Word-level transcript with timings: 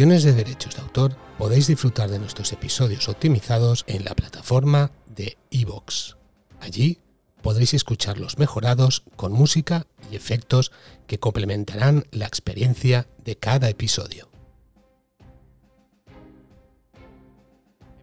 Cuestiones 0.00 0.22
de 0.24 0.32
derechos 0.32 0.76
de 0.76 0.80
autor, 0.80 1.14
podéis 1.36 1.66
disfrutar 1.66 2.08
de 2.08 2.18
nuestros 2.18 2.50
episodios 2.54 3.06
optimizados 3.10 3.84
en 3.86 4.02
la 4.06 4.14
plataforma 4.14 4.92
de 5.14 5.36
iVoox. 5.50 6.14
Allí 6.58 7.00
podréis 7.42 7.74
escucharlos 7.74 8.38
mejorados 8.38 9.02
con 9.16 9.32
música 9.32 9.86
y 10.10 10.16
efectos 10.16 10.72
que 11.06 11.18
complementarán 11.18 12.04
la 12.12 12.24
experiencia 12.24 13.08
de 13.26 13.36
cada 13.36 13.68
episodio. 13.68 14.30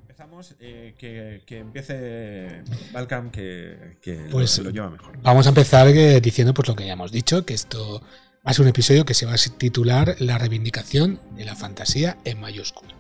Empezamos, 0.02 0.54
eh, 0.60 0.94
que, 1.00 1.42
que 1.48 1.58
empiece 1.58 2.62
Balcam, 2.94 3.32
que, 3.32 3.98
que 4.04 4.28
Pues- 4.30 4.60
lo 4.60 4.70
lleva 4.70 4.92
mejor. 4.92 5.18
Vamos 5.24 5.48
a 5.48 5.50
empezar 5.50 5.88
eh, 5.88 6.22
diciendo 6.22 6.54
pues 6.54 6.68
lo 6.68 6.76
que 6.76 6.86
ya 6.86 6.94
hemos 6.94 7.12
dicho, 7.12 7.44
que 7.44 7.56
esto 7.56 8.04
va 8.48 8.52
a 8.52 8.54
ser 8.54 8.64
un 8.64 8.70
episodio 8.70 9.04
que 9.04 9.14
se 9.14 9.26
va 9.26 9.34
a 9.34 9.58
titular 9.58 10.16
La 10.20 10.38
reivindicación 10.38 11.20
de 11.36 11.44
la 11.44 11.58
fantasía 11.58 12.16
en 12.24 12.40
mayúsculas. 12.40 12.96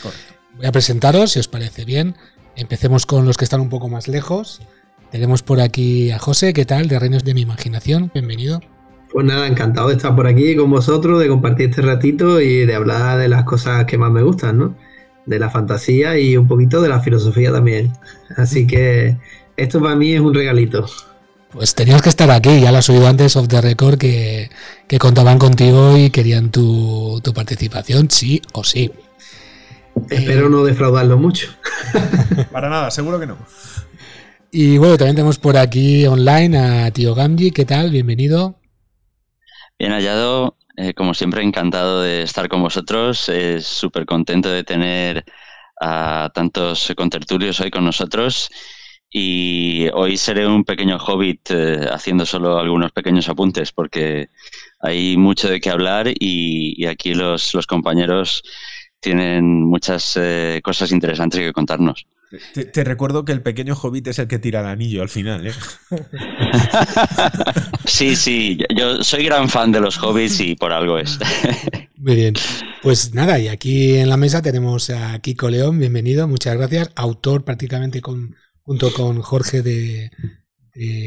Correcto. 0.00 0.34
Voy 0.56 0.66
a 0.66 0.70
presentaros, 0.70 1.32
si 1.32 1.40
os 1.40 1.48
parece 1.48 1.84
bien. 1.84 2.14
Empecemos 2.54 3.04
con 3.04 3.26
los 3.26 3.36
que 3.36 3.44
están 3.44 3.60
un 3.60 3.68
poco 3.68 3.88
más 3.88 4.06
lejos. 4.06 4.62
Tenemos 5.10 5.42
por 5.42 5.60
aquí 5.60 6.12
a 6.12 6.20
José, 6.20 6.52
¿qué 6.52 6.64
tal? 6.64 6.86
De 6.86 7.00
Reinos 7.00 7.24
de 7.24 7.34
mi 7.34 7.40
Imaginación, 7.40 8.12
bienvenido. 8.14 8.60
Pues 9.12 9.26
nada, 9.26 9.48
encantado 9.48 9.88
de 9.88 9.96
estar 9.96 10.14
por 10.14 10.28
aquí 10.28 10.54
con 10.54 10.70
vosotros, 10.70 11.18
de 11.18 11.26
compartir 11.26 11.70
este 11.70 11.82
ratito 11.82 12.40
y 12.40 12.64
de 12.64 12.76
hablar 12.76 13.18
de 13.18 13.26
las 13.26 13.42
cosas 13.42 13.86
que 13.86 13.98
más 13.98 14.12
me 14.12 14.22
gustan, 14.22 14.58
¿no? 14.58 14.76
De 15.26 15.40
la 15.40 15.50
fantasía 15.50 16.16
y 16.16 16.36
un 16.36 16.46
poquito 16.46 16.80
de 16.80 16.90
la 16.90 17.00
filosofía 17.00 17.50
también. 17.50 17.92
Así 18.36 18.68
que 18.68 19.16
esto 19.56 19.80
para 19.80 19.96
mí 19.96 20.14
es 20.14 20.20
un 20.20 20.32
regalito. 20.32 20.86
Pues 21.54 21.76
tenías 21.76 22.02
que 22.02 22.08
estar 22.08 22.28
aquí, 22.32 22.60
ya 22.60 22.72
lo 22.72 22.78
has 22.78 22.90
oído 22.90 23.06
antes 23.06 23.36
off 23.36 23.46
the 23.46 23.60
record 23.60 23.96
que, 23.96 24.50
que 24.88 24.98
contaban 24.98 25.38
contigo 25.38 25.96
y 25.96 26.10
querían 26.10 26.50
tu, 26.50 27.20
tu 27.22 27.32
participación, 27.32 28.10
sí 28.10 28.42
o 28.54 28.64
sí. 28.64 28.90
Espero 30.10 30.48
no 30.48 30.64
defraudarlo 30.64 31.16
mucho. 31.16 31.54
Para 32.50 32.68
nada, 32.68 32.90
seguro 32.90 33.20
que 33.20 33.28
no. 33.28 33.38
Y 34.50 34.78
bueno, 34.78 34.98
también 34.98 35.14
tenemos 35.14 35.38
por 35.38 35.56
aquí 35.56 36.04
online 36.08 36.58
a 36.58 36.90
Tío 36.90 37.14
Gamji, 37.14 37.52
¿qué 37.52 37.64
tal? 37.64 37.90
Bienvenido. 37.90 38.56
Bien 39.78 39.92
hallado, 39.92 40.56
eh, 40.76 40.92
como 40.92 41.14
siempre 41.14 41.44
encantado 41.44 42.02
de 42.02 42.22
estar 42.22 42.48
con 42.48 42.62
vosotros, 42.62 43.28
eh, 43.28 43.60
súper 43.60 44.06
contento 44.06 44.50
de 44.50 44.64
tener 44.64 45.24
a 45.80 46.32
tantos 46.34 46.92
contertulios 46.96 47.60
hoy 47.60 47.70
con 47.70 47.84
nosotros 47.84 48.50
y 49.16 49.86
hoy 49.92 50.16
seré 50.16 50.44
un 50.44 50.64
pequeño 50.64 50.96
hobbit 50.96 51.48
eh, 51.50 51.86
haciendo 51.88 52.26
solo 52.26 52.58
algunos 52.58 52.90
pequeños 52.90 53.28
apuntes 53.28 53.70
porque 53.70 54.28
hay 54.80 55.16
mucho 55.16 55.48
de 55.48 55.60
qué 55.60 55.70
hablar 55.70 56.08
y, 56.08 56.74
y 56.76 56.86
aquí 56.86 57.14
los, 57.14 57.54
los 57.54 57.64
compañeros 57.68 58.42
tienen 58.98 59.62
muchas 59.62 60.18
eh, 60.20 60.60
cosas 60.64 60.90
interesantes 60.90 61.38
que 61.38 61.52
contarnos. 61.52 62.08
Te, 62.54 62.64
te 62.64 62.82
recuerdo 62.82 63.24
que 63.24 63.30
el 63.30 63.40
pequeño 63.40 63.76
hobbit 63.80 64.08
es 64.08 64.18
el 64.18 64.26
que 64.26 64.40
tira 64.40 64.62
el 64.62 64.66
anillo 64.66 65.02
al 65.02 65.08
final, 65.08 65.46
¿eh? 65.46 65.52
sí, 67.84 68.16
sí, 68.16 68.58
yo 68.74 69.04
soy 69.04 69.26
gran 69.26 69.48
fan 69.48 69.70
de 69.70 69.78
los 69.78 69.96
hobbits 70.02 70.40
y 70.40 70.56
por 70.56 70.72
algo 70.72 70.98
es. 70.98 71.20
Muy 71.96 72.16
bien. 72.16 72.34
Pues 72.82 73.14
nada, 73.14 73.38
y 73.38 73.46
aquí 73.46 73.94
en 73.94 74.08
la 74.08 74.16
mesa 74.16 74.42
tenemos 74.42 74.90
a 74.90 75.16
Kiko 75.20 75.50
León, 75.50 75.78
bienvenido, 75.78 76.26
muchas 76.26 76.56
gracias. 76.56 76.90
Autor 76.96 77.44
prácticamente 77.44 78.00
con, 78.00 78.34
junto 78.64 78.92
con 78.92 79.20
Jorge 79.22 79.62
de, 79.62 80.10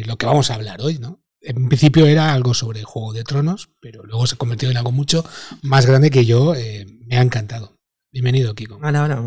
lo 0.06 0.18
que 0.18 0.26
vamos 0.26 0.50
a 0.50 0.56
hablar 0.56 0.82
hoy, 0.82 1.00
¿no? 1.00 1.24
En 1.42 1.68
principio 1.68 2.06
era 2.06 2.34
algo 2.34 2.54
sobre 2.54 2.84
Juego 2.84 3.14
de 3.14 3.24
Tronos, 3.24 3.70
pero 3.82 4.04
luego 4.04 4.28
se 4.28 4.36
ha 4.36 4.38
convertido 4.38 4.72
en 4.72 4.78
algo 4.78 4.92
mucho 4.92 5.26
más 5.62 5.86
grande 5.86 6.10
que 6.10 6.26
yo. 6.26 6.56
eh, 6.56 6.86
me 7.06 7.18
ha 7.18 7.22
encantado. 7.22 7.78
Bienvenido, 8.12 8.56
Kiko. 8.56 8.80
Ah, 8.82 8.92
no, 8.92 9.08
no, 9.08 9.22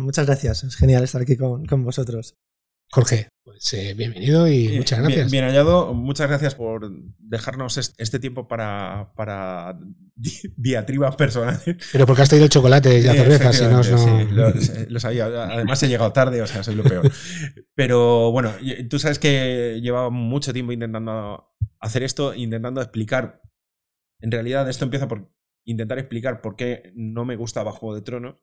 muchas 0.00 0.26
gracias. 0.26 0.64
Es 0.64 0.76
genial 0.76 1.04
estar 1.04 1.22
aquí 1.22 1.36
con, 1.36 1.66
con 1.66 1.84
vosotros. 1.84 2.36
Jorge, 2.94 3.28
pues 3.42 3.72
eh, 3.72 3.94
bienvenido 3.94 4.46
y 4.46 4.66
Eh, 4.66 4.76
muchas 4.76 4.98
bien- 4.98 5.08
gracias. 5.08 5.32
Bien, 5.32 5.44
hallado, 5.44 5.94
muchas 5.94 6.28
gracias 6.28 6.54
por 6.54 6.90
dejarnos 7.18 7.78
est- 7.78 7.98
este 7.98 8.18
tiempo 8.18 8.46
para, 8.46 9.14
para 9.16 9.78
di- 10.14 10.52
diatribas 10.58 11.16
personales. 11.16 11.62
Pero 11.90 12.04
porque 12.06 12.20
has 12.22 12.28
traído 12.28 12.44
el 12.44 12.50
chocolate 12.50 12.98
y 12.98 13.02
la 13.02 13.14
Eh, 13.14 13.16
cerveza, 13.16 13.52
si 13.54 13.64
no, 13.64 13.82
sí, 13.82 14.26
lo, 14.30 14.52
lo 14.90 15.00
sabía. 15.00 15.24
Además 15.24 15.82
he 15.82 15.88
llegado 15.88 16.12
tarde, 16.12 16.42
o 16.42 16.46
sea, 16.46 16.62
soy 16.62 16.74
lo 16.74 16.82
peor. 16.82 17.10
Pero 17.74 18.30
bueno, 18.30 18.52
tú 18.90 18.98
sabes 18.98 19.18
que 19.18 19.80
llevaba 19.82 20.10
mucho 20.10 20.52
tiempo 20.52 20.72
intentando 20.72 21.48
hacer 21.80 22.02
esto, 22.02 22.34
intentando 22.34 22.82
explicar. 22.82 23.40
En 24.20 24.30
realidad, 24.30 24.68
esto 24.68 24.84
empieza 24.84 25.08
por 25.08 25.32
intentar 25.64 25.98
explicar 25.98 26.42
por 26.42 26.56
qué 26.56 26.92
no 26.94 27.24
me 27.24 27.36
gustaba 27.36 27.72
Juego 27.72 27.94
de 27.94 28.02
Tronos. 28.02 28.36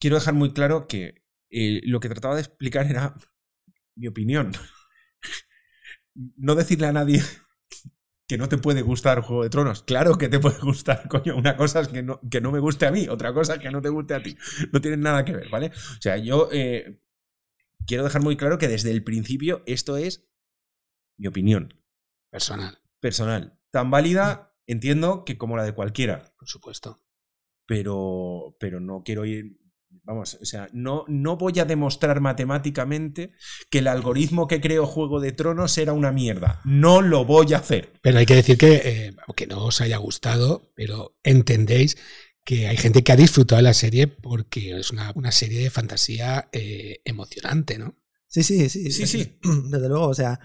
Quiero 0.00 0.16
dejar 0.16 0.32
muy 0.34 0.52
claro 0.54 0.86
que 0.88 1.25
eh, 1.50 1.80
lo 1.84 2.00
que 2.00 2.08
trataba 2.08 2.34
de 2.34 2.42
explicar 2.42 2.86
era 2.86 3.14
mi 3.96 4.08
opinión. 4.08 4.52
No 6.14 6.54
decirle 6.54 6.86
a 6.86 6.92
nadie 6.92 7.22
que 8.28 8.38
no 8.38 8.48
te 8.48 8.58
puede 8.58 8.82
gustar 8.82 9.20
Juego 9.20 9.44
de 9.44 9.50
Tronos. 9.50 9.82
Claro 9.82 10.18
que 10.18 10.28
te 10.28 10.38
puede 10.38 10.58
gustar, 10.60 11.08
coño. 11.08 11.36
Una 11.36 11.56
cosa 11.56 11.80
es 11.80 11.88
que 11.88 12.02
no, 12.02 12.20
que 12.30 12.40
no 12.40 12.50
me 12.52 12.58
guste 12.58 12.86
a 12.86 12.90
mí, 12.90 13.08
otra 13.08 13.32
cosa 13.32 13.54
es 13.54 13.60
que 13.60 13.70
no 13.70 13.80
te 13.82 13.88
guste 13.88 14.14
a 14.14 14.22
ti. 14.22 14.36
No 14.72 14.80
tienen 14.80 15.00
nada 15.00 15.24
que 15.24 15.32
ver, 15.32 15.48
¿vale? 15.50 15.68
O 15.68 16.00
sea, 16.00 16.16
yo 16.16 16.48
eh, 16.52 17.00
quiero 17.86 18.04
dejar 18.04 18.22
muy 18.22 18.36
claro 18.36 18.58
que 18.58 18.68
desde 18.68 18.90
el 18.90 19.04
principio 19.04 19.62
esto 19.66 19.96
es 19.96 20.28
mi 21.18 21.28
opinión 21.28 21.82
Personal, 22.30 22.78
personal. 23.00 23.58
Tan 23.70 23.90
válida, 23.90 24.54
entiendo, 24.66 25.24
que 25.24 25.38
como 25.38 25.56
la 25.56 25.64
de 25.64 25.72
cualquiera. 25.72 26.34
por 26.38 26.48
supuesto. 26.48 27.02
Pero, 27.66 28.56
pero 28.60 28.80
no 28.80 29.02
quiero 29.04 29.24
ir. 29.24 29.58
Vamos, 30.06 30.38
o 30.40 30.44
sea, 30.44 30.68
no, 30.72 31.04
no 31.08 31.36
voy 31.36 31.58
a 31.58 31.64
demostrar 31.64 32.20
matemáticamente 32.20 33.32
que 33.68 33.78
el 33.78 33.88
algoritmo 33.88 34.46
que 34.46 34.60
creó 34.60 34.86
Juego 34.86 35.18
de 35.18 35.32
Tronos 35.32 35.76
era 35.78 35.92
una 35.92 36.12
mierda. 36.12 36.60
No 36.64 37.02
lo 37.02 37.24
voy 37.24 37.54
a 37.54 37.58
hacer. 37.58 37.92
Pero 38.02 38.18
hay 38.18 38.24
que 38.24 38.36
decir 38.36 38.56
que, 38.56 38.74
eh, 38.84 39.16
aunque 39.26 39.48
no 39.48 39.64
os 39.64 39.80
haya 39.80 39.96
gustado, 39.96 40.70
pero 40.76 41.16
entendéis 41.24 41.96
que 42.44 42.68
hay 42.68 42.76
gente 42.76 43.02
que 43.02 43.10
ha 43.10 43.16
disfrutado 43.16 43.56
de 43.56 43.64
la 43.64 43.74
serie 43.74 44.06
porque 44.06 44.78
es 44.78 44.92
una, 44.92 45.10
una 45.16 45.32
serie 45.32 45.60
de 45.60 45.70
fantasía 45.70 46.48
eh, 46.52 47.00
emocionante, 47.04 47.76
¿no? 47.76 47.96
Sí, 48.28 48.44
sí, 48.44 48.68
sí. 48.68 48.92
Sí, 48.92 49.08
sí. 49.08 49.38
Desde 49.70 49.88
luego, 49.88 50.06
o 50.06 50.14
sea, 50.14 50.38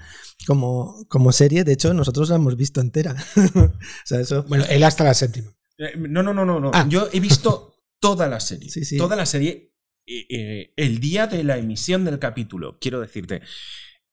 como, 0.48 1.06
como 1.08 1.32
serie, 1.32 1.64
de 1.64 1.74
hecho, 1.74 1.94
nosotros 1.94 2.30
la 2.30 2.38
hemos 2.38 2.58
visto 2.58 2.82
entera. 2.82 3.16
o 3.56 3.72
sea, 4.06 4.22
eso. 4.22 4.44
Bueno, 4.48 4.66
él 4.72 4.84
hasta 4.84 5.04
la 5.04 5.14
séptima. 5.14 5.54
Eh, 5.78 5.96
No, 5.98 6.24
no, 6.24 6.34
no, 6.34 6.46
no. 6.46 6.60
no. 6.60 6.72
Ah. 6.74 6.88
Yo 6.90 7.10
he 7.14 7.20
visto 7.20 7.71
toda 8.02 8.28
la 8.28 8.40
serie. 8.42 8.70
Sí, 8.70 8.84
sí. 8.84 8.98
Toda 8.98 9.16
la 9.16 9.26
serie. 9.26 9.74
eh, 10.06 10.26
eh, 10.30 10.74
el 10.76 11.00
día 11.00 11.28
de 11.28 11.44
la 11.44 11.58
emisión 11.58 12.04
del 12.04 12.20
capítulo, 12.20 12.78
quiero 12.80 13.00
decirte. 13.00 13.42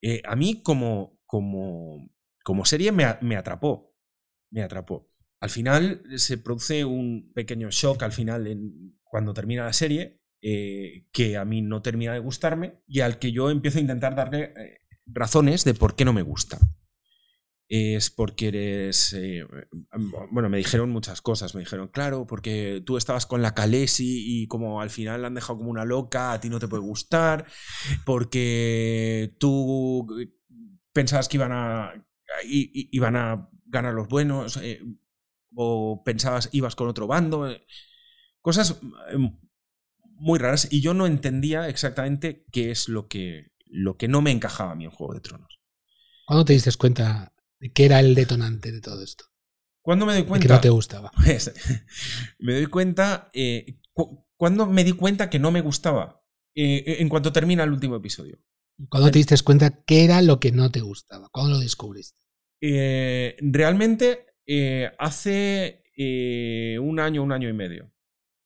eh, 0.03 0.23
a 0.25 0.37
mí, 0.37 0.63
como, 0.63 1.19
como, 1.27 2.09
como 2.45 2.65
serie, 2.65 2.93
me, 2.93 3.05
atrapó. 3.05 3.97
Me 4.53 4.63
atrapó. 4.63 5.11
Al 5.41 5.51
final 5.51 6.03
se 6.17 6.39
produce 6.39 6.85
un 6.85 7.33
pequeño 7.35 7.71
shock 7.71 8.03
al 8.05 8.13
final 8.13 8.47
en- 8.47 8.99
cuando 9.03 9.33
termina 9.35 9.65
la 9.65 9.73
serie, 9.73 10.21
que 10.41 11.37
a 11.37 11.45
mí 11.45 11.63
no 11.63 11.83
termina 11.83 12.13
de 12.13 12.19
gustarme 12.21 12.83
y 12.87 13.01
al 13.01 13.19
que 13.19 13.33
yo 13.33 13.51
empiezo 13.51 13.79
a 13.79 13.81
intentar 13.81 14.15
darle 14.15 14.53
razones 15.07 15.65
de 15.65 15.75
por 15.75 15.97
qué 15.97 16.05
no 16.05 16.13
me 16.13 16.23
gusta. 16.23 16.59
Es 17.69 18.11
porque 18.11 18.49
eres... 18.49 19.13
eh, 19.13 19.47
bueno, 20.31 20.49
me 20.49 20.59
dijeron 20.59 20.91
muchas 20.91 21.21
cosas. 21.21 21.55
Me 21.55 21.61
dijeron, 21.61 21.89
claro, 21.89 22.27
porque 22.27 22.83
tú 22.85 22.97
estabas 22.97 23.27
con 23.27 23.43
la 23.43 23.55
Calesi 23.55 24.43
y 24.43 24.47
como 24.49 24.81
al 24.81 24.91
final 24.91 25.23
la 25.23 25.29
han 25.29 25.35
dejado 25.35 25.59
como 25.59 25.71
una 25.71 25.85
loca, 25.85 26.33
a 26.33 26.41
ti 26.41 26.49
no 26.49 26.59
te 26.59 26.69
puede 26.69 26.83
gustar, 26.83 27.47
porque 28.05 29.35
tú 29.39 30.07
pensabas 30.93 31.29
que 31.29 31.37
iban 31.37 31.53
a, 31.53 31.93
iban 32.51 33.17
a 33.17 33.51
ganar 33.67 33.95
los 33.95 34.09
buenos, 34.09 34.57
eh, 34.59 34.81
o 35.55 36.03
pensabas 36.05 36.49
ibas 36.53 36.75
con 36.75 36.89
otro 36.89 37.07
bando. 37.07 37.51
eh, 37.51 37.65
cosas 38.41 38.81
muy 40.19 40.39
raras 40.39 40.69
y 40.71 40.81
yo 40.81 40.95
no 40.95 41.07
entendía 41.07 41.69
exactamente 41.69 42.45
qué 42.51 42.71
es 42.71 42.89
lo 42.89 43.09
que, 43.09 43.53
lo 43.67 43.97
que 43.97 44.09
no 44.09 44.21
me 44.21 44.31
encajaba 44.31 44.73
a 44.73 44.75
mí 44.75 44.85
en 44.85 44.91
Juego 44.91 45.15
de 45.15 45.21
Tronos. 45.21 45.61
¿Cuándo 46.27 46.45
te 46.45 46.53
diste 46.53 46.71
cuenta 46.77 47.33
qué 47.75 47.85
era 47.87 48.01
el 48.01 48.15
detonante 48.15 48.73
de 48.73 48.81
todo 48.81 49.03
esto? 49.03 49.25
¿Cuándo 49.83 50.07
me 50.07 50.13
doy 50.13 50.25
De 50.25 50.39
que 50.41 50.49
cuenta? 50.49 50.55
no 50.55 50.61
te 50.61 50.69
gustaba. 50.71 51.11
Pues, 51.25 51.53
me 52.39 52.55
doy 52.55 52.67
cuenta. 52.67 53.31
eh, 53.33 53.79
cu- 53.93 54.27
¿Cuándo 54.37 54.67
me 54.67 54.85
di 54.85 54.93
cuenta 54.93 55.31
que 55.31 55.39
no 55.41 55.51
me 55.51 55.61
gustaba? 55.63 56.23
Eh, 56.55 56.97
en 57.01 57.09
cuanto 57.09 57.33
termina 57.33 57.65
el 57.65 57.73
último 57.73 57.97
episodio. 57.97 58.39
¿Cuándo 58.91 59.11
te 59.13 59.19
diste 59.21 59.37
cuenta 59.45 59.85
qué 59.87 60.03
era 60.05 60.21
lo 60.21 60.41
que 60.41 60.51
no 60.51 60.69
te 60.71 60.81
gustaba? 60.81 61.29
¿Cuándo 61.31 61.53
lo 61.55 61.61
descubriste? 61.61 62.19
Eh, 62.61 63.37
realmente, 63.41 64.27
eh, 64.47 64.91
hace 64.99 65.83
eh, 65.97 66.79
un 66.81 66.99
año, 67.01 67.23
un 67.23 67.33
año 67.33 67.49
y 67.49 67.53
medio, 67.53 67.93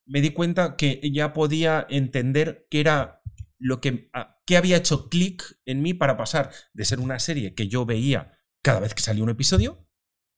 me 0.06 0.20
di 0.22 0.30
cuenta 0.30 0.76
que 0.76 1.00
ya 1.12 1.32
podía 1.34 1.86
entender 1.90 2.66
qué 2.70 2.80
era 2.80 3.22
lo 3.58 3.80
que, 3.80 4.10
qué 4.46 4.56
había 4.58 4.78
hecho 4.78 5.08
clic 5.10 5.44
en 5.66 5.82
mí 5.82 5.94
para 5.94 6.16
pasar 6.16 6.52
de 6.74 6.84
ser 6.86 7.00
una 7.00 7.18
serie 7.20 7.54
que 7.54 7.68
yo 7.68 7.86
veía 7.86 8.38
cada 8.62 8.80
vez 8.80 8.94
que 8.94 9.02
salía 9.02 9.24
un 9.24 9.30
episodio 9.30 9.88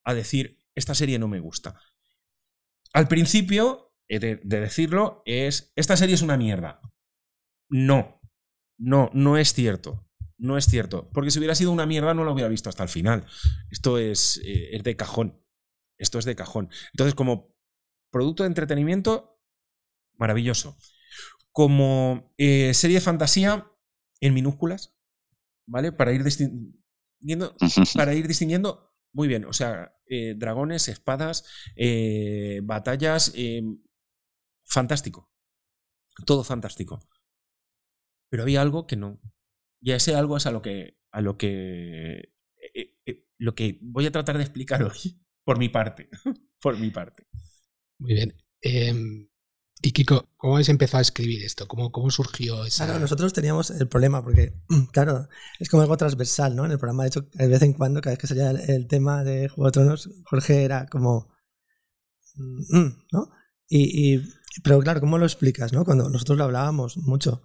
a 0.05 0.15
decir, 0.15 0.59
esta 0.75 0.94
serie 0.94 1.19
no 1.19 1.29
me 1.29 1.41
gusta. 1.41 1.81
Al 2.93 3.09
principio, 3.09 3.94
de, 4.09 4.41
de 4.43 4.61
decirlo, 4.61 5.23
es, 5.26 5.73
esta 5.76 5.97
serie 5.97 6.15
es 6.15 6.23
una 6.23 6.37
mierda. 6.37 6.81
No, 7.69 8.21
no, 8.79 9.11
no 9.12 9.37
es 9.37 9.53
cierto. 9.53 10.09
No 10.37 10.59
es 10.59 10.67
cierto. 10.67 11.11
Porque 11.12 11.31
si 11.31 11.38
hubiera 11.38 11.55
sido 11.55 11.71
una 11.71 11.87
mierda 11.87 12.15
no 12.15 12.25
lo 12.25 12.32
hubiera 12.32 12.49
visto 12.49 12.69
hasta 12.69 12.82
el 12.82 12.88
final. 12.88 13.25
Esto 13.71 13.99
es, 13.99 14.41
eh, 14.44 14.76
es 14.76 14.82
de 14.82 14.97
cajón. 14.97 15.43
Esto 15.99 16.19
es 16.19 16.25
de 16.25 16.37
cajón. 16.37 16.71
Entonces, 16.93 17.15
como 17.15 17.55
producto 18.11 18.43
de 18.43 18.49
entretenimiento, 18.49 19.41
maravilloso. 20.17 20.76
Como 21.53 22.35
eh, 22.37 22.75
serie 22.75 22.97
de 22.97 23.00
fantasía, 23.00 23.71
en 24.21 24.35
minúsculas, 24.35 24.94
¿vale? 25.67 25.93
Para 25.93 26.12
ir 26.12 26.25
distinguiendo, 27.25 27.55
para 27.94 28.15
ir 28.15 28.29
distinguiendo 28.29 28.93
muy 29.12 29.29
bien. 29.29 29.44
O 29.44 29.53
sea, 29.53 29.94
eh, 30.09 30.35
dragones, 30.37 30.88
espadas, 30.88 31.44
eh, 31.76 32.61
batallas, 32.65 33.32
eh, 33.37 33.62
fantástico. 34.65 35.31
Todo 36.26 36.44
fantástico. 36.44 37.00
Pero 38.31 38.43
había 38.43 38.62
algo 38.62 38.87
que 38.87 38.97
no. 38.97 39.21
Y 39.81 39.93
a 39.93 39.97
ese 39.97 40.15
algo 40.15 40.37
es 40.37 40.47
a 40.47 40.50
lo 40.50 40.62
que. 40.62 40.99
a 41.11 41.21
lo 41.21 41.37
que. 41.38 42.32
eh, 42.75 42.97
eh, 43.06 43.25
lo 43.38 43.55
que 43.55 43.79
voy 43.82 44.06
a 44.06 44.12
tratar 44.12 44.37
de 44.37 44.44
explicar 44.44 44.82
hoy. 44.85 45.21
Por 45.44 45.59
mi 45.59 45.69
parte. 45.69 46.09
por 46.61 46.79
mi 46.79 46.91
parte. 46.91 47.26
Muy 47.99 48.15
bien. 48.15 49.33
Eh, 49.84 49.88
y 49.88 49.92
Kiko, 49.92 50.28
¿cómo 50.36 50.54
habéis 50.54 50.69
empezado 50.69 50.98
a 50.98 51.02
escribir 51.02 51.44
esto? 51.44 51.69
¿Cómo, 51.69 51.92
cómo 51.92 52.10
surgió 52.10 52.64
esa...? 52.64 52.86
Claro, 52.86 53.00
nosotros 53.00 53.32
teníamos 53.32 53.70
el 53.70 53.86
problema 53.86 54.22
porque, 54.22 54.54
claro, 54.92 55.28
es 55.58 55.69
como 55.69 55.82
algo 55.82 55.96
transversal, 55.96 56.56
¿no? 56.56 56.64
En 56.64 56.72
el 56.72 56.78
programa, 56.78 57.04
de 57.04 57.08
hecho, 57.08 57.28
de 57.32 57.48
vez 57.48 57.62
en 57.62 57.75
cuando, 57.75 58.00
cada 58.00 58.12
vez 58.12 58.19
que 58.19 58.26
salía 58.26 58.50
el, 58.50 58.86
tema 58.86 59.25
de 59.25 59.48
Juego 59.48 59.66
de 59.66 59.72
Tronos, 59.72 60.10
Jorge 60.25 60.64
era 60.64 60.86
como, 60.86 61.28
mm, 62.34 62.78
mm, 62.78 63.04
¿no? 63.12 63.31
Y, 63.69 64.14
y- 64.14 64.28
pero 64.62 64.78
claro, 64.81 65.00
¿cómo 65.00 65.19
lo 65.19 65.26
explicas, 65.26 65.72
no? 65.72 65.84
Cuando 65.84 66.08
nosotros 66.08 66.38
lo 66.38 66.44
hablábamos 66.44 66.96
mucho, 66.98 67.42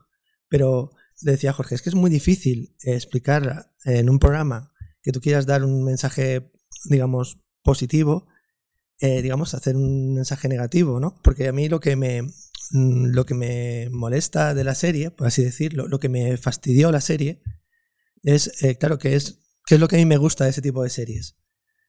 pero 0.48 0.92
decía 1.22 1.54
Jorge, 1.54 1.76
es 1.76 1.82
que 1.82 1.90
es 1.90 1.96
muy 1.96 2.10
difícil 2.10 2.76
eh, 2.84 2.94
explicar 2.94 3.72
en 3.84 4.10
un 4.10 4.20
programa 4.20 4.72
que 5.02 5.12
tú 5.12 5.20
quieras 5.22 5.46
dar 5.46 5.64
un 5.64 5.84
mensaje, 5.84 6.52
digamos, 6.86 7.40
positivo, 7.64 8.28
eh, 9.00 9.22
digamos, 9.22 9.54
hacer 9.54 9.76
un 9.76 10.14
mensaje 10.14 10.48
negativo, 10.48 11.00
¿no? 11.00 11.16
Porque 11.24 11.48
a 11.48 11.54
mí 11.54 11.70
lo 11.70 11.80
que 11.80 11.96
me, 11.96 12.24
mm, 12.24 13.06
lo 13.12 13.26
que 13.26 13.34
me 13.34 13.90
molesta 13.92 14.54
de 14.54 14.64
la 14.64 14.76
serie, 14.76 15.12
por 15.12 15.28
así 15.28 15.44
decirlo, 15.44 15.88
lo 15.88 16.00
que 16.00 16.10
me 16.10 16.38
fastidió 16.38 16.92
la 16.92 17.02
serie, 17.02 17.42
es, 18.24 18.64
eh, 18.64 18.78
claro, 18.78 19.00
que 19.00 19.16
es, 19.16 19.40
qué 19.66 19.76
es 19.76 19.82
lo 19.82 19.88
que 19.88 19.96
a 19.96 20.00
mí 20.00 20.06
me 20.06 20.18
gusta 20.18 20.44
de 20.44 20.50
ese 20.52 20.62
tipo 20.62 20.84
de 20.84 20.90
series. 20.90 21.38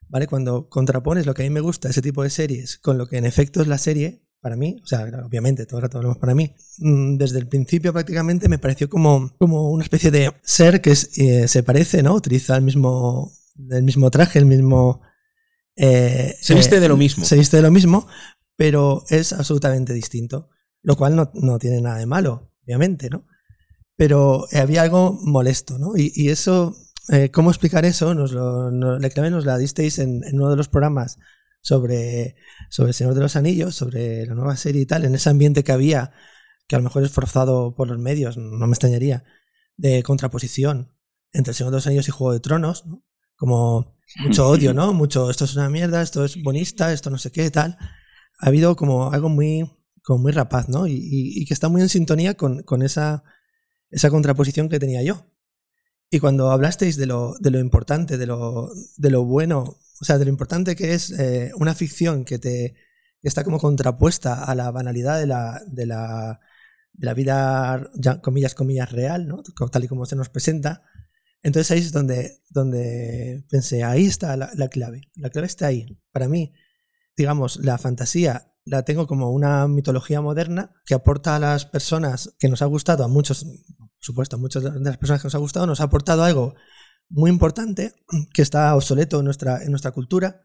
¿Vale? 0.08 0.26
Cuando 0.26 0.68
contrapones 0.68 1.26
lo 1.26 1.34
que 1.34 1.42
a 1.42 1.44
mí 1.44 1.50
me 1.50 1.60
gusta 1.60 1.88
de 1.88 1.92
ese 1.92 2.02
tipo 2.02 2.22
de 2.22 2.30
series 2.30 2.78
con 2.78 2.98
lo 2.98 3.06
que 3.06 3.16
en 3.16 3.24
efecto 3.24 3.62
es 3.62 3.68
la 3.68 3.78
serie, 3.78 4.24
para 4.40 4.56
mí, 4.56 4.80
o 4.82 4.86
sea, 4.86 5.04
obviamente, 5.24 5.66
todo 5.66 5.78
el 5.78 5.82
rato 5.82 5.98
hablamos 5.98 6.18
para 6.18 6.34
mí, 6.34 6.54
mm, 6.78 7.16
desde 7.16 7.38
el 7.38 7.46
principio 7.46 7.92
prácticamente 7.92 8.48
me 8.48 8.58
pareció 8.58 8.88
como, 8.88 9.30
como 9.38 9.70
una 9.70 9.84
especie 9.84 10.10
de 10.10 10.32
ser 10.42 10.80
que 10.80 10.92
es, 10.92 11.18
eh, 11.18 11.46
se 11.46 11.62
parece, 11.62 12.02
¿no? 12.02 12.14
Utiliza 12.14 12.56
el 12.56 12.62
mismo, 12.62 13.32
el 13.70 13.82
mismo 13.82 14.10
traje, 14.10 14.38
el 14.38 14.46
mismo... 14.46 15.02
eh, 15.76 16.36
Se 16.40 16.54
viste 16.54 16.76
eh, 16.76 16.80
de 16.80 16.88
lo 16.88 16.96
mismo. 16.96 17.24
Se 17.24 17.36
viste 17.36 17.56
de 17.56 17.62
lo 17.62 17.70
mismo, 17.70 18.06
pero 18.56 19.04
es 19.08 19.32
absolutamente 19.32 19.92
distinto. 19.92 20.48
Lo 20.82 20.96
cual 20.96 21.14
no, 21.16 21.30
no 21.34 21.58
tiene 21.58 21.80
nada 21.80 21.98
de 21.98 22.06
malo, 22.06 22.52
obviamente, 22.64 23.10
¿no? 23.10 23.26
Pero 23.96 24.46
había 24.52 24.82
algo 24.82 25.18
molesto, 25.22 25.78
¿no? 25.78 25.96
Y, 25.96 26.10
y 26.14 26.30
eso, 26.30 26.74
eh, 27.10 27.30
¿cómo 27.30 27.50
explicar 27.50 27.84
eso? 27.84 28.14
Nos 28.14 28.32
lo, 28.32 28.70
no- 28.70 28.98
la 28.98 29.10
clave 29.10 29.30
nos 29.30 29.44
la 29.44 29.58
disteis 29.58 29.98
en, 29.98 30.24
en 30.24 30.36
uno 30.36 30.50
de 30.50 30.56
los 30.56 30.68
programas 30.68 31.18
sobre, 31.60 32.36
sobre 32.70 32.90
El 32.90 32.94
Señor 32.94 33.14
de 33.14 33.20
los 33.20 33.36
Anillos, 33.36 33.74
sobre 33.74 34.24
la 34.24 34.34
nueva 34.34 34.56
serie 34.56 34.80
y 34.82 34.86
tal, 34.86 35.04
en 35.04 35.14
ese 35.14 35.28
ambiente 35.28 35.62
que 35.64 35.72
había, 35.72 36.12
que 36.66 36.76
a 36.76 36.78
lo 36.78 36.84
mejor 36.84 37.04
es 37.04 37.10
forzado 37.10 37.74
por 37.74 37.88
los 37.88 37.98
medios, 37.98 38.38
no 38.38 38.66
me 38.66 38.72
extrañaría, 38.72 39.24
de 39.76 40.02
contraposición 40.02 40.94
entre 41.32 41.50
El 41.50 41.56
Señor 41.56 41.72
de 41.72 41.76
los 41.76 41.86
Anillos 41.86 42.08
y 42.08 42.12
Juego 42.12 42.32
de 42.32 42.40
Tronos, 42.40 42.86
¿no? 42.86 43.04
Como 43.36 43.98
mucho 44.16 44.48
odio, 44.48 44.74
¿no? 44.74 44.92
Mucho, 44.94 45.30
esto 45.30 45.44
es 45.44 45.54
una 45.56 45.70
mierda, 45.70 46.02
esto 46.02 46.24
es 46.24 46.42
bonista, 46.42 46.92
esto 46.92 47.10
no 47.10 47.18
sé 47.18 47.30
qué, 47.32 47.50
tal. 47.50 47.76
Ha 48.40 48.46
habido 48.48 48.76
como 48.76 49.12
algo 49.12 49.28
muy, 49.28 49.70
como 50.02 50.20
muy 50.22 50.32
rapaz, 50.32 50.68
¿no? 50.68 50.86
Y, 50.86 50.92
y- 50.94 51.42
y 51.42 51.46
que 51.46 51.54
está 51.54 51.68
muy 51.68 51.82
en 51.82 51.88
sintonía 51.88 52.34
con, 52.34 52.62
con 52.62 52.82
esa, 52.82 53.22
esa 53.90 54.10
contraposición 54.10 54.68
que 54.68 54.78
tenía 54.80 55.02
yo. 55.02 55.26
Y 56.10 56.18
cuando 56.20 56.50
hablasteis 56.50 56.96
de 56.96 57.06
lo, 57.06 57.34
de 57.40 57.50
lo 57.50 57.58
importante, 57.60 58.18
de 58.18 58.26
lo, 58.26 58.70
de 58.96 59.10
lo 59.10 59.24
bueno, 59.24 59.78
o 60.00 60.04
sea, 60.04 60.18
de 60.18 60.24
lo 60.24 60.30
importante 60.30 60.74
que 60.76 60.94
es 60.94 61.10
eh, 61.12 61.52
una 61.56 61.74
ficción 61.74 62.24
que 62.24 62.38
te 62.38 62.74
que 63.22 63.28
está 63.28 63.44
como 63.44 63.58
contrapuesta 63.60 64.44
a 64.44 64.54
la 64.54 64.70
banalidad 64.70 65.18
de 65.20 65.26
la, 65.26 65.60
de 65.66 65.84
la, 65.86 66.40
de 66.94 67.06
la 67.06 67.14
vida, 67.14 67.90
ya, 67.94 68.20
comillas, 68.22 68.54
comillas, 68.54 68.92
real, 68.92 69.28
¿no? 69.28 69.42
Tal 69.70 69.84
y 69.84 69.88
como 69.88 70.06
se 70.06 70.16
nos 70.16 70.30
presenta. 70.30 70.84
Entonces 71.42 71.70
ahí 71.70 71.78
es 71.80 71.92
donde, 71.92 72.42
donde 72.50 73.44
pensé, 73.48 73.82
ahí 73.84 74.06
está 74.06 74.36
la, 74.36 74.50
la 74.54 74.68
clave. 74.68 75.02
La 75.14 75.30
clave 75.30 75.46
está 75.46 75.66
ahí. 75.68 75.98
Para 76.12 76.28
mí, 76.28 76.52
digamos, 77.16 77.56
la 77.58 77.78
fantasía 77.78 78.52
la 78.64 78.84
tengo 78.84 79.06
como 79.06 79.30
una 79.30 79.66
mitología 79.68 80.20
moderna 80.20 80.72
que 80.84 80.94
aporta 80.94 81.36
a 81.36 81.38
las 81.38 81.64
personas 81.66 82.34
que 82.38 82.48
nos 82.48 82.62
ha 82.62 82.66
gustado, 82.66 83.04
a 83.04 83.08
muchos, 83.08 83.44
por 83.44 83.88
supuesto, 84.00 84.36
a 84.36 84.38
muchas 84.38 84.62
de 84.62 84.80
las 84.80 84.98
personas 84.98 85.22
que 85.22 85.26
nos 85.26 85.34
ha 85.34 85.38
gustado, 85.38 85.66
nos 85.66 85.80
ha 85.80 85.84
aportado 85.84 86.22
algo 86.24 86.54
muy 87.08 87.30
importante 87.30 87.94
que 88.34 88.42
está 88.42 88.74
obsoleto 88.76 89.18
en 89.20 89.24
nuestra, 89.24 89.62
en 89.64 89.70
nuestra 89.70 89.92
cultura, 89.92 90.42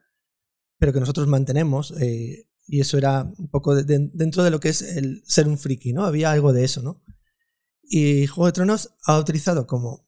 pero 0.80 0.94
que 0.94 1.00
nosotros 1.00 1.28
mantenemos. 1.28 1.94
eh, 2.00 2.48
y 2.68 2.80
eso 2.80 2.98
era 2.98 3.22
un 3.38 3.48
poco 3.50 3.76
de- 3.76 3.84
de- 3.84 4.10
dentro 4.14 4.44
de 4.44 4.50
lo 4.50 4.60
que 4.60 4.70
es 4.70 4.82
el 4.82 5.22
ser 5.28 5.48
un 5.48 5.58
friki, 5.60 5.94
¿no? 5.94 6.04
Había 6.06 6.32
algo 6.32 6.52
de 6.52 6.64
eso, 6.64 6.82
¿no? 6.82 7.04
Y 7.84 8.26
Juego 8.28 8.48
de 8.48 8.54
Tronos 8.54 8.96
ha 9.06 9.20
utilizado 9.20 9.68
como, 9.68 10.05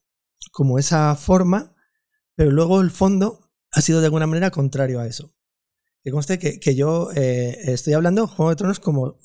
como 0.52 0.78
esa 0.78 1.14
forma, 1.16 1.74
pero 2.36 2.50
luego 2.50 2.80
el 2.80 2.90
fondo 2.90 3.50
ha 3.72 3.80
sido 3.82 4.00
de 4.00 4.06
alguna 4.06 4.26
manera 4.26 4.50
contrario 4.50 5.00
a 5.00 5.06
eso. 5.06 5.34
Que 6.04 6.10
conste 6.12 6.38
que, 6.38 6.60
que 6.60 6.74
yo 6.76 7.10
eh, 7.14 7.58
estoy 7.72 7.94
hablando 7.94 8.26
Juego 8.28 8.50
de 8.50 8.56
Tronos 8.56 8.80
como 8.80 9.18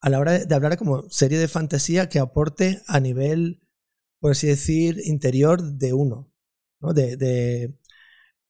a 0.00 0.08
la 0.10 0.18
hora 0.18 0.38
de, 0.38 0.54
hablar 0.54 0.76
como 0.78 1.08
serie 1.10 1.38
de 1.38 1.48
fantasía 1.48 2.08
que 2.08 2.18
aporte 2.18 2.82
a 2.86 3.00
nivel, 3.00 3.60
por 4.20 4.32
así 4.32 4.46
decir, 4.46 5.00
interior 5.04 5.62
de 5.62 5.92
uno. 5.92 6.32
¿no? 6.80 6.92
De, 6.94 7.16
de- 7.16 7.74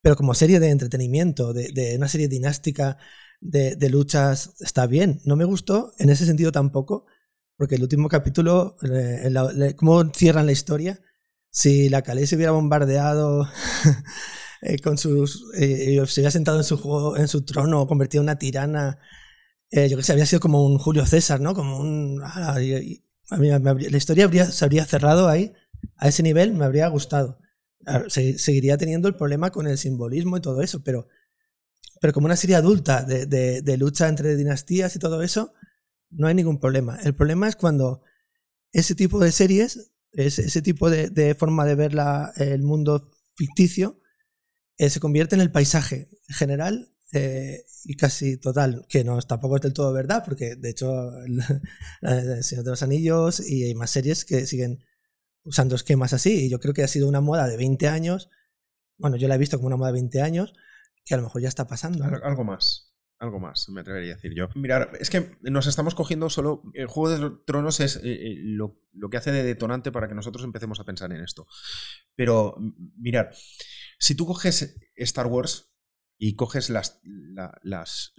pero 0.03 0.17
como 0.17 0.35
serie 0.35 0.61
de 0.61 0.71
entretenimiento, 0.71 1.53
de, 1.53 1.71
de 1.73 1.97
una 1.97 2.09
serie 2.09 2.29
dinástica 2.29 2.99
de, 3.41 3.77
luchas, 3.91 4.55
está 4.61 4.87
bien. 4.87 5.21
No 5.25 5.37
me 5.37 5.45
gustó 5.45 5.93
en 5.99 6.11
ese 6.11 6.27
sentido 6.27 6.53
tampoco, 6.53 7.07
porque 7.57 7.75
el 7.77 7.83
último 7.83 8.09
capítulo, 8.09 8.77
eh, 8.83 9.75
cómo 9.77 10.05
cierran 10.15 10.47
la 10.47 10.53
historia, 10.53 11.01
si 11.51 11.89
la 11.89 12.03
Calais 12.03 12.29
se 12.29 12.37
hubiera 12.37 12.53
bombardeado 12.53 13.49
eh, 14.63 14.79
con 14.79 14.99
sus 14.99 15.45
eh, 15.57 15.93
y 15.93 16.07
se 16.07 16.21
hubiera 16.21 16.31
sentado 16.31 16.59
en 16.59 16.65
su 16.65 16.77
juego, 16.77 17.17
en 17.17 17.29
su 17.29 17.45
trono, 17.45 17.87
convertido 17.87 18.23
en 18.23 18.27
una 18.27 18.39
tirana, 18.39 18.99
eh, 19.71 19.89
yo 19.89 19.97
que 19.97 20.03
sé, 20.03 20.13
habría 20.13 20.27
sido 20.27 20.41
como 20.41 20.65
un 20.65 20.79
Julio 20.79 21.07
César, 21.07 21.41
¿no? 21.41 21.55
Como 21.55 21.79
un 21.79 22.23
a 22.23 22.59
la 23.31 23.97
historia 23.97 24.29
se 24.51 24.65
habría 24.65 24.85
cerrado 24.85 25.29
ahí 25.29 25.53
a 25.97 26.09
ese 26.09 26.23
nivel, 26.23 26.53
me 26.53 26.65
habría 26.65 26.89
gustado. 26.89 27.39
seguiría 28.09 28.77
teniendo 28.77 29.09
el 29.09 29.15
problema 29.15 29.51
con 29.51 29.67
el 29.67 29.79
simbolismo 29.79 30.37
y 30.37 30.41
todo 30.41 30.63
eso, 30.63 30.83
pero, 30.83 31.07
pero 32.01 32.13
como 32.13 32.27
una 32.27 32.37
serie 32.37 32.57
adulta 32.57 33.05
de, 33.05 33.27
de, 33.27 33.77
lucha 33.77 34.09
entre 34.09 34.37
dinastías 34.37 34.97
y 34.97 34.99
todo 34.99 35.23
eso, 35.23 35.53
no 36.11 36.27
hay 36.27 36.35
ningún 36.35 36.59
problema. 36.59 36.99
El 37.05 37.15
problema 37.15 37.49
es 37.49 37.57
cuando 37.57 38.03
ese 38.73 38.95
tipo 38.95 39.21
de 39.21 39.33
series, 39.33 39.93
ese, 40.13 40.43
ese 40.43 40.63
tipo 40.63 40.91
de, 40.91 41.35
forma 41.35 41.65
de 41.65 41.75
ver 41.75 41.95
la, 41.95 42.33
el 42.37 42.63
mundo 42.63 43.11
ficticio, 43.35 44.01
eh, 44.79 44.91
se 44.91 45.01
convierte 45.01 45.35
en 45.35 45.41
el 45.41 45.53
paisaje 45.53 46.09
general 46.29 46.91
eh, 47.13 47.65
y 47.85 47.97
casi 47.97 48.37
total, 48.37 48.87
que 48.89 49.05
no 49.05 49.21
tampoco 49.23 49.57
es 49.57 49.63
del 49.63 49.73
todo 49.73 49.93
verdad, 49.93 50.23
porque 50.25 50.57
de 50.57 50.71
hecho 50.71 51.11
el, 51.25 51.43
Señor 52.43 52.65
de 52.65 52.71
los 52.71 52.83
Anillos 52.83 53.41
y 53.41 53.65
hay 53.65 53.75
más 53.75 53.91
series 53.91 54.25
que 54.25 54.47
siguen 54.47 54.85
usando 55.43 55.75
esquemas 55.75 56.13
así, 56.13 56.47
y 56.47 56.51
yo 56.51 56.61
creo 56.61 56.75
que 56.75 56.83
ha 56.83 56.89
sido 56.89 57.09
una 57.09 57.21
moda 57.21 57.49
de 57.49 57.57
20 57.57 57.89
años, 57.89 58.29
bueno, 58.99 59.17
yo 59.17 59.29
la 59.29 59.37
he 59.37 59.39
visto 59.39 59.57
como 59.57 59.69
una 59.69 59.77
moda 59.77 59.89
de 59.89 59.95
20 59.95 60.21
años, 60.21 60.55
que 61.05 61.15
a 61.15 61.17
lo 61.17 61.23
mejor 61.25 61.43
ya 61.43 61.49
está 61.49 61.67
pasando. 61.67 62.05
Algo 62.05 62.45
más. 62.45 62.93
Algo 63.21 63.39
más, 63.39 63.69
me 63.69 63.83
atrevería 63.83 64.15
a 64.15 64.17
decir 64.17 64.33
yo. 64.35 64.49
Mirar, 64.55 64.93
es 64.99 65.11
que 65.11 65.37
nos 65.43 65.67
estamos 65.67 65.95
cogiendo 65.95 66.31
solo. 66.31 66.63
El 66.73 66.87
Juego 66.87 67.11
de 67.11 67.37
Tronos 67.45 67.79
es 67.81 67.97
eh, 67.97 68.01
eh, 68.05 68.37
lo, 68.39 68.81
que 69.11 69.19
hace 69.19 69.31
de 69.31 69.43
detonante 69.43 69.93
para 69.93 70.09
que 70.09 70.15
nosotros 70.15 70.43
empecemos 70.43 70.81
a 70.81 70.85
pensar 70.85 71.13
en 71.13 71.23
esto. 71.23 71.47
Pero, 72.17 72.57
mirar, 72.97 73.35
si 73.99 74.15
tú 74.15 74.25
coges 74.25 74.75
Star 74.97 75.27
Wars 75.27 75.71
y 76.17 76.35
coges 76.35 76.71
las, 76.71 77.03
las, 77.63 78.15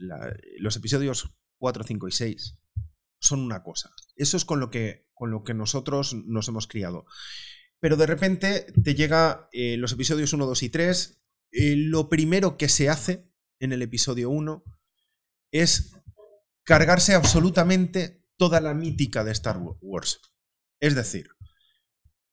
los 0.59 0.75
episodios 0.75 1.35
4, 1.57 1.83
5 1.83 2.07
y 2.07 2.11
6, 2.11 2.59
son 3.19 3.39
una 3.39 3.63
cosa. 3.63 3.89
Eso 4.15 4.37
es 4.37 4.45
con 4.45 4.59
lo 4.59 4.69
que, 4.69 5.09
con 5.15 5.31
lo 5.31 5.43
que 5.43 5.55
nosotros 5.55 6.13
nos 6.13 6.47
hemos 6.47 6.67
criado. 6.67 7.05
Pero 7.79 7.97
de 7.97 8.05
repente 8.05 8.67
te 8.83 8.93
llega 8.93 9.49
eh, 9.51 9.77
los 9.77 9.93
episodios 9.93 10.31
1, 10.31 10.45
2 10.45 10.61
y 10.61 10.69
3. 10.69 11.23
lo 11.51 12.07
primero 12.07 12.55
que 12.55 12.69
se 12.69 12.87
hace 12.87 13.31
en 13.59 13.71
el 13.71 13.81
episodio 13.81 14.29
1 14.29 14.63
es 15.51 15.93
cargarse 16.63 17.13
absolutamente 17.13 18.25
toda 18.37 18.61
la 18.61 18.73
mítica 18.73 19.23
de 19.23 19.31
Star 19.31 19.59
Wars. 19.81 20.19
Es 20.79 20.95
decir, 20.95 21.29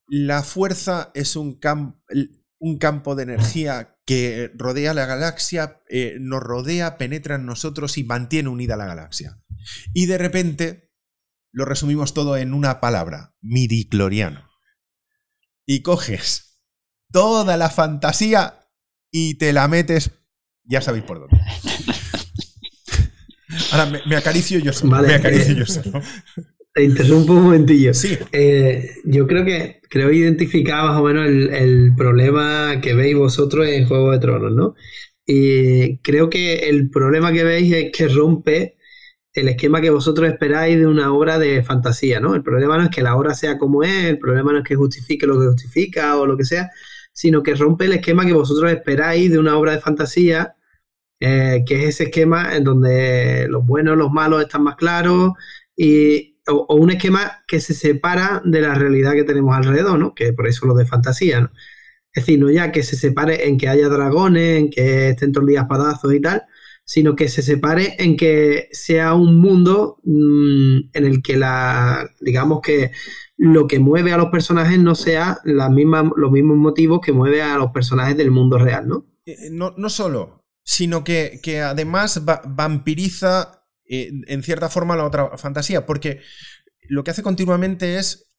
la 0.06 0.42
fuerza 0.42 1.10
es 1.14 1.36
un, 1.36 1.58
campo 1.60 3.14
de 3.14 3.22
energía 3.22 3.98
que 4.06 4.50
rodea 4.54 4.94
la 4.94 5.06
galaxia, 5.06 5.82
eh, 5.90 6.16
nos 6.18 6.42
rodea, 6.42 6.96
penetra 6.96 7.34
en 7.34 7.44
nosotros 7.44 7.98
y 7.98 8.04
mantiene 8.04 8.48
unida 8.48 8.76
la 8.76 8.86
galaxia. 8.86 9.38
Y 9.92 10.06
de 10.06 10.16
repente 10.16 10.90
lo 11.52 11.64
resumimos 11.64 12.14
todo 12.14 12.36
en 12.36 12.54
una 12.54 12.80
palabra, 12.80 13.34
midicloriano. 13.42 14.48
Y 15.66 15.82
coges 15.82 16.62
toda 17.12 17.56
la 17.58 17.68
fantasía 17.68 18.60
y 19.10 19.34
te 19.34 19.52
la 19.52 19.68
metes, 19.68 20.12
ya 20.64 20.80
sabéis 20.80 21.04
por 21.04 21.20
dónde. 21.20 21.38
Ahora 23.72 24.00
me, 24.06 24.16
acaricio 24.16 24.58
yo 24.58 24.72
solo. 24.72 25.02
me 25.02 25.14
acaricio 25.14 25.54
yo 25.54 25.66
solo. 25.66 26.02
Te 26.74 26.84
interrumpo 26.84 27.32
un 27.32 27.44
momentillo. 27.44 27.94
Sí. 27.94 28.16
Eh, 28.32 28.90
yo 29.04 29.26
creo 29.26 29.44
que 29.44 29.80
creo 29.88 30.12
identificar 30.12 30.84
más 30.84 31.00
o 31.00 31.02
menos 31.02 31.26
el, 31.26 31.92
problema 31.96 32.80
que 32.80 32.94
veis 32.94 33.16
vosotros 33.16 33.66
en 33.66 33.86
Juego 33.86 34.12
de 34.12 34.18
Tronos, 34.18 34.52
¿no? 34.52 34.74
Y 35.26 35.98
creo 35.98 36.30
que 36.30 36.68
el 36.68 36.90
problema 36.90 37.32
que 37.32 37.44
veis 37.44 37.72
es 37.72 37.92
que 37.92 38.08
rompe 38.08 38.76
el 39.32 39.48
esquema 39.48 39.80
que 39.80 39.90
vosotros 39.90 40.28
esperáis 40.28 40.78
de 40.78 40.86
una 40.86 41.12
obra 41.12 41.38
de 41.38 41.62
fantasía, 41.62 42.20
¿no? 42.20 42.34
El 42.34 42.42
problema 42.42 42.76
no 42.76 42.84
es 42.84 42.90
que 42.90 43.02
la 43.02 43.16
obra 43.16 43.34
sea 43.34 43.58
como 43.58 43.82
es, 43.82 44.04
el 44.04 44.18
problema 44.18 44.52
no 44.52 44.58
es 44.58 44.64
que 44.64 44.74
justifique 44.74 45.26
lo 45.26 45.38
que 45.38 45.46
justifica 45.46 46.16
o 46.16 46.26
lo 46.26 46.36
que 46.36 46.44
sea, 46.44 46.70
sino 47.12 47.42
que 47.42 47.54
rompe 47.54 47.86
el 47.86 47.94
esquema 47.94 48.26
que 48.26 48.32
vosotros 48.32 48.70
esperáis 48.70 49.30
de 49.30 49.38
una 49.38 49.56
obra 49.56 49.72
de 49.72 49.80
fantasía 49.80 50.54
eh, 51.20 51.64
que 51.66 51.82
es 51.82 51.88
ese 51.90 52.04
esquema 52.04 52.56
en 52.56 52.64
donde 52.64 53.46
los 53.48 53.66
buenos, 53.66 53.96
los 53.96 54.10
malos 54.12 54.42
están 54.42 54.62
más 54.62 54.76
claros, 54.76 55.32
y, 55.76 56.38
o, 56.48 56.74
un 56.76 56.90
esquema 56.90 57.44
que 57.46 57.60
se 57.60 57.74
separa 57.74 58.42
de 58.44 58.60
la 58.60 58.74
realidad 58.74 59.12
que 59.12 59.24
tenemos 59.24 59.56
alrededor, 59.56 59.98
¿no? 59.98 60.14
que 60.14 60.32
por 60.32 60.46
eso 60.46 60.66
lo 60.66 60.74
de 60.74 60.86
fantasía. 60.86 61.50
Es 62.12 62.24
decir, 62.24 62.38
no 62.38 62.50
ya 62.50 62.72
que 62.72 62.82
se 62.82 62.96
separe 62.96 63.48
en 63.48 63.58
que 63.58 63.68
haya 63.68 63.88
dragones, 63.88 64.58
en 64.58 64.70
que 64.70 65.10
estén 65.10 65.32
todos 65.32 65.44
los 65.44 65.50
días 65.50 65.66
padazos 65.68 66.12
y 66.14 66.20
tal, 66.20 66.42
sino 66.84 67.14
que 67.14 67.28
se 67.28 67.42
separe 67.42 67.96
en 67.98 68.16
que 68.16 68.68
sea 68.72 69.14
un 69.14 69.36
mundo 69.38 69.98
mm, 70.04 70.78
en 70.94 71.04
el 71.04 71.22
que 71.22 71.36
la, 71.36 72.10
digamos 72.20 72.60
que 72.62 72.92
lo 73.36 73.66
que 73.66 73.78
mueve 73.78 74.12
a 74.12 74.16
los 74.16 74.30
personajes 74.30 74.78
no 74.78 74.94
sea 74.94 75.38
las 75.44 75.70
mismas, 75.70 76.06
los 76.16 76.32
mismos 76.32 76.56
motivos 76.56 77.00
que 77.00 77.12
mueve 77.12 77.42
a 77.42 77.58
los 77.58 77.72
personajes 77.72 78.16
del 78.16 78.30
mundo 78.30 78.58
real, 78.58 78.88
¿no? 78.88 79.06
Eh, 79.26 79.50
no, 79.50 79.74
no 79.76 79.90
solo 79.90 80.37
sino 80.68 81.02
que, 81.02 81.62
además 81.64 82.20
vampiriza 82.44 83.64
eh, 83.86 84.12
en 84.26 84.42
cierta 84.42 84.68
forma 84.68 84.96
la 84.96 85.06
otra 85.06 85.38
fantasía, 85.38 85.86
porque 85.86 86.20
lo 86.90 87.02
que 87.02 87.10
hace 87.10 87.22
continuamente 87.22 87.96
es 87.96 88.34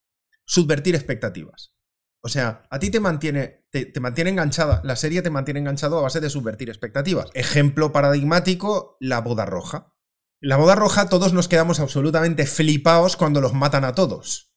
subvertir 0.46 0.94
expectativas. 0.94 1.74
O 2.22 2.30
sea, 2.30 2.68
a 2.70 2.78
ti 2.78 2.92
te 2.92 3.00
mantiene, 3.00 3.66
te, 3.72 4.00
mantiene 4.00 4.30
enganchada, 4.30 4.80
la 4.84 4.96
serie 4.96 5.24
te 5.24 5.32
mantiene 5.32 5.62
enganchado 5.62 5.98
a 5.98 6.04
base 6.04 6.20
de 6.20 6.30
subvertir 6.30 6.70
expectativas. 6.70 7.32
Ejemplo 7.34 7.92
paradigmático, 7.92 8.96
la 9.00 9.22
boda 9.22 9.48
roja. 9.48 9.96
La 10.40 10.58
boda 10.58 10.76
roja 10.76 11.10
todos 11.10 11.34
nos 11.34 11.48
quedamos 11.48 11.80
absolutamente 11.80 12.46
flipados 12.46 13.18
cuando 13.18 13.42
los 13.42 13.56
matan 13.56 13.86
a 13.86 13.96
todos 13.96 14.49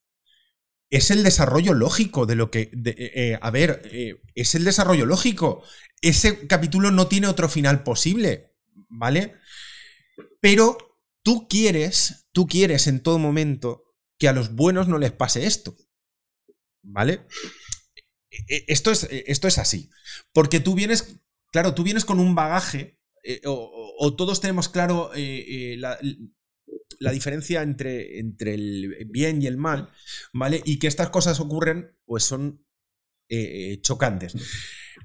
es 0.93 1.11
el 1.11 1.23
desarrollo 1.23 1.73
lógico 1.73 2.27
de 2.27 2.35
lo 2.35 2.51
que... 2.51 2.71
Eh, 2.85 3.13
eh, 3.15 3.39
a 3.41 3.51
ver, 3.51 3.81
eh, 3.87 4.21
es 4.35 4.55
el 4.55 4.63
desarrollo 4.63 5.07
lógico. 5.07 5.65
Ese 6.03 6.47
capítulo 6.47 6.91
no 6.91 7.09
tiene 7.09 7.29
otro 7.29 7.49
final 7.49 7.83
posible, 7.83 8.53
¿vale? 8.91 9.37
Pero 10.41 10.77
tú 11.23 11.49
quieres, 11.49 12.29
tú 12.33 12.47
quieres 12.47 12.87
en 12.89 13.03
todo 13.03 13.19
momento 13.19 13.85
que 14.19 14.29
a 14.29 14.35
los 14.35 14.55
buenos 14.55 14.87
no 14.87 14.99
les 14.99 15.13
pase 15.13 15.47
esto, 15.47 15.75
¿vale? 16.83 17.27
E, 18.31 18.57
e, 18.57 18.65
esto 18.69 18.91
es, 18.91 19.09
esto 19.11 19.49
es 19.49 19.57
así. 19.57 19.89
Porque 20.35 20.61
tú 20.61 20.75
vienes, 20.75 21.23
claro, 21.51 21.75
tú 21.75 21.85
vienes 21.85 22.05
con 22.05 22.21
un 22.21 22.35
bagaje, 22.35 23.01
o, 23.47 24.15
todos 24.15 24.43
tenemos 24.43 24.69
claro 24.69 25.11
la, 25.15 25.99
la 27.03 27.11
diferencia 27.11 27.63
entre, 27.63 28.21
entre 28.21 28.55
el 28.55 29.07
bien 29.11 29.43
y 29.43 29.47
el 29.47 29.57
mal, 29.57 29.91
¿vale? 30.33 30.63
Y 30.65 30.79
que 30.79 30.87
estas 30.87 31.11
cosas 31.11 31.41
ocurren, 31.41 31.97
pues 32.05 32.25
son 32.25 32.65
eh, 33.29 33.81
chocantes. 33.83 34.35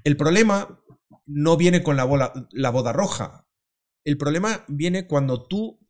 El 0.04 0.16
problema 0.16 0.80
no 1.26 1.56
viene 1.56 1.82
con 1.82 1.96
la, 1.96 2.32
la 2.52 2.70
boda 2.70 2.92
roja. 2.92 3.48
El 4.04 4.16
problema 4.16 4.64
viene 4.68 5.06
cuando 5.06 5.46
tú 5.46 5.80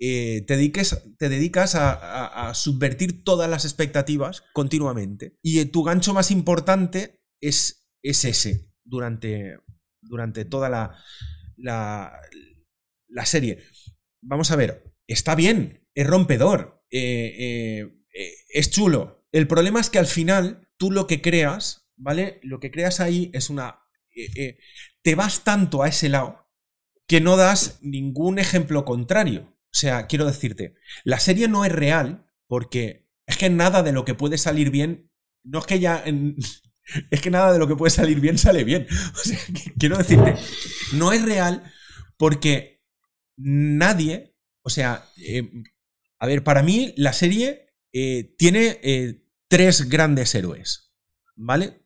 eh, 0.00 0.44
te, 0.46 0.56
dediques, 0.56 1.02
te, 1.18 1.28
dedicas 1.28 1.74
a, 1.74 2.52
subvertir 2.54 3.22
todas 3.22 3.48
las 3.50 3.64
expectativas 3.64 4.42
continuamente. 4.52 5.38
Y 5.42 5.62
tu 5.66 5.82
gancho 5.82 6.14
más 6.14 6.30
importante 6.30 7.22
es, 7.40 7.86
es 8.02 8.24
ese 8.24 8.72
durante, 8.82 9.58
durante 10.00 10.44
toda 10.44 10.68
la, 10.68 10.98
la 11.56 13.26
serie. 13.26 13.62
Vamos 14.22 14.50
a 14.50 14.56
ver, 14.56 14.93
está 15.06 15.34
bien, 15.34 15.86
es 15.94 16.06
rompedor, 16.06 16.84
eh, 16.90 17.34
eh, 17.38 18.04
eh, 18.12 18.34
es 18.48 18.70
chulo. 18.70 19.26
El 19.32 19.46
problema 19.46 19.80
es 19.80 19.90
que 19.90 19.98
al 19.98 20.06
final 20.06 20.68
tú 20.76 20.90
lo 20.90 21.06
que 21.06 21.20
creas, 21.20 21.88
¿vale? 21.96 22.40
Lo 22.42 22.60
que 22.60 22.70
creas 22.70 23.00
ahí 23.00 23.30
es 23.34 23.50
una... 23.50 23.80
te 25.02 25.14
vas 25.14 25.44
tanto 25.44 25.82
a 25.82 25.88
ese 25.88 26.08
lado 26.08 26.48
que 27.06 27.20
no 27.20 27.36
das 27.36 27.78
ningún 27.82 28.38
ejemplo 28.38 28.84
contrario. 28.84 29.54
O 29.64 29.76
sea, 29.76 30.06
quiero 30.06 30.24
decirte, 30.24 30.76
la 31.02 31.18
serie 31.18 31.48
no 31.48 31.64
es 31.64 31.72
real 31.72 32.30
porque 32.46 33.08
es 33.26 33.36
que 33.36 33.50
nada 33.50 33.82
de 33.82 33.92
lo 33.92 34.04
que 34.04 34.14
puede 34.14 34.38
salir 34.38 34.70
bien, 34.70 35.10
no 35.42 35.58
es 35.58 35.66
que 35.66 35.80
ya... 35.80 36.04
es 37.10 37.20
que 37.20 37.30
nada 37.30 37.52
de 37.52 37.58
lo 37.58 37.66
que 37.66 37.76
puede 37.76 37.90
salir 37.90 38.20
bien 38.20 38.38
sale 38.38 38.64
bien. 38.64 38.86
O 39.14 39.18
sea, 39.18 39.38
quiero 39.78 39.98
decirte, 39.98 40.36
no 40.92 41.12
es 41.12 41.22
real 41.22 41.72
porque 42.16 42.84
nadie 43.36 44.33
o 44.64 44.70
sea, 44.70 45.10
eh, 45.18 45.50
a 46.18 46.26
ver, 46.26 46.42
para 46.42 46.62
mí 46.62 46.94
la 46.96 47.12
serie 47.12 47.66
eh, 47.92 48.34
tiene 48.38 48.80
eh, 48.82 49.22
tres 49.48 49.88
grandes 49.88 50.34
héroes. 50.34 50.94
¿Vale? 51.36 51.82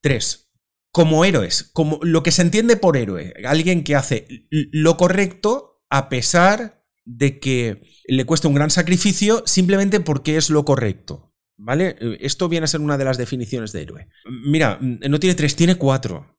tres. 0.00 0.52
Como 0.92 1.24
héroes, 1.24 1.70
como 1.72 2.00
lo 2.02 2.22
que 2.22 2.30
se 2.30 2.42
entiende 2.42 2.76
por 2.76 2.96
héroe. 2.96 3.34
Alguien 3.44 3.84
que 3.84 3.94
hace 3.94 4.26
lo 4.50 4.96
correcto 4.96 5.84
a 5.90 6.08
pesar 6.08 6.84
de 7.04 7.38
que 7.38 7.82
le 8.06 8.24
cuesta 8.24 8.48
un 8.48 8.54
gran 8.54 8.70
sacrificio 8.70 9.42
simplemente 9.46 10.00
porque 10.00 10.36
es 10.36 10.50
lo 10.50 10.64
correcto. 10.64 11.34
¿Vale? 11.58 11.96
Esto 12.20 12.48
viene 12.48 12.64
a 12.64 12.68
ser 12.68 12.80
una 12.80 12.96
de 12.96 13.04
las 13.04 13.18
definiciones 13.18 13.72
de 13.72 13.82
héroe. 13.82 14.08
Mira, 14.46 14.78
no 14.80 15.20
tiene 15.20 15.34
tres, 15.34 15.54
tiene 15.54 15.74
cuatro. 15.74 16.38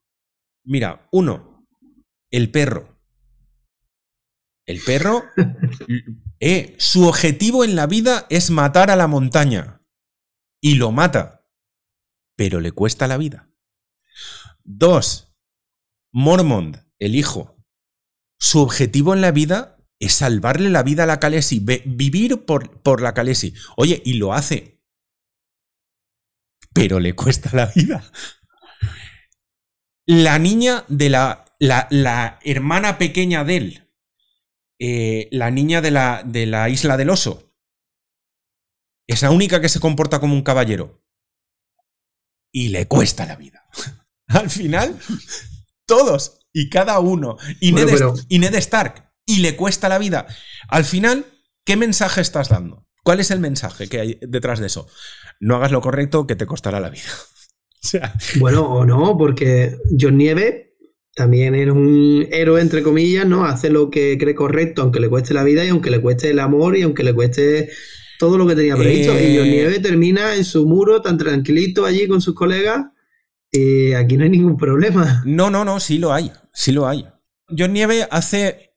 Mira, 0.63 1.07
uno, 1.11 1.67
el 2.31 2.49
perro. 2.49 3.00
El 4.71 4.79
perro, 4.79 5.25
eh, 6.39 6.75
su 6.79 7.05
objetivo 7.05 7.65
en 7.65 7.75
la 7.75 7.87
vida 7.87 8.25
es 8.29 8.51
matar 8.51 8.89
a 8.89 8.95
la 8.95 9.07
montaña. 9.07 9.81
Y 10.61 10.75
lo 10.75 10.93
mata. 10.93 11.45
Pero 12.37 12.61
le 12.61 12.71
cuesta 12.71 13.05
la 13.07 13.17
vida. 13.17 13.49
Dos, 14.63 15.35
Mormont, 16.13 16.77
el 16.99 17.15
hijo, 17.15 17.61
su 18.39 18.61
objetivo 18.61 19.13
en 19.13 19.19
la 19.19 19.31
vida 19.31 19.77
es 19.99 20.13
salvarle 20.13 20.69
la 20.69 20.83
vida 20.83 21.03
a 21.03 21.07
la 21.07 21.19
Calesi, 21.19 21.59
vivir 21.59 22.45
por, 22.45 22.81
por 22.81 23.01
la 23.01 23.13
Calesi. 23.13 23.53
Oye, 23.75 24.01
y 24.05 24.13
lo 24.13 24.33
hace. 24.33 24.81
Pero 26.71 27.01
le 27.01 27.13
cuesta 27.13 27.49
la 27.53 27.65
vida. 27.65 28.09
La 30.05 30.39
niña 30.39 30.85
de 30.87 31.09
la, 31.09 31.45
la, 31.59 32.39
hermana 32.43 32.97
pequeña 32.97 33.43
de 33.43 33.57
él, 33.57 33.90
eh, 34.83 35.27
la 35.29 35.51
niña 35.51 35.79
de 35.79 35.91
la, 35.91 36.23
de 36.25 36.47
la 36.47 36.67
isla 36.67 36.97
del 36.97 37.11
oso, 37.11 37.53
es 39.05 39.21
la 39.21 39.29
única 39.29 39.61
que 39.61 39.69
se 39.69 39.79
comporta 39.79 40.19
como 40.19 40.33
un 40.33 40.41
caballero. 40.41 41.05
Y 42.51 42.69
le 42.69 42.87
cuesta 42.87 43.27
la 43.27 43.35
vida. 43.35 43.63
Al 44.27 44.49
final, 44.49 44.99
todos 45.85 46.47
y 46.51 46.71
cada 46.71 46.97
uno. 46.97 47.37
Y, 47.59 47.73
Ned, 47.73 47.89
y 48.27 48.39
Ned 48.39 48.55
Stark. 48.55 49.13
Y 49.23 49.41
le 49.41 49.55
cuesta 49.55 49.87
la 49.87 49.99
vida. 49.99 50.25
Al 50.67 50.83
final, 50.83 51.27
¿qué 51.63 51.77
mensaje 51.77 52.21
estás 52.21 52.49
dando? 52.49 52.87
¿Cuál 53.03 53.19
es 53.19 53.29
el 53.29 53.39
mensaje 53.39 53.87
que 53.87 53.99
hay 53.99 54.19
detrás 54.21 54.59
de 54.59 54.65
eso? 54.65 54.87
No 55.39 55.57
hagas 55.57 55.71
lo 55.71 55.81
correcto 55.81 56.25
que 56.25 56.35
te 56.35 56.47
costará 56.47 56.79
la 56.79 56.89
vida. 56.89 57.03
Bueno, 58.39 58.61
o 58.61 58.85
no, 58.85 59.17
porque 59.17 59.75
John 59.99 60.15
Nieve 60.15 60.70
también 61.15 61.55
es 61.55 61.69
un 61.69 62.27
héroe, 62.31 62.61
entre 62.61 62.83
comillas, 62.83 63.25
¿no? 63.25 63.45
Hace 63.45 63.69
lo 63.69 63.89
que 63.89 64.17
cree 64.17 64.35
correcto, 64.35 64.81
aunque 64.81 64.99
le 64.99 65.09
cueste 65.09 65.33
la 65.33 65.43
vida 65.43 65.65
y 65.65 65.69
aunque 65.69 65.89
le 65.89 65.99
cueste 65.99 66.29
el 66.29 66.39
amor 66.39 66.77
y 66.77 66.83
aunque 66.83 67.03
le 67.03 67.13
cueste 67.13 67.69
todo 68.17 68.37
lo 68.37 68.47
que 68.47 68.55
tenía 68.55 68.75
previsto. 68.75 69.13
Y 69.13 69.35
John 69.35 69.47
eh. 69.47 69.51
Nieve 69.51 69.79
termina 69.79 70.35
en 70.35 70.45
su 70.45 70.67
muro 70.67 71.01
tan 71.01 71.17
tranquilito 71.17 71.85
allí 71.85 72.07
con 72.07 72.21
sus 72.21 72.35
colegas. 72.35 72.85
Y 73.51 73.93
aquí 73.93 74.15
no 74.15 74.23
hay 74.23 74.29
ningún 74.29 74.57
problema. 74.57 75.23
No, 75.25 75.49
no, 75.49 75.65
no, 75.65 75.79
sí 75.79 75.97
lo 75.97 76.13
hay. 76.13 76.31
Sí 76.53 76.71
lo 76.71 76.87
hay. 76.87 77.05
John 77.57 77.73
Nieve 77.73 78.07
hace, 78.09 78.75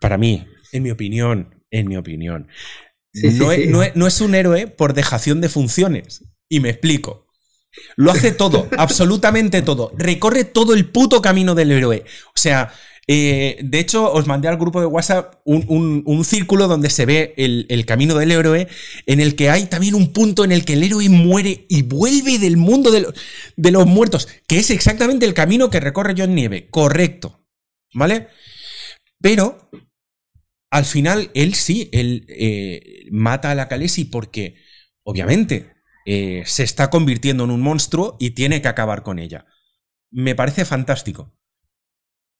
para 0.00 0.18
mí, 0.18 0.46
en 0.72 0.82
mi 0.82 0.90
opinión, 0.90 1.62
en 1.70 1.88
mi 1.88 1.96
opinión, 1.96 2.48
no, 3.94 4.06
es, 4.06 4.20
un 4.20 4.34
héroe 4.34 4.66
por 4.66 4.94
dejación 4.94 5.40
de 5.40 5.48
funciones. 5.48 6.24
Y 6.48 6.60
me 6.60 6.70
explico. 6.70 7.25
Lo 7.96 8.10
hace 8.10 8.32
todo, 8.32 8.68
absolutamente 8.78 9.62
todo. 9.62 9.92
Recorre 9.96 10.44
todo 10.44 10.74
el 10.74 10.88
puto 10.90 11.22
camino 11.22 11.54
del 11.54 11.72
héroe. 11.72 12.04
O 12.28 12.38
sea, 12.38 12.72
eh, 13.08 13.58
de 13.62 13.78
hecho, 13.78 14.12
os 14.12 14.26
mandé 14.26 14.48
al 14.48 14.56
grupo 14.56 14.80
de 14.80 14.86
WhatsApp 14.86 15.40
un, 15.44 16.24
círculo 16.24 16.66
donde 16.66 16.90
se 16.90 17.06
ve 17.06 17.34
el, 17.36 17.86
camino 17.86 18.16
del 18.16 18.32
héroe, 18.32 18.68
en 19.06 19.20
el 19.20 19.36
que 19.36 19.50
hay 19.50 19.66
también 19.66 19.94
un 19.94 20.12
punto 20.12 20.44
en 20.44 20.52
el 20.52 20.64
que 20.64 20.72
el 20.72 20.82
héroe 20.82 21.08
muere 21.08 21.66
y 21.68 21.82
vuelve 21.82 22.38
del 22.38 22.56
mundo 22.56 22.90
de, 22.90 23.06
de 23.56 23.70
los 23.70 23.86
muertos, 23.86 24.28
que 24.48 24.58
es 24.58 24.70
exactamente 24.70 25.24
el 25.24 25.34
camino 25.34 25.70
que 25.70 25.80
recorre 25.80 26.14
John 26.16 26.34
Nieve. 26.34 26.68
Correcto. 26.70 27.44
¿Vale? 27.94 28.28
Pero 29.20 29.70
al 30.70 30.84
final, 30.84 31.30
él 31.34 31.54
sí, 31.54 31.88
él 31.92 32.26
eh, 32.28 33.06
mata 33.10 33.50
a 33.50 33.54
la 33.54 33.68
Khaleesi 33.68 34.04
porque, 34.04 34.56
obviamente, 35.04 35.75
eh, 36.06 36.44
se 36.46 36.62
está 36.62 36.88
convirtiendo 36.88 37.44
en 37.44 37.50
un 37.50 37.60
monstruo 37.60 38.16
y 38.20 38.30
tiene 38.30 38.62
que 38.62 38.68
acabar 38.68 39.02
con 39.02 39.18
ella. 39.18 39.44
Me 40.10 40.36
parece 40.36 40.64
fantástico. 40.64 41.36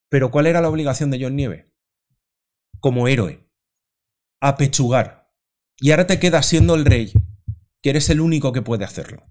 Pero 0.09 0.31
¿cuál 0.31 0.47
era 0.47 0.61
la 0.61 0.69
obligación 0.69 1.11
de 1.11 1.19
John 1.21 1.35
Nieve? 1.35 1.75
Como 2.79 3.09
héroe. 3.09 3.51
Apechugar. 4.41 5.33
Y 5.79 5.91
ahora 5.91 6.07
te 6.07 6.21
quedas 6.21 6.47
siendo 6.47 6.77
el 6.77 6.85
rey, 6.85 7.13
que 7.83 7.91
eres 7.91 8.09
el 8.09 8.21
único 8.21 8.53
que 8.53 8.63
puede 8.63 8.85
hacerlo. 8.85 9.27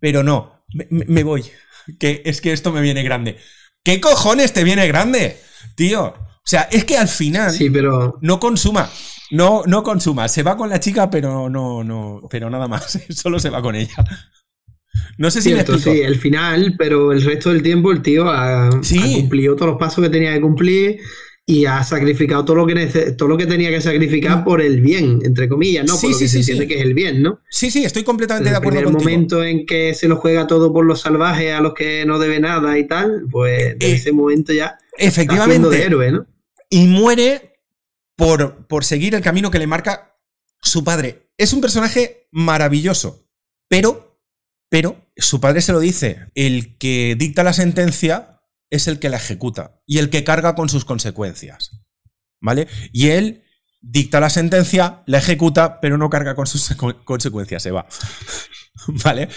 Pero 0.00 0.22
no, 0.22 0.66
me 0.90 1.22
voy. 1.22 1.44
Que 1.98 2.22
es 2.24 2.40
que 2.40 2.52
esto 2.52 2.70
me 2.70 2.80
viene 2.80 3.02
grande. 3.02 3.38
¿Qué 3.82 4.00
cojones 4.00 4.52
te 4.52 4.62
viene 4.62 4.86
grande? 4.86 5.40
Tío, 5.74 6.14
o 6.44 6.48
sea, 6.48 6.62
es 6.72 6.84
que 6.84 6.96
al 6.98 7.08
final 7.08 7.54
pero... 7.72 8.18
no 8.20 8.40
consuma. 8.40 8.90
No, 9.30 9.62
no 9.64 9.82
consuma. 9.82 10.28
Se 10.28 10.42
va 10.42 10.56
con 10.56 10.68
la 10.68 10.80
chica, 10.80 11.08
pero 11.08 11.48
no, 11.48 11.84
no, 11.84 12.20
pero 12.28 12.50
nada 12.50 12.66
más. 12.66 12.98
Solo 13.10 13.38
se 13.38 13.48
va 13.48 13.62
con 13.62 13.76
ella. 13.76 13.94
No 15.18 15.30
sé 15.30 15.40
si 15.40 15.54
Sí, 15.78 16.00
el 16.00 16.18
final, 16.18 16.74
pero 16.76 17.12
el 17.12 17.22
resto 17.22 17.50
del 17.50 17.62
tiempo 17.62 17.92
el 17.92 18.02
tío 18.02 18.28
ha, 18.28 18.70
cumplido 18.70 19.54
todos 19.56 19.70
los 19.72 19.78
pasos 19.78 20.02
que 20.02 20.10
tenía 20.10 20.34
que 20.34 20.40
cumplir 20.40 21.00
y 21.44 21.64
ha 21.64 21.82
sacrificado 21.82 22.44
todo 22.44 22.56
lo 22.56 22.66
que 22.66 22.86
todo 23.16 23.28
lo 23.28 23.36
que 23.36 23.46
tenía 23.46 23.70
que 23.70 23.80
sacrificar 23.80 24.38
mm. 24.38 24.44
por 24.44 24.60
el 24.60 24.80
bien, 24.80 25.20
entre 25.24 25.48
comillas, 25.48 25.84
¿no? 25.86 25.98
por 25.98 26.10
lo 26.10 26.18
que 26.18 26.28
se 26.28 26.38
entiende 26.38 26.68
que 26.68 26.76
es 26.76 26.82
el 26.82 26.94
bien, 26.94 27.22
¿no? 27.22 27.40
Sí, 27.50 27.70
sí, 27.70 27.84
estoy 27.84 28.04
completamente 28.04 28.50
de 28.50 28.56
acuerdo 28.56 28.84
contigo. 28.84 28.98
el 28.98 29.04
momento 29.04 29.44
en 29.44 29.66
que 29.66 29.94
se 29.94 30.08
lo 30.08 30.16
juega 30.16 30.46
todo 30.46 30.72
por 30.72 30.84
los 30.84 31.00
salvajes 31.00 31.52
a 31.52 31.60
los 31.60 31.74
que 31.74 32.04
no 32.06 32.18
debe 32.18 32.38
nada 32.38 32.78
y 32.78 32.86
tal, 32.86 33.26
pues 33.30 33.72
en 33.72 33.82
eh, 33.82 33.92
ese 33.92 34.12
momento 34.12 34.52
ya 34.52 34.78
efectivamente 34.96 35.68
de 35.68 35.82
héroe, 35.82 36.12
¿no? 36.12 36.26
y 36.70 36.86
muere 36.86 37.60
por, 38.16 38.66
por 38.66 38.84
seguir 38.84 39.14
el 39.14 39.22
camino 39.22 39.50
que 39.50 39.58
le 39.58 39.66
marca 39.66 40.16
su 40.62 40.84
padre. 40.84 41.28
Es 41.36 41.52
un 41.52 41.60
personaje 41.60 42.28
maravilloso, 42.30 43.26
pero, 43.68 44.18
pero, 44.68 44.96
su 45.16 45.40
padre 45.40 45.60
se 45.60 45.72
lo 45.72 45.80
dice, 45.80 46.30
el 46.34 46.78
que 46.78 47.16
dicta 47.18 47.42
la 47.42 47.52
sentencia 47.52 48.31
es 48.72 48.88
el 48.88 48.98
que 48.98 49.10
la 49.10 49.18
ejecuta 49.18 49.82
y 49.86 49.98
el 49.98 50.10
que 50.10 50.24
carga 50.24 50.54
con 50.54 50.68
sus 50.68 50.84
consecuencias. 50.84 51.82
¿Vale? 52.40 52.66
Y 52.92 53.08
él 53.08 53.44
dicta 53.80 54.18
la 54.18 54.30
sentencia, 54.30 55.02
la 55.06 55.18
ejecuta, 55.18 55.78
pero 55.80 55.98
no 55.98 56.08
carga 56.08 56.34
con 56.34 56.46
sus 56.46 56.74
consecuencias, 57.04 57.62
se 57.62 57.70
va. 57.70 57.86
¿Vale? 59.04 59.28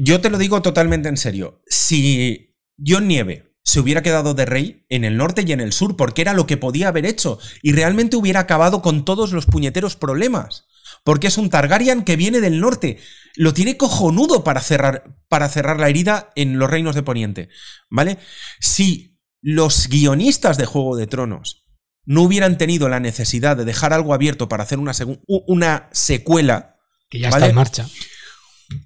Yo 0.00 0.20
te 0.20 0.30
lo 0.30 0.38
digo 0.38 0.62
totalmente 0.62 1.08
en 1.08 1.16
serio. 1.16 1.62
Si 1.66 2.56
John 2.78 3.08
Nieve 3.08 3.56
se 3.64 3.80
hubiera 3.80 4.02
quedado 4.02 4.32
de 4.32 4.46
rey 4.46 4.86
en 4.88 5.04
el 5.04 5.16
norte 5.16 5.44
y 5.46 5.52
en 5.52 5.60
el 5.60 5.72
sur, 5.72 5.96
porque 5.96 6.22
era 6.22 6.32
lo 6.32 6.46
que 6.46 6.56
podía 6.56 6.88
haber 6.88 7.04
hecho, 7.04 7.38
y 7.60 7.72
realmente 7.72 8.16
hubiera 8.16 8.40
acabado 8.40 8.80
con 8.80 9.04
todos 9.04 9.32
los 9.32 9.46
puñeteros 9.46 9.96
problemas. 9.96 10.68
Porque 11.04 11.26
es 11.26 11.36
un 11.36 11.50
Targaryen 11.50 12.04
que 12.04 12.16
viene 12.16 12.40
del 12.40 12.60
norte. 12.60 12.98
Lo 13.36 13.54
tiene 13.54 13.76
cojonudo 13.76 14.44
para 14.44 14.60
cerrar, 14.60 15.16
para 15.28 15.48
cerrar 15.48 15.78
la 15.78 15.88
herida 15.88 16.32
en 16.34 16.58
los 16.58 16.70
reinos 16.70 16.94
de 16.94 17.02
Poniente. 17.02 17.48
¿Vale? 17.90 18.18
Si 18.60 19.18
los 19.40 19.88
guionistas 19.88 20.56
de 20.58 20.66
Juego 20.66 20.96
de 20.96 21.06
Tronos 21.06 21.66
no 22.04 22.22
hubieran 22.22 22.56
tenido 22.56 22.88
la 22.88 23.00
necesidad 23.00 23.56
de 23.56 23.64
dejar 23.64 23.92
algo 23.92 24.14
abierto 24.14 24.48
para 24.48 24.62
hacer 24.62 24.78
una, 24.78 24.92
una 25.26 25.88
secuela. 25.92 26.76
Que 27.10 27.18
ya 27.18 27.28
está 27.28 27.46
en 27.46 27.54
marcha. 27.54 27.86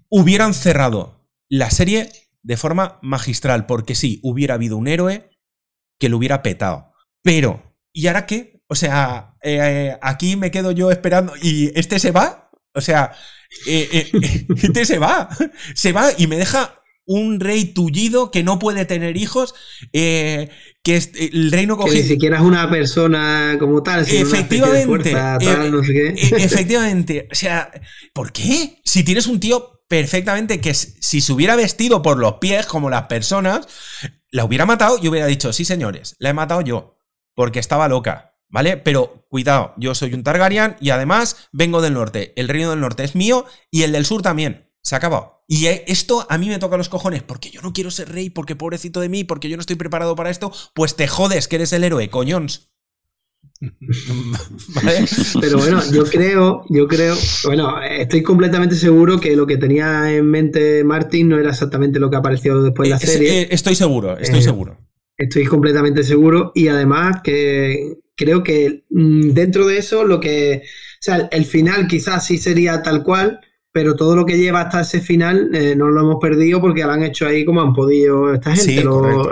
Hubieran 0.09 0.55
cerrado 0.55 1.29
la 1.49 1.71
serie 1.71 2.11
de 2.43 2.57
forma 2.57 2.99
magistral, 3.03 3.67
porque 3.67 3.95
sí, 3.95 4.19
hubiera 4.25 4.55
habido 4.55 4.77
un 4.77 4.89
héroe 4.89 5.31
que 5.99 6.09
lo 6.09 6.17
hubiera 6.17 6.43
petado. 6.43 6.93
Pero, 7.23 7.77
¿y 7.93 8.09
ahora 8.09 8.27
qué? 8.27 8.61
O 8.67 8.75
sea, 8.75 9.37
eh, 9.43 9.97
aquí 10.03 10.35
me 10.35 10.51
quedo 10.51 10.73
yo 10.73 10.91
esperando 10.91 11.35
y 11.41 11.71
este 11.79 12.01
se 12.01 12.11
va. 12.11 12.51
O 12.75 12.81
sea, 12.81 13.13
eh, 13.67 14.11
eh, 14.13 14.47
este 14.63 14.85
se 14.85 14.99
va. 14.99 15.29
Se 15.75 15.93
va 15.93 16.11
y 16.17 16.27
me 16.27 16.37
deja 16.37 16.83
un 17.05 17.41
rey 17.41 17.65
tullido 17.65 18.31
que 18.31 18.43
no 18.43 18.59
puede 18.59 18.85
tener 18.85 19.17
hijos, 19.17 19.55
que 19.93 20.49
es, 20.85 21.11
el 21.15 21.51
reino 21.51 21.77
cogido. 21.77 21.97
Que 21.97 22.03
ni 22.03 22.09
siquiera 22.09 22.37
es 22.37 22.43
una 22.43 22.71
persona 22.71 23.57
como 23.59 23.83
tal, 23.83 24.07
sino 24.07 24.27
efectivamente, 24.27 25.13
Efectivamente. 26.37 27.29
O 27.31 27.35
sea, 27.35 27.71
¿por 28.13 28.33
qué? 28.33 28.81
Si 28.85 29.03
tienes 29.03 29.27
un 29.27 29.41
tío 29.41 29.83
perfectamente 29.89 30.61
que 30.61 30.73
si 30.73 31.21
se 31.21 31.33
hubiera 31.33 31.55
vestido 31.55 32.01
por 32.01 32.19
los 32.19 32.35
pies 32.35 32.65
como 32.65 32.89
las 32.89 33.09
personas, 33.09 33.67
la 34.31 34.45
hubiera 34.45 34.65
matado 34.65 34.99
y 35.01 35.09
hubiera 35.09 35.27
dicho, 35.27 35.53
sí 35.53 35.67
señores, 35.67 36.17
la 36.19 36.31
he 36.31 36.33
matado 36.33 36.63
yo, 36.63 36.99
porque 37.35 37.59
estaba 37.59 37.89
loca, 37.89 38.32
¿vale? 38.53 38.77
Pero 38.77 39.27
cuidado, 39.29 39.75
yo 39.77 39.97
soy 39.97 40.15
un 40.15 40.23
Targaryen 40.23 40.77
y 40.81 40.91
además 40.91 41.49
vengo 41.51 41.83
del 41.83 41.95
norte, 41.95 42.33
el 42.37 42.49
reino 42.49 42.71
del 42.71 42.81
norte 42.81 43.03
es 43.03 43.17
mío 43.17 43.47
y 43.71 43.83
el 43.83 43.91
del 43.91 44.07
sur 44.07 44.23
también. 44.23 44.69
Se 44.85 44.97
ha 44.97 44.99
acabado. 44.99 45.45
Y 45.47 45.67
eh, 45.67 45.85
esto 45.87 46.27
a 46.29 46.39
mí 46.39 46.49
me 46.49 46.59
toca 46.59 46.77
los 46.77 46.89
cojones, 46.89 47.23
porque 47.23 47.51
yo 47.51 47.63
no 47.63 47.73
quiero 47.73 47.91
ser 47.91 48.11
rey, 48.11 48.31
porque 48.31 48.57
pobrecito 48.57 49.01
de 49.01 49.09
mí, 49.09 49.23
porque 49.23 49.49
yo 49.49 49.57
no 49.57 49.61
estoy 49.61 49.77
preparado 49.77 50.17
para 50.17 50.31
esto, 50.31 50.53
pues 50.75 50.97
te 50.97 51.07
jodes 51.07 51.47
que 51.47 51.57
eres 51.57 51.73
el 51.73 51.85
héroe, 51.85 52.11
coñons. 52.11 52.73
Pero 55.41 55.59
bueno, 55.59 55.81
yo 55.93 56.05
creo, 56.05 56.65
yo 56.69 56.89
creo, 56.89 57.15
bueno, 57.45 57.81
estoy 57.81 58.23
completamente 58.25 58.75
seguro 58.75 59.21
que 59.21 59.37
lo 59.37 59.47
que 59.47 59.57
tenía 59.57 60.13
en 60.13 60.27
mente 60.29 60.83
Martin 60.83 61.29
no 61.29 61.39
era 61.39 61.51
exactamente 61.51 62.01
lo 62.01 62.11
que 62.11 62.17
apareció 62.17 62.61
después 62.61 62.89
de 62.89 62.95
la 62.95 62.99
serie. 62.99 63.43
Eh, 63.43 63.49
estoy 63.53 63.77
seguro, 63.77 64.19
estoy 64.19 64.41
eh, 64.41 64.43
seguro. 64.43 64.79
Estoy 65.23 65.45
completamente 65.45 66.05
seguro 66.05 66.53
y 66.55 66.69
además 66.69 67.21
que 67.23 67.99
creo 68.17 68.43
que 68.43 68.85
mm, 68.91 69.31
dentro 69.31 69.67
de 69.67 69.79
eso 69.79 70.05
lo 70.05 70.21
que, 70.21 70.63
o 70.65 71.03
sea, 71.03 71.29
el 71.31 71.45
final 71.45 71.87
quizás 71.87 72.27
sí 72.27 72.39
sería 72.39 72.83
tal 72.83 73.03
cual, 73.03 73.41
pero 73.73 73.97
todo 73.97 74.17
lo 74.17 74.27
que 74.27 74.39
lleva 74.39 74.63
hasta 74.63 74.83
ese 74.83 75.01
final 75.01 75.55
eh, 75.55 75.75
no 75.77 75.89
lo 75.89 76.01
hemos 76.01 76.17
perdido 76.21 76.61
porque 76.61 76.83
lo 76.83 76.91
han 76.91 77.03
hecho 77.03 77.27
ahí 77.27 77.45
como 77.45 77.63
han 77.63 77.73
podido 77.73 78.35
esta 78.35 78.55
gente, 78.55 78.85
los, 78.85 79.29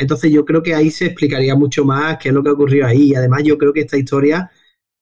entonces 0.00 0.32
yo 0.32 0.46
creo 0.46 0.62
que 0.62 0.74
ahí 0.74 0.90
se 0.90 1.06
explicaría 1.06 1.54
mucho 1.54 1.84
más 1.84 2.16
qué 2.16 2.30
es 2.30 2.34
lo 2.34 2.42
que 2.42 2.50
ocurrió 2.50 2.86
ahí. 2.86 3.10
Y 3.10 3.14
además 3.14 3.42
yo 3.44 3.58
creo 3.58 3.72
que 3.72 3.80
esta 3.80 3.98
historia 3.98 4.50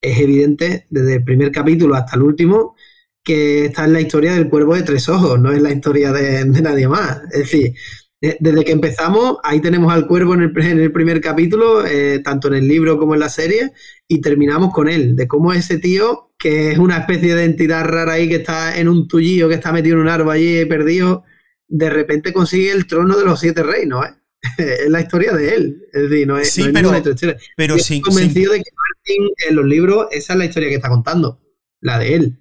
es 0.01 0.19
evidente 0.19 0.87
desde 0.91 1.15
el 1.15 1.25
primer 1.25 1.53
capítulo 1.53 1.95
hasta 1.95 2.17
el 2.17 2.23
último 2.23 2.75
que 3.23 3.67
esta 3.67 3.85
es 3.85 3.91
la 3.91 4.01
historia 4.01 4.33
del 4.35 4.49
cuervo 4.49 4.75
de 4.75 4.83
tres 4.83 5.09
ojos, 5.09 5.39
no 5.39 5.53
es 5.53 5.61
la 5.61 5.71
historia 5.71 6.13
de, 6.13 6.45
nadie 6.47 6.89
más. 6.89 7.23
Es 7.31 7.41
decir, 7.41 7.75
desde 8.21 8.65
que 8.65 8.73
empezamos, 8.73 9.39
ahí 9.45 9.61
tenemos 9.61 9.93
al 9.93 10.07
cuervo 10.07 10.35
en 10.35 10.43
el, 10.43 10.53
en 10.65 10.81
el 10.81 10.93
primer 10.93 11.21
capítulo, 11.21 11.87
eh, 11.87 12.21
tanto 12.21 12.49
en 12.49 12.55
el 12.55 12.67
libro 12.69 12.99
como 12.99 13.15
en 13.15 13.21
la 13.21 13.29
serie, 13.29 13.73
y 14.09 14.21
terminamos 14.21 14.73
con 14.73 14.89
él, 14.89 15.15
de 15.17 15.29
cómo 15.29 15.53
ese 15.53 15.79
tío, 15.79 16.33
que 16.39 16.73
es 16.73 16.79
una 16.79 16.99
especie 16.99 17.35
de 17.35 17.45
entidad 17.45 17.85
rara 17.85 18.13
ahí 18.15 18.29
que 18.29 18.37
está 18.37 18.79
en 18.79 18.89
un 18.89 19.07
tullío, 19.09 19.49
que 19.49 19.55
está 19.55 19.73
metido 19.73 19.97
en 19.97 20.03
un 20.03 20.09
árbol 20.09 20.35
allí 20.35 20.65
perdido, 20.67 21.25
de 21.69 21.91
repente 21.91 22.33
consigue 22.33 22.71
el 22.73 22.87
trono 22.87 23.17
de 23.19 23.25
los 23.25 23.39
siete 23.41 23.63
reinos, 23.63 24.07
¿eh? 24.07 24.11
es 24.85 24.89
la 24.89 25.01
historia 25.01 25.33
de 25.33 25.55
él. 25.55 25.83
Es 25.93 26.09
decir, 26.09 26.27
no 26.27 26.39
es, 26.39 26.51
Sí, 26.53 26.61
no 26.63 26.67
es 26.69 26.73
pero- 26.73 26.93
ninguna 26.93 27.11
historia. 27.11 27.37
Pero 27.57 27.77
Yo 27.77 27.83
sin, 27.83 27.97
estoy 27.99 28.13
convencido 28.13 28.53
de 28.53 28.59
que 28.59 28.71
Martin 28.71 29.29
en 29.49 29.57
los 29.57 29.65
libros, 29.67 30.07
esa 30.13 30.33
es 30.35 30.39
la 30.39 30.45
historia 30.45 30.69
que 30.69 30.77
está 30.77 30.89
contando, 30.89 31.41
la 31.81 31.99
de 31.99 32.15
él. 32.15 32.39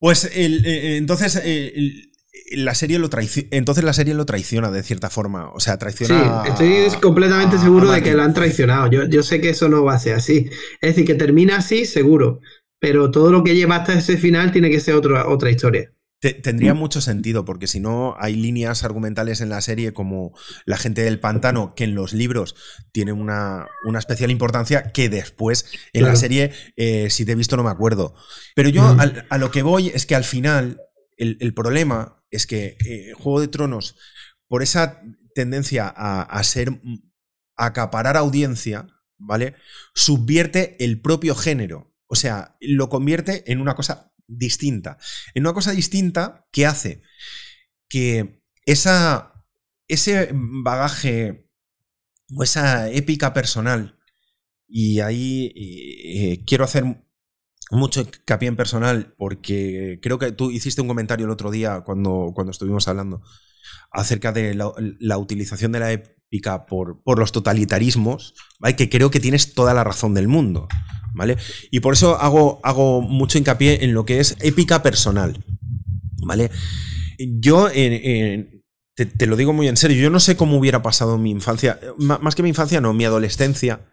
Pues 0.00 0.30
el- 0.34 0.64
eh, 0.66 0.96
entonces 0.96 1.36
eh, 1.44 1.72
el- 1.76 2.11
la 2.56 2.74
serie 2.74 2.98
lo 2.98 3.08
traici- 3.10 3.48
entonces 3.50 3.84
la 3.84 3.92
serie 3.92 4.14
lo 4.14 4.26
traiciona 4.26 4.70
de 4.70 4.82
cierta 4.82 5.10
forma. 5.10 5.50
O 5.52 5.60
sea, 5.60 5.74
Sí, 5.74 5.78
traiciona. 5.80 6.42
a- 6.42 6.48
estoy 6.48 7.00
completamente 7.00 7.56
a- 7.56 7.60
seguro 7.60 7.90
a 7.90 7.94
de 7.96 8.02
que 8.02 8.12
lo 8.14 8.22
han 8.22 8.34
traicionado. 8.34 8.88
Yo, 8.90 9.06
yo 9.06 9.22
sé 9.22 9.40
que 9.40 9.50
eso 9.50 9.68
no 9.68 9.84
va 9.84 9.94
a 9.94 9.98
ser 9.98 10.14
así. 10.16 10.48
Es 10.80 10.90
decir, 10.94 11.04
que 11.06 11.14
termina 11.14 11.56
así, 11.56 11.84
seguro. 11.86 12.40
Pero 12.80 13.10
todo 13.10 13.30
lo 13.30 13.44
que 13.44 13.54
lleva 13.54 13.76
hasta 13.76 13.94
ese 13.94 14.16
final 14.16 14.50
tiene 14.50 14.68
que 14.70 14.80
ser 14.80 14.94
otra, 14.94 15.28
otra 15.28 15.50
historia. 15.50 15.92
Te- 16.20 16.34
tendría 16.34 16.72
mucho 16.72 17.00
sentido, 17.00 17.44
porque 17.44 17.66
si 17.66 17.80
no, 17.80 18.14
hay 18.16 18.36
líneas 18.36 18.84
argumentales 18.84 19.40
en 19.40 19.48
la 19.48 19.60
serie 19.60 19.92
como 19.92 20.32
la 20.66 20.76
gente 20.78 21.02
del 21.02 21.18
pantano, 21.18 21.74
que 21.74 21.82
en 21.82 21.96
los 21.96 22.12
libros 22.12 22.54
tiene 22.92 23.10
una, 23.12 23.66
una 23.84 23.98
especial 23.98 24.30
importancia, 24.30 24.92
que 24.92 25.08
después 25.08 25.66
en 25.92 26.04
la 26.04 26.14
serie, 26.14 26.52
eh, 26.76 27.10
si 27.10 27.24
te 27.24 27.32
he 27.32 27.34
visto, 27.34 27.56
no 27.56 27.64
me 27.64 27.70
acuerdo. 27.70 28.14
Pero 28.54 28.68
yo 28.68 28.84
al- 29.00 29.26
a 29.30 29.38
lo 29.38 29.50
que 29.50 29.62
voy 29.62 29.88
es 29.88 30.06
que 30.06 30.14
al 30.14 30.22
final, 30.22 30.80
el, 31.16 31.38
el 31.40 31.54
problema 31.54 32.21
es 32.32 32.46
que 32.46 32.76
eh, 32.84 33.12
Juego 33.14 33.40
de 33.40 33.48
Tronos, 33.48 33.96
por 34.48 34.62
esa 34.62 35.00
tendencia 35.34 35.92
a, 35.94 36.22
a 36.22 36.42
ser. 36.42 36.80
a 37.56 37.66
acaparar 37.66 38.16
audiencia, 38.16 38.88
¿vale? 39.18 39.54
Subvierte 39.94 40.82
el 40.84 41.00
propio 41.00 41.36
género. 41.36 41.94
O 42.06 42.16
sea, 42.16 42.56
lo 42.60 42.88
convierte 42.88 43.50
en 43.50 43.60
una 43.60 43.74
cosa 43.74 44.12
distinta. 44.26 44.98
En 45.34 45.44
una 45.44 45.54
cosa 45.54 45.72
distinta 45.72 46.46
que 46.50 46.66
hace 46.66 47.02
que 47.88 48.42
esa, 48.64 49.44
ese 49.86 50.30
bagaje 50.32 51.46
o 52.34 52.42
esa 52.42 52.88
épica 52.90 53.34
personal, 53.34 53.98
y 54.66 55.00
ahí 55.00 55.52
eh, 55.54 56.44
quiero 56.46 56.64
hacer 56.64 56.84
mucho 57.72 58.00
hincapié 58.02 58.48
en 58.48 58.56
personal, 58.56 59.14
porque 59.16 59.98
creo 60.02 60.18
que 60.18 60.32
tú 60.32 60.50
hiciste 60.50 60.80
un 60.80 60.88
comentario 60.88 61.26
el 61.26 61.32
otro 61.32 61.50
día 61.50 61.80
cuando, 61.80 62.32
cuando 62.34 62.50
estuvimos 62.50 62.88
hablando 62.88 63.22
acerca 63.90 64.32
de 64.32 64.54
la, 64.54 65.18
utilización 65.18 65.72
de 65.72 65.80
la 65.80 65.92
épica 65.92 66.66
por, 66.66 67.02
por 67.02 67.18
los 67.18 67.32
totalitarismos, 67.32 68.34
¿vale? 68.58 68.76
que 68.76 68.88
creo 68.88 69.10
que 69.10 69.20
tienes 69.20 69.54
toda 69.54 69.74
la 69.74 69.84
razón 69.84 70.14
del 70.14 70.28
mundo. 70.28 70.68
¿Vale? 71.14 71.36
Y 71.70 71.80
por 71.80 71.92
eso 71.92 72.18
hago, 72.18 72.58
hago 72.62 73.02
mucho 73.02 73.36
hincapié 73.36 73.84
en 73.84 73.92
lo 73.92 74.06
que 74.06 74.18
es 74.18 74.36
épica 74.40 74.82
personal. 74.82 75.44
¿Vale? 76.24 76.50
Yo, 77.18 77.68
te, 77.70 79.06
te 79.06 79.26
lo 79.26 79.36
digo 79.36 79.52
muy 79.52 79.68
en 79.68 79.76
serio, 79.76 80.02
yo 80.02 80.08
no 80.08 80.20
sé 80.20 80.36
cómo 80.36 80.56
hubiera 80.56 80.82
pasado 80.82 81.18
mi 81.18 81.30
infancia, 81.30 81.78
ma- 81.98 82.16
más 82.18 82.34
que 82.34 82.42
mi 82.42 82.48
infancia, 82.48 82.80
no, 82.80 82.94
mi 82.94 83.04
adolescencia, 83.04 83.92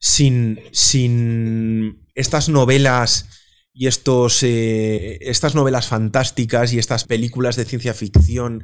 sin, 0.00 0.58
sin 0.72 2.03
estas 2.14 2.48
novelas 2.48 3.26
y 3.72 3.88
estos, 3.88 4.42
eh, 4.44 5.18
estas 5.20 5.56
novelas 5.56 5.88
fantásticas 5.88 6.72
y 6.72 6.78
estas 6.78 7.04
películas 7.04 7.56
de 7.56 7.64
ciencia 7.64 7.92
ficción. 7.92 8.62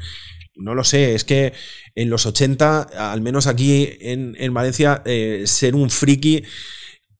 No 0.55 0.75
lo 0.75 0.85
sé, 0.85 1.15
es 1.15 1.25
que 1.25 1.53
en 1.95 2.11
los 2.11 2.27
80, 2.27 3.11
al 3.11 3.21
menos 3.21 3.47
aquí 3.47 3.97
en, 4.01 4.37
en 4.39 4.55
Valencia, 4.55 5.03
eh, 5.05 5.43
ser 5.47 5.75
un 5.75 5.91
friki 5.91 6.45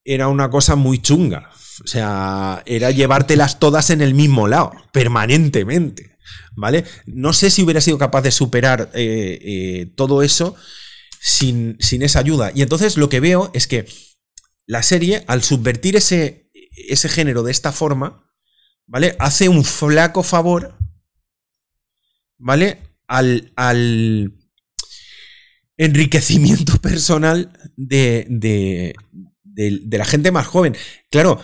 era 0.05 0.29
una 0.29 0.51
cosa 0.51 0.77
muy 0.77 1.01
chunga. 1.01 1.51
O 1.83 1.87
sea, 1.87 2.63
era 2.67 2.91
llevártelas 2.91 3.59
todas 3.59 3.91
en 3.91 4.03
el 4.03 4.15
mismo 4.15 4.47
lado, 4.47 4.73
permanentemente. 4.93 6.19
¿Vale? 6.55 6.85
No 7.07 7.33
sé 7.33 7.51
si 7.51 7.63
hubiera 7.63 7.81
sido 7.81 7.97
capaz 7.97 8.23
de 8.23 8.31
superar 8.31 8.91
eh, 8.95 9.91
todo 9.97 10.23
eso 10.23 10.55
sin, 11.21 11.77
sin 11.81 12.03
esa 12.03 12.19
ayuda. 12.19 12.53
Y 12.55 12.63
entonces 12.63 12.97
lo 12.97 13.09
que 13.09 13.21
veo 13.21 13.51
es 13.55 13.67
que 13.67 13.87
la 14.71 14.83
serie, 14.85 15.25
al 15.27 15.43
subvertir 15.43 15.97
ese, 15.97 16.49
ese 16.89 17.09
género 17.09 17.43
de 17.43 17.51
esta 17.51 17.73
forma, 17.73 18.31
¿vale? 18.87 19.17
Hace 19.19 19.49
un 19.49 19.65
flaco 19.65 20.23
favor, 20.23 20.77
¿vale? 22.39 22.79
Al, 23.09 23.53
al 23.57 24.33
enriquecimiento 25.77 26.79
personal 26.83 27.51
de, 27.77 28.27
de, 28.29 28.95
de- 29.43 29.99
la 29.99 30.05
gente 30.05 30.31
más 30.31 30.47
joven. 30.47 30.77
Claro, 31.11 31.41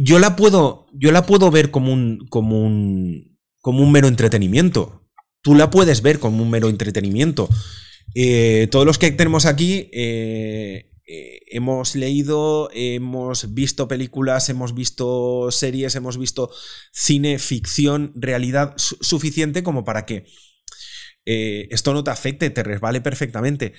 yo 0.00 0.18
la 0.18 0.34
puedo, 0.34 0.86
yo 0.94 1.12
la 1.12 1.26
puedo 1.26 1.50
ver 1.50 1.70
como 1.70 1.92
un, 1.92 2.26
como 2.30 2.62
un, 2.62 3.38
como 3.60 3.82
un 3.82 3.92
mero 3.92 4.08
entretenimiento. 4.08 5.06
Tú 5.42 5.54
la 5.54 5.68
puedes 5.70 6.00
ver 6.00 6.18
como 6.18 6.42
un 6.42 6.48
mero 6.50 6.70
entretenimiento. 6.70 7.50
Eh, 8.14 8.66
todos 8.70 8.86
los 8.86 8.96
que 8.98 9.12
tenemos 9.12 9.44
aquí 9.44 9.90
eh, 9.92 10.90
eh, 11.06 11.40
hemos 11.48 11.94
leído, 11.94 12.68
hemos 12.72 13.54
visto 13.54 13.88
películas, 13.88 14.48
hemos 14.48 14.74
visto 14.74 15.50
series, 15.50 15.94
hemos 15.94 16.18
visto 16.18 16.50
cine, 16.92 17.38
ficción, 17.38 18.12
realidad 18.16 18.74
su- 18.76 18.98
suficiente 19.00 19.62
como 19.62 19.84
para 19.84 20.06
que 20.06 20.26
eh, 21.24 21.68
esto 21.70 21.92
no 21.92 22.04
te 22.04 22.10
afecte, 22.10 22.50
te 22.50 22.62
resbale 22.62 23.00
perfectamente. 23.00 23.72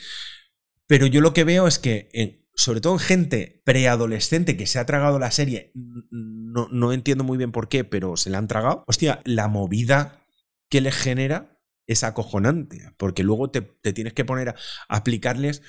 Pero 0.88 1.06
yo 1.08 1.22
lo 1.22 1.34
que 1.34 1.44
veo 1.44 1.68
es 1.68 1.80
que, 1.80 2.46
sobre 2.56 2.82
todo 2.82 2.94
en 2.94 3.00
gente 3.00 3.62
preadolescente 3.66 4.58
que 4.58 4.68
se 4.68 4.80
ha 4.80 4.86
tragado 4.86 5.20
la 5.20 5.32
serie, 5.32 5.72
no, 5.76 6.68
no 6.72 6.94
entiendo 6.94 7.24
muy 7.24 7.38
bien 7.38 7.52
por 7.52 7.70
qué, 7.70 7.84
pero 7.84 8.18
se 8.18 8.30
la 8.30 8.38
han 8.38 8.48
tragado. 8.48 8.84
Hostia, 8.88 9.22
la 9.26 9.48
movida 9.48 10.26
que 10.70 10.82
le 10.82 10.92
genera 10.92 11.60
es 11.88 12.04
acojonante, 12.04 12.92
porque 12.98 13.24
luego 13.24 13.50
te, 13.52 13.62
tienes 13.62 14.14
que 14.14 14.26
poner 14.26 14.50
a 14.50 14.56
aplicarles 14.90 15.62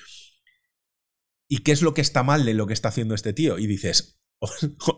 y 1.48 1.58
qué 1.58 1.72
es 1.72 1.82
lo 1.82 1.94
que 1.94 2.02
está 2.02 2.22
mal 2.22 2.44
de 2.44 2.54
lo 2.54 2.66
que 2.66 2.74
está 2.74 2.88
haciendo 2.88 3.14
este 3.14 3.32
tío. 3.32 3.58
Y 3.58 3.66
dices, 3.66 4.20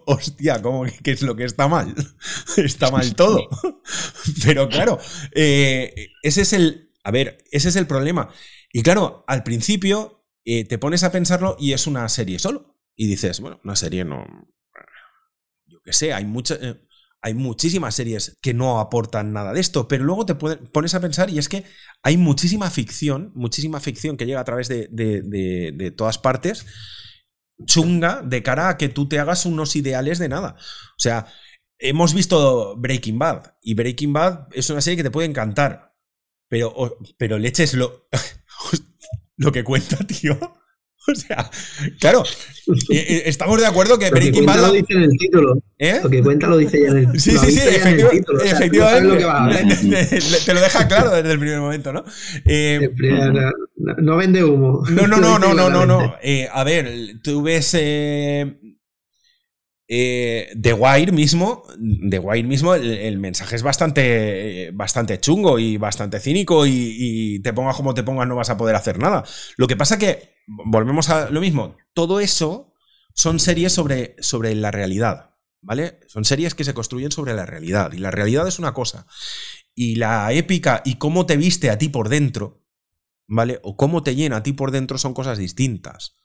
hostia, 0.07 0.61
¿cómo 0.61 0.85
que 0.85 0.99
qué 1.03 1.13
es 1.13 1.23
lo 1.23 1.37
que 1.37 1.45
está 1.45 1.69
mal? 1.69 1.95
está 2.57 2.91
mal 2.91 3.15
todo. 3.15 3.49
Pero 4.45 4.69
claro, 4.69 4.99
eh, 5.33 6.09
ese 6.23 6.43
es 6.43 6.53
el. 6.53 6.93
A 7.05 7.11
ver, 7.11 7.39
ese 7.51 7.69
es 7.71 7.77
el 7.77 7.87
problema. 7.87 8.33
Y 8.73 8.83
claro, 8.83 9.25
al 9.27 9.43
principio 9.43 10.27
eh, 10.45 10.65
te 10.65 10.79
pones 10.79 11.03
a 11.03 11.13
pensarlo 11.13 11.57
y 11.59 11.73
es 11.73 11.87
una 11.87 12.09
serie 12.09 12.39
solo. 12.39 12.77
Y 12.95 13.07
dices, 13.07 13.41
bueno, 13.41 13.61
una 13.65 13.77
serie 13.77 14.05
no. 14.05 14.27
Yo 15.67 15.81
qué 15.83 15.93
sé, 15.93 16.13
hay 16.13 16.25
muchas. 16.25 16.59
eh, 16.61 16.87
hay 17.23 17.35
muchísimas 17.35 17.95
series 17.95 18.39
que 18.41 18.55
no 18.55 18.81
aportan 18.81 19.33
nada 19.33 19.53
de 19.53 19.61
esto, 19.61 19.89
pero 19.89 20.05
luego 20.05 20.25
te 20.27 20.35
pones 20.35 20.95
a 20.95 21.01
pensar 21.01 21.29
y 21.31 21.39
es 21.39 21.49
que 21.49 21.65
hay 22.03 22.17
muchísima 22.17 22.71
ficción, 22.71 23.33
muchísima 23.35 23.81
ficción 23.81 24.17
que 24.17 24.27
llega 24.27 24.41
a 24.41 24.45
través 24.45 24.69
de, 24.69 25.95
todas 25.97 26.19
partes, 26.19 26.67
chunga, 27.67 28.23
de 28.23 28.43
cara 28.43 28.71
a 28.71 28.79
que 28.79 28.89
tú 28.89 29.07
te 29.07 29.19
hagas 29.19 29.45
unos 29.45 29.77
ideales 29.77 30.19
de 30.19 30.31
nada. 30.31 30.57
O 30.59 31.01
sea, 31.01 31.27
hemos 31.79 32.15
visto 32.15 32.77
Breaking 32.77 33.19
Bad 33.19 33.55
y 33.61 33.75
Breaking 33.75 34.13
Bad 34.15 34.49
es 34.53 34.71
una 34.71 34.81
serie 34.81 34.97
que 34.97 35.03
te 35.03 35.11
puede 35.11 35.29
encantar, 35.29 35.95
pero, 36.49 36.99
pero 37.19 37.39
leches 37.39 37.75
lo, 37.75 38.09
lo 39.37 39.53
que 39.53 39.63
cuenta, 39.63 39.99
tío. 40.07 40.60
O 41.11 41.15
sea, 41.15 41.51
claro, 41.99 42.23
estamos 43.25 43.59
de 43.59 43.67
acuerdo 43.67 43.99
que 43.99 44.11
Breaking 44.11 44.45
Bad... 44.47 44.61
lo 44.61 44.73
dice 44.73 44.93
en 44.93 45.03
el 45.03 45.11
título. 45.19 45.63
¿Eh? 45.79 45.99
Lo 46.03 46.11
que 46.11 46.23
cuenta 46.23 46.47
lo 46.47 46.59
dice 46.59 46.81
ya 46.83 46.89
en 46.89 46.99
el 46.99 47.21
Sí, 47.21 47.33
lo 47.33 47.41
sí, 47.41 47.51
sí, 47.53 47.69
el 47.69 48.11
título, 48.11 48.39
o 48.39 48.43
sea, 48.43 48.51
tú 48.51 48.57
efectivamente. 48.57 49.25
lo. 49.25 49.91
Te- 49.91 50.05
te- 50.21 50.41
te 50.45 50.55
lo 50.55 50.61
deja 50.61 50.87
claro 50.89 51.11
desde 51.11 51.33
el 51.33 51.39
primer 51.39 51.61
momento, 51.61 51.93
¿no? 51.93 52.05
Eh, 52.45 52.91
no, 53.99 54.17
vende 54.17 54.45
humo. 54.45 54.83
no, 54.91 55.07
no, 55.07 55.19
no, 55.19 55.39
no, 55.39 55.55
no, 55.55 55.71
no, 55.71 55.87
no. 55.87 56.15
Eh, 56.23 56.49
a 56.53 56.65
ver, 56.65 57.15
tú 57.23 57.43
ves 57.43 57.75
eh, 57.79 58.57
The 59.89 60.73
Wire 60.73 61.13
mismo, 61.13 61.65
The 62.09 62.19
Wire 62.19 62.47
mismo, 62.47 62.75
el, 62.75 62.91
el 62.93 63.19
mensaje 63.19 63.57
es 63.57 63.63
bastante, 63.63 64.71
bastante 64.73 65.19
chungo 65.19 65.59
y 65.59 65.79
bastante 65.79 66.21
cínico 66.21 66.67
y, 66.67 66.73
y 66.99 67.43
te 67.43 67.53
pongas 67.53 67.77
como 67.77 67.95
te 67.95 68.05
pongas 68.05 68.29
no 68.29 68.37
vas 68.37 68.51
a 68.51 68.57
poder 68.57 68.77
hacer 68.77 68.99
nada. 68.99 69.25
Lo 69.57 69.67
que 69.67 69.77
pasa 69.77 69.99
que, 69.99 70.31
volvemos 70.51 71.09
a 71.11 71.31
lo 71.31 71.41
mismo, 71.41 71.77
todo 71.93 72.21
eso 72.21 72.73
son 73.15 73.39
series 73.39 73.73
sobre, 73.73 74.17
sobre 74.21 74.55
la 74.55 74.71
realidad, 74.71 75.35
¿vale? 75.61 76.01
Son 76.07 76.25
series 76.25 76.55
que 76.55 76.65
se 76.65 76.75
construyen 76.75 77.13
sobre 77.13 77.35
la 77.35 77.47
realidad 77.47 77.93
y 77.93 77.99
la 77.99 78.11
realidad 78.11 78.47
es 78.49 78.59
una 78.59 78.75
cosa 78.75 79.07
y 79.75 79.97
la 79.97 80.33
épica 80.33 80.83
y 80.85 80.97
cómo 80.97 81.27
te 81.27 81.37
viste 81.37 81.71
a 81.71 81.79
ti 81.79 81.89
por 81.89 82.09
dentro, 82.09 82.63
¿vale? 83.27 83.61
O 83.63 83.77
cómo 83.77 84.03
te 84.03 84.15
llena 84.15 84.39
a 84.39 84.43
ti 84.43 84.53
por 84.53 84.71
dentro 84.71 84.99
son 84.99 85.15
cosas 85.15 85.39
distintas. 85.39 86.17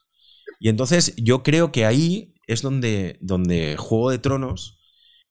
Y 0.58 0.68
entonces 0.68 1.14
yo 1.16 1.42
creo 1.42 1.72
que 1.72 1.84
ahí 1.84 2.34
es 2.46 2.62
donde, 2.62 3.18
donde 3.20 3.76
Juego 3.76 4.10
de 4.10 4.18
Tronos, 4.18 4.78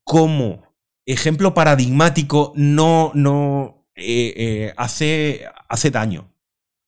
como 0.04 0.76
ejemplo 1.06 1.54
paradigmático, 1.54 2.54
no, 2.56 3.12
no, 3.14 3.88
eh, 3.96 4.34
eh, 4.36 4.74
hace, 4.78 5.46
hace 5.70 5.92
daño. 5.92 6.35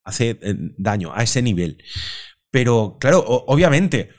Hace 0.08 0.40
eh, 0.42 0.56
daño 0.78 1.12
a 1.14 1.24
ese 1.24 1.42
nivel. 1.42 1.84
Pero 2.50 2.98
claro, 3.00 3.24
obviamente, 3.28 4.10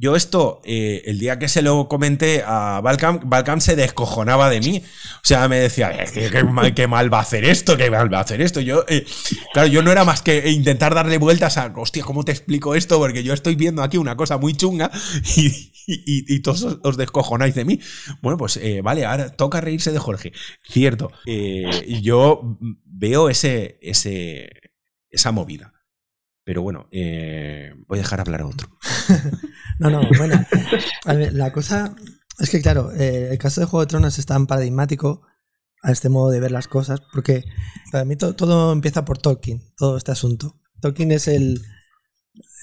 yo 0.00 0.14
esto, 0.14 0.60
eh, 0.64 1.02
el 1.06 1.18
día 1.18 1.40
que 1.40 1.48
se 1.48 1.60
lo 1.60 1.88
comenté 1.88 2.44
a 2.46 2.80
Balcam, 2.80 3.18
Balcam 3.24 3.60
se 3.60 3.74
descojonaba 3.74 4.48
de 4.48 4.60
mí. 4.60 4.82
O 5.16 5.26
sea, 5.26 5.48
me 5.48 5.58
decía, 5.58 5.92
¿qué, 6.14 6.86
mal, 6.86 7.12
va 7.12 7.18
a 7.18 7.22
hacer 7.22 7.44
esto, 7.44 7.76
qué 7.76 7.90
mal 7.90 8.12
va 8.12 8.18
a 8.18 8.20
hacer 8.20 8.40
esto. 8.40 8.60
Yo, 8.60 8.84
eh, 8.86 9.04
claro, 9.52 9.66
yo 9.66 9.82
no 9.82 9.90
era 9.90 10.04
más 10.04 10.22
que 10.22 10.50
intentar 10.50 10.94
darle 10.94 11.18
vueltas 11.18 11.58
a, 11.58 11.72
hostia, 11.74 12.04
¿cómo 12.04 12.24
te 12.24 12.30
explico 12.30 12.76
esto? 12.76 12.98
Porque 12.98 13.24
yo 13.24 13.34
estoy 13.34 13.56
viendo 13.56 13.82
aquí 13.82 13.96
una 13.96 14.16
cosa 14.16 14.38
muy 14.38 14.54
chunga 14.54 14.88
y, 15.36 16.40
todos 16.42 16.78
os, 16.80 16.96
descojonáis 16.96 17.56
de 17.56 17.64
mí. 17.64 17.80
Bueno, 18.22 18.38
pues 18.38 18.56
eh, 18.58 18.82
vale, 18.84 19.04
ahora 19.04 19.30
toca 19.30 19.60
reírse 19.60 19.90
de 19.90 19.98
Jorge. 19.98 20.32
Cierto. 20.62 21.10
yo 22.02 22.56
veo 22.84 23.30
ese, 23.30 23.80
ese, 23.82 24.67
esa 25.10 25.32
movida. 25.32 25.74
Pero 26.44 26.62
bueno, 26.62 26.88
voy 26.90 27.98
a 27.98 28.02
dejar 28.02 28.20
hablar 28.20 28.42
a 28.42 28.46
otro. 28.46 28.68
No, 29.80 29.90
no, 29.90 30.00
bueno. 30.18 30.44
la 31.04 31.52
cosa 31.52 31.94
es 32.38 32.50
que, 32.50 32.62
claro, 32.62 32.92
eh, 32.92 33.30
el 33.30 33.38
caso 33.38 33.60
de 33.60 33.66
Juego 33.66 33.84
de 33.84 33.88
Tronos 33.88 34.18
es 34.18 34.26
tan 34.26 34.46
paradigmático 34.46 35.22
a 35.82 35.92
este 35.92 36.08
modo 36.08 36.30
de 36.30 36.40
ver 36.40 36.52
las 36.52 36.68
cosas, 36.68 37.00
porque 37.12 37.44
para 37.90 38.04
mí 38.04 38.16
todo 38.16 38.72
empieza 38.72 39.04
por 39.04 39.18
Tolkien, 39.18 39.62
todo 39.76 39.96
este 39.96 40.12
asunto. 40.12 40.60
Tolkien 40.80 41.12
es 41.12 41.28
el 41.28 41.62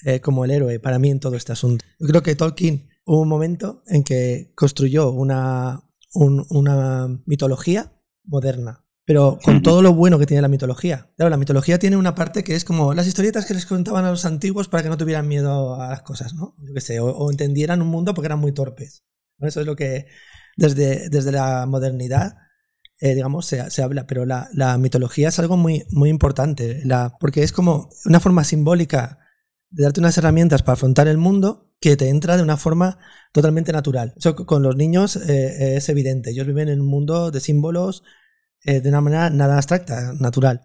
eh, 0.06 0.22
como 0.22 0.46
el 0.46 0.52
héroe 0.52 0.80
para 0.80 1.00
mí 1.00 1.10
en 1.10 1.20
todo 1.20 1.36
este 1.36 1.52
asunto. 1.52 1.86
Yo 2.00 2.08
creo 2.08 2.24
que 2.24 2.36
Tolkien 2.36 2.90
hubo 3.06 3.22
un 3.22 3.28
momento 3.30 3.84
en 3.88 4.04
que 4.04 4.54
construyó 4.56 5.12
una, 5.12 5.84
una 6.14 7.08
mitología 7.26 7.94
moderna, 8.24 8.85
pero 9.06 9.38
con 9.44 9.62
todo 9.62 9.84
lo 9.84 9.94
bueno 9.94 10.18
que 10.18 10.26
tiene 10.26 10.42
la 10.42 10.48
mitología. 10.48 11.12
Claro, 11.16 11.30
la 11.30 11.38
mitología 11.38 11.78
tiene 11.78 11.96
una 11.96 12.16
parte 12.16 12.44
que 12.44 12.56
es 12.56 12.66
como 12.66 12.94
las 12.94 13.08
historietas 13.08 13.46
que 13.46 13.54
les 13.54 13.68
contaban 13.68 14.04
a 14.04 14.10
los 14.10 14.26
antiguos 14.26 14.68
para 14.68 14.82
que 14.82 14.90
no 14.90 14.98
tuvieran 14.98 15.28
miedo 15.28 15.80
a 15.80 15.90
las 15.90 16.02
cosas, 16.02 16.34
¿no? 16.34 16.56
Yo 16.60 16.74
qué 16.74 16.82
sé, 16.82 17.00
o, 17.00 17.30
entendieran 17.30 17.84
un 17.84 17.90
mundo 17.90 18.14
porque 18.16 18.26
eran 18.26 18.40
muy 18.40 18.52
torpes. 18.52 19.04
Eso 19.40 19.62
es 19.62 19.68
lo 19.68 19.76
que 19.76 20.08
desde, 20.58 21.10
desde 21.10 21.32
la 21.32 21.68
modernidad, 21.68 22.38
eh, 23.00 23.14
digamos, 23.14 23.46
se, 23.46 23.70
se, 23.70 23.84
habla, 23.84 24.08
pero 24.08 24.26
la, 24.26 24.50
la, 24.54 24.78
mitología 24.80 25.30
es 25.30 25.38
algo 25.38 25.56
muy, 25.56 25.86
muy 25.92 26.10
importante, 26.10 26.82
la, 26.84 27.16
porque 27.20 27.44
es 27.44 27.52
como 27.52 27.90
una 28.06 28.20
forma 28.20 28.44
simbólica 28.44 29.20
de 29.70 29.84
darte 29.84 30.00
unas 30.00 30.18
herramientas 30.18 30.64
para 30.64 30.74
afrontar 30.74 31.08
el 31.08 31.18
mundo 31.18 31.74
que 31.80 31.98
te 31.98 32.10
entra 32.10 32.38
de 32.38 32.44
una 32.44 32.58
forma 32.58 32.98
totalmente 33.34 33.72
natural. 33.72 34.14
Eso 34.18 34.36
con 34.36 34.64
los 34.64 34.76
niños 34.76 35.18
eh, 35.18 35.76
es 35.76 35.90
evidente. 35.90 36.32
Ellos 36.32 36.48
viven 36.48 36.70
en 36.70 36.82
un 36.82 36.88
mundo 36.88 37.30
de 37.30 37.42
símbolos, 37.42 38.04
eh, 38.66 38.82
de 38.82 38.90
una 38.90 39.02
manera 39.02 39.30
nada 39.30 39.56
abstracta, 39.56 40.14
natural. 40.20 40.62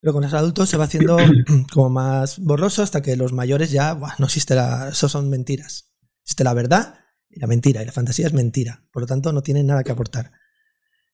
Pero 0.00 0.12
con 0.12 0.22
los 0.22 0.34
adultos 0.34 0.68
se 0.68 0.76
va 0.76 0.84
haciendo 0.84 1.16
como 1.72 1.90
más 1.90 2.38
borroso 2.38 2.82
hasta 2.82 3.02
que 3.02 3.16
los 3.16 3.32
mayores 3.32 3.70
ya 3.70 3.98
no 4.18 4.26
existe 4.26 4.54
la. 4.54 4.88
Eso 4.90 5.08
son 5.08 5.30
mentiras. 5.30 5.92
Existe 6.22 6.44
la 6.44 6.54
verdad 6.54 6.96
y 7.30 7.40
la 7.40 7.46
mentira. 7.46 7.82
Y 7.82 7.86
la 7.86 7.92
fantasía 7.92 8.26
es 8.26 8.32
mentira. 8.32 8.84
Por 8.92 9.02
lo 9.02 9.06
tanto, 9.06 9.32
no 9.32 9.42
tienen 9.42 9.66
nada 9.66 9.84
que 9.84 9.92
aportar. 9.92 10.32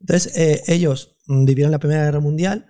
Entonces, 0.01 0.37
eh, 0.37 0.63
ellos 0.67 1.17
vivieron 1.27 1.71
la 1.71 1.79
Primera 1.79 2.05
Guerra 2.05 2.21
Mundial. 2.21 2.67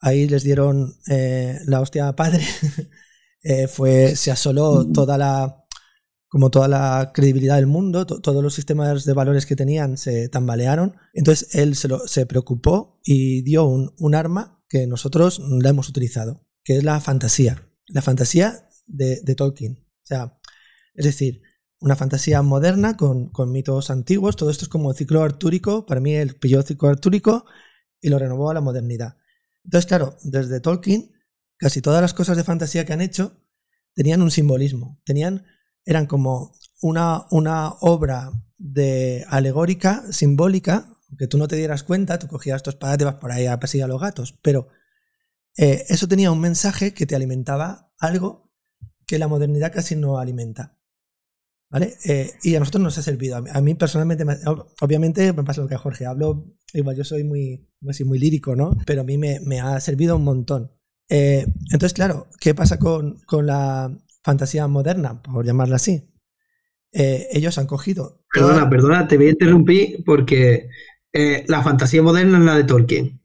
Ahí 0.00 0.28
les 0.28 0.44
dieron 0.44 0.94
eh, 1.08 1.58
la 1.66 1.80
hostia 1.80 2.14
padre. 2.16 2.46
fue, 3.68 4.16
se 4.16 4.30
asoló 4.30 4.86
toda 4.92 5.18
la 5.18 5.59
como 6.30 6.50
toda 6.50 6.68
la 6.68 7.10
credibilidad 7.12 7.56
del 7.56 7.66
mundo, 7.66 8.06
todos 8.06 8.42
los 8.42 8.54
sistemas 8.54 9.04
de 9.04 9.12
valores 9.14 9.46
que 9.46 9.56
tenían 9.56 9.96
se 9.96 10.28
tambalearon. 10.28 10.94
Entonces 11.12 11.56
él 11.56 11.74
se, 11.74 11.88
se 12.06 12.24
preocupó 12.24 13.00
y 13.04 13.42
dio 13.42 13.64
un, 13.66 14.14
arma 14.14 14.62
que 14.68 14.86
nosotros 14.86 15.40
la 15.40 15.70
hemos 15.70 15.88
utilizado, 15.88 16.46
que 16.62 16.76
es 16.76 16.84
la 16.84 17.00
fantasía. 17.00 17.68
La 17.88 18.00
fantasía 18.00 18.68
de, 18.86 19.34
Tolkien. 19.34 19.84
O 20.04 20.06
sea, 20.06 20.38
es 20.94 21.04
decir, 21.04 21.42
una 21.80 21.96
fantasía 21.96 22.42
moderna 22.42 22.96
con, 22.96 23.32
mitos 23.48 23.90
antiguos. 23.90 24.36
Todo 24.36 24.50
esto 24.50 24.66
es 24.66 24.68
como 24.68 24.92
el 24.92 24.96
ciclo 24.96 25.24
artúrico. 25.24 25.84
Para 25.84 26.00
mí 26.00 26.14
él 26.14 26.36
pilló 26.36 26.60
el 26.60 26.64
ciclo 26.64 26.90
artúrico 26.90 27.44
y 28.00 28.08
lo 28.08 28.20
renovó 28.20 28.50
a 28.50 28.54
la 28.54 28.60
modernidad. 28.60 29.16
Entonces, 29.64 29.88
claro, 29.88 30.16
desde 30.22 30.60
Tolkien, 30.60 31.10
casi 31.56 31.82
todas 31.82 32.00
las 32.00 32.14
cosas 32.14 32.36
de 32.36 32.44
fantasía 32.44 32.84
que 32.84 32.92
han 32.92 33.00
hecho 33.00 33.36
tenían 33.96 34.22
un 34.22 34.30
simbolismo, 34.30 35.00
tenían 35.04 35.44
eran 35.84 36.06
como 36.06 36.52
una, 36.80 37.26
una 37.30 37.74
obra 37.80 38.32
de 38.58 39.24
alegórica, 39.28 40.04
simbólica, 40.10 40.96
que 41.18 41.26
tú 41.26 41.38
no 41.38 41.48
te 41.48 41.56
dieras 41.56 41.82
cuenta, 41.82 42.18
tú 42.18 42.28
cogías 42.28 42.62
tu 42.62 42.70
espada 42.70 42.96
y 42.98 43.04
vas 43.04 43.14
por 43.16 43.32
ahí 43.32 43.46
a 43.46 43.58
perseguir 43.58 43.84
a 43.84 43.88
los 43.88 44.00
gatos, 44.00 44.38
pero 44.42 44.68
eh, 45.56 45.84
eso 45.88 46.08
tenía 46.08 46.30
un 46.30 46.40
mensaje 46.40 46.94
que 46.94 47.06
te 47.06 47.16
alimentaba 47.16 47.92
algo 47.98 48.50
que 49.06 49.18
la 49.18 49.28
modernidad 49.28 49.72
casi 49.72 49.96
no 49.96 50.18
alimenta. 50.18 50.76
¿Vale? 51.68 51.96
Eh, 52.04 52.32
y 52.42 52.56
a 52.56 52.58
nosotros 52.58 52.82
nos 52.82 52.98
ha 52.98 53.02
servido. 53.02 53.36
A 53.36 53.60
mí, 53.60 53.74
personalmente, 53.74 54.24
obviamente 54.80 55.32
me 55.32 55.44
pasa 55.44 55.60
lo 55.60 55.68
que 55.68 55.76
a 55.76 55.78
Jorge 55.78 56.04
hablo, 56.04 56.56
igual 56.72 56.96
yo 56.96 57.04
soy 57.04 57.22
muy, 57.22 57.68
muy 57.80 58.18
lírico, 58.18 58.56
¿no? 58.56 58.76
Pero 58.86 59.02
a 59.02 59.04
mí 59.04 59.18
me, 59.18 59.38
me 59.40 59.60
ha 59.60 59.78
servido 59.80 60.16
un 60.16 60.24
montón. 60.24 60.72
Eh, 61.08 61.46
entonces, 61.72 61.92
claro, 61.92 62.28
¿qué 62.40 62.54
pasa 62.54 62.78
con, 62.78 63.20
con 63.20 63.46
la 63.46 63.92
fantasía 64.22 64.66
moderna, 64.66 65.22
por 65.22 65.44
llamarla 65.44 65.76
así. 65.76 66.10
Eh, 66.92 67.28
ellos 67.32 67.58
han 67.58 67.66
cogido. 67.66 68.24
Perdona, 68.32 68.68
perdona, 68.68 69.08
te 69.08 69.16
voy 69.16 69.26
a 69.26 69.30
interrumpir 69.30 70.02
porque 70.04 70.68
eh, 71.12 71.44
la 71.48 71.62
fantasía 71.62 72.02
moderna 72.02 72.38
es 72.38 72.44
la 72.44 72.56
de 72.56 72.64
Tolkien. 72.64 73.20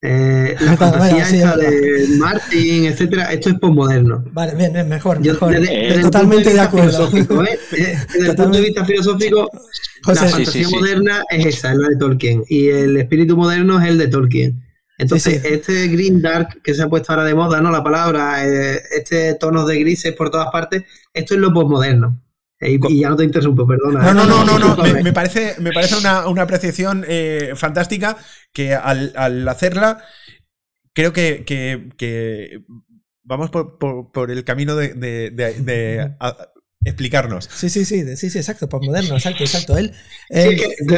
Eh, 0.00 0.54
la 0.60 0.76
fantasía 0.76 1.56
de 1.56 2.06
Martin, 2.18 2.84
etcétera, 2.84 3.32
esto 3.32 3.50
es 3.50 3.56
postmoderno. 3.58 4.24
Vale, 4.32 4.54
bien, 4.54 4.72
bien, 4.72 4.88
mejor. 4.88 5.20
mejor. 5.20 5.54
totalmente 6.02 6.52
de, 6.52 6.60
acuerdo. 6.60 7.10
Desde 7.10 8.30
el 8.30 8.36
punto 8.36 8.58
de 8.58 8.60
vista 8.60 8.84
filosófico, 8.84 9.50
la 10.06 10.14
fantasía 10.14 10.68
moderna 10.68 11.24
es 11.30 11.46
esa, 11.46 11.72
es 11.72 11.78
la 11.78 11.88
de 11.88 11.96
Tolkien. 11.96 12.44
Y 12.48 12.68
el 12.68 12.96
espíritu 12.96 13.36
moderno 13.36 13.80
es 13.80 13.88
el 13.88 13.98
de 13.98 14.08
Tolkien. 14.08 14.67
Entonces, 14.98 15.44
este 15.44 15.86
green 15.86 16.20
dark 16.20 16.60
que 16.60 16.74
se 16.74 16.82
ha 16.82 16.88
puesto 16.88 17.12
ahora 17.12 17.24
de 17.24 17.34
moda, 17.34 17.60
¿no? 17.60 17.70
La 17.70 17.84
palabra, 17.84 18.44
eh, 18.44 18.82
este 18.90 19.34
tono 19.34 19.64
de 19.64 19.78
grises 19.78 20.12
por 20.12 20.28
todas 20.28 20.48
partes, 20.50 20.82
esto 21.14 21.34
es 21.34 21.40
lo 21.40 21.52
postmoderno. 21.52 22.20
Y, 22.60 23.00
ya 23.00 23.08
no 23.08 23.16
te 23.16 23.22
interrumpo, 23.22 23.64
perdona. 23.64 24.12
No, 24.12 24.26
no, 24.26 24.44
no, 24.44 24.58
no, 24.58 24.76
Me, 24.76 25.12
parece, 25.14 25.54
me 25.60 25.72
parece 25.72 25.96
una, 25.96 26.42
apreciación 26.42 27.04
eh, 27.06 27.52
fantástica 27.54 28.16
que 28.52 28.74
al, 28.74 29.46
hacerla, 29.46 30.02
creo 30.92 31.12
que, 31.12 32.64
vamos 33.22 33.50
por, 33.50 34.30
el 34.32 34.42
camino 34.42 34.74
de, 34.74 36.16
explicarnos. 36.88 37.48
Sí, 37.52 37.68
sí, 37.68 37.84
sí, 37.84 38.16
sí, 38.16 38.30
sí, 38.30 38.38
exacto, 38.38 38.68
moderno, 38.80 39.14
exacto, 39.14 39.44
exacto. 39.44 39.78
Él, 39.78 39.92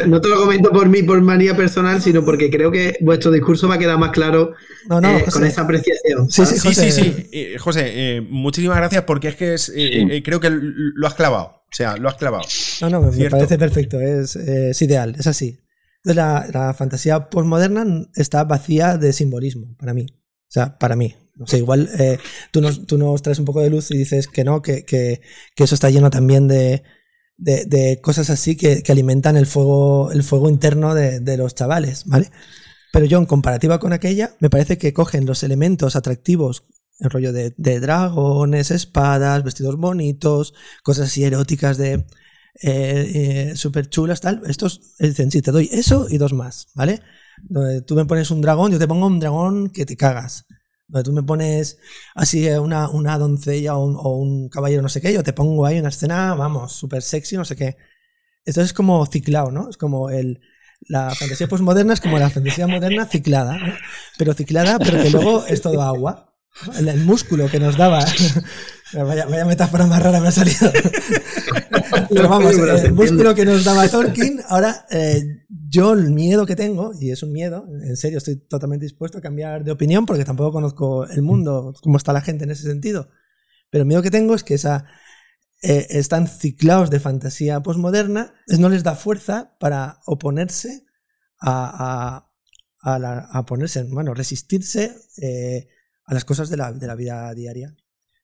no 0.07 0.20
te 0.20 0.29
lo 0.29 0.37
comento 0.37 0.70
por 0.70 0.88
mí, 0.88 1.03
por 1.03 1.20
manía 1.20 1.57
personal, 1.57 2.00
sino 2.00 2.24
porque 2.24 2.50
creo 2.50 2.70
que 2.70 2.96
vuestro 3.00 3.31
discurso 3.31 3.68
va 3.68 3.76
a 3.76 3.79
quedar 3.79 3.98
más 3.98 4.11
claro 4.11 4.55
eh, 4.90 5.24
con 5.33 5.44
esa 5.44 5.62
apreciación. 5.62 6.31
Sí, 6.31 6.46
sí, 6.46 6.72
sí, 6.74 6.90
sí, 6.90 7.29
eh, 7.33 7.57
José, 7.59 7.90
eh, 8.16 8.20
muchísimas 8.20 8.76
gracias 8.76 9.05
porque 9.05 9.29
es 9.29 9.37
que 9.37 9.55
es, 9.55 9.72
creo 10.24 10.40
que 10.40 10.50
lo 10.50 11.07
has 11.07 11.14
clavado. 11.14 11.61
O 11.72 11.74
sea, 11.76 11.96
lo 11.96 12.09
has 12.09 12.16
clavado. 12.16 12.44
No, 12.81 12.90
no, 12.90 13.00
me 13.00 13.31
parece 13.31 13.57
perfecto, 13.59 14.00
es, 14.00 14.37
ideal, 14.83 15.14
es 15.18 15.26
así. 15.26 15.61
Entonces, 16.03 16.16
la, 16.16 16.48
la 16.53 16.74
fantasía 16.74 17.29
postmoderna 17.29 18.07
está 18.14 18.44
vacía 18.44 18.96
de 18.96 19.12
simbolismo, 19.12 19.76
para 19.79 19.94
mí. 19.94 20.07
O 20.11 20.53
sea, 20.53 20.79
para 20.79 20.96
mí, 20.96 21.14
o 21.40 21.46
sea, 21.46 21.59
igual 21.59 21.88
eh, 21.98 22.18
tú, 22.50 22.61
nos, 22.61 22.87
tú, 22.87 22.98
nos, 22.98 23.22
traes 23.22 23.38
un 23.38 23.46
poco 23.46 23.62
de 23.62 23.70
luz 23.70 23.90
y 23.90 23.96
dices 23.96 24.29
que 24.29 24.44
no, 24.44 24.61
que, 24.61 24.85
que, 24.85 25.20
eso 25.57 25.74
está 25.74 25.88
lleno 25.88 26.11
también 26.11 26.48
de, 26.48 26.83
de, 27.38 28.00
cosas 28.03 28.29
así 28.29 28.57
que, 28.57 28.83
que, 28.83 28.92
alimentan 28.92 29.37
el 29.37 29.46
fuego, 29.46 30.12
el 30.12 30.22
fuego 30.22 30.50
interno 30.50 30.94
de, 30.94 31.20
de, 31.20 31.37
los 31.38 31.55
chavales, 31.55 32.05
¿vale? 32.05 32.31
Pero 32.92 33.07
yo, 33.07 33.18
en 33.18 33.26
comparativa 33.26 33.79
con 33.79 33.92
aquella, 33.92 34.37
me 34.40 34.50
parece 34.50 34.76
que 34.76 34.92
cogen 34.92 35.24
los 35.24 35.42
elementos 35.42 35.96
atractivos, 35.96 36.64
el 36.98 37.09
rollo 37.09 37.33
de, 37.33 37.55
de 37.57 37.81
dragones, 37.81 38.70
espadas, 38.70 39.42
vestidos 39.42 39.76
bonitos, 39.76 40.53
cosas 40.83 41.07
así 41.07 41.24
eróticas 41.24 41.79
de 41.79 42.05
eh, 42.62 43.12
eh, 43.53 43.53
súper 43.57 43.88
chulas, 43.88 44.20
tal. 44.20 44.42
Estos 44.46 44.94
dicen, 44.98 45.31
sí, 45.31 45.40
te 45.40 45.53
doy 45.53 45.70
eso 45.72 46.07
y 46.11 46.18
dos 46.18 46.35
más, 46.35 46.68
¿vale? 46.74 47.00
Tú 47.87 47.94
me 47.94 48.05
pones 48.05 48.31
un 48.31 48.42
dragón, 48.42 48.72
yo 48.72 48.79
te 48.79 48.87
pongo 48.87 49.07
un 49.07 49.20
dragón 49.20 49.70
que 49.70 49.87
te 49.87 49.96
cagas 49.96 50.44
donde 50.90 51.05
tú 51.05 51.12
me 51.12 51.22
pones 51.22 51.79
así 52.14 52.46
eh, 52.48 52.59
una, 52.59 52.88
una 52.88 53.16
doncella 53.18 53.76
o 53.76 54.16
un, 54.16 54.48
caballero 54.48 54.83
no 54.83 54.88
sé 54.88 55.00
qué, 55.00 55.12
yo 55.12 55.22
te 55.22 55.33
pongo 55.33 55.64
ahí 55.64 55.79
una 55.79 55.88
escena, 55.88 56.35
vamos, 56.35 56.72
súper 56.72 57.03
sexy, 57.03 57.37
no 57.37 57.44
sé 57.44 57.57
qué. 57.57 57.76
Esto 58.44 58.61
es 58.62 58.72
como 58.72 59.07
ciclado, 59.07 59.50
¿no? 59.50 59.68
Es 59.68 59.76
como 59.76 60.11
el, 60.11 60.40
la 60.88 61.14
fantasía 61.14 61.46
postmoderna 61.48 61.92
es 61.92 62.00
como 62.00 62.18
la 62.18 62.31
fantasía 62.31 62.66
moderna 62.66 63.07
ciclada, 63.07 63.59
¿no? 63.59 63.72
pero 64.18 64.35
ciclada, 64.35 64.79
pero 64.79 65.03
que 65.03 65.11
luego 65.11 65.46
es 65.46 65.61
todo 65.61 65.83
agua. 65.83 66.35
El, 66.76 67.05
músculo 67.05 67.48
que 67.48 67.61
nos 67.61 67.76
daba. 67.76 68.05
Vaya, 68.92 69.26
vaya, 69.26 69.44
metáfora 69.44 69.87
más 69.87 70.03
rara 70.03 70.20
me 70.20 70.29
ha 70.29 70.33
salido. 70.33 70.70
pero 72.09 72.29
vamos, 72.29 72.57
el 72.57 72.92
músculo 72.92 73.35
que 73.35 73.44
nos 73.44 73.64
daba 73.64 73.88
Tolkien 73.88 74.40
ahora 74.48 74.87
eh, 74.90 75.22
yo 75.48 75.92
el 75.92 76.11
miedo 76.11 76.46
que 76.46 76.57
tengo, 76.57 76.92
y 77.00 77.11
es 77.11 77.22
un 77.22 77.33
miedo, 77.33 77.66
en 77.83 77.96
serio 77.96 78.18
estoy 78.18 78.37
totalmente 78.37 78.85
dispuesto 78.85 79.18
a 79.18 79.20
cambiar 79.20 79.64
de 79.64 79.72
opinión 79.72 80.07
porque 80.07 80.24
tampoco 80.24 80.53
conozco 80.53 81.07
el 81.07 81.22
mundo, 81.22 81.74
cómo 81.83 81.96
está 81.96 82.12
la 82.12 82.20
gente 82.20 82.44
en 82.44 82.50
ese 82.50 82.64
sentido, 82.64 83.09
pero 83.70 83.83
el 83.83 83.88
miedo 83.88 84.03
que 84.03 84.11
tengo 84.11 84.35
es 84.35 84.42
que 84.42 84.55
esa, 84.55 84.87
eh, 85.62 85.87
están 85.90 86.26
ciclados 86.26 86.88
de 86.88 87.00
fantasía 87.00 87.61
posmoderna, 87.61 88.33
no 88.59 88.70
les 88.70 88.83
da 88.83 88.94
fuerza 88.94 89.57
para 89.61 90.00
oponerse 90.07 90.87
a, 91.38 92.26
a, 92.83 93.46
ponerse, 93.46 93.83
bueno, 93.85 94.14
resistirse 94.14 94.96
eh, 95.20 95.68
a 96.07 96.14
las 96.14 96.24
cosas 96.24 96.48
de 96.48 96.57
la, 96.57 96.72
de 96.72 96.87
la, 96.87 96.94
vida 96.94 97.33
diaria. 97.35 97.76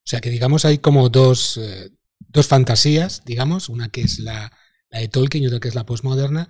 O 0.07 0.09
sea 0.09 0.21
que 0.21 0.31
digamos 0.31 0.65
hay 0.65 0.79
como 0.79 1.09
dos, 1.09 1.57
eh, 1.57 1.91
dos 2.29 2.47
fantasías, 2.47 3.23
digamos, 3.25 3.69
una 3.69 3.89
que 3.89 4.03
es 4.03 4.21
la, 4.21 4.53
de 4.89 5.09
Tolkien 5.09 5.43
y 5.43 5.49
otra 5.49 5.59
que 5.59 5.67
es 5.67 5.75
la 5.75 5.85
posmoderna, 5.85 6.49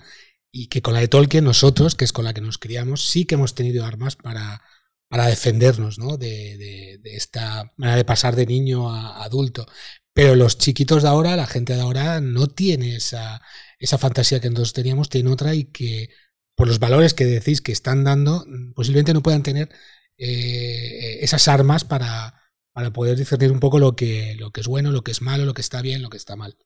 y 0.51 0.66
que 0.66 0.83
con 0.83 0.92
la 0.92 1.01
de 1.01 1.09
Tolkien 1.09 1.45
nosotros, 1.45 1.95
que 1.95 2.05
es 2.05 2.12
con 2.12 2.27
la 2.27 2.35
que 2.35 2.42
nos 2.42 2.59
criamos, 2.59 3.09
sí 3.09 3.25
que 3.25 3.37
hemos 3.37 3.55
tenido 3.55 3.87
armas 3.87 4.16
para, 4.16 4.61
para 5.09 5.27
defendernos 5.27 5.99
¿no? 5.99 6.19
de, 6.19 6.99
de, 7.03 7.16
esta 7.16 7.73
manera 7.79 7.97
de 7.97 8.05
pasar 8.05 8.37
de 8.37 8.45
niño 8.45 8.90
a 8.92 9.25
adulto. 9.25 9.66
Pero 10.12 10.35
los 10.35 10.59
chiquitos 10.59 11.03
de 11.03 11.09
ahora, 11.09 11.35
la 11.37 11.47
gente 11.47 11.75
de 11.75 11.81
ahora, 11.81 12.21
no 12.21 12.49
tiene 12.49 12.97
esa, 12.97 13.40
esa 13.79 13.97
fantasía 13.97 14.38
que 14.40 14.51
nosotros 14.51 14.75
teníamos, 14.75 15.09
tiene 15.09 15.31
otra 15.31 15.55
y 15.55 15.64
que 15.64 16.11
por 16.55 16.69
los 16.69 16.79
valores 16.79 17.14
que 17.14 17.25
decís 17.25 17.62
que 17.62 17.73
están 17.73 18.05
dando, 18.05 18.45
posiblemente 18.75 19.14
no 19.14 19.23
puedan 19.23 19.42
tener 19.42 19.71
eh, 20.19 21.19
esas 21.23 21.49
armas 21.49 21.85
para, 21.85 22.45
para 22.77 22.93
poder 22.93 23.17
discernir 23.17 23.51
un 23.53 23.59
poco 23.59 23.79
lo 23.79 23.97
que, 23.97 24.37
lo 24.39 24.51
que 24.51 24.61
es 24.61 24.67
bueno, 24.67 24.91
lo 24.91 25.01
que 25.01 25.11
es 25.11 25.23
malo, 25.23 25.47
lo 25.47 25.55
que 25.55 25.62
está 25.62 25.81
bien, 25.81 26.03
lo 26.03 26.11
que 26.11 26.19
está 26.19 26.37
mal. 26.37 26.59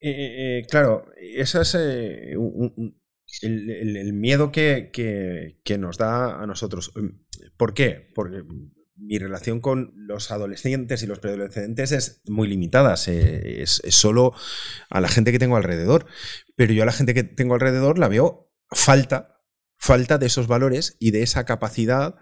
Eh, 0.00 0.60
eh, 0.60 0.66
claro, 0.66 1.04
eso 1.20 1.60
es 1.60 1.74
el, 1.74 2.90
miedo 4.14 4.50
que, 4.50 4.90
que, 4.90 5.78
nos 5.78 5.98
da 5.98 6.42
a 6.42 6.46
nosotros. 6.46 6.94
¿Por 7.58 7.74
qué? 7.74 8.10
Porque 8.14 8.44
mi 8.96 9.18
relación 9.18 9.60
con 9.60 9.92
los 9.94 10.30
adolescentes 10.30 11.02
y 11.02 11.06
los 11.06 11.18
preadolescentes 11.18 11.92
es 11.92 12.22
muy 12.24 12.48
limitada, 12.48 12.94
es, 12.94 13.82
solo 13.90 14.32
a 14.88 15.02
la 15.02 15.08
gente 15.08 15.32
que 15.32 15.38
tengo 15.38 15.58
alrededor, 15.58 16.06
pero 16.56 16.72
yo 16.72 16.82
a 16.82 16.86
la 16.86 16.92
gente 16.92 17.12
que 17.12 17.24
tengo 17.24 17.52
alrededor 17.52 17.98
la 17.98 18.08
veo 18.08 18.50
falta, 18.70 19.42
falta 19.76 20.16
de 20.16 20.28
esos 20.28 20.46
valores 20.46 20.96
y 20.98 21.10
de 21.10 21.20
esa 21.20 21.44
capacidad, 21.44 22.14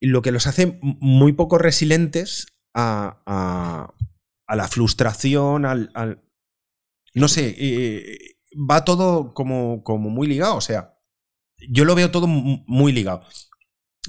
lo 0.00 0.22
que 0.22 0.32
los 0.32 0.46
hace 0.46 0.78
muy 0.82 1.32
poco 1.32 1.58
resilientes 1.58 2.46
a, 2.74 3.22
a, 3.26 4.56
la 4.56 4.68
frustración, 4.68 5.64
al, 5.64 6.22
no 7.14 7.28
sé, 7.28 7.54
eh, 7.58 8.38
va 8.54 8.84
todo 8.84 9.34
como, 9.34 9.82
como 9.82 10.10
muy 10.10 10.26
ligado, 10.26 10.56
o 10.56 10.60
sea, 10.60 10.98
yo 11.68 11.84
lo 11.84 11.94
veo 11.94 12.10
todo 12.10 12.26
muy 12.26 12.92
ligado. 12.92 13.26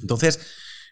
Entonces, 0.01 0.39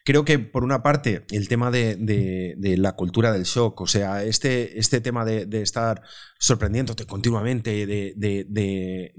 creo 0.07 0.23
que 0.23 0.39
por 0.39 0.63
una 0.63 0.83
parte 0.83 1.25
el 1.31 1.49
tema 1.49 1.69
de, 1.69 2.55
la 2.77 2.93
cultura 2.93 3.33
del 3.33 3.43
shock, 3.43 3.81
o 3.81 3.87
sea, 3.87 4.23
este, 4.23 4.79
este 4.79 5.01
tema 5.01 5.25
de, 5.25 5.61
estar 5.61 6.01
sorprendiéndote 6.39 7.05
continuamente, 7.05 7.85
de, 7.85 9.13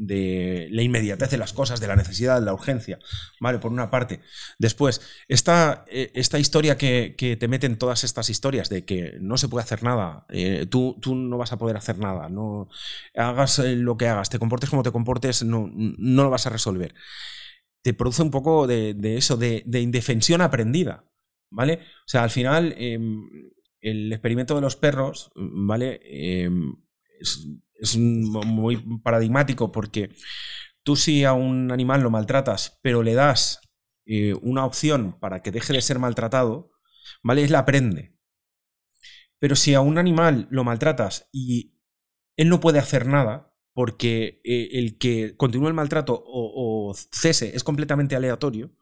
la 0.71 0.83
inmediatez 0.83 1.29
de 1.29 1.37
las 1.37 1.53
cosas, 1.53 1.81
de 1.81 1.89
la 1.89 1.95
necesidad, 1.95 2.41
de 2.41 2.47
la 2.47 2.55
urgencia, 2.55 2.99
¿vale? 3.39 3.59
Por 3.59 3.71
una 3.71 3.91
parte. 3.91 4.21
Después, 4.59 5.03
esta, 5.29 5.85
eh, 5.89 6.11
esta 6.15 6.39
historia 6.39 6.79
que, 6.79 7.15
te 7.39 7.49
meten 7.49 7.77
todas 7.77 8.03
estas 8.03 8.31
historias 8.31 8.71
de 8.71 8.87
que 8.87 9.19
no 9.21 9.37
se 9.37 9.49
puede 9.49 9.65
hacer 9.65 9.83
nada, 9.83 10.25
eh, 10.31 10.65
tú, 10.71 10.97
tú, 11.03 11.15
no 11.15 11.37
vas 11.37 11.53
a 11.53 11.59
poder 11.59 11.77
hacer 11.77 11.99
nada, 11.99 12.31
no 12.31 12.71
hagas 13.15 13.59
eh, 13.59 13.77
lo 13.77 13.99
que 13.99 14.09
hagas, 14.09 14.31
te 14.31 14.39
comportes 14.39 14.71
como 14.71 14.83
te 14.83 14.91
comportes, 14.91 15.43
no, 15.43 15.71
no 15.71 16.23
lo 16.23 16.31
vas 16.31 16.47
a 16.47 16.51
resolver 16.51 16.95
te 17.83 17.95
produce 17.95 18.23
un 18.23 18.31
poco 18.31 18.67
de, 18.67 18.97
eso, 19.17 19.37
de, 19.37 19.63
indefensión 19.81 20.41
aprendida, 20.41 21.05
¿vale? 21.51 21.81
O 22.07 22.09
sea, 22.09 22.23
al 22.23 22.31
final, 22.31 22.75
em, 22.79 23.29
el 23.81 24.13
experimento 24.13 24.55
de 24.55 24.61
los 24.61 24.77
perros, 24.77 25.31
¿vale? 25.35 26.01
Em, 26.05 26.75
es, 27.21 27.97
muy 27.97 28.77
paradigmático 29.05 29.71
porque 29.71 30.11
tú 30.83 30.97
si 30.97 31.25
a 31.25 31.33
un 31.33 31.71
animal 31.71 32.03
lo 32.03 32.11
maltratas, 32.11 32.81
pero 32.83 33.05
le 33.05 33.15
das 33.15 33.61
eh, 34.05 34.35
una 34.43 34.65
opción 34.65 35.17
para 35.21 35.43
que 35.43 35.53
deje 35.53 35.73
de 35.73 35.81
ser 35.81 35.99
maltratado, 35.99 36.73
¿vale? 37.23 37.45
Él 37.45 37.55
aprende. 37.55 38.17
Pero 39.39 39.55
si 39.55 39.75
a 39.75 39.81
un 39.81 39.99
animal 39.99 40.49
lo 40.51 40.65
maltratas 40.65 41.29
y 41.33 41.79
él 42.37 42.49
no 42.49 42.61
puede 42.61 42.79
hacer 42.79 43.07
nada, 43.07 43.48
porque 43.79 44.41
eh, 44.43 44.71
el 44.73 44.99
que 44.99 45.37
continúe 45.37 45.69
el 45.69 45.73
maltrato 45.73 46.21
o, 46.27 46.93
cese 47.13 47.55
es 47.55 47.63
completamente 47.63 48.17
aleatorio, 48.17 48.73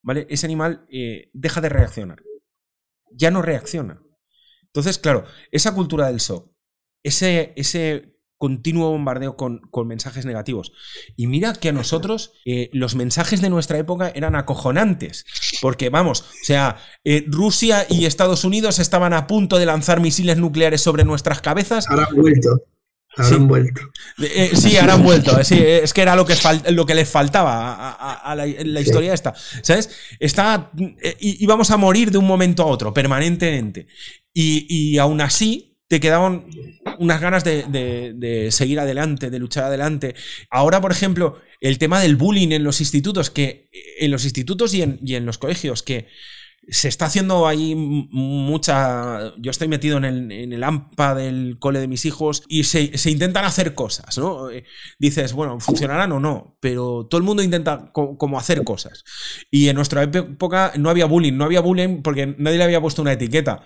¿vale? 0.00 0.26
Ese 0.30 0.46
animal 0.46 0.86
eh, 0.90 1.28
deja 1.34 1.60
de 1.60 1.68
reaccionar. 1.68 2.22
Ya 3.12 3.30
no 3.30 3.42
reacciona. 3.42 4.02
Entonces, 4.62 4.96
claro, 4.98 5.26
esa 5.50 5.74
cultura 5.74 6.06
del 6.06 6.20
shock, 6.20 6.50
ese, 7.02 7.52
ese 7.56 8.16
continuo 8.38 8.92
bombardeo 8.92 9.36
con, 9.36 9.60
mensajes 9.86 10.24
negativos. 10.24 10.72
Y 11.16 11.26
mira 11.26 11.52
que 11.52 11.68
a 11.68 11.72
nosotros 11.72 12.32
eh, 12.46 12.70
los 12.72 12.94
mensajes 12.94 13.42
de 13.42 13.50
nuestra 13.50 13.76
época 13.76 14.10
eran 14.14 14.36
acojonantes. 14.36 15.26
Porque, 15.60 15.90
vamos, 15.90 16.22
o 16.22 16.44
sea, 16.44 16.78
Rusia 17.26 17.86
y 17.90 18.06
Estados 18.06 18.42
Unidos 18.42 18.78
estaban 18.78 19.12
a 19.12 19.26
punto 19.26 19.58
de 19.58 19.66
lanzar 19.66 20.00
misiles 20.00 20.38
nucleares 20.38 20.80
sobre 20.80 21.04
nuestras 21.04 21.42
cabezas. 21.42 21.90
Ahora. 21.90 22.08
Ahora 23.16 23.36
han 23.36 23.48
vuelto. 23.48 23.80
Eh, 24.18 24.50
sí, 24.54 24.76
ahora 24.76 24.94
han 24.94 25.02
vuelto. 25.02 25.42
Sí, 25.42 25.58
es 25.58 25.94
que 25.94 26.02
era 26.02 26.14
lo 26.14 26.26
que, 26.26 26.34
lo 26.70 26.84
que 26.84 26.94
les 26.94 27.08
faltaba 27.08 27.92
a, 27.92 28.34
la, 28.34 28.46
historia 28.46 29.14
esta. 29.14 29.34
¿Sabes? 29.62 29.90
Está, 30.20 30.70
eh, 31.02 31.16
íbamos 31.18 31.70
a 31.70 31.76
morir 31.76 32.10
de 32.10 32.18
un 32.18 32.26
momento 32.26 32.62
a 32.62 32.66
otro, 32.66 32.92
permanentemente. 32.92 33.86
Y, 34.34 34.66
y 34.68 34.98
aún 34.98 35.22
así, 35.22 35.76
te 35.88 36.00
quedaban 36.00 36.46
unas 36.98 37.20
ganas 37.20 37.44
de, 37.44 37.64
de, 38.14 38.50
seguir 38.50 38.80
adelante, 38.80 39.30
de 39.30 39.38
luchar 39.38 39.64
adelante. 39.64 40.14
Ahora, 40.50 40.80
por 40.80 40.90
ejemplo, 40.90 41.40
el 41.60 41.78
tema 41.78 42.00
del 42.00 42.16
bullying 42.16 42.50
en 42.50 42.64
los 42.64 42.80
institutos, 42.80 43.30
que 43.30 43.70
en 43.98 44.10
los 44.10 44.24
institutos 44.24 44.74
y 44.74 44.82
en, 44.82 44.98
y 45.04 45.14
en 45.14 45.26
los 45.26 45.38
colegios, 45.38 45.82
que 45.82 46.08
se 46.68 46.88
está 46.88 47.06
haciendo 47.06 47.46
ahí 47.46 47.74
mucha. 47.76 49.34
Yo 49.38 49.50
estoy 49.50 49.68
metido 49.68 49.98
en 49.98 50.04
el, 50.04 50.32
en 50.32 50.52
el 50.52 50.64
AMPA 50.64 51.14
del 51.14 51.58
cole 51.58 51.80
de 51.80 51.88
mis 51.88 52.04
hijos 52.04 52.42
y 52.48 52.64
se, 52.64 52.90
intentan 53.10 53.44
hacer 53.44 53.74
cosas, 53.74 54.18
¿no? 54.18 54.50
Eh, 54.50 54.64
dices, 54.98 55.32
bueno, 55.32 55.60
funcionarán 55.60 56.12
o 56.12 56.20
no, 56.20 56.56
pero 56.60 57.06
todo 57.08 57.18
el 57.18 57.24
mundo 57.24 57.42
intenta 57.42 57.90
como 57.92 58.38
hacer 58.38 58.64
cosas. 58.64 59.04
Y 59.50 59.68
en 59.68 59.76
nuestra 59.76 60.02
época 60.02 60.72
no 60.76 60.90
había 60.90 61.06
bullying, 61.06 61.34
no 61.34 61.44
había 61.44 61.60
bullying 61.60 62.02
porque 62.02 62.34
nadie 62.38 62.58
le 62.58 62.64
había 62.64 62.80
puesto 62.80 63.02
una 63.02 63.12
etiqueta. 63.12 63.64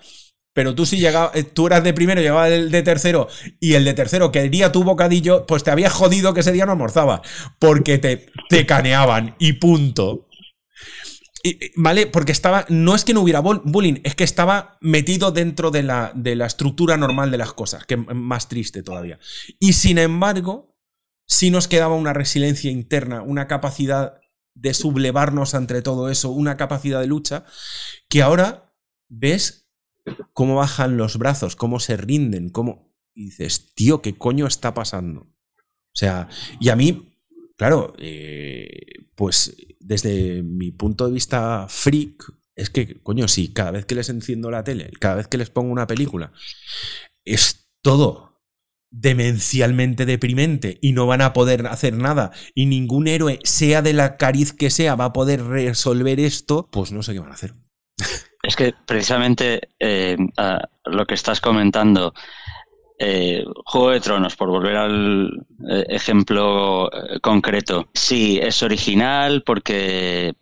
Pero 0.53 0.75
tú 0.75 0.85
si 0.85 0.97
llegabas, 0.97 1.35
eh, 1.35 1.43
tú 1.43 1.67
eras 1.67 1.83
de 1.83 1.93
primero, 1.93 2.19
llegaba 2.19 2.49
el 2.49 2.71
de 2.71 2.83
tercero, 2.83 3.29
y 3.59 3.75
el 3.75 3.85
de 3.85 3.93
tercero 3.93 4.31
quería 4.31 4.71
tu 4.71 4.83
bocadillo, 4.83 5.45
pues 5.45 5.63
te 5.63 5.71
había 5.71 5.89
jodido 5.89 6.33
que 6.33 6.41
ese 6.41 6.51
día 6.51 6.65
no 6.65 6.73
almorzaba. 6.73 7.21
Porque 7.57 7.97
te, 7.97 8.27
te 8.49 8.65
caneaban 8.65 9.35
y 9.39 9.53
punto. 9.53 10.27
¿Vale? 11.75 12.07
Porque 12.07 12.31
estaba. 12.31 12.65
No 12.69 12.95
es 12.95 13.03
que 13.03 13.13
no 13.13 13.21
hubiera 13.21 13.39
bullying, 13.39 14.01
es 14.03 14.15
que 14.15 14.23
estaba 14.23 14.77
metido 14.81 15.31
dentro 15.31 15.71
de 15.71 15.83
la, 15.83 16.11
de 16.15 16.35
la 16.35 16.45
estructura 16.45 16.97
normal 16.97 17.31
de 17.31 17.37
las 17.37 17.53
cosas, 17.53 17.85
que 17.85 17.95
es 17.95 18.15
más 18.15 18.47
triste 18.47 18.83
todavía. 18.83 19.19
Y 19.59 19.73
sin 19.73 19.97
embargo, 19.97 20.77
sí 21.25 21.49
nos 21.49 21.67
quedaba 21.67 21.95
una 21.95 22.13
resiliencia 22.13 22.69
interna, 22.69 23.21
una 23.21 23.47
capacidad 23.47 24.21
de 24.53 24.73
sublevarnos 24.73 25.55
ante 25.55 25.81
todo 25.81 26.09
eso, 26.09 26.29
una 26.29 26.57
capacidad 26.57 26.99
de 26.99 27.07
lucha, 27.07 27.45
que 28.09 28.21
ahora 28.21 28.75
ves 29.09 29.69
cómo 30.33 30.55
bajan 30.55 30.97
los 30.97 31.17
brazos, 31.17 31.55
cómo 31.55 31.79
se 31.79 31.97
rinden, 31.97 32.49
cómo. 32.49 32.91
Y 33.13 33.25
dices, 33.25 33.73
tío, 33.73 34.01
¿qué 34.01 34.17
coño 34.17 34.47
está 34.47 34.73
pasando? 34.73 35.21
O 35.21 35.95
sea, 35.95 36.29
y 36.59 36.69
a 36.69 36.75
mí, 36.75 37.10
claro, 37.57 37.93
eh, 37.97 38.69
pues 39.15 39.55
desde 39.79 40.43
mi 40.43 40.71
punto 40.71 41.07
de 41.07 41.13
vista 41.13 41.65
freak, 41.69 42.33
es 42.55 42.69
que, 42.69 43.01
coño, 43.01 43.27
sí, 43.27 43.53
cada 43.53 43.71
vez 43.71 43.85
que 43.85 43.95
les 43.95 44.09
enciendo 44.09 44.51
la 44.51 44.63
tele, 44.63 44.91
cada 44.99 45.15
vez 45.15 45.27
que 45.27 45.37
les 45.37 45.49
pongo 45.49 45.71
una 45.71 45.87
película, 45.87 46.31
es 47.25 47.69
todo 47.81 48.31
demencialmente 48.91 50.05
deprimente 50.05 50.77
y 50.81 50.91
no 50.91 51.07
van 51.07 51.21
a 51.21 51.31
poder 51.31 51.65
hacer 51.67 51.93
nada 51.93 52.31
y 52.53 52.65
ningún 52.65 53.07
héroe, 53.07 53.39
sea 53.43 53.81
de 53.81 53.93
la 53.93 54.17
cariz 54.17 54.51
que 54.51 54.69
sea, 54.69 54.95
va 54.95 55.05
a 55.05 55.13
poder 55.13 55.43
resolver 55.43 56.19
esto, 56.19 56.67
pues 56.71 56.91
no 56.91 57.01
sé 57.01 57.13
qué 57.13 57.19
van 57.19 57.31
a 57.31 57.35
hacer. 57.35 57.53
Es 58.43 58.55
que 58.55 58.73
precisamente 58.85 59.69
eh, 59.79 60.17
lo 60.85 61.05
que 61.05 61.13
estás 61.13 61.39
comentando 61.39 62.13
eh, 63.03 63.43
Juego 63.65 63.89
de 63.89 63.99
Tronos, 63.99 64.35
por 64.35 64.49
volver 64.49 64.75
al 64.75 65.31
eh, 65.67 65.85
ejemplo 65.89 66.87
eh, 66.91 67.19
concreto, 67.19 67.89
sí, 67.95 68.39
es 68.39 68.61
original 68.61 69.41
porque 69.43 70.35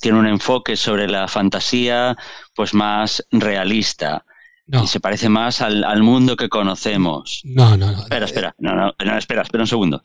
tiene 0.00 0.18
un 0.18 0.28
enfoque 0.28 0.76
sobre 0.76 1.08
la 1.08 1.26
fantasía 1.26 2.16
pues 2.54 2.72
más 2.72 3.26
realista. 3.32 4.24
Y 4.68 4.86
se 4.86 5.00
parece 5.00 5.28
más 5.28 5.60
al, 5.60 6.02
mundo 6.02 6.36
que 6.36 6.48
conocemos. 6.48 7.40
No, 7.42 7.76
no, 7.76 7.90
no. 7.90 8.02
Espera, 8.02 8.26
espera. 8.26 8.54
No, 8.58 8.74
no, 8.74 9.18
espera, 9.18 9.42
espera 9.42 9.64
un 9.64 9.68
segundo. 9.68 10.02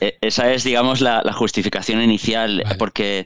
E, 0.00 0.18
esa 0.20 0.52
es, 0.52 0.64
digamos, 0.64 1.00
la, 1.00 1.22
justificación 1.32 2.02
inicial, 2.02 2.64
porque 2.78 3.24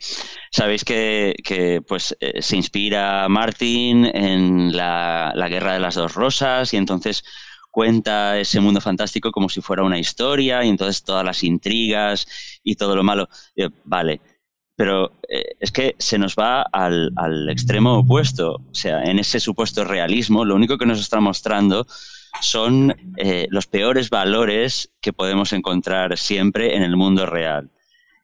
sabéis 0.51 0.85
que, 0.85 1.83
pues, 1.87 2.17
eh, 2.21 2.43
se 2.43 2.57
inspira 2.57 3.29
Martin 3.29 4.05
en 4.05 4.77
la, 4.77 5.33
Guerra 5.49 5.75
de 5.75 5.81
las 5.81 5.95
Dos 5.95 6.15
Rosas 6.15 6.73
y 6.75 6.77
entonces 6.77 7.25
cuenta 7.73 8.39
ese 8.39 8.61
mundo 8.61 8.81
fantástico 8.81 9.33
como 9.33 9.49
si 9.49 9.61
fuera 9.61 9.83
una 9.83 9.99
historia 9.99 10.63
y 10.63 10.69
entonces 10.69 11.03
todas 11.03 11.25
las 11.25 11.43
intrigas 11.43 12.29
y 12.63 12.77
todo 12.77 12.95
lo 12.95 13.03
malo. 13.03 13.29
Vale, 13.85 14.21
pero 14.77 15.13
eh, 15.29 15.57
es 15.59 15.73
que 15.73 15.97
se 15.99 16.19
nos 16.19 16.37
va 16.37 16.63
al, 16.63 17.11
al, 17.17 17.49
extremo 17.51 17.99
opuesto. 17.99 18.61
O 18.71 18.75
sea, 18.75 19.03
en 19.03 19.19
ese 19.19 19.41
supuesto 19.41 19.85
realismo, 19.85 20.45
lo 20.45 20.55
único 20.55 20.79
que 20.79 20.87
nos 20.87 21.01
está 21.01 21.19
mostrando 21.19 21.87
son 22.41 22.95
eh, 23.17 23.47
los 23.51 23.67
peores 23.67 24.11
valores 24.11 24.93
que 25.01 25.13
podemos 25.13 25.53
encontrar 25.53 26.17
siempre 26.17 26.77
en 26.77 26.83
el 26.83 26.97
mundo 26.97 27.27
real. 27.27 27.71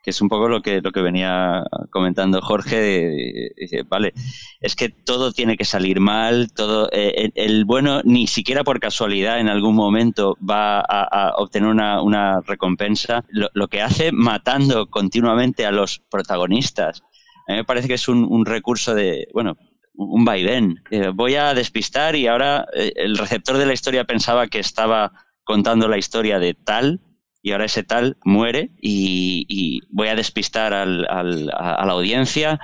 Que 0.03 0.11
es 0.11 0.20
un 0.20 0.28
poco 0.28 0.49
lo 0.49 0.62
que, 0.62 0.80
lo 0.80 0.92
que 0.92 1.03
venía 1.03 1.64
comentando 1.90 2.40
Jorge. 2.40 3.51
vale, 3.88 4.14
es 4.61 4.76
que 4.76 4.88
todo 4.88 5.32
tiene 5.32 5.57
que 5.57 5.64
salir 5.64 6.01
mal, 6.01 6.53
todo 6.53 6.88
eh, 6.92 7.30
el, 7.34 7.64
bueno 7.64 8.01
ni 8.05 8.26
siquiera 8.26 8.64
por 8.64 8.80
casualidad 8.80 9.40
en 9.40 9.49
algún 9.49 9.74
momento 9.74 10.36
va 10.49 10.80
a, 10.80 11.34
obtener 11.36 11.68
una, 11.68 12.40
recompensa. 12.40 13.24
Lo, 13.30 13.68
que 13.68 13.82
hace 13.82 14.12
matando 14.12 14.86
continuamente 14.86 15.66
a 15.66 15.72
los 15.72 16.01
protagonistas. 16.11 17.03
A 17.46 17.53
mí 17.53 17.59
me 17.59 17.64
parece 17.64 17.88
que 17.88 17.94
es 17.94 18.09
un, 18.09 18.24
un 18.24 18.46
recurso 18.46 18.94
de, 18.94 19.28
bueno, 19.32 19.57
un 19.99 20.24
vaivén. 20.24 20.82
Eh, 20.90 21.11
voy 21.12 21.34
a 21.34 21.53
despistar 21.55 22.14
y 22.16 22.26
ahora 22.26 22.66
eh, 22.72 22.92
el 22.96 23.18
receptor 23.18 23.59
de 23.59 23.66
la 23.66 23.72
historia 23.72 24.05
pensaba 24.05 24.46
que 24.46 24.61
estaba 24.61 25.12
contando 25.44 25.88
la 25.88 25.99
historia 25.99 26.38
de 26.38 26.55
tal 26.55 27.01
y 27.43 27.53
ahora 27.53 27.66
ese 27.66 27.82
tal 27.82 28.16
muere 28.24 28.70
y, 28.80 29.80
voy 29.91 30.09
a 30.09 30.14
despistar 30.14 30.74
al, 30.74 31.07
a, 31.09 31.22
la 31.22 31.93
audiencia. 31.93 32.61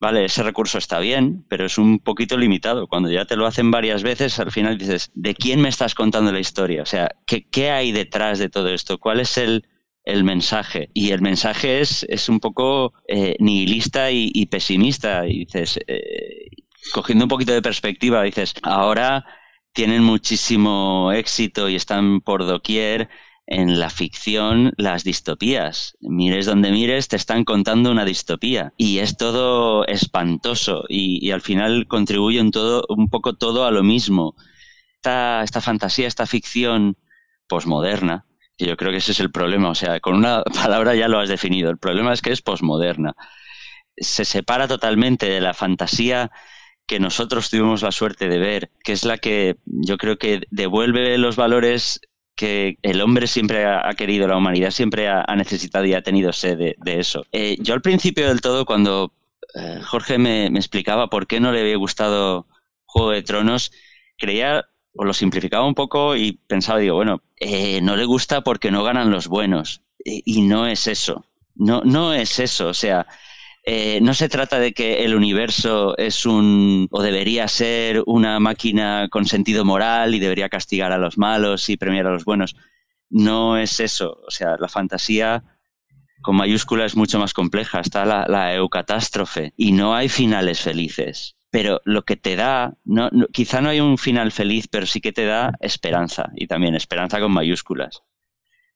Vale, 0.00 0.24
ese 0.24 0.42
recurso 0.42 0.78
está 0.78 0.98
bien, 0.98 1.44
pero 1.48 1.64
es 1.64 1.78
un 1.78 2.00
poquito 2.00 2.36
limitado. 2.36 2.88
Cuando 2.88 3.10
ya 3.10 3.24
te 3.24 3.36
lo 3.36 3.46
hacen 3.46 3.70
varias 3.70 4.02
veces, 4.02 4.38
al 4.40 4.50
final 4.50 4.76
dices, 4.76 5.10
¿de 5.14 5.34
quién 5.34 5.60
me 5.60 5.68
estás 5.68 5.94
contando 5.94 6.32
la 6.32 6.40
historia? 6.40 6.82
O 6.82 6.86
sea, 6.86 7.08
¿qué, 7.26 7.70
hay 7.70 7.92
detrás 7.92 8.38
de 8.38 8.48
todo 8.48 8.68
esto? 8.68 8.98
¿Cuál 8.98 9.20
es 9.20 9.38
el, 9.38 9.64
mensaje. 10.24 10.90
Y 10.94 11.10
el 11.12 11.20
mensaje 11.22 11.80
es, 11.80 12.28
un 12.28 12.40
poco 12.40 12.92
eh, 13.06 13.36
nihilista 13.38 14.10
y, 14.10 14.46
pesimista. 14.46 15.26
Y 15.28 15.44
dices, 15.44 15.78
cogiendo 16.92 17.26
un 17.26 17.28
poquito 17.28 17.52
de 17.52 17.62
perspectiva, 17.62 18.24
dices, 18.24 18.54
ahora 18.62 19.24
tienen 19.72 20.02
muchísimo 20.02 21.12
éxito 21.12 21.68
y 21.68 21.76
están 21.76 22.20
por 22.20 22.44
doquier 22.44 23.08
en 23.46 23.78
la 23.80 23.90
ficción 23.90 24.72
las 24.76 25.04
distopías. 25.04 25.96
Mires 26.00 26.46
donde 26.46 26.70
mires, 26.70 27.08
te 27.08 27.16
están 27.16 27.44
contando 27.44 27.90
una 27.90 28.04
distopía. 28.04 28.72
Y 28.76 28.98
es 28.98 29.16
todo 29.16 29.86
espantoso 29.86 30.84
y, 30.88 31.30
al 31.30 31.40
final 31.40 31.86
contribuye 31.88 32.40
un, 32.40 32.50
todo, 32.50 32.84
un 32.88 33.08
poco 33.08 33.34
todo 33.34 33.66
a 33.66 33.70
lo 33.70 33.82
mismo. 33.82 34.34
Esta, 34.96 35.42
esta 35.42 35.60
fantasía, 35.60 36.06
esta 36.06 36.26
ficción 36.26 36.96
posmoderna, 37.48 38.26
que 38.56 38.66
yo 38.66 38.76
creo 38.76 38.92
que 38.92 38.98
ese 38.98 39.12
es 39.12 39.20
el 39.20 39.30
problema. 39.30 39.70
O 39.70 39.74
sea, 39.74 40.00
con 40.00 40.14
una 40.14 40.42
palabra 40.62 40.94
ya 40.94 41.08
lo 41.08 41.18
has 41.18 41.28
definido. 41.28 41.70
El 41.70 41.78
problema 41.78 42.12
es 42.12 42.22
que 42.22 42.32
es 42.32 42.42
posmoderna. 42.42 43.14
Se 43.96 44.24
separa 44.24 44.68
totalmente 44.68 45.28
de 45.28 45.40
la 45.40 45.54
fantasía 45.54 46.30
que 46.86 47.00
nosotros 47.00 47.50
tuvimos 47.50 47.82
la 47.82 47.92
suerte 47.92 48.28
de 48.28 48.38
ver, 48.38 48.70
que 48.84 48.92
es 48.92 49.04
la 49.04 49.18
que 49.18 49.56
yo 49.64 49.96
creo 49.98 50.18
que 50.18 50.42
devuelve 50.50 51.16
los 51.18 51.36
valores 51.36 52.00
que 52.34 52.78
el 52.82 53.00
hombre 53.00 53.26
siempre 53.26 53.66
ha, 53.66 53.92
querido, 53.94 54.26
la 54.26 54.36
humanidad 54.36 54.70
siempre 54.70 55.08
ha, 55.08 55.24
necesitado 55.36 55.84
y 55.84 55.94
ha 55.94 56.02
tenido 56.02 56.32
sed 56.32 56.58
de, 56.76 57.00
eso. 57.00 57.24
Eh, 57.32 57.56
yo 57.60 57.74
al 57.74 57.82
principio 57.82 58.28
del 58.28 58.40
todo, 58.40 58.64
cuando 58.64 59.12
eh, 59.54 59.80
Jorge 59.84 60.18
me, 60.18 60.46
explicaba 60.46 61.08
por 61.08 61.26
qué 61.26 61.40
no 61.40 61.52
le 61.52 61.60
había 61.60 61.76
gustado 61.76 62.46
Juego 62.86 63.10
de 63.10 63.22
Tronos, 63.22 63.72
creía 64.18 64.64
o 64.94 65.04
lo 65.04 65.14
simplificaba 65.14 65.66
un 65.66 65.74
poco 65.74 66.16
y 66.16 66.32
pensaba, 66.46 66.78
digo, 66.78 66.96
bueno, 66.96 67.22
eh, 67.36 67.80
no 67.80 67.96
le 67.96 68.04
gusta 68.04 68.42
porque 68.42 68.70
no 68.70 68.82
ganan 68.84 69.10
los 69.10 69.28
buenos. 69.28 69.82
y 70.04 70.42
no 70.42 70.66
es 70.66 70.86
eso. 70.86 71.24
No, 71.54 71.82
no 71.84 72.12
es 72.12 72.38
eso. 72.38 72.68
O 72.68 72.74
sea, 72.74 73.06
eh, 73.64 74.00
no 74.00 74.12
se 74.12 74.28
trata 74.28 74.58
de 74.58 74.72
que 74.72 75.04
el 75.04 75.14
universo 75.14 75.96
es 75.96 76.26
un 76.26 76.88
o 76.90 77.00
debería 77.00 77.46
ser 77.46 78.02
una 78.06 78.40
máquina 78.40 79.08
con 79.08 79.26
sentido 79.26 79.64
moral 79.64 80.14
y 80.14 80.18
debería 80.18 80.48
castigar 80.48 80.90
a 80.90 80.98
los 80.98 81.16
malos 81.16 81.68
y 81.68 81.76
premiar 81.76 82.06
a 82.06 82.12
los 82.12 82.24
buenos. 82.24 82.56
No 83.08 83.56
es 83.56 83.78
eso. 83.78 84.18
O 84.26 84.30
sea, 84.30 84.56
la 84.58 84.68
fantasía 84.68 85.44
con 86.22 86.36
mayúscula 86.36 86.86
es 86.86 86.96
mucho 86.96 87.20
más 87.20 87.34
compleja. 87.34 87.80
Está 87.80 88.04
la, 88.04 88.54
eucatástrofe 88.54 89.52
y 89.56 89.72
no 89.72 89.94
hay 89.94 90.08
finales 90.08 90.60
felices. 90.60 91.36
Pero 91.50 91.80
lo 91.84 92.02
que 92.02 92.16
te 92.16 92.34
da, 92.34 92.74
no, 92.84 93.10
quizá 93.32 93.60
no 93.60 93.68
hay 93.68 93.78
un 93.80 93.98
final 93.98 94.32
feliz, 94.32 94.66
pero 94.68 94.86
sí 94.86 95.00
que 95.00 95.12
te 95.12 95.26
da 95.26 95.52
esperanza 95.60 96.30
y 96.34 96.46
también 96.46 96.74
esperanza 96.74 97.20
con 97.20 97.30
mayúsculas. 97.30 98.02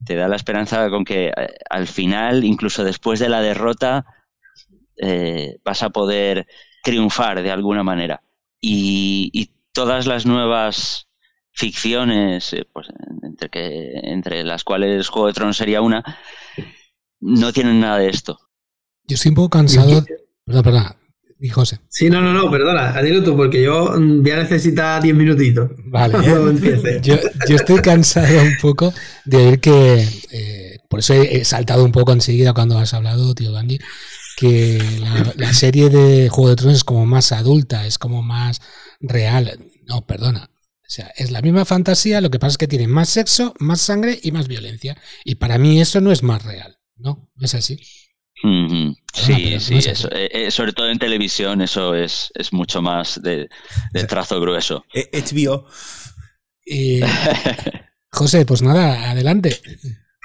Te 0.05 0.15
da 0.15 0.29
la 0.29 0.37
esperanza 0.37 0.91
con 0.91 1.05
que 1.05 1.29
eh, 1.29 1.49
al 1.71 1.87
final, 1.87 2.45
incluso 2.45 2.85
después 2.85 3.19
de 3.19 3.31
la 3.31 3.41
derrota, 3.41 4.05
eh, 4.97 5.59
vas 5.65 5.83
a 5.83 5.91
poder 5.91 6.47
triunfar 6.83 7.43
de 7.43 7.51
alguna 7.51 7.83
manera. 7.83 8.23
Y, 8.61 9.51
todas 9.73 10.07
las 10.07 10.25
nuevas 10.25 11.07
ficciones, 11.53 12.51
eh, 12.55 12.67
pues, 12.73 12.87
entre, 13.23 13.51
que, 13.51 13.91
entre 14.05 14.43
las 14.43 14.65
cuales 14.65 15.09
Juego 15.09 15.27
de 15.27 15.35
Tronos 15.35 15.59
sería 15.59 15.83
una, 15.83 16.03
no 17.21 17.53
tienen 17.53 17.81
nada 17.81 17.99
de 17.99 18.09
esto. 18.09 18.39
Yo 19.07 19.17
estoy 19.17 19.29
un 19.31 19.35
poco 19.35 19.51
cansado. 19.51 20.03
Perdón, 20.47 20.63
perdón. 20.63 20.97
Y 21.39 21.51
José. 21.51 21.79
Sí, 21.91 22.09
no, 22.09 22.23
no, 22.23 22.33
no, 22.33 22.51
perdona, 22.51 23.01
dilo 23.03 23.23
tú, 23.23 23.37
porque 23.37 23.63
yo 23.63 23.93
mm, 23.95 24.23
voy 24.23 24.31
a 24.31 24.37
necesitar 24.37 25.03
10 25.03 25.15
minutitos. 25.15 25.71
Vale. 25.85 26.15
yo, 27.03 27.17
yo, 27.47 27.57
estoy 27.57 27.81
cansado 27.83 28.41
un 28.41 28.57
poco 28.61 28.95
de 29.25 29.37
oír 29.37 29.61
que. 29.61 30.09
Eh, 30.33 30.79
por 30.89 31.01
eso 31.01 31.13
he, 31.13 31.45
saltado 31.45 31.85
un 31.85 31.93
poco 31.93 32.13
enseguida 32.13 32.55
cuando 32.55 32.79
has 32.79 32.95
hablado, 32.95 33.35
tío 33.35 33.53
Gandhi, 33.53 33.79
que 34.37 34.79
la, 35.37 35.53
serie 35.55 35.89
de 35.89 36.29
Juego 36.29 36.51
de 36.51 36.57
Tronos 36.57 36.77
es 36.77 36.85
como 36.85 37.07
más 37.07 37.33
adulta, 37.33 37.87
es 37.87 37.99
como 37.99 38.23
más 38.23 38.61
real. 39.01 39.59
No, 39.87 40.07
perdona. 40.07 40.51
O 40.53 40.89
sea, 40.89 41.13
es 41.17 41.31
la 41.31 41.43
misma 41.43 41.65
fantasía, 41.65 42.21
lo 42.21 42.31
que 42.31 42.39
pasa 42.39 42.53
es 42.53 42.59
que 42.59 42.69
tiene 42.69 42.87
más 42.87 43.09
sexo, 43.09 43.55
más 43.59 43.81
sangre 43.81 44.21
y 44.23 44.31
más 44.33 44.47
violencia. 44.47 44.97
Y 45.25 45.37
para 45.37 45.59
mí 45.59 45.81
eso 45.81 46.01
no 46.01 46.13
es 46.13 46.23
más 46.23 46.45
real, 46.45 46.79
¿no? 46.97 47.31
¿Es 47.41 47.55
así? 47.55 47.81
Sí, 49.15 49.59
sí, 49.59 49.79
eso, 49.79 50.09
eh, 50.13 50.29
eh, 50.31 50.51
sobre 50.51 50.75
todo 50.75 50.91
en 50.91 50.99
televisión 50.99 51.63
eso 51.63 51.95
es, 51.95 52.31
es 52.35 52.53
mucho 52.53 52.83
más 52.83 53.21
de, 53.23 53.49
trazo 54.07 54.39
grueso. 54.41 54.85
HBO. 55.13 55.67
José, 58.13 58.45
pues 58.45 58.63
nada, 58.63 59.11
adelante. 59.11 59.59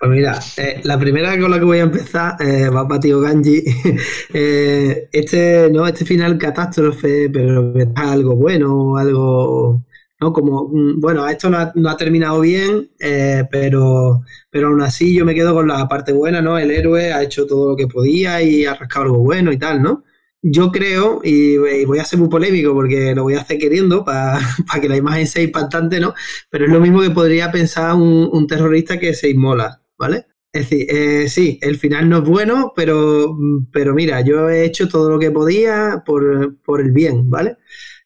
Pues 0.02 0.10
mira, 0.14 0.40
eh, 0.58 0.82
la 0.84 0.98
primera 0.98 1.40
con 1.40 1.52
la 1.52 1.60
que 1.60 1.64
voy 1.66 1.78
a 1.78 1.84
empezar 1.84 2.36
eh, 2.40 2.70
va 2.70 2.88
para 2.88 3.00
tío 3.00 3.22
Ganji. 3.22 3.64
Eh, 4.34 5.10
este, 5.12 5.70
¿no? 5.72 5.86
Este 5.86 6.06
final 6.06 6.40
catástrofe, 6.40 7.30
pero 7.30 7.72
algo 7.96 8.36
bueno, 8.36 8.98
algo. 8.98 9.84
¿no? 10.20 10.34
Como, 10.34 10.70
mm, 10.70 11.00
bueno, 11.00 11.28
esto 11.28 11.52
no 11.52 11.90
ha, 11.90 11.98
terminado 11.98 12.40
bien, 12.42 12.90
pero, 13.52 14.22
pero 14.50 14.68
aún 14.70 14.82
así 14.82 15.14
yo 15.16 15.24
me 15.26 15.36
quedo 15.36 15.54
con 15.54 15.68
la 15.68 15.88
parte 15.88 16.14
buena, 16.14 16.42
¿no? 16.42 16.58
El 16.58 16.72
héroe 16.72 17.14
ha 17.14 17.22
hecho 17.22 17.46
todo 17.46 17.70
lo 17.70 17.76
que 17.76 17.88
podía 17.88 18.42
y 18.42 18.66
ha 18.66 18.74
rascado 18.74 19.06
algo 19.06 19.20
bueno 19.20 19.52
y 19.52 19.58
tal, 19.60 19.84
¿no? 19.84 20.04
Yo 20.42 20.72
creo, 20.72 21.22
y, 21.24 21.58
voy 21.86 22.00
a 22.00 22.06
ser 22.06 22.20
muy 22.20 22.30
polémico 22.30 22.74
porque 22.74 23.14
lo 23.16 23.24
voy 23.24 23.36
a 23.36 23.42
hacer 23.42 23.60
queriendo 23.60 24.04
para 24.04 24.40
que 24.82 24.90
la 24.90 24.98
imagen 24.98 25.28
sea 25.28 25.44
impactante, 25.44 26.00
¿no? 26.00 26.16
Pero 26.50 26.66
es 26.66 26.72
lo 26.72 26.80
mismo 26.80 27.02
que 27.02 27.12
podría 27.12 27.52
pensar 27.52 27.96
un 27.96 28.48
terrorista 28.48 29.00
que 29.00 29.14
se 29.14 29.30
inmola. 29.30 29.81
¿Vale? 30.02 30.26
Es 30.52 30.70
decir, 30.70 30.88
eh, 30.90 31.30
sí, 31.30 31.60
el 31.62 31.78
final 31.78 32.10
no 32.10 32.18
es 32.20 32.24
bueno, 32.26 32.74
pero, 32.76 33.38
pero 33.72 33.94
mira, 33.94 34.22
yo 34.22 34.50
he 34.50 34.66
hecho 34.66 34.88
todo 34.90 35.10
lo 35.10 35.20
que 35.20 35.32
podía 35.32 36.04
por, 36.06 36.82
el 36.82 36.92
bien, 36.92 37.30
¿vale? 37.30 37.58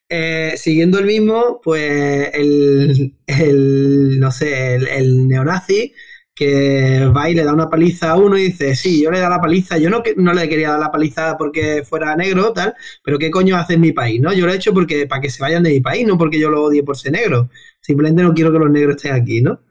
Eh, 0.10 0.54
siguiendo 0.58 1.00
el 1.00 1.06
mismo, 1.06 1.60
pues 1.64 2.30
el, 2.34 3.16
el 3.26 4.20
no 4.20 4.32
sé, 4.32 4.76
el, 4.76 5.28
neonazi 5.28 5.94
que 6.36 7.06
va 7.16 7.30
y 7.30 7.34
le 7.36 7.46
da 7.46 7.54
una 7.54 7.70
paliza 7.70 8.12
a 8.12 8.18
uno 8.18 8.38
y 8.38 8.44
dice, 8.44 8.76
sí, 8.76 9.02
yo 9.02 9.10
le 9.12 9.20
da 9.20 9.30
la 9.30 9.40
paliza, 9.42 9.78
yo 9.78 9.90
no, 9.90 10.04
no 10.18 10.34
le 10.34 10.50
quería 10.50 10.72
dar 10.72 10.80
la 10.80 10.92
paliza 10.92 11.38
porque 11.38 11.84
fuera 11.84 12.16
negro, 12.16 12.52
tal, 12.54 12.74
pero 13.04 13.18
¿qué 13.18 13.32
coño 13.32 13.56
hace 13.58 13.76
en 13.76 13.82
mi 13.82 13.94
país? 13.94 14.20
¿no? 14.22 14.34
Yo 14.34 14.46
lo 14.46 14.52
he 14.52 14.56
hecho 14.58 14.74
porque 14.74 15.08
para 15.08 15.22
que 15.22 15.30
se 15.30 15.42
vayan 15.42 15.64
de 15.64 15.72
mi 15.72 15.80
país, 15.80 16.06
no 16.06 16.18
porque 16.18 16.40
yo 16.40 16.50
lo 16.50 16.64
odie 16.64 16.84
por 16.84 16.98
ser 16.98 17.14
negro. 17.14 17.50
Simplemente 17.80 18.22
no 18.24 18.34
quiero 18.34 18.52
que 18.52 18.60
los 18.60 18.70
negros 18.70 18.98
estén 18.98 19.14
aquí, 19.14 19.42
¿no? 19.42 19.62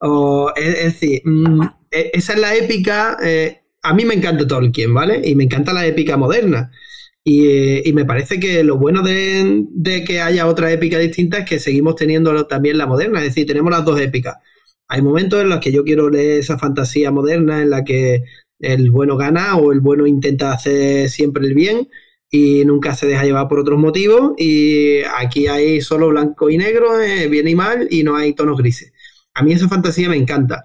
O, 0.00 0.52
es, 0.56 0.84
decir, 0.84 1.22
mm, 1.24 1.62
e, 1.90 2.10
esa 2.14 2.34
es 2.34 2.40
la 2.40 2.54
épica. 2.54 3.16
Eh, 3.22 3.62
a 3.82 3.94
mí 3.94 4.04
me 4.04 4.14
encanta 4.14 4.46
Tolkien, 4.46 4.92
¿vale? 4.94 5.20
Y 5.24 5.34
me 5.34 5.44
encanta 5.44 5.72
la 5.72 5.86
épica 5.86 6.16
moderna. 6.16 6.70
Y, 7.26 7.92
me 7.94 8.04
parece 8.04 8.38
que 8.38 8.62
lo 8.62 8.76
bueno 8.78 9.02
de, 9.02 10.04
que 10.06 10.20
haya 10.20 10.46
otra 10.46 10.70
épica 10.72 10.98
distinta 10.98 11.38
es 11.38 11.46
que 11.48 11.58
seguimos 11.58 11.96
teniendo 11.96 12.46
también 12.46 12.76
la 12.76 12.86
moderna, 12.86 13.20
es 13.20 13.26
decir, 13.26 13.46
tenemos 13.46 13.70
las 13.70 13.84
dos 13.84 13.98
épicas. 14.00 14.36
Hay 14.88 15.00
momentos 15.02 15.40
en 15.42 15.48
los 15.48 15.60
que 15.60 15.72
yo 15.72 15.84
quiero 15.84 16.10
leer 16.10 16.40
esa 16.40 16.58
fantasía 16.58 17.10
moderna 17.10 17.62
en 17.62 17.70
la 17.70 17.84
que 17.84 18.24
el 18.60 18.90
bueno 18.90 19.16
gana 19.16 19.56
o 19.56 19.72
el 19.72 19.80
bueno 19.80 20.06
intenta 20.06 20.52
hacer 20.52 21.08
siempre 21.08 21.46
el 21.46 21.54
bien 21.54 21.88
y 22.30 22.64
nunca 22.64 22.94
se 22.94 23.06
deja 23.06 23.24
llevar 23.24 23.48
por 23.48 23.60
otros 23.60 23.78
motivos 23.78 24.32
y 24.38 24.98
aquí 25.18 25.46
hay 25.46 25.80
solo 25.80 26.08
blanco 26.08 26.50
y 26.50 26.58
negro, 26.58 27.00
eh, 27.00 27.28
bien 27.28 27.48
y 27.48 27.54
mal 27.54 27.88
y 27.90 28.02
no 28.02 28.16
hay 28.16 28.34
tonos 28.34 28.58
grises. 28.58 28.92
A 29.34 29.42
mí 29.42 29.52
esa 29.52 29.68
fantasía 29.68 30.08
me 30.08 30.16
encanta, 30.16 30.64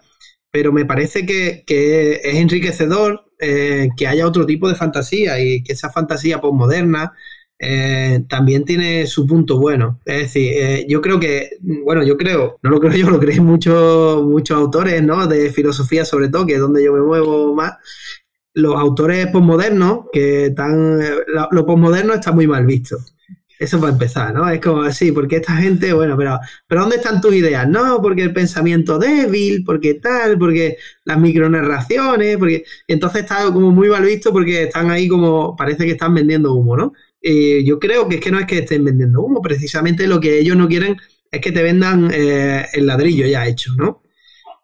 pero 0.51 0.71
me 0.71 0.85
parece 0.85 1.25
que, 1.25 1.63
es 1.67 2.35
enriquecedor 2.35 3.25
eh, 3.39 3.89
que 3.97 4.07
haya 4.07 4.27
otro 4.27 4.45
tipo 4.45 4.69
de 4.69 4.75
fantasía 4.75 5.39
y 5.39 5.63
que 5.63 5.73
esa 5.73 5.89
fantasía 5.89 6.41
postmoderna 6.41 7.13
eh, 7.61 8.23
también 8.29 8.63
tiene 8.65 9.05
su 9.07 9.25
punto 9.27 9.59
bueno. 9.59 9.99
Es 10.05 10.19
decir, 10.19 10.53
eh, 10.55 10.85
yo 10.87 11.01
creo 11.01 11.19
que, 11.19 11.57
bueno, 11.61 12.03
yo 12.03 12.17
creo, 12.17 12.57
no 12.61 12.69
lo 12.69 12.79
creo 12.79 12.93
yo, 12.95 13.09
lo 13.09 13.19
creen 13.19 13.45
muchos, 13.45 14.23
muchos 14.23 14.57
autores, 14.57 15.03
¿no? 15.03 15.27
De 15.27 15.51
filosofía 15.51 16.05
sobre 16.05 16.29
todo, 16.29 16.45
que 16.45 16.53
es 16.53 16.59
donde 16.59 16.83
yo 16.83 16.93
me 16.93 17.01
muevo 17.01 17.53
más. 17.55 17.73
Los 18.53 18.75
autores 18.75 19.27
posmodernos, 19.27 20.05
que 20.11 20.47
están, 20.47 20.99
lo 21.51 21.65
posmoderno 21.65 22.13
está 22.13 22.31
muy 22.31 22.47
mal 22.47 22.65
visto. 22.65 22.97
Eso 23.59 23.77
para 23.77 23.91
empezar, 23.91 24.33
¿no? 24.33 24.49
Es 24.49 24.61
como 24.61 24.83
así, 24.83 25.11
porque 25.11 25.35
esta 25.35 25.57
gente, 25.57 25.91
bueno, 25.91 26.15
pero, 26.17 26.39
pero 26.65 26.81
¿dónde 26.81 26.95
están 26.95 27.19
tus 27.19 27.35
ideas? 27.35 27.67
No, 27.67 28.01
porque 28.01 28.23
el 28.23 28.31
pensamiento 28.31 28.97
débil, 28.97 29.65
porque 29.65 29.95
tal, 29.95 30.39
porque 30.39 30.77
las 31.03 31.19
micronarraciones, 31.19 32.37
porque 32.37 32.63
entonces 32.87 33.23
está 33.23 33.43
como 33.51 33.71
muy 33.71 33.89
mal 33.89 34.05
visto 34.05 34.31
porque 34.31 34.63
están 34.63 34.89
ahí 34.89 35.09
como, 35.09 35.57
parece 35.57 35.85
que 35.85 35.91
están 35.91 36.13
vendiendo 36.13 36.53
humo, 36.53 36.77
¿no? 36.77 36.93
Eh, 37.21 37.61
yo 37.65 37.79
creo 37.79 38.07
que 38.07 38.15
es 38.15 38.21
que 38.21 38.31
no 38.31 38.39
es 38.39 38.45
que 38.45 38.59
estén 38.59 38.85
vendiendo 38.85 39.21
humo, 39.21 39.41
precisamente 39.41 40.07
lo 40.07 40.21
que 40.21 40.39
ellos 40.39 40.55
no 40.55 40.69
quieren 40.69 40.95
es 41.29 41.41
que 41.41 41.51
te 41.51 41.61
vendan 41.61 42.09
eh, 42.13 42.65
el 42.73 42.85
ladrillo 42.87 43.27
ya 43.27 43.45
hecho, 43.45 43.73
¿no? 43.77 44.03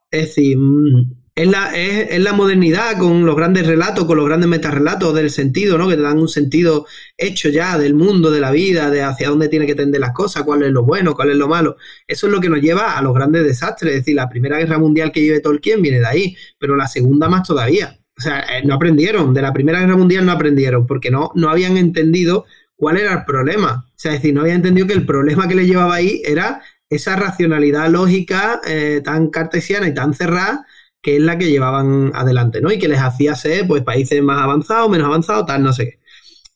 Es 0.10 0.28
decir, 0.28 0.58
mm, 0.58 1.25
es 1.36 1.50
la, 1.50 1.76
es, 1.76 2.18
la 2.22 2.32
modernidad 2.32 2.98
con 2.98 3.26
los 3.26 3.36
grandes 3.36 3.68
relatos, 3.68 4.06
con 4.06 4.16
los 4.16 4.26
grandes 4.26 4.48
metarrelatos 4.48 5.14
del 5.14 5.30
sentido, 5.30 5.78
¿no? 5.78 5.90
Que 5.90 5.98
te 5.98 6.02
dan 6.02 6.18
un 6.18 6.30
sentido 6.30 6.88
hecho 7.18 7.50
ya 7.50 7.78
del 7.78 7.94
mundo, 7.94 8.32
de 8.32 8.40
la 8.40 8.52
vida, 8.52 8.90
de 8.90 9.04
hacia 9.04 9.28
dónde 9.28 9.50
tiene 9.50 9.68
que 9.68 9.76
tender 9.76 10.00
las 10.00 10.14
cosas, 10.14 10.44
cuál 10.44 10.64
es 10.64 10.72
lo 10.72 10.84
bueno, 10.84 11.14
cuál 11.14 11.32
es 11.32 11.36
lo 11.36 11.50
malo. 11.50 11.76
Eso 12.08 12.28
es 12.28 12.34
lo 12.34 12.40
que 12.40 12.48
nos 12.48 12.62
lleva 12.62 12.98
a 12.98 13.02
los 13.02 13.14
grandes 13.14 13.44
desastres. 13.44 13.92
Es 13.92 14.00
decir, 14.00 14.16
la 14.16 14.30
Primera 14.30 14.58
Guerra 14.58 14.78
Mundial 14.78 15.12
que 15.12 15.20
vive 15.20 15.42
Tolkien 15.42 15.82
viene 15.82 16.00
de 16.00 16.08
ahí, 16.08 16.38
pero 16.58 16.78
la 16.78 16.88
segunda 16.88 17.28
más 17.28 17.46
todavía. 17.46 18.00
O 18.18 18.22
sea, 18.22 18.40
eh, 18.40 18.64
no 18.64 18.76
aprendieron, 18.76 19.34
de 19.34 19.42
la 19.42 19.52
Primera 19.52 19.82
Guerra 19.82 19.98
Mundial 19.98 20.26
no 20.26 20.32
aprendieron, 20.32 20.88
porque 20.88 21.12
no, 21.12 21.32
no 21.36 21.50
habían 21.50 21.76
entendido 21.76 22.46
cuál 22.78 22.96
era 22.96 23.12
el 23.12 23.26
problema. 23.26 23.86
O 23.90 23.94
sea, 23.98 24.14
es 24.14 24.22
decir, 24.22 24.34
no 24.34 24.40
habían 24.40 24.58
entendido 24.58 24.88
que 24.88 24.94
el 24.94 25.06
problema 25.06 25.50
que 25.50 25.56
le 25.56 25.66
llevaba 25.66 25.96
ahí 25.96 26.22
era 26.26 26.62
esa 26.90 27.18
racionalidad 27.18 27.90
lógica 27.90 28.62
eh, 28.66 29.02
tan 29.04 29.28
cartesiana 29.30 29.90
y 29.90 29.94
tan 29.94 30.14
cerrada 30.14 30.66
que 31.06 31.18
es 31.18 31.22
la 31.22 31.38
que 31.38 31.52
llevaban 31.52 32.12
adelante, 32.16 32.62
¿no? 32.62 32.72
Y 32.72 32.80
que 32.80 32.88
les 32.88 32.98
hacía 33.00 33.36
ser, 33.36 33.68
pues, 33.68 33.84
países 33.84 34.24
más 34.24 34.42
avanzados, 34.42 34.90
menos 34.90 35.06
avanzados, 35.06 35.46
tal, 35.46 35.62
no 35.62 35.72
sé 35.72 35.86
qué. 35.86 36.00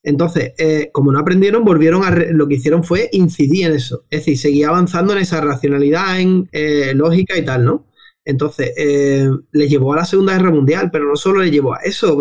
Entonces, 0.01 0.53
eh, 0.57 0.89
como 0.91 1.11
no 1.11 1.19
aprendieron, 1.19 1.63
volvieron 1.63 2.03
a 2.03 2.09
lo 2.09 2.47
que 2.47 2.55
hicieron 2.55 2.83
fue 2.83 3.09
incidir 3.11 3.67
en 3.67 3.75
eso. 3.75 4.05
Es 4.09 4.21
decir, 4.21 4.39
seguía 4.39 4.69
avanzando 4.69 5.13
en 5.13 5.19
esa 5.19 5.39
racionalidad, 5.39 6.19
en 6.19 6.49
lógica 6.97 7.37
y 7.37 7.45
tal, 7.45 7.63
¿no? 7.63 7.85
Entonces, 8.25 8.73
eh, 8.77 9.27
le 9.51 9.67
llevó 9.67 9.93
a 9.93 9.97
la 9.97 10.05
Segunda 10.05 10.33
Guerra 10.33 10.51
Mundial, 10.51 10.89
pero 10.91 11.05
no 11.05 11.15
solo 11.15 11.41
le 11.41 11.49
llevó 11.49 11.73
a 11.73 11.79
eso, 11.79 12.19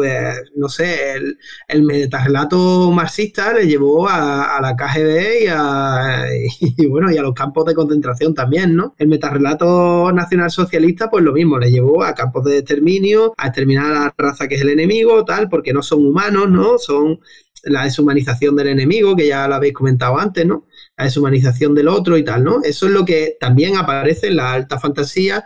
no 0.57 0.69
sé, 0.69 1.15
el, 1.15 1.37
el 1.67 1.83
metarrelato 1.83 2.91
marxista 2.93 3.53
le 3.53 3.67
llevó 3.67 4.09
a, 4.09 4.59
la 4.63 4.75
KGB 4.75 5.45
y 5.45 5.47
a, 5.51 6.27
y, 6.61 6.87
bueno, 6.87 7.11
y 7.13 7.19
a 7.19 7.23
los 7.23 7.35
campos 7.35 7.67
de 7.67 7.75
concentración 7.75 8.33
también, 8.33 8.75
¿no? 8.75 8.95
El 8.97 9.09
metarrelato 9.09 10.11
nacionalsocialista, 10.13 11.11
pues 11.11 11.25
lo 11.25 11.33
mismo, 11.33 11.59
le 11.59 11.71
llevó 11.71 12.03
a 12.05 12.15
campos 12.15 12.45
de 12.45 12.59
exterminio, 12.59 13.35
a 13.37 13.49
exterminar 13.49 13.87
a 13.87 14.05
la 14.05 14.15
raza 14.17 14.49
que 14.49 14.55
es 14.55 14.63
el 14.63 14.71
enemigo, 14.71 15.25
tal, 15.25 15.49
porque 15.49 15.73
no 15.73 15.83
son 15.83 16.07
humanos, 16.07 16.49
¿no? 16.51 16.79
Son 16.79 17.21
la 17.65 17.85
deshumanización 17.85 18.57
del 18.57 18.69
enemigo, 18.69 19.17
que 19.17 19.27
ya 19.27 19.49
lo 19.49 19.57
habéis 19.57 19.75
comentado 19.75 20.19
antes, 20.19 20.47
¿no? 20.47 20.67
La 20.97 21.05
deshumanización 21.05 21.75
del 21.75 21.89
otro 21.89 22.17
y 22.17 22.25
tal, 22.25 22.45
¿no? 22.45 22.63
Eso 22.63 22.87
es 22.87 22.93
lo 22.93 23.05
que 23.05 23.37
también 23.39 23.77
aparece 23.77 24.29
en 24.29 24.37
la 24.37 24.53
alta 24.53 24.79
fantasía 24.79 25.45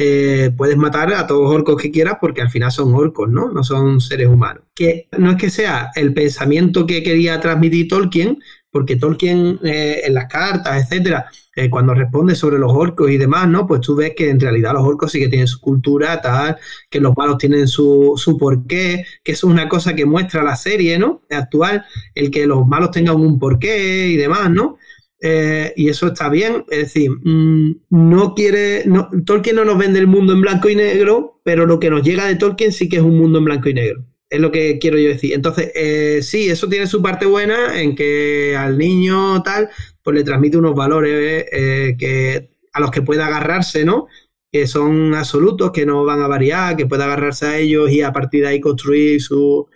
eh, 0.00 0.52
puedes 0.56 0.76
matar 0.76 1.12
a 1.12 1.26
todos 1.26 1.42
los 1.42 1.52
orcos 1.52 1.82
que 1.82 1.90
quieras 1.90 2.18
porque 2.20 2.40
al 2.40 2.50
final 2.50 2.70
son 2.70 2.94
orcos, 2.94 3.28
¿no? 3.28 3.50
No 3.50 3.64
son 3.64 4.00
seres 4.00 4.28
humanos. 4.28 4.62
Que 4.74 5.08
no 5.18 5.32
es 5.32 5.36
que 5.36 5.50
sea 5.50 5.90
el 5.96 6.14
pensamiento 6.14 6.86
que 6.86 7.02
quería 7.02 7.40
transmitir 7.40 7.88
Tolkien, 7.88 8.38
porque 8.70 8.94
Tolkien 8.94 9.58
eh, 9.64 10.02
en 10.04 10.14
las 10.14 10.26
cartas, 10.26 10.80
etcétera, 10.80 11.26
eh, 11.56 11.68
cuando 11.68 11.94
responde 11.94 12.36
sobre 12.36 12.58
los 12.58 12.72
orcos 12.72 13.10
y 13.10 13.16
demás, 13.16 13.48
¿no? 13.48 13.66
Pues 13.66 13.80
tú 13.80 13.96
ves 13.96 14.12
que 14.16 14.30
en 14.30 14.38
realidad 14.38 14.74
los 14.74 14.84
orcos 14.84 15.10
sí 15.10 15.18
que 15.18 15.28
tienen 15.28 15.48
su 15.48 15.60
cultura, 15.60 16.20
tal, 16.20 16.56
que 16.88 17.00
los 17.00 17.16
malos 17.16 17.38
tienen 17.38 17.66
su, 17.66 18.14
su 18.16 18.38
porqué, 18.38 19.04
que 19.24 19.32
eso 19.32 19.48
es 19.48 19.52
una 19.52 19.68
cosa 19.68 19.94
que 19.94 20.06
muestra 20.06 20.44
la 20.44 20.54
serie, 20.54 20.96
¿no? 20.98 21.22
Actual, 21.28 21.84
el 22.14 22.30
que 22.30 22.46
los 22.46 22.64
malos 22.68 22.92
tengan 22.92 23.16
un 23.16 23.38
porqué 23.40 24.06
y 24.08 24.16
demás, 24.16 24.48
¿no? 24.50 24.78
Eh, 25.20 25.72
y 25.76 25.88
eso 25.88 26.08
está 26.08 26.28
bien. 26.28 26.64
Es 26.70 26.78
decir, 26.78 27.10
mm, 27.10 27.80
no 27.90 28.34
quiere. 28.34 28.84
Tolkien 29.24 29.56
no 29.56 29.64
nos 29.64 29.78
vende 29.78 29.98
el 29.98 30.06
mundo 30.06 30.32
en 30.32 30.40
blanco 30.40 30.68
y 30.68 30.76
negro, 30.76 31.40
pero 31.44 31.66
lo 31.66 31.78
que 31.80 31.90
nos 31.90 32.02
llega 32.02 32.26
de 32.26 32.36
Tolkien 32.36 32.72
sí 32.72 32.88
que 32.88 32.96
es 32.96 33.02
un 33.02 33.18
mundo 33.18 33.38
en 33.38 33.44
blanco 33.44 33.68
y 33.68 33.74
negro. 33.74 34.04
Es 34.30 34.40
lo 34.40 34.52
que 34.52 34.78
quiero 34.78 34.98
yo 34.98 35.08
decir. 35.08 35.34
Entonces, 35.34 35.72
eh, 35.74 36.20
sí, 36.22 36.48
eso 36.48 36.68
tiene 36.68 36.86
su 36.86 37.02
parte 37.02 37.26
buena 37.26 37.80
en 37.80 37.94
que 37.96 38.54
al 38.56 38.76
niño 38.78 39.42
tal, 39.42 39.70
pues 40.02 40.16
le 40.16 40.24
transmite 40.24 40.58
unos 40.58 40.74
valores 40.74 41.46
eh, 41.50 41.96
que, 41.98 42.50
a 42.72 42.80
los 42.80 42.90
que 42.90 43.02
pueda 43.02 43.26
agarrarse, 43.26 43.84
¿no? 43.84 44.06
Que 44.52 44.66
son 44.66 45.14
absolutos, 45.14 45.72
que 45.72 45.86
no 45.86 46.04
van 46.04 46.20
a 46.22 46.28
variar, 46.28 46.76
que 46.76 46.86
pueda 46.86 47.04
agarrarse 47.06 47.46
a 47.46 47.58
ellos 47.58 47.90
y 47.90 48.02
a 48.02 48.12
partir 48.12 48.42
de 48.42 48.48
ahí 48.48 48.60
construir 48.60 49.20
su, 49.22 49.66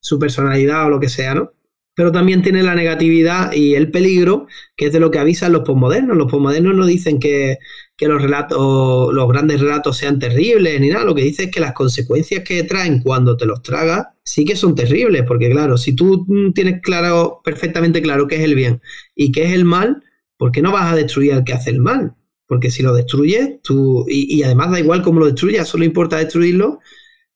su 0.00 0.18
personalidad 0.18 0.86
o 0.86 0.90
lo 0.90 1.00
que 1.00 1.08
sea, 1.08 1.34
¿no? 1.34 1.52
Pero 1.98 2.12
también 2.12 2.42
tiene 2.42 2.62
la 2.62 2.76
negatividad 2.76 3.50
y 3.52 3.74
el 3.74 3.90
peligro, 3.90 4.46
que 4.76 4.86
es 4.86 4.92
de 4.92 5.00
lo 5.00 5.10
que 5.10 5.18
avisan 5.18 5.50
los 5.50 5.62
posmodernos. 5.62 6.16
Los 6.16 6.30
posmodernos 6.30 6.76
no 6.76 6.86
dicen 6.86 7.18
que, 7.18 7.58
los 7.98 8.22
relatos, 8.22 9.12
los 9.12 9.28
grandes 9.28 9.60
relatos 9.60 9.96
sean 9.96 10.20
terribles 10.20 10.80
ni 10.80 10.90
nada, 10.90 11.04
lo 11.04 11.16
que 11.16 11.24
dice 11.24 11.46
es 11.46 11.50
que 11.50 11.58
las 11.58 11.72
consecuencias 11.72 12.44
que 12.44 12.62
traen 12.62 13.00
cuando 13.00 13.36
te 13.36 13.46
los 13.46 13.62
tragas 13.62 14.06
sí 14.22 14.44
que 14.44 14.54
son 14.54 14.76
terribles, 14.76 15.24
porque 15.26 15.50
claro, 15.50 15.76
si 15.76 15.96
tú 15.96 16.24
tienes 16.54 16.80
claro, 16.82 17.40
perfectamente 17.42 18.00
claro 18.00 18.28
qué 18.28 18.36
es 18.36 18.42
el 18.42 18.54
bien 18.54 18.80
y 19.16 19.32
qué 19.32 19.46
es 19.46 19.52
el 19.52 19.64
mal, 19.64 20.04
¿por 20.36 20.52
qué 20.52 20.62
no 20.62 20.70
vas 20.70 20.92
a 20.92 20.94
destruir 20.94 21.32
al 21.32 21.42
que 21.42 21.54
hace 21.54 21.70
el 21.70 21.80
mal? 21.80 22.14
Porque 22.46 22.70
si 22.70 22.84
lo 22.84 22.94
destruyes, 22.94 23.60
tú, 23.60 24.06
y, 24.08 24.36
y 24.36 24.44
además 24.44 24.70
da 24.70 24.78
igual 24.78 25.02
cómo 25.02 25.18
lo 25.18 25.26
destruyas, 25.26 25.66
solo 25.66 25.82
importa 25.82 26.18
destruirlo, 26.18 26.78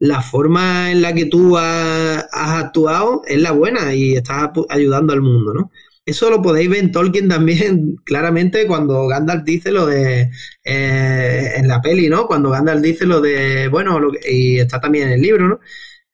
la 0.03 0.21
forma 0.21 0.91
en 0.91 1.01
la 1.01 1.15
que 1.15 1.27
tú 1.27 1.57
has, 1.57 2.27
actuado 2.33 3.23
es 3.25 3.41
la 3.41 3.53
buena 3.53 3.95
y 3.95 4.17
estás 4.17 4.51
ayudando 4.69 5.13
al 5.13 5.23
mundo, 5.23 5.55
¿no? 5.55 5.71
Eso 6.05 6.29
lo 6.29 6.43
podéis 6.43 6.69
ver 6.69 6.81
en 6.81 6.91
Tolkien 6.91 7.29
también 7.29 7.95
claramente 8.05 8.67
cuando 8.67 9.07
Gandalf 9.07 9.45
dice 9.45 9.71
lo 9.71 9.87
de 9.87 10.29
eh, 10.65 11.53
en 11.57 11.69
la 11.69 11.81
peli, 11.81 12.09
¿no? 12.09 12.27
Cuando 12.27 12.51
Gandalf 12.51 12.83
dice 12.83 13.07
lo 13.07 13.21
de, 13.21 13.69
bueno, 13.69 14.01
y 14.29 14.59
está 14.59 14.81
también 14.81 15.07
en 15.07 15.15
el 15.15 15.23
libro, 15.23 15.49
¿no? 15.49 15.61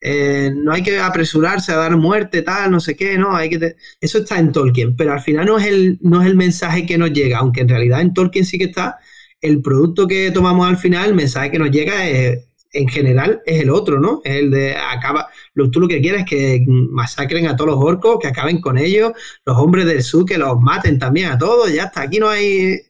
Eh, 0.01 0.53
no 0.55 0.73
hay 0.73 0.83
que 0.83 0.99
apresurarse 1.01 1.73
a 1.73 1.77
dar 1.77 1.97
muerte, 1.97 2.43
tal, 2.43 2.71
no 2.71 2.81
sé 2.81 2.95
qué, 2.95 3.17
¿no? 3.17 3.35
Hay 3.35 3.49
que 3.49 3.75
Eso 4.01 4.19
está 4.19 4.39
en 4.39 4.53
Tolkien, 4.53 4.97
pero 4.97 5.15
al 5.15 5.21
final 5.23 5.47
no 5.47 5.59
es, 5.59 5.67
el, 5.67 5.99
no 6.03 6.21
es 6.21 6.27
el 6.29 6.37
mensaje 6.37 6.85
que 6.85 6.99
nos 6.99 7.13
llega, 7.13 7.39
aunque 7.39 7.63
en 7.63 7.71
realidad 7.71 8.03
en 8.03 8.13
Tolkien 8.13 8.45
sí 8.45 8.59
que 8.59 8.65
está 8.65 8.99
el 9.41 9.63
producto 9.63 10.07
que 10.07 10.31
tomamos 10.31 10.69
al 10.69 10.77
final, 10.77 11.09
el 11.09 11.15
mensaje 11.15 11.51
que 11.51 11.59
nos 11.59 11.71
llega 11.71 12.07
es 12.07 12.48
en 12.73 12.89
general 12.89 13.41
es 13.47 13.63
el 13.63 13.71
otro, 13.71 13.99
¿no? 13.99 14.21
Es 14.25 14.37
el 14.37 14.51
de 14.51 14.77
acaba, 14.77 15.29
lo, 15.55 15.71
tú 15.71 15.81
lo 15.81 15.89
que 15.89 16.01
quieres 16.01 16.23
es 16.23 16.27
que 16.29 16.65
masacren 16.67 17.47
a 17.47 17.57
todos 17.57 17.71
los 17.71 17.81
orcos, 17.81 18.19
que 18.21 18.29
acaben 18.29 18.61
con 18.61 18.77
ellos, 18.77 19.13
los 19.45 19.57
hombres 19.57 19.87
del 19.87 20.03
sur 20.03 20.27
que 20.27 20.37
los 20.37 20.61
maten 20.61 20.99
también 20.99 21.31
a 21.31 21.39
todos, 21.39 21.73
ya 21.73 21.85
está, 21.85 22.03
aquí 22.03 22.19
no 22.19 22.29
hay 22.29 22.81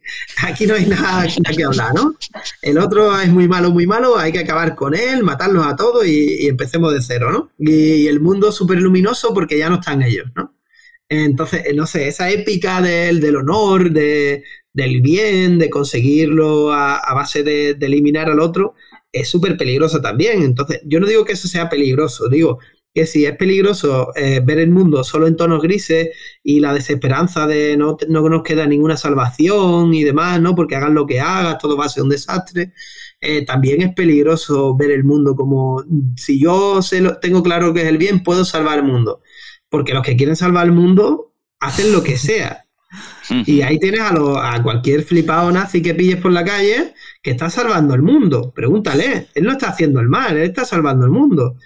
aquí 0.43 0.67
no 0.67 0.75
hay 0.75 0.87
nada 0.87 1.27
que 1.57 1.65
hablar, 1.65 1.95
¿no? 1.95 2.15
El 2.63 2.79
otro 2.79 3.19
es 3.21 3.29
muy 3.29 3.47
malo, 3.47 3.71
muy 3.71 3.87
malo, 3.87 4.19
hay 4.19 4.33
que 4.33 4.41
acabar 4.41 4.75
con 4.75 4.95
él, 4.95 5.23
matarlos 5.23 5.67
a 5.67 5.77
todos 5.77 6.07
y, 6.07 6.49
empecemos 6.49 6.93
de 6.93 7.03
cero, 7.03 7.31
¿no? 7.31 7.51
Y, 7.59 8.07
el 8.09 8.21
mundo 8.21 8.51
súper 8.53 8.81
luminoso 8.81 9.33
porque 9.33 9.59
ya 9.59 9.69
no 9.69 9.77
están 9.77 10.03
ellos, 10.03 10.27
¿no? 10.35 10.55
Entonces, 11.09 11.65
no 11.75 11.87
sé, 11.87 12.09
esa 12.09 12.31
épica 12.31 12.83
del, 12.83 13.21
del 13.21 13.37
honor, 13.37 13.91
de, 13.91 14.45
del 14.73 15.01
bien, 15.01 15.59
de 15.59 15.71
conseguirlo 15.71 16.73
a, 16.73 17.15
base 17.15 17.43
de, 17.43 17.75
de 17.75 17.87
eliminar 17.87 18.29
al 18.31 18.41
otro, 18.41 18.75
es 19.13 19.29
súper 19.29 19.57
peligroso 19.57 20.01
también. 20.01 20.43
Entonces, 20.43 20.81
yo 20.85 21.01
no 21.01 21.07
digo 21.07 21.25
que 21.25 21.33
eso 21.33 21.49
sea 21.49 21.69
peligroso, 21.69 22.29
digo 22.29 22.59
que 22.95 23.07
si 23.07 23.27
es 23.27 23.37
peligroso 23.37 24.13
eh, 24.17 24.41
ver 24.45 24.59
el 24.59 24.71
mundo 24.71 25.05
solo 25.05 25.27
en 25.27 25.37
tonos 25.37 25.63
grises 25.63 26.09
y 26.43 26.61
la 26.61 26.73
desesperanza 26.73 27.47
de 27.47 27.77
no, 27.77 27.97
no 28.09 28.29
nos 28.29 28.43
queda 28.43 28.67
ninguna 28.67 28.97
salvación 28.97 29.95
y 29.95 30.05
demás, 30.05 30.41
¿no? 30.41 30.55
Porque 30.55 30.77
hagan 30.77 30.95
lo 30.95 31.07
que 31.07 31.21
hagas, 31.21 31.59
todo 31.59 31.77
va 31.77 31.85
a 31.85 31.89
ser 31.89 32.03
un 32.03 32.09
desastre. 32.09 32.73
Eh, 33.21 33.45
también 33.45 33.83
es 33.83 33.95
peligroso 33.95 34.77
ver 34.77 34.91
el 34.91 35.05
mundo 35.05 35.35
como 35.35 35.85
si 36.17 36.41
yo 36.41 36.83
sé 36.83 37.01
lo, 37.01 37.19
tengo 37.19 37.43
claro 37.43 37.75
que 37.75 37.83
es 37.83 37.89
el 37.89 37.99
bien, 37.99 38.23
puedo 38.23 38.45
salvar 38.45 38.79
el 38.79 38.85
mundo. 38.85 39.21
Porque 39.69 39.95
los 39.95 40.03
que 40.03 40.17
quieren 40.17 40.37
salvar 40.37 40.67
el 40.67 40.73
mundo 40.73 41.35
hacen 41.61 41.93
lo 41.93 42.03
que 42.03 42.17
sea. 42.17 42.68
Y 43.47 43.63
ahí 43.63 43.79
tienes 43.79 44.01
a, 44.01 44.13
lo, 44.13 44.39
a 44.39 44.63
cualquier 44.63 45.03
flipado 45.03 45.51
nazi 45.51 45.83
que 45.83 45.95
pilles 45.95 46.17
por 46.17 46.33
la 46.33 46.45
calle 46.45 46.95
que 47.23 47.31
está 47.31 47.51
salvando 47.51 47.95
el 47.95 48.03
mundo. 48.03 48.53
Pregúntale, 48.55 49.29
él 49.35 49.45
no 49.45 49.53
está 49.53 49.69
haciendo 49.69 50.01
el 50.01 50.09
mal, 50.09 50.37
él 50.37 50.45
está 50.45 50.65
salvando 50.65 51.05
el 51.05 51.11
mundo. 51.11 51.57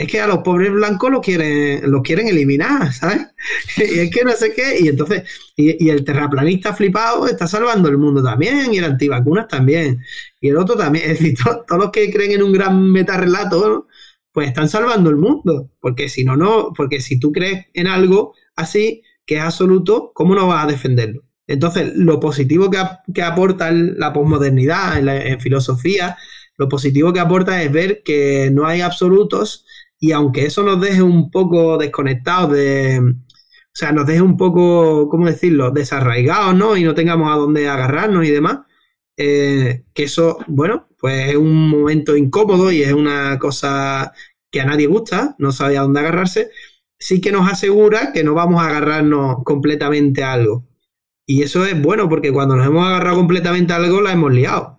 Es 0.00 0.10
que 0.10 0.18
a 0.18 0.26
los 0.26 0.38
pobres 0.38 0.72
blancos 0.72 1.10
los 1.10 1.20
quieren, 1.20 1.90
los 1.90 2.00
quieren 2.00 2.26
eliminar, 2.26 2.90
¿sabes? 2.90 3.26
y 3.76 3.98
es 3.98 4.10
que 4.10 4.24
no 4.24 4.32
sé 4.32 4.50
qué. 4.54 4.80
Y 4.80 4.88
entonces, 4.88 5.24
y, 5.54 5.90
el 5.90 6.04
terraplanista 6.04 6.72
flipado 6.72 7.28
está 7.28 7.46
salvando 7.46 7.90
el 7.90 7.98
mundo 7.98 8.22
también, 8.22 8.72
y 8.72 8.78
el 8.78 8.84
antivacunas 8.84 9.46
también. 9.46 10.02
Y 10.40 10.48
el 10.48 10.56
otro 10.56 10.74
también. 10.74 11.04
Es 11.10 11.18
decir, 11.18 11.36
todos 11.44 11.78
los 11.78 11.90
que 11.90 12.10
creen 12.10 12.32
en 12.32 12.42
un 12.42 12.50
gran 12.50 12.90
metarrelato, 12.90 13.88
pues 14.32 14.48
están 14.48 14.70
salvando 14.70 15.10
el 15.10 15.16
mundo. 15.16 15.70
Porque 15.78 16.08
si 16.08 16.24
no, 16.24 16.34
no, 16.34 16.72
porque 16.74 17.02
si 17.02 17.20
tú 17.20 17.30
crees 17.30 17.66
en 17.74 17.86
algo 17.86 18.34
así, 18.56 19.02
que 19.30 19.36
es 19.36 19.42
absoluto, 19.42 20.10
¿cómo 20.12 20.34
no 20.34 20.48
vas 20.48 20.64
a 20.64 20.66
defenderlo? 20.66 21.22
Entonces, 21.46 21.92
lo 21.94 22.18
positivo 22.18 22.68
que, 22.68 23.22
aporta 23.22 23.70
la 23.70 24.12
posmodernidad 24.12 24.98
en, 24.98 25.38
filosofía, 25.38 26.18
lo 26.56 26.68
positivo 26.68 27.12
que 27.12 27.20
aporta 27.20 27.62
es 27.62 27.70
ver 27.70 28.02
que 28.04 28.50
no 28.52 28.66
hay 28.66 28.80
absolutos 28.80 29.64
y 30.00 30.10
aunque 30.10 30.46
eso 30.46 30.64
nos 30.64 30.80
deje 30.80 31.00
un 31.00 31.30
poco 31.30 31.78
desconectados 31.78 32.50
de, 32.54 32.98
o 32.98 33.72
sea, 33.72 33.92
nos 33.92 34.04
deje 34.04 34.20
un 34.20 34.36
poco, 34.36 35.08
¿cómo 35.08 35.26
decirlo?, 35.26 35.70
desarraigados, 35.70 36.56
¿no? 36.56 36.76
Y 36.76 36.82
no 36.82 36.94
tengamos 36.94 37.32
a 37.32 37.36
dónde 37.36 37.68
agarrarnos 37.68 38.26
y 38.26 38.30
demás, 38.30 38.62
eh, 39.16 39.84
que 39.94 40.02
eso, 40.02 40.38
bueno, 40.48 40.88
pues 40.98 41.28
es 41.28 41.36
un 41.36 41.68
momento 41.68 42.16
incómodo 42.16 42.72
y 42.72 42.82
es 42.82 42.92
una 42.92 43.38
cosa 43.38 44.12
que 44.50 44.60
a 44.60 44.64
nadie 44.64 44.88
gusta, 44.88 45.36
no 45.38 45.52
sabe 45.52 45.78
a 45.78 45.82
dónde 45.82 46.00
agarrarse, 46.00 46.50
sí 47.00 47.20
que 47.20 47.32
nos 47.32 47.50
asegura 47.50 48.12
que 48.12 48.22
no 48.22 48.34
vamos 48.34 48.62
a 48.62 48.68
agarrarnos 48.68 49.42
completamente 49.44 50.22
a 50.22 50.34
algo. 50.34 50.68
Y 51.26 51.42
eso 51.42 51.64
es 51.64 51.80
bueno 51.80 52.08
porque 52.08 52.32
cuando 52.32 52.56
nos 52.56 52.66
hemos 52.66 52.86
agarrado 52.86 53.16
completamente 53.16 53.72
a 53.72 53.76
algo, 53.76 54.00
la 54.00 54.12
hemos 54.12 54.32
liado. 54.32 54.78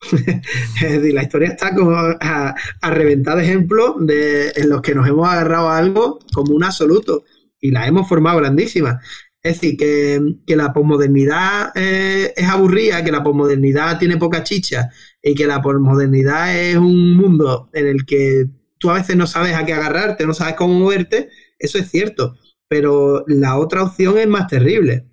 es 0.12 0.92
decir, 0.92 1.14
la 1.14 1.22
historia 1.22 1.48
está 1.48 1.74
como 1.74 1.92
a, 1.96 2.54
reventar 2.82 3.40
ejemplos 3.40 3.94
de, 4.00 4.52
en 4.56 4.68
los 4.68 4.82
que 4.82 4.94
nos 4.94 5.08
hemos 5.08 5.26
agarrado 5.26 5.68
a 5.68 5.78
algo 5.78 6.18
como 6.32 6.54
un 6.54 6.64
absoluto 6.64 7.24
y 7.60 7.70
la 7.70 7.86
hemos 7.86 8.08
formado 8.08 8.38
grandísima. 8.38 9.00
Es 9.42 9.60
decir, 9.60 9.76
que, 9.76 10.56
la 10.56 10.72
posmodernidad 10.72 11.72
eh, 11.74 12.32
es 12.36 12.48
aburrida, 12.48 13.04
que 13.04 13.12
la 13.12 13.22
posmodernidad 13.22 13.98
tiene 13.98 14.16
poca 14.16 14.42
chicha 14.42 14.90
y 15.22 15.34
que 15.34 15.46
la 15.46 15.62
posmodernidad 15.62 16.58
es 16.58 16.76
un 16.76 17.16
mundo 17.16 17.68
en 17.72 17.86
el 17.86 18.04
que 18.04 18.46
tú 18.78 18.90
a 18.90 18.94
veces 18.94 19.16
no 19.16 19.26
sabes 19.26 19.54
a 19.54 19.64
qué 19.64 19.74
agarrarte, 19.74 20.26
no 20.26 20.34
sabes 20.34 20.54
cómo 20.54 20.74
moverte, 20.74 21.30
eso 21.64 21.78
es 21.78 21.90
cierto, 21.90 22.36
pero 22.68 23.24
la 23.26 23.58
otra 23.58 23.82
opción 23.82 24.18
es 24.18 24.28
más 24.28 24.48
terrible. 24.48 25.06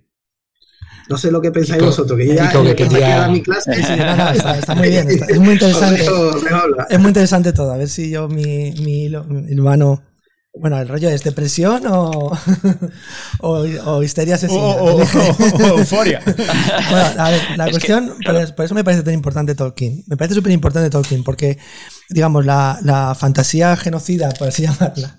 No 1.08 1.18
sé 1.18 1.30
lo 1.30 1.40
que 1.40 1.50
pensáis 1.50 1.82
vosotros, 1.82 2.18
que 2.18 2.34
ya, 2.34 2.50
que 2.50 3.28
mi 3.30 3.42
clase. 3.42 3.72
está, 4.58 4.74
muy 4.74 4.88
bien, 4.88 5.08
es 5.08 5.38
muy 5.38 5.52
interesante. 5.52 6.06
es 6.88 6.98
muy 6.98 7.08
interesante 7.08 7.52
todo. 7.52 7.72
A 7.72 7.76
ver 7.76 7.88
si 7.88 8.10
yo 8.10 8.28
mi, 8.28 8.72
mi, 8.72 9.08
mi 9.10 9.60
Bueno, 9.60 10.80
el 10.80 10.88
rollo 10.88 11.10
es 11.10 11.22
depresión 11.24 11.82
o, 11.86 12.32
o, 13.40 14.02
histeria 14.02 14.36
asesina. 14.36 14.62
O, 14.62 15.00
euforia. 15.00 16.22
bueno, 16.24 17.06
a 17.18 17.30
ver, 17.30 17.42
la 17.56 17.70
cuestión, 17.70 18.14
por, 18.24 18.64
eso 18.64 18.74
me 18.74 18.84
parece 18.84 19.02
tan 19.02 19.14
importante 19.14 19.54
Tolkien. 19.54 20.04
Me 20.06 20.16
parece 20.16 20.36
súper 20.36 20.52
importante 20.52 20.88
Tolkien, 20.88 21.24
porque, 21.24 21.58
digamos, 22.08 22.46
la, 22.46 22.78
la 22.84 23.14
fantasía 23.14 23.76
genocida, 23.76 24.30
por 24.30 24.48
así 24.48 24.62
llamarla, 24.62 25.18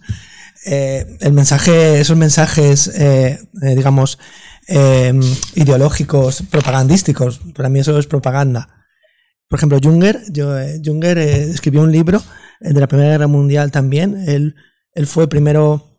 eh, 0.65 1.17
el 1.19 1.33
mensaje, 1.33 1.99
esos 1.99 2.17
mensajes, 2.17 2.87
eh, 2.87 3.39
eh, 3.61 3.75
digamos, 3.75 4.17
ideológicos, 5.55 6.41
propagandísticos, 6.49 7.41
para 7.53 7.67
mí 7.67 7.79
eso 7.79 7.99
es 7.99 8.07
propaganda. 8.07 8.69
Por 9.49 9.59
ejemplo, 9.59 9.77
Junger, 9.83 10.21
yo, 10.31 10.55
Junger 10.83 11.17
escribió 11.17 11.81
un 11.81 11.91
libro 11.91 12.23
de 12.61 12.79
la 12.79 12.87
Primera 12.87 13.11
Guerra 13.11 13.27
Mundial 13.27 13.71
también. 13.71 14.23
Él, 14.25 14.55
él 14.93 15.05
fue 15.05 15.27
primero 15.27 15.92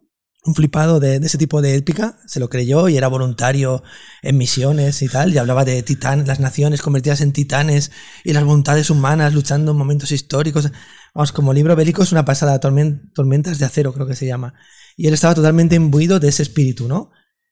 un 0.44 0.54
flipado 0.54 1.00
de, 1.00 1.16
ese 1.16 1.38
tipo 1.38 1.62
de 1.62 1.74
épica, 1.74 2.18
se 2.26 2.38
lo 2.38 2.50
creyó 2.50 2.88
y 2.88 2.96
era 2.96 3.08
voluntario 3.08 3.82
en 4.22 4.36
misiones 4.36 5.00
y 5.00 5.08
tal, 5.08 5.32
y 5.32 5.38
hablaba 5.38 5.64
de 5.64 5.82
titán, 5.82 6.26
las 6.26 6.38
naciones 6.38 6.82
convertidas 6.82 7.22
en 7.22 7.32
titanes 7.32 7.90
y 8.24 8.34
las 8.34 8.44
voluntades 8.44 8.90
humanas 8.90 9.32
luchando 9.32 9.72
en 9.72 9.78
momentos 9.78 10.12
históricos. 10.12 10.70
Vamos, 11.14 11.32
como 11.32 11.54
libro 11.54 11.74
bélico 11.76 12.02
es 12.02 12.12
una 12.12 12.26
pasada, 12.26 12.60
Tormentas 12.60 13.58
de 13.58 13.64
Acero 13.64 13.94
creo 13.94 14.06
que 14.06 14.16
se 14.16 14.26
llama. 14.26 14.54
Y 14.96 15.06
él 15.06 15.14
estaba 15.14 15.34
totalmente 15.34 15.76
imbuido 15.76 16.20
de 16.20 16.28
ese 16.28 16.42
espíritu, 16.42 16.88
¿no? 16.88 17.10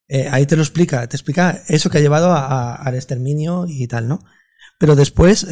Eh, 0.08 0.28
ahí 0.30 0.44
te 0.44 0.56
lo 0.56 0.62
explica, 0.62 1.06
te 1.08 1.16
explica 1.16 1.62
eso 1.68 1.88
que 1.88 1.98
ha 1.98 2.02
llevado 2.02 2.34
al 2.34 2.94
exterminio 2.94 3.64
y 3.66 3.86
tal, 3.86 4.06
¿no? 4.06 4.22
Pero 4.78 4.96
después, 4.96 5.46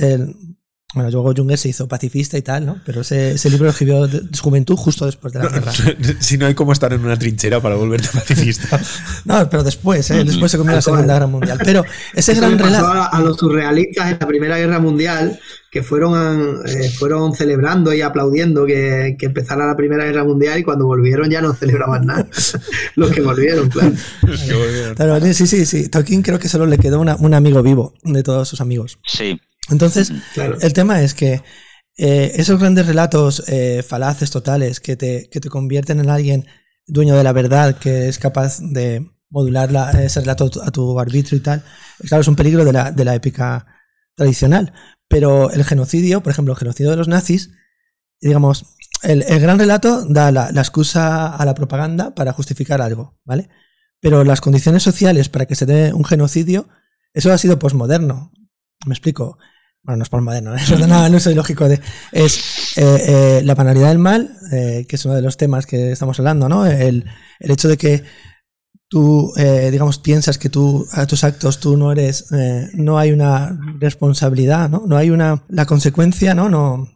bueno, 0.93 1.09
luego 1.11 1.32
Junger 1.36 1.57
se 1.57 1.68
hizo 1.68 1.86
pacifista 1.86 2.36
y 2.36 2.43
tal, 2.43 2.66
¿no? 2.66 2.80
Pero 2.84 3.03
ese, 3.03 3.36
libro 3.49 3.66
lo 3.66 3.70
escribió 3.70 4.09
de 4.09 4.22
su 4.32 4.43
juventud 4.43 4.74
justo 4.74 5.07
después 5.07 5.32
de 5.32 5.38
la 5.38 5.49
guerra. 5.49 5.72
si 6.18 6.36
no 6.36 6.47
hay 6.47 6.55
como 6.55 6.72
estar 6.72 6.93
en 6.93 7.05
una 7.05 7.16
trinchera 7.16 7.61
para 7.61 7.76
volverte 7.76 8.09
pacifista. 8.12 8.80
no, 9.24 9.49
pero 9.49 9.62
después, 9.62 10.11
¿eh? 10.11 10.24
Después 10.24 10.51
se 10.51 10.59
comió 10.59 10.74
la 10.74 10.82
Segunda 10.82 11.14
Guerra 11.14 11.28
Mundial. 11.28 11.59
Pero 11.64 11.84
ese 12.12 12.34
gran 12.34 12.59
relato. 12.59 12.91
A, 12.91 13.20
los 13.20 13.36
surrealistas 13.36 14.11
en 14.11 14.18
la 14.20 14.26
Primera 14.26 14.59
Guerra 14.59 14.80
Mundial 14.80 15.38
que 15.70 15.84
fueron, 15.84 16.62
eh, 16.66 16.91
fueron 16.91 17.32
celebrando 17.34 17.95
y 17.95 18.01
aplaudiendo 18.01 18.66
que, 18.66 19.14
que, 19.16 19.26
empezara 19.26 19.68
la 19.68 19.76
Primera 19.76 20.05
Guerra 20.05 20.24
Mundial 20.24 20.59
y 20.59 20.64
cuando 20.64 20.86
volvieron 20.86 21.30
ya 21.30 21.41
no 21.41 21.55
celebraban 21.55 22.07
nada. 22.07 22.26
los 22.97 23.11
que 23.12 23.20
volvieron, 23.20 23.68
claro. 23.68 23.93
Pero, 24.97 25.20
sí, 25.32 25.47
sí, 25.47 25.64
sí. 25.66 25.88
Tolkien 25.88 26.22
creo 26.22 26.41
que 26.41 26.49
solo 26.49 26.66
le 26.66 26.78
quedó 26.78 26.99
un 27.01 27.34
amigo 27.34 27.62
vivo 27.62 27.95
de 28.03 28.24
todos 28.24 28.49
sus 28.49 28.61
amigos. 28.61 28.99
Sí. 29.07 29.41
Entonces, 29.70 30.12
el 30.36 30.72
tema 30.72 31.02
es 31.02 31.14
que 31.14 31.42
eh, 31.96 32.32
esos 32.36 32.58
grandes 32.58 32.86
relatos 32.86 33.44
eh, 33.48 33.82
falaces 33.86 34.30
totales 34.30 34.80
que 34.80 34.96
te, 34.96 35.28
que 35.30 35.40
te 35.40 35.48
convierten 35.48 36.00
en 36.00 36.10
alguien 36.10 36.46
dueño 36.86 37.16
de 37.16 37.24
la 37.24 37.32
verdad, 37.32 37.78
que 37.78 38.08
es 38.08 38.18
capaz 38.18 38.58
de 38.60 39.10
modular 39.28 39.70
ese 39.96 40.20
relato 40.20 40.50
a 40.62 40.70
tu 40.70 40.98
arbitrio 40.98 41.38
y 41.38 41.42
tal, 41.42 41.62
claro, 42.08 42.22
es 42.22 42.28
un 42.28 42.36
peligro 42.36 42.64
de 42.64 42.72
la, 42.72 42.90
de 42.90 43.04
la 43.04 43.14
épica 43.14 43.66
tradicional. 44.16 44.72
Pero 45.08 45.50
el 45.50 45.64
genocidio, 45.64 46.22
por 46.22 46.32
ejemplo, 46.32 46.52
el 46.52 46.58
genocidio 46.58 46.90
de 46.90 46.96
los 46.96 47.08
nazis, 47.08 47.50
digamos, 48.20 48.76
el, 49.02 49.24
gran 49.40 49.58
relato 49.58 50.04
da 50.04 50.30
la, 50.30 50.50
excusa 50.50 51.34
a 51.34 51.44
la 51.44 51.54
propaganda 51.54 52.14
para 52.14 52.32
justificar 52.32 52.82
algo, 52.82 53.18
¿vale? 53.24 53.48
Pero 54.00 54.24
las 54.24 54.40
condiciones 54.40 54.82
sociales 54.82 55.28
para 55.28 55.46
que 55.46 55.54
se 55.54 55.66
dé 55.66 55.92
un 55.92 56.04
genocidio, 56.04 56.68
eso 57.14 57.32
ha 57.32 57.38
sido 57.38 57.58
posmoderno. 57.58 58.30
Me 58.86 58.94
explico. 58.94 59.38
Bueno, 59.82 59.98
no 59.98 60.02
es 60.02 60.08
posmoderno, 60.10 60.54
¿eh? 60.54 60.58
eso 60.60 60.76
de 60.76 60.86
nada, 60.86 61.08
no 61.08 61.18
soy 61.18 61.34
lógico. 61.34 61.68
De, 61.68 61.80
es 62.12 62.76
eh, 62.76 63.38
eh, 63.38 63.42
la 63.44 63.54
banalidad 63.54 63.88
del 63.88 63.98
mal, 63.98 64.36
que 64.50 64.86
es 64.88 65.04
uno 65.04 65.14
de 65.14 65.22
los 65.22 65.36
temas 65.36 65.66
que 65.66 65.92
estamos 65.92 66.18
hablando, 66.18 66.48
¿no? 66.48 66.66
El, 66.66 67.06
el 67.38 67.50
hecho 67.50 67.68
de 67.68 67.78
que 67.78 68.04
tú, 68.88 69.32
eh, 69.36 69.70
digamos, 69.70 69.98
piensas 69.98 70.36
que 70.36 70.50
tú, 70.50 70.86
a 70.92 71.06
tus 71.06 71.24
actos 71.24 71.60
tú 71.60 71.76
no 71.76 71.92
eres, 71.92 72.26
no 72.74 72.98
hay 72.98 73.12
una 73.12 73.58
responsabilidad, 73.78 74.68
¿no? 74.68 74.84
No 74.86 74.96
hay 74.96 75.10
una, 75.10 75.44
la 75.48 75.64
consecuencia, 75.64 76.34
¿no? 76.34 76.50
No, 76.50 76.88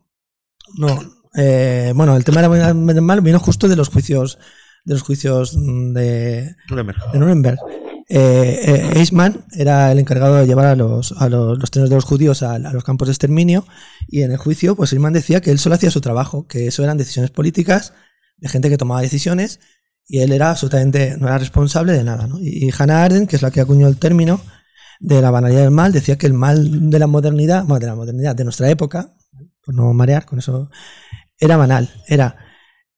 no. 0.76 1.00
Eh, 1.36 1.92
bueno, 1.94 2.16
el 2.16 2.24
tema 2.24 2.42
de 2.42 2.94
la 2.94 3.00
mal 3.00 3.20
vino 3.20 3.40
justo 3.40 3.66
de 3.66 3.76
los 3.76 3.88
juicios, 3.88 4.38
de 4.84 4.94
los 4.94 5.02
juicios 5.02 5.54
de 5.54 6.54
Nuremberg. 6.68 7.12
De 7.12 7.18
Nuremberg. 7.18 7.58
Eichmann 8.08 9.44
era 9.52 9.90
el 9.90 9.98
encargado 9.98 10.36
de 10.36 10.46
llevar 10.46 10.66
a 10.66 10.76
los, 10.76 11.12
a 11.12 11.28
los, 11.28 11.58
los 11.58 11.70
de 11.70 11.94
los 11.94 12.04
judíos 12.04 12.42
a, 12.42 12.58
los 12.58 12.84
campos 12.84 13.08
de 13.08 13.12
exterminio 13.12 13.66
y 14.08 14.22
en 14.22 14.32
el 14.32 14.36
juicio, 14.36 14.76
pues 14.76 14.92
Eichmann 14.92 15.12
decía 15.12 15.40
que 15.40 15.50
él 15.50 15.58
solo 15.58 15.76
hacía 15.76 15.90
su 15.90 16.00
trabajo, 16.00 16.46
que 16.46 16.66
eso 16.66 16.84
eran 16.84 16.98
decisiones 16.98 17.30
políticas 17.30 17.94
de 18.36 18.48
gente 18.48 18.68
que 18.68 18.76
tomaba 18.76 19.00
decisiones 19.00 19.60
y 20.06 20.20
él 20.20 20.32
era 20.32 20.50
absolutamente, 20.50 21.16
no 21.18 21.26
era 21.28 21.38
responsable 21.38 21.92
de 21.92 22.04
nada. 22.04 22.26
¿no? 22.26 22.38
Y, 22.40 22.70
Hannah 22.76 23.04
Arendt, 23.04 23.28
que 23.28 23.36
es 23.36 23.42
la 23.42 23.50
que 23.50 23.60
acuñó 23.60 23.88
el 23.88 23.96
término 23.96 24.40
de 25.00 25.22
la 25.22 25.30
banalidad 25.30 25.62
del 25.62 25.70
mal, 25.70 25.92
decía 25.92 26.16
que 26.18 26.26
el 26.26 26.34
mal 26.34 26.90
de 26.90 26.98
la 26.98 27.06
modernidad, 27.06 27.64
bueno, 27.64 27.80
de 27.80 27.86
la 27.86 27.94
modernidad, 27.94 28.36
de 28.36 28.44
nuestra 28.44 28.68
época, 28.68 29.16
por 29.64 29.74
no 29.74 29.92
marear 29.94 30.26
con 30.26 30.38
eso, 30.38 30.70
era 31.38 31.56
banal. 31.56 31.90
Era 32.06 32.36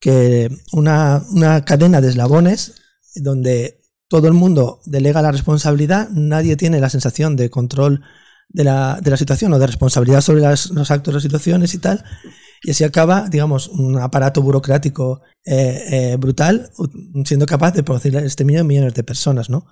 que 0.01 0.51
una, 0.73 1.23
una 1.31 1.65
cadena 1.65 2.01
de 2.01 2.09
eslabones 2.09 2.75
donde 3.15 3.81
todo 4.09 4.29
el 4.29 4.35
mundo 4.35 4.81
delega 4.85 5.23
la 5.23 5.33
responsabilidad, 5.33 6.09
nadie 6.11 6.57
tiene 6.57 6.81
la 6.81 6.91
sensación 6.91 7.37
de 7.37 7.51
control 7.51 8.03
de 8.49 8.65
la, 8.65 9.01
de 9.03 9.11
la 9.11 9.17
situación 9.17 9.53
o 9.53 9.59
de 9.59 9.67
responsabilidad 9.67 10.21
sobre 10.21 10.43
los 10.43 10.91
actos, 10.91 11.15
las 11.15 11.23
situaciones 11.23 11.75
y 11.75 11.79
tal, 11.79 12.05
y 12.63 12.71
así 12.71 12.85
acaba, 12.85 13.29
digamos, 13.29 13.69
un 13.69 13.99
aparato 13.99 14.43
burocrático 14.43 15.23
eh, 15.45 15.85
eh, 15.91 16.17
brutal 16.17 16.71
siendo 17.25 17.47
capaz 17.47 17.73
de 17.73 17.83
producir 17.83 18.17
este 18.17 18.45
millón 18.45 18.63
de 18.63 18.69
millones 18.69 18.95
de 18.95 19.05
personas, 19.05 19.51
¿no? 19.51 19.67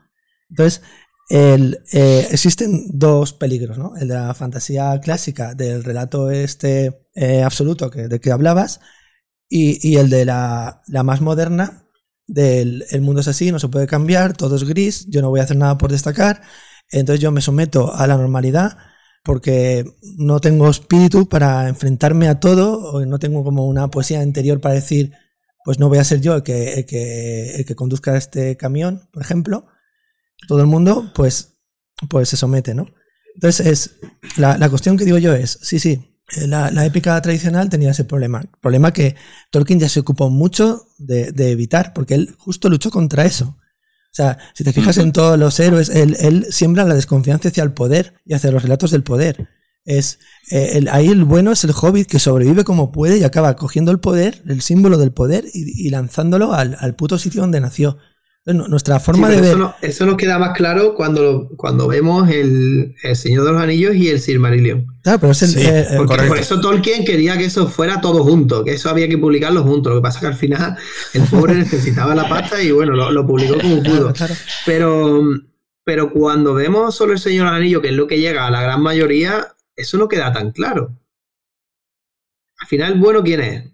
Entonces, 0.51 0.83
eh, 1.31 2.29
existen 2.31 2.87
dos 2.93 3.33
peligros, 3.33 3.79
¿no? 3.79 3.97
El 3.97 4.09
de 4.09 4.15
la 4.15 4.35
fantasía 4.35 5.01
clásica, 5.01 5.55
del 5.55 5.83
relato 5.83 6.31
este 6.31 7.07
absoluto 7.45 7.91
que, 7.91 8.09
de 8.09 8.21
que 8.21 8.31
hablabas, 8.31 8.81
y, 9.49 9.79
y 9.89 9.97
el 9.97 10.11
de 10.11 10.25
la, 10.25 10.83
la, 10.87 11.03
más 11.03 11.21
moderna, 11.21 11.84
del 12.27 12.85
el 12.91 13.01
mundo 13.03 13.21
es 13.21 13.29
así, 13.29 13.53
no 13.53 13.59
se 13.59 13.69
puede 13.69 13.87
cambiar, 13.87 14.37
todo 14.37 14.57
es 14.57 14.65
gris, 14.65 15.07
yo 15.09 15.23
no 15.23 15.31
voy 15.31 15.41
a 15.41 15.45
hacer 15.45 15.57
nada 15.57 15.79
por 15.79 15.91
destacar, 15.91 16.43
Entonces 16.91 17.21
yo 17.21 17.31
me 17.31 17.41
someto 17.41 17.95
a 17.95 18.07
la 18.07 18.17
normalidad 18.17 18.79
porque 19.25 19.87
no 20.19 20.41
tengo 20.41 20.69
espíritu 20.69 21.29
para 21.29 21.69
enfrentarme 21.69 22.29
a 22.29 22.41
todo, 22.41 22.93
o 22.93 23.05
no 23.07 23.19
tengo 23.19 23.43
como 23.43 23.67
una 23.67 23.89
poesía 23.89 24.23
interior 24.23 24.61
para 24.61 24.75
decir, 24.75 25.13
pues 25.65 25.79
no 25.79 25.89
voy 25.89 25.99
a 25.99 26.05
ser 26.05 26.21
yo 26.21 26.35
el 26.35 26.43
que, 26.43 26.75
el 26.75 26.87
que, 26.87 27.57
el 27.57 27.65
que 27.65 27.75
conduzca 27.75 28.17
este 28.17 28.57
camión, 28.59 29.09
por 29.13 29.23
ejemplo. 29.23 29.67
Todo 30.47 30.61
el 30.61 30.67
mundo, 30.67 31.11
pues, 31.15 31.57
pues 32.11 32.29
se 32.29 32.37
somete, 32.37 32.75
¿no? 32.75 32.87
Entonces, 33.35 33.67
es, 33.67 33.97
la, 34.37 34.59
la 34.59 34.69
cuestión 34.69 34.99
que 34.99 35.07
digo 35.07 35.17
yo 35.17 35.33
es, 35.33 35.59
sí, 35.63 35.79
sí, 35.79 36.14
la, 36.47 36.71
la, 36.71 36.87
épica 36.87 37.21
tradicional 37.21 37.69
tenía 37.69 37.91
ese 37.91 38.05
problema. 38.05 38.45
Problema 38.61 38.93
que 38.93 39.17
Tolkien 39.51 39.81
ya 39.81 39.89
se 39.89 40.01
ocupó 40.01 40.31
mucho 40.31 40.89
de, 40.99 41.33
evitar, 41.51 41.93
porque 41.93 42.15
él 42.15 42.35
justo 42.39 42.69
luchó 42.69 42.91
contra 42.91 43.25
eso. 43.25 43.57
O 43.57 44.17
sea, 44.17 44.39
si 44.55 44.63
te 44.65 44.73
fijas 44.73 44.97
en 44.99 45.13
todos 45.13 45.39
los 45.39 45.59
héroes, 45.59 45.89
él, 45.89 46.17
él 46.21 46.47
siembra 46.51 46.85
la 46.85 46.95
desconfianza 46.95 47.49
hacia 47.49 47.65
el 47.65 47.73
poder 47.73 48.15
y 48.25 48.35
hacia 48.35 48.53
los 48.53 48.63
relatos 48.63 48.91
del 48.91 49.03
poder. 49.03 49.49
Es, 49.85 50.19
eh, 50.51 50.73
el, 50.75 50.89
ahí 50.89 51.09
el 51.09 51.25
bueno 51.25 51.53
es 51.53 51.63
el 51.65 51.73
hobbit 51.73 52.09
que 52.09 52.19
sobrevive 52.19 52.65
como 52.65 52.91
puede 52.91 53.19
y 53.19 53.25
acaba 53.25 53.55
cogiendo 53.57 53.91
el 53.91 54.01
poder, 54.01 54.43
el 54.47 54.63
símbolo 54.63 54.97
del 54.99 55.13
poder, 55.13 55.45
y, 55.53 55.87
y 55.87 55.91
lanzándolo 55.91 56.55
al, 56.55 56.77
al, 56.81 56.95
puto 56.95 57.19
sitio 57.19 57.43
donde 57.43 57.61
nació. 57.61 57.99
Nuestra 58.47 59.01
forma 59.01 59.31
sí, 59.31 59.37
de 59.37 59.41
ver. 59.41 59.51
Eso, 59.51 59.59
no, 59.59 59.75
eso, 59.81 60.05
nos 60.05 60.17
queda 60.17 60.39
más 60.39 60.55
claro 60.55 60.95
cuando, 60.95 61.49
cuando 61.57 61.89
vemos 61.89 62.29
el, 62.29 62.95
el, 63.03 63.17
Señor 63.17 63.47
de 63.47 63.53
los 63.53 63.63
Anillos 63.63 63.95
y 63.95 64.11
el 64.11 64.21
Silmarillion. 64.21 64.87
Claro, 65.03 65.19
pero 65.19 65.33
es 65.33 65.43
el. 65.45 65.49
Sí, 65.49 65.61
eh, 65.63 65.87
porque 65.97 66.27
por 66.27 66.39
eso 66.39 66.61
Tolkien 66.61 67.07
quería 67.07 67.39
que 67.39 67.47
eso 67.47 67.67
fuera 67.69 68.03
todo 68.03 68.23
junto, 68.23 68.63
que 68.63 68.75
eso 68.75 68.91
había 68.91 69.09
que 69.09 69.17
publicarlo 69.17 69.63
junto. 69.63 69.89
Lo 69.89 69.97
que 69.97 70.03
pasa 70.03 70.19
es 70.19 70.21
que 70.21 70.27
al 70.27 70.35
final 70.35 70.77
el 71.15 71.23
pobre 71.23 71.55
necesitaba 71.55 72.15
la 72.15 72.29
pasta 72.29 72.63
y 72.63 72.71
bueno, 72.71 72.93
lo, 72.93 73.11
lo 73.11 73.27
publicó 73.27 73.59
como 73.59 73.83
pudo. 73.83 74.13
Claro. 74.13 74.35
Pero, 74.67 75.23
pero 75.83 76.11
cuando 76.11 76.53
vemos 76.53 76.95
solo 76.95 77.15
el 77.15 77.19
Señor 77.19 77.47
de 77.47 77.51
los 77.53 77.61
Anillos, 77.61 77.81
que 77.81 77.89
es 77.89 77.95
lo 77.95 78.07
que 78.07 78.21
llega 78.21 78.47
a 78.47 78.51
la 78.51 78.61
gran 78.61 78.83
mayoría, 78.83 79.55
eso 79.75 79.97
no 79.97 80.07
queda 80.07 80.35
tan 80.35 80.53
claro. 80.53 80.95
Al 82.59 82.69
final, 82.69 82.99
bueno, 82.99 83.23
¿quién 83.23 83.41
es? 83.41 83.74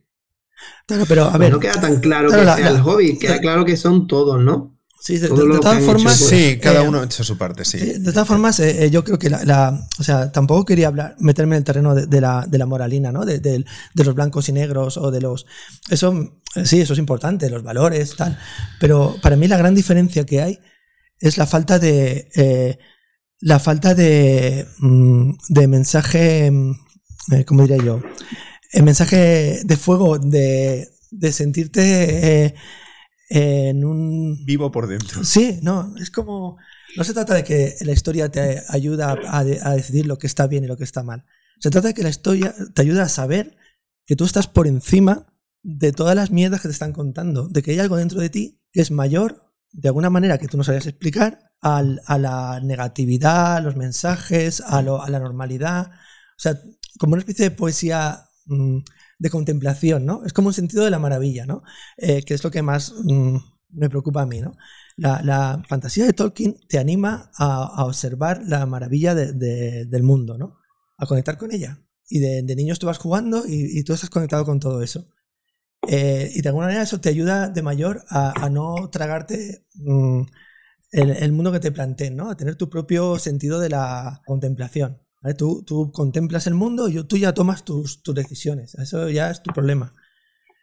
Claro, 0.91 1.05
pero 1.07 1.24
a 1.26 1.38
ver. 1.38 1.53
No 1.53 1.61
queda 1.61 1.80
tan 1.80 2.01
claro 2.01 2.30
claro, 2.30 2.41
que 2.41 2.47
la, 2.47 2.57
sea 2.57 2.64
la, 2.64 2.78
el 2.78 2.82
hobby, 2.82 3.16
queda 3.16 3.36
la, 3.36 3.41
claro 3.41 3.64
que 3.64 3.76
son 3.76 4.09
todos, 4.09 4.43
¿no? 4.43 4.76
Sí, 5.01 5.18
de, 5.18 5.28
de, 5.28 5.34
de 5.34 5.59
todas 5.61 5.84
formas. 5.84 6.20
Hecho, 6.20 6.28
pues, 6.30 6.43
sí, 6.43 6.59
cada 6.59 6.82
uno 6.82 6.99
ha 6.99 7.05
hecho 7.05 7.22
su 7.22 7.38
parte, 7.38 7.64
sí. 7.64 7.78
De 7.78 8.11
todas 8.12 8.26
formas, 8.26 8.59
eh, 8.59 8.91
yo 8.91 9.05
creo 9.05 9.16
que 9.16 9.30
la, 9.30 9.86
O 10.01 10.03
sea, 10.03 10.32
tampoco 10.32 10.64
quería 10.64 10.88
hablar, 10.88 11.14
meterme 11.20 11.55
en 11.55 11.59
el 11.59 11.64
terreno 11.64 11.95
de, 11.95 12.20
la, 12.20 12.45
de 12.49 12.59
la 12.59 12.66
moralina, 12.66 13.12
¿no? 13.12 13.24
De, 13.24 13.64
los 13.95 14.14
blancos 14.16 14.49
y 14.49 14.53
negros 14.53 14.97
o 14.97 15.12
de 15.12 15.20
los. 15.20 15.47
Eso, 15.91 16.41
sí, 16.64 16.80
eso 16.80 16.95
es 16.95 16.99
importante, 16.99 17.49
los 17.49 17.62
valores, 17.62 18.16
tal. 18.16 18.36
Pero 18.80 19.14
para 19.22 19.36
mí 19.36 19.47
la 19.47 19.59
gran 19.59 19.76
diferencia 19.76 20.26
que 20.26 20.43
hay 20.43 20.59
es 21.20 21.38
la 21.38 21.47
falta 21.47 21.78
de. 21.78 22.28
Eh, 22.34 22.78
la 23.38 23.61
falta 23.61 23.95
de. 23.95 24.66
Mm, 24.78 25.34
de 25.51 25.68
mensaje. 25.68 26.53
Eh, 27.30 27.45
¿Cómo 27.45 27.62
diría 27.62 27.76
yo? 27.76 28.03
El 28.73 28.83
mensaje 28.83 29.62
de 29.64 29.77
fuego 29.77 30.18
de, 30.18 30.89
de 31.11 31.33
sentirte 31.33 32.45
eh, 32.45 32.55
en 33.29 33.85
un... 33.85 34.45
Vivo 34.45 34.71
por 34.71 34.87
dentro. 34.87 35.25
Sí, 35.25 35.59
no, 35.62 35.95
es 35.99 36.11
como... 36.11 36.59
No 36.97 37.05
se 37.05 37.14
trata 37.14 37.35
de 37.35 37.45
que 37.45 37.77
la 37.83 37.93
historia 37.93 38.31
te 38.31 38.62
ayuda 38.68 39.16
a, 39.29 39.39
a, 39.39 39.75
decidir 39.75 40.07
lo 40.07 40.18
que 40.18 40.27
está 40.27 40.49
bien 40.49 40.64
y 40.64 40.66
lo 40.66 40.77
que 40.77 40.85
está 40.85 41.05
mal. 41.05 41.25
Se 41.61 41.71
trata 41.71 41.89
de 41.89 41.95
que 41.95 42.03
la 42.03 42.09
historia 42.09 42.55
te 42.75 42.83
ayuda 42.83 43.05
a 43.05 43.09
saber 43.09 43.57
que 44.07 44.16
tú 44.16 44.25
estás 44.25 44.49
por 44.49 44.66
encima 44.66 45.33
de 45.62 45.93
todas 45.93 46.16
las 46.16 46.33
mierdas 46.33 46.61
que 46.61 46.68
te 46.68 46.73
están 46.73 46.93
contando, 46.93 47.49
de 47.49 47.62
que 47.62 47.73
hay 47.73 47.79
algo 47.79 47.97
dentro 47.97 48.21
de 48.21 48.31
ti 48.31 48.61
que 48.73 48.81
es 48.81 48.91
mayor, 48.91 49.53
de 49.73 49.89
alguna 49.89 50.11
manera 50.11 50.39
que 50.39 50.49
tú 50.49 50.57
no 50.57 50.64
sabías 50.64 50.87
explicar, 50.87 51.53
al, 51.61 52.01
a 52.07 52.18
la 52.18 52.61
negatividad, 52.61 53.57
a 53.57 53.61
los 53.61 53.77
mensajes, 53.77 54.61
a, 54.61 54.83
lo, 54.83 55.03
a 55.03 55.11
la 55.11 55.21
normalidad. 55.21 55.91
O 55.91 56.41
sea, 56.41 56.61
como 56.99 57.12
una 57.12 57.21
especie 57.21 57.51
de 57.51 57.57
poesía 57.57 58.30
de 58.47 59.30
contemplación, 59.30 60.05
¿no? 60.07 60.24
Es 60.24 60.32
como 60.32 60.49
un 60.49 60.55
sentido 60.55 60.84
de 60.84 60.91
la 60.91 60.99
maravilla, 60.99 61.47
¿no? 61.47 61.62
Eh, 61.97 62.22
que 62.22 62.34
es 62.34 62.43
lo 62.43 62.51
que 62.51 62.62
más 62.62 62.93
mm, 63.05 63.36
me 63.70 63.88
preocupa 63.88 64.22
a 64.22 64.26
mí, 64.26 64.41
¿no? 64.41 64.57
La, 64.97 65.62
fantasía 65.68 66.05
de 66.05 66.12
Tolkien 66.12 66.57
te 66.68 66.78
anima 66.78 67.30
a, 67.36 67.84
observar 67.84 68.43
la 68.45 68.66
maravilla 68.66 69.14
de, 69.14 69.32
de, 69.32 69.86
del 69.86 70.03
mundo, 70.03 70.36
¿no? 70.36 70.59
A 70.99 71.07
conectar 71.07 71.38
con 71.38 71.53
ella. 71.53 71.78
Y 72.09 72.18
de, 72.18 72.43
de 72.43 72.57
niños 72.57 72.78
tú 72.78 72.86
vas 72.86 72.99
jugando 72.99 73.45
y, 73.47 73.78
y, 73.78 73.84
tú 73.84 73.93
estás 73.95 74.11
conectado 74.11 74.45
con 74.45 74.59
todo 74.61 74.82
eso. 74.82 75.07
Eh, 75.88 76.30
y 76.34 76.43
de 76.43 76.49
alguna 76.49 76.66
manera 76.66 76.82
eso 76.82 77.01
te 77.01 77.09
ayuda 77.09 77.49
de 77.49 77.62
mayor 77.62 78.05
a, 78.11 78.49
no 78.51 78.91
tragarte 78.91 79.64
mm, 79.74 80.22
el, 80.93 81.11
el, 81.11 81.32
mundo 81.32 81.53
que 81.53 81.61
te 81.61 81.72
planteen, 81.72 82.16
¿no? 82.16 82.30
A 82.30 82.36
tener 82.36 82.57
tu 82.57 82.68
propio 82.68 83.18
sentido 83.18 83.61
de 83.61 83.70
la 83.70 84.22
contemplación. 84.26 85.01
¿Vale? 85.23 85.35
Tú, 85.35 85.62
tú, 85.66 85.93
contemplas 85.93 86.47
el 86.47 86.55
mundo 86.55 86.89
y 86.89 87.03
tú 87.05 87.16
ya 87.16 87.35
tomas 87.35 87.64
tus, 87.64 88.03
tus, 88.03 88.14
decisiones. 88.14 88.75
Eso 88.77 89.09
ya 89.09 89.31
es 89.31 89.43
tu 89.43 89.53
problema. 89.53 89.95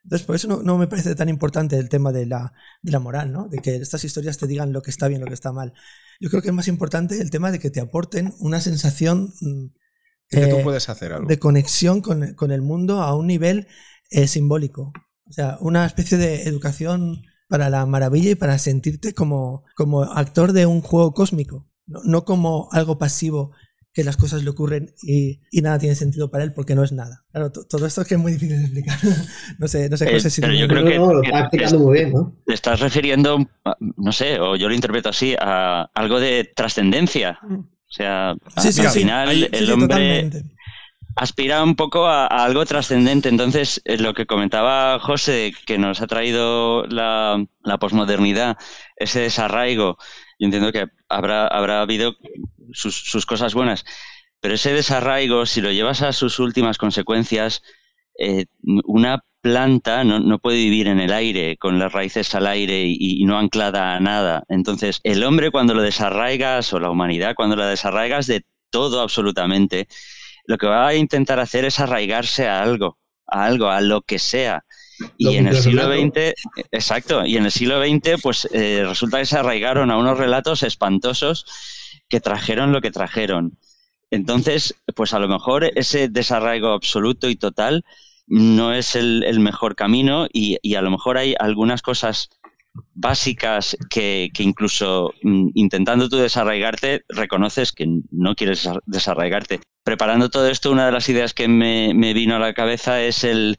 Entonces, 0.04 0.26
por 0.26 0.36
eso 0.36 0.48
no, 0.48 0.64
no, 0.64 0.78
me 0.78 0.88
parece 0.88 1.16
tan 1.16 1.30
importante 1.30 1.78
el 1.78 1.90
tema 1.90 2.12
de 2.12 2.26
la, 2.26 2.54
de 2.82 2.92
la 2.92 3.00
moral, 3.00 3.32
¿no? 3.32 3.50
De 3.50 3.60
que 3.60 3.76
estas 3.76 4.04
historias 4.04 4.38
te 4.38 4.48
digan 4.48 4.72
lo 4.72 4.82
que 4.82 4.90
está 4.90 5.08
bien, 5.08 5.22
lo 5.22 5.28
que 5.28 5.34
está 5.34 5.52
mal. 5.52 5.74
Yo 6.20 6.30
creo 6.30 6.42
que 6.42 6.48
es 6.48 6.54
más 6.54 6.68
importante 6.68 7.22
el 7.22 7.30
tema 7.30 7.52
de 7.52 7.60
que 7.60 7.70
te 7.70 7.82
aporten 7.82 8.34
una 8.40 8.62
sensación 8.62 9.34
de, 10.32 10.42
que 10.42 10.48
tú 10.48 10.64
puedes 10.64 10.90
hacer 10.90 11.14
algo. 11.14 11.28
de 11.28 11.40
conexión 11.40 12.02
con, 12.02 12.34
con 12.34 12.52
el 12.52 12.62
mundo 12.62 13.02
a 13.02 13.16
un 13.16 13.28
nivel 13.28 13.68
eh, 14.10 14.28
simbólico. 14.28 14.94
O 15.26 15.34
sea, 15.34 15.58
una 15.60 15.86
especie 15.86 16.18
de 16.18 16.44
educación 16.44 17.24
para 17.50 17.70
la 17.70 17.86
maravilla 17.86 18.32
y 18.32 18.36
para 18.36 18.58
sentirte 18.60 19.14
como, 19.14 19.64
como 19.76 20.04
actor 20.04 20.54
de 20.54 20.66
un 20.66 20.82
juego 20.82 21.14
cósmico, 21.14 21.68
no, 21.86 22.02
no 22.04 22.26
como 22.26 22.70
algo 22.72 22.98
pasivo 22.98 23.52
que 23.98 24.04
las 24.04 24.16
cosas 24.16 24.44
le 24.44 24.52
ocurren 24.52 24.94
y, 25.02 25.40
y, 25.50 25.62
nada 25.64 25.80
tiene 25.80 25.96
sentido 25.96 26.30
para 26.30 26.44
él 26.44 26.54
porque 26.54 26.76
no 26.76 26.84
es 26.84 26.92
nada. 26.92 27.26
Claro, 27.32 27.52
todo 27.52 27.88
esto 27.88 28.02
es 28.02 28.08
que 28.08 28.14
es 28.14 28.20
muy 28.20 28.32
difícil 28.32 28.58
de 28.58 28.66
explicar. 28.66 28.96
no 29.58 29.68
sé, 29.68 29.90
no 29.90 29.98
sé 29.98 30.16
eh, 30.16 30.20
si 30.20 30.40
pero 30.40 30.54
yo 30.54 30.68
creo 30.68 30.86
que, 30.86 31.00
no, 31.00 31.14
lo 31.16 31.24
está 31.24 31.40
explicando 31.40 31.80
muy 31.80 31.98
bien, 31.98 32.14
¿no? 32.14 32.36
Te 32.46 32.54
estás 32.54 32.80
refiriendo, 32.80 33.40
no 33.80 34.12
sé, 34.12 34.40
o 34.40 34.56
yo 34.56 34.70
lo 34.70 34.76
interpreto 34.76 35.10
así, 35.10 35.36
a 35.40 35.90
algo 35.96 36.20
de 36.20 36.48
trascendencia. 36.56 37.40
O 37.42 37.66
sea, 37.90 38.36
sí, 38.58 38.72
sí, 38.72 38.82
al 38.82 38.92
sí, 38.92 39.00
final 39.00 39.30
sí, 39.32 39.48
el 39.52 39.72
hombre 39.72 40.30
aspira 41.16 41.64
un 41.64 41.76
poco 41.76 42.06
a, 42.06 42.28
a 42.28 42.46
algo 42.46 42.68
trascendente. 42.68 43.30
Entonces, 43.30 43.82
eh, 43.84 43.98
lo 43.98 44.14
que 44.14 44.28
comentaba 44.28 45.00
José, 45.00 45.56
que 45.66 45.80
nos 45.80 46.04
ha 46.04 46.06
traído 46.06 46.86
la, 46.86 47.44
la 47.64 47.80
posmodernidad, 47.80 48.58
ese 48.96 49.22
desarraigo, 49.22 49.98
yo 50.40 50.46
entiendo 50.46 50.72
que 50.72 50.88
habrá, 51.10 51.48
habrá 51.48 51.82
habido 51.82 52.16
sus, 52.74 52.96
sus, 52.96 53.26
cosas 53.26 53.54
buenas, 53.54 53.86
pero 54.40 54.56
ese 54.56 54.74
desarraigo, 54.74 55.46
si 55.46 55.62
lo 55.62 55.72
llevas 55.72 56.02
a 56.02 56.14
sus 56.14 56.40
últimas 56.40 56.78
consecuencias, 56.78 57.64
eh, 58.20 58.46
una 58.86 59.24
planta 59.42 60.04
no, 60.04 60.20
no, 60.20 60.40
puede 60.40 60.58
vivir 60.58 60.88
en 60.88 61.00
el 61.00 61.14
aire, 61.14 61.58
con 61.58 61.80
las 61.80 61.94
raíces 61.94 62.34
al 62.36 62.48
aire 62.48 62.84
y, 62.86 62.98
y, 63.00 63.26
no 63.26 63.38
anclada 63.38 63.96
a 63.96 64.00
nada. 64.00 64.44
Entonces, 64.50 65.00
el 65.04 65.24
hombre 65.24 65.52
cuando 65.52 65.74
lo 65.74 65.82
desarraigas, 65.82 66.74
o 66.74 66.80
la 66.80 66.90
humanidad 66.90 67.36
cuando 67.36 67.56
la 67.56 67.68
desarraigas 67.68 68.28
de 68.28 68.44
todo 68.70 69.02
absolutamente, 69.02 69.88
lo 70.46 70.58
que 70.58 70.68
va 70.68 70.88
a 70.88 70.96
intentar 70.96 71.40
hacer 71.40 71.66
es 71.66 71.80
arraigarse 71.80 72.48
a 72.48 72.62
algo, 72.62 72.98
a 73.28 73.46
algo, 73.46 73.70
a 73.70 73.82
lo 73.82 74.02
que 74.02 74.20
sea. 74.20 74.66
Y 75.18 75.36
en 75.36 75.48
el 75.48 75.58
siglo 75.58 75.88
XX, 75.88 76.34
exacto, 76.72 77.26
y 77.26 77.38
en 77.38 77.46
el 77.46 77.52
siglo 77.52 77.82
XX, 77.82 78.22
pues 78.22 78.48
eh, 78.52 78.84
resulta 78.88 79.20
que 79.20 79.26
se 79.26 79.38
arraigaron 79.38 79.92
a 79.92 79.98
unos 79.98 80.18
relatos 80.18 80.64
espantosos 80.64 81.46
que 82.10 82.20
trajeron 82.20 82.72
lo 82.72 82.82
que 82.82 82.92
trajeron. 82.92 83.58
Entonces, 84.10 84.76
pues 84.96 85.14
a 85.14 85.20
lo 85.20 85.28
mejor 85.28 85.66
ese 85.76 86.08
desarraigo 86.08 86.70
absoluto 86.70 87.30
y 87.30 87.36
total 87.36 87.84
no 88.28 88.74
es 88.74 88.96
el, 88.96 89.24
el 89.24 89.40
mejor 89.40 89.76
camino 89.76 90.28
y, 90.32 90.58
y, 90.62 90.76
a 90.76 90.82
lo 90.82 90.92
mejor 90.92 91.18
hay 91.18 91.36
algunas 91.40 91.82
cosas 91.82 92.30
básicas 92.94 93.76
que, 93.90 94.30
que 94.34 94.44
incluso 94.44 95.14
mm, 95.24 95.50
intentando 95.56 96.10
tú 96.10 96.18
desarraigarte 96.18 97.04
reconoces 97.10 97.72
que 97.72 97.88
no 98.12 98.36
quieres 98.36 98.68
desarraigarte. 98.86 99.60
Preparando 99.84 100.30
todo 100.30 100.48
esto, 100.50 100.72
una 100.72 100.86
de 100.86 100.92
las 100.92 101.10
ideas 101.10 101.34
que 101.34 101.48
me, 101.48 101.94
me 101.94 102.14
vino 102.14 102.36
a 102.36 102.40
la 102.40 102.54
cabeza 102.54 103.02
es 103.02 103.24
el, 103.24 103.58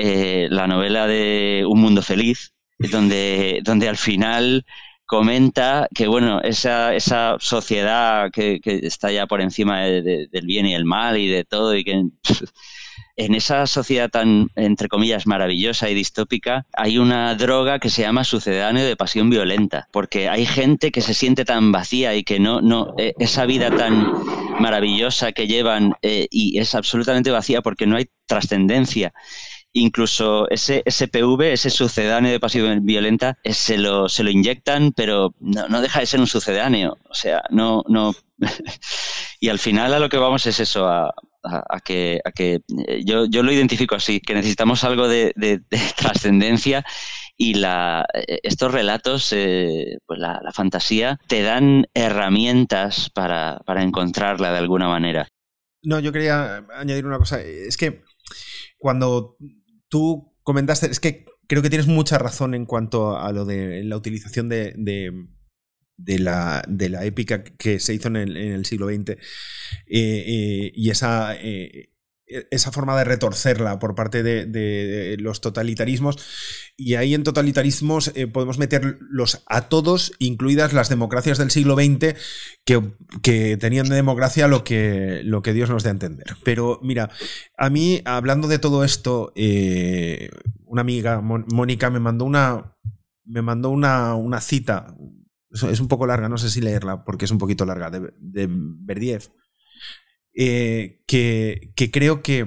eh, 0.00 0.46
la 0.48 0.68
novela 0.68 1.08
de 1.08 1.64
Un 1.68 1.80
Mundo 1.80 2.02
Feliz, 2.02 2.52
donde, 2.78 3.60
donde 3.64 3.88
al 3.88 3.96
final 3.96 4.64
comenta 5.06 5.88
que 5.92 6.06
bueno, 6.06 6.40
esa, 6.42 6.94
esa 6.94 7.36
sociedad 7.40 8.30
que, 8.30 8.60
que 8.60 8.76
está 8.86 9.10
ya 9.10 9.26
por 9.26 9.40
encima 9.40 9.80
de, 9.80 10.02
de, 10.02 10.28
del 10.30 10.46
bien 10.46 10.66
y 10.66 10.74
el 10.74 10.84
mal 10.84 11.18
y 11.18 11.26
de 11.26 11.44
todo, 11.44 11.74
y 11.74 11.82
que 11.82 12.04
en 13.16 13.34
esa 13.34 13.66
sociedad 13.66 14.08
tan, 14.08 14.48
entre 14.54 14.86
comillas, 14.86 15.26
maravillosa 15.26 15.90
y 15.90 15.94
distópica, 15.94 16.64
hay 16.72 16.98
una 16.98 17.34
droga 17.34 17.80
que 17.80 17.90
se 17.90 18.02
llama 18.02 18.22
sucedáneo 18.22 18.86
de 18.86 18.96
pasión 18.96 19.28
violenta, 19.30 19.88
porque 19.90 20.28
hay 20.28 20.46
gente 20.46 20.92
que 20.92 21.00
se 21.00 21.14
siente 21.14 21.44
tan 21.44 21.72
vacía 21.72 22.14
y 22.14 22.22
que 22.22 22.38
no, 22.38 22.60
no, 22.60 22.94
eh, 22.98 23.14
esa 23.18 23.46
vida 23.46 23.70
tan 23.76 24.12
maravillosa 24.60 25.32
que 25.32 25.48
llevan 25.48 25.94
eh, 26.02 26.28
y 26.30 26.58
es 26.60 26.76
absolutamente 26.76 27.32
vacía 27.32 27.60
porque 27.60 27.86
no 27.86 27.96
hay 27.96 28.06
trascendencia 28.26 29.12
incluso 29.72 30.48
ese 30.50 30.82
SPV, 30.86 31.52
ese 31.52 31.70
sucedáneo 31.70 32.32
de 32.32 32.40
pasivo 32.40 32.68
violenta, 32.80 33.38
eh, 33.42 33.52
se 33.52 33.78
lo, 33.78 34.08
se 34.08 34.22
lo 34.22 34.30
inyectan, 34.30 34.92
pero 34.92 35.34
no, 35.40 35.80
deja 35.80 36.00
de 36.00 36.06
ser 36.06 36.20
un 36.20 36.26
sucedáneo. 36.26 36.96
O 37.08 37.14
sea, 37.14 37.42
no, 37.50 37.84
no. 37.88 38.14
y 39.40 39.48
al 39.48 39.58
final 39.58 39.94
a 39.94 39.98
lo 39.98 40.08
que 40.08 40.16
vamos 40.16 40.46
es 40.46 40.60
eso, 40.60 40.88
a, 40.88 41.14
que, 41.84 42.20
a 42.24 42.32
que 42.32 42.60
eh, 42.86 43.02
yo, 43.04 43.26
yo, 43.26 43.42
lo 43.42 43.52
identifico 43.52 43.94
así, 43.94 44.20
que 44.20 44.34
necesitamos 44.34 44.84
algo 44.84 45.08
de, 45.08 45.32
trascendencia 45.96 46.84
y 47.36 47.54
la, 47.54 48.06
eh, 48.14 48.40
estos 48.42 48.72
relatos, 48.72 49.28
pues 49.28 50.18
la, 50.18 50.40
la, 50.42 50.52
fantasía, 50.52 51.18
te 51.28 51.42
dan 51.42 51.86
herramientas 51.94 53.10
para, 53.10 53.60
para 53.64 53.82
encontrarla 53.82 54.52
de 54.52 54.58
alguna 54.58 54.88
manera. 54.88 55.28
No, 55.82 56.00
yo 56.00 56.12
quería 56.12 56.66
añadir 56.74 57.06
una 57.06 57.18
cosa. 57.18 57.40
Es 57.40 57.76
que 57.76 58.02
cuando 58.78 59.36
tú 59.88 60.34
comentaste, 60.42 60.90
es 60.90 61.00
que 61.00 61.26
creo 61.46 61.62
que 61.62 61.70
tienes 61.70 61.88
mucha 61.88 62.18
razón 62.18 62.54
en 62.54 62.66
cuanto 62.66 63.18
a 63.18 63.32
lo 63.32 63.44
de 63.44 63.82
la 63.84 63.96
utilización 63.96 64.48
de, 64.48 64.74
de, 65.96 66.18
la, 66.18 66.62
de 66.68 66.88
la, 66.88 67.04
épica 67.04 67.42
que 67.42 67.80
se 67.80 67.94
hizo 67.94 68.08
en 68.08 68.16
el, 68.16 68.64
siglo 68.64 68.88
XX 68.88 69.10
eh, 69.10 69.16
eh, 69.88 70.72
y 70.74 70.90
esa 70.90 71.34
eh, 71.36 71.90
esa 72.50 72.72
forma 72.72 72.96
de 72.98 73.04
retorcerla 73.04 73.78
por 73.78 73.94
parte 73.94 74.22
de, 74.22 75.16
los 75.18 75.40
totalitarismos. 75.40 76.16
Y 76.76 76.94
ahí 76.94 77.14
en 77.14 77.24
totalitarismos 77.24 78.12
eh, 78.14 78.26
podemos 78.26 78.58
meterlos 78.58 79.42
a 79.46 79.68
todos, 79.68 80.12
incluidas 80.18 80.72
las 80.72 80.88
democracias 80.88 81.38
del 81.38 81.50
siglo 81.50 81.74
XX, 81.74 82.14
que, 82.64 83.56
tenían 83.58 83.88
de 83.88 83.96
democracia 83.96 84.48
lo 84.48 84.64
que, 84.64 85.22
lo 85.24 85.42
que 85.42 85.52
Dios 85.52 85.70
nos 85.70 85.82
dé 85.82 85.90
a 85.90 85.92
entender. 85.92 86.36
Pero 86.44 86.78
mira, 86.82 87.10
a 87.56 87.70
mí, 87.70 88.02
hablando 88.04 88.48
de 88.48 88.58
todo 88.58 88.84
esto, 88.84 89.32
eh, 89.34 90.30
una 90.66 90.82
amiga, 90.82 91.20
Mónica, 91.20 91.90
me 91.90 92.00
mandó 92.00 92.24
una. 92.24 92.74
Me 93.24 93.42
mandó 93.42 93.70
una, 93.70 94.14
una 94.14 94.40
cita. 94.40 94.96
Es 95.50 95.80
un 95.80 95.88
poco 95.88 96.06
larga, 96.06 96.28
no 96.28 96.38
sé 96.38 96.50
si 96.50 96.60
leerla, 96.60 97.04
porque 97.04 97.24
es 97.24 97.30
un 97.30 97.38
poquito 97.38 97.64
larga, 97.64 97.90
de, 97.90 98.12
de 98.18 98.48
eh, 100.40 101.02
que, 101.06 101.72
creo 101.92 102.22
que, 102.22 102.46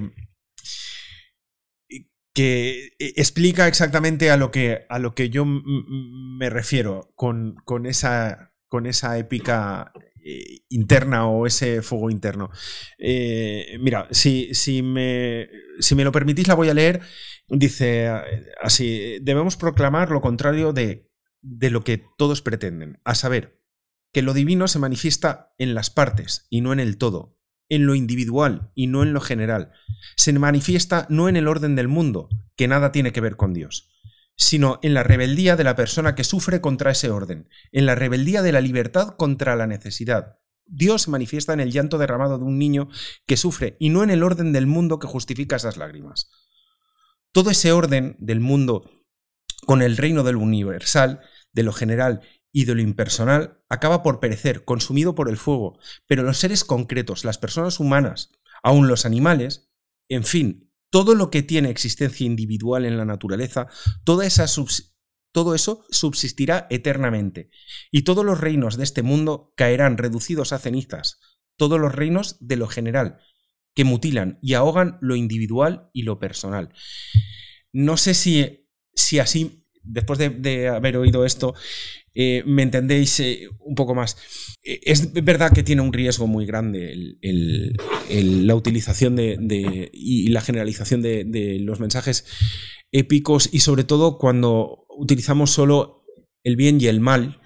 que 2.34 2.92
explica 2.98 3.68
exactamente 3.68 4.30
a 4.30 4.38
lo 4.38 4.50
que, 4.50 4.86
a 4.88 4.98
lo 4.98 5.14
que 5.14 5.28
yo 5.28 5.44
me 5.44 6.48
refiero 6.48 7.12
con, 7.16 7.56
con, 7.66 7.84
esa, 7.84 8.54
con 8.66 8.86
esa 8.86 9.18
épica 9.18 9.92
eh, 10.24 10.62
interna 10.70 11.28
o 11.28 11.46
ese 11.46 11.82
fuego 11.82 12.08
interno. 12.08 12.50
Eh, 12.98 13.76
mira, 13.78 14.08
si, 14.10 14.54
si, 14.54 14.80
me, 14.80 15.50
si 15.78 15.94
me 15.94 16.04
lo 16.04 16.12
permitís, 16.12 16.48
la 16.48 16.54
voy 16.54 16.70
a 16.70 16.74
leer. 16.74 17.02
Dice 17.46 18.08
así, 18.62 19.18
debemos 19.20 19.58
proclamar 19.58 20.10
lo 20.10 20.22
contrario 20.22 20.72
de, 20.72 21.10
de 21.42 21.68
lo 21.68 21.84
que 21.84 22.02
todos 22.16 22.40
pretenden, 22.40 23.00
a 23.04 23.14
saber, 23.14 23.60
que 24.14 24.22
lo 24.22 24.32
divino 24.32 24.66
se 24.66 24.78
manifiesta 24.78 25.52
en 25.58 25.74
las 25.74 25.90
partes 25.90 26.46
y 26.48 26.62
no 26.62 26.72
en 26.72 26.80
el 26.80 26.96
todo, 26.96 27.36
en 27.72 27.86
lo 27.86 27.94
individual 27.94 28.70
y 28.74 28.86
no 28.86 29.02
en 29.02 29.14
lo 29.14 29.20
general. 29.22 29.72
Se 30.14 30.34
manifiesta 30.34 31.06
no 31.08 31.30
en 31.30 31.36
el 31.36 31.48
orden 31.48 31.74
del 31.74 31.88
mundo, 31.88 32.28
que 32.54 32.68
nada 32.68 32.92
tiene 32.92 33.12
que 33.12 33.22
ver 33.22 33.36
con 33.36 33.54
Dios, 33.54 33.88
sino 34.36 34.78
en 34.82 34.92
la 34.92 35.02
rebeldía 35.02 35.56
de 35.56 35.64
la 35.64 35.74
persona 35.74 36.14
que 36.14 36.22
sufre 36.22 36.60
contra 36.60 36.90
ese 36.90 37.08
orden, 37.08 37.48
en 37.72 37.86
la 37.86 37.94
rebeldía 37.94 38.42
de 38.42 38.52
la 38.52 38.60
libertad 38.60 39.16
contra 39.16 39.56
la 39.56 39.66
necesidad. 39.66 40.36
Dios 40.66 41.02
se 41.02 41.10
manifiesta 41.10 41.54
en 41.54 41.60
el 41.60 41.72
llanto 41.72 41.96
derramado 41.96 42.36
de 42.36 42.44
un 42.44 42.58
niño 42.58 42.90
que 43.26 43.38
sufre 43.38 43.78
y 43.80 43.88
no 43.88 44.02
en 44.02 44.10
el 44.10 44.22
orden 44.22 44.52
del 44.52 44.66
mundo 44.66 44.98
que 44.98 45.06
justifica 45.06 45.56
esas 45.56 45.78
lágrimas. 45.78 46.30
Todo 47.32 47.48
ese 47.48 47.72
orden 47.72 48.16
del 48.18 48.40
mundo 48.40 48.90
con 49.64 49.80
el 49.80 49.96
reino 49.96 50.24
del 50.24 50.36
universal, 50.36 51.20
de 51.54 51.62
lo 51.62 51.72
general 51.72 52.20
y 52.52 52.66
de 52.66 52.74
lo 52.74 52.82
impersonal 52.82 53.64
acaba 53.68 54.02
por 54.02 54.20
perecer, 54.20 54.64
consumido 54.64 55.14
por 55.14 55.28
el 55.28 55.38
fuego, 55.38 55.78
pero 56.06 56.22
los 56.22 56.38
seres 56.38 56.64
concretos, 56.64 57.24
las 57.24 57.38
personas 57.38 57.80
humanas, 57.80 58.30
aun 58.62 58.86
los 58.86 59.06
animales, 59.06 59.72
en 60.08 60.24
fin, 60.24 60.70
todo 60.90 61.14
lo 61.14 61.30
que 61.30 61.42
tiene 61.42 61.70
existencia 61.70 62.26
individual 62.26 62.84
en 62.84 62.98
la 62.98 63.06
naturaleza, 63.06 63.68
toda 64.04 64.26
esa 64.26 64.46
todo 65.32 65.54
eso 65.54 65.86
subsistirá 65.90 66.66
eternamente, 66.68 67.48
y 67.90 68.02
todos 68.02 68.24
los 68.24 68.38
reinos 68.38 68.76
de 68.76 68.84
este 68.84 69.02
mundo 69.02 69.54
caerán 69.56 69.96
reducidos 69.96 70.52
a 70.52 70.58
cenizas, 70.58 71.18
todos 71.56 71.80
los 71.80 71.94
reinos 71.94 72.36
de 72.40 72.56
lo 72.56 72.68
general, 72.68 73.18
que 73.74 73.84
mutilan 73.84 74.38
y 74.42 74.52
ahogan 74.52 74.98
lo 75.00 75.16
individual 75.16 75.88
y 75.94 76.02
lo 76.02 76.18
personal. 76.18 76.74
No 77.72 77.96
sé 77.96 78.12
si, 78.12 78.68
si 78.94 79.18
así, 79.18 79.66
después 79.82 80.18
de 80.18 80.68
haber 80.68 80.98
oído 80.98 81.24
esto, 81.24 81.54
eh, 82.14 82.42
me 82.46 82.62
entendéis 82.62 83.20
eh, 83.20 83.48
un 83.60 83.74
poco 83.74 83.94
más. 83.94 84.16
Eh, 84.62 84.80
es 84.84 85.12
verdad 85.12 85.52
que 85.52 85.62
tiene 85.62 85.82
un 85.82 85.92
riesgo 85.92 86.26
muy 86.26 86.44
grande 86.44 87.16
la 87.22 88.54
utilización 88.54 89.16
de, 89.16 89.90
y 89.92 90.28
la 90.28 90.42
generalización 90.42 91.02
de, 91.02 91.58
los 91.60 91.80
mensajes 91.80 92.26
épicos 92.90 93.48
y 93.52 93.60
sobre 93.60 93.84
todo 93.84 94.18
cuando 94.18 94.86
utilizamos 94.90 95.50
solo 95.50 96.04
el 96.44 96.56
bien 96.56 96.80
y 96.80 96.86
el 96.86 97.00
mal, 97.00 97.40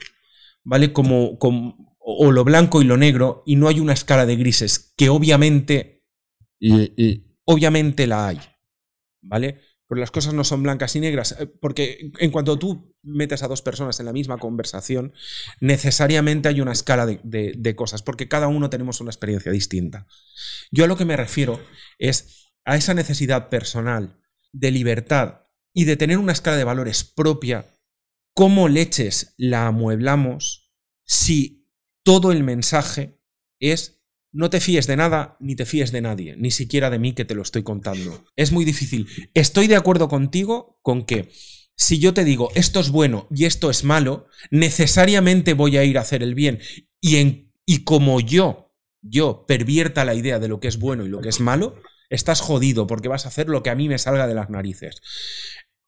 ¿vale? 0.64 0.92
Como, 0.92 1.38
como 1.38 1.96
o 1.98 2.32
lo 2.32 2.44
blanco 2.44 2.82
y 2.82 2.84
lo 2.84 2.96
negro 2.96 3.42
y 3.46 3.56
no 3.56 3.68
hay 3.68 3.80
una 3.80 3.92
escala 3.92 4.26
de 4.26 4.36
grises 4.36 4.94
que 4.96 5.08
obviamente, 5.08 6.04
obviamente 7.44 8.06
la 8.06 8.28
hay, 8.28 8.38
¿vale? 9.22 9.60
Pero 9.88 10.00
las 10.00 10.10
cosas 10.10 10.34
no 10.34 10.42
son 10.42 10.62
blancas 10.64 10.96
y 10.96 11.00
negras, 11.00 11.36
porque 11.60 12.10
en 12.18 12.30
cuanto 12.32 12.58
tú 12.58 12.95
metes 13.06 13.42
a 13.42 13.48
dos 13.48 13.62
personas 13.62 13.98
en 14.00 14.06
la 14.06 14.12
misma 14.12 14.38
conversación, 14.38 15.14
necesariamente 15.60 16.48
hay 16.48 16.60
una 16.60 16.72
escala 16.72 17.06
de, 17.06 17.74
cosas, 17.76 18.02
porque 18.02 18.28
cada 18.28 18.48
uno 18.48 18.68
tenemos 18.68 19.00
una 19.00 19.10
experiencia 19.10 19.52
distinta. 19.52 20.06
Yo 20.70 20.84
a 20.84 20.88
lo 20.88 20.96
que 20.96 21.04
me 21.04 21.16
refiero 21.16 21.60
es 21.98 22.52
a 22.64 22.76
esa 22.76 22.94
necesidad 22.94 23.48
personal 23.48 24.20
de 24.52 24.70
libertad 24.70 25.42
y 25.72 25.84
de 25.84 25.96
tener 25.96 26.18
una 26.18 26.32
escala 26.32 26.56
de 26.56 26.64
valores 26.64 27.04
propia, 27.04 27.66
cómo 28.34 28.68
leches 28.68 29.34
la 29.36 29.66
amueblamos 29.66 30.72
si 31.04 31.70
todo 32.02 32.32
el 32.32 32.42
mensaje 32.42 33.20
es 33.60 34.02
no 34.32 34.50
te 34.50 34.60
fíes 34.60 34.86
de 34.86 34.96
nada 34.96 35.36
ni 35.40 35.56
te 35.56 35.64
fíes 35.64 35.92
de 35.92 36.02
nadie, 36.02 36.36
ni 36.36 36.50
siquiera 36.50 36.90
de 36.90 36.98
mí 36.98 37.14
que 37.14 37.24
te 37.24 37.34
lo 37.34 37.42
estoy 37.42 37.62
contando. 37.62 38.24
Es 38.36 38.52
muy 38.52 38.64
difícil. 38.66 39.08
Estoy 39.32 39.66
de 39.66 39.76
acuerdo 39.76 40.08
contigo 40.08 40.78
con 40.82 41.06
que 41.06 41.30
si 41.76 41.98
yo 41.98 42.14
te 42.14 42.24
digo 42.24 42.50
esto 42.54 42.80
es 42.80 42.90
bueno 42.90 43.28
y 43.30 43.44
esto 43.44 43.70
es 43.70 43.84
malo, 43.84 44.26
necesariamente 44.50 45.54
voy 45.54 45.76
a 45.76 45.84
ir 45.84 45.98
a 45.98 46.02
hacer 46.02 46.22
el 46.22 46.34
bien. 46.34 46.60
Y, 47.00 47.16
en, 47.16 47.52
y 47.64 47.84
como 47.84 48.20
yo, 48.20 48.74
yo 49.02 49.44
pervierta 49.46 50.04
la 50.04 50.14
idea 50.14 50.38
de 50.38 50.48
lo 50.48 50.60
que 50.60 50.68
es 50.68 50.78
bueno 50.78 51.04
y 51.04 51.08
lo 51.08 51.20
que 51.20 51.28
es 51.28 51.40
malo, 51.40 51.76
estás 52.10 52.40
jodido 52.40 52.86
porque 52.86 53.08
vas 53.08 53.24
a 53.24 53.28
hacer 53.28 53.48
lo 53.48 53.62
que 53.62 53.70
a 53.70 53.74
mí 53.74 53.88
me 53.88 53.98
salga 53.98 54.26
de 54.26 54.34
las 54.34 54.50
narices. 54.50 55.00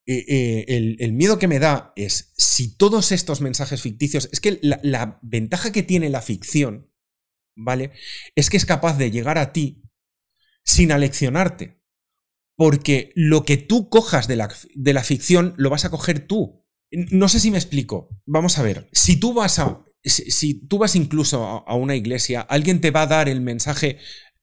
Eh, 0.07 0.25
eh, 0.27 0.97
el, 1.01 1.13
miedo 1.13 1.39
que 1.39 1.49
me 1.49 1.59
da 1.59 1.93
es 1.95 2.33
si 2.37 2.77
todos 2.77 3.13
estos 3.13 3.41
mensajes 3.41 3.83
ficticios, 3.83 4.29
es 4.33 4.41
que 4.41 4.59
la 4.63 5.19
ventaja 5.23 5.71
que 5.71 5.83
tiene 5.83 6.09
la 6.09 6.23
ficción 6.23 6.89
¿vale? 7.59 7.93
Es 8.35 8.49
que 8.49 8.57
es 8.57 8.65
capaz 8.65 8.97
de 8.97 9.11
llegar 9.11 9.37
a 9.37 9.53
ti 9.53 9.83
sin 10.65 10.93
aleccionarte. 10.93 11.78
Porque 12.59 13.13
lo 13.15 13.45
que 13.45 13.57
tú 13.57 13.89
cojas 13.89 14.27
de 14.27 14.35
la, 14.35 14.53
de 14.75 14.93
la 14.93 15.05
ficción 15.05 15.55
lo 15.59 15.71
vas 15.71 15.85
a 15.85 15.91
coger 15.91 16.27
tú. 16.27 16.67
No 16.91 17.29
sé 17.29 17.39
si 17.39 17.53
me 17.53 17.57
explico. 17.57 18.09
Vamos 18.27 18.59
a 18.59 18.65
ver. 18.65 18.89
Si 18.93 19.15
tú 19.15 19.33
vas 19.33 19.61
a. 19.61 19.85
Si, 20.03 20.67
tú 20.67 20.79
vas 20.79 20.97
incluso 20.97 21.65
a, 21.65 21.75
una 21.77 21.95
iglesia, 21.95 22.41
alguien 22.41 22.81
te 22.81 22.91
va 22.91 23.03
a 23.03 23.07
dar 23.07 23.29
el 23.29 23.41
mensaje 23.41 23.99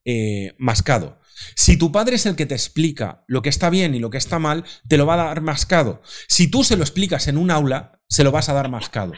eh, 0.05 0.55
mascado. 0.57 1.19
Si 1.57 1.75
tu 1.75 1.91
padre 1.91 2.15
es 2.15 2.25
el 2.25 2.37
que 2.37 2.45
te 2.45 2.55
explica 2.55 3.25
lo 3.27 3.41
que 3.41 3.49
está 3.49 3.69
bien 3.69 3.95
y 3.95 3.99
lo 3.99 4.09
que 4.09 4.17
está 4.17 4.39
mal, 4.39 4.63
te 4.87 4.95
lo 4.95 5.05
va 5.05 5.15
a 5.15 5.25
dar 5.25 5.41
mascado. 5.41 6.01
Si 6.29 6.47
tú 6.47 6.63
se 6.63 6.77
lo 6.77 6.83
explicas 6.83 7.27
en 7.27 7.37
un 7.37 7.51
aula, 7.51 8.01
se 8.07 8.23
lo 8.23 8.31
vas 8.31 8.47
a 8.47 8.53
dar 8.53 8.69
mascado. 8.69 9.11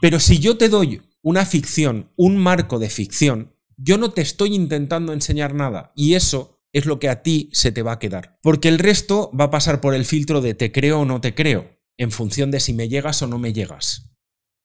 Pero 0.00 0.20
si 0.20 0.38
yo 0.38 0.56
te 0.56 0.68
doy 0.68 1.02
una 1.20 1.44
ficción, 1.44 2.12
un 2.16 2.36
marco 2.36 2.78
de 2.78 2.90
ficción, 2.90 3.56
yo 3.76 3.98
no 3.98 4.12
te 4.12 4.22
estoy 4.22 4.54
intentando 4.54 5.12
enseñar 5.12 5.52
nada 5.52 5.92
y 5.96 6.14
eso 6.14 6.57
es 6.72 6.86
lo 6.86 6.98
que 6.98 7.08
a 7.08 7.22
ti 7.22 7.50
se 7.52 7.72
te 7.72 7.82
va 7.82 7.92
a 7.92 7.98
quedar. 7.98 8.38
Porque 8.42 8.68
el 8.68 8.78
resto 8.78 9.30
va 9.38 9.44
a 9.44 9.50
pasar 9.50 9.80
por 9.80 9.94
el 9.94 10.04
filtro 10.04 10.40
de 10.40 10.54
te 10.54 10.72
creo 10.72 11.00
o 11.00 11.04
no 11.04 11.20
te 11.20 11.34
creo, 11.34 11.78
en 11.96 12.10
función 12.10 12.50
de 12.50 12.60
si 12.60 12.72
me 12.72 12.88
llegas 12.88 13.22
o 13.22 13.26
no 13.26 13.38
me 13.38 13.52
llegas. 13.52 14.12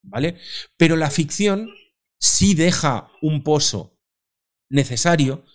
¿Vale? 0.01 0.37
Pero 0.77 0.95
la 0.95 1.09
ficción 1.09 1.69
sí 2.19 2.55
deja 2.55 3.09
un 3.21 3.43
pozo 3.43 3.99
necesario 4.69 5.45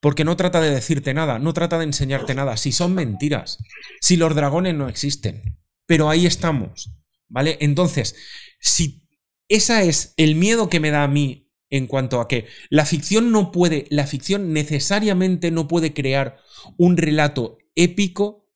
porque 0.00 0.24
no 0.24 0.36
trata 0.36 0.60
de 0.60 0.70
decirte 0.70 1.14
nada, 1.14 1.38
no 1.38 1.54
trata 1.54 1.78
de 1.78 1.84
enseñarte 1.84 2.34
nada, 2.34 2.56
si 2.56 2.72
son 2.72 2.94
mentiras, 2.94 3.58
si 4.00 4.16
los 4.16 4.34
dragones 4.34 4.74
no 4.74 4.88
existen. 4.88 5.58
Pero 5.86 6.10
ahí 6.10 6.26
estamos, 6.26 6.90
¿vale? 7.28 7.56
Entonces, 7.60 8.14
si 8.60 9.08
esa 9.48 9.82
es 9.82 10.12
el 10.16 10.34
miedo 10.34 10.68
que 10.68 10.80
me 10.80 10.90
da 10.90 11.04
a 11.04 11.08
mí 11.08 11.43
en 11.76 11.88
cuanto 11.88 12.20
a 12.20 12.28
que 12.28 12.46
la 12.70 12.86
ficción 12.86 13.32
no 13.32 13.50
puede, 13.50 13.86
la 13.90 14.06
ficción 14.06 14.52
necesariamente 14.52 15.50
no 15.50 15.66
puede 15.66 15.92
crear 15.92 16.38
un 16.78 16.96
relato 16.96 17.58
épico 17.74 18.48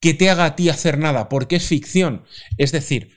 que 0.00 0.14
te 0.14 0.30
haga 0.30 0.46
a 0.46 0.56
ti 0.56 0.68
hacer 0.68 0.98
nada, 0.98 1.28
porque 1.28 1.56
es 1.56 1.66
ficción. 1.68 2.24
Es 2.58 2.72
decir, 2.72 3.12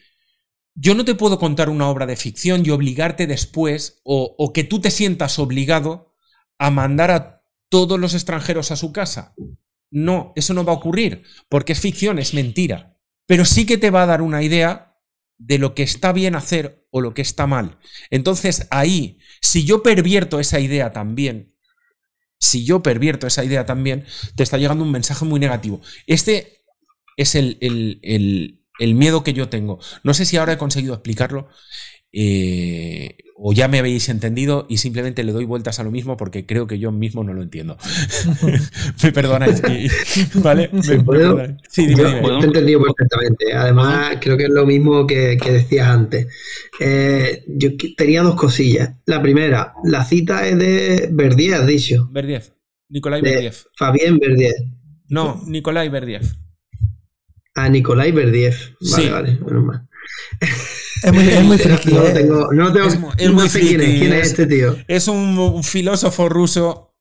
yo 0.76 0.94
no 0.94 1.04
te 1.04 1.16
puedo 1.16 1.40
contar 1.40 1.70
una 1.70 1.90
obra 1.90 2.06
de 2.06 2.16
ficción 2.16 2.64
y 2.64 2.70
obligarte 2.70 3.26
después, 3.26 4.02
o, 4.04 4.36
o 4.38 4.54
que 4.54 4.64
tú 4.64 4.82
te 4.82 4.92
sientas 4.92 5.40
obligado 5.40 6.16
a 6.60 6.70
mandar 6.70 7.10
a 7.10 7.44
todos 7.70 8.00
los 8.00 8.14
extranjeros 8.14 8.70
a 8.70 8.76
su 8.76 8.94
casa. 8.94 9.34
No, 9.90 10.32
eso 10.36 10.54
no 10.54 10.64
va 10.64 10.74
a 10.74 10.76
ocurrir, 10.76 11.24
porque 11.50 11.74
es 11.74 11.80
ficción, 11.80 12.20
es 12.20 12.36
mentira. 12.36 13.00
Pero 13.26 13.46
sí 13.46 13.66
que 13.66 13.80
te 13.80 13.90
va 13.90 14.04
a 14.04 14.08
dar 14.08 14.22
una 14.22 14.44
idea 14.44 14.90
de 15.40 15.58
lo 15.58 15.74
que 15.74 15.84
está 15.84 16.14
bien 16.14 16.36
hacer 16.36 16.86
o 16.92 17.02
lo 17.02 17.14
que 17.14 17.22
está 17.22 17.48
mal. 17.48 17.80
Entonces 18.12 18.68
ahí, 18.70 19.20
si 19.42 19.66
yo 19.66 19.84
pervierto 19.84 20.40
esa 20.40 20.60
idea 20.60 20.94
también, 20.94 21.56
si 22.40 22.66
yo 22.66 22.82
pervierto 22.82 23.28
esa 23.28 23.44
idea 23.44 23.66
también, 23.66 24.06
te 24.36 24.44
está 24.44 24.58
llegando 24.58 24.84
un 24.84 24.92
mensaje 24.92 25.26
muy 25.26 25.40
negativo. 25.40 25.82
Este 26.08 26.64
es 27.18 27.36
el, 27.36 27.58
el, 27.62 28.60
el 28.80 28.96
miedo 28.96 29.24
que 29.24 29.34
yo 29.34 29.50
tengo. 29.50 29.80
No 30.04 30.14
sé 30.14 30.26
si 30.26 30.38
ahora 30.38 30.54
he 30.54 30.58
conseguido 30.58 30.94
explicarlo. 30.94 31.50
Eh, 32.12 33.18
o 33.42 33.54
ya 33.54 33.70
me 33.70 33.80
habéis 33.80 34.10
entendido 34.10 34.66
y 34.68 34.78
simplemente 34.78 35.24
le 35.24 35.32
doy 35.32 35.46
vueltas 35.46 35.80
a 35.80 35.84
lo 35.84 35.92
mismo 35.92 36.18
porque 36.18 36.46
creo 36.46 36.68
que 36.68 36.78
yo 36.78 36.92
mismo 36.92 37.24
no 37.24 37.34
lo 37.34 37.42
entiendo. 37.42 37.78
me 39.04 39.12
perdonáis. 39.12 39.62
¿Vale? 40.44 40.70
Sí, 40.82 41.86
dime, 41.86 42.04
dime. 42.04 42.22
Te 42.22 42.28
he 42.28 42.44
entendido 42.44 42.82
perfectamente. 42.82 43.54
Además, 43.54 44.18
creo 44.20 44.38
que 44.38 44.44
es 44.44 44.50
lo 44.50 44.66
mismo 44.66 45.08
que, 45.08 45.38
decías 45.38 45.88
antes. 45.88 46.28
Eh, 46.80 47.44
yo 47.48 47.70
tenía 47.96 48.24
dos 48.24 48.36
cosillas. 48.36 48.96
La 49.06 49.22
primera, 49.22 49.74
la 49.84 50.04
cita 50.04 50.46
es 50.46 50.58
de 50.58 51.10
Verdiez, 51.12 51.54
has 51.54 51.68
dicho. 51.68 52.10
Verdiez. 52.12 52.54
Nicolai 52.90 53.22
Verdiez. 53.22 53.68
Fabián 53.76 54.18
Verdiez. 54.18 54.56
No, 55.08 55.42
Nicolai 55.48 55.90
Verdiez. 55.90 56.36
Ah, 57.56 57.70
Nicolai 57.70 58.12
Verdiez. 58.12 58.74
Vale, 58.80 59.12
vale, 59.12 59.40
menos 59.46 59.64
mal. 59.64 59.90
Es 61.04 61.14
muy, 61.14 61.28
es 61.28 61.44
muy 61.44 61.58
friki, 61.58 61.94
no, 61.94 62.04
¿eh? 62.06 62.12
tengo, 62.12 62.54
no, 62.54 62.74
tengo, 62.74 62.88
es, 63.18 63.32
no 63.32 63.48
sé 63.48 63.60
quién 63.60 63.82
es, 63.82 64.00
quién 64.00 64.14
es 64.14 64.28
este 64.28 64.46
tío. 64.46 64.78
Es 64.88 65.08
un, 65.08 65.64
filósofo 65.64 66.30
ruso 66.30 66.96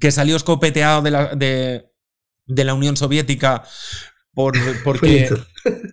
que 0.00 0.10
salió 0.10 0.36
escopeteado 0.36 1.02
de 1.02 1.10
la, 1.10 1.34
de, 1.34 1.86
de 2.46 2.64
la 2.64 2.74
Unión 2.74 2.96
Soviética 2.96 3.64
por, 4.32 4.54
porque 4.84 5.28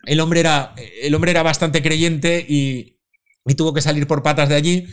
el 0.06 0.20
hombre, 0.20 0.40
era, 0.40 0.74
el 1.02 1.14
hombre 1.16 1.32
era 1.32 1.44
bastante 1.44 1.82
creyente 1.82 2.46
y, 2.48 3.00
y, 3.46 3.56
tuvo 3.56 3.74
que 3.74 3.82
salir 3.82 4.08
por 4.08 4.24
patas 4.24 4.50
de 4.50 4.56
allí. 4.56 4.88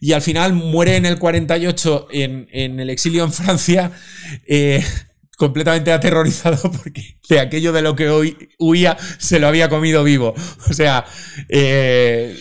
Y 0.00 0.12
al 0.12 0.22
final 0.22 0.52
muere 0.52 0.96
en 0.96 1.06
el 1.06 1.18
48 1.18 2.08
en, 2.10 2.48
en 2.52 2.80
el 2.80 2.90
exilio 2.90 3.24
en 3.24 3.32
Francia. 3.32 3.92
Eh, 4.46 4.84
completamente 5.36 5.92
aterrorizado 5.92 6.70
porque 6.82 7.18
de 7.28 7.40
aquello 7.40 7.72
de 7.72 7.82
lo 7.82 7.96
que 7.96 8.08
hoy 8.08 8.50
huía 8.58 8.96
se 9.18 9.38
lo 9.38 9.48
había 9.48 9.68
comido 9.68 10.04
vivo. 10.04 10.34
O 10.70 10.74
sea, 10.74 11.04
eh, 11.48 12.36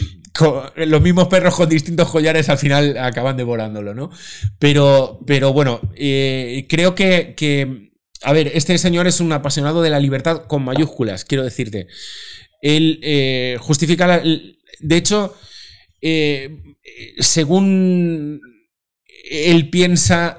los 0.75 1.01
mismos 1.01 1.27
perros 1.27 1.55
con 1.55 1.67
distintos 1.67 2.09
collares 2.09 2.47
al 2.49 2.57
final 2.57 2.97
acaban 2.97 3.35
devorándolo, 3.35 3.93
¿no? 3.93 4.09
Pero, 4.57 5.19
pero 5.25 5.51
bueno, 5.51 5.81
eh, 5.95 6.65
creo 6.69 6.95
que, 6.95 7.91
a 8.21 8.31
ver, 8.31 8.51
este 8.53 8.77
señor 8.77 9.07
es 9.07 9.19
un 9.19 9.33
apasionado 9.33 9.81
de 9.81 9.89
la 9.89 9.99
libertad 9.99 10.45
con 10.47 10.63
mayúsculas, 10.63 11.25
quiero 11.25 11.43
decirte. 11.43 11.87
Él 12.61 12.99
eh, 13.03 13.57
justifica, 13.59 14.07
la, 14.07 14.19
de 14.21 14.95
hecho, 14.95 15.35
según 17.19 18.39
él 19.29 19.69
piensa, 19.69 20.37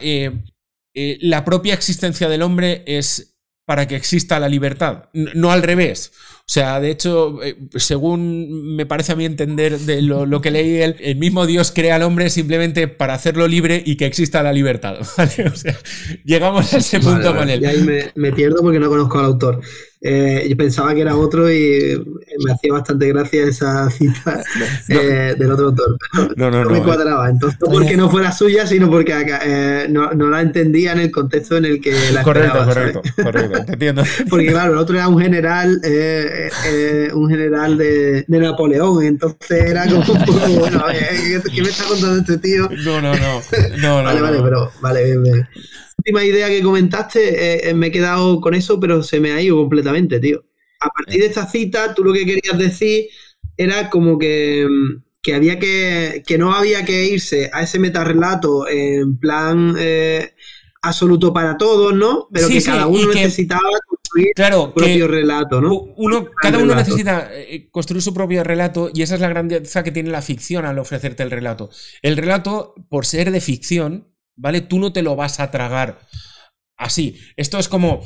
la 0.94 1.44
propia 1.44 1.74
existencia 1.74 2.28
del 2.28 2.42
hombre 2.42 2.84
es 2.86 3.36
para 3.64 3.86
que 3.86 3.96
exista 3.96 4.40
la 4.40 4.48
libertad, 4.48 5.04
no 5.12 5.52
al 5.52 5.62
revés. 5.62 6.12
O 6.44 6.52
sea, 6.52 6.80
de 6.80 6.90
hecho, 6.90 7.42
eh, 7.42 7.56
según 7.76 8.76
me 8.76 8.84
parece 8.84 9.12
a 9.12 9.16
mí 9.16 9.24
entender 9.24 9.78
de 9.78 10.02
lo, 10.02 10.40
que 10.40 10.50
leí 10.50 10.82
él, 10.82 10.96
el 11.00 11.16
mismo 11.16 11.46
Dios 11.46 11.72
crea 11.72 11.96
al 11.96 12.02
hombre 12.02 12.28
simplemente 12.30 12.88
para 12.88 13.14
hacerlo 13.14 13.48
libre 13.48 13.82
y 13.86 13.96
que 13.96 14.06
exista 14.06 14.42
la 14.42 14.52
libertad. 14.52 14.96
O 15.52 15.56
sea, 15.56 15.76
llegamos 16.24 16.72
a 16.74 16.78
ese 16.78 17.00
punto 17.00 17.34
con 17.34 17.48
él. 17.48 17.62
Y 17.62 17.66
ahí 17.66 17.82
me, 17.82 18.10
me, 18.14 18.32
pierdo 18.32 18.60
porque 18.62 18.78
no 18.78 18.88
conozco 18.88 19.18
al 19.18 19.26
autor. 19.26 19.60
Eh, 20.04 20.46
yo 20.48 20.56
pensaba 20.56 20.92
que 20.94 21.02
era 21.02 21.14
otro 21.14 21.48
y 21.48 21.96
me 22.44 22.52
hacía 22.52 22.72
bastante 22.72 23.06
gracia 23.06 23.44
esa 23.44 23.88
cita 23.88 24.42
eh, 24.88 25.36
del 25.38 25.52
otro 25.52 25.66
autor. 25.66 25.96
no, 26.34 26.50
no, 26.50 26.64
no, 26.64 26.70
me 26.70 26.82
cuadraba. 26.82 27.30
Entonces, 27.30 27.60
no 27.60 27.70
porque 27.70 27.96
no 27.96 28.10
fuera 28.10 28.32
suya, 28.32 28.66
sino 28.66 28.90
porque 28.90 29.14
eh, 29.44 29.86
no, 29.88 30.12
no, 30.12 30.28
la 30.28 30.40
entendía 30.40 30.92
en 30.92 30.98
el 30.98 31.12
contexto 31.12 31.56
en 31.56 31.66
el 31.66 31.80
que 31.80 31.94
la 32.12 32.24
Correcto, 32.24 32.64
correcto, 32.64 33.02
correcto, 33.22 33.64
te 33.64 33.72
entiendo. 33.74 34.02
Porque 34.28 34.46
claro, 34.46 34.72
el 34.72 34.78
otro 34.78 34.96
era 34.96 35.06
un 35.06 35.20
general, 35.20 35.80
un 37.14 37.28
general 37.28 37.76
de, 37.78 38.24
de, 38.26 38.38
Napoleón, 38.38 39.04
entonces 39.04 39.50
era 39.50 39.86
como 39.86 39.98
un 40.12 40.24
poco, 40.24 40.48
bueno, 40.58 40.84
¿qué, 41.52 41.62
me 41.62 41.68
está 41.68 41.84
contando 41.84 42.20
este 42.20 42.38
tío? 42.38 42.68
No, 42.84 43.00
no, 43.00 43.14
no. 43.14 43.42
no, 43.78 44.02
vale, 44.02 44.20
vale, 44.20 44.40
pero 44.42 44.70
vale, 44.80 45.04
bien, 45.04 45.22
bien 45.22 45.48
última 46.02 46.24
idea 46.24 46.48
que 46.48 46.62
comentaste, 46.62 47.20
eh, 47.20 47.70
eh, 47.70 47.74
me 47.74 47.86
he 47.86 47.92
quedado 47.92 48.40
con 48.40 48.54
eso, 48.54 48.80
pero 48.80 49.02
se 49.02 49.20
me 49.20 49.32
ha 49.32 49.40
ido 49.40 49.56
completamente, 49.56 50.18
tío. 50.18 50.44
A 50.80 50.88
partir 50.88 51.20
de 51.20 51.26
esta 51.26 51.46
cita, 51.46 51.94
tú 51.94 52.02
lo 52.02 52.12
que 52.12 52.26
querías 52.26 52.58
decir 52.58 53.06
era 53.56 53.88
como 53.88 54.18
que, 54.18 54.66
que 55.22 55.34
había 55.34 55.60
que, 55.60 56.24
que 56.26 56.38
no 56.38 56.54
había 56.54 56.84
que 56.84 57.04
irse 57.04 57.50
a 57.52 57.62
ese 57.62 57.78
metarrelato 57.78 58.66
en 58.68 59.16
plan 59.18 59.76
eh, 59.78 60.34
absoluto 60.82 61.32
para 61.32 61.56
todos, 61.56 61.94
¿no? 61.94 62.26
Pero 62.32 62.48
que 62.48 62.62
cada 62.62 62.88
uno 62.88 63.12
necesitaba 63.12 63.70
construir 64.12 64.52
su 64.52 64.72
propio 64.72 65.08
relato, 65.08 65.60
¿no? 65.60 65.74
Uno, 65.96 66.26
cada 66.40 66.58
uno 66.58 66.74
necesita 66.74 67.30
construir 67.70 68.02
su 68.02 68.12
propio 68.12 68.44
relato 68.44 68.90
y 68.92 69.02
esa 69.02 69.14
es 69.14 69.20
la 69.20 69.28
grandeza 69.28 69.82
que 69.82 69.92
tiene 69.92 70.10
la 70.10 70.22
ficción 70.22 70.64
al 70.64 70.78
ofrecerte 70.78 71.22
el 71.22 71.30
relato. 71.30 71.70
El 72.02 72.16
relato, 72.16 72.74
por 72.88 73.06
ser 73.06 73.30
de 73.30 73.40
ficción, 73.40 74.12
¿vale? 74.36 74.60
Tú 74.60 74.78
no 74.78 74.92
te 74.92 75.02
lo 75.02 75.16
vas 75.16 75.40
a 75.40 75.50
tragar 75.50 76.00
así. 76.76 77.18
Esto 77.36 77.58
es 77.58 77.68
como, 77.68 78.02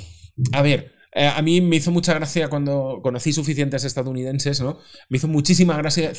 a 0.52 0.62
ver, 0.62 0.96
eh, 1.18 1.26
a 1.26 1.40
mí 1.40 1.62
me 1.62 1.76
hizo 1.76 1.90
mucha 1.90 2.12
gracia 2.12 2.48
cuando 2.48 3.00
conocí 3.02 3.32
suficientes 3.32 3.84
estadounidenses, 3.84 4.61
¿no? 4.61 4.80
Me 5.09 5.16
hizo 5.16 5.28
muchísima 5.28 5.76
gracia 5.76 6.12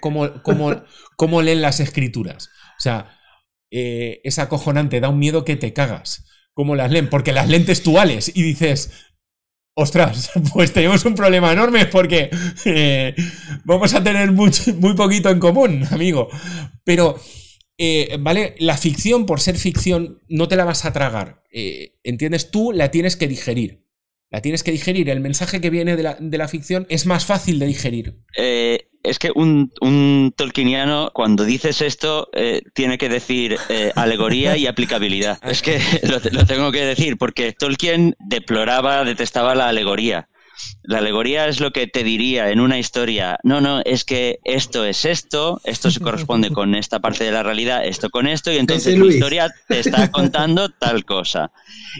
cómo, 0.00 1.42
leen 1.42 1.62
las 1.62 1.78
escrituras. 1.78 2.50
O 2.76 2.80
sea, 2.80 3.16
eh, 3.70 4.20
es 4.24 4.38
acojonante, 4.40 5.00
da 5.00 5.08
un 5.08 5.20
miedo 5.20 5.44
que 5.44 5.54
te 5.56 5.72
cagas. 5.72 6.26
Cómo 6.52 6.74
las 6.74 6.90
leen, 6.90 7.08
porque 7.08 7.32
las 7.32 7.48
leen 7.48 7.64
textuales 7.64 8.32
y 8.34 8.42
dices, 8.42 9.09
ostras, 9.74 10.30
pues 10.52 10.72
tenemos 10.72 11.04
un 11.04 11.14
problema 11.14 11.52
enorme 11.52 11.86
porque 11.86 12.30
eh, 12.64 13.14
vamos 13.64 13.94
a 13.94 14.02
tener 14.02 14.32
muy 14.32 14.94
poquito 14.96 15.30
en 15.30 15.40
común, 15.40 15.86
amigo. 15.90 16.28
Pero 16.84 17.18
eh, 17.82 18.18
¿vale? 18.20 18.56
La 18.58 18.76
ficción, 18.76 19.24
por 19.24 19.40
ser 19.40 19.56
ficción, 19.56 20.20
no 20.28 20.48
te 20.48 20.56
la 20.56 20.66
vas 20.66 20.84
a 20.84 20.92
tragar. 20.92 21.42
Eh, 21.50 21.94
¿Entiendes? 22.02 22.50
Tú 22.50 22.72
la 22.72 22.90
tienes 22.90 23.16
que 23.16 23.26
digerir. 23.26 23.86
La 24.28 24.42
tienes 24.42 24.62
que 24.62 24.70
digerir. 24.70 25.08
El 25.08 25.20
mensaje 25.20 25.62
que 25.62 25.70
viene 25.70 25.96
de 25.96 26.38
la, 26.38 26.48
ficción 26.48 26.86
es 26.90 27.06
más 27.06 27.24
fácil 27.24 27.58
de 27.58 27.64
digerir. 27.64 28.22
Eh, 28.36 28.89
es 29.02 29.18
que 29.18 29.30
un, 29.34 29.72
un, 29.80 30.32
tolkieniano, 30.36 31.10
cuando 31.12 31.44
dices 31.44 31.80
esto, 31.80 32.28
tiene 32.74 32.98
que 32.98 33.08
decir 33.08 33.56
alegoría 33.94 34.56
y 34.56 34.66
aplicabilidad. 34.66 35.38
es 35.42 35.62
que 35.62 35.80
lo, 36.02 36.20
tengo 36.46 36.72
que 36.72 36.84
decir, 36.84 37.16
porque 37.18 37.52
Tolkien 37.52 38.16
deploraba, 38.18 39.04
detestaba 39.04 39.54
la 39.54 39.68
alegoría. 39.68 40.28
La 40.82 40.98
alegoría 40.98 41.46
es 41.48 41.60
lo 41.60 41.72
que 41.72 41.86
te 41.86 42.04
diría 42.04 42.50
en 42.50 42.60
una 42.60 42.78
historia, 42.78 43.38
no, 43.42 43.60
no, 43.60 43.80
es 43.84 44.04
que 44.04 44.40
esto 44.44 44.84
es 44.84 45.04
esto, 45.04 45.60
esto 45.64 45.90
se 45.90 46.00
corresponde 46.00 46.50
con 46.52 46.74
esta 46.74 47.00
parte 47.00 47.24
de 47.24 47.32
la 47.32 47.42
realidad, 47.42 47.84
esto 47.84 48.10
con 48.10 48.26
esto, 48.26 48.52
y 48.52 48.56
entonces 48.56 48.98
la 48.98 49.06
historia 49.06 49.54
te 49.68 49.80
está 49.80 50.10
contando 50.12 50.68
tal 50.68 51.04
cosa. 51.04 51.52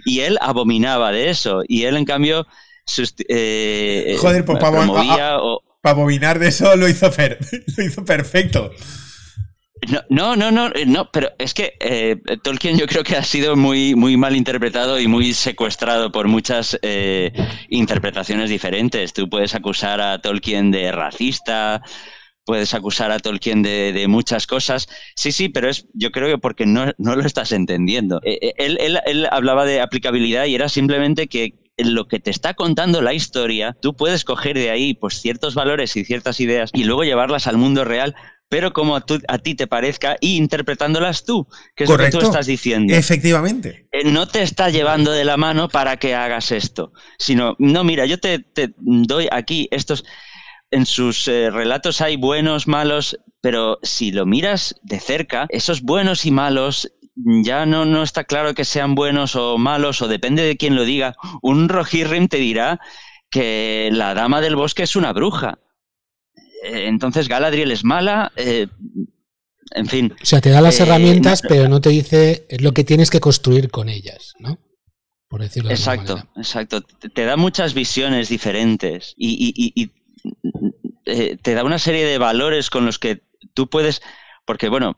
Y 0.05 0.21
él 0.21 0.39
abominaba 0.41 1.13
de 1.13 1.31
eso, 1.31 1.63
y 1.67 1.85
él 1.85 1.97
en 1.97 2.05
cambio... 2.05 2.47
Eh, 3.29 4.17
Joder, 4.19 4.45
pues 4.45 4.59
para, 5.81 5.93
abominar 5.93 6.39
de 6.39 6.49
eso 6.49 6.77
lo 6.77 6.89
hizo, 6.89 7.11
lo 7.77 7.85
hizo 7.85 8.05
perfecto. 8.05 8.73
No, 10.11 10.37
no, 10.37 10.51
no, 10.51 10.71
no, 10.87 11.11
pero 11.11 11.31
es 11.39 11.55
que 11.55 11.73
eh, 11.81 12.17
Tolkien 12.43 12.79
yo 12.79 12.87
creo 12.87 13.03
que 13.03 13.17
ha 13.17 13.25
sido 13.25 13.57
muy, 13.57 13.95
muy 13.95 14.17
mal 14.17 14.37
interpretado 14.37 15.01
y 15.01 15.09
muy 15.09 15.33
secuestrado 15.33 16.13
por 16.13 16.29
muchas 16.29 16.79
eh, 16.83 17.33
interpretaciones 17.71 18.51
diferentes. 18.51 19.15
Tú 19.15 19.29
puedes 19.31 19.55
acusar 19.55 20.01
a 20.03 20.21
Tolkien 20.21 20.71
de 20.71 20.93
racista, 20.93 21.83
puedes 22.45 22.75
acusar 22.75 23.11
a 23.11 23.21
Tolkien 23.21 23.63
de, 23.63 24.05
muchas 24.07 24.47
cosas. 24.47 24.87
Sí, 25.17 25.33
sí, 25.33 25.49
pero 25.49 25.71
es 25.71 25.87
yo 25.95 26.11
creo 26.11 26.29
que 26.29 26.39
porque 26.39 26.67
no, 26.67 26.93
lo 26.99 27.21
estás 27.23 27.51
entendiendo. 27.53 28.21
Eh, 28.23 28.53
él, 28.59 28.79
él 28.79 29.29
hablaba 29.31 29.65
de 29.65 29.81
aplicabilidad 29.81 30.45
y 30.45 30.55
era 30.55 30.69
simplemente 30.69 31.27
que 31.27 31.55
lo 31.85 32.09
que 32.09 32.21
te 32.21 32.31
está 32.31 32.55
contando 32.55 33.03
la 33.03 33.15
historia, 33.15 33.77
tú 33.81 33.95
puedes 33.95 34.25
coger 34.25 34.57
de 34.57 34.71
ahí 34.71 34.95
pues 34.95 35.21
ciertos 35.21 35.55
valores 35.55 35.97
y 35.97 36.05
ciertas 36.05 36.41
ideas 36.41 36.71
y 36.73 36.85
luego 36.85 37.05
llevarlas 37.05 37.47
al 37.47 37.57
mundo 37.57 37.85
real 37.85 38.15
pero 38.51 38.73
como 38.73 38.97
a, 38.97 39.39
ti 39.39 39.55
te 39.55 39.69
parezca 39.69 40.17
y 40.21 40.37
interpretándolas 40.37 41.25
tú, 41.25 41.47
que 41.77 41.85
es 41.85 41.91
lo 41.91 41.97
que 41.97 42.11
tú 42.11 42.19
estás 42.19 42.47
diciendo. 42.47 42.93
Efectivamente. 42.93 43.87
Eh, 43.93 44.03
no 44.05 44.27
te 44.27 44.43
está 44.43 44.71
llevando 44.71 45.13
de 45.13 45.25
la 45.25 45.37
mano 45.37 45.69
para 45.69 45.97
que 45.99 46.17
hagas 46.17 46.51
esto, 46.51 46.93
sino, 47.17 47.55
no, 47.61 47.85
mira, 47.85 48.07
yo 48.07 48.19
te, 48.19 48.45
doy 48.77 49.29
aquí 49.31 49.69
estos... 49.71 50.05
En 50.73 50.87
sus 50.87 51.27
eh, 51.27 51.51
relatos 51.51 52.01
hay 52.01 52.15
buenos, 52.15 52.69
malos, 52.69 53.19
pero 53.41 53.81
si 53.83 54.13
lo 54.13 54.25
miras 54.25 54.77
de 54.83 55.01
cerca, 55.01 55.47
esos 55.49 55.83
buenos 55.83 56.27
y 56.27 56.31
malos 56.31 56.93
ya 57.25 57.67
no, 57.67 57.85
no 57.85 58.03
está 58.03 58.25
claro 58.25 58.55
que 58.55 58.65
sean 58.65 58.95
buenos 58.95 59.37
o 59.37 59.59
malos, 59.59 60.03
o 60.03 60.09
depende 60.09 60.43
de 60.43 60.57
quién 60.57 60.77
lo 60.77 60.85
diga. 60.85 61.17
Un 61.43 61.69
Rohirrim 61.69 62.29
te 62.29 62.39
dirá 62.39 62.81
que 63.31 63.91
la 63.93 64.15
dama 64.15 64.41
del 64.41 64.57
bosque 64.57 64.83
es 64.83 64.97
una 64.97 65.13
bruja. 65.13 65.59
Eh, 66.65 66.87
entonces 66.87 67.29
Galadriel 67.29 67.71
es 67.71 67.85
mala. 67.85 68.33
Eh, 68.37 68.67
en 69.73 69.87
fin. 69.87 70.15
O 70.21 70.27
sea, 70.27 70.41
te 70.41 70.51
da 70.51 70.61
las 70.61 70.81
eh, 70.81 70.83
herramientas, 70.83 71.43
pero 71.47 71.69
no 71.69 71.81
te 71.81 71.91
dice 71.91 72.47
lo 72.59 72.73
que 72.73 72.85
tienes 72.85 73.11
que 73.11 73.21
construir 73.21 73.71
con 73.71 73.89
ellas, 73.89 74.35
¿no? 74.39 74.59
Por 75.29 75.43
decirlo 75.43 75.71
exacto, 75.71 76.17
de 76.17 76.23
Exacto, 76.41 76.83
Te 76.83 77.25
da 77.25 77.37
muchas 77.37 77.73
visiones 77.73 78.29
diferentes 78.29 79.15
y, 79.17 79.93
te 81.05 81.55
da 81.55 81.65
una 81.65 81.79
serie 81.79 82.05
de 82.05 82.19
valores 82.19 82.69
con 82.69 82.85
los 82.85 82.99
que 82.99 83.23
tú 83.55 83.71
puedes 83.71 84.03
porque 84.51 84.69
bueno, 84.69 84.97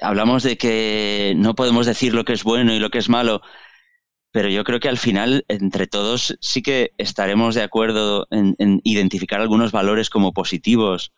hablamos 0.00 0.42
de 0.42 0.58
que 0.58 1.32
no 1.36 1.54
podemos 1.54 1.86
decir 1.86 2.12
lo 2.12 2.24
que 2.24 2.32
es 2.32 2.42
bueno 2.42 2.74
y 2.74 2.80
lo 2.80 2.90
que 2.90 2.98
es 2.98 3.08
malo, 3.08 3.40
pero 4.32 4.48
yo 4.48 4.64
creo 4.64 4.80
que 4.80 4.88
al 4.88 4.98
final, 4.98 5.44
entre 5.46 5.86
todos, 5.86 6.36
sí 6.40 6.60
que 6.60 6.90
estaremos 6.98 7.54
de 7.54 7.62
acuerdo 7.62 8.26
en, 8.32 8.80
identificar 8.82 9.40
algunos 9.40 9.70
valores 9.70 10.10
como 10.10 10.32
positivos, 10.32 11.12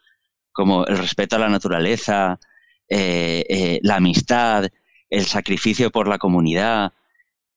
como 0.52 0.84
el 0.84 0.98
respeto 0.98 1.36
a 1.36 1.38
la 1.38 1.48
naturaleza, 1.48 2.38
eh, 2.90 3.46
eh, 3.48 3.80
la 3.82 3.96
amistad, 3.96 4.68
el 5.08 5.24
sacrificio 5.24 5.90
por 5.90 6.08
la 6.08 6.18
comunidad, 6.18 6.92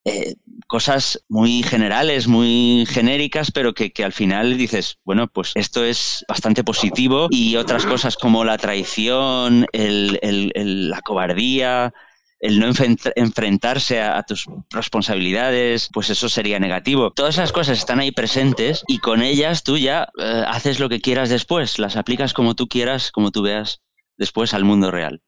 eh, 0.08 0.36
cosas 0.68 1.22
muy 1.28 1.64
generales, 1.64 2.30
muy 2.30 2.86
genéricas, 2.88 3.52
pero 3.52 3.74
que, 3.74 3.92
al 4.06 4.14
final 4.14 4.58
dices, 4.58 5.00
bueno, 5.04 5.28
pues 5.28 5.52
esto 5.56 5.84
es 5.84 6.24
bastante 6.30 6.64
positivo 6.64 7.28
y 7.30 7.58
otras 7.58 7.86
cosas 7.86 8.16
como 8.16 8.46
la 8.46 8.58
traición, 8.58 9.66
la 9.74 11.02
cobardía, 11.02 11.94
el 12.40 12.60
no 12.60 12.68
enfrentarse 13.16 14.02
a, 14.02 14.24
tus 14.24 14.46
responsabilidades, 14.70 15.90
pues 15.92 16.10
eso 16.10 16.30
sería 16.30 16.60
negativo. 16.60 17.12
Todas 17.12 17.36
esas 17.36 17.52
cosas 17.52 17.78
están 17.78 18.00
ahí 18.00 18.12
presentes 18.12 18.84
y 18.88 19.00
con 19.00 19.22
ellas 19.22 19.64
tú 19.64 19.78
ya 19.78 20.08
eh, 20.18 20.44
haces 20.48 20.80
lo 20.80 20.88
que 20.88 21.02
quieras 21.02 21.30
después, 21.30 21.80
las 21.80 21.98
aplicas 21.98 22.34
como 22.34 22.56
tú 22.56 22.68
quieras, 22.68 23.12
como 23.12 23.32
tú 23.32 23.42
veas 23.42 23.82
después 24.18 24.54
al 24.54 24.64
mundo 24.64 24.90
real. 24.90 25.22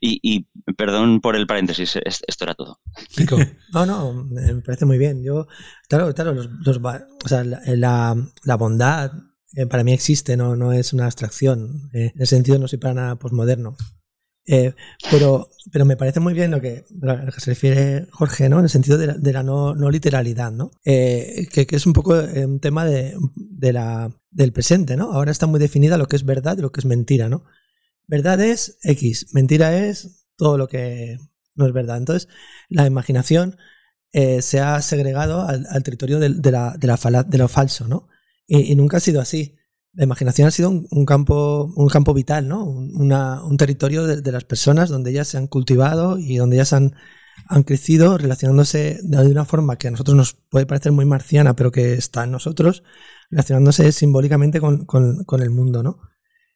Y, 0.00 0.46
perdón 0.76 1.20
por 1.20 1.36
el 1.36 1.46
paréntesis, 1.46 1.96
esto 2.04 2.44
era 2.44 2.54
todo. 2.54 2.80
No, 3.72 3.86
no, 3.86 4.24
me 4.24 4.60
parece 4.62 4.84
muy 4.84 4.98
bien. 4.98 5.22
Yo, 5.22 5.46
claro, 5.88 6.12
claro, 6.14 6.34
los, 6.34 6.48
o 6.66 7.28
sea, 7.28 7.44
la, 7.44 8.16
la, 8.44 8.56
bondad 8.56 9.12
eh, 9.54 9.66
para 9.66 9.82
mí 9.82 9.92
existe, 9.92 10.36
no, 10.36 10.56
no 10.56 10.72
es 10.72 10.92
una 10.92 11.06
abstracción. 11.06 11.90
Eh, 11.94 12.12
en 12.14 12.22
ese 12.22 12.36
sentido 12.36 12.58
no 12.58 12.68
soy 12.68 12.78
para 12.78 12.94
nada 12.94 13.16
posmoderno. 13.16 13.76
Eh, 14.44 14.74
pero, 15.10 15.50
pero 15.70 15.84
me 15.84 15.96
parece 15.96 16.18
muy 16.18 16.34
bien 16.34 16.50
lo 16.50 16.60
que, 16.60 16.84
lo 17.00 17.32
que 17.32 17.40
se 17.40 17.52
refiere 17.52 18.08
Jorge, 18.10 18.48
¿no? 18.48 18.58
En 18.58 18.64
el 18.64 18.70
sentido 18.70 18.98
de 18.98 19.06
la, 19.06 19.14
de 19.14 19.32
la 19.32 19.42
no, 19.42 19.74
no, 19.74 19.90
literalidad, 19.90 20.50
¿no? 20.50 20.72
Eh, 20.84 21.46
que, 21.52 21.66
que, 21.66 21.76
es 21.76 21.86
un 21.86 21.92
poco 21.92 22.18
eh, 22.18 22.44
un 22.44 22.58
tema 22.58 22.84
de, 22.84 23.14
de, 23.36 23.72
la, 23.72 24.10
del 24.30 24.52
presente, 24.52 24.96
¿no? 24.96 25.12
Ahora 25.12 25.30
está 25.30 25.46
muy 25.46 25.60
definida 25.60 25.96
lo 25.96 26.08
que 26.08 26.16
es 26.16 26.24
verdad 26.24 26.58
y 26.58 26.62
lo 26.62 26.72
que 26.72 26.80
es 26.80 26.86
mentira, 26.86 27.28
¿no? 27.28 27.44
Verdad 28.12 28.40
es 28.42 28.78
X, 28.82 29.28
mentira 29.32 29.74
es 29.74 30.26
todo 30.36 30.58
lo 30.58 30.68
que 30.68 31.16
no 31.54 31.66
es 31.66 31.72
verdad. 31.72 31.96
Entonces, 31.96 32.28
la 32.68 32.86
imaginación 32.86 33.56
se 34.12 34.60
ha 34.60 34.82
segregado 34.82 35.48
al, 35.48 35.82
territorio 35.82 36.20
de, 36.20 36.28
la, 36.50 36.76
de, 36.78 37.24
de 37.26 37.38
lo 37.38 37.48
falso, 37.48 37.88
¿no? 37.88 38.08
Y, 38.46 38.74
nunca 38.76 38.98
ha 38.98 39.00
sido 39.00 39.22
así 39.22 39.56
la 39.94 40.04
imaginación 40.04 40.48
ha 40.48 40.50
sido 40.50 40.70
un, 40.70 41.06
campo, 41.06 41.72
un 41.76 41.88
campo 41.88 42.14
vital, 42.14 42.48
¿no? 42.48 42.64
un 42.64 43.56
territorio 43.58 44.06
de, 44.06 44.32
las 44.32 44.44
personas 44.44 44.88
donde 44.88 45.10
ellas 45.10 45.28
se 45.28 45.36
han 45.36 45.46
cultivado 45.46 46.18
y 46.18 46.36
donde 46.36 46.56
ellas 46.56 46.72
han, 46.72 46.94
han 47.46 47.62
crecido 47.62 48.16
relacionándose 48.16 48.98
de 49.02 49.30
una 49.30 49.44
forma 49.44 49.76
que 49.76 49.88
a 49.88 49.90
nosotros 49.90 50.16
nos 50.16 50.32
puede 50.32 50.66
parecer 50.66 50.92
muy 50.92 51.04
marciana, 51.04 51.54
pero 51.56 51.70
que 51.70 51.94
está 51.94 52.24
en 52.24 52.30
nosotros, 52.30 52.82
relacionándose 53.30 53.92
simbólicamente 53.92 54.60
con, 54.60 54.86
el 55.40 55.50
mundo, 55.50 55.82
¿no? 55.82 55.98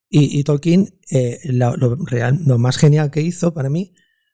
Y, 0.09 0.45
Tolkien, 0.45 1.01
eh, 1.11 1.41
lo, 1.45 2.59
más 2.59 2.77
genial 2.79 3.11
que 3.11 3.23
hizo 3.23 3.53
para 3.53 3.69
mí 3.69 3.93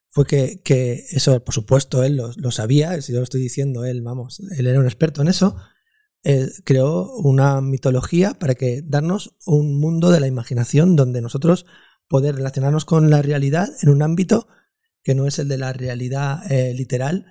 fue 0.09 0.25
que, 0.25 1.05
eso, 1.09 1.43
por 1.43 1.53
supuesto, 1.53 2.03
él 2.03 2.15
lo, 2.15 2.31
lo, 2.35 2.51
sabía, 2.51 3.01
si 3.01 3.11
yo 3.11 3.19
lo 3.19 3.23
estoy 3.23 3.41
diciendo, 3.41 3.83
él, 3.83 4.03
vamos, 4.03 4.39
él 4.55 4.67
era 4.67 4.79
un 4.79 4.85
experto 4.85 5.23
en 5.23 5.29
eso, 5.29 5.57
eh, 6.25 6.49
creó 6.63 7.11
una 7.17 7.59
mitología 7.59 8.33
para 8.33 8.55
que 8.55 8.81
darnos 8.81 9.35
un 9.45 9.77
mundo 9.77 10.09
de 10.09 10.21
la 10.21 10.27
imaginación 10.27 10.95
donde 10.95 11.21
nosotros 11.21 11.65
poder 12.07 12.35
relacionarnos 12.35 12.85
con 12.85 13.09
la 13.09 13.21
realidad 13.21 13.67
en 13.81 13.89
un 13.89 14.01
ámbito 14.01 14.47
que 15.03 15.15
no 15.15 15.27
es 15.27 15.37
el 15.39 15.49
de 15.49 15.57
la 15.57 15.73
realidad 15.73 16.49
eh, 16.49 16.73
literal, 16.73 17.25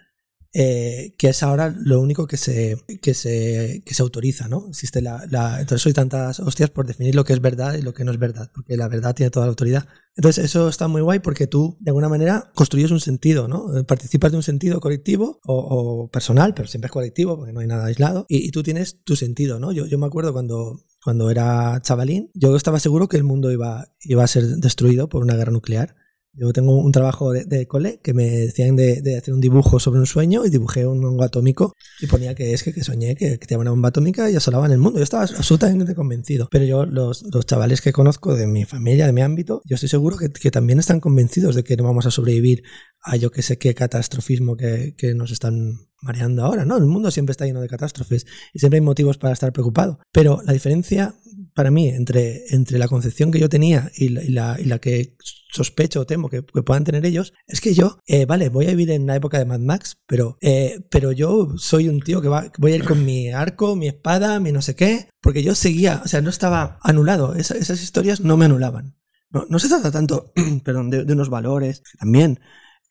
eh, 0.55 1.15
que 1.17 1.31
es 1.31 1.43
ahora 1.43 1.75
lo 1.75 1.99
único 2.01 2.27
que 2.27 2.37
se, 2.37 2.77
que 3.01 3.15
se, 3.15 3.83
que 3.87 3.95
se 3.95 4.03
autoriza, 4.03 4.49
¿no? 4.49 4.67
Existe 4.69 5.01
la, 5.01 5.23
entonces 5.61 5.87
hay 5.87 5.93
tantas 5.95 6.41
hostias 6.41 6.69
por 6.69 6.87
definir 6.87 7.15
lo 7.15 7.25
que 7.25 7.33
es 7.33 7.41
verdad 7.41 7.75
y 7.75 7.83
lo 7.83 7.95
que 7.95 8.05
no 8.05 8.13
es 8.13 8.19
verdad, 8.19 8.51
porque 8.55 8.77
la 8.77 8.89
verdad 8.89 9.15
tiene 9.15 9.31
toda 9.31 9.47
la 9.47 9.51
autoridad. 9.51 9.89
Entonces 10.15 10.45
eso 10.45 10.69
está 10.69 10.89
muy 10.89 11.01
guay 11.01 11.21
porque 11.21 11.47
tú, 11.47 11.79
de 11.81 11.91
alguna 11.91 12.11
manera, 12.11 12.51
construyes 12.55 12.91
un 12.91 13.01
sentido, 13.01 13.49
¿no? 13.49 13.79
Eh, 13.79 13.85
participas 13.85 14.31
de 14.31 14.37
un 14.37 14.43
sentido 14.43 14.79
colectivo 14.81 15.41
o, 15.47 16.11
personal, 16.13 16.53
pero 16.55 16.69
siempre 16.69 16.89
es 16.89 16.93
colectivo 16.93 17.37
porque 17.37 17.55
no 17.55 17.61
hay 17.61 17.67
nada 17.67 17.87
aislado, 17.87 18.27
y, 18.29 18.51
tú 18.51 18.63
tienes 18.63 19.03
tu 19.05 19.17
sentido, 19.17 19.59
¿no? 19.59 19.73
Yo, 19.73 19.87
yo 19.87 19.99
me 19.99 20.07
acuerdo 20.07 20.35
cuando, 20.35 20.85
cuando 21.03 21.31
era 21.31 21.81
chavalín, 21.83 22.31
yo 22.35 22.55
estaba 22.57 22.79
seguro 22.79 23.09
que 23.09 23.17
el 23.17 23.25
mundo 23.25 23.51
iba, 23.51 23.89
iba 24.03 24.23
a 24.23 24.27
ser 24.27 24.45
destruido 24.57 25.09
por 25.09 25.23
una 25.23 25.35
guerra 25.35 25.53
nuclear. 25.53 25.97
Yo 26.35 26.53
tengo 26.53 26.77
un 26.77 26.93
trabajo 26.93 27.33
de, 27.33 27.67
cole 27.67 28.01
que 28.03 28.15
me 28.15 28.29
decían 28.31 28.75
de, 28.75 29.17
hacer 29.19 29.35
un 29.35 29.41
dibujo 29.41 29.79
sobre 29.79 30.01
un 30.01 30.07
sueño 30.07 30.47
y 30.47 30.51
dibujé 30.51 30.87
un 30.87 31.05
hongo 31.05 31.25
atómico 31.25 31.75
y 32.01 32.07
ponía 32.07 32.35
que 32.35 32.55
es 32.55 32.63
que, 32.63 32.73
soñé 32.83 33.17
que, 33.17 33.39
que 33.39 33.47
tenía 33.47 33.61
una 33.61 33.71
bomba 33.71 33.91
atómica 33.91 34.31
y 34.31 34.37
asolaban 34.37 34.73
el 34.73 34.79
mundo. 34.79 34.99
Yo 34.99 35.05
estaba 35.05 35.25
absolutamente 35.25 35.95
convencido. 35.95 36.49
Pero 36.51 36.65
yo, 36.65 36.87
los, 36.87 37.23
los, 37.33 37.45
chavales 37.45 37.83
que 37.83 37.93
conozco 37.93 38.35
de 38.35 38.47
mi 38.47 38.65
familia, 38.65 39.07
de 39.07 39.13
mi 39.13 39.21
ámbito, 39.21 39.61
yo 39.67 39.75
estoy 39.75 39.91
seguro 39.91 40.17
que, 40.17 40.31
que, 40.31 40.51
también 40.51 40.79
están 40.79 41.01
convencidos 41.01 41.55
de 41.55 41.65
que 41.65 41.77
no 41.77 41.85
vamos 41.85 42.07
a 42.07 42.11
sobrevivir 42.11 42.63
a 43.03 43.17
yo 43.17 43.31
que 43.31 43.43
sé 43.43 43.59
qué 43.59 43.75
catastrofismo 43.75 44.57
que, 44.57 44.95
que 44.97 45.15
nos 45.15 45.33
están 45.33 45.89
mareando 46.03 46.45
ahora, 46.45 46.65
¿no? 46.65 46.77
El 46.77 46.87
mundo 46.87 47.11
siempre 47.11 47.33
está 47.33 47.47
lleno 47.47 47.61
de 47.61 47.69
catástrofes 47.69 48.27
y 48.53 48.59
siempre 48.59 48.79
hay 48.79 48.85
motivos 48.85 49.19
para 49.19 49.33
estar 49.33 49.53
preocupado. 49.53 49.99
Pero 50.13 50.41
la 50.45 50.53
diferencia 50.53 51.15
para 51.55 51.71
mí 51.71 51.89
entre, 51.89 52.45
entre 52.51 52.79
la 52.79 52.89
concepción 52.89 53.31
que 53.31 53.39
yo 53.39 53.49
tenía 53.49 53.91
y 53.95 54.09
la, 54.09 54.59
y 54.61 54.65
la, 54.65 54.79
que 54.79 55.17
sospecho 55.53 56.01
o 56.01 56.07
temo 56.07 56.29
que, 56.29 56.43
puedan 56.43 56.85
tener 56.85 57.05
ellos 57.07 57.33
es 57.47 57.61
que 57.61 57.75
yo, 57.75 57.99
eh, 58.07 58.25
vale, 58.25 58.49
voy 58.49 58.67
a 58.67 58.71
vivir 58.71 58.91
en 58.91 59.07
la 59.07 59.17
época 59.17 59.39
de 59.39 59.45
Mad 59.45 59.61
Max, 59.61 59.99
pero, 60.07 60.39
eh, 60.41 60.81
pero 60.91 61.13
yo 61.13 61.55
soy 61.57 61.89
un 61.89 62.01
tío 62.01 62.21
que 62.21 62.29
va, 62.29 62.51
voy 62.59 62.73
a 62.73 62.77
ir 62.77 62.85
con 62.85 63.05
mi 63.05 63.31
arco, 63.31 63.77
mi 63.77 63.89
espada, 63.89 64.41
mi 64.41 64.53
no 64.53 64.63
sé 64.63 64.75
qué, 64.75 65.09
porque 65.21 65.43
yo 65.43 65.55
seguía, 65.55 66.03
o 66.05 66.09
sea, 66.09 66.21
no 66.21 66.31
estaba 66.31 66.79
anulado, 66.83 67.35
esas 67.35 67.83
historias 67.83 68.21
no 68.21 68.37
me 68.37 68.47
anulaban. 68.47 68.97
No, 69.31 69.47
no 69.49 69.59
se 69.59 69.69
trata 69.69 69.91
tanto, 69.91 70.33
perdón, 70.65 70.91
de, 70.91 71.13
unos 71.13 71.31
valores, 71.31 71.83
también, 71.99 72.41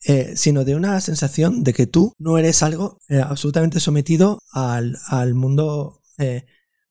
eh, 0.06 0.34
sino 0.36 0.64
de 0.64 0.76
una 0.76 1.00
sensación 1.02 1.64
de 1.64 1.74
que 1.74 1.88
tú 1.88 2.14
no 2.18 2.38
eres 2.38 2.64
algo 2.64 3.00
absolutamente 3.24 3.80
sometido 3.80 4.40
al, 4.52 4.98
al 5.08 5.36
mundo 5.36 6.02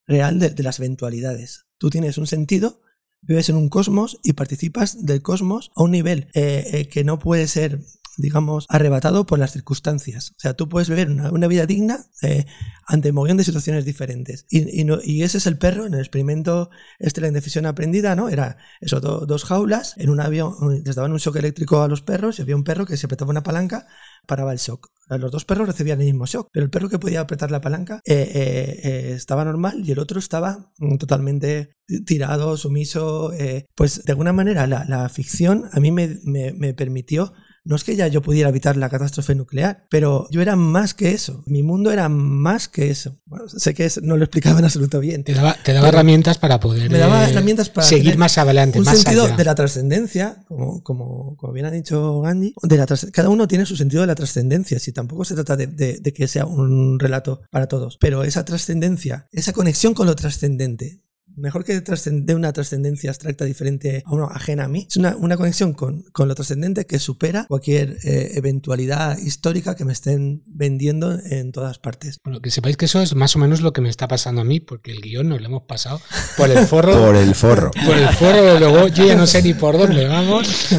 real 0.07 0.39
de, 0.39 0.63
las 0.63 0.79
eventualidades. 0.79 1.65
Tú 1.77 1.89
tienes 1.89 2.17
un 2.17 2.27
sentido, 2.27 2.81
vives 3.21 3.49
en 3.49 3.55
un 3.55 3.69
cosmos 3.69 4.19
y 4.23 4.33
participas 4.33 5.05
del 5.05 5.21
cosmos 5.21 5.71
a 5.75 5.83
un 5.83 5.91
nivel 5.91 6.27
eh, 6.33 6.65
eh, 6.73 6.87
que 6.87 7.03
no 7.03 7.19
puede 7.19 7.47
ser 7.47 7.79
digamos, 8.17 8.65
arrebatado 8.69 9.25
por 9.25 9.39
las 9.39 9.51
circunstancias. 9.51 10.31
O 10.31 10.39
sea, 10.39 10.53
tú 10.53 10.67
puedes 10.69 10.89
vivir 10.89 11.09
una, 11.09 11.47
vida 11.47 11.65
digna 11.65 12.05
eh, 12.21 12.45
ante 12.85 13.09
un 13.09 13.15
montón 13.15 13.37
de 13.37 13.43
situaciones 13.43 13.85
diferentes. 13.85 14.45
Y, 14.49 14.81
y, 14.81 15.23
ese 15.23 15.37
es 15.37 15.47
el 15.47 15.57
perro 15.57 15.85
en 15.85 15.93
el 15.93 15.99
experimento 15.99 16.69
este 16.99 17.21
la 17.21 17.27
indecisión 17.27 17.65
aprendida, 17.65 18.15
¿no? 18.15 18.29
Era 18.29 18.57
eso, 18.79 18.99
dos 18.99 19.43
jaulas, 19.43 19.95
en 19.97 20.09
un 20.09 20.19
avión 20.19 20.53
les 20.83 20.95
daban 20.95 21.11
un 21.11 21.17
shock 21.17 21.37
eléctrico 21.37 21.81
a 21.81 21.87
los 21.87 22.01
perros 22.01 22.39
y 22.39 22.41
había 22.41 22.55
un 22.55 22.63
perro 22.63 22.85
que 22.85 22.97
se 22.97 23.05
apretaba 23.05 23.31
una 23.31 23.43
palanca, 23.43 23.87
paraba 24.27 24.51
el 24.51 24.59
shock. 24.59 24.89
Los 25.09 25.31
dos 25.31 25.43
perros 25.43 25.67
recibían 25.67 25.99
el 25.99 26.07
mismo 26.07 26.25
shock, 26.25 26.49
pero 26.53 26.63
el 26.63 26.69
perro 26.69 26.89
que 26.89 26.99
podía 26.99 27.21
apretar 27.21 27.51
la 27.51 27.59
palanca 27.59 28.01
eh, 28.05 28.79
eh, 28.83 29.11
estaba 29.13 29.43
normal 29.43 29.81
y 29.85 29.91
el 29.91 29.99
otro 29.99 30.19
estaba 30.19 30.71
mm, 30.77 30.97
totalmente 30.97 31.75
tirado, 32.05 32.55
sumiso. 32.55 33.31
pues 33.75 34.03
de 34.03 34.11
alguna 34.11 34.31
manera 34.31 34.67
la, 34.67 35.09
ficción 35.09 35.65
a 35.73 35.79
mí 35.81 35.91
me, 35.91 36.19
me 36.23 36.73
permitió 36.73 37.33
no 37.63 37.75
es 37.75 37.83
que 37.83 37.95
ya 37.95 38.07
yo 38.07 38.21
pudiera 38.21 38.49
evitar 38.49 38.77
la 38.77 38.89
catástrofe 38.89 39.35
nuclear, 39.35 39.85
pero 39.89 40.27
yo 40.31 40.41
era 40.41 40.55
más 40.55 40.93
que 40.93 41.11
eso. 41.11 41.43
Mi 41.45 41.63
mundo 41.63 41.91
era 41.91 42.09
más 42.09 42.67
que 42.67 42.89
eso. 42.89 43.19
Bueno, 43.25 43.47
sé 43.47 43.73
que 43.73 43.89
no 44.01 44.17
lo 44.17 44.23
explicaba 44.23 44.59
en 44.59 44.65
absoluto 44.65 44.99
bien. 44.99 45.23
Te 45.23 45.33
daba, 45.33 45.55
te 45.63 45.73
daba 45.73 45.89
herramientas 45.89 46.37
para 46.37 46.59
poder 46.59 46.89
me 46.89 46.97
daba 46.97 47.27
herramientas 47.29 47.69
para 47.69 47.85
seguir 47.85 48.17
más 48.17 48.37
adelante. 48.37 48.79
Un 48.79 48.85
más 48.85 48.99
sentido 48.99 49.25
allá. 49.25 49.35
de 49.35 49.45
la 49.45 49.55
trascendencia, 49.55 50.43
como, 50.47 50.81
como, 50.83 51.35
como 51.37 51.53
bien 51.53 51.65
ha 51.65 51.71
dicho 51.71 52.21
Gandhi, 52.21 52.53
de 52.61 52.77
la 52.77 52.85
cada 53.11 53.29
uno 53.29 53.47
tiene 53.47 53.65
su 53.65 53.75
sentido 53.75 54.01
de 54.01 54.07
la 54.07 54.15
trascendencia. 54.15 54.79
Si 54.79 54.91
tampoco 54.91 55.25
se 55.25 55.35
trata 55.35 55.55
de, 55.55 55.67
de, 55.67 55.99
de 55.99 56.13
que 56.13 56.27
sea 56.27 56.45
un 56.45 56.99
relato 56.99 57.41
para 57.51 57.67
todos, 57.67 57.97
pero 57.99 58.23
esa 58.23 58.43
trascendencia, 58.43 59.27
esa 59.31 59.53
conexión 59.53 59.93
con 59.93 60.07
lo 60.07 60.15
trascendente, 60.15 61.01
mejor 61.41 61.63
que 61.63 61.81
de 61.81 62.35
una 62.35 62.53
trascendencia 62.53 63.09
abstracta 63.09 63.45
diferente 63.45 64.03
a 64.05 64.13
una 64.13 64.25
ajena 64.25 64.65
a 64.65 64.67
mí, 64.67 64.87
es 64.89 64.95
una, 64.95 65.15
una 65.17 65.37
conexión 65.37 65.73
con, 65.73 66.03
con, 66.13 66.27
lo 66.27 66.35
trascendente 66.35 66.85
que 66.85 66.99
supera 66.99 67.45
cualquier 67.47 67.97
eh, 68.03 68.31
eventualidad 68.35 69.17
histórica 69.17 69.75
que 69.75 69.85
me 69.85 69.93
estén 69.93 70.43
vendiendo 70.45 71.19
en 71.19 71.51
todas 71.51 71.79
partes. 71.79 72.19
Bueno, 72.23 72.39
que 72.39 72.51
sepáis 72.51 72.77
que 72.77 72.85
eso 72.85 73.01
es 73.01 73.15
más 73.15 73.35
o 73.35 73.39
menos 73.39 73.61
lo 73.61 73.73
que 73.73 73.81
me 73.81 73.89
está 73.89 74.07
pasando 74.07 74.41
a 74.41 74.45
mí, 74.45 74.59
porque 74.59 74.91
el 74.91 75.01
guion 75.01 75.29
nos 75.29 75.41
lo 75.41 75.47
hemos 75.47 75.63
pasado 75.63 75.99
por 76.37 76.49
el 76.49 76.65
forro. 76.65 76.93
por 77.05 77.15
el 77.15 77.35
forro. 77.35 77.71
Por 77.85 77.97
el 77.97 78.09
forro, 78.09 78.59
luego 78.59 78.87
yo 78.87 79.05
ya 79.05 79.15
no 79.15 79.27
sé 79.27 79.41
ni 79.41 79.53
por 79.53 79.77
dónde 79.77 80.07
vamos. 80.07 80.69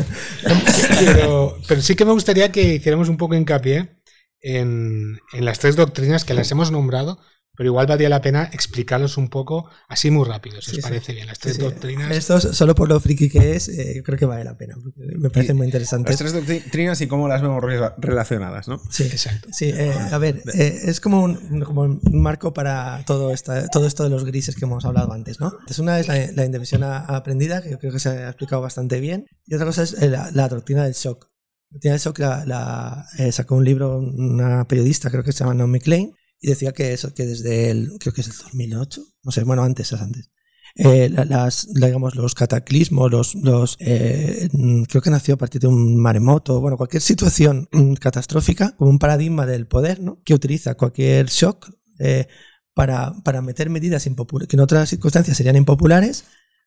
pero, 1.01 1.59
pero 1.67 1.83
sí 1.83 1.95
que 1.95 2.05
me 2.05 2.13
gustaría 2.13 2.53
que 2.53 2.75
hiciéramos 2.75 3.09
un 3.09 3.17
poco 3.17 3.35
hincapié 3.35 4.03
en, 4.41 5.19
en 5.33 5.45
las 5.45 5.59
tres 5.59 5.77
doctrinas 5.77 6.25
que 6.25 6.35
las 6.35 6.51
hemos 6.51 6.71
nombrado, 6.71 7.19
pero 7.55 7.69
igual 7.69 7.87
valdría 7.87 8.09
la 8.09 8.23
pena 8.23 8.49
explicarlos 8.53 9.19
un 9.19 9.29
poco 9.29 9.69
así 9.89 10.11
muy 10.11 10.27
rápido, 10.27 10.63
si 10.63 10.71
sí, 10.71 10.77
os 10.79 10.83
parece 10.83 11.07
sí. 11.07 11.13
bien. 11.13 11.27
Las 11.27 11.39
tres 11.39 11.57
sí, 11.57 11.63
doctrinas. 11.63 12.11
Esto 12.11 12.41
solo 12.41 12.75
por 12.75 12.89
lo 12.89 12.99
friki 12.99 13.29
que 13.29 13.55
es, 13.55 13.69
eh, 13.69 14.03
creo 14.05 14.19
que 14.19 14.25
vale 14.25 14.45
la 14.45 14.57
pena. 14.57 14.75
Me 14.97 15.29
parece 15.29 15.53
muy 15.53 15.67
interesante. 15.67 16.11
Las 16.11 16.19
tres 16.19 16.33
doctrinas 16.33 17.01
y 17.03 17.07
cómo 17.07 17.29
las 17.29 17.43
vemos 17.43 17.63
relacionadas, 17.99 18.69
¿no? 18.69 18.81
Sí, 18.91 19.05
exacto. 19.05 19.49
Sí, 19.53 19.67
eh, 19.67 19.93
a 19.93 20.17
ver, 20.17 20.43
eh, 20.55 20.81
es 20.85 21.01
como 21.01 21.23
un, 21.23 21.61
como 21.61 21.83
un, 21.83 22.01
marco 22.13 22.55
para 22.55 23.05
todo, 23.05 23.33
esta, 23.33 23.67
todo 23.69 23.87
esto 23.87 24.05
de 24.05 24.11
los 24.11 24.25
grises 24.25 24.57
que 24.57 24.65
hemos 24.65 24.85
hablado 24.87 25.13
antes, 25.13 25.39
¿no? 25.39 25.49
Entonces, 25.53 25.79
una 25.79 26.01
es 26.01 26.09
la, 26.09 26.33
la 26.33 26.45
indefensión 26.47 26.83
aprendida, 26.85 27.61
que 27.61 27.71
yo 27.71 27.79
creo 27.79 27.93
que 27.93 28.01
se 28.01 28.09
ha 28.09 28.29
explicado 28.29 28.63
bastante 28.63 28.99
bien, 29.01 29.27
y 29.45 29.55
otra 29.55 29.67
cosa 29.67 29.83
es 29.83 29.93
la, 30.01 30.31
la 30.33 30.49
doctrina 30.49 30.85
del 30.85 30.95
shock. 30.95 31.29
La 31.71 31.75
doctrina 31.75 31.93
del 31.93 32.01
shock 32.01 32.19
la, 32.19 32.45
la 32.47 33.33
sacó 33.33 33.57
un 33.57 33.65
libro 33.65 33.99
una 33.99 34.67
periodista, 34.67 35.11
creo 35.11 35.23
que 35.23 35.33
se 35.33 35.41
llama 35.41 35.55
Naomi 35.55 35.81
Klein, 35.81 36.13
y 36.43 36.49
decía 36.49 36.73
que 36.73 36.93
eso, 36.93 37.15
que 37.15 37.25
desde 37.25 37.71
el, 37.71 37.93
creo 38.01 38.13
que 38.13 38.21
es 38.21 38.27
el 38.27 38.37
2008, 38.37 39.03
no 39.23 39.31
sé, 39.31 39.45
bueno, 39.45 39.63
antes, 39.63 39.93
es 39.93 40.01
antes. 40.01 40.31
Eh, 40.75 41.09
las, 41.11 41.69
digamos, 41.73 42.17
los 42.17 42.35
cataclismos, 42.35 43.11
los, 43.11 43.35
los 43.37 43.77
eh, 43.79 44.49
creo 44.89 45.03
que 45.03 45.11
nació 45.11 45.35
a 45.35 45.37
partir 45.37 45.61
de 45.61 45.69
un 45.69 45.97
maremoto, 45.99 46.61
bueno, 46.61 46.77
cualquier 46.77 47.03
situación 47.03 47.69
catastrófica, 48.01 48.75
como 48.77 48.91
un 48.91 48.99
paradigma 48.99 49.47
del 49.47 49.69
poder, 49.69 50.01
¿no? 50.01 50.21
Que 50.25 50.35
utiliza 50.35 50.75
cualquier 50.75 51.27
shock 51.27 51.71
eh, 52.01 52.27
para, 52.75 53.13
para 53.23 53.41
meter 53.41 53.71
medidas 53.71 54.03
que 54.03 54.57
en 54.57 54.61
otras 54.61 54.89
circunstancias 54.89 55.37
serían 55.37 55.57
impopulares, 55.57 56.25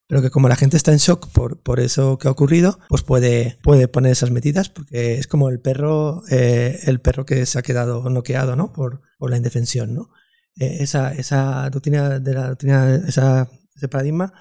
pero 0.07 0.21
que 0.21 0.29
como 0.29 0.47
la 0.47 0.55
gente 0.55 0.77
está 0.77 0.91
en 0.91 0.99
shock 0.99 1.31
por, 1.31 1.61
por 1.61 1.79
eso 1.79 2.17
que 2.17 2.27
ha 2.27 2.31
ocurrido, 2.31 2.79
pues 2.89 3.01
puede, 3.01 3.57
puede 3.63 3.87
poner 3.87 4.11
esas 4.11 4.31
medidas, 4.31 4.69
porque 4.69 5.17
es 5.17 5.27
como 5.27 5.49
el 5.49 5.59
perro, 5.59 6.23
eh, 6.29 6.79
el 6.83 7.01
perro 7.01 7.25
que 7.25 7.45
se 7.45 7.57
ha 7.57 7.63
quedado 7.63 8.07
noqueado, 8.09 8.55
¿no? 8.55 8.71
Por, 8.71 9.01
por 9.17 9.31
la 9.31 9.37
indefensión, 9.37 9.95
¿no? 9.95 10.09
Eh, 10.57 10.77
esa, 10.81 11.13
esa 11.13 11.69
doctrina 11.69 12.19
de 12.19 12.33
la 12.33 12.49
doctrina, 12.49 12.95
esa, 12.95 13.49
ese 13.75 13.87
paradigma, 13.87 14.31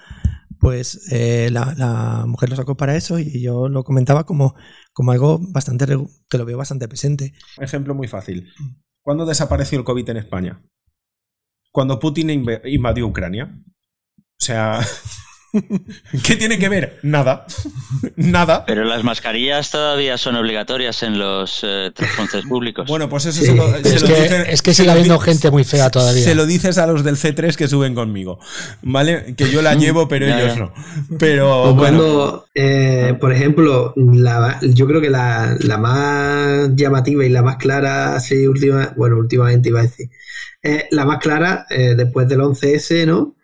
pues 0.59 1.11
eh, 1.11 1.49
la, 1.51 1.73
la, 1.77 2.25
mujer 2.27 2.49
lo 2.49 2.55
sacó 2.55 2.77
para 2.77 2.95
eso 2.95 3.19
y 3.19 3.41
yo 3.41 3.67
lo 3.67 3.83
comentaba 3.83 4.25
como, 4.25 4.55
como 4.93 5.11
algo 5.11 5.39
bastante, 5.51 5.85
que 6.29 6.37
lo 6.37 6.45
veo 6.45 6.57
bastante 6.57 6.87
presente. 6.87 7.33
Ejemplo 7.57 7.93
muy 7.95 8.07
fácil. 8.07 8.51
¿Cuándo 9.01 9.25
desapareció 9.25 9.77
el 9.77 9.83
COVID 9.83 10.09
en 10.09 10.17
España? 10.17 10.63
Cuando 11.71 11.99
Putin 11.99 12.29
invadió 12.29 13.05
Ucrania. 13.05 13.61
O 14.17 14.43
sea, 14.43 14.79
¿Qué 16.23 16.35
tiene 16.35 16.57
que 16.59 16.69
ver? 16.69 16.99
Nada. 17.03 17.45
Nada. 18.15 18.65
Pero 18.65 18.83
las 18.83 19.03
mascarillas 19.03 19.71
todavía 19.71 20.17
son 20.17 20.35
obligatorias 20.35 21.03
en 21.03 21.17
los 21.17 21.61
eh, 21.63 21.91
transportes 21.93 22.45
públicos. 22.49 22.87
Bueno, 22.87 23.09
pues 23.09 23.25
eso 23.25 23.39
sí. 23.39 23.47
se 23.47 23.55
lo, 23.55 23.71
se 23.71 23.95
es, 23.95 24.01
lo 24.01 24.07
que, 24.07 24.21
dicen, 24.21 24.45
es 24.47 24.61
que 24.61 24.73
sigue 24.73 24.91
habiendo 24.91 25.19
gente 25.19 25.51
muy 25.51 25.63
fea 25.63 25.89
todavía. 25.89 26.23
Se 26.23 26.35
lo 26.35 26.45
dices 26.45 26.77
a 26.77 26.87
los 26.87 27.03
del 27.03 27.17
C3 27.17 27.55
que 27.55 27.67
suben 27.67 27.95
conmigo. 27.95 28.39
¿Vale? 28.81 29.35
Que 29.35 29.49
yo 29.49 29.61
la 29.61 29.75
llevo, 29.75 30.07
pero 30.07 30.27
Ya, 30.27 30.39
ellos 30.39 30.55
ya. 30.55 30.59
no. 30.59 30.73
Pero. 31.19 31.63
O 31.63 31.73
bueno, 31.73 31.97
cuando, 31.97 32.45
eh, 32.53 33.15
por 33.19 33.31
ejemplo, 33.33 33.93
la, 33.95 34.59
yo 34.61 34.87
creo 34.87 35.01
que 35.01 35.09
la, 35.09 35.55
la 35.59 35.77
más 35.77 36.69
llamativa 36.75 37.25
y 37.25 37.29
la 37.29 37.41
más 37.41 37.57
clara, 37.57 38.19
sí, 38.19 38.47
última, 38.47 38.93
bueno, 38.95 39.17
últimamente 39.17 39.69
iba 39.69 39.79
a 39.79 39.83
decir, 39.83 40.09
eh, 40.63 40.87
la 40.91 41.05
más 41.05 41.19
clara, 41.19 41.65
eh, 41.69 41.93
después 41.95 42.27
del 42.27 42.39
11S, 42.41 43.05
¿no? 43.05 43.35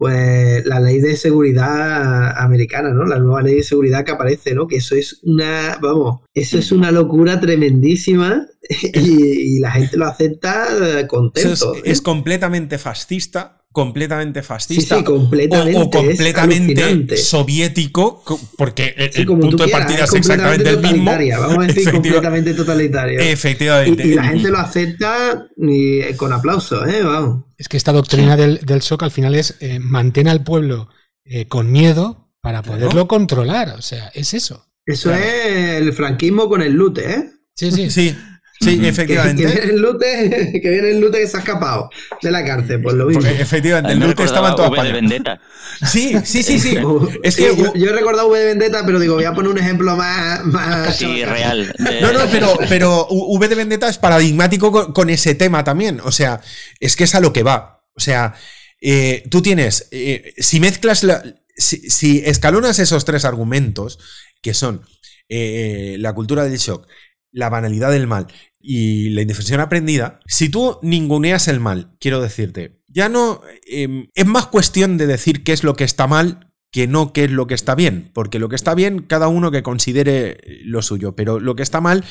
Pues 0.00 0.64
la 0.64 0.80
ley 0.80 0.98
de 0.98 1.14
seguridad 1.14 2.34
americana, 2.38 2.88
¿no? 2.88 3.04
La 3.04 3.18
nueva 3.18 3.42
ley 3.42 3.56
de 3.56 3.62
seguridad 3.62 4.02
que 4.02 4.12
aparece, 4.12 4.54
¿no? 4.54 4.66
Que 4.66 4.76
eso 4.76 4.94
es 4.94 5.20
una, 5.24 5.76
vamos, 5.82 6.22
eso 6.32 6.56
es 6.56 6.72
una 6.72 6.90
locura 6.90 7.38
tremendísima 7.38 8.46
y, 8.94 9.56
y 9.56 9.58
la 9.58 9.72
gente 9.72 9.98
lo 9.98 10.06
acepta 10.06 11.00
eh, 11.00 11.06
contento. 11.06 11.74
es, 11.74 11.80
¿eh? 11.80 11.82
es 11.84 12.00
completamente 12.00 12.78
fascista. 12.78 13.59
Completamente 13.72 14.42
fascista. 14.42 14.98
sí, 14.98 15.04
completamente. 15.04 15.78
o, 15.80 15.88
completamente 15.90 17.16
soviético, 17.16 18.20
co- 18.24 18.40
porque 18.56 18.94
el, 18.96 19.12
Sí, 19.12 19.24
punto 19.24 19.48
de 19.56 19.64
quieras, 19.64 19.70
partida 19.80 20.04
es 20.04 20.10
es 20.10 20.16
exactamente 20.16 20.68
el 20.70 20.76
mismo. 20.78 20.90
totalitaria, 20.90 21.38
Vamos 21.38 21.58
a 21.58 21.66
decir 21.68 21.82
Efectiva- 21.88 21.92
completamente 22.14 22.54
totalitario. 22.54 23.20
Efectivamente. 23.20 24.06
Y, 24.06 24.10
y 24.10 24.14
la 24.14 24.24
gente 24.24 24.50
lo 24.50 24.58
acepta 24.58 25.46
y, 25.56 26.00
eh, 26.00 26.16
con 26.16 26.32
aplausos, 26.32 26.86
¿eh? 26.88 27.02
Vamos. 27.04 27.44
Es 27.58 27.68
que 27.68 27.76
esta 27.76 27.92
doctrina 27.92 28.36
del, 28.36 28.58
del 28.64 28.80
shock 28.80 29.04
al 29.04 29.10
final 29.12 29.34
es 29.36 29.56
eh, 29.60 29.78
mantener 29.78 30.32
al 30.32 30.42
pueblo 30.42 30.88
eh, 31.24 31.46
con 31.46 31.70
miedo 31.70 32.28
para 32.40 32.62
Claro. 32.62 32.78
poderlo 32.78 33.06
controlar. 33.06 33.70
O 33.78 33.82
sea, 33.82 34.08
es 34.14 34.34
eso. 34.34 34.66
Eso 34.84 35.10
Claro. 35.10 35.24
es 35.24 35.80
el 35.82 35.92
franquismo 35.92 36.48
con 36.48 36.60
el 36.62 36.72
lute, 36.72 37.08
¿eh? 37.08 37.30
Sí, 37.54 37.70
sí. 37.70 37.90
Sí, 37.90 38.16
sí, 38.60 38.70
Ujú. 38.70 38.76
Que, 38.76 38.80
que 38.82 38.88
efectivamente. 38.88 39.46
viene 39.46 39.60
el 39.62 39.80
lute, 39.80 40.60
que 40.62 40.70
viene 40.70 40.90
el 40.90 41.00
lute 41.00 41.18
que 41.20 41.26
se 41.26 41.36
ha 41.36 41.40
escapado 41.40 41.90
de 42.22 42.30
la 42.30 42.44
cárcel, 42.44 42.80
pues 42.82 42.94
lo 42.96 43.06
mismo. 43.06 43.22
Porque 43.22 43.40
efectivamente, 43.40 43.92
el 43.92 44.00
lute 44.00 44.22
estaba 44.24 44.50
en 44.50 44.56
toda 44.56 44.68
recordaba 44.68 44.82
V 44.94 45.00
de 45.00 45.06
España. 45.06 45.16
Vendetta. 45.16 45.40
Sí, 45.90 46.14
sí, 46.24 46.42
sí, 46.42 46.58
sí. 46.60 46.76
Es 47.22 47.34
Sí, 47.36 47.44
que 47.44 47.56
yo, 47.56 47.72
yo 47.74 47.90
he 47.90 47.92
recordado 47.92 48.28
V 48.28 48.38
de 48.38 48.44
Vendetta, 48.46 48.84
pero 48.84 48.98
digo, 48.98 49.14
voy 49.14 49.24
a 49.24 49.32
poner 49.32 49.50
un 49.50 49.58
ejemplo 49.58 49.96
más. 49.96 50.44
más 50.44 50.96
Sí, 50.96 51.24
real. 51.24 51.72
de- 51.78 52.00
No, 52.02 52.12
no, 52.12 52.20
pero, 52.30 52.58
pero 52.68 53.06
V 53.08 53.48
de 53.48 53.54
Vendetta 53.54 53.88
es 53.88 53.96
paradigmático 53.98 54.70
con, 54.72 54.92
con 54.92 55.08
ese 55.10 55.34
tema 55.34 55.64
también. 55.64 56.00
O 56.04 56.12
sea, 56.12 56.40
es 56.80 56.96
que 56.96 57.04
es 57.04 57.14
a 57.14 57.20
lo 57.20 57.32
que 57.32 57.42
va. 57.42 57.82
O 57.94 58.00
sea, 58.00 58.34
eh, 58.82 59.22
tú 59.30 59.40
tienes. 59.42 59.88
eh, 59.90 60.34
si 60.38 60.60
mezclas. 60.60 61.02
la- 61.04 61.22
si, 61.56 61.90
si 61.90 62.22
escalonas 62.24 62.78
esos 62.78 63.04
tres 63.04 63.24
argumentos, 63.26 63.98
que 64.42 64.54
son 64.54 64.82
eh, 65.28 65.96
la 65.98 66.12
cultura 66.14 66.44
del 66.44 66.58
shock, 66.58 66.86
la 67.32 67.48
banalidad 67.48 67.90
del 67.90 68.06
mal 68.06 68.26
y 68.60 69.10
la 69.10 69.22
indefensión 69.22 69.60
aprendida, 69.60 70.20
si 70.26 70.48
tú 70.48 70.78
ninguneas 70.82 71.48
el 71.48 71.60
mal, 71.60 71.96
quiero 72.00 72.20
decirte, 72.20 72.82
ya 72.88 73.08
no. 73.08 73.40
eh, 73.70 74.08
es 74.14 74.26
más 74.26 74.46
cuestión 74.46 74.98
de 74.98 75.06
decir 75.06 75.44
qué 75.44 75.52
es 75.52 75.64
lo 75.64 75.74
que 75.76 75.84
está 75.84 76.06
mal 76.06 76.46
que 76.72 76.86
no 76.86 77.12
qué 77.12 77.24
es 77.24 77.30
lo 77.32 77.48
que 77.48 77.54
está 77.54 77.74
bien, 77.74 78.10
porque 78.14 78.38
lo 78.38 78.48
que 78.48 78.54
está 78.54 78.74
bien, 78.76 79.00
cada 79.02 79.26
uno 79.26 79.50
que 79.50 79.62
considere 79.64 80.38
lo 80.64 80.82
suyo, 80.82 81.16
pero 81.16 81.40
lo 81.40 81.56
que 81.56 81.64
está 81.64 81.80
mal 81.80 82.04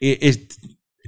eh, 0.00 0.18
es- 0.22 0.48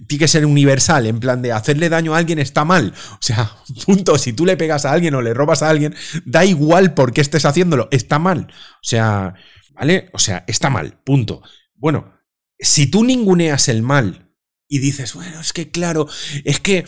tiene 0.06 0.20
que 0.20 0.28
ser 0.28 0.46
universal, 0.46 1.06
en 1.06 1.18
plan 1.18 1.42
de 1.42 1.52
hacerle 1.52 1.88
daño 1.88 2.14
a 2.14 2.18
alguien 2.18 2.38
está 2.38 2.64
mal. 2.64 2.92
O 3.14 3.18
sea, 3.20 3.50
punto, 3.86 4.16
si 4.18 4.32
tú 4.32 4.44
le 4.46 4.56
pegas 4.56 4.84
a 4.84 4.92
alguien 4.92 5.14
o 5.14 5.22
le 5.22 5.34
robas 5.34 5.62
a 5.62 5.70
alguien, 5.70 5.94
da 6.24 6.44
igual 6.44 6.94
por 6.94 7.12
qué 7.12 7.20
estés 7.20 7.44
haciéndolo, 7.46 7.88
está 7.90 8.18
mal. 8.18 8.48
O 8.50 8.82
sea, 8.84 9.34
¿vale? 9.74 10.10
O 10.12 10.18
sea, 10.18 10.44
está 10.46 10.70
mal, 10.70 10.98
punto. 11.04 11.42
Bueno, 11.74 12.12
si 12.58 12.86
tú 12.86 13.04
ninguneas 13.04 13.68
el 13.68 13.82
mal 13.82 14.34
y 14.68 14.78
dices, 14.78 15.14
bueno, 15.14 15.40
es 15.40 15.52
que 15.52 15.70
claro, 15.70 16.08
es 16.44 16.60
que 16.60 16.84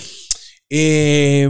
eh, 0.68 1.48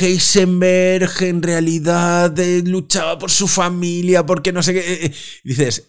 Heisenberg 0.00 1.10
en 1.22 1.42
realidad 1.42 2.38
eh, 2.38 2.62
luchaba 2.64 3.18
por 3.18 3.30
su 3.30 3.48
familia, 3.48 4.24
porque 4.26 4.52
no 4.52 4.62
sé 4.62 4.74
qué. 4.74 4.80
eh, 4.80 5.00
eh, 5.06 5.14
dices, 5.44 5.86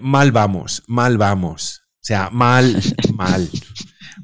mal 0.00 0.32
vamos, 0.32 0.82
mal 0.86 1.18
vamos. 1.18 1.82
O 1.94 2.04
sea, 2.04 2.30
mal, 2.30 2.82
mal. 3.14 3.48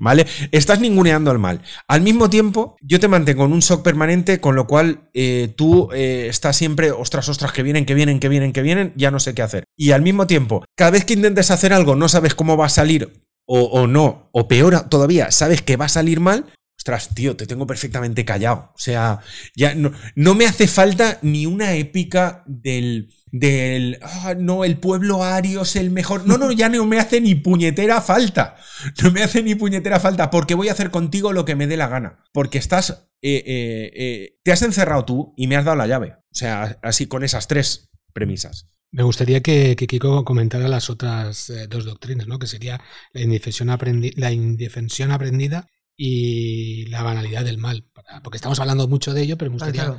¿Vale? 0.01 0.27
Estás 0.53 0.81
ninguneando 0.81 1.33
el 1.33 1.39
mal. 1.39 1.61
Al 1.89 2.01
mismo 2.01 2.31
tiempo, 2.31 2.77
yo 2.81 3.01
te 3.01 3.09
mantengo 3.09 3.45
en 3.45 3.53
un 3.53 3.61
shock 3.61 3.83
permanente, 3.83 4.41
con 4.41 4.55
lo 4.55 4.66
cual 4.66 5.11
eh, 5.12 5.53
tú 5.57 5.91
eh, 5.93 6.27
estás 6.29 6.57
siempre, 6.57 6.93
ostras, 6.93 7.29
ostras, 7.29 7.53
que 7.53 7.62
vienen, 7.62 7.85
que 7.85 7.95
vienen, 7.95 8.20
que 8.20 8.29
vienen, 8.29 8.53
que 8.53 8.62
vienen, 8.62 8.93
ya 8.97 9.11
no 9.11 9.19
sé 9.19 9.35
qué 9.35 9.43
hacer. 9.43 9.65
Y 9.77 9.91
al 9.91 10.03
mismo 10.03 10.27
tiempo, 10.27 10.65
cada 10.77 10.93
vez 10.93 11.05
que 11.05 11.15
intentes 11.15 11.51
hacer 11.51 11.73
algo, 11.73 11.97
no 11.97 12.09
sabes 12.09 12.35
cómo 12.35 12.57
va 12.57 12.66
a 12.66 12.70
salir 12.70 13.25
o, 13.45 13.62
o 13.62 13.87
no, 13.87 14.29
o 14.33 14.47
peor 14.47 14.89
todavía, 14.89 15.31
sabes 15.31 15.62
que 15.62 15.77
va 15.77 15.87
a 15.87 15.89
salir 15.89 16.20
mal, 16.20 16.47
ostras, 16.79 17.15
tío, 17.15 17.37
te 17.37 17.47
tengo 17.47 17.67
perfectamente 17.67 18.25
callado. 18.25 18.73
O 18.75 18.79
sea, 18.79 19.21
ya 19.55 19.75
no, 19.75 19.93
no 20.15 20.35
me 20.35 20.47
hace 20.47 20.67
falta 20.67 21.19
ni 21.23 21.45
una 21.45 21.75
épica 21.75 22.45
del 22.47 23.11
del, 23.33 23.99
ah, 24.03 24.35
no, 24.39 24.65
el 24.65 24.79
pueblo 24.79 25.23
ario 25.23 25.63
es 25.63 25.77
el 25.77 25.91
mejor. 25.91 26.27
No, 26.27 26.39
no, 26.39 26.53
ya 26.53 26.69
no 26.69 26.85
me 26.87 26.99
hace 26.99 27.21
ni 27.21 27.35
puñetera 27.35 28.01
falta. 28.01 28.57
No 29.03 29.11
me 29.11 29.23
hace 29.23 29.43
ni 29.43 29.55
puñetera 29.55 30.01
falta 30.01 30.31
porque 30.31 30.55
voy 30.55 30.69
a 30.69 30.73
hacer 30.73 30.91
contigo 30.91 31.33
lo 31.33 31.45
que 31.45 31.57
me 31.57 31.67
dé 31.67 31.77
la 31.77 31.89
gana. 31.89 32.25
Porque 32.33 32.59
estás, 32.59 33.09
eh, 33.23 33.43
eh, 33.47 33.93
eh, 33.95 34.39
te 34.45 34.53
has 34.53 34.63
encerrado 34.63 35.05
tú 35.05 35.35
y 35.37 35.47
me 35.47 35.57
has 35.57 35.65
dado 35.65 35.77
la 35.77 35.87
llave. 35.87 36.13
O 36.13 36.35
sea, 36.35 36.79
así 36.83 37.07
con 37.07 37.25
esas 37.25 37.49
tres 37.49 37.91
premisas. 38.13 38.69
Me 38.91 39.03
gustaría 39.03 39.43
que, 39.43 39.77
Kiko 39.77 40.25
comentara 40.25 40.67
las 40.69 40.89
otras 40.89 41.53
dos 41.69 41.85
doctrinas, 41.85 42.27
¿no? 42.27 42.39
Que 42.39 42.47
sería 42.47 42.81
la 43.13 43.21
indefensión, 43.21 43.69
la 44.17 44.33
indefensión 44.33 45.11
aprendida 45.11 45.67
y 46.01 46.87
la 46.87 47.03
banalidad 47.03 47.45
del 47.45 47.59
mal. 47.59 47.85
Porque 48.23 48.37
estamos 48.37 48.61
hablando 48.61 48.87
mucho 48.87 49.12
de 49.12 49.23
ello, 49.23 49.37
pero 49.37 49.51
me 49.51 49.57
gustaría. 49.57 49.99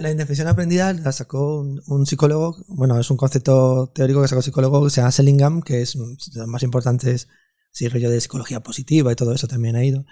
La, 0.00 0.10
indefensión 0.10 0.46
aprendida 0.46 0.92
la 0.92 1.10
sacó 1.10 1.60
un, 1.60 2.06
psicólogo, 2.06 2.56
bueno, 2.68 2.98
es 2.98 3.10
un 3.10 3.16
concepto 3.16 3.90
teórico 3.92 4.22
que 4.22 4.28
sacó 4.28 4.38
un 4.38 4.44
psicólogo 4.44 4.84
que 4.84 4.90
se 4.90 5.00
llama 5.00 5.10
Sellingham, 5.10 5.60
que 5.60 5.82
es 5.82 5.96
lo 5.96 6.46
más 6.46 6.62
importante 6.62 7.10
es 7.10 7.28
sí, 7.72 7.88
rollo 7.88 8.10
de 8.10 8.20
psicología 8.20 8.60
positiva 8.60 9.10
y 9.10 9.16
todo 9.16 9.34
eso 9.34 9.48
también 9.48 9.74
ha 9.74 9.84
ido. 9.84 10.06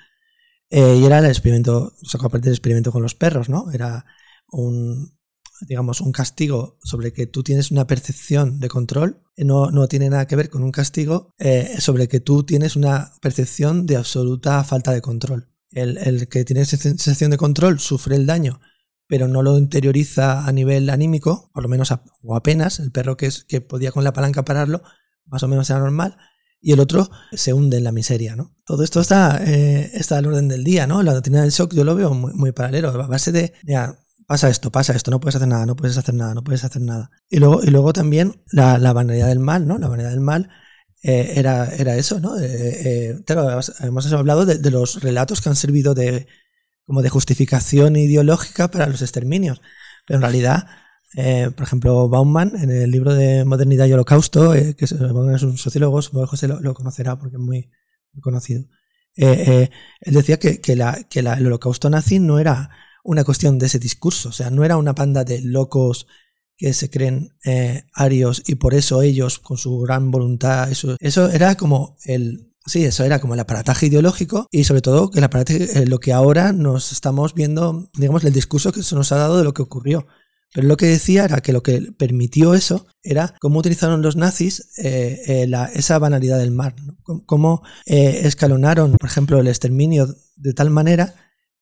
Eh, 0.70 0.98
y 1.00 1.04
era 1.04 1.20
el 1.20 1.26
experimento, 1.26 1.94
sacó 2.02 2.26
aparte 2.26 2.46
del 2.46 2.54
experimento 2.54 2.90
con 2.90 3.02
los 3.02 3.14
perros, 3.14 3.48
¿no? 3.48 3.70
Era 3.70 4.04
un, 4.48 5.19
digamos, 5.66 6.00
un 6.00 6.12
castigo 6.12 6.78
sobre 6.82 7.12
que 7.12 7.26
tú 7.26 7.42
tienes 7.42 7.70
una 7.70 7.86
percepción 7.86 8.60
de 8.60 8.68
control, 8.68 9.22
eh, 9.36 9.44
no, 9.44 9.70
no 9.70 9.88
tiene 9.88 10.10
nada 10.10 10.26
que 10.26 10.36
ver 10.36 10.50
con 10.50 10.62
un 10.62 10.72
castigo 10.72 11.34
eh, 11.38 11.76
sobre 11.78 12.08
que 12.08 12.20
tú 12.20 12.44
tienes 12.44 12.76
una 12.76 13.12
percepción 13.20 13.86
de 13.86 13.96
absoluta 13.96 14.62
falta 14.64 14.92
de 14.92 15.00
control. 15.00 15.48
El, 15.70 16.28
que 16.28 16.44
tiene 16.44 16.62
esa 16.62 16.76
sensación 16.76 17.30
de 17.30 17.36
control 17.36 17.78
sufre 17.78 18.16
el 18.16 18.26
daño, 18.26 18.60
pero 19.06 19.28
no 19.28 19.42
lo 19.42 19.56
interioriza 19.56 20.44
a 20.44 20.52
nivel 20.52 20.90
anímico, 20.90 21.50
por 21.54 21.62
lo 21.62 21.68
menos 21.68 21.92
o 22.22 22.36
apenas. 22.36 22.80
El 22.80 22.90
perro 22.90 23.16
que, 23.16 23.26
es, 23.26 23.44
que 23.44 23.60
podía 23.60 23.92
con 23.92 24.02
la 24.02 24.12
palanca 24.12 24.44
pararlo, 24.44 24.82
más 25.26 25.42
o 25.42 25.48
menos 25.48 25.70
era 25.70 25.78
normal. 25.78 26.16
Y 26.62 26.72
el 26.72 26.80
otro 26.80 27.08
se 27.32 27.54
hunde 27.54 27.78
en 27.78 27.84
la 27.84 27.92
miseria, 27.92 28.36
¿no? 28.36 28.54
Todo 28.66 28.82
esto 28.82 29.00
está, 29.00 29.42
eh, 29.42 29.92
está 29.94 30.18
al 30.18 30.26
orden 30.26 30.48
del 30.48 30.62
día, 30.62 30.86
¿no? 30.86 31.02
La 31.02 31.14
doctrina 31.14 31.40
del 31.40 31.52
shock 31.52 31.72
yo 31.72 31.84
lo 31.84 31.94
veo 31.94 32.12
muy, 32.12 32.34
muy 32.34 32.52
paralelo. 32.52 32.90
A 32.90 33.06
base 33.06 33.32
de, 33.32 33.54
pasa 34.30 34.48
esto, 34.48 34.70
pasa 34.70 34.94
esto, 34.94 35.10
no 35.10 35.18
puedes 35.18 35.34
hacer 35.34 35.48
nada, 35.48 35.66
no 35.66 35.74
puedes 35.74 35.98
hacer 35.98 36.14
nada, 36.14 36.34
no 36.34 36.44
puedes 36.44 36.62
hacer 36.62 36.80
nada. 36.80 37.10
Y 37.28 37.40
luego, 37.40 37.64
y 37.64 37.66
luego 37.66 37.92
también 37.92 38.40
la, 38.52 38.78
la 38.78 38.92
banalidad 38.92 39.26
del 39.26 39.40
mal, 39.40 39.66
¿no? 39.66 39.76
La 39.76 39.88
banalidad 39.88 40.10
del 40.10 40.20
mal 40.20 40.50
eh, 41.02 41.32
era, 41.34 41.66
era 41.74 41.96
eso, 41.96 42.20
¿no? 42.20 42.38
Eh, 42.38 42.46
eh, 42.46 43.22
claro, 43.26 43.60
hemos 43.80 44.12
hablado 44.12 44.46
de, 44.46 44.70
los 44.70 45.02
relatos 45.02 45.40
que 45.40 45.48
han 45.48 45.56
servido 45.56 45.94
de, 45.94 46.28
como 46.84 47.02
de 47.02 47.08
justificación 47.08 47.96
ideológica 47.96 48.70
para 48.70 48.86
los 48.86 49.02
exterminios. 49.02 49.60
Pero 50.06 50.18
en 50.18 50.22
realidad, 50.22 50.68
por 51.56 51.64
ejemplo, 51.64 52.08
Bauman, 52.08 52.52
en 52.54 52.70
el 52.70 52.88
libro 52.88 53.14
de 53.14 53.44
Modernidad 53.44 53.86
y 53.86 53.94
Holocausto, 53.94 54.52
que 54.52 54.76
es, 54.78 54.92
un 54.92 55.58
sociólogo, 55.58 56.00
José 56.28 56.46
lo, 56.46 56.72
conocerá 56.74 57.18
porque 57.18 57.34
es 57.34 57.42
muy, 57.42 57.68
conocido. 58.20 58.62
él 59.16 59.68
decía 60.04 60.38
que, 60.38 60.60
que, 60.60 60.76
la, 60.76 61.02
que 61.10 61.18
el 61.18 61.46
holocausto 61.46 61.90
nazi 61.90 62.20
no 62.20 62.38
era 62.38 62.70
una 63.04 63.24
cuestión 63.24 63.58
de 63.58 63.66
ese 63.66 63.78
discurso. 63.78 64.30
O 64.30 64.32
sea, 64.32 64.50
no 64.50 64.64
era 64.64 64.76
una 64.76 64.94
panda 64.94 65.24
de 65.24 65.40
locos 65.40 66.06
que 66.60 66.74
se 66.74 66.90
creen 66.90 67.32
eh, 67.46 67.84
arios 67.94 68.42
y 68.46 68.56
por 68.56 68.74
eso 68.74 69.00
ellos, 69.00 69.38
con 69.38 69.56
su 69.56 69.78
gran 69.80 70.10
voluntad, 70.10 70.70
eso, 70.70 70.96
eso 71.00 71.30
era 71.30 71.54
como 71.54 71.96
el... 72.04 72.48
Sí, 72.66 72.84
eso 72.84 73.02
era 73.04 73.18
como 73.18 73.32
el 73.32 73.40
aparataje 73.40 73.86
ideológico 73.86 74.46
y 74.50 74.64
sobre 74.64 74.82
todo 74.82 75.10
el 75.14 75.24
aparataje, 75.24 75.80
eh, 75.80 75.86
lo 75.86 75.98
que 75.98 76.12
ahora 76.12 76.52
nos 76.52 76.92
estamos 76.92 77.32
viendo, 77.32 77.88
digamos, 77.94 78.22
el 78.24 78.34
discurso 78.34 78.70
que 78.72 78.82
se 78.82 78.94
nos 78.94 79.10
ha 79.10 79.16
dado 79.16 79.38
de 79.38 79.44
lo 79.44 79.54
que 79.54 79.62
ocurrió. 79.62 80.06
Pero 80.52 80.68
lo 80.68 80.76
que 80.76 80.84
decía 80.84 81.24
era 81.24 81.40
que 81.40 81.54
lo 81.54 81.62
que 81.62 81.80
permitió 81.96 82.54
eso 82.54 82.86
era 83.02 83.34
cómo 83.40 83.60
utilizaron 83.60 84.02
los 84.02 84.16
nazis 84.16 84.68
eh, 84.76 85.48
esa 85.72 85.98
banalidad 85.98 86.38
del 86.38 86.50
mar, 86.50 86.76
cómo 87.24 87.62
escalonaron, 87.86 88.92
por 88.92 89.08
ejemplo, 89.08 89.38
el 89.38 89.48
exterminio 89.48 90.14
de 90.36 90.52
tal 90.52 90.68
manera 90.68 91.14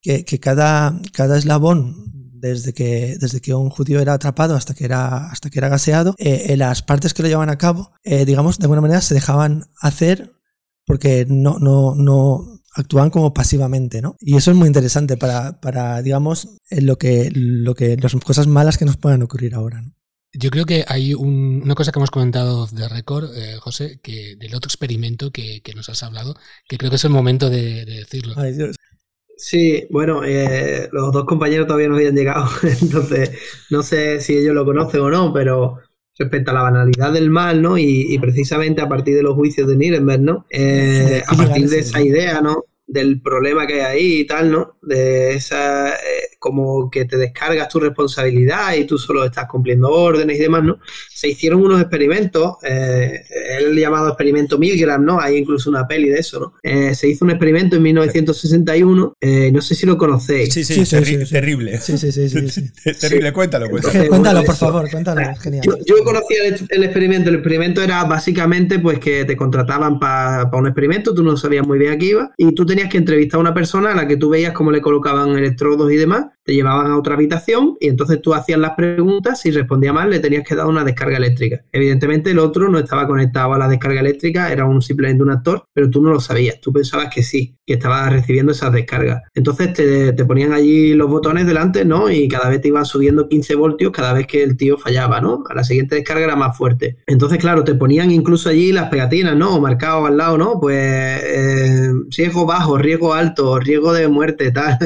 que, 0.03 0.25
cada, 0.41 1.01
cada 1.13 1.39
eslabón 1.39 2.09
desde 2.41 2.73
que, 2.73 3.17
desde 3.19 3.41
que 3.41 3.55
un 3.55 3.71
judío 3.71 4.01
era 4.01 4.15
atrapado 4.15 4.55
hasta 4.55 4.75
que 4.75 4.85
era, 4.85 5.31
hasta 5.31 5.51
que 5.51 5.59
era 5.59 5.69
gaseado, 5.69 6.15
eh, 6.19 6.57
las 6.57 6.83
partes 6.83 7.15
que 7.15 7.23
lo 7.23 7.29
llevaban 7.29 7.51
a 7.51 7.59
cabo, 7.59 7.93
eh, 8.05 8.25
digamos, 8.25 8.59
de 8.59 8.65
alguna 8.65 8.81
manera 8.81 9.01
se 9.01 9.15
dejaban 9.15 9.65
hacer 9.81 10.33
porque 10.85 11.27
no, 11.29 11.59
no, 11.59 11.95
no 11.95 12.59
actúan 12.75 13.11
como 13.11 13.35
pasivamente, 13.35 14.01
¿no? 14.01 14.17
Y 14.21 14.37
eso 14.37 14.51
es 14.51 14.57
muy 14.57 14.67
interesante 14.67 15.17
para, 15.17 15.61
para 15.61 16.01
digamos, 16.03 16.49
lo 16.71 16.97
que, 16.97 17.31
lo 17.35 17.75
que, 17.75 17.97
las 17.97 18.15
cosas 18.17 18.47
malas 18.47 18.79
que 18.79 18.85
nos 18.85 18.97
puedan 18.97 19.23
ocurrir 19.23 19.55
ahora, 19.55 19.83
Yo 20.33 20.51
creo 20.51 20.65
que 20.65 20.85
hay 20.87 21.15
una 21.15 21.75
cosa 21.75 21.93
que 21.93 21.99
hemos 21.99 22.11
comentado 22.11 22.67
de 22.69 22.89
récord, 22.89 23.37
eh, 23.37 23.57
José, 23.61 24.01
que 24.03 24.37
del 24.37 24.55
otro 24.55 24.69
experimento 24.69 25.31
que, 25.31 25.61
que, 25.63 25.75
nos 25.75 25.89
has 25.89 26.03
hablado, 26.03 26.37
que 26.69 26.79
creo 26.79 26.91
que 26.91 26.97
es 26.97 27.05
el 27.05 27.11
momento 27.11 27.51
de, 27.51 27.85
de 27.85 27.97
decirlo. 27.99 28.35
Ay, 28.37 28.53
Dios. 28.53 28.77
Sí, 29.39 29.87
bueno, 29.89 30.25
eh, 30.25 30.89
los 30.91 31.13
dos 31.13 31.25
compañeros 31.25 31.69
todavía 31.69 31.89
no 31.89 31.95
habían 31.95 32.17
llegado, 32.17 32.49
entonces 32.83 33.39
no 33.71 33.85
sé 33.85 34.21
si 34.21 34.37
ellos 34.37 34.53
lo 34.53 34.65
conocen 34.65 35.01
o 35.01 35.11
no, 35.11 35.33
pero 35.33 35.79
respecto 36.19 36.51
a 36.51 36.55
la 36.55 36.63
banalidad 36.63 37.13
del 37.13 37.31
mal, 37.31 37.63
¿no? 37.63 37.79
Y, 37.79 38.19
precisamente 38.19 38.83
a 38.83 38.89
partir 38.89 39.15
de 39.15 39.23
los 39.23 39.35
juicios 39.35 39.69
de 39.69 39.77
Nuremberg, 39.77 40.23
¿no? 40.23 40.47
Eh, 40.51 41.23
a 41.25 41.37
partir 41.37 41.69
de 41.69 41.79
esa 41.79 42.03
idea, 42.03 42.41
¿no? 42.41 42.65
Del 42.89 43.21
problema 43.21 43.67
que 43.67 43.75
hay 43.75 43.81
ahí 43.81 44.21
y 44.21 44.27
tal, 44.27 44.51
¿no? 44.51 44.79
De 44.83 45.35
esa, 45.35 45.91
eh, 45.91 46.29
como 46.39 46.89
que 46.91 47.05
te 47.05 47.17
descargas 47.17 47.69
tu 47.69 47.81
responsabilidad 47.81 48.75
y 48.75 48.85
tú 48.85 48.97
solo 48.97 49.25
estás 49.25 49.47
cumpliendo 49.49 49.89
órdenes 49.91 50.37
y 50.37 50.41
demás, 50.41 50.63
¿no? 50.63 50.79
Se 51.13 51.29
hicieron 51.29 51.63
unos 51.63 51.81
experimentos, 51.81 52.55
eh, 52.63 53.25
el 53.59 53.77
llamado 53.77 54.09
experimento 54.09 54.57
Milgram, 54.57 55.05
¿no? 55.05 55.21
Hay 55.21 55.37
incluso 55.37 55.69
una 55.69 55.87
peli 55.87 56.09
de 56.09 56.21
eso, 56.21 56.39
¿no? 56.39 56.55
Eh, 56.63 56.95
se 56.95 57.09
hizo 57.09 57.25
un 57.25 57.33
experimento 57.33 57.77
en 57.77 57.83
1961, 57.83 59.15
eh, 59.21 59.51
no 59.53 59.61
sé 59.61 59.75
si 59.75 59.85
lo 59.85 59.99
conocéis. 59.99 60.55
Sí, 60.55 60.65
sí, 60.65 60.85
terrible. 61.29 61.81
Sí, 61.81 61.99
sí, 61.99 62.13
sí. 62.13 62.71
terrible, 63.01 63.33
cuéntalo, 63.33 63.69
cuéntalo. 63.69 64.09
cuéntalo, 64.09 64.45
por 64.45 64.57
favor, 64.57 64.91
cuéntalo, 64.91 65.21
genial. 65.41 65.65
Yo, 65.85 66.05
conocía 66.05 66.45
el, 66.69 66.85
experimento, 66.85 67.31
el 67.31 67.37
experimento 67.37 67.83
era 67.83 68.05
básicamente 68.05 68.79
pues 68.79 69.01
que 69.01 69.25
te 69.25 69.37
contrataban 69.37 69.99
para 69.99 70.49
un 70.53 70.67
experimento, 70.67 71.13
tú 71.13 71.25
no 71.25 71.37
sabías 71.37 71.67
muy 71.67 71.79
bien 71.79 71.95
a 71.95 71.99
qué 71.99 72.07
iba, 72.07 72.31
y 72.37 72.53
tú 72.55 72.65
tenías 72.65 72.78
que 72.87 72.99
entrevistar 72.99 73.39
a 73.39 73.41
una 73.41 73.55
persona 73.55 73.93
a 73.93 73.95
la 73.97 74.07
que 74.07 74.17
tú 74.17 74.29
veías 74.29 74.53
cómo 74.53 74.71
le 74.71 74.81
colocaban 74.81 75.31
electrodos 75.31 75.91
y 75.91 75.97
demás, 75.97 76.27
te 76.45 76.55
llevaban 76.55 76.91
a 76.91 76.97
otra 76.97 77.15
habitación 77.15 77.77
y 77.81 77.89
entonces 77.89 78.23
tú 78.23 78.33
hacías 78.33 78.59
las 78.59 78.71
preguntas, 78.71 79.41
si 79.41 79.51
respondía 79.51 79.93
mal 79.93 80.09
le 80.09 80.21
tenías 80.21 80.45
que 80.47 80.55
dar 80.55 80.67
una 80.67 80.85
descarga 80.85 81.17
eléctrica. 81.17 81.65
Evidentemente 81.73 82.31
el 82.31 82.39
otro 82.39 82.69
no 82.69 82.79
estaba 82.79 83.07
conectado 83.07 83.55
a 83.55 83.59
la 83.59 83.69
descarga 83.69 84.01
eléctrica, 84.01 84.53
era 84.53 84.65
un, 84.65 84.81
simplemente 84.81 85.23
un 85.23 85.31
actor, 85.31 85.65
pero 85.75 85.91
tú 85.91 86.01
no 86.01 86.11
lo 86.11 86.21
sabías, 86.21 86.61
tú 86.61 86.73
pensabas 86.73 87.13
que 87.13 87.23
sí, 87.23 87.57
que 87.67 87.75
estaba 87.75 88.09
recibiendo 88.09 88.53
esas 88.53 88.73
descargas. 88.73 89.23
Entonces 89.35 89.73
te, 89.75 90.13
te 90.13 90.25
ponían 90.25 90.53
allí 90.53 90.95
los 90.95 91.11
botones 91.11 91.47
delante, 91.47 91.85
¿no? 91.85 92.11
Y 92.11 92.29
cada 92.29 92.49
vez 92.49 92.61
te 92.61 92.69
iban 92.69 92.85
subiendo 92.85 93.29
15 93.29 93.55
voltios 93.55 93.93
cada 93.93 94.13
vez 94.13 94.27
que 94.27 94.43
el 94.43 94.57
tío 94.57 94.79
fallaba, 94.79 95.21
¿no? 95.21 95.45
A 95.49 95.55
la 95.55 95.65
siguiente 95.65 95.97
descarga 95.97 96.25
era 96.25 96.37
más 96.37 96.57
fuerte. 96.57 96.99
Entonces, 97.07 97.39
claro, 97.39 97.65
te 97.65 97.75
ponían 97.75 98.11
incluso 98.11 98.49
allí 98.49 98.73
las 98.73 98.89
pegatinas, 98.89 99.37
¿no? 99.37 99.61
Marcados 99.61 100.09
al 100.09 100.17
lado, 100.17 100.39
¿no? 100.39 100.59
Pues 100.61 100.77
eh, 100.79 101.93
riesgo 102.17 102.47
bajo, 102.47 102.68
riesgo 102.77 103.15
alto, 103.15 103.59
riesgo 103.59 103.93
de 103.93 104.09
muerte, 104.09 104.51
tal. 104.51 104.77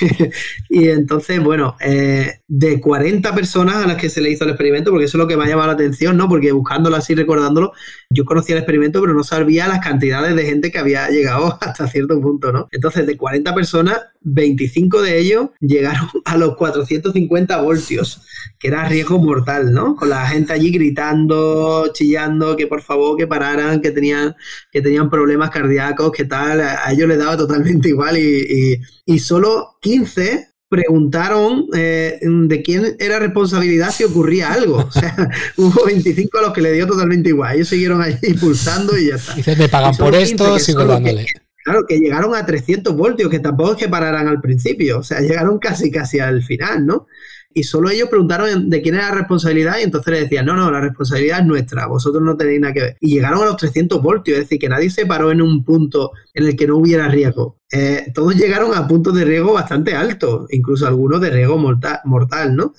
y 0.68 0.88
entonces, 0.88 1.42
bueno, 1.42 1.76
eh, 1.80 2.40
de 2.46 2.80
40 2.80 3.34
personas 3.34 3.76
a 3.76 3.86
las 3.86 3.96
que 3.96 4.10
se 4.10 4.20
le 4.20 4.30
hizo 4.30 4.44
el 4.44 4.50
experimento, 4.50 4.90
porque 4.90 5.06
eso 5.06 5.16
es 5.16 5.22
lo 5.22 5.26
que 5.26 5.36
me 5.36 5.44
ha 5.44 5.48
llamado 5.48 5.68
la 5.68 5.74
atención, 5.74 6.16
¿no? 6.16 6.28
Porque 6.28 6.52
buscándolo 6.52 6.96
así, 6.96 7.14
recordándolo, 7.14 7.72
yo 8.14 8.24
conocía 8.24 8.54
el 8.54 8.60
experimento, 8.60 9.00
pero 9.00 9.12
no 9.12 9.24
sabía 9.24 9.68
las 9.68 9.80
cantidades 9.80 10.36
de 10.36 10.44
gente 10.44 10.70
que 10.70 10.78
había 10.78 11.08
llegado 11.08 11.58
hasta 11.60 11.88
cierto 11.88 12.20
punto, 12.20 12.52
¿no? 12.52 12.68
Entonces, 12.70 13.06
de 13.06 13.16
40 13.16 13.54
personas, 13.54 14.00
25 14.22 15.02
de 15.02 15.18
ellos 15.18 15.48
llegaron 15.60 16.08
a 16.24 16.36
los 16.36 16.56
450 16.56 17.60
voltios, 17.60 18.22
que 18.58 18.68
era 18.68 18.88
riesgo 18.88 19.18
mortal, 19.18 19.72
¿no? 19.72 19.96
Con 19.96 20.10
la 20.10 20.26
gente 20.28 20.52
allí 20.52 20.70
gritando, 20.70 21.90
chillando, 21.92 22.56
que 22.56 22.66
por 22.66 22.80
favor, 22.80 23.18
que 23.18 23.26
pararan, 23.26 23.80
que 23.80 23.90
tenían, 23.90 24.34
que 24.70 24.80
tenían 24.80 25.10
problemas 25.10 25.50
cardíacos, 25.50 26.12
que 26.12 26.24
tal, 26.24 26.60
a 26.60 26.90
ellos 26.92 27.08
les 27.08 27.18
daba 27.18 27.36
totalmente 27.36 27.88
igual 27.88 28.16
y, 28.16 29.18
solo 29.18 29.78
15 29.80 30.53
preguntaron 30.74 31.66
eh, 31.76 32.18
de 32.20 32.62
quién 32.62 32.96
era 32.98 33.20
responsabilidad 33.20 33.92
si 33.92 34.02
ocurría 34.02 34.52
algo. 34.52 34.78
O 34.78 34.90
sea, 34.90 35.30
hubo 35.56 35.84
25 35.84 36.38
a 36.38 36.42
los 36.42 36.52
que 36.52 36.62
le 36.62 36.72
dio 36.72 36.86
totalmente 36.86 37.28
igual. 37.28 37.54
Ellos 37.54 37.68
siguieron 37.68 38.02
ahí 38.02 38.18
pulsando 38.40 38.98
y 38.98 39.08
ya 39.08 39.14
está. 39.14 39.34
Dices, 39.34 39.56
me 39.56 39.68
pagan 39.68 39.96
por 39.96 40.14
esto, 40.16 40.58
sigo 40.58 40.84
dándole. 40.84 41.26
Claro, 41.62 41.86
que 41.88 41.98
llegaron 41.98 42.34
a 42.34 42.44
300 42.44 42.94
voltios, 42.96 43.30
que 43.30 43.38
tampoco 43.38 43.72
es 43.72 43.78
que 43.78 43.88
pararan 43.88 44.26
al 44.26 44.40
principio, 44.40 44.98
o 44.98 45.02
sea, 45.02 45.20
llegaron 45.20 45.58
casi, 45.58 45.90
casi 45.90 46.18
al 46.18 46.42
final, 46.42 46.84
¿no? 46.84 47.06
Y 47.56 47.62
solo 47.62 47.88
ellos 47.88 48.08
preguntaron 48.08 48.68
de 48.68 48.82
quién 48.82 48.96
era 48.96 49.10
la 49.10 49.14
responsabilidad 49.14 49.76
y 49.78 49.84
entonces 49.84 50.12
le 50.12 50.20
decían, 50.22 50.44
no, 50.44 50.54
no, 50.54 50.72
la 50.72 50.80
responsabilidad 50.80 51.38
es 51.38 51.46
nuestra, 51.46 51.86
vosotros 51.86 52.20
no 52.20 52.36
tenéis 52.36 52.60
nada 52.60 52.74
que 52.74 52.80
ver. 52.80 52.96
Y 52.98 53.14
llegaron 53.14 53.42
a 53.42 53.46
los 53.46 53.56
300 53.56 54.02
voltios, 54.02 54.36
es 54.36 54.44
decir, 54.44 54.58
que 54.58 54.68
nadie 54.68 54.90
se 54.90 55.06
paró 55.06 55.30
en 55.30 55.40
un 55.40 55.62
punto 55.62 56.10
en 56.34 56.46
el 56.46 56.56
que 56.56 56.66
no 56.66 56.76
hubiera 56.76 57.06
riesgo. 57.06 57.60
Eh, 57.70 58.10
todos 58.12 58.34
llegaron 58.34 58.74
a 58.74 58.88
puntos 58.88 59.14
de 59.14 59.24
riesgo 59.24 59.52
bastante 59.52 59.94
altos, 59.94 60.46
incluso 60.50 60.86
algunos 60.86 61.20
de 61.20 61.30
riesgo 61.30 61.56
mortal, 61.56 62.00
mortal 62.04 62.56
¿no? 62.56 62.74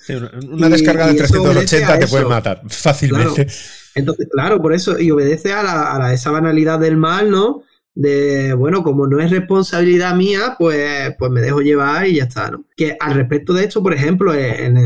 una 0.50 0.68
descarga 0.68 1.06
de 1.06 1.14
380 1.14 1.98
te 1.98 2.06
puede 2.06 2.26
matar 2.26 2.60
fácilmente. 2.68 3.46
Entonces, 3.94 4.28
claro, 4.30 4.60
por 4.60 4.74
eso, 4.74 4.98
y 4.98 5.10
obedece 5.10 5.54
a, 5.54 5.62
la, 5.62 5.96
a 5.96 6.12
esa 6.12 6.30
banalidad 6.30 6.78
del 6.78 6.98
mal, 6.98 7.30
¿no? 7.30 7.62
de, 7.96 8.52
bueno, 8.52 8.82
como 8.84 9.06
no 9.06 9.20
es 9.20 9.30
responsabilidad 9.30 10.14
mía, 10.14 10.54
pues, 10.58 11.14
pues 11.18 11.30
me 11.30 11.40
dejo 11.40 11.62
llevar 11.62 12.06
y 12.06 12.16
ya 12.16 12.24
está, 12.24 12.50
¿no? 12.50 12.64
Que 12.76 12.96
al 13.00 13.14
respecto 13.14 13.54
de 13.54 13.64
esto, 13.64 13.82
por 13.82 13.94
ejemplo, 13.94 14.34
en, 14.34 14.76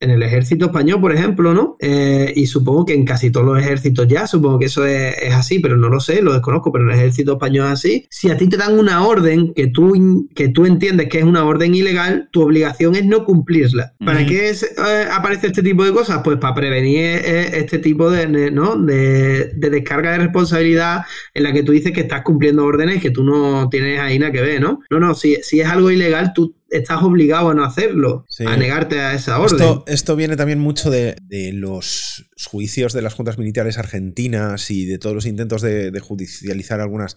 el 0.00 0.22
ejército 0.22 0.66
español, 0.66 1.00
por 1.00 1.12
ejemplo, 1.12 1.54
¿no? 1.54 1.76
Eh, 1.80 2.32
y 2.36 2.46
supongo 2.46 2.84
que 2.84 2.94
en 2.94 3.04
casi 3.04 3.30
todos 3.30 3.46
los 3.46 3.58
ejércitos 3.58 4.06
ya, 4.06 4.26
supongo 4.26 4.58
que 4.58 4.66
eso 4.66 4.84
es, 4.84 5.32
así, 5.32 5.58
pero 5.58 5.76
no 5.76 5.88
lo 5.88 6.00
sé, 6.00 6.20
lo 6.20 6.34
desconozco, 6.34 6.70
pero 6.70 6.84
en 6.84 6.90
el 6.90 6.98
ejército 6.98 7.32
español 7.32 7.66
es 7.66 7.72
así. 7.72 8.06
Si 8.10 8.30
a 8.30 8.36
ti 8.36 8.48
te 8.48 8.58
dan 8.58 8.78
una 8.78 9.06
orden 9.06 9.54
que 9.54 9.68
tú, 9.68 10.28
que 10.34 10.48
tú 10.48 10.66
entiendes 10.66 11.08
que 11.08 11.18
es 11.18 11.24
una 11.24 11.44
orden 11.44 11.74
ilegal, 11.74 12.28
tu 12.32 12.42
obligación 12.42 12.94
es 12.96 13.06
no 13.06 13.24
cumplirla. 13.24 13.94
¿Para 14.04 14.26
qué 14.26 14.50
eh, 14.50 15.08
aparece 15.10 15.46
este 15.46 15.62
tipo 15.62 15.84
de 15.84 15.92
cosas? 15.92 16.20
Pues 16.22 16.36
para 16.36 16.54
prevenir 16.54 16.98
eh, 16.98 17.58
este 17.58 17.78
tipo 17.78 18.10
de, 18.10 18.50
¿no? 18.50 18.76
de, 18.76 19.52
de 19.54 19.70
descarga 19.70 20.12
de 20.12 20.18
responsabilidad 20.18 21.02
en 21.34 21.42
la 21.44 21.52
que 21.52 21.62
tú 21.62 21.72
dices 21.72 21.92
que 21.92 22.02
estás 22.02 22.22
cumpliendo 22.22 22.64
órdenes 22.64 23.00
que 23.00 23.10
tú 23.10 23.24
no 23.24 23.68
tienes 23.68 24.00
ahí 24.00 24.18
nada 24.18 24.32
que 24.32 24.40
ver, 24.40 24.60
¿no? 24.60 24.80
No, 24.90 25.00
no, 25.00 25.14
si, 25.14 25.36
si 25.42 25.60
es 25.60 25.68
algo 25.68 25.90
ilegal, 25.90 26.32
tú 26.34 26.54
estás 26.70 27.02
obligado 27.02 27.50
a 27.50 27.54
no 27.54 27.64
hacerlo, 27.64 28.26
a 28.46 28.56
negarte 28.56 29.00
a 29.00 29.14
esa 29.14 29.38
orden. 29.40 29.82
Esto, 29.86 30.16
viene 30.16 30.36
también 30.36 30.58
mucho 30.58 30.90
de, 30.90 31.16
los 31.54 32.28
juicios 32.46 32.92
de 32.92 33.02
las 33.02 33.14
juntas 33.14 33.38
militares 33.38 33.78
argentinas 33.78 34.70
y 34.70 34.84
de 34.84 34.98
todos 34.98 35.14
los 35.14 35.26
intentos 35.26 35.62
de, 35.62 35.98
judicializar 36.00 36.80
algunas 36.80 37.16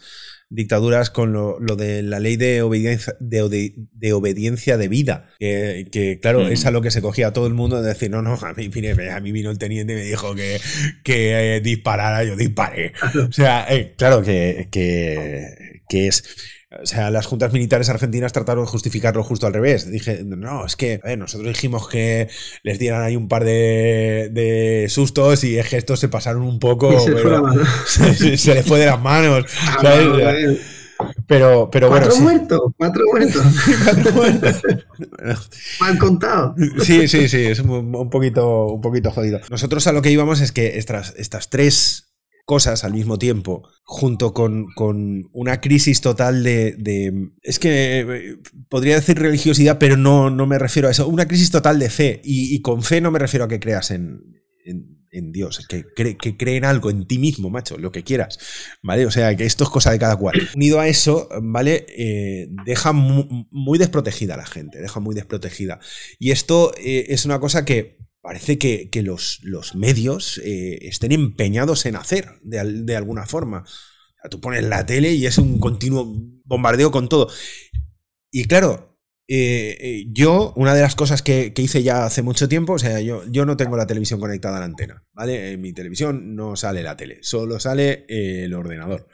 dictaduras 0.50 1.10
con 1.10 1.32
lo, 1.32 1.60
de 1.76 2.02
la 2.04 2.20
ley 2.20 2.36
de 2.36 2.62
obediencia 2.62 3.16
de, 3.20 3.74
de 3.94 4.14
obediencia 4.14 4.78
debida, 4.78 5.30
que, 5.40 5.88
que 5.92 6.20
claro, 6.20 6.42
mm. 6.42 6.52
es 6.52 6.66
a 6.66 6.72
lo 6.72 6.82
que 6.82 6.92
se 6.92 7.02
cogía 7.02 7.32
todo 7.32 7.48
el 7.48 7.54
mundo 7.54 7.82
de 7.82 7.88
decir, 7.88 8.12
no, 8.12 8.22
no, 8.22 8.34
a 8.34 8.54
mí, 8.54 8.70
a 9.10 9.20
mí 9.20 9.32
vino 9.32 9.52
el 9.52 9.58
teniente 9.58 9.94
y 9.94 9.96
me 9.96 10.04
dijo 10.04 10.36
que, 10.36 10.60
que 11.04 11.56
eh, 11.56 11.62
disparara, 11.62 12.24
yo 12.24 12.36
disparé. 12.36 12.94
O 13.28 13.32
sea, 13.32 13.66
eh, 13.70 13.94
claro 13.98 14.22
que, 14.22 14.68
que, 14.72 15.82
que 15.88 16.08
es 16.08 16.24
o 16.82 16.86
sea, 16.86 17.12
las 17.12 17.26
juntas 17.26 17.52
militares 17.52 17.90
argentinas 17.90 18.32
trataron 18.32 18.66
de 18.66 18.72
justificarlo 18.72 19.24
justo 19.24 19.46
al 19.46 19.54
revés. 19.54 19.90
Dije, 19.92 20.24
no, 20.24 20.66
es 20.66 20.76
que 20.76 21.02
nosotros 21.18 21.50
dijimos 21.50 21.90
que 21.90 22.30
les 22.64 22.80
dieran 22.80 23.04
ahí 23.04 23.16
un 23.16 23.28
par 23.28 23.44
de, 23.44 24.86
sustos 24.90 25.44
y 25.44 25.58
es 25.58 25.68
que 25.68 25.78
estos 25.78 26.00
se 26.00 26.08
pasaron 26.08 26.44
un 26.44 26.60
poco. 26.60 26.98
Se, 27.86 28.38
se, 28.38 28.56
les 28.56 28.66
fue 28.66 28.80
de 28.80 28.86
las 28.86 29.02
manos. 29.02 29.46
Ah, 29.84 31.06
pero, 31.28 31.70
pero 31.72 31.88
cuatro 31.88 32.12
bueno. 32.12 32.24
Muertos, 32.24 32.62
cuatro 32.78 33.06
muertos, 33.12 33.46
cuatro 33.84 34.12
muertos. 34.12 34.62
Mal 35.80 35.98
contado. 35.98 36.56
Sí, 36.84 37.08
sí, 37.08 37.28
sí, 37.28 37.46
es 37.46 37.60
un, 37.60 38.10
poquito, 38.10 38.68
un 38.68 38.82
poquito 38.82 39.12
jodido. 39.12 39.40
Nosotros 39.50 39.88
a 39.88 39.94
lo 39.94 40.02
que 40.02 40.12
íbamos 40.12 40.42
es 40.42 40.52
que 40.52 40.78
estas, 40.78 41.14
estas 41.18 41.50
tres 41.50 42.11
cosas 42.52 42.84
al 42.84 42.92
mismo 42.92 43.18
tiempo, 43.18 43.64
junto 43.84 44.34
con, 44.34 44.68
una 45.32 45.62
crisis 45.62 46.02
total 46.02 46.44
de, 46.44 47.32
Es 47.42 47.60
que 47.60 48.00
eh, 48.02 48.38
podría 48.68 48.96
decir 48.96 49.18
religiosidad, 49.18 49.78
pero 49.80 49.96
no, 49.96 50.30
no 50.30 50.46
me 50.48 50.60
refiero 50.60 50.90
a 50.90 50.92
eso. 50.92 51.08
Una 51.08 51.30
crisis 51.30 51.50
total 51.50 51.80
de 51.80 51.90
fe. 51.90 52.20
Y, 52.26 52.62
con 52.62 52.84
fe 52.84 53.00
no 53.00 53.10
me 53.10 53.20
refiero 53.20 53.46
a 53.46 53.48
que 53.48 53.62
creas 53.62 53.92
en, 53.92 54.20
en, 54.66 55.32
Dios, 55.32 55.66
que, 55.66 55.86
cree, 55.96 56.18
que 56.18 56.58
en 56.58 56.66
algo, 56.66 56.90
en 56.90 57.08
ti 57.08 57.20
mismo, 57.20 57.50
macho, 57.50 57.78
lo 57.78 57.94
que 57.94 58.04
quieras. 58.04 58.38
¿Vale? 58.84 59.06
O 59.06 59.12
sea, 59.12 59.34
que 59.38 59.46
esto 59.46 59.64
es 59.64 59.70
cosa 59.70 59.92
de 59.92 60.00
cada 60.00 60.18
cual. 60.18 60.36
Unido 60.54 60.82
a 60.82 60.90
eso, 60.90 61.30
¿vale? 61.42 61.86
Eh, 61.88 62.50
deja 62.66 62.92
muy, 62.92 63.80
desprotegida 63.80 64.34
a 64.34 64.38
la 64.38 64.46
gente, 64.46 64.82
deja 64.82 65.00
muy 65.00 65.16
desprotegida. 65.16 65.80
Y 66.20 66.32
esto 66.32 66.74
eh, 66.78 67.06
es 67.08 67.24
una 67.24 67.40
cosa 67.40 67.64
que 67.64 68.02
parece 68.22 68.58
que, 68.58 68.90
los, 69.04 69.40
los, 69.44 69.76
medios 69.76 70.40
eh, 70.44 70.80
estén 70.84 71.12
empeñados 71.12 71.86
en 71.86 71.96
hacer 71.96 72.40
de, 72.44 72.96
alguna 72.96 73.26
forma. 73.26 73.66
tú 74.30 74.40
pones 74.40 74.64
la 74.64 74.86
tele 74.86 75.14
y 75.14 75.26
es 75.26 75.38
un 75.38 75.60
continuo 75.60 76.14
bombardeo 76.46 76.92
con 76.92 77.10
todo. 77.10 77.30
Y 78.32 78.46
claro, 78.46 78.98
eh, 79.28 79.78
eh, 79.80 80.06
yo, 80.10 80.54
una 80.56 80.76
de 80.76 80.82
las 80.82 80.96
cosas 80.96 81.22
que, 81.22 81.54
hice 81.58 81.84
ya 81.84 82.06
hace 82.06 82.22
mucho 82.22 82.48
tiempo, 82.48 82.74
o 82.74 82.80
sea, 82.80 83.02
yo, 83.02 83.24
yo 83.30 83.46
no 83.46 83.58
tengo 83.58 83.76
la 83.76 83.88
televisión 83.88 84.20
conectada 84.20 84.58
a 84.58 84.60
la 84.60 84.66
antena, 84.66 85.04
¿vale? 85.14 85.54
En 85.54 85.62
mi 85.62 85.74
televisión 85.74 86.36
no 86.36 86.56
sale 86.56 86.84
la 86.84 86.96
tele, 86.96 87.20
solo 87.24 87.60
sale 87.60 88.06
el 88.08 88.54
ordenador. 88.54 89.08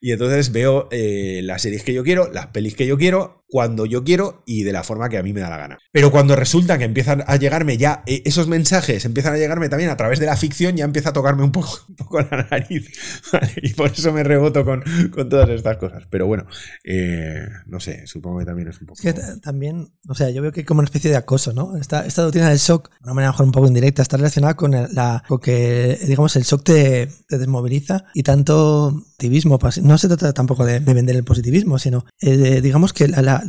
Y 0.00 0.12
entonces 0.12 0.52
veo 0.52 0.88
las 0.90 1.62
series 1.62 1.82
que 1.84 1.94
yo 1.94 2.04
quiero, 2.04 2.32
las 2.32 2.48
pelis 2.48 2.74
que 2.74 2.86
yo 2.86 2.96
quiero, 2.96 3.41
cuando 3.52 3.84
yo 3.84 4.02
quiero 4.02 4.42
y 4.46 4.62
de 4.62 4.72
la 4.72 4.82
forma 4.82 5.10
que 5.10 5.18
a 5.18 5.22
mí 5.22 5.34
me 5.34 5.42
da 5.42 5.50
la 5.50 5.58
gana. 5.58 5.78
Pero 5.92 6.10
cuando 6.10 6.34
resulta 6.34 6.78
que 6.78 6.84
empiezan 6.84 7.22
a 7.26 7.36
llegarme 7.36 7.76
ya 7.76 8.02
eh, 8.06 8.22
esos 8.24 8.48
mensajes, 8.48 9.04
empiezan 9.04 9.34
a 9.34 9.36
llegarme 9.36 9.68
también 9.68 9.90
a 9.90 9.96
través 9.98 10.20
de 10.20 10.24
la 10.24 10.38
ficción, 10.38 10.74
ya 10.74 10.86
empieza 10.86 11.10
a 11.10 11.12
tocarme 11.12 11.42
un 11.42 11.52
poco, 11.52 11.80
un 11.90 11.96
poco 11.96 12.22
la 12.22 12.48
nariz. 12.50 12.90
Y 13.62 13.74
por 13.74 13.90
eso 13.90 14.10
me 14.10 14.22
reboto 14.24 14.64
con, 14.64 14.82
todas 15.28 15.50
estas 15.50 15.76
cosas. 15.76 16.04
Pero 16.08 16.26
bueno, 16.26 16.46
eh, 16.82 17.46
no 17.66 17.78
sé, 17.78 18.06
supongo 18.06 18.38
que 18.38 18.46
también 18.46 18.68
es 18.68 18.80
un 18.80 18.86
poco... 18.86 19.02
También, 19.42 19.92
o 20.08 20.14
sea, 20.14 20.30
yo 20.30 20.40
veo 20.40 20.52
que 20.52 20.64
como 20.64 20.80
una 20.80 20.86
especie 20.86 21.10
de 21.10 21.18
acoso, 21.18 21.52
¿no? 21.52 21.76
Esta, 21.76 22.06
esta 22.06 22.22
doctrina 22.22 22.48
del 22.48 22.58
shock, 22.58 22.88
de 22.88 22.96
una 23.04 23.12
manera 23.12 23.32
mejor 23.32 23.46
un 23.46 23.52
poco 23.52 23.66
indirecta, 23.66 24.00
está 24.00 24.16
relacionada 24.16 24.54
con, 24.54 24.70
la, 24.70 25.22
con 25.28 25.40
que, 25.40 25.98
digamos, 26.06 26.34
el 26.36 26.44
shock 26.44 26.64
te, 26.64 27.10
desmoviliza 27.28 28.06
y 28.14 28.22
tanto 28.22 29.04
activismo, 29.12 29.58
no 29.82 29.98
se 29.98 30.08
trata 30.08 30.32
tampoco 30.32 30.64
de, 30.64 30.80
vender 30.80 31.16
el 31.16 31.24
positivismo, 31.24 31.78
sino 31.78 32.06
eh, 32.20 32.60
digamos 32.60 32.92
que 32.92 33.08
la, 33.08 33.41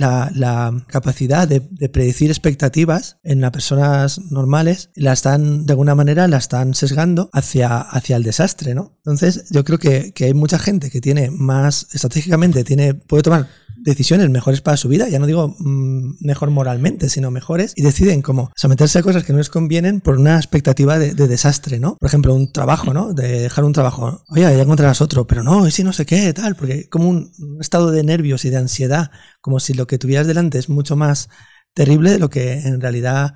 capacidad 0.87 1.47
de, 1.47 1.61
predecir 1.89 2.29
expectativas 2.29 3.17
en 3.23 3.41
las 3.41 3.51
personas 3.51 4.19
normales 4.31 4.89
la 4.95 5.13
están, 5.13 5.65
de 5.65 5.73
alguna 5.73 5.95
manera, 5.95 6.27
la 6.27 6.37
están 6.37 6.73
sesgando 6.73 7.29
hacia, 7.33 7.79
hacia 7.79 8.15
el 8.15 8.23
desastre, 8.23 8.73
¿no? 8.73 8.97
Entonces, 8.97 9.45
yo 9.49 9.63
creo 9.63 9.79
que, 9.79 10.13
que 10.13 10.25
hay 10.25 10.33
mucha 10.33 10.59
gente 10.59 10.89
que 10.89 11.01
tiene 11.01 11.29
más, 11.31 11.87
estratégicamente, 11.93 12.63
tiene, 12.63 12.93
puede 12.93 13.23
tomar 13.23 13.47
decisiones 13.83 14.29
mejores 14.29 14.61
para 14.61 14.77
su 14.77 14.87
vida, 14.87 15.09
ya 15.09 15.19
no 15.19 15.27
digo 15.27 15.55
mm, 15.59 16.15
mejor 16.21 16.49
moralmente, 16.49 17.09
sino 17.09 17.31
mejores, 17.31 17.73
y 17.75 17.83
deciden 17.83 18.21
como 18.21 18.51
someterse 18.55 18.99
a 18.99 19.03
cosas 19.03 19.23
que 19.23 19.33
no 19.33 19.39
les 19.39 19.49
convienen 19.49 20.01
por 20.01 20.17
una 20.17 20.37
expectativa 20.37 20.97
de, 20.97 21.13
desastre, 21.13 21.79
¿no? 21.79 21.97
Por 21.97 22.07
ejemplo, 22.07 22.33
un 22.33 22.51
trabajo, 22.51 22.93
¿no? 22.93 23.13
De 23.13 23.41
dejar 23.41 23.63
un 23.63 23.73
trabajo, 23.73 24.23
oye, 24.29 24.41
ya 24.41 24.61
encontrarás 24.61 25.01
otro, 25.01 25.27
pero 25.27 25.43
no, 25.43 25.67
y 25.67 25.71
si 25.71 25.83
no 25.83 25.93
sé 25.93 26.05
qué, 26.05 26.33
tal, 26.33 26.55
porque 26.55 26.89
como 26.89 27.09
un, 27.09 27.31
estado 27.59 27.91
de 27.91 28.03
nervios 28.03 28.45
y 28.45 28.49
de 28.49 28.57
ansiedad, 28.57 29.11
como 29.41 29.59
si 29.59 29.73
lo 29.73 29.87
que 29.87 29.97
tuvieras 29.97 30.27
delante 30.27 30.57
es 30.57 30.69
mucho 30.69 30.95
más 30.95 31.29
terrible 31.73 32.11
de 32.11 32.19
lo 32.19 32.29
que 32.29 32.59
en 32.59 32.81
realidad 32.81 33.35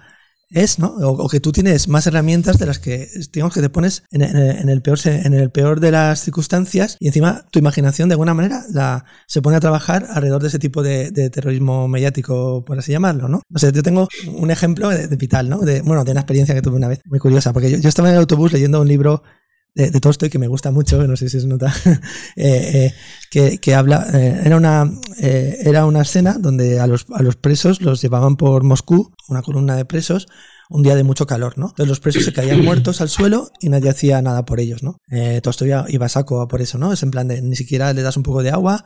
es, 0.49 0.79
¿no? 0.79 0.87
O, 0.87 1.27
que 1.27 1.39
tú 1.39 1.51
tienes 1.51 1.87
más 1.87 2.07
herramientas 2.07 2.57
de 2.57 2.65
las 2.65 2.79
que, 2.79 3.09
digamos, 3.31 3.53
que 3.53 3.61
te 3.61 3.69
pones 3.69 4.03
en, 4.11 4.21
el 4.21 4.81
peor, 4.81 4.99
en 5.05 5.33
el 5.33 5.51
peor 5.51 5.79
de 5.79 5.91
las 5.91 6.21
circunstancias 6.21 6.97
y 6.99 7.07
encima 7.07 7.45
tu 7.51 7.59
imaginación 7.59 8.09
de 8.09 8.13
alguna 8.13 8.33
manera 8.33 8.63
la, 8.71 9.05
se 9.27 9.41
pone 9.41 9.57
a 9.57 9.59
trabajar 9.59 10.07
alrededor 10.09 10.41
de 10.41 10.47
ese 10.47 10.59
tipo 10.59 10.83
de, 10.83 11.11
terrorismo 11.29 11.87
mediático, 11.87 12.63
por 12.65 12.79
así 12.79 12.91
llamarlo, 12.91 13.27
¿no? 13.27 13.41
O 13.53 13.59
sea, 13.59 13.71
yo 13.71 13.83
tengo 13.83 14.07
un 14.27 14.51
ejemplo 14.51 14.89
de, 14.89 15.07
vital, 15.15 15.49
¿no? 15.49 15.59
De, 15.59 15.81
bueno, 15.81 16.03
de 16.03 16.11
una 16.11 16.21
experiencia 16.21 16.55
que 16.55 16.61
tuve 16.61 16.77
una 16.77 16.87
vez 16.87 17.01
muy 17.05 17.19
curiosa, 17.19 17.53
porque 17.53 17.81
yo, 17.81 17.89
estaba 17.89 18.09
en 18.09 18.15
el 18.15 18.21
autobús 18.21 18.53
leyendo 18.53 18.81
un 18.81 18.87
libro 18.87 19.23
de, 19.77 19.91
de, 19.91 19.99
Tolstoy 19.99 20.29
que 20.29 20.39
me 20.39 20.47
gusta 20.47 20.71
mucho, 20.71 21.05
no 21.07 21.15
sé 21.15 21.29
si 21.29 21.39
se 21.39 21.47
nota, 21.47 21.73
eh, 22.35 22.93
eh, 23.33 23.59
que, 23.59 23.75
habla, 23.75 24.07
eh, 24.13 24.41
era, 24.43 24.57
una, 24.57 24.91
era 25.19 25.85
una 25.85 26.01
escena 26.01 26.37
donde 26.39 26.79
a 26.79 26.87
los, 26.87 27.05
a 27.13 27.21
los 27.21 27.35
presos 27.35 27.81
los 27.81 28.01
llevaban 28.01 28.35
por 28.35 28.63
Moscú 28.63 29.13
una 29.29 29.41
columna 29.41 29.75
de 29.75 29.85
presos, 29.85 30.27
un 30.69 30.83
día 30.83 30.95
de 30.95 31.03
mucho 31.03 31.25
calor, 31.25 31.57
¿no? 31.57 31.67
Entonces 31.67 31.87
los 31.87 31.99
presos 31.99 32.25
se 32.25 32.33
caían 32.33 32.63
muertos 32.63 33.01
al 33.01 33.09
suelo 33.09 33.51
y 33.59 33.69
nadie 33.69 33.89
hacía 33.89 34.21
nada 34.21 34.45
por 34.45 34.59
ellos, 34.59 34.83
¿no? 34.83 34.99
Eh, 35.09 35.39
todo 35.41 35.51
esto 35.51 35.65
iba 35.65 36.05
a 36.05 36.09
saco 36.09 36.47
por 36.47 36.61
eso, 36.61 36.77
¿no? 36.77 36.91
Es 36.91 37.03
en 37.03 37.11
plan 37.11 37.27
de 37.27 37.41
ni 37.41 37.55
siquiera 37.55 37.93
le 37.93 38.01
das 38.01 38.17
un 38.17 38.23
poco 38.23 38.43
de 38.43 38.51
agua, 38.51 38.83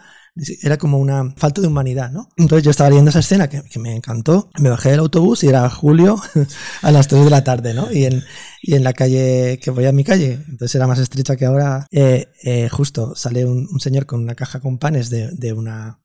era 0.62 0.78
como 0.78 0.98
una 0.98 1.34
falta 1.36 1.62
de 1.62 1.68
humanidad, 1.68 2.12
¿no? 2.12 2.30
Entonces 2.38 2.64
yo 2.64 2.72
estaba 2.72 2.90
leyendo 2.90 3.10
esa 3.10 3.20
escena 3.20 3.50
que, 3.50 3.62
me 3.80 3.96
encantó, 3.96 4.50
me 4.60 4.70
bajé 4.70 4.92
del 4.92 5.00
autobús 5.00 5.44
y 5.44 5.48
era 5.48 5.70
julio 5.70 6.22
a 6.82 6.92
las 6.92 7.08
3 7.08 7.26
de 7.26 7.30
la 7.30 7.44
tarde, 7.44 7.74
¿no? 7.74 7.92
Y 7.92 8.06
en, 8.06 8.24
y 8.62 8.76
en 8.76 8.84
la 8.84 8.94
calle, 8.94 9.60
que 9.62 9.72
voy 9.72 9.86
a 9.86 9.92
mi 9.92 10.04
calle, 10.04 10.40
entonces 10.48 10.76
era 10.76 10.88
más 10.88 11.00
estrecha 11.00 11.36
que 11.36 11.46
ahora, 11.46 11.88
eh, 11.92 12.28
eh, 12.44 12.70
justo 12.70 13.16
sale 13.16 13.46
un, 13.46 13.68
un, 13.72 13.80
señor 13.80 14.06
con 14.06 14.22
una 14.22 14.36
caja 14.36 14.60
con 14.60 14.78
panes 14.78 15.10
de, 15.10 15.32
de 15.32 15.54
una 15.54 16.00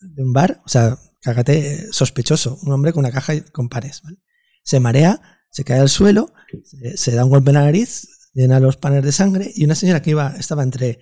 de 0.00 0.22
un 0.22 0.32
bar, 0.32 0.62
o 0.64 0.68
sea, 0.68 0.98
Cágate 1.22 1.92
sospechoso, 1.92 2.58
un 2.62 2.72
hombre 2.72 2.92
con 2.92 3.00
una 3.00 3.12
caja 3.12 3.34
con 3.52 3.68
panes. 3.68 4.02
Se 4.62 4.80
marea, 4.80 5.20
se 5.50 5.64
cae 5.64 5.80
al 5.80 5.90
suelo, 5.90 6.32
se, 6.94 7.12
da 7.12 7.24
un 7.24 7.30
golpe 7.30 7.50
en 7.50 7.56
la 7.56 7.64
nariz, 7.64 8.08
llena 8.32 8.58
los 8.58 8.78
panes 8.78 9.04
de 9.04 9.12
sangre 9.12 9.50
y 9.54 9.64
una 9.66 9.74
señora 9.74 10.00
que 10.00 10.10
iba, 10.10 10.34
estaba 10.38 10.62
entre 10.62 11.00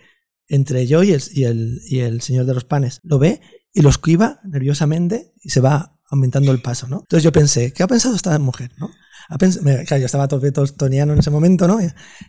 entre 0.49 0.87
yo 0.87 1.03
y 1.03 1.13
el, 1.13 1.23
y 1.33 1.45
el, 1.45 1.81
y 1.87 2.01
el 2.01 2.21
señor 2.21 2.47
de 2.47 2.55
los 2.55 2.65
panes. 2.65 3.01
Lo 3.05 3.19
ve 3.19 3.41
y 3.73 3.83
lo 3.83 3.91
esquiva 3.91 4.41
nerviosamente 4.45 5.33
y 5.43 5.51
se 5.51 5.61
va 5.61 5.99
aumentando 6.11 6.53
el 6.53 6.63
paso, 6.63 6.89
¿no? 6.89 7.01
Entonces 7.01 7.23
yo 7.23 7.33
pensé, 7.33 7.73
¿qué 7.73 7.83
ha 7.83 7.87
pensado 7.87 8.17
esta 8.17 8.39
mujer, 8.39 8.73
no? 8.79 8.91
Ha 9.31 9.37
pens- 9.37 9.61
me- 9.61 9.85
claro, 9.85 10.01
yo 10.01 10.07
estaba 10.07 10.27
tope 10.29 10.51
toniano 10.53 11.13
en 11.13 11.19
ese 11.19 11.31
momento, 11.31 11.69
¿no? 11.69 11.79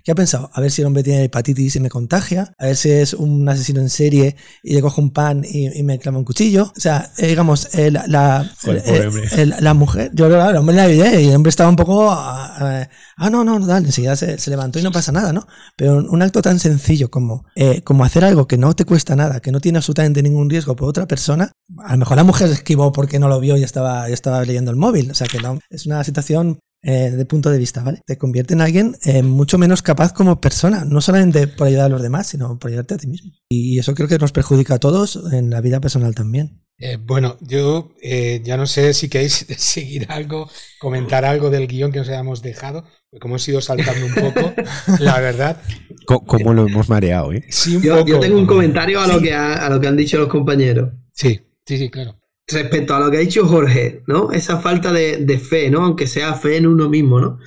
¿Qué 0.04 0.12
ha 0.12 0.16
pensado? 0.16 0.50
A 0.54 0.60
ver 0.62 0.70
si 0.72 0.82
el 0.82 0.88
hombre 0.88 1.02
tiene 1.04 1.24
hepatitis 1.24 1.76
y 1.78 1.80
me 1.80 1.90
contagia, 1.90 2.54
a 2.58 2.66
ver 2.66 2.76
si 2.76 2.90
es 2.92 3.14
un 3.14 3.48
asesino 3.48 3.80
en 3.82 3.90
serie 3.90 4.36
y 4.64 4.74
le 4.76 4.82
cojo 4.82 5.02
un 5.02 5.12
pan 5.12 5.44
y, 5.44 5.68
y 5.80 5.84
me 5.84 5.98
clava 6.00 6.18
un 6.18 6.26
cuchillo. 6.26 6.74
O 6.76 6.80
sea, 6.80 7.12
eh, 7.18 7.28
digamos, 7.28 7.74
eh, 7.76 7.90
la, 7.92 8.06
la, 8.08 8.52
Joder, 8.62 8.84
eh, 8.86 9.10
el- 9.38 9.56
la 9.60 9.74
mujer, 9.74 10.12
yo 10.14 10.28
claro, 10.28 10.50
el 10.52 10.58
hombre 10.58 10.76
la 10.76 10.84
ayudé 10.84 11.22
y 11.24 11.30
el 11.30 11.36
hombre 11.36 11.50
estaba 11.50 11.70
un 11.70 11.76
poco, 11.78 12.10
ah, 12.12 12.56
ah, 12.60 12.90
ah, 13.18 13.30
no, 13.30 13.44
no, 13.44 13.60
no, 13.60 13.66
dale, 13.66 13.88
enseguida 13.88 14.16
se, 14.16 14.38
se 14.38 14.50
levantó 14.50 14.80
y 14.80 14.84
no 14.84 14.92
pasa 14.92 15.12
nada, 15.12 15.32
¿no? 15.32 15.48
Pero 15.78 15.98
un, 15.98 16.22
acto 16.22 16.42
tan 16.42 16.60
sencillo 16.60 17.10
como, 17.10 17.46
eh, 17.56 17.82
como 17.84 18.04
hacer 18.04 18.26
algo 18.26 18.46
que 18.48 18.58
no 18.58 18.76
te 18.76 18.84
cuesta 18.86 19.16
nada, 19.16 19.40
que 19.40 19.52
no 19.54 19.62
tiene 19.62 19.78
absolutamente 19.78 20.22
ningún 20.22 20.50
riesgo 20.50 20.76
por 20.76 20.90
otra 20.90 21.08
persona, 21.08 21.52
a 21.86 21.92
lo 21.94 21.98
mejor 22.00 22.18
la 22.18 22.24
mujer 22.26 22.48
se 22.50 22.56
esquivó 22.56 22.92
porque 22.92 23.20
no 23.20 23.30
lo 23.30 23.40
vio 23.40 23.56
y 23.56 23.64
estaba, 23.64 24.10
y 24.10 24.14
estaba 24.14 24.44
leyendo 24.44 24.72
el 24.72 24.78
móvil. 24.78 25.12
O 25.12 25.14
sea 25.14 25.28
que 25.28 25.40
no, 25.40 25.60
es 25.70 25.86
una 25.86 26.04
situación 26.04 26.60
eh, 26.82 27.12
de 27.12 27.26
punto 27.26 27.50
de 27.50 27.58
vista, 27.58 27.84
¿vale? 27.84 28.02
Te 28.06 28.18
convierte 28.18 28.54
en 28.54 28.62
alguien 28.62 28.96
eh, 29.04 29.22
mucho 29.24 29.58
menos 29.58 29.82
capaz 29.82 30.14
como 30.14 30.40
persona, 30.40 30.86
no 30.86 31.02
solamente 31.02 31.48
por 31.48 31.68
ayudar 31.68 31.86
a 31.86 31.90
los 31.90 32.02
demás, 32.02 32.28
sino 32.28 32.58
por 32.58 32.70
ayudarte 32.70 32.94
a 32.94 32.98
ti 32.98 33.08
mismo. 33.08 33.32
Y 33.50 33.80
eso 33.80 33.94
creo 33.96 34.08
que 34.08 34.18
nos 34.18 34.32
perjudica 34.32 34.76
a 34.76 34.80
todos 34.80 35.20
en 35.32 35.50
la 35.50 35.62
vida 35.62 35.80
personal 35.82 36.16
también. 36.16 36.64
Eh, 36.82 36.98
bueno, 36.98 37.38
yo 37.42 37.92
eh, 38.02 38.42
ya 38.44 38.56
no 38.56 38.66
sé 38.66 38.94
si 38.94 39.10
queréis 39.10 39.46
seguir 39.58 40.06
algo, 40.10 40.50
comentar 40.80 41.26
algo 41.26 41.50
del 41.50 41.68
guion 41.68 41.92
que 41.92 42.00
nos 42.00 42.08
hayamos 42.08 42.42
dejado, 42.42 42.86
como 43.20 43.34
hemos 43.34 43.48
ido 43.50 43.60
saltando 43.60 44.06
un 44.06 44.14
poco, 44.14 44.54
la 45.00 45.20
verdad, 45.20 45.62
Co- 46.06 46.24
¿Cómo 46.26 46.54
lo 46.54 46.66
hemos 46.68 46.88
mareado, 46.88 47.34
eh? 47.34 47.44
sí 47.50 47.76
un 47.76 47.82
Yo, 47.84 47.96
poco. 47.98 48.08
yo 48.08 48.20
tengo 48.22 48.38
un 48.40 48.46
comentario 48.46 49.02
a 49.02 49.08
lo, 49.08 49.18
Sí. 49.20 49.26
que 49.26 49.34
ha- 49.34 49.66
a 49.66 49.70
lo 49.70 49.80
que 49.82 49.88
han 49.88 49.98
dicho 49.98 50.18
los 50.18 50.30
compañeros. 50.30 50.92
Sí, 51.14 51.42
sí, 51.66 51.78
sí, 51.78 51.90
claro. 51.90 52.18
Respecto 52.52 52.96
a 52.96 53.00
lo 53.00 53.12
que 53.12 53.18
ha 53.18 53.20
dicho 53.20 53.46
Jorge, 53.48 54.04
¿no? 54.08 54.32
Esa 54.32 54.60
falta 54.60 54.92
de, 54.92 55.18
de 55.18 55.38
fe, 55.40 55.70
¿no? 55.70 55.84
Aunque 55.84 56.08
sea 56.08 56.34
fe 56.34 56.58
en 56.58 56.66
uno 56.68 56.90
mismo, 56.90 57.20
¿no? 57.22 57.40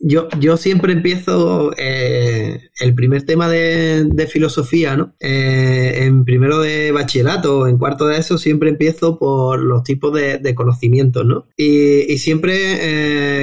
Yo, 0.00 0.28
yo 0.40 0.56
siempre 0.56 0.92
empiezo 0.92 1.72
eh, 1.76 2.68
el 2.80 2.94
primer 2.94 3.24
tema 3.24 3.48
de, 3.48 4.04
de 4.04 4.26
filosofía, 4.26 4.96
¿no? 4.96 5.14
Eh, 5.20 6.04
en 6.04 6.24
primero 6.24 6.60
de 6.60 6.90
bachillerato, 6.90 7.68
en 7.68 7.78
cuarto 7.78 8.06
de 8.08 8.18
eso, 8.18 8.36
siempre 8.36 8.70
empiezo 8.70 9.18
por 9.18 9.60
los 9.60 9.84
tipos 9.84 10.12
de, 10.12 10.38
de 10.38 10.54
conocimientos, 10.54 11.24
¿no? 11.24 11.46
Y, 11.56 12.12
y 12.12 12.18
siempre 12.18 12.56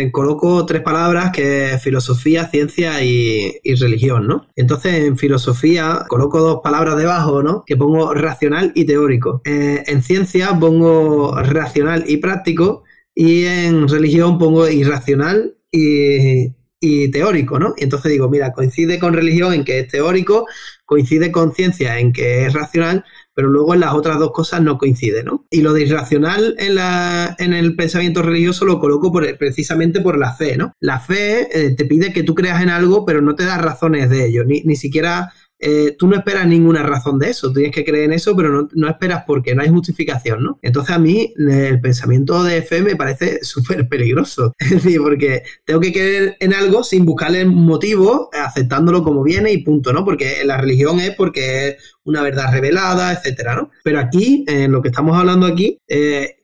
eh, 0.04 0.12
coloco 0.12 0.66
tres 0.66 0.82
palabras 0.82 1.32
que 1.32 1.78
filosofía, 1.82 2.48
ciencia 2.50 3.02
y, 3.04 3.60
y 3.64 3.76
religión, 3.76 4.28
¿no? 4.28 4.48
Entonces, 4.56 5.06
en 5.06 5.18
filosofía 5.18 6.06
coloco 6.10 6.42
dos 6.42 6.60
palabras 6.62 6.98
debajo, 6.98 7.42
¿no? 7.42 7.64
Que 7.66 7.78
pongo 7.78 8.14
racional 8.14 8.74
y 8.76 8.86
teórico. 8.86 9.42
En 9.46 10.04
ciencia 10.04 10.58
pongo 10.60 11.34
racional 11.42 12.04
y 12.08 12.18
práctico. 12.18 12.84
Y 13.14 13.44
en 13.44 13.88
religión 13.90 14.38
pongo 14.38 14.70
irracional 14.70 15.56
y, 15.72 17.12
teórico, 17.12 17.60
¿no? 17.60 17.74
Y 17.78 17.84
entonces 17.84 18.12
digo, 18.12 18.28
mira, 18.30 18.52
coincide 18.52 19.00
con 19.00 19.14
religión 19.14 19.54
en 19.54 19.64
que 19.64 19.80
es 19.80 19.88
teórico, 19.88 20.48
coincide 20.86 21.32
con 21.32 21.54
ciencia 21.54 22.00
en 22.00 22.12
que 22.12 22.46
es 22.46 22.54
racional, 22.54 23.06
pero 23.34 23.50
luego 23.50 23.74
en 23.74 23.82
las 23.82 23.94
otras 23.94 24.18
dos 24.20 24.32
cosas 24.32 24.62
no 24.62 24.78
coincide, 24.78 25.24
¿no? 25.24 25.46
Y 25.50 25.62
lo 25.62 25.74
de 25.74 25.84
irracional 25.84 26.56
en, 26.58 26.76
la, 26.76 27.36
en 27.40 27.54
el 27.54 27.76
pensamiento 27.76 28.22
religioso 28.24 28.66
lo 28.66 28.80
coloco 28.80 29.12
por, 29.12 29.38
precisamente 29.38 30.02
por 30.02 30.18
la 30.18 30.34
fe, 30.34 30.58
¿no? 30.58 30.74
La 30.80 31.00
fe 31.00 31.48
eh, 31.54 31.76
te 31.76 31.86
pide 31.86 32.12
que 32.12 32.24
tú 32.24 32.34
creas 32.36 32.62
en 32.62 32.70
algo, 32.70 33.06
pero 33.06 33.22
no 33.22 33.36
te 33.36 33.46
da 33.46 33.58
razones 33.58 34.10
de 34.10 34.26
ello, 34.26 34.44
ni, 34.44 34.62
ni 34.62 34.76
siquiera 34.76 35.32
eh, 35.64 35.96
tú 35.98 36.08
no 36.08 36.16
esperas 36.16 36.48
ninguna 36.48 36.82
razón 36.82 37.20
de 37.20 37.30
eso, 37.30 37.54
tienes 37.54 37.72
que 37.72 37.86
creer 37.86 38.06
en 38.06 38.14
eso, 38.14 38.36
pero 38.36 38.50
no, 38.50 38.68
no 38.74 38.90
esperas 38.90 39.24
porque 39.28 39.54
no 39.54 39.62
hay 39.62 39.70
justificación, 39.70 40.44
¿no? 40.44 40.60
Entonces 40.64 40.96
a 40.96 41.00
mí 41.00 41.34
el 41.38 41.80
pensamiento 41.80 42.44
de 42.44 42.64
fe 42.64 42.82
me 42.82 42.96
parece 42.96 43.40
súper 43.44 43.88
peligroso, 43.88 44.54
es 44.60 44.72
decir, 44.72 45.00
porque 45.00 45.44
tengo 45.64 45.80
que 45.80 45.94
creer 45.94 46.38
en 46.40 46.56
algo 46.56 46.84
sin 46.84 47.06
buscarle 47.06 47.46
motivo, 47.46 48.30
aceptándolo 48.34 49.04
como 49.04 49.24
viene 49.24 49.52
y 49.52 49.60
punto, 49.60 49.94
¿no? 49.94 50.04
Porque 50.04 50.44
la 50.46 50.58
religión 50.58 51.00
es 51.00 51.12
porque 51.16 51.68
es 51.68 51.76
una 52.04 52.24
verdad 52.24 52.52
revelada, 52.52 53.14
etcétera, 53.14 53.56
¿no? 53.56 53.70
Pero 53.84 54.00
aquí, 54.00 54.44
en 54.48 54.72
lo 54.72 54.82
que 54.82 54.88
estamos 54.88 55.16
hablando 55.16 55.46
aquí, 55.46 55.78
eh, 55.88 56.38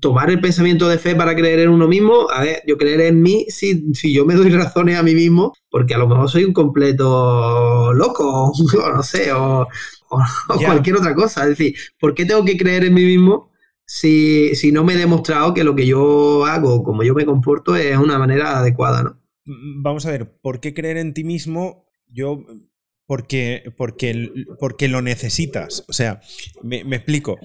tomar 0.00 0.30
el 0.30 0.40
pensamiento 0.40 0.88
de 0.88 0.98
fe 0.98 1.14
para 1.14 1.34
creer 1.34 1.60
en 1.60 1.70
uno 1.70 1.86
mismo, 1.88 2.30
a 2.30 2.40
ver, 2.42 2.62
yo 2.66 2.78
creer 2.78 3.00
en 3.02 3.20
mí 3.22 3.46
si, 3.48 3.92
si 3.94 4.12
yo 4.12 4.24
me 4.24 4.34
doy 4.34 4.50
razones 4.50 4.96
a 4.96 5.02
mí 5.02 5.14
mismo, 5.14 5.52
porque 5.70 5.94
a 5.94 5.98
lo 5.98 6.08
mejor 6.08 6.30
soy 6.30 6.44
un 6.44 6.52
completo 6.52 7.92
loco, 7.94 8.52
o 8.84 8.90
no 8.92 9.02
sé, 9.02 9.32
o, 9.32 9.62
o- 10.10 10.18
o 10.48 10.60
Ya. 10.60 10.66
cualquier 10.66 10.96
otra 10.96 11.14
cosa. 11.14 11.42
Es 11.42 11.50
decir, 11.50 11.74
¿por 11.98 12.14
qué 12.14 12.24
tengo 12.24 12.44
que 12.44 12.56
creer 12.56 12.84
en 12.84 12.94
mí 12.94 13.04
mismo 13.04 13.50
si, 13.84 14.54
si 14.54 14.72
no 14.72 14.84
me 14.84 14.94
he 14.94 14.98
demostrado 14.98 15.52
que 15.54 15.64
lo 15.64 15.74
que 15.74 15.86
yo 15.86 16.44
hago, 16.46 16.82
como 16.82 17.02
yo 17.02 17.14
me 17.14 17.26
comporto, 17.26 17.76
es 17.76 17.96
una 17.96 18.18
manera 18.18 18.58
adecuada, 18.58 19.02
¿no? 19.02 19.20
Mm, 19.46 19.82
Vamos 19.82 20.06
a 20.06 20.10
ver, 20.10 20.32
¿por 20.40 20.60
qué 20.60 20.72
creer 20.74 20.96
en 20.96 21.12
ti 21.14 21.24
mismo? 21.24 21.86
Yo. 22.08 22.44
Porque, 23.06 23.64
porque, 23.76 24.30
porque 24.60 24.86
lo 24.86 25.02
necesitas. 25.02 25.84
O 25.88 25.92
sea, 25.92 26.20
me, 26.62 26.84
me 26.84 26.94
explico. 26.96 27.38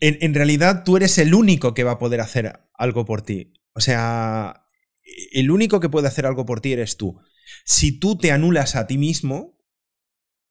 En, 0.00 0.34
realidad 0.34 0.84
tú 0.84 0.96
eres 0.96 1.18
el 1.18 1.34
único 1.34 1.74
que 1.74 1.84
va 1.84 1.92
a 1.92 1.98
poder 1.98 2.20
hacer 2.20 2.60
algo 2.74 3.04
por 3.04 3.22
ti. 3.22 3.52
O 3.74 3.80
sea, 3.80 4.66
el 5.32 5.50
único 5.50 5.80
que 5.80 5.88
puede 5.88 6.08
hacer 6.08 6.26
algo 6.26 6.46
por 6.46 6.60
ti 6.60 6.72
eres 6.72 6.96
tú. 6.96 7.20
Si 7.64 7.98
tú 7.98 8.18
te 8.18 8.32
anulas 8.32 8.76
a 8.76 8.86
ti 8.86 8.98
mismo, 8.98 9.58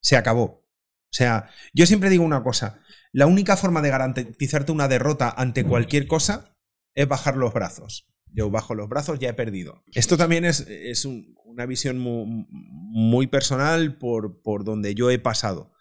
se 0.02 0.18
acabó. 0.18 0.44
O 0.44 1.18
sea, 1.18 1.50
yo 1.74 1.86
siempre 1.86 2.10
digo 2.10 2.24
una 2.24 2.44
cosa. 2.44 2.82
La 3.12 3.28
única 3.28 3.56
forma 3.56 3.82
de 3.82 3.90
garantizarte 3.90 4.72
una 4.72 4.88
derrota 4.88 5.34
ante 5.36 5.64
cualquier 5.64 6.08
cosa 6.08 6.58
es 6.94 7.08
bajar 7.08 7.38
los 7.38 7.54
brazos. 7.54 8.08
Yo 8.34 8.50
bajo 8.50 8.76
los 8.76 8.90
brazos, 8.90 9.20
ya 9.20 9.30
he 9.30 9.34
perdido. 9.34 9.84
Esto 9.94 10.18
también 10.18 10.44
es, 10.44 10.62
es 10.68 11.06
un- 11.06 11.36
una 11.46 11.66
visión 11.66 12.00
muy, 12.00 12.46
muy 12.50 13.28
personal 13.28 13.98
por, 13.98 14.42
por 14.42 14.66
donde 14.66 14.94
yo 14.94 15.10
he 15.10 15.20
pasado. 15.20 15.72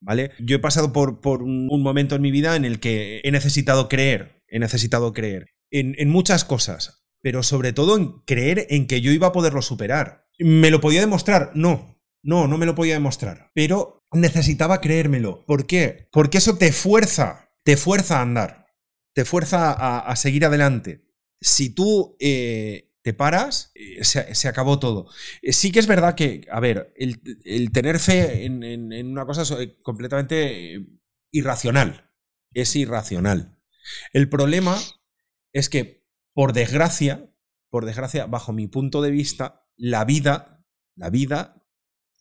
¿Vale? 0.00 0.30
Yo 0.38 0.56
he 0.56 0.60
pasado 0.60 0.92
por, 0.92 1.42
un, 1.42 1.82
momento 1.82 2.14
en 2.14 2.22
mi 2.22 2.30
vida 2.30 2.56
en 2.56 2.64
el 2.64 2.80
que 2.80 3.20
he 3.22 3.30
necesitado 3.30 3.88
creer, 3.88 4.42
he 4.48 4.58
necesitado 4.58 5.12
creer 5.12 5.54
en, 5.70 6.08
muchas 6.08 6.44
cosas, 6.44 7.04
pero 7.22 7.42
sobre 7.42 7.72
todo 7.72 7.96
en 7.96 8.12
creer 8.24 8.66
en 8.70 8.86
que 8.86 9.02
yo 9.02 9.12
iba 9.12 9.28
a 9.28 9.32
poderlo 9.32 9.62
superar. 9.62 10.26
¿Me 10.38 10.70
lo 10.70 10.80
podía 10.80 11.00
demostrar? 11.00 11.52
No, 11.54 12.00
no, 12.22 12.48
no 12.48 12.56
me 12.56 12.66
lo 12.66 12.74
podía 12.74 12.94
demostrar, 12.94 13.50
pero 13.54 14.06
necesitaba 14.12 14.80
creérmelo. 14.80 15.44
¿Por 15.46 15.66
qué? 15.66 16.08
Porque 16.12 16.38
eso 16.38 16.56
te 16.56 16.72
fuerza, 16.72 17.50
te 17.62 17.76
fuerza 17.76 18.18
a 18.18 18.22
andar, 18.22 18.66
te 19.14 19.26
fuerza 19.26 19.70
a, 19.70 19.98
a 19.98 20.16
seguir 20.16 20.46
adelante. 20.46 21.04
Si 21.42 21.74
tú 21.74 22.16
eh, 22.20 22.89
te 23.02 23.14
paras, 23.14 23.72
eh, 23.74 24.04
se, 24.04 24.48
acabó 24.48 24.78
todo. 24.78 25.08
Eh, 25.42 25.52
Sí 25.52 25.72
que 25.72 25.78
es 25.78 25.86
verdad 25.86 26.14
que, 26.14 26.46
a 26.50 26.60
ver, 26.60 26.92
el, 26.96 27.72
tener 27.72 27.98
fe 27.98 28.44
en, 28.44 29.10
una 29.10 29.26
cosa 29.26 29.42
eh, 29.60 29.78
completamente 29.82 30.86
irracional. 31.30 32.10
Es 32.52 32.76
irracional. 32.76 33.58
El 34.12 34.28
problema 34.28 34.76
es 35.52 35.68
que, 35.68 36.06
por 36.34 36.52
desgracia, 36.52 37.32
por 37.70 37.86
desgracia, 37.86 38.26
bajo 38.26 38.52
mi 38.52 38.66
punto 38.66 39.02
de 39.02 39.10
vista, 39.10 39.66
la 39.76 40.04
vida, 40.04 40.64
la 40.96 41.10
vida 41.10 41.64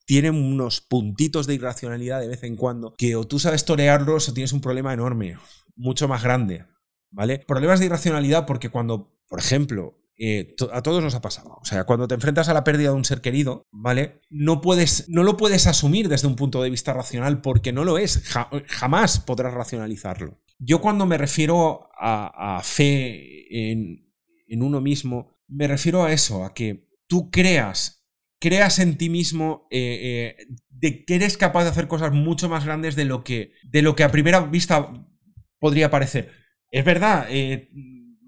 tiene 0.06 0.31
unos 0.31 0.81
puntitos 0.81 1.45
de 1.45 1.56
irracionalidad 1.56 2.19
de 2.19 2.30
vez 2.30 2.43
en 2.43 2.56
cuando 2.56 2.95
que 2.95 3.15
o 3.15 3.27
tú 3.27 3.38
sabes 3.38 3.65
torearlos 3.65 4.27
o 4.27 4.34
tienes 4.34 4.53
un 4.53 4.61
problema 4.61 4.93
enorme, 4.93 5.38
mucho 5.76 6.07
más 6.07 6.23
grande. 6.23 6.65
¿Vale? 7.11 7.39
Problemas 7.39 7.80
de 7.80 7.88
irracionalidad 7.88 8.45
porque 8.45 8.69
cuando, 8.69 9.19
por 9.27 9.39
ejemplo, 9.39 9.98
eh, 10.21 10.53
a 10.73 10.81
todos 10.81 11.01
nos 11.01 11.15
ha 11.15 11.21
pasado. 11.21 11.57
O 11.61 11.65
sea, 11.65 11.85
cuando 11.85 12.07
te 12.07 12.15
enfrentas 12.15 12.49
a 12.49 12.53
la 12.53 12.65
pérdida 12.65 12.89
de 12.89 12.95
un 12.95 13.05
ser 13.05 13.21
querido, 13.21 13.67
¿vale? 13.71 14.19
No 14.29 14.59
puedes, 14.59 15.07
no 15.07 15.23
lo 15.23 15.37
puedes 15.37 15.65
asumir 15.65 16.09
desde 16.09 16.27
un 16.27 16.35
punto 16.35 16.61
de 16.61 16.69
vista 16.69 16.93
racional 16.93 17.41
porque 17.41 17.71
no 17.71 17.85
lo 17.85 17.97
es. 17.97 18.21
Ja- 18.25 18.49
jamás 18.67 19.19
podrás 19.21 19.53
racionalizarlo. 19.53 20.41
Yo 20.59 20.81
cuando 20.81 21.05
me 21.05 21.17
refiero 21.17 21.87
a, 21.97 22.61
fe 22.63 23.71
en, 23.71 24.11
uno 24.61 24.81
mismo, 24.81 25.31
me 25.47 25.67
refiero 25.67 26.03
a 26.03 26.11
eso, 26.11 26.43
a 26.43 26.53
que 26.53 26.89
tú 27.07 27.31
creas, 27.31 28.05
creas 28.39 28.79
en 28.79 28.97
ti 28.97 29.09
mismo 29.09 29.67
eh, 29.71 30.35
eh, 30.37 30.47
de 30.69 31.05
que 31.05 31.15
eres 31.15 31.37
capaz 31.37 31.63
de 31.63 31.69
hacer 31.69 31.87
cosas 31.87 32.11
mucho 32.11 32.49
más 32.49 32.65
grandes 32.65 32.97
de 32.97 33.05
lo 33.05 33.23
que, 33.23 33.53
de 33.63 33.81
lo 33.81 33.95
que 33.95 34.03
a 34.03 34.11
primera 34.11 34.41
vista 34.41 34.91
podría 35.59 35.89
parecer. 35.89 36.31
Es 36.71 36.83
verdad, 36.83 37.27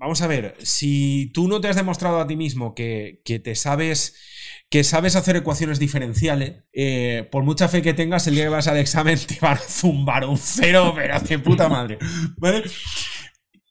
vamos 0.02 0.22
a 0.24 0.28
ver, 0.28 0.56
si 0.64 1.32
tú 1.32 1.48
no 1.48 1.62
te 1.62 1.68
has 1.68 1.76
demostrado 1.76 2.20
a 2.20 2.26
ti 2.26 2.36
mismo 2.36 2.74
que, 2.74 3.22
que 3.24 3.40
te 3.40 3.56
sabes 3.56 4.16
que 4.72 4.84
sabes 4.84 5.16
hacer 5.16 5.36
ecuaciones 5.36 5.80
diferenciales, 5.80 6.64
eh, 6.74 7.28
por 7.30 7.44
mucha 7.44 7.68
fe 7.68 7.82
que 7.82 7.94
tengas, 7.94 8.26
el 8.26 8.36
día 8.36 8.46
que 8.46 8.50
vas 8.50 8.68
al 8.68 8.78
examen 8.78 9.20
te 9.28 9.38
van 9.40 9.58
a 9.58 9.62
zumbar 9.62 10.26
un 10.26 10.38
cero, 10.38 10.94
pero 10.96 11.20
de 11.20 11.40
puta 11.40 11.70
madre. 11.70 12.00
¿Vale? 12.38 12.64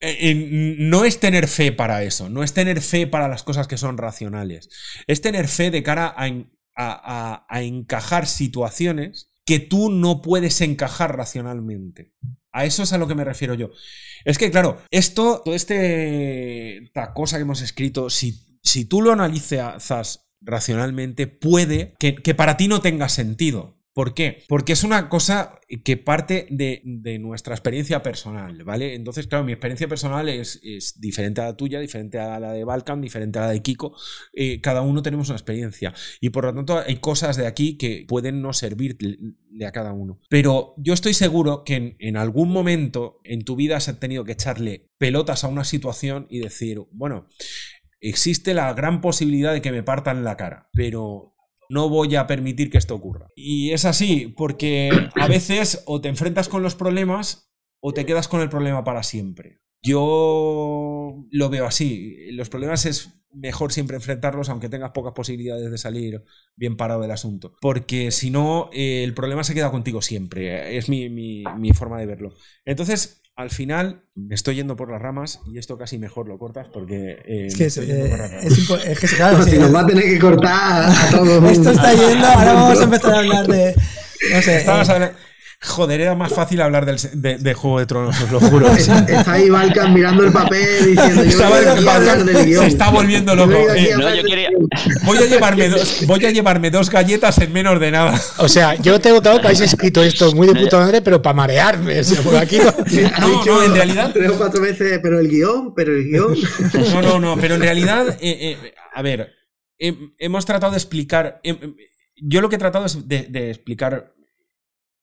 Eh, 0.03 0.31
eh, 0.31 0.77
no 0.79 1.05
es 1.05 1.19
tener 1.19 1.49
fe 1.49 1.73
para 1.73 2.05
eso, 2.05 2.29
no 2.29 2.43
es 2.43 2.55
tener 2.55 2.81
fe 2.81 3.07
para 3.07 3.29
las 3.29 3.43
cosas 3.43 3.67
que 3.67 3.77
son 3.77 3.99
racionales, 3.99 4.69
es 5.07 5.21
tener 5.21 5.49
fe 5.49 5.71
de 5.71 5.83
cara 5.83 6.15
a, 6.17 7.45
a 7.49 7.63
encajar 7.63 8.27
situaciones 8.27 9.33
que 9.45 9.59
tú 9.59 9.91
no 9.91 10.23
puedes 10.23 10.61
encajar 10.61 11.17
racionalmente. 11.17 12.13
A 12.53 12.65
eso 12.65 12.83
es 12.83 12.93
a 12.93 12.99
lo 12.99 13.07
que 13.07 13.15
me 13.15 13.25
refiero 13.25 13.55
yo. 13.55 13.71
Es 14.25 14.39
que, 14.39 14.51
claro, 14.51 14.79
esto, 14.91 15.43
toda 15.45 15.57
este, 15.57 16.85
esta 16.85 17.13
cosa 17.13 17.37
que 17.37 17.43
hemos 17.43 17.63
escrito, 17.63 18.11
si, 18.11 18.59
si 18.63 18.85
tú 18.85 19.03
lo 19.03 19.13
analizas 19.13 20.29
racionalmente, 20.41 21.27
puede 21.27 21.95
que, 21.99 22.15
que 22.15 22.35
para 22.35 22.57
ti 22.57 22.69
no 22.69 22.81
tenga 22.81 23.09
sentido. 23.09 23.80
¿Por 23.93 24.15
qué? 24.15 24.45
Porque 24.49 24.73
es 24.73 24.85
una 24.85 25.09
cosa 25.09 25.59
que 25.85 25.97
parte 25.97 26.47
de, 26.51 26.81
nuestra 27.21 27.55
experiencia 27.55 28.03
personal, 28.03 28.63
¿vale? 28.63 28.95
Entonces, 28.95 29.27
claro, 29.27 29.45
mi 29.45 29.53
experiencia 29.53 29.89
personal 29.89 30.29
es, 30.29 30.61
diferente 31.01 31.41
a 31.41 31.47
la 31.47 31.57
tuya, 31.57 31.81
diferente 31.81 32.19
a 32.19 32.39
la 32.39 32.53
de 32.53 32.65
Balkan, 32.65 33.01
diferente 33.01 33.41
a 33.41 33.43
la 33.43 33.51
de 33.51 33.63
Kiko. 33.63 33.97
Eh, 34.33 34.61
cada 34.61 34.83
uno 34.83 35.03
tenemos 35.03 35.29
una 35.29 35.37
experiencia 35.37 35.93
y 36.21 36.31
por 36.31 36.45
lo 36.45 36.55
tanto 36.55 36.79
hay 36.79 36.97
cosas 36.97 37.37
de 37.37 37.47
aquí 37.47 37.77
que 37.77 38.05
pueden 38.07 38.41
no 38.43 38.53
servirle 38.53 39.19
a 39.67 39.73
cada 39.73 39.93
uno. 39.93 40.21
Pero 40.29 40.75
yo 40.77 40.95
estoy 40.95 41.15
seguro 41.15 41.65
que 41.65 41.75
en, 41.75 41.97
en 41.99 42.17
algún 42.17 42.51
momento 42.51 43.21
en 43.25 43.45
tu 43.45 43.57
vida 43.57 43.77
has 43.77 43.99
tenido 43.99 44.25
que 44.25 44.33
echarle 44.33 44.89
pelotas 44.99 45.43
a 45.43 45.49
una 45.49 45.65
situación 45.65 46.27
y 46.31 46.39
decir, 46.39 46.81
bueno, 46.93 47.27
existe 48.01 48.55
la 48.55 48.73
gran 48.73 49.01
posibilidad 49.01 49.53
de 49.53 49.63
que 49.63 49.73
me 49.73 49.83
partan 49.83 50.23
la 50.25 50.37
cara, 50.37 50.69
pero 50.73 51.35
no 51.71 51.89
voy 51.89 52.17
a 52.17 52.27
permitir 52.27 52.69
que 52.69 52.79
esto 52.79 52.97
ocurra. 52.97 53.29
Y 53.37 53.71
es 53.71 53.85
así, 53.85 54.35
porque 54.37 54.91
a 55.15 55.29
veces 55.29 55.85
o 55.87 56.01
te 56.01 56.09
enfrentas 56.09 56.49
con 56.49 56.63
los 56.63 56.75
problemas 56.75 57.53
o 57.81 57.95
te 57.95 58.05
quedas 58.05 58.27
con 58.27 58.41
el 58.41 58.51
problema 58.51 58.83
para 58.83 59.05
siempre. 59.05 59.61
Yo 59.81 61.25
lo 61.31 61.49
veo 61.49 61.65
así. 61.67 62.33
Los 62.33 62.49
problemas 62.49 62.87
es 62.87 63.11
mejor 63.33 63.73
siempre 63.73 63.97
enfrentarlos, 63.97 64.49
aunque 64.49 64.69
tengas 64.69 64.91
pocas 64.91 65.13
posibilidades 65.15 65.71
de 65.71 65.79
salir 65.79 66.25
bien 66.57 66.77
parado 66.77 67.03
del 67.03 67.13
asunto. 67.13 67.55
Porque 67.61 68.11
si 68.11 68.31
no, 68.31 68.69
eh, 68.73 69.05
el 69.05 69.15
problema 69.15 69.45
se 69.45 69.55
queda 69.55 69.71
contigo 69.71 70.03
siempre. 70.03 70.77
Es 70.77 70.89
mi, 70.89 71.09
mi 71.09 71.73
forma 71.73 72.01
de 72.01 72.07
verlo. 72.07 72.35
Entonces, 72.65 73.20
al 73.41 73.51
final 73.51 74.03
me 74.15 74.35
estoy 74.35 74.57
yendo 74.57 74.77
por 74.77 74.91
las 74.91 75.01
ramas 75.01 75.41
y 75.47 75.59
esto 75.59 75.79
casi 75.79 75.99
mejor 75.99 76.29
lo 76.29 76.39
cortas 76.39 76.69
porque 76.73 77.19
eh, 77.25 77.47
es 77.47 77.57
que, 77.57 77.67
es, 77.67 77.77
es, 77.79 79.01
que 79.01 79.07
claro, 79.17 79.43
si 79.43 79.59
nos 79.59 79.75
va 79.75 79.81
a 79.81 79.87
tener 79.87 80.05
que 80.05 80.19
cortar 80.19 80.91
a 80.91 81.11
todos. 81.11 81.51
Esto 81.51 81.71
está 81.71 81.95
yendo, 81.95 82.27
ahora 82.27 82.53
vamos 82.53 82.81
a 82.81 82.85
empezar 82.85 83.15
a 83.15 83.19
hablar 83.19 83.47
de 83.47 83.75
no 84.33 84.43
sé, 84.43 84.59
eh, 84.59 85.13
Joder, 85.63 86.01
era 86.01 86.15
más 86.15 86.33
fácil 86.33 86.63
hablar 86.63 86.87
del, 86.87 86.99
de, 87.43 87.55
Juego 87.55 87.81
de 87.81 87.87
Tronos, 87.87 88.19
os 88.19 88.31
lo 88.31 88.41
juro. 88.41 88.67
Está 88.75 89.33
ahí 89.33 89.51
Balkan 89.51 89.93
mirando 89.93 90.25
el 90.25 90.33
papel 90.33 90.97
diciendo 90.97 91.23
yo 91.25 92.61
Se 92.61 92.67
está 92.67 92.89
volviendo 92.89 93.37
loco. 93.37 93.53
Eh, 93.53 93.91
voy, 95.05 95.19
a 95.19 95.27
llevarme 95.27 95.69
dos, 95.69 96.07
voy 96.07 96.25
a 96.25 96.31
llevarme 96.31 96.71
dos 96.71 96.89
galletas 96.89 97.37
en 97.39 97.53
menos 97.53 97.79
de 97.79 97.91
nada. 97.91 98.19
O 98.39 98.49
sea, 98.49 98.75
yo 98.77 98.99
tengo 99.01 99.17
notado 99.17 99.39
que 99.39 99.49
habéis 99.49 99.61
escrito 99.61 100.03
esto 100.03 100.35
muy 100.35 100.47
de 100.47 100.55
puta 100.55 100.79
madre, 100.79 101.03
pero 101.03 101.21
para 101.21 101.35
marearme. 101.35 102.01
por 102.25 102.37
aquí 102.37 102.57
no, 102.59 103.45
no, 103.45 103.63
en 103.63 103.75
realidad. 103.75 104.13
Tres 104.15 104.31
o 104.31 104.39
cuatro 104.39 104.63
veces, 104.63 104.99
pero 105.03 105.21
el 105.21 105.29
guion, 105.29 105.75
pero 105.75 105.95
el 105.95 106.05
guion. 106.05 106.39
No, 106.95 107.03
no, 107.03 107.21
no, 107.21 107.37
pero 107.39 107.57
en 107.57 107.61
realidad, 107.61 108.09
eh, 108.23 108.57
eh, 108.63 108.75
a 108.95 109.03
ver, 109.03 109.35
hemos 109.79 110.47
tratado 110.47 110.73
de 110.73 110.79
explicar. 110.79 111.43
yo 112.17 112.41
lo 112.41 112.49
que 112.49 112.57
he 112.57 112.59
tratado 112.59 112.87
es 112.87 113.07
de 113.07 113.51
explicar 113.51 114.15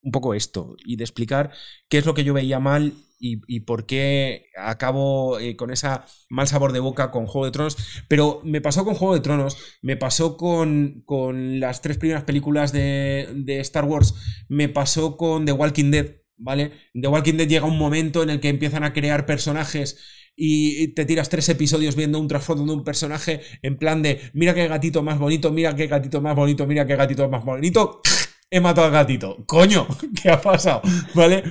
un 0.07 0.11
poco 0.11 0.33
esto 0.33 0.77
y 0.85 0.95
de 0.95 1.03
explicar 1.03 1.51
qué 1.89 1.97
es 1.97 2.05
lo 2.05 2.13
que 2.13 2.23
yo 2.23 2.33
veía 2.33 2.59
mal 2.59 2.93
y, 3.19 3.61
por 3.61 3.87
qué 3.87 4.45
acabo 4.55 5.39
eh, 5.39 5.55
con 5.55 5.71
esa 5.71 6.05
mal 6.29 6.47
sabor 6.47 6.71
de 6.71 6.79
boca 6.79 7.09
con 7.09 7.25
Juego 7.25 7.45
de 7.45 7.51
Tronos. 7.51 7.75
Pero 8.07 8.41
me 8.43 8.61
pasó 8.61 8.85
con 8.85 8.93
Juego 8.93 9.15
de 9.15 9.21
Tronos, 9.21 9.57
me 9.81 9.97
pasó 9.97 10.37
con, 10.37 11.01
con 11.05 11.59
las 11.59 11.81
tres 11.81 11.97
primeras 11.97 12.23
películas 12.23 12.71
de, 12.71 13.27
de, 13.33 13.59
Star 13.59 13.85
Wars, 13.85 14.13
me 14.49 14.69
pasó 14.69 15.17
con 15.17 15.45
The 15.45 15.51
Walking 15.51 15.91
Dead, 15.91 16.17
¿vale? 16.37 16.71
The 16.93 17.07
Walking 17.07 17.33
Dead 17.33 17.47
llega 17.47 17.65
un 17.65 17.77
momento 17.77 18.21
en 18.21 18.29
el 18.29 18.39
que 18.39 18.49
empiezan 18.49 18.83
a 18.83 18.93
crear 18.93 19.25
personajes 19.25 19.97
y 20.35 20.89
te 20.89 21.05
tiras 21.05 21.29
tres 21.29 21.49
episodios 21.49 21.95
viendo 21.95 22.19
un 22.19 22.27
trasfondo 22.27 22.63
de 22.63 22.71
un 22.71 22.83
personaje 22.83 23.41
en 23.63 23.79
plan 23.79 24.03
de 24.03 24.21
mira 24.33 24.53
qué 24.53 24.67
gatito 24.67 25.01
más 25.01 25.17
bonito, 25.17 25.51
mira 25.51 25.75
qué 25.75 25.87
gatito 25.87 26.21
más 26.21 26.35
bonito, 26.35 26.67
mira 26.67 26.85
qué 26.85 26.95
gatito 26.95 27.27
más 27.27 27.43
bonito 27.43 28.01
he 28.49 28.59
matado 28.59 28.87
al 28.87 28.93
gatito. 28.93 29.43
Coño, 29.45 29.87
¿qué 30.21 30.29
ha 30.29 30.41
pasado? 30.41 30.81
¿Vale? 31.13 31.43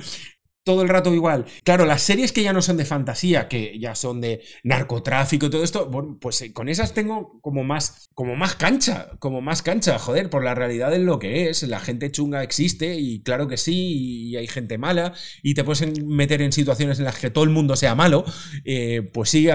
Todo 0.67 0.81
el 0.81 0.89
rato 0.89 1.13
igual. 1.13 1.45
Claro, 1.63 1.85
las 1.85 2.01
series 2.01 2.33
que 2.33 2.43
ya 2.43 2.51
no 2.51 2.61
son 2.61 2.75
de 2.75 2.83
fantasía, 2.83 3.47
que 3.47 3.79
ya 3.79 3.95
son 3.95 4.19
de 4.19 4.41
narcotráfico 4.65 5.45
y 5.45 5.49
todo 5.49 5.63
esto, 5.63 5.85
bueno, 5.85 6.17
pues 6.19 6.41
eh, 6.41 6.51
con 6.51 6.67
esas 6.67 6.93
tengo 6.93 7.39
como 7.39 7.63
más, 7.63 8.09
como 8.13 8.35
más 8.35 8.55
cancha, 8.55 9.11
como 9.19 9.39
más 9.39 9.61
cancha, 9.61 9.97
joder, 9.97 10.29
por 10.29 10.43
la 10.43 10.55
realidad 10.55 10.91
de 10.91 10.99
lo 10.99 11.19
que 11.19 11.49
es. 11.49 11.63
La 11.63 11.79
gente 11.79 12.11
chunga 12.11 12.43
existe 12.43 12.99
y 12.99 13.21
claro 13.21 13.47
que 13.47 13.55
sí, 13.55 14.27
y 14.27 14.35
hay 14.35 14.45
gente 14.47 14.77
mala, 14.77 15.13
y 15.41 15.53
te 15.53 15.63
puedes 15.63 16.03
meter 16.03 16.41
en 16.41 16.51
situaciones 16.51 16.99
en 16.99 17.05
las 17.05 17.17
que 17.17 17.29
todo 17.29 17.45
el 17.45 17.49
mundo 17.49 17.77
sea 17.77 17.95
malo, 17.95 18.25
eh, 18.65 19.09
pues 19.13 19.29
sí, 19.29 19.47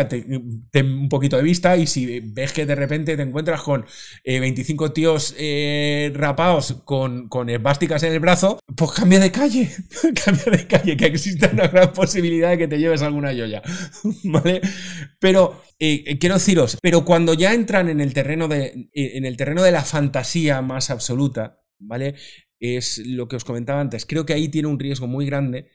ten 0.71 0.87
un 0.87 1.11
poquito 1.11 1.37
de 1.37 1.43
vista 1.43 1.77
y 1.77 1.87
si 1.87 2.21
ves 2.21 2.55
que 2.55 2.65
de 2.65 2.75
repente 2.75 3.19
te 3.19 3.23
encuentras 3.23 3.61
con 3.61 3.85
25 4.25 4.87
eh, 4.87 4.91
tíos 4.95 5.35
rapados 6.15 6.81
con, 6.87 7.29
con 7.29 7.51
esvásticas 7.51 8.03
en 8.03 8.15
el 8.15 8.21
brazo, 8.21 8.59
pues 8.75 8.93
cambia 8.93 9.21
de 9.21 9.31
calle, 9.31 9.71
cambia 10.25 10.45
de 10.57 10.67
calle 10.67 10.97
que 11.11 11.17
existe 11.17 11.51
una 11.53 11.69
gran 11.69 11.93
posibilidad 11.93 12.51
de 12.51 12.59
que 12.59 12.69
te 12.69 12.79
lleves 12.79 13.03
alguna 13.03 13.31
joya. 13.31 13.63
¿Vale? 14.25 14.61
Pero 15.19 15.63
eh, 15.79 16.05
eh, 16.07 16.19
quiero 16.19 16.37
deciros, 16.37 16.79
pero 16.81 17.05
cuando 17.05 17.35
ya 17.35 17.55
entran 17.55 17.89
en 17.89 18.01
el 18.01 18.15
terreno 18.15 18.49
de. 18.49 18.91
Eh, 18.93 19.13
en 19.17 19.25
el 19.25 19.37
terreno 19.37 19.63
de 19.63 19.73
la 19.73 19.83
fantasía 19.83 20.63
más 20.63 20.91
absoluta, 20.91 21.61
¿vale? 21.79 22.15
Es 22.61 22.99
lo 23.05 23.29
que 23.29 23.37
os 23.37 23.45
comentaba 23.45 23.81
antes. 23.81 24.07
Creo 24.07 24.25
que 24.25 24.35
ahí 24.35 24.49
tiene 24.49 24.69
un 24.69 24.79
riesgo 24.79 25.07
muy 25.07 25.27
grande. 25.27 25.69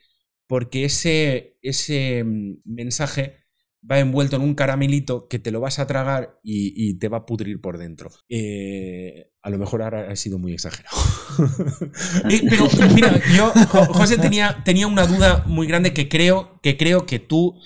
Porque 0.47 0.85
ese, 0.85 1.57
ese 1.61 2.23
mm, 2.23 2.61
mensaje 2.63 3.46
va 3.89 3.99
envuelto 3.99 4.35
en 4.35 4.41
un 4.41 4.55
caramelito 4.55 5.27
que 5.27 5.39
te 5.39 5.51
lo 5.51 5.61
vas 5.61 5.79
a 5.79 5.87
tragar 5.87 6.39
y, 6.43 6.95
te 6.95 7.09
va 7.09 7.19
a 7.19 7.25
pudrir 7.25 7.61
por 7.61 7.77
dentro. 7.77 8.09
Eh, 8.29 9.31
a 9.41 9.49
lo 9.49 9.57
mejor 9.57 9.81
ahora 9.81 10.11
ha 10.11 10.15
sido 10.15 10.39
muy 10.39 10.53
exagerado. 10.53 10.97
pero 12.49 12.67
mira, 12.93 13.19
yo, 13.35 13.51
José, 13.93 14.17
tenía, 14.17 14.61
tenía 14.65 14.87
una 14.87 15.05
duda 15.05 15.43
muy 15.45 15.67
grande 15.67 15.93
que 15.93 16.09
creo 16.09 16.59
que, 16.61 16.77
creo 16.77 17.05
que 17.05 17.19
tú 17.19 17.59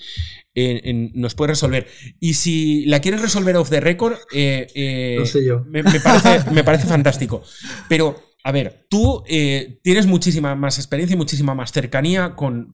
eh, 0.54 1.10
nos 1.14 1.34
puedes 1.34 1.50
resolver. 1.50 1.86
Y 2.20 2.34
si 2.34 2.84
la 2.86 3.00
quieres 3.00 3.22
resolver 3.22 3.56
off 3.56 3.70
the 3.70 3.80
record, 3.80 4.16
eh, 4.32 5.16
no 5.18 5.26
sé 5.26 5.44
yo. 5.44 5.64
Me, 5.66 5.82
parece, 5.82 6.50
me 6.50 6.62
parece 6.62 6.86
fantástico. 6.86 7.42
Pero 7.88 8.31
a 8.44 8.52
ver, 8.52 8.86
tú 8.88 9.22
eh, 9.28 9.78
tienes 9.82 10.06
muchísima 10.06 10.54
más 10.56 10.78
experiencia 10.78 11.14
y 11.14 11.16
muchísima 11.16 11.54
más 11.54 11.70
cercanía 11.70 12.34
con, 12.34 12.70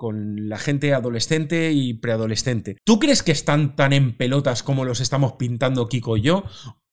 la 0.49 0.59
gente 0.59 0.95
adolescente 0.95 1.73
y 1.73 1.95
preadolescente. 1.95 2.77
¿Tú 2.85 2.99
crees 2.99 3.23
que 3.23 3.33
están 3.33 3.77
tan 3.77 3.93
en 3.93 4.17
pelotas 4.17 4.63
como 4.63 4.85
los 4.85 5.01
estamos 5.01 5.35
pintando 5.35 5.89
Kiko 5.89 6.17
y 6.17 6.23
yo? 6.23 6.45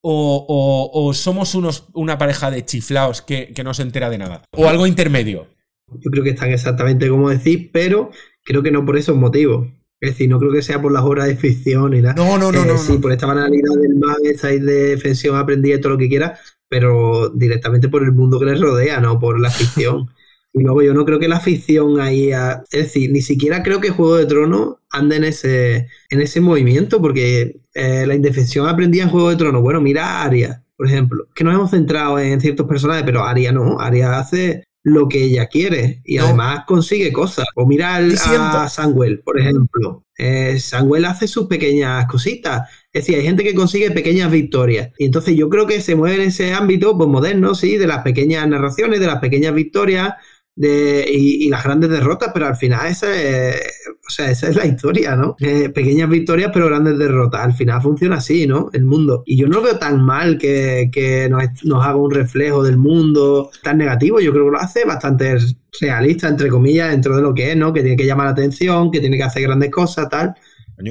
¿O, 0.02 1.10
somos 1.14 1.54
unos, 1.54 1.88
una 1.94 2.18
pareja 2.18 2.50
de 2.50 2.64
chiflaos 2.64 3.22
que, 3.22 3.52
no 3.64 3.72
se 3.72 3.82
entera 3.82 4.10
de 4.10 4.18
nada? 4.18 4.42
¿O 4.52 4.68
algo 4.68 4.86
intermedio? 4.86 5.48
Yo 5.88 6.10
creo 6.10 6.22
que 6.22 6.30
están 6.30 6.50
exactamente 6.50 7.08
como 7.08 7.30
decís, 7.30 7.70
pero 7.72 8.10
creo 8.42 8.62
que 8.62 8.70
no 8.70 8.84
por 8.84 8.98
esos 8.98 9.16
motivos. 9.16 9.68
Es 10.00 10.10
decir, 10.10 10.28
no 10.28 10.38
creo 10.38 10.52
que 10.52 10.62
sea 10.62 10.80
por 10.80 10.92
las 10.92 11.04
horas 11.04 11.26
de 11.26 11.36
ficción 11.36 11.94
y 11.94 12.02
nada. 12.02 12.14
No, 12.14 12.38
no, 12.38 12.52
no, 12.52 12.64
eh, 12.64 12.66
no. 12.66 12.78
Sí, 12.78 12.98
por 12.98 13.12
esta 13.12 13.26
banalidad 13.26 13.74
del 13.80 13.96
mag, 13.96 14.18
esta 14.24 14.48
de 14.48 14.60
defensión 14.60 15.36
aprendida 15.36 15.76
y 15.76 15.80
todo 15.80 15.92
lo 15.92 15.98
que 15.98 16.08
quiera, 16.08 16.38
pero 16.68 17.30
directamente 17.30 17.88
por 17.88 18.02
el 18.02 18.12
mundo 18.12 18.38
que 18.38 18.46
les 18.46 18.60
rodea, 18.60 19.00
no 19.00 19.18
por 19.18 19.40
la 19.40 19.50
ficción. 19.50 20.08
y 20.52 20.62
luego 20.62 20.82
yo 20.82 20.94
no 20.94 21.04
creo 21.04 21.18
que 21.18 21.28
la 21.28 21.40
ficción 21.40 22.00
ahí, 22.00 22.30
es 22.32 22.70
decir, 22.70 23.10
ni 23.10 23.20
siquiera 23.20 23.62
creo 23.62 23.78
que 23.80 23.90
Juego 23.90 24.16
de 24.16 24.24
Tronos 24.24 24.76
ande 24.90 25.16
en 25.16 25.24
ese, 25.24 25.88
en 26.08 26.20
ese 26.20 26.40
movimiento, 26.40 27.00
porque 27.00 27.56
eh, 27.74 28.06
la 28.06 28.14
indefensión 28.14 28.66
aprendía 28.66 29.02
en 29.02 29.10
Juego 29.10 29.28
de 29.28 29.36
Tronos. 29.36 29.60
Bueno, 29.60 29.82
mira 29.82 30.06
a 30.06 30.24
Arya, 30.24 30.62
por 30.76 30.86
ejemplo, 30.86 31.28
que 31.34 31.44
nos 31.44 31.54
hemos 31.54 31.70
centrado 31.70 32.18
en 32.18 32.40
ciertos 32.40 32.66
personajes, 32.66 33.04
pero 33.04 33.24
Arya 33.24 33.52
no, 33.52 33.78
Arya 33.80 34.18
hace 34.18 34.64
lo 34.86 35.08
que 35.08 35.24
ella 35.24 35.46
quiere 35.46 36.00
y 36.04 36.18
además 36.18 36.60
consigue 36.64 37.12
cosas. 37.12 37.46
O 37.56 37.66
mira 37.66 37.96
a 37.96 38.68
Samuel, 38.68 39.18
por 39.18 39.40
ejemplo. 39.40 40.04
Eh, 40.16 40.60
Samuel 40.60 41.06
hace 41.06 41.26
sus 41.26 41.48
pequeñas 41.48 42.06
cositas. 42.06 42.70
Es 42.92 43.02
decir, 43.04 43.16
hay 43.16 43.24
gente 43.24 43.42
que 43.42 43.52
consigue 43.52 43.90
pequeñas 43.90 44.30
victorias. 44.30 44.92
Y 44.96 45.06
entonces 45.06 45.34
yo 45.34 45.48
creo 45.48 45.66
que 45.66 45.80
se 45.80 45.96
mueve 45.96 46.22
en 46.22 46.28
ese 46.28 46.54
ámbito 46.54 46.96
pues, 46.96 47.10
moderno, 47.10 47.56
sí, 47.56 47.76
de 47.78 47.88
las 47.88 48.04
pequeñas 48.04 48.46
narraciones, 48.46 49.00
de 49.00 49.08
las 49.08 49.18
pequeñas 49.18 49.54
victorias 49.54 50.14
de, 50.56 51.06
y, 51.08 51.48
las 51.50 51.62
grandes 51.62 51.90
derrotas, 51.90 52.30
pero 52.32 52.46
al 52.46 52.56
final 52.56 52.86
esa 52.86 53.14
es, 53.14 53.60
o 53.88 54.10
sea, 54.10 54.30
esa 54.30 54.48
es 54.48 54.56
la 54.56 54.66
historia, 54.66 55.14
¿no? 55.14 55.36
Eh, 55.38 55.68
pequeñas 55.68 56.08
victorias 56.08 56.50
pero 56.52 56.66
grandes 56.66 56.98
derrotas. 56.98 57.42
Al 57.42 57.52
final 57.52 57.82
funciona 57.82 58.16
así, 58.16 58.46
¿no? 58.46 58.70
El 58.72 58.86
mundo. 58.86 59.22
Y 59.26 59.36
yo 59.36 59.48
no 59.48 59.60
veo 59.60 59.78
tan 59.78 60.02
mal 60.02 60.38
que, 60.38 60.90
que 60.90 61.28
nos, 61.28 61.44
nos, 61.64 61.84
haga 61.84 61.96
un 61.96 62.10
reflejo 62.10 62.64
del 62.64 62.78
mundo 62.78 63.50
tan 63.62 63.78
negativo. 63.78 64.18
Yo 64.18 64.32
creo 64.32 64.46
que 64.46 64.52
lo 64.52 64.58
hace 64.58 64.84
bastante 64.84 65.36
realista, 65.78 66.28
entre 66.28 66.48
comillas, 66.48 66.90
dentro 66.90 67.14
de 67.14 67.22
lo 67.22 67.34
que 67.34 67.50
es, 67.50 67.56
¿no? 67.56 67.72
Que 67.72 67.82
tiene 67.82 67.96
que 67.96 68.06
llamar 68.06 68.26
la 68.26 68.32
atención, 68.32 68.90
que 68.90 69.00
tiene 69.00 69.18
que 69.18 69.24
hacer 69.24 69.42
grandes 69.42 69.70
cosas, 69.70 70.08
tal. 70.08 70.34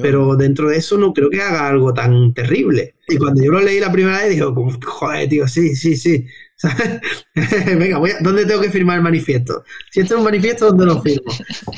Pero 0.02 0.34
dentro 0.34 0.68
de 0.68 0.78
eso 0.78 0.98
no 0.98 1.12
creo 1.12 1.30
que 1.30 1.40
haga 1.40 1.68
algo 1.68 1.94
tan 1.94 2.32
terrible. 2.32 2.94
Y 3.08 3.18
cuando 3.18 3.42
yo 3.42 3.52
lo 3.52 3.60
leí 3.60 3.78
la 3.78 3.92
primera 3.92 4.18
vez, 4.18 4.30
digo, 4.30 4.52
joder, 4.84 5.28
tío, 5.28 5.46
sí, 5.46 5.76
sí, 5.76 5.96
sí. 5.96 6.26
Venga, 7.78 7.98
voy 7.98 8.10
a, 8.10 8.18
¿dónde 8.20 8.46
tengo 8.46 8.62
que 8.62 8.70
firmar 8.70 8.96
el 8.96 9.02
manifiesto? 9.02 9.62
Si 9.90 10.00
esto 10.00 10.14
es 10.14 10.18
un 10.18 10.24
manifiesto, 10.24 10.66
¿dónde 10.68 10.86
lo 10.86 11.02
firmo? 11.02 11.30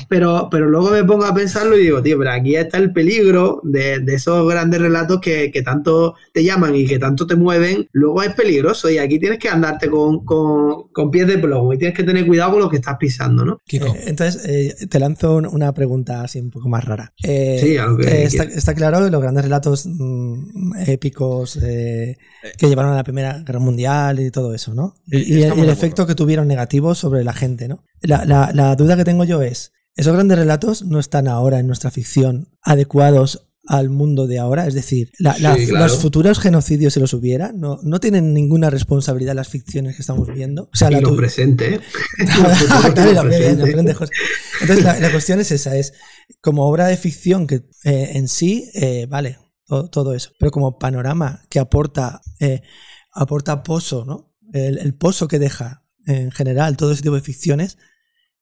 Pero, 0.07 0.47
pero 0.49 0.69
luego 0.69 0.91
me 0.91 1.03
pongo 1.03 1.25
a 1.25 1.33
pensarlo 1.33 1.77
y 1.77 1.83
digo, 1.83 2.01
tío, 2.01 2.17
pero 2.17 2.31
aquí 2.31 2.55
está 2.55 2.77
el 2.77 2.93
peligro 2.93 3.59
de, 3.63 4.01
esos 4.07 4.47
grandes 4.49 4.79
relatos 4.79 5.19
que, 5.19 5.51
tanto 5.63 6.15
te 6.33 6.43
llaman 6.43 6.75
y 6.75 6.85
que 6.85 6.97
tanto 6.97 7.27
te 7.27 7.35
mueven. 7.35 7.89
Luego 7.91 8.23
es 8.23 8.33
peligroso 8.33 8.89
y 8.89 8.97
aquí 8.97 9.19
tienes 9.19 9.39
que 9.39 9.49
andarte 9.49 9.89
con, 9.89 10.23
con, 10.23 11.11
pies 11.11 11.27
de 11.27 11.37
plomo 11.37 11.73
y 11.73 11.77
tienes 11.77 11.97
que 11.97 12.03
tener 12.03 12.25
cuidado 12.25 12.51
con 12.51 12.61
lo 12.61 12.69
que 12.69 12.77
estás 12.77 12.97
pisando, 12.97 13.43
¿no? 13.43 13.61
Eh, 13.71 13.79
entonces, 14.05 14.43
eh, 14.45 14.87
te 14.87 14.99
lanzo 14.99 15.37
una 15.37 15.73
pregunta 15.73 16.21
así 16.21 16.39
un 16.39 16.51
poco 16.51 16.69
más 16.69 16.85
rara. 16.85 17.11
Eh, 17.23 17.59
sí, 17.61 17.77
está, 18.55 18.73
claro 18.73 19.03
que 19.03 19.11
los 19.11 19.21
grandes 19.21 19.43
relatos 19.43 19.85
mm, 19.85 20.77
épicos 20.87 21.59
que 21.59 22.67
llevaron 22.67 22.93
a 22.93 22.95
la 22.95 23.03
Primera 23.03 23.39
Guerra 23.39 23.59
Mundial 23.59 24.19
y 24.19 24.31
todo 24.31 24.53
eso, 24.53 24.73
¿no? 24.73 24.78
Y, 25.05 25.41
el, 25.41 25.69
efecto 25.69 26.07
que 26.07 26.15
tuvieron 26.15 26.47
negativo 26.47 26.95
sobre 26.95 27.23
la 27.23 27.33
gente, 27.33 27.67
¿no? 27.67 27.83
La, 28.01 28.75
duda 28.75 28.97
que 28.97 29.03
tengo 29.03 29.23
yo 29.23 29.41
es, 29.41 29.71
¿esos 29.95 30.13
grandes 30.13 30.37
relatos 30.37 30.83
no 30.83 30.99
están 30.99 31.27
ahora 31.27 31.59
en 31.59 31.67
nuestra 31.67 31.91
ficción 31.91 32.49
adecuados 32.61 33.47
al 33.67 33.89
mundo 33.89 34.27
de 34.27 34.39
ahora? 34.39 34.67
Es 34.67 34.73
decir, 34.73 35.11
los 35.19 35.97
futuros 35.99 36.39
genocidios, 36.39 36.93
si 36.93 36.99
los 36.99 37.13
hubiera, 37.13 37.51
no, 37.53 37.79
no 37.83 37.99
tienen 37.99 38.33
ninguna 38.33 38.69
responsabilidad 38.69 39.35
las 39.35 39.49
ficciones 39.49 39.95
que 39.95 40.01
estamos 40.01 40.27
viendo. 40.33 40.69
O 40.71 40.75
sea, 40.75 40.91
y 40.91 41.01
lo 41.01 41.15
presente. 41.15 41.79
Entonces, 44.61 44.83
la, 44.83 45.11
cuestión 45.11 45.39
es 45.39 45.51
esa, 45.51 45.75
es 45.75 45.93
como 46.41 46.67
obra 46.67 46.87
de 46.87 46.97
ficción 46.97 47.47
que 47.47 47.63
eh, 47.83 48.11
en 48.13 48.27
sí, 48.27 48.69
eh, 48.73 49.05
vale, 49.09 49.37
todo, 49.91 50.13
eso, 50.13 50.31
pero 50.39 50.51
como 50.51 50.77
panorama 50.79 51.43
que 51.49 51.59
aporta, 51.59 52.21
eh, 52.39 52.61
aporta 53.13 53.63
pozo, 53.63 54.03
¿no? 54.05 54.28
El, 54.53 54.93
pozo 54.95 55.27
que 55.27 55.39
deja 55.39 55.83
en 56.05 56.31
general 56.31 56.77
todo 56.77 56.91
ese 56.91 57.03
tipo 57.03 57.15
de 57.15 57.21
ficciones, 57.21 57.77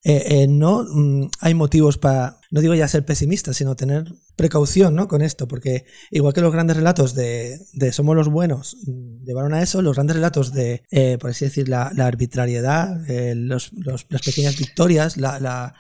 eh, 0.04 0.44
eh, 0.44 0.48
no 0.48 0.86
mm, 0.88 1.30
hay 1.42 1.54
motivos 1.54 1.98
para, 1.98 2.40
no 2.52 2.62
digo 2.62 2.74
ya 2.76 2.88
ser 2.88 3.04
pesimista, 3.04 3.54
sino 3.54 3.76
tener 3.76 4.06
precaución 4.36 4.96
¿no? 4.96 5.08
con 5.08 5.22
esto, 5.22 5.48
porque 5.48 5.86
igual 6.12 6.34
que 6.34 6.42
los 6.42 6.54
grandes 6.54 6.78
relatos 6.78 7.16
de, 7.16 7.60
Somos 7.92 8.16
los 8.16 8.30
buenos 8.30 8.78
mm, 8.86 9.26
llevaron 9.26 9.54
a 9.54 9.62
eso, 9.62 9.82
los 9.82 9.96
grandes 9.96 10.16
relatos 10.16 10.54
de, 10.54 10.84
eh, 10.92 11.18
por 11.20 11.32
así 11.32 11.46
decir, 11.46 11.68
la, 11.68 11.88
arbitrariedad, 11.88 12.96
las 13.08 14.24
pequeñas 14.24 14.58
victorias, 14.58 15.18
las 15.18 15.74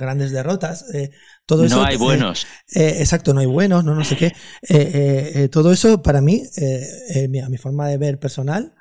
grandes 0.00 0.30
derrotas, 0.30 0.86
todo 1.44 1.64
eso... 1.64 1.76
No 1.76 1.84
hay 1.84 1.96
buenos. 1.96 2.46
exacto, 2.68 3.34
no 3.34 3.40
hay 3.40 3.46
buenos, 3.46 3.84
no, 3.84 3.94
no 3.94 4.04
sé 4.04 4.16
qué. 4.16 5.48
todo 5.50 5.72
eso 5.72 6.00
para 6.00 6.22
mí, 6.22 6.42
a 7.44 7.48
mi 7.48 7.58
forma 7.58 7.88
de 7.88 7.98
ver 7.98 8.18
personal, 8.18 8.74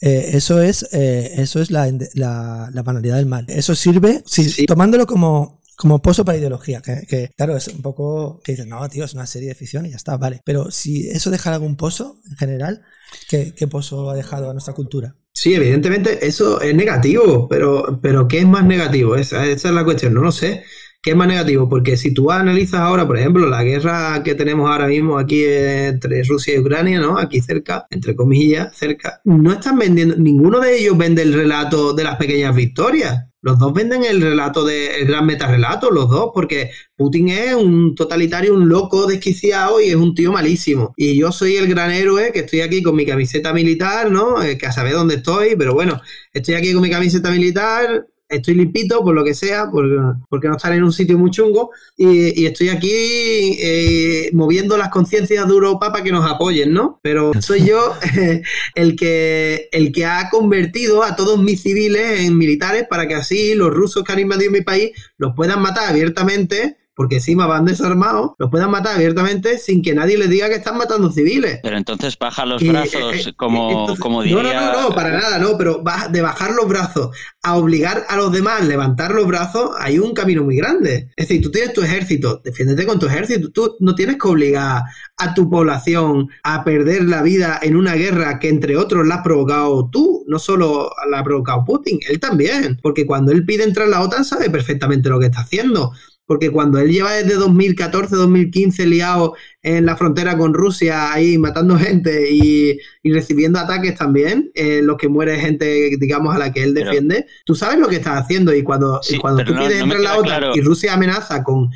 eh, 0.00 0.30
eso 0.34 0.62
es, 0.62 0.88
eh, 0.92 1.34
eso 1.36 1.60
es 1.60 1.70
la, 1.70 1.90
la, 2.14 2.82
banalidad 2.82 3.16
del 3.16 3.26
mal. 3.26 3.46
Eso 3.48 3.74
sirve, 3.74 4.22
tomándolo 4.66 5.06
como, 5.06 5.60
como 5.76 6.00
pozo 6.00 6.24
para 6.24 6.38
ideología, 6.38 6.80
que, 6.82 7.30
claro, 7.36 7.56
es 7.56 7.68
un 7.68 7.82
poco 7.82 8.40
que 8.44 8.52
dices, 8.52 8.66
no, 8.66 8.88
tío, 8.88 9.04
es 9.04 9.14
una 9.14 9.26
serie 9.26 9.48
de 9.48 9.54
ficción 9.54 9.86
y 9.86 9.90
ya 9.90 9.96
está, 9.96 10.16
vale. 10.16 10.40
Pero 10.44 10.70
si 10.70 11.08
eso 11.08 11.30
deja 11.30 11.52
algún 11.52 11.76
pozo, 11.76 12.20
en 12.30 12.36
general, 12.36 12.82
¿qué, 13.28 13.54
qué 13.54 13.66
pozo 13.66 14.10
ha 14.10 14.14
dejado 14.14 14.50
a 14.50 14.52
nuestra 14.52 14.74
cultura? 14.74 15.16
Sí, 15.32 15.54
evidentemente 15.54 16.26
eso 16.26 16.60
es 16.60 16.74
negativo, 16.74 17.46
pero, 17.48 18.00
pero 18.02 18.26
¿qué 18.26 18.38
es 18.40 18.46
más 18.46 18.64
negativo? 18.64 19.14
Esa, 19.14 19.46
esa 19.46 19.68
es 19.68 19.74
la 19.74 19.84
cuestión, 19.84 20.14
no 20.14 20.20
lo 20.20 20.32
sé. 20.32 20.64
¿Qué 21.00 21.10
es 21.10 21.16
más 21.16 21.28
negativo? 21.28 21.68
Porque 21.68 21.96
si 21.96 22.12
tú 22.12 22.30
analizas 22.30 22.80
ahora, 22.80 23.06
por 23.06 23.16
ejemplo, 23.16 23.48
la 23.48 23.62
guerra 23.62 24.22
que 24.24 24.34
tenemos 24.34 24.68
ahora 24.68 24.88
mismo 24.88 25.16
aquí 25.16 25.44
entre 25.44 26.24
Rusia 26.24 26.54
y 26.54 26.58
Ucrania, 26.58 27.00
¿no? 27.00 27.18
Aquí 27.18 27.40
cerca, 27.40 27.86
entre 27.90 28.16
comillas, 28.16 28.76
cerca, 28.76 29.20
no 29.24 29.52
están 29.52 29.78
vendiendo, 29.78 30.16
ninguno 30.16 30.58
de 30.58 30.76
ellos 30.76 30.98
vende 30.98 31.22
el 31.22 31.34
relato 31.34 31.92
de 31.94 32.02
las 32.02 32.16
pequeñas 32.16 32.54
victorias. 32.54 33.26
Los 33.40 33.60
dos 33.60 33.72
venden 33.72 34.02
el 34.02 34.20
relato 34.20 34.64
del 34.64 35.06
gran 35.06 35.24
metarrelato, 35.24 35.92
los 35.92 36.10
dos, 36.10 36.30
porque 36.34 36.72
Putin 36.96 37.28
es 37.28 37.54
un 37.54 37.94
totalitario, 37.94 38.52
un 38.52 38.68
loco 38.68 39.06
desquiciado 39.06 39.80
y 39.80 39.90
es 39.90 39.94
un 39.94 40.12
tío 40.12 40.32
malísimo. 40.32 40.92
Y 40.96 41.16
yo 41.16 41.30
soy 41.30 41.54
el 41.54 41.68
gran 41.68 41.92
héroe 41.92 42.32
que 42.32 42.40
estoy 42.40 42.62
aquí 42.62 42.82
con 42.82 42.96
mi 42.96 43.06
camiseta 43.06 43.52
militar, 43.52 44.10
¿no? 44.10 44.42
Eh, 44.42 44.58
que 44.58 44.66
a 44.66 44.72
saber 44.72 44.94
dónde 44.94 45.14
estoy, 45.14 45.54
pero 45.56 45.72
bueno, 45.72 46.00
estoy 46.32 46.56
aquí 46.56 46.72
con 46.72 46.82
mi 46.82 46.90
camiseta 46.90 47.30
militar, 47.30 48.04
estoy 48.28 48.54
limpito, 48.54 49.02
por 49.02 49.14
lo 49.14 49.24
que 49.24 49.34
sea, 49.34 49.68
porque 49.70 50.48
no 50.48 50.56
estar 50.56 50.72
en 50.72 50.84
un 50.84 50.92
sitio 50.92 51.18
muy 51.18 51.30
chungo, 51.30 51.70
y, 51.96 52.46
estoy 52.46 52.68
aquí 52.68 52.90
eh, 52.90 54.30
moviendo 54.32 54.76
las 54.76 54.88
conciencias 54.88 55.46
de 55.46 55.52
Europa 55.52 55.92
para 55.92 56.04
que 56.04 56.12
nos 56.12 56.30
apoyen, 56.30 56.72
¿no? 56.72 57.00
Pero 57.02 57.32
soy 57.40 57.66
yo 57.66 57.94
el, 58.74 58.96
que, 58.96 59.68
el 59.72 59.92
que 59.92 60.06
ha 60.06 60.28
convertido 60.30 61.02
a 61.02 61.16
todos 61.16 61.42
mis 61.42 61.62
civiles 61.62 62.20
en 62.20 62.36
militares 62.36 62.86
para 62.88 63.06
que 63.06 63.14
así 63.14 63.54
los 63.54 63.72
rusos 63.72 64.04
que 64.04 64.12
han 64.12 64.20
invadido 64.20 64.50
mi 64.50 64.62
país 64.62 64.92
los 65.16 65.34
puedan 65.34 65.60
matar 65.60 65.88
abiertamente 65.88 66.76
porque 66.98 67.14
encima 67.14 67.46
van 67.46 67.64
desarmados, 67.64 68.32
los 68.38 68.50
puedan 68.50 68.72
matar 68.72 68.96
abiertamente 68.96 69.56
sin 69.58 69.82
que 69.82 69.94
nadie 69.94 70.18
les 70.18 70.28
diga 70.28 70.48
que 70.48 70.56
están 70.56 70.76
matando 70.76 71.12
civiles. 71.12 71.60
Pero 71.62 71.76
entonces 71.76 72.18
baja 72.18 72.44
los 72.44 72.60
brazos, 72.60 73.14
eh, 73.14 73.28
eh, 73.28 73.32
como, 73.36 73.96
como 74.00 74.24
diría... 74.24 74.42
No, 74.42 74.72
no, 74.72 74.88
no, 74.88 74.94
para 74.96 75.12
nada, 75.12 75.38
no, 75.38 75.56
pero 75.56 75.80
de 76.10 76.20
bajar 76.22 76.50
los 76.50 76.66
brazos 76.66 77.16
a 77.40 77.54
obligar 77.54 78.04
a 78.08 78.16
los 78.16 78.32
demás 78.32 78.62
a 78.62 78.64
levantar 78.64 79.12
los 79.12 79.28
brazos, 79.28 79.76
hay 79.78 80.00
un 80.00 80.12
camino 80.12 80.42
muy 80.42 80.56
grande. 80.56 81.12
Es 81.14 81.28
decir, 81.28 81.40
tú 81.40 81.52
tienes 81.52 81.72
tu 81.72 81.82
ejército, 81.82 82.40
defiéndete 82.44 82.84
con 82.84 82.98
tu 82.98 83.06
ejército, 83.06 83.52
tú 83.52 83.76
no 83.78 83.94
tienes 83.94 84.16
que 84.16 84.26
obligar 84.26 84.82
a 85.18 85.34
tu 85.34 85.48
población 85.48 86.28
a 86.42 86.64
perder 86.64 87.04
la 87.04 87.22
vida 87.22 87.60
en 87.62 87.76
una 87.76 87.94
guerra 87.94 88.40
que 88.40 88.48
entre 88.48 88.76
otros 88.76 89.06
la 89.06 89.16
has 89.16 89.22
provocado 89.22 89.88
tú, 89.88 90.24
no 90.26 90.40
solo 90.40 90.90
la 91.08 91.20
ha 91.20 91.22
provocado 91.22 91.64
Putin, 91.64 92.00
él 92.08 92.18
también, 92.18 92.76
porque 92.82 93.06
cuando 93.06 93.30
él 93.30 93.44
pide 93.44 93.62
entrar 93.62 93.86
a 93.86 93.90
la 93.90 94.02
OTAN 94.02 94.24
sabe 94.24 94.50
perfectamente 94.50 95.08
lo 95.08 95.20
que 95.20 95.26
está 95.26 95.42
haciendo 95.42 95.92
porque 96.28 96.50
cuando 96.50 96.78
él 96.78 96.90
lleva 96.90 97.14
desde 97.14 97.36
2014, 97.36 98.14
2015 98.14 98.86
liado 98.86 99.34
en 99.62 99.86
la 99.86 99.96
frontera 99.96 100.36
con 100.36 100.52
Rusia, 100.52 101.10
ahí 101.10 101.38
matando 101.38 101.78
gente 101.78 102.30
y, 102.30 102.78
recibiendo 103.02 103.58
ataques 103.58 103.94
también, 103.94 104.50
eh, 104.54 104.82
los 104.82 104.98
que 104.98 105.08
muere 105.08 105.40
gente, 105.40 105.96
digamos, 105.98 106.36
a 106.36 106.38
la 106.38 106.52
que 106.52 106.64
él 106.64 106.74
defiende, 106.74 107.24
tú 107.46 107.54
sabes 107.54 107.78
lo 107.78 107.88
que 107.88 107.96
estás 107.96 108.22
haciendo 108.22 108.54
y 108.54 108.62
cuando, 108.62 109.00
cuando 109.22 109.42
tú 109.42 109.54
pides 109.54 109.80
entrar 109.80 110.00
en 110.00 110.04
la 110.04 110.18
OTAN 110.18 110.42
y 110.54 110.60
Rusia 110.60 110.92
amenaza 110.92 111.42
con 111.42 111.70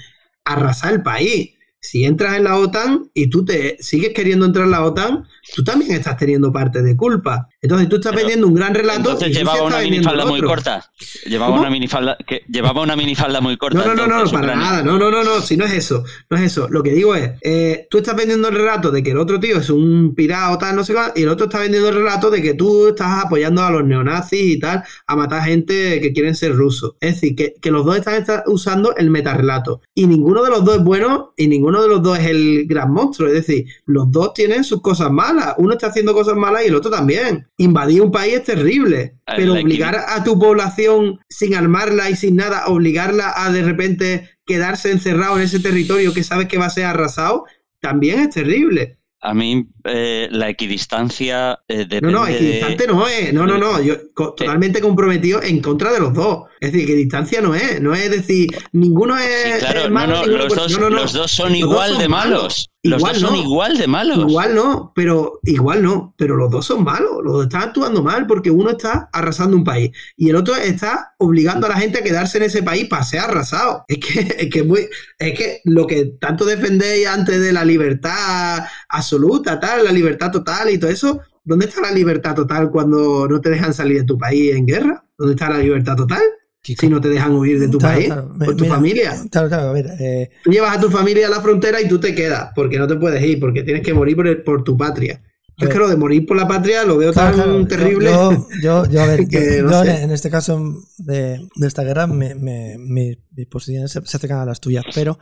arrasar 0.44 0.92
el 0.92 1.02
país, 1.02 1.54
si 1.80 2.04
entras 2.04 2.36
en 2.36 2.44
la 2.44 2.58
OTAN 2.58 3.10
y 3.14 3.30
tú 3.30 3.46
te 3.46 3.78
sigues 3.80 4.12
queriendo 4.12 4.44
entrar 4.44 4.66
en 4.66 4.72
la 4.72 4.84
OTAN, 4.84 5.24
tú 5.55 5.64
también 5.64 5.93
estás 5.93 6.16
teniendo 6.16 6.52
parte 6.52 6.82
de 6.82 6.97
culpa. 6.97 7.48
Entonces 7.60 7.89
tú 7.89 7.97
estás 7.97 8.14
vendiendo 8.14 8.47
un 8.47 8.55
gran 8.55 8.74
relato. 8.74 9.12
Entonces 9.12 9.36
llevaba 9.36 9.62
una 9.62 9.81
minifalda 9.81 10.27
muy 10.27 10.40
corta. 10.40 10.90
Llevaba 11.27 11.60
una 11.60 11.70
minifalda, 11.70 12.16
que, 12.27 12.43
llevaba 12.48 12.82
una 12.82 12.97
minifalda 12.97 13.40
muy 13.40 13.56
corta. 13.56 13.85
No, 13.85 13.94
no, 13.94 14.06
no, 14.06 14.24
no, 14.24 14.31
para 14.31 14.55
nada. 14.55 14.82
No, 14.82 14.98
no, 14.98 15.10
no, 15.10 15.23
no, 15.23 15.40
si 15.40 15.56
no 15.56 15.64
es 15.64 15.73
eso. 15.73 16.05
No 16.31 16.36
es 16.36 16.44
eso. 16.44 16.69
Lo 16.69 16.82
que 16.82 16.93
digo 16.93 17.14
es, 17.14 17.32
eh, 17.43 17.86
tú 17.90 17.98
estás 17.98 18.16
vendiendo 18.16 18.48
el 18.48 18.55
relato 18.55 18.90
de 18.90 19.02
que 19.02 19.10
el 19.10 19.19
otro 19.19 19.40
tío 19.40 19.59
es 19.59 19.70
un 19.70 20.14
pirata 20.14 20.52
o 20.52 20.59
tal, 20.59 20.77
no 20.77 20.85
sé 20.85 20.94
qué, 20.94 21.20
y 21.20 21.23
el 21.24 21.28
otro 21.28 21.47
está 21.47 21.59
vendiendo 21.59 21.89
el 21.89 21.94
relato 21.94 22.31
de 22.31 22.43
que 22.43 22.55
tú 22.55 22.89
estás 22.89 23.24
apoyando 23.24 23.62
a 23.62 23.70
los 23.70 23.85
neonazis 23.85 24.56
y 24.56 24.59
tal, 24.59 24.82
a 25.06 25.16
matar 25.16 25.44
gente 25.44 26.01
que 26.01 26.12
quieren 26.12 26.35
ser 26.35 26.55
rusos. 26.55 26.94
Es 27.01 27.14
decir, 27.14 27.36
que, 27.36 27.55
que 27.60 27.70
los 27.70 27.85
dos 27.85 27.97
están, 27.97 28.43
usando 28.47 28.94
el 28.97 29.10
metarrelato. 29.10 29.81
Y 29.94 30.06
ninguno 30.06 30.43
de 30.43 30.51
los 30.51 30.64
dos 30.64 30.77
es 30.77 30.85
bueno 30.85 31.35
y 31.36 31.48
ninguno 31.48 31.82
de 31.82 31.89
los 31.89 32.02
dos 32.02 32.19
es 32.19 32.27
el 32.27 32.66
gran 32.66 32.93
monstruo. 32.93 33.28
Es 33.28 33.35
decir, 33.35 33.66
los 33.86 34.10
dos 34.10 34.35
tienen 34.35 34.64
sus 34.64 34.81
cosas 34.81 35.10
malas. 35.34 35.54
Uno 35.59 35.72
está 35.74 35.88
haciendo 35.88 36.14
cosas 36.14 36.36
malas 36.36 36.64
y 36.64 36.68
el 36.68 36.74
otro 36.74 36.90
también 36.90 37.48
invadir 37.56 38.02
un 38.02 38.12
país 38.12 38.34
es 38.34 38.44
terrible, 38.44 39.16
pero 39.26 39.54
obligar 39.54 40.04
a 40.09 40.22
tu 40.24 40.38
población 40.38 41.20
sin 41.28 41.54
armarla 41.54 42.10
y 42.10 42.16
sin 42.16 42.36
nada, 42.36 42.66
obligarla 42.66 43.32
a 43.36 43.50
de 43.50 43.62
repente 43.62 44.30
quedarse 44.44 44.90
encerrado 44.90 45.36
en 45.36 45.42
ese 45.42 45.60
territorio 45.60 46.12
que 46.12 46.24
sabes 46.24 46.48
que 46.48 46.59
va 46.59 46.66
a 46.66 46.70
ser 46.70 46.84
arrasado, 46.84 47.44
también 47.80 48.20
es 48.20 48.30
terrible. 48.30 48.98
A 49.20 49.34
mí 49.34 49.68
eh, 49.84 50.28
la 50.30 50.48
equidistancia 50.48 51.60
eh, 51.68 51.86
No, 52.00 52.10
no, 52.10 52.26
equidistante 52.26 52.86
no 52.86 53.06
es. 53.06 53.32
No, 53.32 53.46
no, 53.46 53.59
no. 53.59 53.80
Yo 53.80 53.96
totalmente 54.14 54.80
comprometido 54.80 55.42
en 55.42 55.60
contra 55.60 55.92
de 55.92 56.00
los 56.00 56.14
dos. 56.14 56.44
Es 56.60 56.72
decir, 56.72 56.88
equidistancia 56.88 57.40
no 57.40 57.54
es. 57.54 57.80
No 57.80 57.94
es 57.94 58.10
decir, 58.10 58.48
ninguno 58.72 59.16
es. 59.18 59.59
claro, 59.59 59.88
no, 59.88 60.06
no, 60.06 60.26
los, 60.26 60.54
dos, 60.54 60.78
los 60.78 61.12
dos 61.12 61.30
son 61.30 61.54
igual 61.54 61.98
de 61.98 62.09
malos. 62.09 62.72
Los 62.84 62.98
igual 62.98 63.20
dos 63.20 63.30
son 63.30 63.36
igual 63.38 63.78
de 63.78 63.86
malos. 63.86 64.18
Igual 64.18 64.54
no, 64.56 64.92
pero 64.92 65.38
igual 65.44 65.84
no, 65.84 66.14
pero 66.18 66.36
los 66.36 66.50
dos 66.50 66.66
son 66.66 66.82
malos, 66.82 67.22
los 67.22 67.34
dos 67.34 67.42
están 67.44 67.62
actuando 67.62 68.02
mal 68.02 68.26
porque 68.26 68.50
uno 68.50 68.70
está 68.70 69.09
arrasando 69.12 69.56
un 69.56 69.62
país 69.62 69.92
y 70.16 70.30
el 70.30 70.34
otro 70.34 70.56
está 70.56 71.14
obligando 71.18 71.66
a 71.66 71.70
la 71.70 71.76
gente 71.76 72.00
a 72.00 72.02
quedarse 72.02 72.38
en 72.38 72.44
ese 72.44 72.64
país 72.64 72.88
para 72.88 73.04
ser 73.04 73.20
arrasado. 73.20 73.84
Es 73.86 73.98
que, 73.98 74.20
es 74.38 74.50
que, 74.50 74.64
muy, 74.64 74.88
es 75.16 75.38
que 75.38 75.60
lo 75.64 75.86
que 75.86 76.06
tanto 76.20 76.44
defendéis 76.44 77.06
antes 77.06 77.40
de 77.40 77.52
la 77.52 77.64
libertad 77.64 78.64
absoluta, 78.88 79.60
tal, 79.60 79.72
la 79.81 79.93
libertad 79.93 80.31
total 80.31 80.70
y 80.70 80.78
todo 80.78 80.90
eso, 80.90 81.20
¿dónde 81.44 81.66
está 81.66 81.81
la 81.81 81.93
libertad 81.93 82.35
total 82.35 82.70
cuando 82.70 83.27
no 83.28 83.40
te 83.40 83.51
dejan 83.51 83.73
salir 83.74 83.99
de 84.01 84.05
tu 84.05 84.19
país 84.19 84.55
en 84.55 84.66
guerra? 84.66 85.05
¿Dónde 85.16 85.35
está 85.35 85.49
la 85.51 85.59
libertad 85.59 85.97
total? 85.97 86.23
si 86.65 86.89
no 86.89 87.01
te 87.01 87.09
dejan 87.09 87.32
huir 87.32 87.59
de 87.59 87.66
tu 87.66 87.78
país, 87.78 88.09
con 88.09 88.57
tu 88.57 88.65
familia. 88.66 89.20
Claro, 89.32 89.49
claro, 89.49 89.69
a 89.70 89.73
ver. 89.73 89.86
Eh, 89.99 90.31
llevas 90.44 90.77
a 90.77 90.81
tu 90.81 90.90
familia 90.90 91.27
a 91.27 91.31
la 91.31 91.40
frontera 91.40 91.81
y 91.81 91.89
tú 91.89 91.99
te 91.99 92.15
quedas, 92.15 92.51
porque 92.55 92.78
no 92.78 92.86
te 92.86 92.94
puedes 92.94 93.20
ir, 93.24 93.40
porque 93.40 93.65
tienes 93.65 93.82
que 93.82 93.93
morir 93.93 94.15
por, 94.15 94.44
por 94.44 94.62
tu 94.62 94.77
patria. 94.77 95.20
Es 95.59 95.69
que 95.69 95.78
lo 95.78 95.89
de 95.89 95.97
morir 95.97 96.24
por 96.24 96.36
la 96.36 96.47
patria 96.47 96.85
lo 96.85 96.97
veo 96.99 97.12
tan 97.12 97.35
Claro, 97.35 97.51
claro, 97.51 97.66
terrible. 97.66 98.11
Yo, 98.11 98.47
yo, 98.62 98.86
yo, 98.89 99.03
a 99.03 99.07
ver, 99.07 99.27
que 99.27 99.57
yo 99.59 99.65
no 99.65 99.82
sé. 99.82 100.03
en 100.03 100.12
este 100.12 100.31
caso 100.31 100.61
de, 100.99 101.40
de 101.57 101.66
esta 101.66 101.82
guerra, 101.82 102.07
me, 102.07 102.36
me- 102.36 102.77
mi- 102.78 103.16
mis 103.32 103.47
posiciones 103.49 103.90
se, 103.90 104.01
se 104.07 104.16
acercan 104.16 104.39
a 104.39 104.44
las 104.47 104.61
tuyas, 104.61 104.85
pero, 104.94 105.19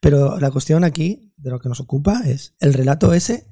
pero 0.00 0.38
la 0.38 0.52
cuestión 0.52 0.84
aquí, 0.84 1.32
de 1.36 1.50
lo 1.50 1.58
que 1.58 1.68
nos 1.68 1.80
ocupa, 1.80 2.22
es 2.26 2.54
el 2.60 2.72
relato 2.74 3.12
ese 3.12 3.46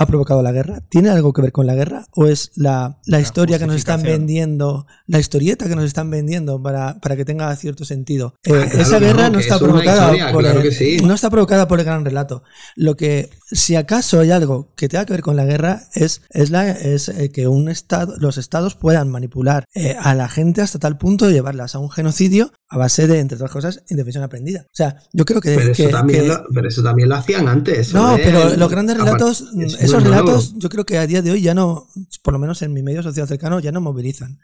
ha 0.00 0.06
provocado 0.06 0.42
la 0.42 0.50
guerra. 0.50 0.80
¿Tiene 0.88 1.10
algo 1.10 1.34
que 1.34 1.42
ver 1.42 1.52
con 1.52 1.66
la 1.66 1.74
guerra? 1.74 2.06
¿O 2.12 2.24
es 2.24 2.52
la, 2.54 2.98
la 3.04 3.20
historia 3.20 3.58
que 3.58 3.66
nos 3.66 3.76
están 3.76 4.02
vendiendo, 4.02 4.86
la 5.06 5.18
historieta 5.18 5.68
que 5.68 5.76
nos 5.76 5.84
están 5.84 6.08
vendiendo 6.08 6.62
para, 6.62 6.98
para 7.00 7.16
que 7.16 7.26
tenga 7.26 7.54
cierto 7.54 7.84
sentido? 7.84 8.34
Eh, 8.44 8.52
Ah, 8.54 8.66
claro, 8.66 8.80
esa 8.80 8.98
guerra 8.98 9.28
no, 9.28 9.38
está 9.38 9.56
es 9.56 9.60
provocada 9.60 10.04
historia, 10.04 10.32
por 10.32 10.42
claro 10.42 10.60
el, 10.62 10.72
sí. 10.72 10.96
no 11.04 11.12
está 11.12 11.28
provocada 11.28 11.68
por 11.68 11.80
el 11.80 11.84
gran 11.84 12.02
relato. 12.02 12.42
Lo 12.76 12.96
que, 12.96 13.28
si 13.52 13.76
acaso 13.76 14.20
hay 14.20 14.30
algo 14.30 14.72
que 14.74 14.88
tenga 14.88 15.04
que 15.04 15.12
ver 15.12 15.22
con 15.22 15.36
la 15.36 15.44
guerra, 15.44 15.82
es, 15.92 16.22
es, 16.30 16.48
la, 16.48 16.70
es 16.70 17.10
eh, 17.10 17.30
que 17.30 17.46
un 17.46 17.68
estado, 17.68 18.14
los 18.16 18.38
estados 18.38 18.76
puedan 18.76 19.10
manipular 19.10 19.64
eh, 19.74 19.96
a 20.00 20.14
la 20.14 20.28
gente 20.28 20.62
hasta 20.62 20.78
tal 20.78 20.96
punto 20.96 21.26
de 21.26 21.34
llevarlas 21.34 21.74
a 21.74 21.78
un 21.78 21.90
genocidio 21.90 22.52
a 22.72 22.78
base 22.78 23.06
de, 23.08 23.18
entre 23.18 23.34
otras 23.34 23.50
cosas, 23.50 23.82
indefensión 23.90 24.22
aprendida. 24.22 24.62
O 24.66 24.74
sea, 24.74 24.96
yo 25.12 25.24
creo 25.24 25.40
que. 25.40 25.56
Pero 25.56 25.72
eso, 25.72 25.82
que- 25.84 25.88
también 25.90 26.22
que- 26.22 26.28
lo, 26.28 26.44
pero 26.54 26.68
eso 26.68 26.82
también 26.82 27.08
lo 27.08 27.16
hacían 27.16 27.48
antes. 27.48 27.92
no, 27.92 28.16
de- 28.16 28.22
pero 28.22 28.54
los 28.56 28.70
grandes 28.70 28.96
aparte, 28.96 29.12
relatos, 29.12 29.40
es 29.58 29.74
esos 29.74 30.00
muy 30.02 30.10
nuevo. 30.10 30.26
relatos, 30.28 30.54
yo 30.56 30.68
creo 30.68 30.86
que 30.86 30.96
a 30.98 31.06
día 31.06 31.20
de 31.20 31.32
hoy 31.32 31.42
ya 31.42 31.52
no, 31.54 31.88
por 32.22 32.32
lo 32.32 32.38
menos 32.38 32.62
en 32.62 32.72
mi 32.72 32.82
medio 32.82 33.02
social 33.02 33.26
cercano, 33.26 33.58
ya 33.60 33.72
no 33.72 33.80
movilizan. 33.80 34.38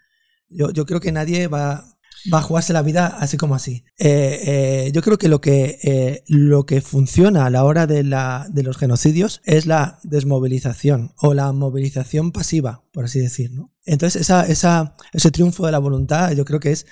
Yo, 0.49 0.71
yo 0.71 0.87
creo 0.87 1.01
que 1.01 1.13
nadie 1.13 1.47
va, 1.49 1.85
va 2.33 2.39
a 2.39 2.43
jugarse 2.43 2.73
la 2.73 2.83
vida 2.83 3.07
así 3.21 3.37
como 3.37 3.55
así. 3.55 3.85
Eh, 3.99 4.41
eh, 4.87 4.91
yo 4.93 5.03
creo 5.03 5.19
que 5.19 5.29
lo 5.29 5.41
que 5.41 5.79
eh, 5.85 6.25
lo 6.27 6.67
que 6.67 6.81
funciona 6.81 7.47
a 7.47 7.51
la 7.51 7.63
hora 7.65 7.87
de, 7.87 8.03
la, 8.03 8.47
de 8.51 8.63
los 8.65 8.77
genocidios 8.77 9.41
es 9.45 9.67
la 9.67 9.99
desmovilización 10.03 11.13
o 11.19 11.35
la 11.35 11.53
movilización 11.53 12.33
pasiva, 12.33 12.83
por 12.93 13.05
así 13.05 13.21
decir. 13.21 13.53
¿no? 13.53 13.73
Entonces, 13.85 14.21
esa, 14.23 14.47
esa, 14.47 14.97
ese 15.13 15.31
triunfo 15.31 15.67
de 15.67 15.73
la 15.73 15.79
voluntad 15.79 16.33
yo 16.33 16.45
creo 16.45 16.59
que 16.61 16.73
es 16.73 16.87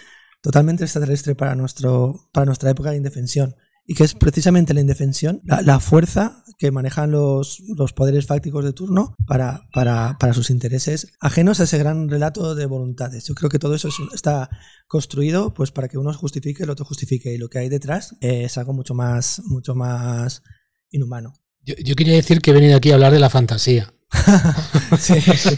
totalmente 0.44 0.84
extraterrestre 0.84 1.34
para, 1.34 1.54
nuestro, 1.54 2.28
para 2.30 2.44
nuestra 2.44 2.68
época 2.68 2.90
de 2.90 2.98
indefensión. 2.98 3.56
Y 3.86 3.94
que 3.94 4.04
es 4.04 4.14
precisamente 4.14 4.74
la 4.74 4.80
indefensión, 4.82 5.40
la, 5.44 5.80
fuerza 5.80 6.42
que 6.58 6.70
manejan 6.70 7.10
los, 7.10 7.60
los 7.76 7.92
poderes 7.94 8.26
fácticos 8.26 8.62
de 8.64 8.72
turno 8.74 9.14
para, 9.26 9.62
para, 9.72 10.16
para 10.18 10.34
sus 10.34 10.50
intereses 10.50 11.12
ajenos 11.20 11.60
a 11.60 11.64
ese 11.64 11.78
gran 11.78 12.08
relato 12.10 12.54
de 12.54 12.66
voluntades. 12.66 13.24
Yo 13.24 13.34
creo 13.34 13.48
que 13.50 13.58
todo 13.58 13.74
eso 13.74 13.88
es- 13.88 13.94
está 14.14 14.50
construido 14.86 15.52
pues 15.54 15.70
para 15.70 15.88
que 15.88 15.98
uno 15.98 16.12
justifique, 16.12 16.62
el 16.62 16.70
otro 16.70 16.84
justifique. 16.84 17.32
Y 17.32 17.38
lo 17.38 17.48
que 17.48 17.58
hay 17.60 17.70
detrás 17.70 18.14
es 18.20 18.56
algo 18.58 18.74
mucho 18.74 18.94
más, 18.94 19.40
mucho 19.46 19.74
más 19.74 20.42
inhumano. 20.90 21.32
Yo, 21.62 21.74
yo 21.82 21.94
quería 21.94 22.14
decir 22.14 22.40
que 22.40 22.50
he 22.50 22.54
venido 22.54 22.76
aquí 22.76 22.90
a 22.90 22.94
hablar 22.94 23.12
de 23.12 23.20
la 23.20 23.30
fantasía. 23.30 23.93
Sí, 24.98 25.20
sí. 25.20 25.56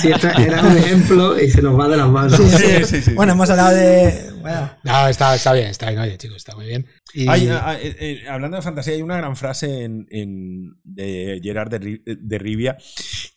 Sí, 0.00 0.08
era 0.38 0.62
un 0.62 0.76
ejemplo 0.76 1.40
y 1.40 1.50
se 1.50 1.62
nos 1.62 1.78
va 1.78 1.88
de 1.88 1.96
las 1.96 2.08
manos. 2.08 2.36
Sí, 2.36 2.48
Sí, 2.48 2.84
sí, 2.84 3.02
sí, 3.02 3.14
Bueno, 3.14 3.32
sí. 3.32 3.36
hemos 3.36 3.50
hablado 3.50 3.74
de. 3.76 4.32
Bueno, 4.40 4.70
No, 4.84 5.08
está, 5.08 5.34
está 5.34 5.52
bien, 5.52 5.68
está 5.68 5.88
bien, 5.90 6.00
oye, 6.00 6.16
chicos, 6.16 6.36
está 6.38 6.54
muy 6.56 6.66
bien. 6.66 6.86
Y- 7.12 7.28
Hay, 7.28 7.48
ah, 7.50 7.76
eh, 7.80 7.96
eh, 8.00 8.28
hablando 8.28 8.56
de 8.56 8.62
fantasía, 8.62 8.94
hay 8.94 9.02
una 9.02 9.16
gran 9.18 9.36
frase 9.36 9.84
en, 9.84 10.06
en- 10.10 10.74
de 10.84 11.40
Gerard 11.42 11.70
de, 11.70 12.00
de 12.04 12.38
Rivia 12.38 12.78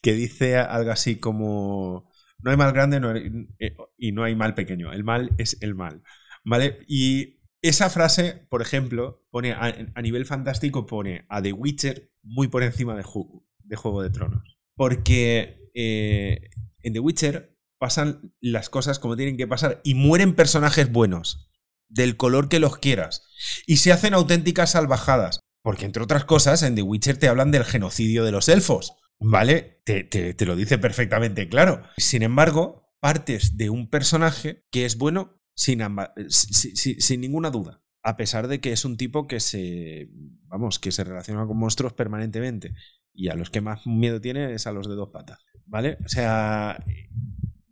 que 0.02 0.14
dice 0.14 0.58
algo 0.58 0.92
así 0.92 1.18
como: 1.18 2.10
No 2.40 2.52
hay 2.52 2.58
mal 2.58 2.72
grande 2.74 3.00
no 3.00 3.10
hay- 3.12 3.48
eh, 3.60 3.76
y 3.98 4.12
no 4.14 4.24
hay 4.24 4.36
mal 4.36 4.54
pequeño. 4.56 4.92
El 4.94 5.04
mal 5.04 5.32
es 5.38 5.58
el 5.62 5.76
mal. 5.76 6.02
¿Vale? 6.44 6.80
Y 6.88 7.40
esa 7.62 7.90
frase, 7.90 8.48
por 8.50 8.62
ejemplo, 8.62 9.24
pone 9.30 9.52
a, 9.52 9.76
a 9.94 10.02
nivel 10.02 10.26
fantástico, 10.26 10.86
pone 10.88 11.26
a 11.30 11.42
The 11.42 11.54
Witcher 11.54 12.10
muy 12.24 12.48
por 12.48 12.64
encima 12.64 12.96
de, 12.96 13.04
Ju- 13.04 13.44
de 13.60 13.76
Juego 13.76 14.02
de 14.02 14.10
Tronos. 14.10 14.58
Porque 14.82 15.70
eh, 15.76 16.50
en 16.82 16.94
The 16.94 17.00
Witcher 17.00 17.56
pasan 17.78 18.34
las 18.40 18.72
cosas 18.72 18.98
como 18.98 19.16
tienen 19.16 19.38
que 19.38 19.46
pasar 19.46 19.80
y 19.84 19.94
mueren 19.94 20.34
personajes 20.34 20.92
buenos, 20.92 21.52
del 21.88 22.18
color 22.18 22.50
que 22.50 22.60
los 22.60 22.80
quieras, 22.80 23.28
y 23.68 23.78
se 23.78 23.92
hacen 23.92 24.16
auténticas 24.16 24.72
salvajadas. 24.72 25.40
Porque 25.62 25.86
entre 25.86 26.02
otras 26.02 26.26
cosas, 26.26 26.64
en 26.64 26.74
The 26.74 26.82
Witcher 26.82 27.18
te 27.18 27.28
hablan 27.28 27.52
del 27.52 27.64
genocidio 27.64 28.26
de 28.26 28.32
los 28.32 28.50
elfos. 28.50 28.96
¿Vale? 29.20 29.84
Te, 29.86 30.36
lo 30.48 30.56
dice 30.56 30.80
perfectamente 30.80 31.48
claro. 31.48 31.84
Sin 31.98 32.24
embargo, 32.24 32.92
partes 33.00 33.58
de 33.58 33.70
un 33.70 33.88
personaje 33.88 34.66
que 34.72 34.86
es 34.86 34.98
bueno 34.98 35.40
sin, 35.54 35.82
sin 36.28 37.22
ninguna 37.22 37.52
duda. 37.52 37.84
A 38.02 38.18
pesar 38.18 38.48
de 38.48 38.60
que 38.60 38.72
es 38.72 38.84
un 38.84 38.98
tipo 38.98 39.28
que 39.28 39.40
se. 39.40 40.10
Vamos, 40.48 40.80
que 40.80 40.92
se 40.92 41.04
relaciona 41.04 41.46
con 41.46 41.60
monstruos 41.60 41.94
permanentemente. 41.94 42.74
Y 43.14 43.30
a 43.30 43.36
los 43.36 43.50
que 43.50 43.62
más 43.62 43.86
miedo 43.86 44.22
tiene 44.22 44.54
es 44.54 44.68
a 44.68 44.72
los 44.72 44.88
de 44.88 44.96
dos 44.96 45.12
patas. 45.12 45.40
¿Vale? 45.66 45.98
O 46.06 46.10
sea. 46.10 46.84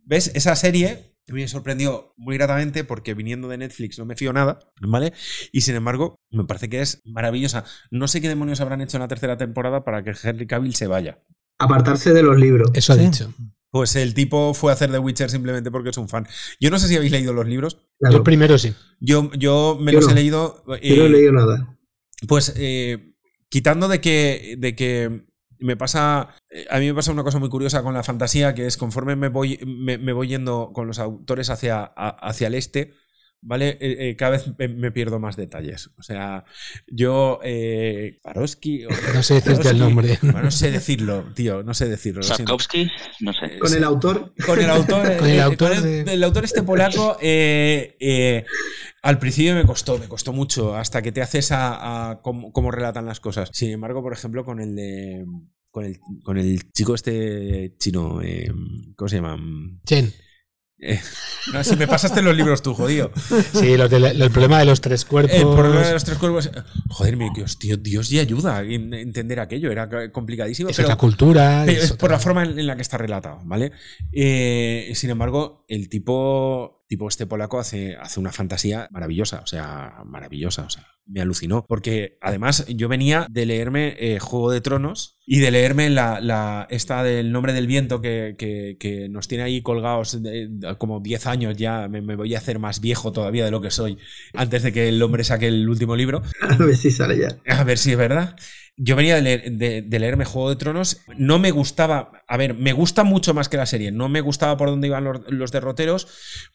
¿Ves? 0.04 0.30
Esa 0.34 0.56
serie 0.56 1.10
me 1.32 1.46
sorprendió 1.48 2.12
muy 2.16 2.36
gratamente 2.36 2.84
porque 2.84 3.14
viniendo 3.14 3.48
de 3.48 3.58
Netflix 3.58 3.98
no 3.98 4.04
me 4.04 4.16
fío 4.16 4.32
nada, 4.32 4.58
¿vale? 4.80 5.12
Y 5.52 5.60
sin 5.62 5.76
embargo, 5.76 6.16
me 6.30 6.44
parece 6.44 6.68
que 6.68 6.80
es 6.80 7.00
maravillosa. 7.04 7.64
No 7.90 8.08
sé 8.08 8.20
qué 8.20 8.28
demonios 8.28 8.60
habrán 8.60 8.80
hecho 8.80 8.96
en 8.96 9.02
la 9.02 9.08
tercera 9.08 9.36
temporada 9.36 9.84
para 9.84 10.02
que 10.02 10.12
Henry 10.22 10.46
Cavill 10.46 10.74
se 10.74 10.86
vaya. 10.86 11.22
Apartarse 11.58 12.12
de 12.12 12.22
los 12.22 12.38
libros. 12.38 12.70
Eso 12.74 12.92
ha 12.92 12.96
Sí. 12.96 13.02
dicho. 13.02 13.32
Pues 13.70 13.94
el 13.94 14.14
tipo 14.14 14.52
fue 14.54 14.72
a 14.72 14.74
hacer 14.74 14.90
The 14.90 14.98
Witcher 14.98 15.30
simplemente 15.30 15.70
porque 15.70 15.90
es 15.90 15.96
un 15.96 16.08
fan. 16.08 16.26
Yo 16.58 16.70
no 16.70 16.78
sé 16.80 16.88
si 16.88 16.96
habéis 16.96 17.12
leído 17.12 17.32
los 17.32 17.46
libros. 17.46 17.78
Claro. 18.00 18.16
Yo 18.18 18.24
primero 18.24 18.58
sí. 18.58 18.74
Yo, 18.98 19.30
yo 19.34 19.78
me 19.80 19.92
Yo 19.92 20.00
los 20.00 20.10
he 20.10 20.14
leído. 20.14 20.64
Yo 20.66 20.72
no 20.72 20.74
he 20.74 21.06
eh, 21.06 21.08
leído 21.08 21.32
nada. 21.32 21.78
Pues 22.26 22.52
eh, 22.56 23.14
quitando 23.48 23.86
de 23.86 24.00
que, 24.00 24.56
de 24.58 24.74
que 24.74 25.26
me 25.60 25.76
pasa, 25.76 26.34
eh, 26.50 26.66
a 26.70 26.78
mí 26.78 26.86
me 26.86 26.94
pasa 26.94 27.12
una 27.12 27.22
cosa 27.22 27.38
muy 27.38 27.48
curiosa 27.48 27.82
con 27.82 27.94
la 27.94 28.02
fantasía, 28.02 28.54
que 28.54 28.66
es 28.66 28.76
conforme 28.76 29.16
me 29.16 29.28
voy, 29.28 29.58
me, 29.64 30.12
voy 30.12 30.28
yendo 30.28 30.72
con 30.72 30.86
los 30.86 30.98
autores 30.98 31.50
hacia, 31.50 31.84
hacia 31.84 32.48
el 32.48 32.54
este, 32.54 32.94
¿vale? 33.42 33.70
Eh, 33.80 34.10
eh, 34.10 34.16
cada 34.16 34.32
vez 34.32 34.44
me, 34.58 34.68
me 34.68 34.92
pierdo 34.92 35.18
más 35.18 35.36
detalles. 35.36 35.90
O 35.98 36.02
sea, 36.02 36.44
yo, 36.86 37.40
eh, 37.42 38.18
Paroski, 38.22 38.84
o- 38.84 38.88
No 39.14 39.22
sé 39.22 39.34
decirte 39.34 39.70
el 39.70 39.78
nombre. 39.78 40.18
bueno, 40.22 40.42
no 40.42 40.50
sé 40.50 40.70
decirlo, 40.70 41.24
tío, 41.34 41.62
no 41.62 41.74
sé 41.74 41.88
decirlo. 41.88 42.22
Sapkowski, 42.22 42.90
no 43.20 43.32
sé. 43.32 43.58
Con 43.58 43.74
el 43.74 43.84
autor. 43.84 44.34
Con 44.46 44.58
el 44.60 44.70
autor, 44.70 45.16
Con 45.18 45.28
el 45.28 45.36
eh, 45.36 45.40
autor 45.42 45.68
con 45.74 45.78
el- 45.84 46.04
de- 46.04 46.12
el 46.14 46.24
autor 46.24 46.44
este 46.44 46.62
polaco, 46.62 47.16
eh, 47.20 47.96
eh, 48.00 48.44
al 49.02 49.18
principio 49.18 49.54
me 49.54 49.64
costó, 49.64 49.98
me 49.98 50.08
costó 50.08 50.32
mucho, 50.32 50.74
hasta 50.76 51.00
que 51.02 51.12
te 51.12 51.22
haces 51.22 51.52
a, 51.52 52.10
a 52.10 52.20
cómo, 52.22 52.52
cómo 52.52 52.70
relatan 52.70 53.06
las 53.06 53.20
cosas. 53.20 53.48
Sin 53.52 53.70
embargo, 53.70 54.02
por 54.02 54.12
ejemplo, 54.12 54.44
con 54.44 54.60
el 54.60 54.74
de. 54.76 55.24
Con 55.72 55.84
el, 55.84 56.00
con 56.24 56.36
el 56.36 56.72
chico 56.72 56.96
este 56.96 57.76
chino, 57.78 58.20
eh, 58.22 58.50
¿cómo 58.96 59.08
se 59.08 59.16
llama? 59.16 59.38
Chen. 59.86 60.12
Eh, 60.82 60.98
no, 61.52 61.62
si 61.62 61.76
me 61.76 61.86
pasaste 61.86 62.22
los 62.22 62.34
libros 62.34 62.62
tú, 62.62 62.72
jodido. 62.74 63.12
Sí, 63.52 63.76
los 63.76 63.90
del- 63.90 64.04
el 64.22 64.30
problema 64.30 64.58
de 64.58 64.64
los 64.64 64.80
tres 64.80 65.04
cuerpos. 65.04 65.34
El 65.36 65.42
problema 65.48 65.86
de 65.86 65.92
los 65.92 66.04
tres 66.04 66.16
cuerpos. 66.18 66.50
Joder, 66.88 67.16
me 67.18 67.28
Dios, 67.34 67.58
tío, 67.58 67.76
Dios 67.76 68.10
y 68.12 68.18
ayuda 68.18 68.56
a 68.58 68.62
en- 68.62 68.94
entender 68.94 69.40
aquello, 69.40 69.70
era 69.70 70.10
complicadísimo. 70.10 70.70
es 70.70 70.76
pero- 70.76 70.88
otra 70.88 70.96
cultura. 70.96 71.62
Pero 71.66 71.78
es 71.78 71.84
es 71.84 71.92
por 71.92 72.10
la 72.10 72.18
forma 72.18 72.44
en 72.44 72.58
en 72.58 72.66
la 72.66 72.76
que 72.76 72.82
está 72.82 72.96
relatado, 72.98 73.40
¿vale? 73.44 73.72
Eh, 74.12 74.92
sin 74.94 75.10
embargo, 75.10 75.64
el 75.68 75.88
tipo, 75.88 76.79
tipo 76.90 77.06
este 77.08 77.24
polaco 77.24 77.60
hace, 77.60 77.94
hace 77.94 78.18
una 78.18 78.32
fantasía 78.32 78.88
maravillosa, 78.90 79.40
o 79.42 79.46
sea, 79.46 80.02
maravillosa, 80.04 80.64
o 80.64 80.70
sea, 80.70 80.88
me 81.06 81.20
alucinó. 81.20 81.64
Porque 81.68 82.18
además 82.20 82.66
yo 82.66 82.88
venía 82.88 83.28
de 83.30 83.46
leerme 83.46 83.94
eh, 84.00 84.18
Juego 84.18 84.50
de 84.50 84.60
Tronos 84.60 85.16
y 85.24 85.38
de 85.38 85.52
leerme 85.52 85.88
la, 85.88 86.20
la- 86.20 86.66
esta 86.68 87.04
del 87.04 87.30
nombre 87.30 87.52
del 87.52 87.68
viento 87.68 88.00
que, 88.00 88.34
que- 88.36 88.76
que 88.80 89.08
nos 89.08 89.28
tiene 89.28 89.44
ahí 89.44 89.62
colgados 89.62 90.20
de- 90.20 90.50
como 90.78 90.98
10 90.98 91.28
años 91.28 91.56
ya, 91.56 91.86
me, 91.86 92.02
me 92.02 92.16
voy 92.16 92.34
a 92.34 92.38
hacer 92.38 92.58
más 92.58 92.80
viejo 92.80 93.12
todavía 93.12 93.44
de 93.44 93.52
lo 93.52 93.60
que 93.60 93.70
soy, 93.70 93.96
antes 94.34 94.64
de 94.64 94.72
que 94.72 94.88
el 94.88 95.00
hombre 95.00 95.22
saque 95.22 95.46
el 95.46 95.68
último 95.68 95.94
libro. 95.94 96.22
A 96.40 96.56
ver 96.56 96.76
si 96.76 96.90
sale 96.90 97.16
ya. 97.18 97.36
A 97.56 97.62
ver 97.62 97.78
si 97.78 97.92
es 97.92 97.98
verdad. 97.98 98.34
Yo 98.82 98.96
venía 98.96 99.14
de, 99.16 99.22
leer- 99.22 99.56
de- 99.58 99.82
de 99.82 99.98
leerme 99.98 100.24
Juego 100.24 100.48
de 100.48 100.56
Tronos. 100.56 101.02
No 101.18 101.38
me 101.38 101.50
gustaba. 101.50 102.12
A 102.26 102.36
ver, 102.38 102.54
me 102.54 102.72
gusta 102.72 103.04
mucho 103.04 103.34
más 103.34 103.48
que 103.50 103.58
la 103.58 103.66
serie. 103.66 103.92
No 103.92 104.08
me 104.08 104.22
gustaba 104.22 104.56
por 104.56 104.70
dónde 104.70 104.86
iban 104.86 105.04
los, 105.04 105.20
los 105.30 105.52
derroteros, 105.52 106.08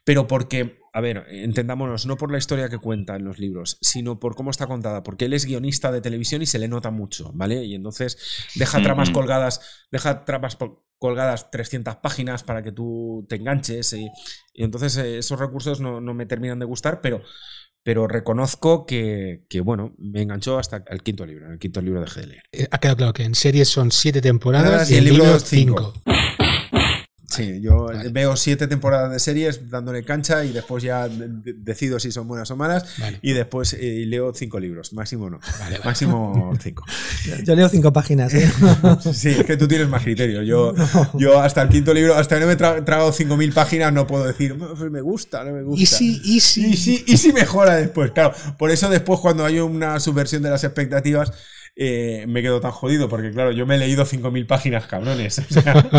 pero 0.03 0.25
porque. 0.27 0.79
A 0.91 1.01
ver, 1.01 1.25
entendámonos, 1.29 2.05
no 2.05 2.15
por 2.17 2.31
la 2.31 2.37
historia 2.37 2.69
que 2.69 2.77
cuenta 2.77 3.15
en 3.17 3.25
los 3.25 3.37
libros, 3.37 3.77
sino 3.81 4.17
por 4.19 4.33
cómo 4.35 4.49
está 4.49 4.65
contada. 4.65 5.03
Porque 5.03 5.25
él 5.25 5.33
es 5.33 5.45
guionista 5.45 5.91
de 5.91 6.01
televisión 6.01 6.41
y 6.41 6.45
se 6.45 6.57
le 6.57 6.67
nota 6.69 6.89
mucho, 6.89 7.31
¿vale? 7.33 7.63
Y 7.65 7.75
entonces 7.75 8.17
deja 8.55 8.81
tramas 8.81 9.09
colgadas, 9.11 9.59
deja 9.91 10.23
tramas 10.25 10.57
colgadas 10.97 11.51
300 11.51 11.97
páginas 11.97 12.43
para 12.43 12.63
que 12.63 12.71
tú 12.71 13.25
te 13.29 13.35
enganches. 13.35 13.91
Y, 13.93 14.09
y 14.53 14.63
entonces 14.63 14.95
eh, 14.97 15.17
esos 15.19 15.37
recursos 15.39 15.79
no, 15.81 15.99
no 16.01 16.13
me 16.13 16.25
terminan 16.25 16.59
de 16.59 16.65
gustar, 16.65 17.01
pero 17.01 17.21
pero 17.85 18.07
reconozco 18.07 18.87
que, 18.87 19.43
que, 19.47 19.61
bueno, 19.61 19.93
me 19.99 20.23
enganchó 20.23 20.57
hasta 20.57 20.83
el 20.89 21.03
quinto 21.03 21.23
libro. 21.23 21.45
En 21.45 21.51
el 21.51 21.59
quinto 21.59 21.81
libro 21.81 22.01
dejé 22.01 22.21
de 22.21 22.27
leer. 22.27 22.43
Eh, 22.51 22.67
Ha 22.71 22.79
quedado 22.79 22.97
claro 22.97 23.13
que 23.13 23.21
en 23.21 23.35
series 23.35 23.69
son 23.69 23.91
siete 23.91 24.21
temporadas 24.21 24.89
Y 24.89 24.95
y 24.95 24.97
el 24.97 25.03
libro 25.05 25.39
cinco. 25.39 25.93
Sí, 27.35 27.61
yo 27.61 27.85
vale. 27.85 28.09
veo 28.09 28.35
siete 28.35 28.67
temporadas 28.67 29.11
de 29.11 29.19
series 29.19 29.69
dándole 29.69 30.03
cancha 30.03 30.43
y 30.45 30.51
después 30.53 30.83
ya 30.83 31.07
de- 31.07 31.27
de- 31.27 31.53
decido 31.53 31.99
si 31.99 32.11
son 32.11 32.27
buenas 32.27 32.49
o 32.51 32.55
malas 32.55 32.85
Vale. 32.99 33.19
y 33.21 33.33
después 33.33 33.73
eh, 33.73 34.03
leo 34.07 34.33
cinco 34.33 34.59
libros, 34.59 34.93
máximo 34.93 35.29
no. 35.29 35.39
Vale, 35.59 35.75
vale. 35.75 35.79
Máximo 35.85 36.53
cinco. 36.61 36.83
Yo 37.43 37.55
leo 37.55 37.69
cinco 37.69 37.91
páginas. 37.93 38.33
¿eh? 38.33 38.49
Sí, 39.13 39.29
es 39.29 39.43
que 39.45 39.57
tú 39.57 39.67
tienes 39.67 39.87
más 39.89 40.03
criterio. 40.03 40.41
Yo, 40.43 40.73
yo 41.15 41.41
hasta 41.41 41.61
el 41.61 41.69
quinto 41.69 41.93
libro, 41.93 42.15
hasta 42.15 42.35
que 42.35 42.41
no 42.41 42.47
me 42.47 42.53
he 42.53 42.57
tra- 42.57 42.83
tragado 42.83 43.11
5.000 43.11 43.53
páginas, 43.53 43.91
no 43.93 44.07
puedo 44.07 44.25
decir, 44.25 44.55
"No, 44.57 44.73
pues 44.75 44.91
me 44.91 45.01
gusta, 45.01 45.43
no 45.43 45.51
me 45.53 45.63
gusta. 45.63 45.81
Y 45.81 45.85
si, 45.85 46.21
y 46.23 46.39
si. 46.39 46.65
Y 46.71 46.77
si, 46.77 47.03
y 47.07 47.17
si 47.17 47.33
mejora 47.33 47.75
después, 47.75 48.11
claro. 48.11 48.33
Por 48.57 48.71
eso 48.71 48.89
después 48.89 49.19
cuando 49.19 49.45
hay 49.45 49.59
una 49.59 49.99
subversión 49.99 50.41
de 50.43 50.49
las 50.49 50.63
expectativas, 50.63 51.31
eh, 51.75 52.25
me 52.27 52.41
quedo 52.41 52.61
tan 52.61 52.71
jodido, 52.71 53.09
porque 53.09 53.31
claro, 53.31 53.51
yo 53.51 53.65
me 53.65 53.75
he 53.75 53.77
leído 53.77 54.05
5.000 54.05 54.47
páginas, 54.47 54.87
cabrones. 54.87 55.39
o 55.39 55.43
sea. 55.43 55.89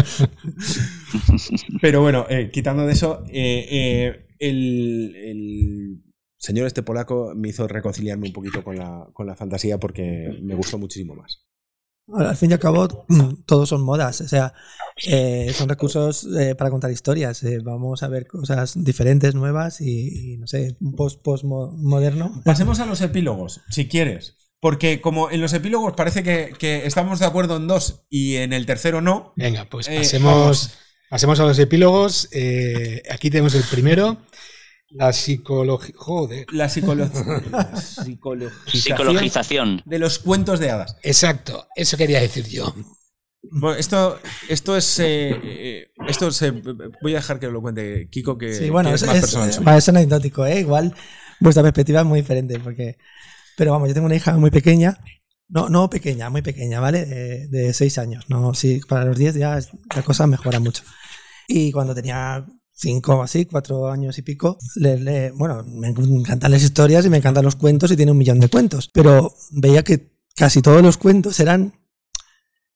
Pero 1.81 2.01
bueno, 2.01 2.27
eh, 2.29 2.51
quitando 2.53 2.87
de 2.87 2.93
eso, 2.93 3.23
eh, 3.29 4.27
el, 4.39 5.15
el 5.17 6.03
señor 6.39 6.67
este 6.67 6.83
polaco 6.83 7.33
me 7.35 7.49
hizo 7.49 7.67
reconciliarme 7.69 8.29
un 8.29 8.33
poquito 8.33 8.63
con 8.63 8.77
la, 8.77 9.09
con 9.13 9.27
la 9.27 9.37
fantasía 9.37 9.79
porque 9.79 10.39
me 10.43 10.55
gustó 10.55 10.79
muchísimo 10.79 11.15
más. 11.15 11.47
Al 12.15 12.27
al 12.27 12.37
fin 12.37 12.51
y 12.51 12.55
al 12.55 12.61
cabo, 12.61 13.05
todos 13.47 13.69
son 13.69 13.83
modas, 13.83 14.21
o 14.21 14.29
sea, 14.29 14.55
eh, 15.09 15.51
son 15.53 15.69
recursos 15.69 16.27
eh, 16.39 16.55
para 16.55 16.71
contar 16.71 16.91
historias. 16.93 17.43
eh, 17.43 17.59
vamos 17.63 18.03
a 18.05 18.09
ver 18.09 18.29
cosas 18.29 18.75
diferentes, 18.85 19.35
nuevas 19.35 19.81
y, 19.81 20.35
y, 20.35 20.37
no 20.37 20.47
sé, 20.47 20.77
un 20.81 20.95
post 20.95 21.21
post 21.23 21.45
moderno. 21.45 22.41
Pasemos 22.45 22.79
a 22.79 22.87
los 22.87 23.01
epílogos, 23.01 23.63
si 23.71 23.89
quieres. 23.89 24.37
Porque 24.67 25.01
como 25.01 25.31
en 25.31 25.41
los 25.41 25.53
epílogos 25.53 25.93
parece 25.97 26.25
que, 26.25 26.53
que 26.59 26.87
estamos 26.87 27.21
de 27.21 27.27
acuerdo 27.27 27.57
en 27.57 27.69
dos 27.69 28.05
y 28.11 28.35
en 28.35 28.53
el 28.53 28.67
tercero 28.67 29.01
no. 29.01 29.33
Venga, 29.37 29.65
pues 29.67 29.87
Eh, 29.87 29.99
pasemos, 31.09 31.39
a 31.39 31.45
los 31.45 31.57
epílogos. 31.61 32.29
Eh, 32.33 33.01
aquí 33.09 33.31
tenemos 33.31 33.55
el 33.55 33.63
primero. 33.63 34.19
La 34.91 35.13
psicología. 35.13 35.95
Joder. 35.97 36.47
La 36.51 36.67
psicolo- 36.69 37.09
psicologización 37.77 38.83
Psicologización. 38.83 39.83
de 39.85 39.99
los 40.01 40.19
cuentos 40.19 40.59
de 40.59 40.71
hadas. 40.73 40.97
Exacto, 41.05 41.69
eso 41.77 41.97
quería 41.97 42.21
decir 42.21 42.49
yo. 42.49 42.75
Bueno, 43.49 43.77
esto, 43.79 44.19
esto 44.49 44.77
es. 44.77 44.99
eh, 44.99 45.93
esto 46.09 46.33
se, 46.33 46.51
voy 46.51 47.13
a 47.13 47.19
dejar 47.19 47.39
que 47.39 47.47
lo 47.47 47.63
cuente 47.63 48.09
Kiko, 48.11 48.37
que, 48.37 48.53
Sí, 48.53 48.69
bueno, 48.71 48.89
que 48.89 48.97
es, 48.97 49.03
es 49.03 49.09
más 49.09 49.59
es- 49.59 49.61
es 49.79 49.89
anecdótico, 49.91 50.45
¿eh? 50.45 50.59
Igual 50.59 50.93
vuestra 51.39 51.63
perspectiva 51.63 52.01
es 52.01 52.07
muy 52.07 52.21
diferente, 52.23 52.59
porque... 52.59 52.97
Pero 53.57 53.73
vamos, 53.73 53.89
yo 53.89 53.95
tengo 53.95 54.07
una 54.07 54.17
hija 54.17 54.37
muy 54.37 54.51
pequeña, 54.51 54.99
no, 55.49 55.69
no 55.69 55.89
pequeña, 55.91 56.31
muy 56.31 56.43
pequeña, 56.43 56.81
¿vale? 56.81 57.07
De, 57.07 57.49
de 57.49 57.73
seis 57.75 57.99
años, 57.99 58.25
¿no? 58.29 58.55
Sí, 58.55 58.81
para 58.89 59.05
los 59.05 59.17
10 59.19 59.35
ya 59.37 59.59
la 59.95 60.03
cosa 60.03 60.27
mejora 60.27 60.61
mucho. 60.61 60.83
Y 61.49 61.73
cuando 61.73 61.95
tenía 61.95 62.47
cinco 62.73 63.17
o 63.17 63.23
así, 63.23 63.47
cuatro 63.47 63.91
años 63.91 64.19
y 64.19 64.23
pico, 64.23 64.59
le, 64.77 64.99
le- 64.99 65.31
bueno, 65.33 65.65
me 65.65 65.89
encantan 65.89 66.51
las 66.53 66.63
historias 66.63 67.07
y 67.07 67.11
me 67.11 67.19
encantan 67.19 67.45
los 67.45 67.57
cuentos 67.57 67.91
y 67.93 67.97
tiene 67.97 68.13
un 68.13 68.19
millón 68.19 68.41
de 68.41 68.49
cuentos, 68.49 68.91
pero 68.93 69.35
veía 69.53 69.83
que 69.85 70.13
casi 70.37 70.63
todos 70.63 70.83
los 70.83 70.99
cuentos 70.99 71.41
eran 71.41 71.73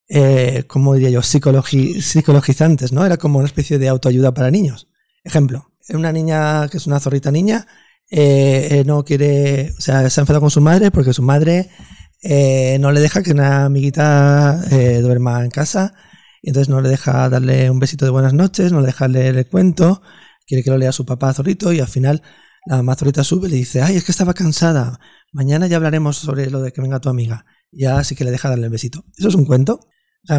eh, 0.08 0.64
como 0.66 0.94
diría 0.94 1.10
yo, 1.10 1.20
psicologi- 1.22 2.00
psicologizantes, 2.00 2.92
¿no? 2.92 3.04
Era 3.06 3.16
como 3.16 3.38
una 3.38 3.46
especie 3.46 3.78
de 3.78 3.88
autoayuda 3.88 4.34
para 4.34 4.50
niños. 4.50 4.88
Ejemplo, 5.24 5.70
una 5.90 6.12
niña 6.12 6.68
que 6.68 6.78
es 6.78 6.86
una 6.86 7.00
zorrita 7.00 7.30
niña, 7.30 7.66
eh, 8.10 8.68
eh, 8.70 8.84
no 8.84 9.04
quiere, 9.04 9.72
o 9.78 9.80
sea, 9.80 10.08
se 10.10 10.20
ha 10.20 10.22
enfadado 10.22 10.40
con 10.40 10.50
su 10.50 10.60
madre 10.60 10.90
porque 10.90 11.12
su 11.12 11.22
madre 11.22 11.70
eh, 12.22 12.78
no 12.80 12.92
le 12.92 13.00
deja 13.00 13.22
que 13.22 13.32
una 13.32 13.66
amiguita 13.66 14.62
duerma 15.00 15.44
en 15.44 15.50
casa 15.50 15.94
y 16.42 16.50
entonces 16.50 16.68
no 16.68 16.80
le 16.80 16.88
deja 16.88 17.28
darle 17.28 17.70
un 17.70 17.78
besito 17.78 18.04
de 18.04 18.10
buenas 18.10 18.34
noches, 18.34 18.72
no 18.72 18.80
le 18.80 18.86
deja 18.86 19.08
leer 19.08 19.36
el 19.36 19.46
cuento, 19.46 20.02
quiere 20.46 20.64
que 20.64 20.70
lo 20.70 20.78
lea 20.78 20.92
su 20.92 21.06
papá 21.06 21.32
zorrito 21.32 21.72
y 21.72 21.80
al 21.80 21.88
final 21.88 22.22
la 22.66 22.76
mamá 22.76 22.96
zorrita 22.96 23.24
sube 23.24 23.48
y 23.48 23.50
le 23.52 23.56
dice, 23.56 23.82
ay, 23.82 23.96
es 23.96 24.04
que 24.04 24.12
estaba 24.12 24.34
cansada, 24.34 25.00
mañana 25.32 25.66
ya 25.66 25.76
hablaremos 25.76 26.16
sobre 26.16 26.50
lo 26.50 26.60
de 26.62 26.72
que 26.72 26.80
venga 26.80 27.00
tu 27.00 27.08
amiga. 27.08 27.46
Ya 27.72 28.02
sí 28.02 28.16
que 28.16 28.24
le 28.24 28.32
deja 28.32 28.48
darle 28.48 28.64
el 28.64 28.72
besito. 28.72 29.04
¿Eso 29.16 29.28
es 29.28 29.34
un 29.34 29.44
cuento? 29.44 29.80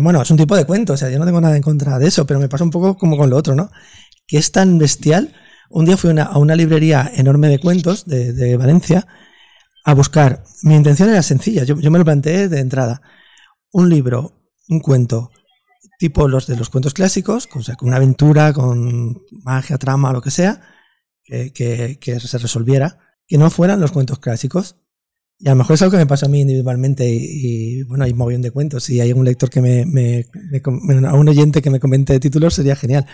Bueno, 0.02 0.22
es 0.22 0.30
un 0.30 0.38
tipo 0.38 0.56
de 0.56 0.66
cuento, 0.66 0.94
o 0.94 0.98
sea, 0.98 1.10
yo 1.10 1.18
no 1.18 1.26
tengo 1.26 1.42
nada 1.42 1.56
en 1.56 1.64
contra 1.64 1.98
de 1.98 2.08
eso, 2.08 2.26
pero 2.28 2.40
me 2.40 2.48
pasa 2.48 2.64
un 2.64 2.70
poco 2.70 2.98
como 2.98 3.18
con 3.18 3.30
lo 3.30 3.38
otro, 3.38 3.56
¿no? 3.56 3.72
Que 4.28 4.38
es 4.38 4.52
tan 4.52 4.78
bestial. 4.78 5.34
Un 5.74 5.86
día 5.86 5.98
fui 5.98 6.10
a 6.18 6.38
una, 6.38 6.56
librería 6.56 7.10
enorme 7.16 7.48
de 7.48 7.60
cuentos 7.60 8.06
de, 8.06 8.58
Valencia 8.58 9.08
a 9.86 9.94
buscar. 9.94 10.44
Mi 10.64 10.76
intención 10.76 11.10
era 11.10 11.24
sencilla, 11.24 11.64
yo, 11.64 11.76
me 11.76 11.98
lo 11.98 12.06
planteé 12.06 12.50
de 12.50 12.60
entrada. 12.60 13.02
Un 13.72 13.90
libro, 13.90 14.34
un 14.68 14.82
cuento, 14.82 15.32
tipo 15.98 16.28
los 16.28 16.46
de 16.48 16.58
los 16.58 16.70
cuentos 16.70 16.94
clásicos, 16.94 17.48
con, 17.48 17.64
con 17.64 17.88
una 17.88 17.98
aventura, 17.98 18.54
con 18.54 19.22
magia, 19.44 19.78
trama, 19.78 20.12
lo 20.12 20.22
que 20.22 20.32
sea, 20.32 20.62
que, 21.24 21.52
que- 22.00 22.20
se 22.20 22.38
resolviera, 22.38 23.00
que 23.28 23.38
no 23.38 23.50
fueran 23.50 23.80
los 23.80 23.92
cuentos 23.92 24.20
clásicos. 24.20 24.76
Y 25.40 25.48
a 25.48 25.52
lo 25.52 25.58
mejor 25.58 25.74
es 25.76 25.82
algo 25.82 25.92
que 25.94 25.98
me 25.98 26.06
pasa 26.06 26.28
a 26.28 26.30
mí 26.30 26.42
individualmente 26.42 27.10
y, 27.10 27.80
y, 27.80 27.84
bueno, 27.84 28.04
hay 28.04 28.12
un 28.12 28.18
mogollón 28.18 28.42
de 28.44 28.52
cuentos. 28.52 28.84
Si 28.84 29.00
hay 29.00 29.10
algún 29.10 29.26
lector 29.26 29.50
que 29.50 29.62
me, 29.62 29.86
me, 29.86 30.28
me 30.54 31.08
a 31.08 31.14
un 31.14 31.30
oyente 31.30 31.62
que 31.62 31.72
me 31.72 31.80
comente 31.80 32.20
títulos 32.20 32.54
sería 32.56 32.76
genial. 32.76 33.08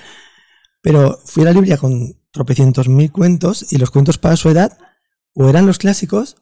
Pero 0.82 1.20
fui 1.26 1.44
a 1.44 1.46
la 1.46 1.52
librería 1.54 1.78
con 1.78 2.16
tropecientos 2.32 2.88
mil 2.88 3.12
cuentos 3.12 3.66
y 3.72 3.78
los 3.78 3.92
cuentos 3.92 4.18
para 4.18 4.36
su 4.36 4.50
edad 4.50 4.78
o 5.34 5.50
eran 5.50 5.66
los 5.66 5.78
clásicos 5.78 6.38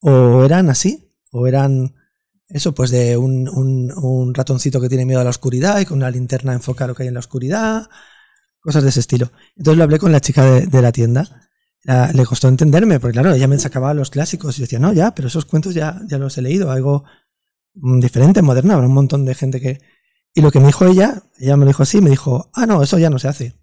o 0.00 0.44
eran 0.44 0.68
así, 0.68 1.10
o 1.30 1.46
eran 1.46 1.94
eso, 2.48 2.74
pues 2.74 2.90
de 2.90 3.16
un, 3.16 4.32
ratoncito 4.34 4.80
que 4.80 4.88
tiene 4.88 5.06
miedo 5.06 5.20
a 5.20 5.24
la 5.24 5.30
oscuridad 5.30 5.80
y 5.80 5.86
con 5.86 5.98
una 5.98 6.10
linterna 6.10 6.52
enfoca 6.52 6.86
lo 6.86 6.94
que 6.94 7.04
hay 7.04 7.08
en 7.08 7.14
la 7.14 7.20
oscuridad, 7.20 7.88
cosas 8.60 8.82
de 8.82 8.90
ese 8.90 9.00
estilo. 9.00 9.30
Entonces 9.56 9.78
lo 9.78 9.84
hablé 9.84 9.98
con 9.98 10.12
la 10.12 10.20
chica 10.20 10.44
de, 10.44 10.82
la 10.82 10.92
tienda. 10.92 11.48
Le 12.14 12.24
costó 12.24 12.48
entenderme, 12.48 13.00
porque 13.00 13.12
claro, 13.12 13.32
ella 13.32 13.48
me 13.48 13.58
sacaba 13.58 13.94
los 13.94 14.10
clásicos 14.10 14.58
y 14.58 14.62
decía, 14.62 14.78
no, 14.78 14.92
ya, 14.92 15.14
pero 15.14 15.28
esos 15.28 15.44
cuentos 15.46 15.74
ya, 15.74 16.00
ya 16.06 16.18
los 16.18 16.36
he 16.38 16.42
leído, 16.42 16.70
algo 16.70 17.04
mm, 17.74 18.00
diferente, 18.00 18.42
moderno, 18.42 18.74
habrá 18.74 18.86
un 18.86 18.94
montón 18.94 19.24
de 19.24 19.34
gente 19.34 19.60
que... 19.60 19.80
Y 20.34 20.42
lo 20.42 20.50
que 20.50 20.58
me 20.58 20.66
dijo 20.66 20.84
ella, 20.84 21.22
ella 21.38 21.56
me 21.56 21.64
dijo 21.64 21.84
así, 21.84 22.00
me 22.00 22.10
dijo, 22.10 22.50
ah, 22.54 22.66
no, 22.66 22.82
eso 22.82 22.98
ya 22.98 23.08
no 23.08 23.20
se 23.20 23.28
hace. 23.28 23.54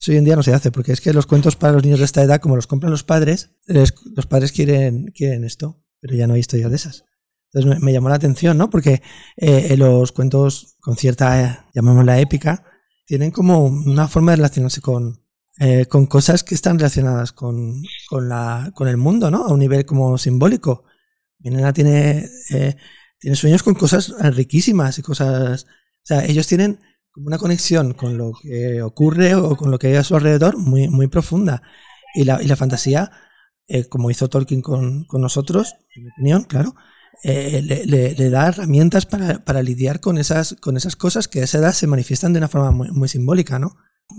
Eso 0.00 0.10
hoy 0.10 0.18
en 0.18 0.24
día 0.24 0.36
no 0.36 0.42
se 0.42 0.54
hace, 0.54 0.72
porque 0.72 0.92
es 0.92 1.00
que 1.00 1.12
los 1.12 1.26
cuentos 1.26 1.54
para 1.54 1.74
los 1.74 1.84
niños 1.84 1.98
de 1.98 2.06
esta 2.06 2.22
edad, 2.22 2.40
como 2.40 2.56
los 2.56 2.66
compran 2.66 2.90
los 2.90 3.04
padres, 3.04 3.50
los 3.66 4.26
padres 4.26 4.50
quieren, 4.50 5.12
quieren 5.14 5.44
esto, 5.44 5.82
pero 6.00 6.16
ya 6.16 6.26
no 6.26 6.34
hay 6.34 6.40
historias 6.40 6.70
de 6.70 6.76
esas. 6.76 7.04
Entonces 7.52 7.80
me, 7.80 7.92
llamó 7.92 8.08
la 8.08 8.16
atención, 8.16 8.58
¿no? 8.58 8.68
Porque 8.68 9.02
eh, 9.36 9.68
eh, 9.70 9.76
los 9.76 10.12
cuentos 10.12 10.76
con 10.80 10.96
cierta, 10.96 11.40
eh, 11.40 11.58
llamémosla 11.72 12.18
épica, 12.18 12.64
tienen 13.06 13.30
como 13.30 13.64
una 13.64 14.08
forma 14.08 14.32
de 14.32 14.36
relacionarse 14.36 14.80
con, 14.80 15.22
eh, 15.60 15.86
con 15.86 16.06
cosas 16.06 16.42
que 16.42 16.54
están 16.54 16.78
relacionadas 16.78 17.32
con, 17.32 17.82
con, 18.08 18.28
la, 18.28 18.72
con 18.74 18.88
el 18.88 18.96
mundo, 18.96 19.30
¿no? 19.30 19.44
A 19.44 19.52
un 19.52 19.60
nivel 19.60 19.86
como 19.86 20.18
simbólico. 20.18 20.84
Mi 21.38 21.50
nena 21.50 21.72
tiene, 21.72 22.28
tiene 23.18 23.36
sueños 23.36 23.62
con 23.62 23.74
cosas 23.74 24.12
riquísimas 24.34 24.98
y 24.98 25.02
cosas... 25.02 25.66
O 26.04 26.06
sea, 26.06 26.24
ellos 26.24 26.46
tienen 26.46 26.80
una 27.16 27.38
conexión 27.38 27.94
con 27.94 28.18
lo 28.18 28.32
que 28.42 28.82
ocurre 28.82 29.34
o 29.34 29.56
con 29.56 29.70
lo 29.70 29.78
que 29.78 29.88
hay 29.88 29.94
a 29.96 30.04
su 30.04 30.16
alrededor 30.16 30.58
muy, 30.58 30.88
muy 30.88 31.06
profunda. 31.08 31.62
Y 32.14 32.24
la, 32.24 32.42
y 32.42 32.46
la 32.46 32.56
fantasía, 32.56 33.10
eh, 33.66 33.84
como 33.88 34.10
hizo 34.10 34.28
Tolkien 34.28 34.62
con, 34.62 35.04
con 35.04 35.20
nosotros, 35.20 35.74
en 35.96 36.04
mi 36.04 36.10
opinión, 36.10 36.44
claro, 36.44 36.74
eh, 37.22 37.62
le, 37.62 37.86
le- 37.86 38.14
le 38.14 38.30
da 38.30 38.48
herramientas 38.48 39.06
para, 39.06 39.44
para 39.44 39.62
lidiar 39.62 40.00
con 40.00 40.18
esas, 40.18 40.56
con 40.60 40.76
esas 40.76 40.96
cosas 40.96 41.28
que 41.28 41.40
a 41.40 41.44
esa 41.44 41.58
edad 41.58 41.72
se 41.72 41.86
manifiestan 41.86 42.32
de 42.32 42.38
una 42.38 42.48
forma 42.48 42.70
muy, 42.70 42.90
muy 42.90 43.08
simbólica, 43.08 43.58
¿no? 43.58 43.76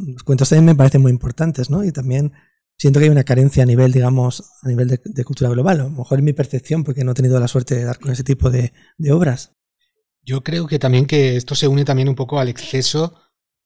Los 0.07 0.23
cuentos 0.23 0.49
también 0.49 0.65
me 0.65 0.75
parecen 0.75 1.01
muy 1.01 1.11
importantes, 1.11 1.69
¿no? 1.69 1.83
Y 1.83 1.91
también 1.91 2.33
siento 2.77 2.99
que 2.99 3.05
hay 3.05 3.11
una 3.11 3.23
carencia 3.23 3.63
a 3.63 3.65
nivel, 3.67 3.91
digamos, 3.91 4.43
a 4.63 4.67
nivel 4.67 4.87
de, 4.87 4.99
de 5.03 5.23
cultura 5.23 5.49
global. 5.51 5.79
A 5.81 5.83
lo 5.83 5.89
mejor 5.91 6.17
es 6.19 6.23
mi 6.23 6.33
percepción 6.33 6.83
porque 6.83 7.03
no 7.03 7.11
he 7.11 7.15
tenido 7.15 7.39
la 7.39 7.47
suerte 7.47 7.75
de 7.75 7.83
dar 7.83 7.99
con 7.99 8.11
ese 8.11 8.23
tipo 8.23 8.49
de, 8.49 8.73
de 8.97 9.11
obras. 9.11 9.51
Yo 10.25 10.43
creo 10.43 10.67
que 10.67 10.79
también 10.79 11.05
que 11.05 11.35
esto 11.35 11.53
se 11.55 11.67
une 11.67 11.85
también 11.85 12.09
un 12.09 12.15
poco 12.15 12.39
al 12.39 12.49
exceso 12.49 13.13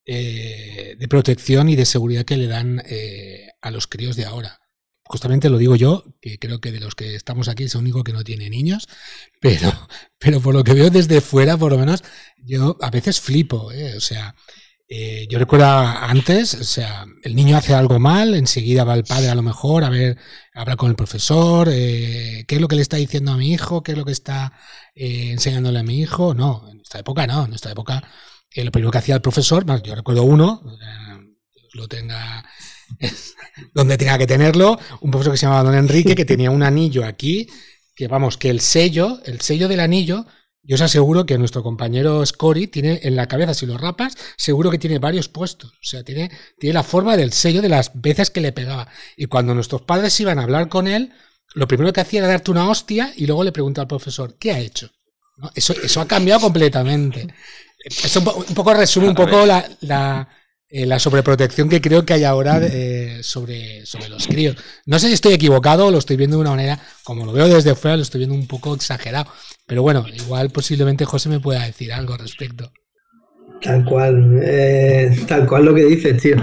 eh, 0.04 0.96
de 0.98 1.08
protección 1.08 1.68
y 1.68 1.76
de 1.76 1.86
seguridad 1.86 2.24
que 2.24 2.36
le 2.36 2.46
dan 2.46 2.82
eh, 2.86 3.48
a 3.62 3.70
los 3.70 3.86
críos 3.86 4.16
de 4.16 4.26
ahora. 4.26 4.60
Justamente 5.04 5.48
lo 5.50 5.58
digo 5.58 5.74
yo, 5.74 6.04
que 6.20 6.38
creo 6.38 6.60
que 6.60 6.70
de 6.70 6.80
los 6.80 6.94
que 6.94 7.16
estamos 7.16 7.48
aquí 7.48 7.64
es 7.64 7.74
el 7.74 7.80
único 7.80 8.04
que 8.04 8.12
no 8.12 8.22
tiene 8.22 8.50
niños, 8.50 8.88
pero, 9.40 9.72
pero 10.18 10.40
por 10.40 10.54
lo 10.54 10.62
que 10.62 10.74
veo 10.74 10.90
desde 10.90 11.20
fuera, 11.20 11.56
por 11.56 11.72
lo 11.72 11.78
menos, 11.78 12.04
yo 12.36 12.76
a 12.80 12.90
veces 12.90 13.20
flipo, 13.20 13.72
¿eh? 13.72 13.96
o 13.96 14.00
sea, 14.00 14.36
eh, 14.92 15.28
yo 15.30 15.38
recuerdo 15.38 15.66
antes, 15.66 16.52
o 16.54 16.64
sea, 16.64 17.06
el 17.22 17.36
niño 17.36 17.56
hace 17.56 17.74
algo 17.74 18.00
mal, 18.00 18.34
enseguida 18.34 18.82
va 18.82 18.94
el 18.94 19.04
padre 19.04 19.28
a 19.28 19.36
lo 19.36 19.42
mejor 19.42 19.84
a 19.84 19.88
ver, 19.88 20.18
habla 20.52 20.74
con 20.74 20.90
el 20.90 20.96
profesor, 20.96 21.68
eh, 21.70 22.44
qué 22.48 22.56
es 22.56 22.60
lo 22.60 22.66
que 22.66 22.74
le 22.74 22.82
está 22.82 22.96
diciendo 22.96 23.30
a 23.30 23.36
mi 23.36 23.52
hijo, 23.52 23.84
qué 23.84 23.92
es 23.92 23.98
lo 23.98 24.04
que 24.04 24.10
está 24.10 24.52
eh, 24.96 25.30
enseñándole 25.30 25.78
a 25.78 25.84
mi 25.84 26.00
hijo. 26.00 26.34
No, 26.34 26.66
en 26.68 26.78
nuestra 26.78 26.98
época 26.98 27.24
no, 27.28 27.44
en 27.44 27.50
nuestra 27.50 27.70
época 27.70 28.02
lo 28.56 28.72
primero 28.72 28.90
que 28.90 28.98
hacía 28.98 29.14
el 29.14 29.20
profesor, 29.20 29.64
más 29.64 29.80
yo 29.84 29.94
recuerdo 29.94 30.24
uno, 30.24 30.60
lo 31.74 31.86
tenga 31.86 32.44
donde 33.74 33.96
tenga 33.96 34.18
que 34.18 34.26
tenerlo, 34.26 34.76
un 35.02 35.12
profesor 35.12 35.34
que 35.34 35.38
se 35.38 35.46
llamaba 35.46 35.70
Don 35.70 35.76
Enrique, 35.76 36.16
que 36.16 36.24
tenía 36.24 36.50
un 36.50 36.64
anillo 36.64 37.04
aquí, 37.06 37.48
que 37.94 38.08
vamos, 38.08 38.36
que 38.36 38.50
el 38.50 38.58
sello, 38.58 39.20
el 39.24 39.40
sello 39.40 39.68
del 39.68 39.78
anillo 39.78 40.26
yo 40.62 40.74
os 40.74 40.80
aseguro 40.82 41.24
que 41.24 41.38
nuestro 41.38 41.62
compañero 41.62 42.24
Scori 42.24 42.66
tiene 42.66 43.00
en 43.02 43.16
la 43.16 43.26
cabeza, 43.26 43.54
si 43.54 43.66
lo 43.66 43.78
rapas, 43.78 44.16
seguro 44.36 44.70
que 44.70 44.78
tiene 44.78 44.98
varios 44.98 45.28
puestos. 45.28 45.72
O 45.72 45.84
sea, 45.84 46.04
tiene, 46.04 46.30
tiene 46.58 46.74
la 46.74 46.82
forma 46.82 47.16
del 47.16 47.32
sello 47.32 47.62
de 47.62 47.70
las 47.70 47.92
veces 47.94 48.30
que 48.30 48.40
le 48.40 48.52
pegaba. 48.52 48.88
Y 49.16 49.26
cuando 49.26 49.54
nuestros 49.54 49.82
padres 49.82 50.18
iban 50.20 50.38
a 50.38 50.42
hablar 50.42 50.68
con 50.68 50.86
él, 50.86 51.12
lo 51.54 51.66
primero 51.66 51.92
que 51.92 52.00
hacía 52.00 52.20
era 52.20 52.28
darte 52.28 52.50
una 52.50 52.68
hostia 52.68 53.12
y 53.16 53.26
luego 53.26 53.42
le 53.42 53.52
pregunta 53.52 53.80
al 53.80 53.88
profesor, 53.88 54.36
¿qué 54.38 54.52
ha 54.52 54.58
hecho? 54.58 54.90
Eso, 55.54 55.74
eso 55.82 56.00
ha 56.00 56.06
cambiado 56.06 56.40
completamente. 56.40 57.26
Eso 57.82 58.20
un, 58.20 58.54
poco 58.54 58.74
resume 58.74 59.08
un 59.08 59.14
poco 59.14 59.46
la, 59.46 59.66
la, 59.80 60.28
eh, 60.68 60.84
la, 60.84 60.98
sobreprotección 60.98 61.70
que 61.70 61.80
creo 61.80 62.04
que 62.04 62.12
hay 62.12 62.24
ahora 62.24 62.60
eh, 62.62 63.20
sobre, 63.22 63.86
sobre 63.86 64.10
los 64.10 64.26
críos. 64.26 64.54
No 64.84 64.98
sé 64.98 65.08
si 65.08 65.14
estoy 65.14 65.32
equivocado 65.32 65.86
o 65.86 65.90
lo 65.90 65.96
estoy 65.96 66.16
viendo 66.16 66.36
de 66.36 66.42
una 66.42 66.50
manera, 66.50 66.78
como 67.04 67.24
lo 67.24 67.32
veo 67.32 67.48
desde 67.48 67.74
fuera, 67.74 67.96
lo 67.96 68.02
estoy 68.02 68.18
viendo 68.18 68.34
un 68.34 68.46
poco 68.46 68.74
exagerado. 68.74 69.32
Pero 69.70 69.82
bueno, 69.82 70.04
igual 70.12 70.50
posiblemente 70.50 71.04
José 71.04 71.28
me 71.28 71.38
pueda 71.38 71.64
decir 71.64 71.92
algo 71.92 72.14
al 72.14 72.18
respecto. 72.18 72.72
Tal 73.62 73.84
cual, 73.84 74.40
eh, 74.42 75.16
tal 75.28 75.46
cual 75.46 75.66
lo 75.66 75.72
que 75.72 75.84
dices, 75.84 76.20
tío. 76.20 76.34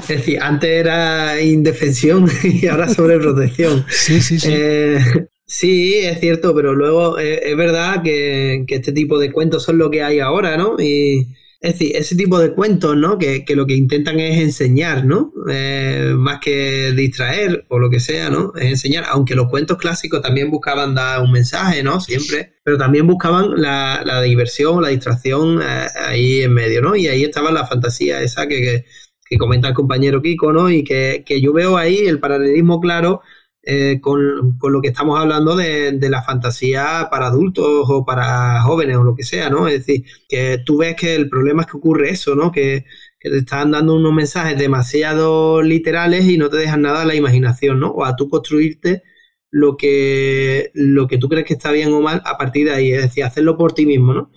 Es 0.00 0.08
decir, 0.08 0.40
antes 0.42 0.68
era 0.68 1.40
indefensión 1.40 2.28
y 2.42 2.66
ahora 2.66 2.88
sobreprotección. 2.88 3.86
Sí, 3.88 4.20
sí, 4.20 4.40
sí. 4.40 4.48
Eh, 4.50 4.98
sí, 5.46 5.94
es 5.98 6.18
cierto, 6.18 6.52
pero 6.56 6.74
luego 6.74 7.20
eh, 7.20 7.42
es 7.44 7.56
verdad 7.56 8.02
que, 8.02 8.64
que, 8.66 8.74
este 8.74 8.90
tipo 8.90 9.16
de 9.16 9.30
cuentos 9.30 9.62
son 9.62 9.78
lo 9.78 9.88
que 9.88 10.02
hay 10.02 10.18
ahora, 10.18 10.56
¿no? 10.56 10.74
Y, 10.80 11.28
es 11.62 11.78
decir, 11.78 11.96
ese 11.96 12.16
tipo 12.16 12.40
de 12.40 12.52
cuentos, 12.52 12.96
¿no? 12.96 13.16
Que, 13.18 13.44
que 13.44 13.54
lo 13.54 13.66
que 13.66 13.76
intentan 13.76 14.18
es 14.18 14.36
enseñar, 14.40 15.04
¿no? 15.04 15.32
Eh, 15.48 16.12
más 16.16 16.40
que 16.40 16.90
distraer 16.90 17.64
o 17.68 17.78
lo 17.78 17.88
que 17.88 18.00
sea, 18.00 18.30
¿no? 18.30 18.52
Es 18.56 18.64
enseñar, 18.64 19.04
aunque 19.08 19.36
los 19.36 19.48
cuentos 19.48 19.78
clásicos 19.78 20.20
también 20.20 20.50
buscaban 20.50 20.92
dar 20.96 21.22
un 21.22 21.30
mensaje, 21.30 21.84
¿no? 21.84 22.00
Siempre, 22.00 22.54
pero 22.64 22.76
también 22.78 23.06
buscaban 23.06 23.60
la, 23.60 24.02
la 24.04 24.20
diversión, 24.22 24.82
la 24.82 24.88
distracción 24.88 25.62
eh, 25.62 25.86
ahí 26.04 26.40
en 26.40 26.52
medio, 26.52 26.82
¿no? 26.82 26.96
Y 26.96 27.06
ahí 27.06 27.22
estaba 27.22 27.52
la 27.52 27.64
fantasía 27.64 28.20
esa 28.22 28.48
que, 28.48 28.60
que, 28.60 28.84
que 29.24 29.38
comenta 29.38 29.68
el 29.68 29.74
compañero 29.74 30.20
Kiko, 30.20 30.52
¿no? 30.52 30.68
Y 30.68 30.82
que, 30.82 31.22
que 31.24 31.40
yo 31.40 31.52
veo 31.52 31.76
ahí 31.76 31.98
el 31.98 32.18
paralelismo 32.18 32.80
claro 32.80 33.20
eh, 33.64 34.00
con, 34.00 34.58
con, 34.58 34.72
lo 34.72 34.80
que 34.80 34.88
estamos 34.88 35.18
hablando 35.20 35.54
de, 35.54 35.92
de, 35.92 36.10
la 36.10 36.22
fantasía 36.22 37.08
para 37.10 37.26
adultos 37.26 37.64
o 37.88 38.04
para 38.04 38.60
jóvenes 38.62 38.96
o 38.96 39.04
lo 39.04 39.14
que 39.14 39.22
sea, 39.22 39.50
¿no? 39.50 39.68
Es 39.68 39.86
decir, 39.86 40.04
que 40.28 40.58
tú 40.66 40.78
ves 40.78 40.96
que 40.96 41.14
el 41.14 41.28
problema 41.28 41.62
es 41.62 41.68
que 41.68 41.76
ocurre 41.76 42.10
eso, 42.10 42.34
¿no? 42.34 42.50
Que, 42.50 42.84
te 43.20 43.38
están 43.38 43.70
dando 43.70 43.94
unos 43.94 44.12
mensajes 44.12 44.58
demasiado 44.58 45.62
literales 45.62 46.24
y 46.26 46.38
no 46.38 46.50
te 46.50 46.56
dejan 46.56 46.82
nada 46.82 47.02
a 47.02 47.04
la 47.04 47.14
imaginación, 47.14 47.78
¿no? 47.78 47.90
O 47.92 48.04
a 48.04 48.16
tú 48.16 48.28
construirte 48.28 49.04
lo 49.50 49.76
que, 49.76 50.72
lo 50.74 51.06
que 51.06 51.18
tú 51.18 51.28
crees 51.28 51.46
que 51.46 51.54
está 51.54 51.70
bien 51.70 51.92
o 51.92 52.00
mal 52.00 52.22
a 52.24 52.36
partir 52.36 52.66
de 52.66 52.74
ahí, 52.74 52.92
es 52.92 53.02
decir, 53.02 53.22
hacerlo 53.24 53.56
por 53.56 53.74
ti 53.74 53.86
mismo, 53.86 54.12
¿no? 54.14 54.32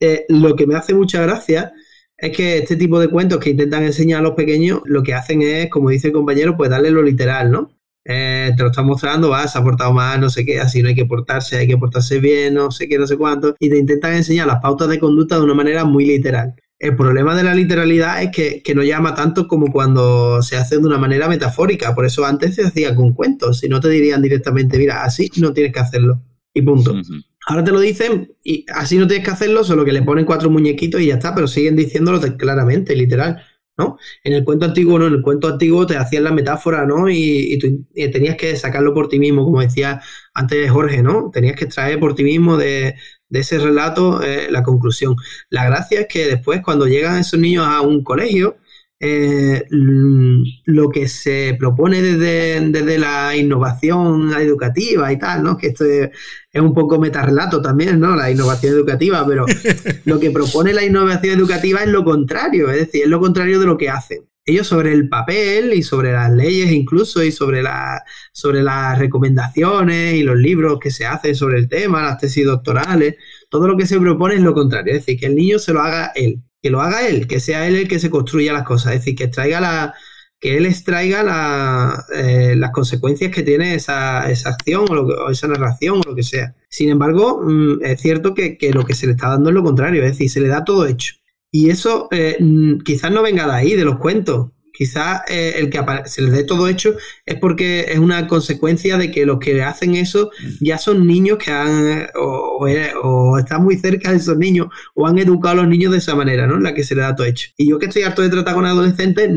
Eh, 0.00 0.24
lo 0.28 0.54
que 0.56 0.66
me 0.68 0.76
hace 0.76 0.94
mucha 0.94 1.20
gracia 1.22 1.72
es 2.16 2.36
que 2.36 2.58
este 2.58 2.76
tipo 2.76 3.00
de 3.00 3.08
cuentos 3.08 3.38
que 3.40 3.50
intentan 3.50 3.84
enseñar 3.84 4.20
a 4.20 4.22
los 4.22 4.34
pequeños, 4.34 4.82
lo 4.84 5.02
que 5.02 5.14
hacen 5.14 5.42
es, 5.42 5.68
como 5.70 5.90
dice 5.90 6.08
el 6.08 6.12
compañero, 6.12 6.56
pues 6.56 6.70
darle 6.70 6.90
lo 6.90 7.02
literal, 7.02 7.50
¿no? 7.50 7.77
Eh, 8.10 8.54
te 8.56 8.62
lo 8.62 8.70
están 8.70 8.86
mostrando, 8.86 9.28
vas, 9.28 9.54
ha 9.54 9.62
portado 9.62 9.92
mal, 9.92 10.18
no 10.18 10.30
sé 10.30 10.42
qué, 10.42 10.58
así 10.60 10.80
no 10.82 10.88
hay 10.88 10.94
que 10.94 11.04
portarse, 11.04 11.58
hay 11.58 11.66
que 11.66 11.76
portarse 11.76 12.18
bien, 12.20 12.54
no 12.54 12.70
sé 12.70 12.88
qué, 12.88 12.98
no 12.98 13.06
sé 13.06 13.18
cuánto, 13.18 13.54
y 13.60 13.68
te 13.68 13.76
intentan 13.76 14.14
enseñar 14.14 14.46
las 14.46 14.62
pautas 14.62 14.88
de 14.88 14.98
conducta 14.98 15.36
de 15.36 15.42
una 15.42 15.52
manera 15.52 15.84
muy 15.84 16.06
literal. 16.06 16.54
El 16.78 16.96
problema 16.96 17.36
de 17.36 17.42
la 17.42 17.54
literalidad 17.54 18.22
es 18.22 18.30
que, 18.30 18.62
que, 18.62 18.74
no 18.74 18.82
llama 18.82 19.14
tanto 19.14 19.46
como 19.46 19.70
cuando 19.70 20.40
se 20.42 20.56
hace 20.56 20.78
de 20.78 20.86
una 20.86 20.96
manera 20.96 21.28
metafórica, 21.28 21.94
por 21.94 22.06
eso 22.06 22.24
antes 22.24 22.54
se 22.54 22.66
hacía 22.66 22.94
con 22.94 23.12
cuentos, 23.12 23.58
si 23.58 23.68
no 23.68 23.78
te 23.78 23.90
dirían 23.90 24.22
directamente, 24.22 24.78
mira, 24.78 25.04
así 25.04 25.30
no 25.36 25.52
tienes 25.52 25.74
que 25.74 25.80
hacerlo, 25.80 26.22
y 26.54 26.62
punto. 26.62 26.92
Uh 26.92 26.96
-huh. 26.96 27.24
Ahora 27.48 27.64
te 27.64 27.72
lo 27.72 27.80
dicen 27.80 28.34
y 28.44 28.66
así 28.74 28.98
no 28.98 29.06
tienes 29.06 29.24
que 29.24 29.32
hacerlo, 29.32 29.64
solo 29.64 29.84
que 29.84 29.92
le 29.92 30.02
ponen 30.02 30.26
cuatro 30.26 30.50
muñequitos 30.50 31.00
y 31.00 31.06
ya 31.06 31.14
está, 31.14 31.34
pero 31.34 31.48
siguen 31.48 31.76
diciéndolo 31.76 32.20
claramente, 32.36 32.94
literal. 32.94 33.42
¿No? 33.78 33.98
En 34.24 34.34
el 34.34 34.44
cuento 34.44 34.66
antiguo, 34.66 34.98
¿no? 34.98 35.06
En 35.06 35.14
el 35.14 35.22
cuento 35.22 35.48
antiguo 35.48 35.86
te 35.86 35.96
hacían 35.96 36.24
la 36.24 36.32
metáfora, 36.32 36.84
¿no? 36.84 37.08
Y, 37.08 37.54
y, 37.54 37.58
tú, 37.58 37.86
tenías 38.12 38.36
que 38.36 38.56
sacarlo 38.56 38.92
por 38.92 39.08
ti 39.08 39.18
mismo, 39.18 39.44
como 39.44 39.60
decía 39.60 40.00
antes 40.34 40.70
Jorge, 40.70 41.02
¿no? 41.02 41.30
Tenías 41.32 41.56
que 41.56 41.64
extraer 41.64 41.98
por 41.98 42.14
ti 42.14 42.24
mismo 42.24 42.56
de, 42.56 42.96
de 43.28 43.40
ese 43.40 43.58
relato 43.58 44.22
eh, 44.22 44.48
la 44.50 44.62
conclusión. 44.62 45.16
La 45.50 45.64
gracia 45.64 46.00
es 46.00 46.08
que 46.08 46.26
después, 46.26 46.60
cuando 46.62 46.86
llegan 46.86 47.18
esos 47.18 47.38
niños 47.38 47.66
a 47.66 47.80
un 47.80 48.02
colegio, 48.02 48.56
eh, 49.00 49.64
lo 49.70 50.88
que 50.88 51.06
se 51.06 51.56
propone 51.58 52.02
desde, 52.02 52.60
desde, 52.70 52.98
la 52.98 53.36
innovación 53.36 54.32
educativa 54.34 55.12
y 55.12 55.18
tal, 55.18 55.44
¿no? 55.44 55.56
Que 55.56 55.68
esto 55.68 55.84
es, 55.84 56.10
es, 56.52 56.60
un 56.60 56.74
poco 56.74 56.98
metarrelato 56.98 57.62
también, 57.62 58.00
¿no? 58.00 58.16
La 58.16 58.28
innovación 58.30 58.74
educativa, 58.74 59.24
pero 59.26 59.46
lo 60.04 60.18
que 60.18 60.32
propone 60.32 60.72
la 60.72 60.84
innovación 60.84 61.38
educativa 61.38 61.80
es 61.80 61.88
lo 61.88 62.02
contrario, 62.02 62.70
es 62.70 62.78
decir, 62.78 63.04
es 63.04 63.08
lo 63.08 63.20
contrario 63.20 63.60
de 63.60 63.66
lo 63.66 63.76
que 63.76 63.88
hacen. 63.88 64.28
Ellos 64.44 64.66
sobre 64.66 64.92
el 64.94 65.08
papel 65.08 65.74
y 65.74 65.82
sobre 65.82 66.12
las 66.12 66.32
leyes 66.32 66.72
incluso 66.72 67.22
y 67.22 67.30
sobre, 67.30 67.62
la, 67.62 68.02
sobre 68.32 68.62
las 68.62 68.98
recomendaciones 68.98 70.14
y 70.14 70.22
los 70.22 70.36
libros 70.36 70.80
que 70.80 70.90
se 70.90 71.06
hacen 71.06 71.36
sobre 71.36 71.58
el 71.58 71.68
tema, 71.68 72.02
las 72.02 72.18
tesis 72.18 72.46
doctorales, 72.46 73.16
todo 73.48 73.68
lo 73.68 73.76
que 73.76 73.86
se 73.86 74.00
propone 74.00 74.36
es 74.36 74.40
lo 74.40 74.54
contrario, 74.54 74.94
es 74.94 75.00
decir, 75.00 75.20
que 75.20 75.26
el 75.26 75.36
niño 75.36 75.58
se 75.58 75.72
lo 75.72 75.82
haga 75.82 76.12
él 76.16 76.42
que 76.62 76.70
lo 76.70 76.80
haga 76.80 77.06
él, 77.06 77.26
que 77.26 77.40
sea 77.40 77.66
él 77.66 77.76
el 77.76 77.88
que 77.88 77.98
se 77.98 78.10
construya 78.10 78.52
las 78.52 78.64
cosas, 78.64 78.94
es 78.94 79.00
decir, 79.00 79.14
que 79.16 79.24
extraiga 79.24 79.60
la, 79.60 79.94
que 80.40 80.56
él 80.56 80.66
extraiga 80.66 81.22
la, 81.22 82.04
eh, 82.14 82.54
las 82.56 82.70
consecuencias 82.70 83.32
que 83.32 83.42
tiene 83.42 83.74
esa, 83.74 84.30
esa 84.30 84.50
acción 84.50 84.84
o, 84.88 84.94
lo, 84.94 85.02
o, 85.02 85.30
esa 85.30 85.48
narración 85.48 85.98
o 85.98 86.08
lo 86.08 86.14
que 86.14 86.22
sea. 86.22 86.54
Sin 86.68 86.90
embargo, 86.90 87.40
mmm, 87.42 87.82
es 87.82 88.00
cierto 88.00 88.34
que, 88.34 88.56
que, 88.56 88.72
lo 88.72 88.84
que 88.84 88.94
se 88.94 89.06
le 89.06 89.12
está 89.12 89.30
dando 89.30 89.50
es 89.50 89.54
lo 89.54 89.64
contrario, 89.64 90.02
es 90.02 90.12
decir, 90.12 90.30
se 90.30 90.40
le 90.40 90.48
da 90.48 90.64
todo 90.64 90.86
hecho. 90.86 91.14
Y 91.50 91.70
eso 91.70 92.08
eh, 92.10 92.36
mmm, 92.38 92.78
quizás 92.78 93.10
no 93.10 93.22
venga 93.22 93.46
de 93.46 93.52
ahí, 93.52 93.74
de 93.74 93.84
los 93.84 93.98
cuentos. 93.98 94.50
Quizás 94.78 95.22
eh, 95.28 95.54
el 95.56 95.70
que 95.70 95.80
se 96.04 96.22
les 96.22 96.30
dé 96.30 96.44
todo 96.44 96.68
hecho 96.68 96.94
es 97.26 97.34
porque 97.40 97.86
es 97.88 97.98
una 97.98 98.28
consecuencia 98.28 98.96
de 98.96 99.10
que 99.10 99.26
los 99.26 99.40
que 99.40 99.60
hacen 99.60 99.96
eso 99.96 100.30
ya 100.60 100.78
son 100.78 101.04
niños 101.04 101.38
que 101.38 101.50
han 101.50 102.06
o, 102.14 102.60
o, 102.60 102.68
o, 103.02 103.38
están 103.40 103.64
muy 103.64 103.76
cerca 103.76 104.12
de 104.12 104.18
esos 104.18 104.38
niños 104.38 104.68
o 104.94 105.08
han 105.08 105.18
educado 105.18 105.54
a 105.54 105.62
los 105.62 105.68
niños 105.68 105.90
de 105.90 105.98
esa 105.98 106.14
manera, 106.14 106.46
¿no? 106.46 106.58
En 106.58 106.62
la 106.62 106.74
que 106.74 106.84
se 106.84 106.94
les 106.94 107.02
da 107.02 107.16
todo 107.16 107.26
hecho. 107.26 107.50
Y 107.56 107.68
yo 107.70 107.80
que 107.80 107.86
estoy 107.86 108.04
harto 108.04 108.22
de 108.22 108.28
tratar 108.28 108.54
con 108.54 108.66
adolescentes, 108.66 109.28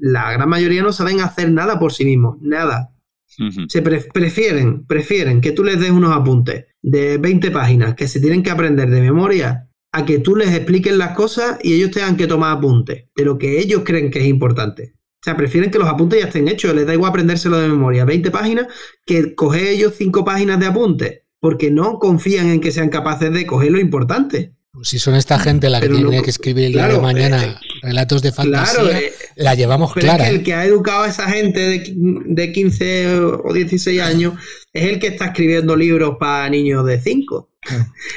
la 0.00 0.32
gran 0.32 0.48
mayoría 0.48 0.82
no 0.82 0.92
saben 0.92 1.20
hacer 1.20 1.52
nada 1.52 1.78
por 1.78 1.92
sí 1.92 2.04
mismos, 2.04 2.38
nada. 2.40 2.90
Uh 3.38 3.44
-huh. 3.44 3.66
Se 3.68 3.82
pre 3.82 4.00
prefieren, 4.12 4.84
prefieren 4.84 5.40
que 5.40 5.52
tú 5.52 5.62
les 5.62 5.78
des 5.78 5.92
unos 5.92 6.10
apuntes 6.10 6.64
de 6.82 7.18
20 7.18 7.52
páginas 7.52 7.94
que 7.94 8.08
se 8.08 8.18
tienen 8.18 8.42
que 8.42 8.50
aprender 8.50 8.90
de 8.90 9.00
memoria 9.00 9.67
a 9.92 10.04
que 10.04 10.18
tú 10.18 10.36
les 10.36 10.54
expliques 10.54 10.94
las 10.94 11.14
cosas 11.14 11.58
y 11.62 11.74
ellos 11.74 11.90
tengan 11.90 12.16
que 12.16 12.26
tomar 12.26 12.56
apuntes 12.56 13.06
de 13.14 13.24
lo 13.24 13.38
que 13.38 13.58
ellos 13.58 13.82
creen 13.84 14.10
que 14.10 14.20
es 14.20 14.26
importante. 14.26 14.94
O 15.20 15.24
sea, 15.24 15.36
prefieren 15.36 15.70
que 15.70 15.78
los 15.78 15.88
apuntes 15.88 16.20
ya 16.20 16.26
estén 16.26 16.46
hechos, 16.46 16.74
les 16.74 16.86
da 16.86 16.94
igual 16.94 17.10
aprendérselo 17.10 17.58
de 17.58 17.68
memoria, 17.68 18.04
20 18.04 18.30
páginas, 18.30 18.66
que 19.04 19.34
coger 19.34 19.66
ellos 19.66 19.94
5 19.96 20.24
páginas 20.24 20.60
de 20.60 20.66
apuntes, 20.66 21.22
porque 21.40 21.70
no 21.70 21.98
confían 21.98 22.48
en 22.48 22.60
que 22.60 22.70
sean 22.70 22.88
capaces 22.88 23.32
de 23.32 23.44
coger 23.44 23.72
lo 23.72 23.80
importante. 23.80 24.54
Pues 24.70 24.88
si 24.88 24.98
son 25.00 25.16
esta 25.16 25.38
gente 25.40 25.68
la 25.70 25.80
que 25.80 25.86
pero 25.86 25.98
tiene 25.98 26.18
no, 26.18 26.22
que 26.22 26.30
escribir 26.30 26.66
el 26.66 26.72
claro, 26.72 26.88
día 26.88 26.96
de 26.98 27.02
mañana 27.02 27.44
eh, 27.44 27.56
relatos 27.82 28.22
de 28.22 28.30
fantasía, 28.30 28.80
claro, 28.80 28.96
eh, 28.96 29.12
la 29.38 29.54
llevamos 29.54 29.92
pero 29.94 30.06
clara. 30.06 30.24
Es 30.24 30.30
que 30.30 30.36
el 30.36 30.42
que 30.42 30.54
ha 30.54 30.64
educado 30.64 31.04
a 31.04 31.08
esa 31.08 31.28
gente 31.30 31.60
de, 31.60 31.94
de 31.94 32.52
15 32.52 33.16
o 33.16 33.52
16 33.52 34.00
años 34.00 34.34
es 34.72 34.84
el 34.84 34.98
que 34.98 35.06
está 35.08 35.26
escribiendo 35.26 35.76
libros 35.76 36.16
para 36.18 36.48
niños 36.50 36.84
de 36.84 37.00
5. 37.00 37.50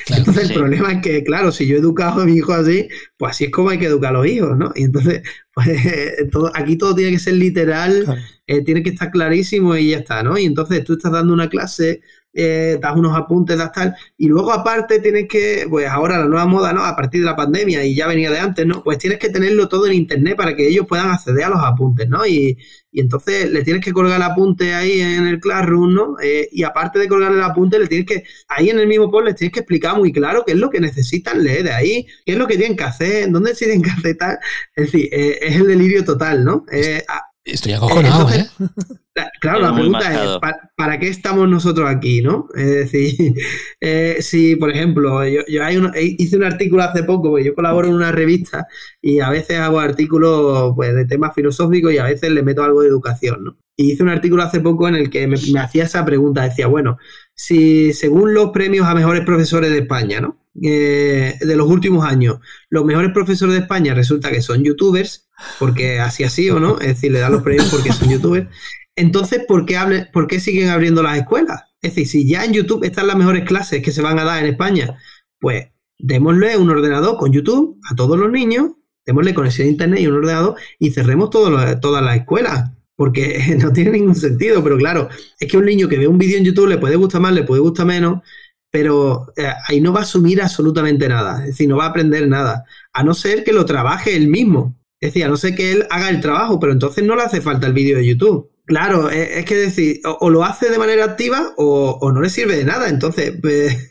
Claro, 0.06 0.20
entonces 0.20 0.48
sí. 0.48 0.54
el 0.54 0.60
problema 0.60 0.92
es 0.94 1.02
que, 1.02 1.24
claro, 1.24 1.52
si 1.52 1.68
yo 1.68 1.76
he 1.76 1.80
educado 1.80 2.22
a 2.22 2.26
mi 2.26 2.34
hijo 2.36 2.54
así, 2.54 2.88
pues 3.18 3.32
así 3.32 3.46
es 3.46 3.52
como 3.52 3.70
hay 3.70 3.78
que 3.80 3.86
educar 3.86 4.12
a 4.12 4.14
los 4.20 4.28
hijos, 4.28 4.58
¿no? 4.58 4.72
Y 4.76 4.84
entonces, 4.84 5.22
pues 5.54 5.68
todo, 6.32 6.52
aquí 6.56 6.78
todo 6.78 6.96
tiene 6.96 7.12
que 7.12 7.20
ser 7.20 7.34
literal, 7.34 8.04
claro. 8.06 8.22
eh, 8.48 8.64
tiene 8.64 8.82
que 8.82 8.90
estar 8.90 9.12
clarísimo 9.12 9.76
y 9.76 9.92
ya 9.92 9.98
está, 9.98 10.24
¿no? 10.24 10.38
Y 10.38 10.46
entonces 10.46 10.84
tú 10.84 10.94
estás 10.94 11.12
dando 11.12 11.34
una 11.34 11.50
clase 11.50 12.02
eh, 12.34 12.78
das 12.82 12.96
unos 12.96 13.18
apuntes, 13.18 13.58
das 13.58 13.72
tal, 13.72 13.96
y 14.18 14.28
luego 14.28 14.52
aparte 14.52 15.00
tienes 15.00 15.28
que, 15.28 15.66
pues 15.70 15.88
ahora 15.88 16.18
la 16.18 16.26
nueva 16.26 16.46
moda, 16.46 16.74
¿no? 16.74 16.84
A 16.84 16.96
partir 16.96 17.22
de 17.22 17.26
la 17.26 17.36
pandemia 17.36 17.86
y 17.86 17.96
ya 17.96 18.08
venía 18.08 18.32
de 18.32 18.40
antes, 18.40 18.66
¿no? 18.66 18.84
Pues 18.84 18.98
tienes 18.98 19.20
que 19.20 19.30
tenerlo 19.30 19.68
todo 19.68 19.88
en 19.88 19.94
internet 19.94 20.36
para 20.38 20.56
que 20.56 20.68
ellos 20.68 20.86
puedan 20.88 21.10
acceder 21.10 21.46
a 21.46 21.50
los 21.50 21.64
apuntes, 21.64 22.08
¿no? 22.10 22.26
Y, 22.26 22.58
y 22.92 23.00
entonces 23.00 23.50
le 23.50 23.64
tienes 23.64 23.84
que 23.84 23.94
colgar 23.94 24.18
el 24.18 24.24
apunte 24.24 24.74
ahí 24.74 25.00
en 25.00 25.26
el 25.26 25.40
Classroom, 25.40 25.94
¿no? 25.94 26.16
Eh, 26.22 26.50
y 26.52 26.64
aparte 26.64 27.00
de 27.00 27.08
colgar 27.08 27.32
el 27.32 27.42
apunte, 27.42 27.80
le 27.80 27.88
tienes 27.88 28.06
que, 28.06 28.24
ahí 28.50 28.70
en 28.70 28.80
el 28.80 28.88
mismo 28.88 29.10
post 29.10 29.28
les 29.28 29.36
tienes 29.36 29.54
que 29.54 29.62
explicar 29.62 29.98
muy 29.98 30.12
claro 30.12 30.44
qué 30.46 30.54
es 30.54 30.58
lo 30.58 30.70
que 30.70 30.82
necesitan 30.82 31.42
leer 31.44 31.64
de 31.64 31.72
ahí, 31.72 32.06
qué 32.26 32.34
es 32.34 32.38
lo 32.38 32.48
que 32.48 32.58
tienen 32.58 32.76
que 32.76 32.84
hacer, 32.84 33.32
dónde 33.32 33.56
se 33.56 33.66
tienen 33.66 33.82
que 33.82 33.92
hacer 33.92 34.18
tal. 34.18 34.40
Es 34.76 34.92
decir, 34.92 35.10
eh, 35.12 35.40
es 35.42 35.56
el 35.56 35.68
delirio 35.68 36.04
total, 36.04 36.44
¿no? 36.44 36.66
Eh, 36.72 37.04
Estoy 37.44 37.74
acojonado, 37.74 38.30
Entonces, 38.30 38.52
¿eh? 38.60 38.66
Claro, 39.42 39.60
la 39.60 39.74
pregunta 39.74 40.14
es, 40.14 40.38
¿pa- 40.40 40.72
¿para 40.78 40.98
qué 41.00 41.08
estamos 41.10 41.50
nosotros 41.50 41.90
aquí, 41.90 42.22
no? 42.22 42.48
Es 42.56 42.66
decir, 42.92 43.34
eh, 43.82 44.18
si, 44.22 44.56
por 44.56 44.70
ejemplo, 44.72 45.26
yo, 45.28 45.42
yo 45.48 45.64
hay 45.64 45.78
un- 45.78 45.92
hice 45.96 46.38
un 46.38 46.44
artículo 46.44 46.84
hace 46.84 47.04
poco, 47.04 47.30
porque 47.30 47.46
yo 47.46 47.56
colaboro 47.56 47.88
en 47.90 47.96
una 47.96 48.12
revista 48.12 48.68
y 49.02 49.20
a 49.20 49.30
veces 49.30 49.60
hago 49.60 49.80
artículos 49.80 50.74
pues, 50.76 50.94
de 50.96 51.06
temas 51.06 51.34
filosóficos 51.36 51.92
y 51.94 51.98
a 51.98 52.06
veces 52.06 52.32
le 52.32 52.44
meto 52.44 52.64
algo 52.64 52.82
de 52.82 52.88
educación, 52.90 53.44
¿no? 53.44 53.58
Y 53.76 53.92
hice 53.94 54.04
un 54.04 54.10
artículo 54.10 54.44
hace 54.44 54.60
poco 54.62 54.88
en 54.88 54.96
el 54.96 55.10
que 55.10 55.28
me, 55.28 55.38
me 55.52 55.60
hacía 55.60 55.86
esa 55.86 56.06
pregunta, 56.06 56.44
decía, 56.44 56.68
bueno, 56.68 56.98
si 57.44 57.92
según 57.94 58.36
los 58.36 58.52
premios 58.52 58.86
a 58.86 58.94
mejores 58.94 59.26
profesores 59.26 59.72
de 59.72 59.80
España, 59.80 60.22
¿no? 60.22 60.38
Eh, 60.62 61.38
de 61.40 61.56
los 61.56 61.68
últimos 61.68 62.06
años, 62.06 62.38
los 62.70 62.86
mejores 62.86 63.12
profesores 63.14 63.56
de 63.56 63.62
España 63.62 63.96
resulta 63.96 64.30
que 64.32 64.42
son 64.44 64.64
youtubers, 64.64 65.28
porque 65.58 66.00
así 66.00 66.24
así 66.24 66.52
o 66.52 66.60
no, 66.60 66.80
es 66.80 66.88
decir, 66.90 67.12
le 67.12 67.18
dan 67.20 67.32
los 67.32 67.42
premios 67.42 67.68
porque 67.72 67.92
son 67.92 68.10
youtubers. 68.10 68.48
Entonces, 68.96 69.42
¿por 69.48 69.66
qué, 69.66 69.76
hable- 69.78 70.08
¿por 70.14 70.28
qué 70.28 70.40
siguen 70.40 70.70
abriendo 70.70 71.02
las 71.02 71.18
escuelas? 71.18 71.64
Es 71.82 71.96
decir, 71.96 72.08
si 72.08 72.30
ya 72.30 72.46
en 72.46 72.54
YouTube 72.54 72.84
están 72.84 73.08
las 73.08 73.16
mejores 73.16 73.44
clases 73.46 73.82
que 73.82 73.92
se 73.92 74.04
van 74.04 74.20
a 74.20 74.24
dar 74.24 74.44
en 74.44 74.52
España, 74.52 74.98
pues 75.40 75.70
démosle 75.98 76.58
un 76.58 76.70
ordenador 76.70 77.18
con 77.18 77.32
YouTube 77.32 77.80
a 77.90 77.96
todos 77.96 78.20
los 78.20 78.30
niños, 78.32 78.72
démosle 79.04 79.34
conexión 79.34 79.68
a 79.68 79.72
Internet 79.72 80.00
y 80.02 80.08
un 80.08 80.18
ordenador 80.18 80.56
y 80.78 80.92
cerremos 80.92 81.32
todas 81.32 82.04
las 82.04 82.16
escuelas. 82.18 82.70
Porque 82.96 83.56
no 83.62 83.72
tiene 83.74 83.92
ningún 83.92 84.16
sentido, 84.16 84.64
pero 84.64 84.78
claro, 84.78 85.10
es 85.40 85.50
que 85.52 85.58
un 85.58 85.66
niño 85.66 85.88
que 85.90 85.98
ve 85.98 86.08
un 86.08 86.18
vídeo 86.18 86.38
en 86.38 86.46
YouTube 86.46 86.68
le 86.68 86.78
puede 86.78 86.96
gustar 86.96 87.22
más, 87.22 87.34
le 87.34 87.44
puede 87.44 87.62
gustar 87.62 87.86
menos, 87.86 88.22
pero 88.70 89.28
eh, 89.36 89.48
ahí 89.68 89.82
no 89.82 89.92
va 89.94 90.02
a 90.02 90.04
asumir 90.04 90.42
absolutamente 90.42 91.08
nada, 91.10 91.40
es 91.42 91.48
decir, 91.48 91.68
no 91.68 91.78
va 91.78 91.86
a 91.86 91.90
aprender 91.90 92.28
nada, 92.28 92.64
a 92.94 93.04
no 93.04 93.14
ser 93.14 93.44
que 93.44 93.52
lo 93.54 93.66
trabaje 93.66 94.16
él 94.16 94.28
mismo. 94.28 94.78
Es 95.00 95.10
decir, 95.10 95.26
a 95.26 95.30
no 95.30 95.36
ser 95.38 95.56
que 95.56 95.72
él 95.72 95.88
haga 95.90 96.10
el 96.12 96.22
trabajo, 96.22 96.60
pero 96.60 96.72
entonces 96.74 97.04
no 97.04 97.16
le 97.16 97.24
hace 97.24 97.42
falta 97.42 97.66
el 97.66 97.74
vídeo 97.74 97.98
de 97.98 98.06
YouTube. 98.06 98.52
Claro, 98.66 99.10
es, 99.10 99.38
es 99.38 99.46
que 99.46 99.56
decir, 99.56 100.00
o, 100.06 100.30
lo 100.30 100.44
hace 100.44 100.70
de 100.70 100.78
manera 100.78 101.04
activa 101.06 101.54
o, 101.58 101.98
o 102.00 102.12
no 102.12 102.22
le 102.22 102.30
sirve 102.30 102.56
de 102.56 102.66
nada. 102.66 102.88
Entonces, 102.88 103.34
pues, 103.42 103.91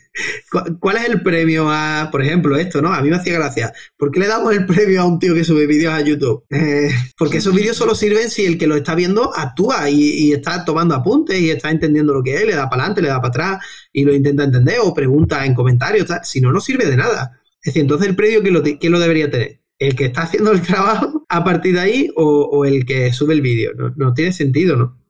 ¿cuál 0.79 0.97
es 0.97 1.09
el 1.09 1.21
premio 1.21 1.69
a, 1.69 2.09
por 2.11 2.21
ejemplo, 2.21 2.57
esto, 2.57 2.81
no? 2.81 2.93
A 2.93 3.01
mí 3.01 3.09
me 3.09 3.15
hacía 3.15 3.33
gracia. 3.33 3.73
¿Por 3.97 4.11
qué 4.11 4.19
le 4.19 4.27
damos 4.27 4.53
el 4.53 4.65
premio 4.65 5.01
a 5.01 5.05
un 5.05 5.19
tío 5.19 5.33
que 5.33 5.43
sube 5.43 5.65
vídeos 5.65 5.93
a 5.93 6.01
YouTube? 6.01 6.43
Eh, 6.49 6.89
porque 7.17 7.37
esos 7.37 7.55
vídeos 7.55 7.77
solo 7.77 7.95
sirven 7.95 8.29
si 8.29 8.45
el 8.45 8.57
que 8.57 8.67
lo 8.67 8.75
está 8.75 8.95
viendo 8.95 9.35
actúa 9.35 9.89
y, 9.89 10.31
está 10.31 10.65
tomando 10.65 10.95
apuntes 10.95 11.39
y 11.39 11.49
está 11.49 11.71
entendiendo 11.71 12.13
lo 12.13 12.23
que 12.23 12.35
es, 12.35 12.45
le 12.45 12.55
da 12.55 12.69
para 12.69 12.83
adelante, 12.83 13.01
le 13.01 13.09
da 13.09 13.21
para 13.21 13.29
atrás 13.29 13.65
y 13.91 14.03
lo 14.03 14.13
intenta 14.13 14.43
entender 14.43 14.77
o 14.81 14.93
pregunta 14.93 15.45
en 15.45 15.53
comentarios. 15.53 16.07
Si 16.23 16.41
no, 16.41 16.51
no 16.51 16.59
sirve 16.59 16.85
de 16.85 16.97
nada. 16.97 17.39
Es 17.61 17.73
decir, 17.73 17.81
entonces 17.81 18.07
el 18.07 18.15
premio, 18.15 18.41
¿quién 18.41 18.53
lo, 18.53 18.97
lo 18.97 18.99
debería 18.99 19.29
tener? 19.29 19.61
¿El 19.77 19.95
que 19.95 20.05
está 20.05 20.23
haciendo 20.23 20.51
el 20.51 20.61
trabajo 20.61 21.25
a 21.27 21.43
partir 21.43 21.73
de 21.73 21.79
ahí 21.79 22.09
o, 22.15 22.23
o 22.23 22.65
el 22.65 22.85
que 22.85 23.11
sube 23.13 23.33
el 23.33 23.41
vídeo? 23.41 23.71
No, 23.75 23.93
no 23.95 24.13
tiene 24.13 24.31
sentido, 24.31 24.75
¿no? 24.75 25.00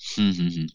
Sí, 0.00 0.32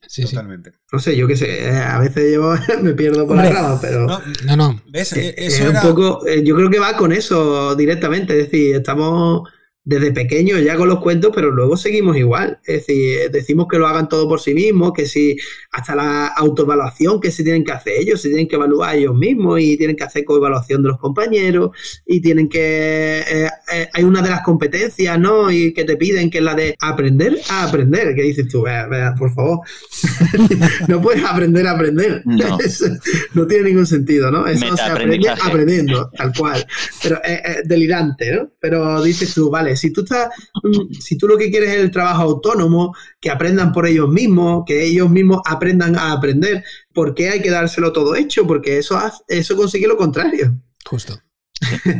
sí. 0.07 0.23
Totalmente. 0.23 0.73
No 0.91 0.99
sé, 0.99 1.15
yo 1.15 1.27
qué 1.27 1.35
sé, 1.37 1.65
eh, 1.69 1.75
a 1.77 1.97
veces 1.99 2.33
yo 2.33 2.53
me 2.83 2.93
pierdo 2.93 3.25
por 3.25 3.37
Hombre. 3.37 3.53
las 3.53 3.61
ramas, 3.61 3.79
pero 3.81 4.05
No, 4.05 4.19
No, 4.45 4.55
no. 4.57 4.81
¿Ves? 4.87 5.13
eh, 5.13 5.33
E- 5.37 5.45
es 5.47 5.59
Eso 5.59 5.69
un 5.71 5.81
poco, 5.81 6.27
eh, 6.27 6.43
yo 6.43 6.55
creo 6.55 6.69
que 6.69 6.79
va 6.79 6.95
con 6.97 7.11
eso 7.13 7.73
directamente, 7.75 8.37
es 8.39 8.51
decir, 8.51 8.75
estamos 8.75 9.49
desde 9.85 10.11
pequeños 10.11 10.63
ya 10.63 10.77
con 10.77 10.87
los 10.87 10.99
cuentos, 10.99 11.31
pero 11.35 11.51
luego 11.51 11.75
seguimos 11.75 12.15
igual, 12.15 12.59
es 12.65 12.85
decir, 12.85 13.29
decimos 13.31 13.67
que 13.69 13.77
lo 13.77 13.87
hagan 13.87 14.07
todo 14.07 14.29
por 14.29 14.39
sí 14.39 14.53
mismos, 14.53 14.93
que 14.93 15.05
si 15.05 15.35
hasta 15.71 15.95
la 15.95 16.27
autoevaluación 16.27 17.19
que 17.19 17.31
se 17.31 17.43
tienen 17.43 17.65
que 17.65 17.73
hacer 17.73 17.93
ellos, 17.99 18.21
se 18.21 18.29
tienen 18.29 18.47
que 18.47 18.55
evaluar 18.55 18.95
ellos 18.95 19.13
mismos 19.13 19.59
y 19.59 19.75
tienen 19.75 19.97
que 19.97 20.05
hacer 20.05 20.23
coevaluación 20.23 20.83
de 20.83 20.89
los 20.89 20.97
compañeros 20.97 21.71
y 22.05 22.21
tienen 22.21 22.47
que, 22.47 23.19
eh, 23.19 23.49
eh, 23.73 23.89
hay 23.91 24.03
una 24.05 24.21
de 24.21 24.29
las 24.29 24.41
competencias, 24.41 25.19
¿no? 25.19 25.51
Y 25.51 25.73
que 25.73 25.83
te 25.83 25.97
piden 25.97 26.29
que 26.29 26.37
es 26.37 26.43
la 26.43 26.55
de 26.55 26.75
aprender 26.79 27.37
a 27.49 27.65
aprender, 27.65 28.15
que 28.15 28.21
dices 28.21 28.47
tú, 28.47 28.61
"Vea, 28.63 28.87
vea, 28.87 29.13
por 29.15 29.33
favor, 29.33 29.59
no 30.87 31.01
puedes 31.01 31.23
aprender 31.25 31.67
a 31.67 31.71
aprender. 31.71 32.21
No. 32.25 32.57
Eso 32.63 32.85
no 33.33 33.45
tiene 33.47 33.69
ningún 33.69 33.85
sentido, 33.85 34.31
¿no? 34.31 34.47
Eso 34.47 34.77
se 34.77 34.83
aprende 34.83 35.29
aprendiendo, 35.29 36.09
tal 36.15 36.31
cual. 36.33 36.65
Pero 37.01 37.21
es, 37.23 37.41
es 37.43 37.67
delirante, 37.67 38.31
¿no? 38.33 38.49
Pero 38.61 39.01
dices 39.03 39.33
tú, 39.33 39.49
vale, 39.49 39.72
si 39.75 39.91
tú 39.93 40.01
estás, 40.01 40.29
mm, 40.63 40.93
si 40.99 41.17
tú 41.17 41.27
lo 41.27 41.37
que 41.37 41.49
quieres 41.51 41.69
es 41.71 41.77
el 41.81 41.91
trabajo 41.91 42.21
autónomo, 42.23 42.95
que 43.19 43.29
aprendan 43.29 43.71
por 43.73 43.87
ellos 43.87 44.09
mismos, 44.09 44.63
que 44.65 44.83
ellos 44.85 45.09
mismos 45.09 45.41
aprendan 45.45 45.95
a 45.95 46.11
aprender, 46.11 46.63
¿por 46.93 47.13
qué 47.13 47.29
hay 47.29 47.41
que 47.41 47.49
dárselo 47.51 47.91
todo 47.93 48.15
hecho? 48.15 48.45
Porque 48.47 48.77
eso, 48.77 48.97
hace- 48.97 49.23
eso 49.27 49.55
consigue 49.55 49.87
lo 49.87 49.97
contrario. 49.97 50.59
Justo. 50.85 51.19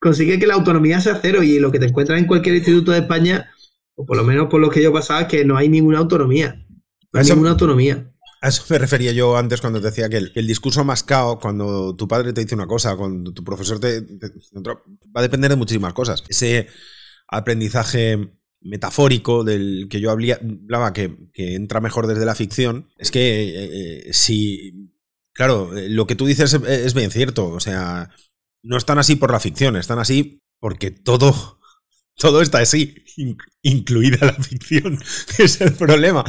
consigue 0.00 0.38
que 0.38 0.46
la 0.46 0.54
autonomía 0.54 1.00
sea 1.00 1.18
cero 1.20 1.42
y 1.42 1.58
lo 1.58 1.70
que 1.72 1.78
te 1.78 1.86
encuentras 1.86 2.18
en 2.18 2.26
cualquier 2.26 2.56
instituto 2.56 2.92
de 2.92 2.98
España, 3.00 3.50
o 3.94 4.04
por 4.06 4.16
lo 4.16 4.24
menos 4.24 4.48
por 4.48 4.60
lo 4.60 4.70
que 4.70 4.82
yo 4.82 4.92
pasaba, 4.92 5.22
es 5.22 5.26
que 5.28 5.44
no 5.44 5.56
hay 5.56 5.68
ninguna 5.68 5.98
autonomía. 5.98 6.64
No 7.12 7.20
hay 7.20 7.22
Eso- 7.22 7.34
ninguna 7.34 7.50
autonomía. 7.52 8.12
A 8.42 8.48
eso 8.48 8.62
me 8.68 8.78
refería 8.78 9.12
yo 9.12 9.34
antes 9.36 9.62
cuando 9.62 9.80
te 9.80 9.86
decía 9.86 10.10
que 10.10 10.18
el, 10.18 10.30
el 10.34 10.46
discurso 10.46 10.84
mascao, 10.84 11.38
cuando 11.40 11.96
tu 11.96 12.06
padre 12.06 12.34
te 12.34 12.42
dice 12.42 12.54
una 12.54 12.66
cosa, 12.66 12.94
cuando 12.94 13.32
tu 13.32 13.42
profesor 13.42 13.80
te, 13.80 14.02
te 14.02 14.30
otra, 14.54 14.74
va 14.74 15.20
a 15.20 15.22
depender 15.22 15.50
de 15.50 15.56
muchísimas 15.56 15.94
cosas. 15.94 16.22
Ese 16.28 16.68
aprendizaje 17.28 18.30
metafórico 18.60 19.44
del 19.44 19.86
que 19.90 20.00
yo 20.00 20.10
hablaba, 20.10 20.92
que, 20.92 21.12
entra 21.34 21.80
mejor 21.80 22.06
desde 22.06 22.24
la 22.26 22.34
ficción, 22.34 22.88
es 22.98 23.10
que 23.10 23.20
eh, 23.48 23.70
eh, 24.08 24.12
si, 24.12 24.90
claro, 25.32 25.76
eh, 25.76 25.88
lo 25.88 26.06
que 26.06 26.16
tú 26.16 26.26
dices 26.26 26.52
es, 26.54 26.94
bien 26.94 27.10
cierto, 27.10 27.48
o 27.48 27.60
sea, 27.60 28.10
no 28.62 28.76
están 28.76 28.98
así 28.98 29.14
por 29.16 29.30
la 29.30 29.40
ficción, 29.40 29.76
están 29.76 29.98
así 29.98 30.40
porque 30.58 30.90
todo, 30.90 31.60
todo 32.16 32.42
está 32.42 32.58
así, 32.58 32.94
in- 33.16 33.36
incluida 33.62 34.26
la 34.26 34.34
ficción, 34.34 34.98
es 35.38 35.60
el 35.60 35.72
problema. 35.74 36.24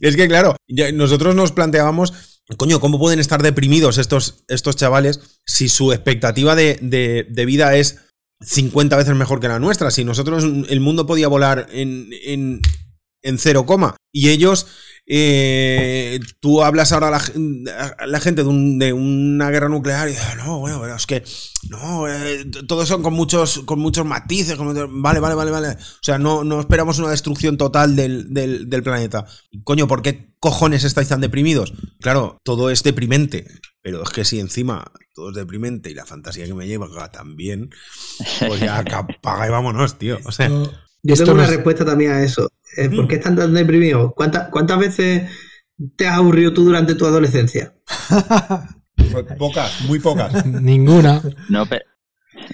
Es 0.00 0.16
que, 0.16 0.28
claro, 0.28 0.56
nosotros 0.94 1.34
nos 1.34 1.50
planteábamos, 1.52 2.12
coño, 2.56 2.78
¿cómo 2.78 2.98
pueden 3.00 3.18
estar 3.18 3.42
deprimidos 3.42 3.98
estos, 3.98 4.44
estos 4.48 4.76
chavales 4.76 5.40
si 5.44 5.68
su 5.68 5.92
expectativa 5.92 6.54
de- 6.54 7.26
de 7.28 7.44
vida 7.46 7.76
es 7.76 7.98
50 8.40 8.96
veces 8.96 9.14
mejor 9.14 9.40
que 9.40 9.48
la 9.48 9.58
nuestra? 9.58 9.90
Si 9.90 10.04
nosotros, 10.04 10.44
el 10.44 10.80
mundo 10.80 11.06
podía 11.06 11.28
volar 11.28 11.66
en, 11.70 12.10
en, 12.24 12.60
en 13.22 13.38
cero 13.38 13.66
coma 13.66 13.96
y 14.12 14.30
ellos... 14.30 14.66
eh, 15.12 16.20
tú 16.38 16.62
hablas 16.62 16.92
ahora 16.92 17.08
a 17.08 17.10
la, 17.10 17.18
gen- 17.20 17.64
a 17.98 18.06
la 18.06 18.20
gente 18.20 18.42
de, 18.44 18.48
un- 18.48 18.78
de 18.78 18.92
una 18.92 19.50
guerra 19.50 19.68
nuclear 19.68 20.06
y 20.08 20.12
dices, 20.12 20.36
no, 20.36 20.60
bueno, 20.60 20.80
pero 20.80 20.94
es 20.94 21.04
que 21.06 21.24
no, 21.68 22.06
eh, 22.08 22.44
todos 22.68 22.86
son 22.86 23.02
con 23.02 23.12
muchos, 23.14 23.60
con 23.64 23.80
muchos 23.80 24.06
matices, 24.06 24.54
con 24.56 24.72
vale, 25.02 25.18
vale, 25.18 25.34
vale, 25.34 25.50
vale. 25.50 25.68
O 25.70 25.76
sea, 26.02 26.18
no, 26.18 26.44
no 26.44 26.60
esperamos 26.60 27.00
una 27.00 27.10
destrucción 27.10 27.56
total 27.56 27.96
del, 27.96 28.32
del- 28.32 28.70
del 28.70 28.82
planeta. 28.84 29.26
Coño, 29.64 29.88
¿por 29.88 30.02
qué 30.02 30.32
cojones 30.38 30.84
estáis 30.84 31.08
tan 31.08 31.20
deprimidos? 31.20 31.72
Claro, 32.00 32.38
todo 32.44 32.70
es 32.70 32.84
deprimente, 32.84 33.48
pero 33.82 34.04
es 34.04 34.10
que 34.10 34.24
si 34.24 34.38
encima 34.38 34.92
todo 35.12 35.30
es 35.30 35.34
deprimente 35.36 35.90
y 35.90 35.94
la 35.94 36.06
fantasía 36.06 36.46
que 36.46 36.54
me 36.54 36.68
lleva 36.68 37.10
también, 37.10 37.70
pues 38.46 38.60
ya 38.60 38.78
apaga 38.92 39.46
y 39.48 39.50
vámonos, 39.50 39.98
tío. 39.98 40.18
O 40.24 40.30
sea, 40.30 40.48
Yo 41.02 41.14
tengo 41.24 41.32
una 41.32 41.42
respuesta 41.56 41.84
también 41.84 42.12
a 42.12 42.22
eso. 42.22 42.48
Eh, 42.76 42.88
¿Por 42.90 43.08
qué 43.08 43.16
están 43.16 43.36
tan 43.36 43.52
deprimidos? 43.54 44.12
¿Cuántas, 44.14 44.48
¿Cuántas 44.50 44.78
veces 44.78 45.30
te 45.96 46.06
has 46.06 46.16
aburrido 46.18 46.52
tú 46.52 46.64
durante 46.64 46.94
tu 46.94 47.06
adolescencia? 47.06 47.74
pocas, 49.38 49.80
muy 49.86 49.98
pocas. 49.98 50.44
Ninguna. 50.62 51.22
No, 51.48 51.66
pe- 51.66 51.82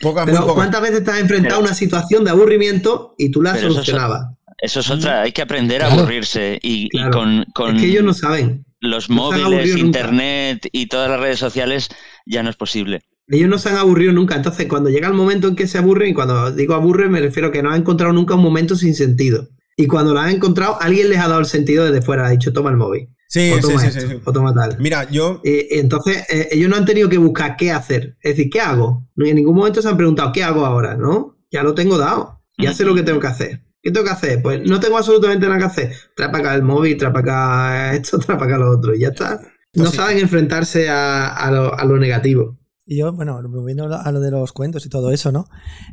Pocas, 0.01 0.25
muy 0.25 0.33
Pero 0.33 0.41
pocas. 0.47 0.55
¿cuántas 0.55 0.81
veces 0.83 1.05
te 1.05 1.11
has 1.11 1.21
enfrentado 1.21 1.57
a 1.57 1.61
una 1.65 1.75
situación 1.75 2.25
de 2.25 2.31
aburrimiento 2.31 3.15
y 3.19 3.31
tú 3.31 3.43
la 3.43 3.53
Pero 3.53 3.69
eso 3.69 3.69
es- 3.69 3.75
solucionabas? 3.87 4.27
eso 4.59 4.81
es 4.81 4.91
otra. 4.91 5.23
Hay 5.23 5.33
que 5.33 5.43
aprender 5.43 5.83
a 5.83 5.87
Claro. 5.87 6.03
aburrirse. 6.03 6.59
Y, 6.63 6.89
con, 7.11 7.45
con 7.55 7.77
Es 7.77 7.83
que 7.83 7.89
ellos 7.89 8.05
no 8.05 8.15
saben. 8.15 8.65
los 8.81 9.09
no 9.11 9.17
móviles, 9.17 9.73
nunca. 9.75 9.87
internet 9.87 10.69
y 10.73 10.87
todas 10.87 11.11
las 11.11 11.21
redes 11.21 11.39
sociales 11.39 11.89
ya 12.25 12.43
no 12.43 12.51
es 12.51 12.57
posible. 12.57 13.03
Ellos 13.29 13.49
no 13.49 13.59
se 13.59 13.69
han 13.71 13.77
aburrido 13.77 14.13
nunca. 14.13 14.35
Entonces, 14.37 14.67
cuando 14.67 14.89
llega 14.89 15.09
el 15.09 15.15
momento 15.15 15.49
en 15.49 15.57
que 15.57 15.67
se 15.67 15.79
aburren, 15.79 16.11
y 16.11 16.15
cuando 16.15 16.51
digo 16.53 16.75
aburre, 16.75 17.09
me 17.09 17.21
refiero 17.21 17.49
a 17.49 17.53
que 17.53 17.63
no 17.63 17.71
han 17.71 17.81
encontrado 17.81 18.13
nunca 18.13 18.35
un 18.35 18.43
momento 18.43 18.77
sin 18.77 18.95
sentido. 18.95 19.49
Y 19.77 19.87
cuando 19.87 20.15
lo 20.15 20.21
han 20.21 20.31
encontrado, 20.31 20.79
alguien 20.81 21.11
les 21.11 21.19
ha 21.19 21.29
dado 21.29 21.41
el 21.41 21.47
sentido 21.47 21.85
desde 21.85 22.03
fuera. 22.03 22.27
Ha 22.27 22.31
dicho, 22.31 22.53
toma 22.53 22.71
el 22.71 22.77
móvil. 22.77 23.09
Sí, 23.29 23.53
o 23.53 23.57
sí, 23.57 23.61
toma 23.61 23.81
sí, 23.81 23.87
esto, 23.89 24.01
sí, 24.01 24.07
sí. 24.09 24.21
o 24.25 24.33
toma 24.33 24.55
tal. 24.55 24.77
Mira, 24.79 25.09
yo 25.11 25.41
Eh, 25.45 25.69
entonces, 25.73 26.25
eh, 26.31 26.49
ellos 26.53 26.71
no 26.71 26.77
han 26.77 26.85
tenido 26.85 27.09
que 27.09 27.19
buscar 27.19 27.57
qué 27.57 27.73
hacer. 27.73 28.17
Es 28.23 28.37
decir, 28.37 28.51
¿qué 28.51 28.61
hago? 28.61 29.07
En 29.17 29.35
ningún 29.37 29.57
momento 29.57 29.83
se 29.83 29.89
han 29.89 29.97
preguntado, 29.97 30.33
¿qué 30.33 30.43
hago 30.45 30.65
ahora? 30.65 30.97
¿No? 30.97 31.37
Ya 31.51 31.63
lo 31.63 31.75
tengo 31.75 31.99
dado. 31.99 32.43
Ya 32.59 32.73
sé 32.73 32.85
lo 32.85 32.95
que 32.95 33.03
tengo 33.03 33.21
que 33.21 33.27
hacer. 33.27 33.63
¿Qué 33.83 33.91
tengo 33.93 34.07
que 34.07 34.13
hacer? 34.13 34.43
Pues 34.43 34.63
no 34.69 34.81
tengo 34.81 34.97
absolutamente 34.97 35.47
nada 35.47 35.59
que 35.59 35.65
hacer. 35.67 35.93
Trae 36.15 36.29
para 36.31 36.39
acá 36.39 36.55
el 36.55 36.63
móvil, 36.63 36.97
trae 36.97 37.13
para 37.13 37.21
acá 37.21 37.95
esto, 37.95 38.19
trae 38.25 38.39
para 38.39 38.51
acá 38.55 38.59
lo 38.65 38.71
otro. 38.71 38.95
Y 38.95 39.01
ya 39.01 39.09
está. 39.09 39.41
No 39.75 39.85
Pues 39.85 39.91
sí. 39.91 39.97
saben 39.97 40.19
enfrentarse 40.19 40.89
a, 40.89 41.29
a 41.29 41.51
lo, 41.51 41.79
a 41.79 41.85
lo 41.85 41.99
negativo. 41.99 42.59
Y 42.87 42.99
yo, 42.99 43.13
bueno, 43.13 43.41
volviendo 43.49 43.93
a 43.95 44.13
lo 44.13 44.21
de 44.21 44.31
los 44.31 44.53
cuentos 44.53 44.87
y 44.87 44.89
todo 44.89 45.11
eso, 45.11 45.33
¿no? 45.33 45.47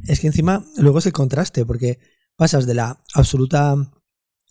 Es 0.07 0.19
que 0.19 0.27
encima 0.27 0.63
luego 0.77 0.99
es 0.99 1.07
el 1.07 1.11
contraste, 1.13 1.65
porque 1.65 1.99
pasas 2.35 2.65
de 2.65 2.73
la 2.73 3.03
absoluta, 3.13 3.75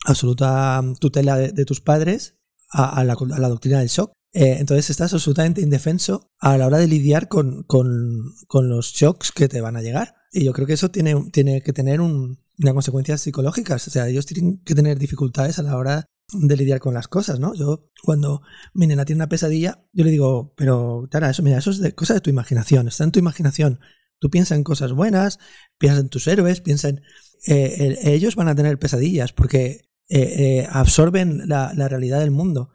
absoluta 0.04 0.82
tutela 1.00 1.36
de, 1.36 1.64
tus 1.64 1.80
padres 1.80 2.36
a, 2.70 3.04
la, 3.04 3.14
doctrina 3.48 3.80
del 3.80 3.88
shock. 3.88 4.12
Eh, 4.34 4.56
entonces 4.58 4.88
estás 4.88 5.12
absolutamente 5.12 5.60
indefenso 5.60 6.30
a 6.38 6.56
la 6.56 6.66
hora 6.66 6.78
de 6.78 6.88
lidiar 6.88 7.28
con, 7.28 7.64
con- 7.64 8.34
con 8.48 8.68
los 8.68 8.92
shocks 8.92 9.30
que 9.30 9.48
te 9.48 9.60
van 9.60 9.76
a 9.76 9.82
llegar. 9.82 10.14
Y 10.32 10.44
yo 10.44 10.52
creo 10.54 10.66
que 10.66 10.72
eso 10.72 10.90
tiene, 10.90 11.14
tiene 11.30 11.62
que 11.62 11.74
tener 11.74 12.00
un, 12.00 12.38
consecuencias 12.72 13.20
psicológicas. 13.20 13.86
O 13.88 13.90
sea, 13.90 14.08
ellos 14.08 14.26
tienen 14.26 14.62
que 14.64 14.74
tener 14.74 14.98
dificultades 14.98 15.58
a 15.58 15.62
la 15.62 15.76
hora 15.76 16.06
de 16.32 16.56
lidiar 16.56 16.80
con 16.80 16.94
las 16.94 17.08
cosas, 17.08 17.38
¿no? 17.38 17.54
Yo, 17.54 17.90
cuando 18.02 18.42
mi 18.72 18.86
nena 18.86 19.04
tiene 19.04 19.18
una 19.18 19.28
pesadilla, 19.28 19.84
yo 19.92 20.04
le 20.04 20.10
digo, 20.10 20.54
pero 20.56 21.06
Tara, 21.10 21.28
eso, 21.28 21.42
mira, 21.42 21.58
eso 21.58 21.70
es 21.70 21.94
cosa 21.94 22.14
de 22.14 22.20
tu 22.20 22.30
imaginación, 22.30 22.88
está 22.88 23.04
en 23.04 23.12
tu 23.12 23.18
imaginación. 23.18 23.80
Tú 24.22 24.30
piensa 24.30 24.54
en 24.54 24.62
cosas 24.62 24.92
buenas, 24.92 25.40
piensa 25.78 25.98
en 25.98 26.08
tus 26.08 26.28
héroes, 26.28 26.60
piensa 26.60 26.90
en... 26.90 27.00
Eh, 27.48 27.98
ellos 28.04 28.36
van 28.36 28.46
a 28.46 28.54
tener 28.54 28.78
pesadillas 28.78 29.32
porque 29.32 29.80
eh, 30.08 30.60
eh, 30.60 30.68
absorben 30.70 31.48
la, 31.48 31.72
realidad 31.88 32.20
del 32.20 32.30
mundo. 32.30 32.70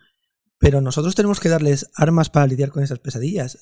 Pero 0.59 0.81
nosotros 0.81 1.15
tenemos 1.15 1.39
que 1.39 1.47
darles 1.47 1.89
armas 1.95 2.29
para 2.29 2.47
lidiar 2.47 2.69
con 2.71 2.83
esas 2.83 2.99
pesadillas. 2.99 3.59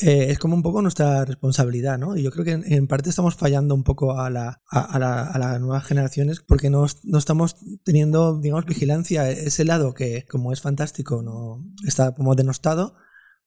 Es 0.00 0.38
como 0.38 0.54
un 0.54 0.62
poco 0.62 0.80
nuestra 0.80 1.24
responsabilidad, 1.24 1.98
¿no? 1.98 2.16
Y 2.16 2.22
yo 2.22 2.30
creo 2.30 2.44
que 2.44 2.52
en, 2.52 2.86
parte 2.86 3.10
estamos 3.10 3.34
fallando 3.34 3.74
un 3.74 3.82
poco 3.82 4.16
a, 4.20 4.30
la, 4.30 4.62
a, 4.70 4.96
la, 5.00 5.24
a 5.24 5.38
las 5.40 5.60
nuevas 5.60 5.84
generaciones 5.84 6.38
porque 6.38 6.70
no, 6.70 6.86
no, 7.02 7.18
estamos 7.18 7.56
teniendo, 7.82 8.38
digamos, 8.38 8.64
vigilancia. 8.64 9.28
Ese 9.28 9.64
lado 9.64 9.92
que, 9.92 10.24
como 10.30 10.52
es 10.52 10.60
fantástico, 10.60 11.20
no 11.20 11.64
está 11.84 12.14
como 12.14 12.36
denostado, 12.36 12.94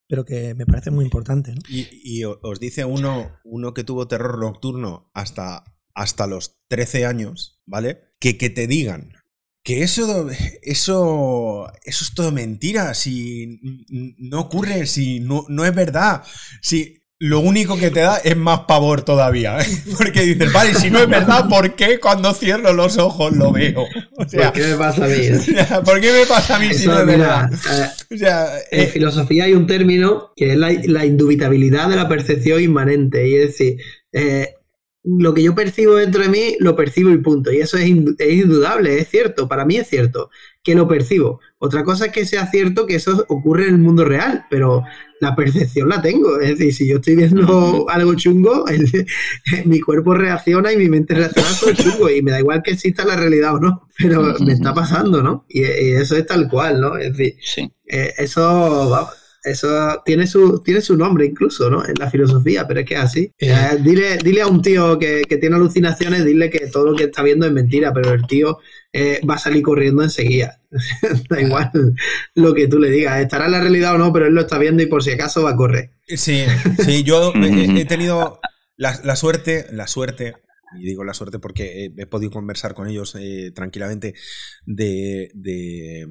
pero 0.08 0.26
que 0.26 0.54
me 0.56 0.66
parece 0.66 0.92
muy 0.92 1.06
importante. 1.06 1.54
¿no? 1.54 1.62
Y, 1.68 1.88
y, 2.04 2.24
os 2.26 2.60
dice 2.60 2.86
uno, 2.86 3.32
uno 3.44 3.74
que 3.74 3.84
tuvo 3.84 4.08
terror 4.08 4.40
nocturno 4.40 5.10
hasta, 5.14 5.64
hasta 5.94 6.28
los 6.28 6.60
13 6.68 7.06
años, 7.06 7.62
¿vale? 7.66 8.02
Que, 8.20 8.38
que 8.38 8.50
te 8.50 8.68
digan 8.68 9.14
que 9.66 9.82
eso, 9.82 10.30
eso, 10.62 11.72
eso 11.84 12.04
es 12.04 12.14
todo 12.14 12.32
mentira, 12.32 12.94
si 12.94 13.60
no 13.90 14.42
ocurre, 14.42 14.86
si 14.86 15.20
no, 15.20 15.44
no 15.50 15.66
es 15.66 15.74
verdad, 15.74 16.24
si 16.62 17.02
lo 17.20 17.40
único 17.40 17.78
que 17.78 17.92
te 17.92 18.02
da 18.02 18.18
es 18.18 18.36
más 18.36 18.62
pavor 18.62 19.04
todavía, 19.04 19.60
¿eh? 19.60 19.66
porque 19.98 20.22
dices, 20.22 20.52
vale, 20.52 20.74
si 20.74 20.90
no 20.90 21.00
es 21.00 21.08
verdad, 21.08 21.48
¿por 21.48 21.76
qué 21.76 22.00
cuando 22.00 22.34
cierro 22.34 22.74
los 22.74 22.98
ojos 22.98 23.34
lo 23.36 23.52
veo? 23.52 23.86
O 24.18 24.28
sea, 24.28 24.52
¿Por 24.52 24.62
qué 24.62 24.68
me 24.68 24.76
pasa 24.76 25.06
a 25.06 25.08
mí? 25.08 25.16
¿Por 25.86 26.02
qué 26.02 26.12
me 26.12 26.26
pasa 26.26 26.56
a 26.58 26.60
mí 26.60 26.74
si 26.74 26.88
no 26.88 27.00
es 27.00 27.06
verdad? 27.06 27.50
Eh, 27.54 28.16
o 28.16 28.18
sea, 28.18 28.48
en 28.70 28.82
eh, 28.82 28.88
filosofía 28.88 29.46
hay 29.46 29.54
un 29.54 29.66
término 29.66 30.34
que 30.36 30.52
es 30.52 30.58
la, 30.58 30.72
la, 30.86 31.06
indubitabilidad 31.06 31.90
de 31.90 31.96
la 31.96 32.10
percepción 32.10 32.62
inmanente, 32.62 33.28
y 33.28 33.36
es 33.36 33.48
decir, 33.48 33.78
eh, 34.12 34.56
lo 35.06 35.34
que 35.34 35.44
yo 35.44 35.54
percibo 35.54 35.96
dentro 35.96 36.24
de 36.24 36.30
mí, 36.30 36.56
lo 36.60 36.76
percibo 36.76 37.12
y 37.12 37.18
punto. 37.18 37.52
Y 37.52 37.58
eso 37.58 37.78
es, 37.78 37.88
indudable, 37.88 39.00
es 39.00 39.08
cierto, 39.10 39.48
para 39.48 39.64
mí 39.64 39.78
es 39.78 39.88
cierto, 39.88 40.32
que 40.64 40.74
lo 40.74 40.88
percibo. 40.88 41.40
Otra 41.60 41.84
cosa 41.84 42.08
es 42.08 42.12
que 42.12 42.26
sea 42.26 42.50
cierto 42.50 42.88
que 42.88 42.96
eso 42.96 43.24
ocurre 43.28 43.68
en 43.68 43.76
el 43.76 43.78
mundo 43.80 44.04
real, 44.04 44.46
pero 44.50 44.84
la 45.22 45.36
percepción 45.36 45.90
la 45.90 46.02
tengo. 46.02 46.40
Es 46.40 46.58
decir, 46.58 46.74
si 46.74 46.88
yo 46.90 46.96
estoy 46.96 47.16
viendo 47.16 47.86
algo 47.90 48.16
chungo, 48.16 48.66
mi 49.66 49.80
cuerpo 49.80 50.16
reacciona 50.16 50.74
y 50.74 50.78
mi 50.78 50.90
mente 50.90 51.14
reacciona 51.14 51.50
a 51.50 51.52
eso 51.52 51.74
chungo. 51.74 52.10
Y 52.10 52.24
me 52.24 52.32
da 52.32 52.40
igual 52.40 52.64
que 52.64 52.72
exista 52.72 53.06
la 53.06 53.16
realidad 53.16 53.56
o 53.56 53.60
no, 53.60 53.90
pero 53.98 54.36
me 54.40 54.54
está 54.54 54.74
pasando, 54.74 55.22
¿no? 55.22 55.46
Y, 55.48 55.62
eso 55.62 56.16
es 56.18 56.26
tal 56.26 56.50
cual, 56.50 56.82
¿no? 56.82 56.98
Es 56.98 57.16
decir, 57.16 57.36
eh, 57.88 58.14
eso 58.18 59.08
eso 59.46 60.02
tiene 60.04 60.28
su, 60.28 60.62
tiene 60.62 60.82
su 60.82 60.98
nombre 60.98 61.26
incluso, 61.26 61.70
¿no? 61.70 61.86
En 61.86 61.94
la 62.00 62.10
filosofía, 62.10 62.68
pero 62.68 62.80
es 62.80 62.86
que 62.86 62.96
es 62.96 63.00
así. 63.00 63.32
Eh. 63.38 63.52
Eh, 63.52 63.78
dile, 63.82 64.18
dile 64.18 64.42
a 64.42 64.48
un 64.48 64.62
tío 64.62 64.98
que, 64.98 65.24
tiene 65.40 65.56
alucinaciones, 65.56 66.26
dile 66.26 66.50
que 66.50 66.68
todo 66.68 66.92
lo 66.92 66.96
que 66.96 67.06
está 67.06 67.22
viendo 67.22 67.46
es 67.46 67.52
mentira, 67.52 67.94
pero 67.94 68.14
el 68.14 68.26
tío 68.26 68.58
eh, 68.92 69.22
va 69.30 69.36
a 69.36 69.40
salir 69.40 69.62
corriendo 69.62 70.04
enseguida. 70.04 70.60
da 71.30 71.42
igual 71.42 71.72
lo 72.34 72.54
que 72.54 72.68
tú 72.68 72.80
le 72.80 72.90
digas. 72.90 73.22
Estará 73.22 73.46
en 73.46 73.52
la 73.52 73.62
realidad 73.62 73.96
o 73.96 73.98
no, 73.98 74.12
pero 74.12 74.26
él 74.26 74.34
lo 74.34 74.42
está 74.42 74.58
viendo 74.58 74.82
y 74.82 74.88
por 74.88 75.04
si 75.04 75.12
acaso 75.12 75.44
va 75.44 75.52
a 75.52 75.56
correr. 75.56 75.92
Sí, 76.08 76.44
sí, 76.84 77.04
yo 77.04 77.32
he, 77.36 77.86
tenido 77.86 78.40
la, 78.78 79.16
suerte, 79.16 79.68
la 79.72 79.88
suerte, 79.88 80.36
y 80.80 80.86
digo 80.86 81.04
la 81.04 81.14
suerte 81.14 81.40
porque 81.40 81.92
he, 81.96 82.06
podido 82.08 82.32
conversar 82.32 82.74
con 82.74 82.88
ellos 82.88 83.16
tranquilamente 83.54 84.16
de, 84.66 85.30
de 85.34 86.08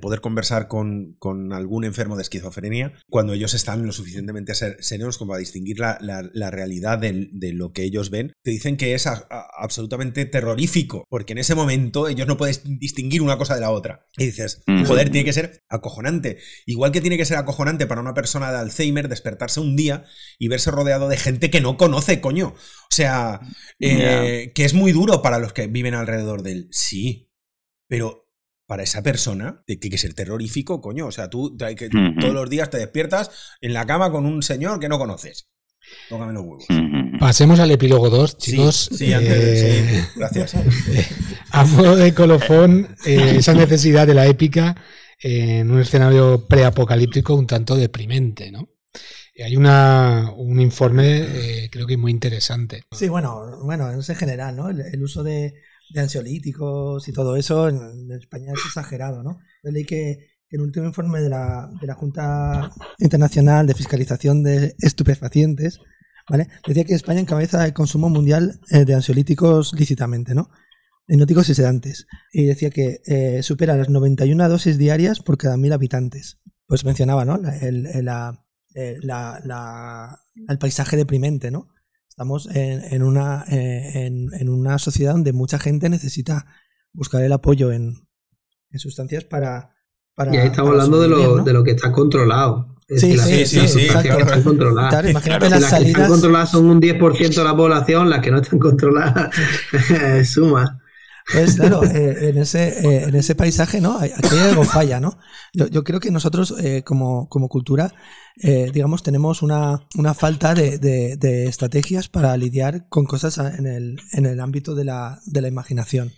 poder 0.00 0.20
conversar 0.20 0.68
con, 0.68 1.14
con, 1.18 1.52
algún 1.52 1.84
enfermo 1.84 2.16
de 2.16 2.22
esquizofrenia 2.22 2.92
cuando 3.08 3.32
ellos 3.32 3.54
están 3.54 3.84
lo 3.84 3.92
suficientemente 3.92 4.54
serenos 4.54 5.18
como 5.18 5.34
a 5.34 5.38
distinguir 5.38 5.80
la, 5.80 5.98
la, 6.00 6.50
realidad 6.50 6.98
de, 6.98 7.28
de, 7.32 7.52
lo 7.52 7.72
que 7.72 7.82
ellos 7.82 8.10
ven. 8.10 8.32
Te 8.42 8.50
dicen 8.52 8.76
que 8.76 8.94
es 8.94 9.06
absolutamente 9.06 10.24
terrorífico, 10.24 11.04
porque 11.08 11.32
en 11.32 11.38
ese 11.38 11.54
momento 11.54 12.08
ellos 12.08 12.26
no 12.26 12.36
pueden 12.36 12.78
distinguir 12.78 13.22
una 13.22 13.38
cosa 13.38 13.54
de 13.54 13.60
la 13.60 13.70
otra. 13.70 14.06
Y 14.16 14.26
dices, 14.26 14.62
joder, 14.86 15.10
tiene 15.10 15.24
que 15.24 15.32
ser 15.32 15.60
acojonante. 15.68 16.38
Igual 16.66 16.92
que 16.92 17.00
tiene 17.00 17.16
que 17.16 17.24
ser 17.24 17.38
acojonante 17.38 17.86
para 17.86 18.00
una 18.00 18.14
persona 18.14 18.52
de 18.52 18.58
Alzheimer 18.58 19.08
despertarse 19.08 19.60
un 19.60 19.76
día 19.76 20.04
y 20.38 20.48
verse 20.48 20.70
rodeado 20.70 21.08
de 21.08 21.16
gente 21.16 21.50
que 21.50 21.60
no 21.60 21.76
conoce, 21.76 22.20
coño. 22.20 22.48
O 22.48 22.94
sea, 22.94 23.40
eh, 23.80 24.52
que 24.54 24.64
es 24.64 24.74
muy 24.74 24.92
duro 24.92 25.22
para 25.22 25.38
los 25.38 25.52
que 25.52 25.66
viven 25.66 25.94
alrededor 25.94 26.42
de 26.42 26.52
él. 26.52 26.68
Sí, 26.70 27.30
pero 27.88 28.21
para 28.72 28.84
esa 28.84 29.02
persona, 29.02 29.62
tiene 29.66 29.90
que 29.90 29.98
ser 29.98 30.14
terrorífico, 30.14 30.80
coño. 30.80 31.06
O 31.06 31.12
sea, 31.12 31.28
tú 31.28 31.54
que, 31.58 31.90
todos 32.18 32.32
los 32.32 32.48
días 32.48 32.70
te 32.70 32.78
despiertas 32.78 33.30
en 33.60 33.74
la 33.74 33.84
cama 33.84 34.10
con 34.10 34.24
un 34.24 34.42
señor 34.42 34.80
que 34.80 34.88
no 34.88 34.98
conoces. 34.98 35.50
Tócame 36.08 36.32
los 36.32 36.42
huevos. 36.42 36.64
Pasemos 37.20 37.60
al 37.60 37.70
epílogo 37.70 38.08
2, 38.08 38.38
chicos. 38.38 38.88
Sí, 38.90 39.12
antes, 39.12 39.62
eh, 39.62 40.08
gracias. 40.16 40.54
a 41.50 41.64
modo 41.66 41.96
de 41.96 42.14
colofón, 42.14 42.96
eh, 43.04 43.34
esa 43.36 43.52
necesidad 43.52 44.06
de 44.06 44.14
la 44.14 44.24
épica 44.26 44.74
en 45.20 45.70
un 45.70 45.78
escenario 45.78 46.46
preapocalíptico 46.48 47.34
un 47.34 47.46
tanto 47.46 47.76
deprimente, 47.76 48.50
¿no? 48.50 48.70
hay 49.44 49.54
una, 49.56 50.32
un 50.34 50.60
informe, 50.60 51.26
eh, 51.26 51.68
creo 51.70 51.86
que 51.86 51.98
muy 51.98 52.10
interesante. 52.10 52.84
Sí, 52.92 53.10
bueno, 53.10 53.58
bueno, 53.64 53.90
en 53.90 54.02
general, 54.02 54.56
¿no? 54.56 54.70
el 54.70 55.02
uso 55.02 55.22
de, 55.22 55.52
de 55.92 56.00
ansiolíticos 56.00 57.06
y 57.08 57.12
todo 57.12 57.36
eso, 57.36 57.68
en, 57.68 58.10
España 58.12 58.52
es 58.52 58.66
exagerado, 58.66 59.22
¿no? 59.22 59.38
Yo 59.62 59.70
leí 59.70 59.84
que, 59.84 60.32
el 60.50 60.60
último 60.60 60.84
informe 60.84 61.22
de 61.22 61.30
la, 61.30 61.70
de 61.80 61.86
la 61.86 61.94
Junta 61.94 62.70
Internacional 62.98 63.66
de 63.66 63.74
Fiscalización 63.74 64.42
de 64.42 64.74
Estupefacientes, 64.80 65.80
¿vale? 66.28 66.48
Decía 66.66 66.84
que 66.84 66.94
España 66.94 67.20
encabeza 67.20 67.64
el 67.64 67.72
consumo 67.72 68.10
mundial 68.10 68.60
eh, 68.70 68.84
de 68.84 68.94
ansiolíticos 68.94 69.72
lícitamente, 69.72 70.34
¿no? 70.34 70.50
Hipnóticos 71.08 71.48
y 71.48 71.54
sedantes. 71.54 72.06
Y 72.32 72.44
decía 72.44 72.68
que 72.68 73.00
eh, 73.06 73.42
supera 73.42 73.76
las 73.76 73.88
91 73.88 74.48
dosis 74.48 74.76
diarias 74.76 75.20
por 75.20 75.38
cada 75.38 75.56
mil 75.56 75.72
habitantes. 75.72 76.38
Pues 76.66 76.84
mencionaba, 76.84 77.24
¿no? 77.24 77.40
el, 77.60 78.04
la, 78.04 78.44
eh, 78.74 78.96
la, 79.02 79.40
la, 79.44 80.20
el 80.48 80.58
paisaje 80.58 80.96
deprimente, 80.96 81.50
¿no? 81.50 81.71
Estamos 82.12 82.46
en, 82.52 83.02
una, 83.02 83.42
eh, 83.50 84.04
en, 84.04 84.48
una 84.50 84.76
sociedad 84.76 85.12
donde 85.12 85.32
mucha 85.32 85.58
gente 85.58 85.88
necesita 85.88 86.44
buscar 86.92 87.22
el 87.22 87.32
apoyo 87.32 87.72
en, 87.72 88.06
sustancias 88.74 89.24
para, 89.24 89.70
para, 90.14 90.34
y 90.34 90.36
ahí 90.36 90.48
estamos 90.48 90.72
hablando 90.72 91.00
de, 91.00 91.08
lo, 91.08 91.42
de 91.42 91.52
lo 91.54 91.64
que 91.64 91.70
está 91.70 91.90
controlado. 91.90 92.76
sí, 92.86 93.16
sí, 93.16 93.46
sí, 93.46 93.66
sí, 93.66 93.80
están 93.86 94.42
controladas. 94.42 95.08
imagínate 95.08 95.48
las, 95.48 95.70
salidas... 95.70 95.84
que 95.84 95.90
están 95.90 96.08
controladas 96.08 96.50
son 96.50 96.66
un 96.66 96.82
10% 96.82 97.34
de 97.34 97.44
la 97.44 97.56
población, 97.56 98.10
las 98.10 98.20
que 98.20 98.30
no 98.30 98.40
están 98.40 98.58
controladas 98.58 99.34
suma. 100.28 100.81
Pues 101.30 101.56
claro, 101.56 101.84
eh, 101.84 102.30
en, 102.30 102.38
ese, 102.38 102.68
eh, 102.68 103.04
en 103.04 103.14
ese 103.14 103.34
paisaje, 103.34 103.80
¿no? 103.80 103.98
Aquí 103.98 104.38
algo 104.38 104.64
falla, 104.64 105.00
¿no? 105.00 105.18
Yo, 105.52 105.68
yo 105.68 105.84
creo 105.84 106.00
que 106.00 106.10
nosotros, 106.10 106.54
eh, 106.58 106.82
como, 106.82 107.28
como, 107.28 107.48
cultura, 107.48 107.94
digamos, 108.36 109.02
tenemos 109.02 109.42
una, 109.42 109.86
una 109.96 110.14
falta 110.14 110.54
de, 110.54 110.78
de, 110.78 111.46
estrategias 111.46 112.08
para 112.08 112.36
lidiar 112.36 112.88
con 112.88 113.04
cosas 113.04 113.38
en 113.38 113.66
el, 113.66 114.00
en 114.12 114.26
el 114.26 114.40
ámbito 114.40 114.74
de 114.74 114.84
la, 114.84 115.20
de 115.26 115.42
la 115.42 115.48
imaginación. 115.48 116.12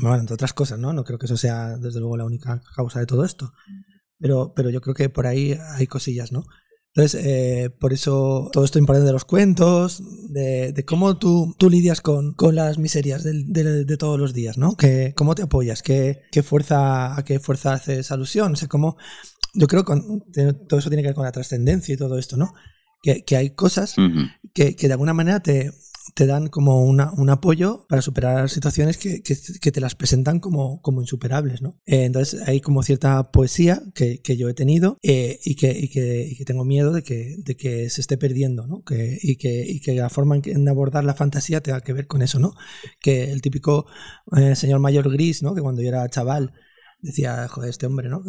Bueno, 0.00 0.16
entre 0.16 0.34
otras 0.34 0.52
cosas, 0.52 0.78
¿no? 0.78 0.92
No 0.92 1.04
creo 1.04 1.18
que 1.18 1.26
eso 1.26 1.36
sea, 1.36 1.76
desde 1.76 2.00
luego, 2.00 2.16
la 2.16 2.24
única 2.24 2.60
causa 2.74 2.98
de 3.00 3.06
todo 3.06 3.24
esto. 3.24 3.52
Pero, 4.18 4.52
pero 4.54 4.70
yo 4.70 4.80
creo 4.80 4.94
que 4.94 5.08
por 5.08 5.26
ahí 5.26 5.58
hay 5.76 5.86
cosillas, 5.86 6.32
¿no? 6.32 6.44
Entonces, 6.96 7.26
eh, 7.26 7.68
por 7.78 7.92
eso 7.92 8.48
todo 8.54 8.64
esto 8.64 8.78
importante 8.78 9.06
de 9.06 9.12
los 9.12 9.26
cuentos, 9.26 10.02
de, 10.30 10.82
cómo 10.86 11.18
tú, 11.18 11.54
tú 11.58 11.68
lidias 11.68 12.00
con, 12.00 12.32
con 12.32 12.54
las 12.54 12.78
miserias 12.78 13.22
de, 13.22 13.84
de, 13.84 13.96
todos 13.98 14.18
los 14.18 14.32
días, 14.32 14.56
¿no? 14.56 14.78
Que, 14.78 15.12
¿Cómo 15.14 15.34
te 15.34 15.42
apoyas? 15.42 15.82
¿Qué, 15.82 16.22
qué 16.32 16.42
fuerza, 16.42 17.14
¿A 17.14 17.22
qué 17.22 17.38
fuerza 17.38 17.74
haces 17.74 18.10
alusión? 18.12 18.54
O 18.54 18.56
sea, 18.56 18.68
cómo, 18.68 18.96
yo 19.52 19.66
creo 19.66 19.84
que 19.84 20.54
todo 20.66 20.80
eso 20.80 20.88
tiene 20.88 21.02
que 21.02 21.08
ver 21.08 21.14
con 21.14 21.26
la 21.26 21.32
trascendencia 21.32 21.92
y 21.92 21.98
todo 21.98 22.16
esto, 22.16 22.38
¿no? 22.38 22.54
Que, 23.02 23.26
que 23.26 23.36
hay 23.36 23.50
cosas 23.50 23.94
que, 24.54 24.74
que 24.74 24.86
de 24.86 24.92
alguna 24.94 25.12
manera 25.12 25.40
te, 25.40 25.72
te 26.16 26.26
dan 26.26 26.48
como 26.48 26.82
una, 26.82 27.12
un 27.12 27.28
apoyo 27.28 27.84
para 27.90 28.00
superar 28.00 28.48
situaciones 28.48 28.96
que, 28.96 29.22
que, 29.22 29.70
te 29.70 29.80
las 29.82 29.94
presentan 29.94 30.40
como, 30.40 30.80
como 30.80 31.02
insuperables, 31.02 31.60
¿no? 31.60 31.78
Eh, 31.84 32.04
entonces 32.04 32.40
hay 32.48 32.62
como 32.62 32.82
cierta 32.82 33.30
poesía 33.30 33.82
que, 33.94 34.22
que 34.22 34.38
yo 34.38 34.48
he 34.48 34.54
tenido 34.54 34.98
eh, 35.02 35.38
y, 35.44 35.56
que, 35.56 35.78
y, 35.78 35.90
que, 35.90 36.42
tengo 36.46 36.64
miedo 36.64 36.94
de 36.94 37.02
que, 37.02 37.36
de 37.36 37.54
que 37.54 37.90
se 37.90 38.00
esté 38.00 38.16
perdiendo, 38.16 38.66
¿no? 38.66 38.82
Y, 39.20 39.36
que, 39.36 39.66
y 39.68 39.80
que 39.80 39.94
la 39.94 40.08
forma 40.08 40.40
en, 40.42 40.66
abordar 40.70 41.04
la 41.04 41.12
fantasía 41.12 41.60
tenga 41.60 41.82
que 41.82 41.92
ver 41.92 42.06
con 42.06 42.22
eso, 42.22 42.38
¿no? 42.38 42.54
Que 42.98 43.30
el 43.30 43.42
típico 43.42 43.84
eh, 44.34 44.56
señor 44.56 44.80
mayor 44.80 45.12
gris, 45.12 45.42
¿no? 45.42 45.54
Que 45.54 45.60
cuando 45.60 45.82
yo 45.82 45.88
era 45.88 46.08
chaval 46.08 46.54
decía, 47.02 47.46
joder, 47.48 47.68
este 47.68 47.84
hombre, 47.84 48.08
¿no? 48.08 48.24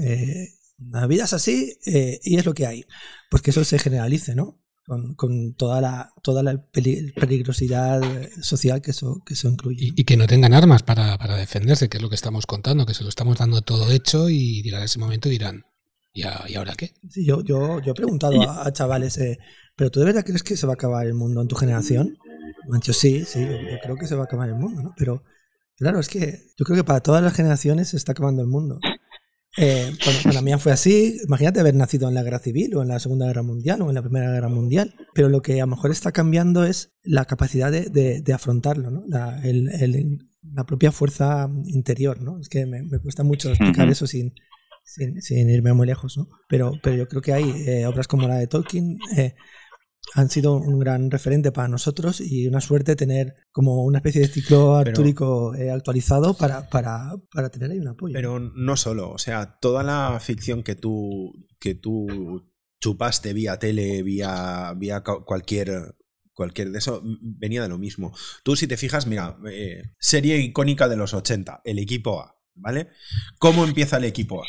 la 0.91 1.07
vida 1.07 1.23
es 1.23 1.31
así 1.31 1.77
y 1.85 2.37
es 2.37 2.45
lo 2.45 2.53
que 2.53 2.67
hay. 2.67 2.83
Pues 3.31 3.41
que 3.41 3.51
eso 3.51 3.63
se 3.63 3.79
generalice, 3.79 4.35
¿no? 4.35 4.59
Con, 4.87 5.53
toda 5.55 5.81
la 5.81 6.13
toda 6.23 6.43
la 6.43 6.61
peligrosidad 6.71 8.01
social 8.41 8.81
que 8.81 8.91
eso, 8.91 9.21
que 9.25 9.33
eso 9.33 9.49
incluye. 9.49 9.91
Y, 9.95 10.03
que 10.05 10.15
no 10.15 10.27
tengan 10.27 10.53
armas 10.53 10.81
para, 10.83 11.17
defenderse, 11.35 11.89
que 11.89 11.97
es 11.97 12.03
lo 12.03 12.09
que 12.09 12.15
estamos 12.15 12.45
contando, 12.45 12.85
que 12.85 12.93
se 12.93 13.03
lo 13.03 13.09
estamos 13.09 13.37
dando 13.37 13.61
todo 13.61 13.91
hecho 13.91 14.29
y 14.29 14.63
llegar 14.63 14.81
a 14.81 14.85
ese 14.85 14.99
momento 14.99 15.27
dirán, 15.27 15.65
¿y, 16.13 16.23
ahora 16.23 16.73
qué? 16.77 16.93
Sí, 17.09 17.25
yo, 17.25 17.43
yo, 17.43 17.81
yo 17.81 17.91
he 17.91 17.95
preguntado 17.95 18.49
a, 18.49 18.71
chavales, 18.71 19.17
eh, 19.17 19.39
¿pero 19.75 19.91
tú 19.91 19.99
de 19.99 20.05
verdad 20.05 20.23
crees 20.25 20.43
que 20.43 20.55
se 20.55 20.65
va 20.65 20.73
a 20.73 20.75
acabar 20.75 21.05
el 21.05 21.13
mundo 21.13 21.41
en 21.41 21.47
tu 21.49 21.55
generación? 21.57 22.17
Dicho, 22.71 22.93
sí, 22.93 23.25
sí, 23.25 23.41
yo 23.41 23.77
creo 23.83 23.95
que 23.97 24.07
se 24.07 24.15
va 24.15 24.21
a 24.21 24.25
acabar 24.25 24.47
el 24.47 24.55
mundo, 24.55 24.81
¿no? 24.81 24.93
Pero 24.97 25.23
claro, 25.77 25.99
es 25.99 26.07
que 26.07 26.39
yo 26.57 26.65
creo 26.65 26.77
que 26.77 26.83
para 26.83 27.01
todas 27.01 27.21
las 27.21 27.33
generaciones 27.33 27.89
se 27.89 27.97
está 27.97 28.13
acabando 28.13 28.41
el 28.41 28.47
mundo. 28.47 28.79
Eh, 29.57 29.91
bueno, 30.05 30.31
la 30.33 30.41
mía 30.41 30.57
fue 30.59 30.71
así. 30.71 31.19
Imagínate 31.25 31.59
haber 31.59 31.73
nacido 31.73 32.07
en 32.07 32.13
la 32.13 32.23
guerra 32.23 32.39
civil 32.39 32.75
o 32.75 32.83
en 32.83 32.89
la 32.89 32.99
Segunda 32.99 33.25
Guerra 33.25 33.41
Mundial 33.41 33.81
o 33.81 33.89
en 33.89 33.95
la 33.95 34.03
Primera 34.03 34.31
Guerra 34.31 34.49
Mundial. 34.49 34.93
Pero 35.13 35.29
lo 35.29 35.41
que 35.41 35.53
a 35.59 35.65
lo 35.65 35.71
mejor 35.71 35.91
está 35.91 36.11
cambiando 36.11 36.63
es 36.63 36.93
la 37.03 37.25
capacidad 37.25 37.71
de, 37.71 38.33
afrontarlo, 38.33 38.91
¿no? 38.91 39.03
La, 39.07 39.41
la, 40.53 40.63
propia 40.65 40.91
fuerza 40.91 41.49
interior, 41.65 42.21
¿no? 42.21 42.39
Es 42.39 42.49
que 42.49 42.65
me, 42.67 42.87
cuesta 42.99 43.23
mucho 43.23 43.49
explicar 43.49 43.89
eso 43.89 44.05
sin, 44.05 44.33
sin, 44.83 45.49
irme 45.49 45.73
muy 45.73 45.87
lejos, 45.87 46.17
¿no? 46.17 46.29
Pero, 46.47 46.73
pero 46.83 46.95
yo 46.95 47.07
creo 47.07 47.21
que 47.23 47.33
hay 47.33 47.49
eh, 47.67 47.87
obras 47.87 48.07
como 48.07 48.27
la 48.27 48.35
de 48.35 48.47
Tolkien 48.47 48.99
eh, 49.17 49.33
han 50.13 50.29
sido 50.29 50.55
un 50.55 50.79
gran 50.79 51.11
referente 51.11 51.51
para 51.51 51.67
nosotros 51.67 52.21
y 52.21 52.47
una 52.47 52.61
suerte 52.61 52.95
tener 52.95 53.35
como 53.51 53.83
una 53.83 53.99
especie 53.99 54.21
de 54.21 54.27
ciclo 54.27 54.75
artúrico 54.75 55.53
eh, 55.55 55.71
actualizado 55.71 56.35
para, 56.35 56.69
para, 56.69 57.13
para, 57.31 57.49
tener 57.49 57.71
ahí 57.71 57.79
un 57.79 57.89
apoyo. 57.89 58.13
Pero 58.13 58.39
no 58.39 58.77
solo, 58.77 59.11
o 59.11 59.17
sea, 59.17 59.57
toda 59.59 59.83
la 59.83 60.19
ficción 60.19 60.63
que 60.63 60.75
tú, 60.75 61.47
que 61.59 61.75
tú 61.75 62.51
chupaste 62.79 63.33
vía 63.33 63.59
tele, 63.59 64.03
vía, 64.03 64.73
vía 64.77 65.01
cualquier, 65.01 65.95
cualquier 66.33 66.71
de 66.71 66.79
eso, 66.79 67.01
venía 67.03 67.61
de 67.61 67.69
lo 67.69 67.77
mismo. 67.77 68.13
Tú 68.43 68.55
si 68.55 68.67
te 68.67 68.77
fijas, 68.77 69.07
mira, 69.07 69.37
eh, 69.49 69.93
serie 69.99 70.37
icónica 70.37 70.87
de 70.87 70.95
los 70.95 71.13
80, 71.13 71.61
el 71.63 71.79
equipo 71.79 72.21
A, 72.21 72.35
¿vale? 72.55 72.89
¿Cómo 73.39 73.65
empieza 73.65 73.97
el 73.97 74.05
equipo 74.05 74.41
A? 74.41 74.45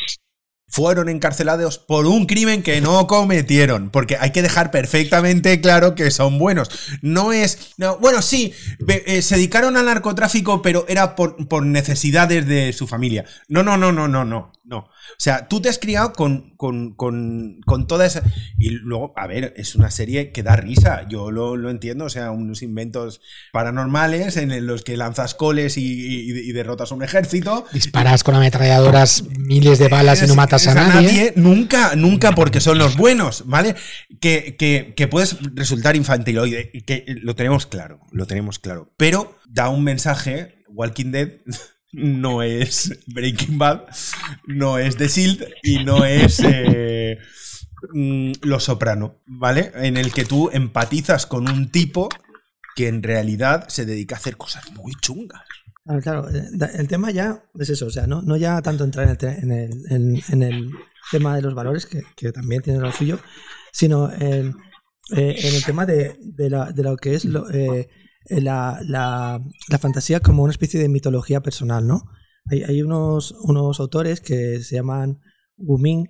Fueron 0.68 1.08
encarcelados 1.08 1.78
por 1.78 2.06
un 2.06 2.26
crimen 2.26 2.62
que 2.62 2.80
no 2.80 3.06
cometieron, 3.06 3.90
porque 3.90 4.16
hay 4.20 4.30
que 4.30 4.42
dejar 4.42 4.70
perfectamente 4.70 5.60
claro 5.60 5.94
que 5.94 6.10
son 6.10 6.38
buenos. 6.38 6.70
No 7.00 7.32
es, 7.32 7.74
no, 7.78 7.96
bueno, 7.98 8.20
sí, 8.22 8.52
eh, 8.86 9.22
se 9.22 9.36
dedicaron 9.36 9.76
al 9.76 9.86
narcotráfico, 9.86 10.60
pero 10.60 10.84
era 10.88 11.16
por, 11.16 11.48
por, 11.48 11.64
necesidades 11.64 12.46
de 12.46 12.72
su 12.72 12.86
familia. 12.86 13.24
No, 13.48 13.62
no, 13.62 13.76
no, 13.76 13.92
no, 13.92 14.08
no, 14.08 14.24
no, 14.24 14.52
no. 14.64 14.88
O 15.12 15.20
sea, 15.20 15.48
tú 15.48 15.60
te 15.60 15.68
has 15.68 15.78
criado 15.78 16.12
con, 16.12 16.54
con, 16.56 16.94
con, 16.94 17.60
con 17.64 17.86
toda 17.86 18.06
esa... 18.06 18.22
Y 18.58 18.70
luego, 18.70 19.12
a 19.16 19.26
ver, 19.26 19.54
es 19.56 19.74
una 19.74 19.90
serie 19.90 20.32
que 20.32 20.42
da 20.42 20.56
risa, 20.56 21.06
yo 21.08 21.30
lo, 21.30 21.56
lo 21.56 21.70
entiendo, 21.70 22.04
o 22.04 22.10
sea, 22.10 22.30
unos 22.30 22.62
inventos 22.62 23.20
paranormales 23.52 24.36
en 24.36 24.66
los 24.66 24.82
que 24.82 24.96
lanzas 24.96 25.34
coles 25.34 25.76
y, 25.76 26.52
derrotas 26.52 26.92
a 26.92 26.94
un 26.94 27.02
ejército. 27.02 27.66
Disparas 27.72 28.24
con 28.24 28.34
ametralladoras 28.34 29.24
miles 29.38 29.78
de 29.78 29.88
balas 29.88 30.22
y 30.22 30.26
no 30.26 30.34
matas 30.34 30.66
a 30.66 30.74
nadie. 30.74 31.32
Nunca, 31.36 31.94
nunca 31.96 32.32
porque 32.32 32.60
son 32.60 32.78
los 32.78 32.96
buenos, 32.96 33.44
¿vale? 33.46 33.74
Que, 34.20 34.56
que, 34.56 34.94
que 34.96 35.08
puedes 35.08 35.36
resultar 35.54 35.96
infantiloide, 35.96 36.70
que 36.86 37.04
lo 37.22 37.34
tenemos 37.34 37.66
claro, 37.66 38.00
lo 38.10 38.26
tenemos 38.26 38.58
claro. 38.58 38.92
Pero 38.96 39.38
da 39.48 39.68
un 39.68 39.84
mensaje, 39.84 40.64
Walking 40.68 41.12
Dead 41.12 41.28
no 41.98 42.42
es 42.42 43.00
Breaking 43.06 43.58
Bad, 43.58 43.82
no 44.46 44.78
es 44.78 44.96
The 44.96 45.08
Shield 45.08 45.46
y 45.62 45.84
no 45.84 46.04
es 46.04 46.40
eh, 46.44 47.18
mm, 47.92 48.32
Lo 48.42 48.60
Soprano, 48.60 49.20
¿vale? 49.26 49.72
En 49.74 49.96
el 49.96 50.12
que 50.12 50.24
tú 50.24 50.50
empatizas 50.52 51.26
con 51.26 51.48
un 51.48 51.70
tipo 51.70 52.08
que 52.74 52.88
en 52.88 53.02
realidad 53.02 53.68
se 53.68 53.84
dedica 53.84 54.14
a 54.14 54.18
hacer 54.18 54.36
cosas 54.36 54.70
muy 54.72 54.92
chungas. 55.00 55.42
Claro, 56.02 56.28
eh, 56.28 56.44
el 56.74 56.86
tema 56.86 57.10
ya 57.10 57.42
es 57.58 57.70
eso, 57.70 57.86
o 57.86 57.90
sea, 57.90 58.06
no, 58.06 58.36
ya 58.36 58.60
tanto 58.60 58.84
entrar 58.84 59.16
en 59.22 59.50
el, 59.50 60.72
tema 61.10 61.34
de 61.34 61.42
los 61.42 61.54
valores, 61.54 61.86
que, 61.86 62.32
también 62.32 62.60
tiene 62.62 62.78
lo 62.78 62.92
suyo, 62.92 63.18
sino 63.72 64.12
en, 64.12 64.54
eh, 65.16 65.34
el 65.42 65.64
tema 65.64 65.86
de, 65.86 66.18
lo 66.76 66.96
que 66.96 67.14
es 67.14 67.24
lo, 67.24 67.46
la, 68.30 68.80
la, 68.82 69.40
fantasía 69.78 70.20
como 70.20 70.42
una 70.42 70.52
especie 70.52 70.80
de 70.80 70.88
mitología 70.88 71.40
personal, 71.40 71.86
¿no? 71.86 72.04
Hay, 72.50 72.80
unos, 72.80 73.32
unos 73.42 73.78
autores 73.78 74.20
que 74.20 74.62
se 74.62 74.76
llaman 74.76 75.20
Wuming, 75.58 76.08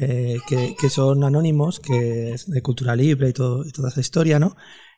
eh, 0.00 0.38
que, 0.46 0.74
que, 0.78 0.90
son 0.90 1.24
anónimos, 1.24 1.80
que 1.80 2.32
es 2.32 2.46
de 2.46 2.60
cultura 2.60 2.94
libre 2.94 3.30
y, 3.30 3.32
todo, 3.32 3.64
y 3.64 3.72
toda 3.72 3.88
esa 3.88 4.00
historia, 4.00 4.38
¿no? 4.38 4.54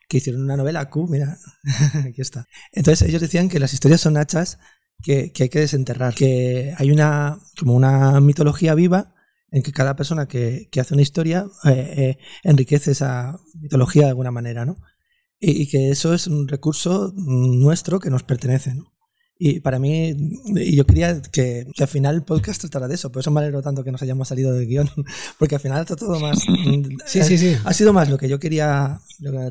Que 0.09 0.17
hicieron 0.17 0.43
una 0.43 0.57
novela 0.57 0.89
Q, 0.89 1.07
mira, 1.09 1.37
aquí 2.07 2.21
está. 2.21 2.45
Entonces 2.73 3.07
ellos 3.07 3.21
decían 3.21 3.47
que 3.47 3.59
las 3.59 3.73
historias 3.73 4.01
son 4.01 4.17
hachas 4.17 4.59
que, 5.01 5.31
que 5.31 5.43
hay 5.43 5.49
que 5.49 5.59
desenterrar, 5.59 6.13
que 6.13 6.73
hay 6.77 6.91
una, 6.91 7.39
como 7.57 7.73
una 7.73 8.19
mitología 8.19 8.75
viva 8.75 9.13
en 9.51 9.63
que 9.63 9.71
cada 9.71 9.95
persona 9.95 10.27
que, 10.27 10.67
que 10.71 10.81
hace 10.81 10.93
una 10.93 11.03
historia 11.03 11.45
eh, 11.65 12.17
enriquece 12.43 12.91
esa 12.91 13.39
mitología 13.61 14.03
de 14.03 14.09
alguna 14.09 14.31
manera, 14.31 14.65
¿no? 14.65 14.75
Y, 15.47 15.67
que 15.67 15.89
eso 15.89 16.13
es 16.13 16.27
un 16.27 16.47
recurso 16.47 17.13
nuestro 17.15 17.99
que 17.99 18.09
nos 18.09 18.23
pertenece. 18.23 18.73
¿no? 18.73 18.95
Y 19.37 19.59
para 19.59 19.79
mí, 19.79 20.15
y 20.55 20.75
yo 20.75 20.85
quería 20.85 21.21
que, 21.21 21.67
al 21.77 21.87
final 21.87 22.15
el 22.15 22.23
podcast 22.23 22.61
tratara 22.61 22.87
de 22.87 22.95
eso, 22.95 23.11
por 23.11 23.19
eso 23.19 23.31
me 23.31 23.41
alegro 23.41 23.61
tanto 23.61 23.83
que 23.83 23.91
nos 23.91 24.01
hayamos 24.01 24.29
salido 24.29 24.53
del 24.53 24.65
guion, 24.65 24.89
porque 25.39 25.55
al 25.55 25.61
final 25.61 25.81
está 25.81 25.95
todo 25.95 26.19
más... 26.19 26.39
sí, 27.05 27.21
sí, 27.23 27.37
sí. 27.37 27.55
Ha 27.65 27.73
sido 27.73 27.91
más 27.91 28.09
lo 28.09 28.17
que 28.17 28.29
yo 28.29 28.39
quería 28.39 28.99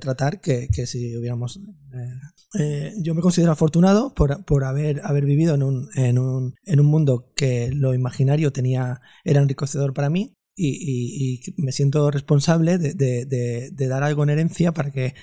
tratar 0.01 0.41
que, 0.41 0.69
que 0.69 0.87
si 0.87 1.17
hubiéramos... 1.17 1.59
Eh, 1.59 2.59
eh, 2.59 2.95
yo 2.99 3.15
me 3.15 3.21
considero 3.21 3.53
afortunado 3.53 4.15
por, 4.15 4.45
por 4.45 4.65
haber, 4.65 5.01
haber 5.05 5.27
vivido 5.27 5.55
en 5.55 5.63
un, 5.63 5.89
en, 5.97 6.19
un, 6.19 6.55
en 6.65 6.81
un 6.81 6.87
mundo 6.87 7.33
que 7.37 7.71
lo 7.73 7.95
imaginario 7.95 8.53
tenía 8.53 9.01
era 9.25 9.41
enriquecedor 9.41 9.93
para 9.93 10.09
mí 10.09 10.37
y, 10.57 11.41
y, 11.47 11.63
me 11.63 11.73
siento 11.73 12.11
responsable 12.11 12.79
de, 12.79 12.95
de, 12.95 13.27
de, 13.27 13.71
de, 13.73 13.89
dar 13.89 14.05
algo 14.05 14.23
en 14.23 14.31
herencia 14.31 14.73
para 14.73 14.93
que 14.93 15.15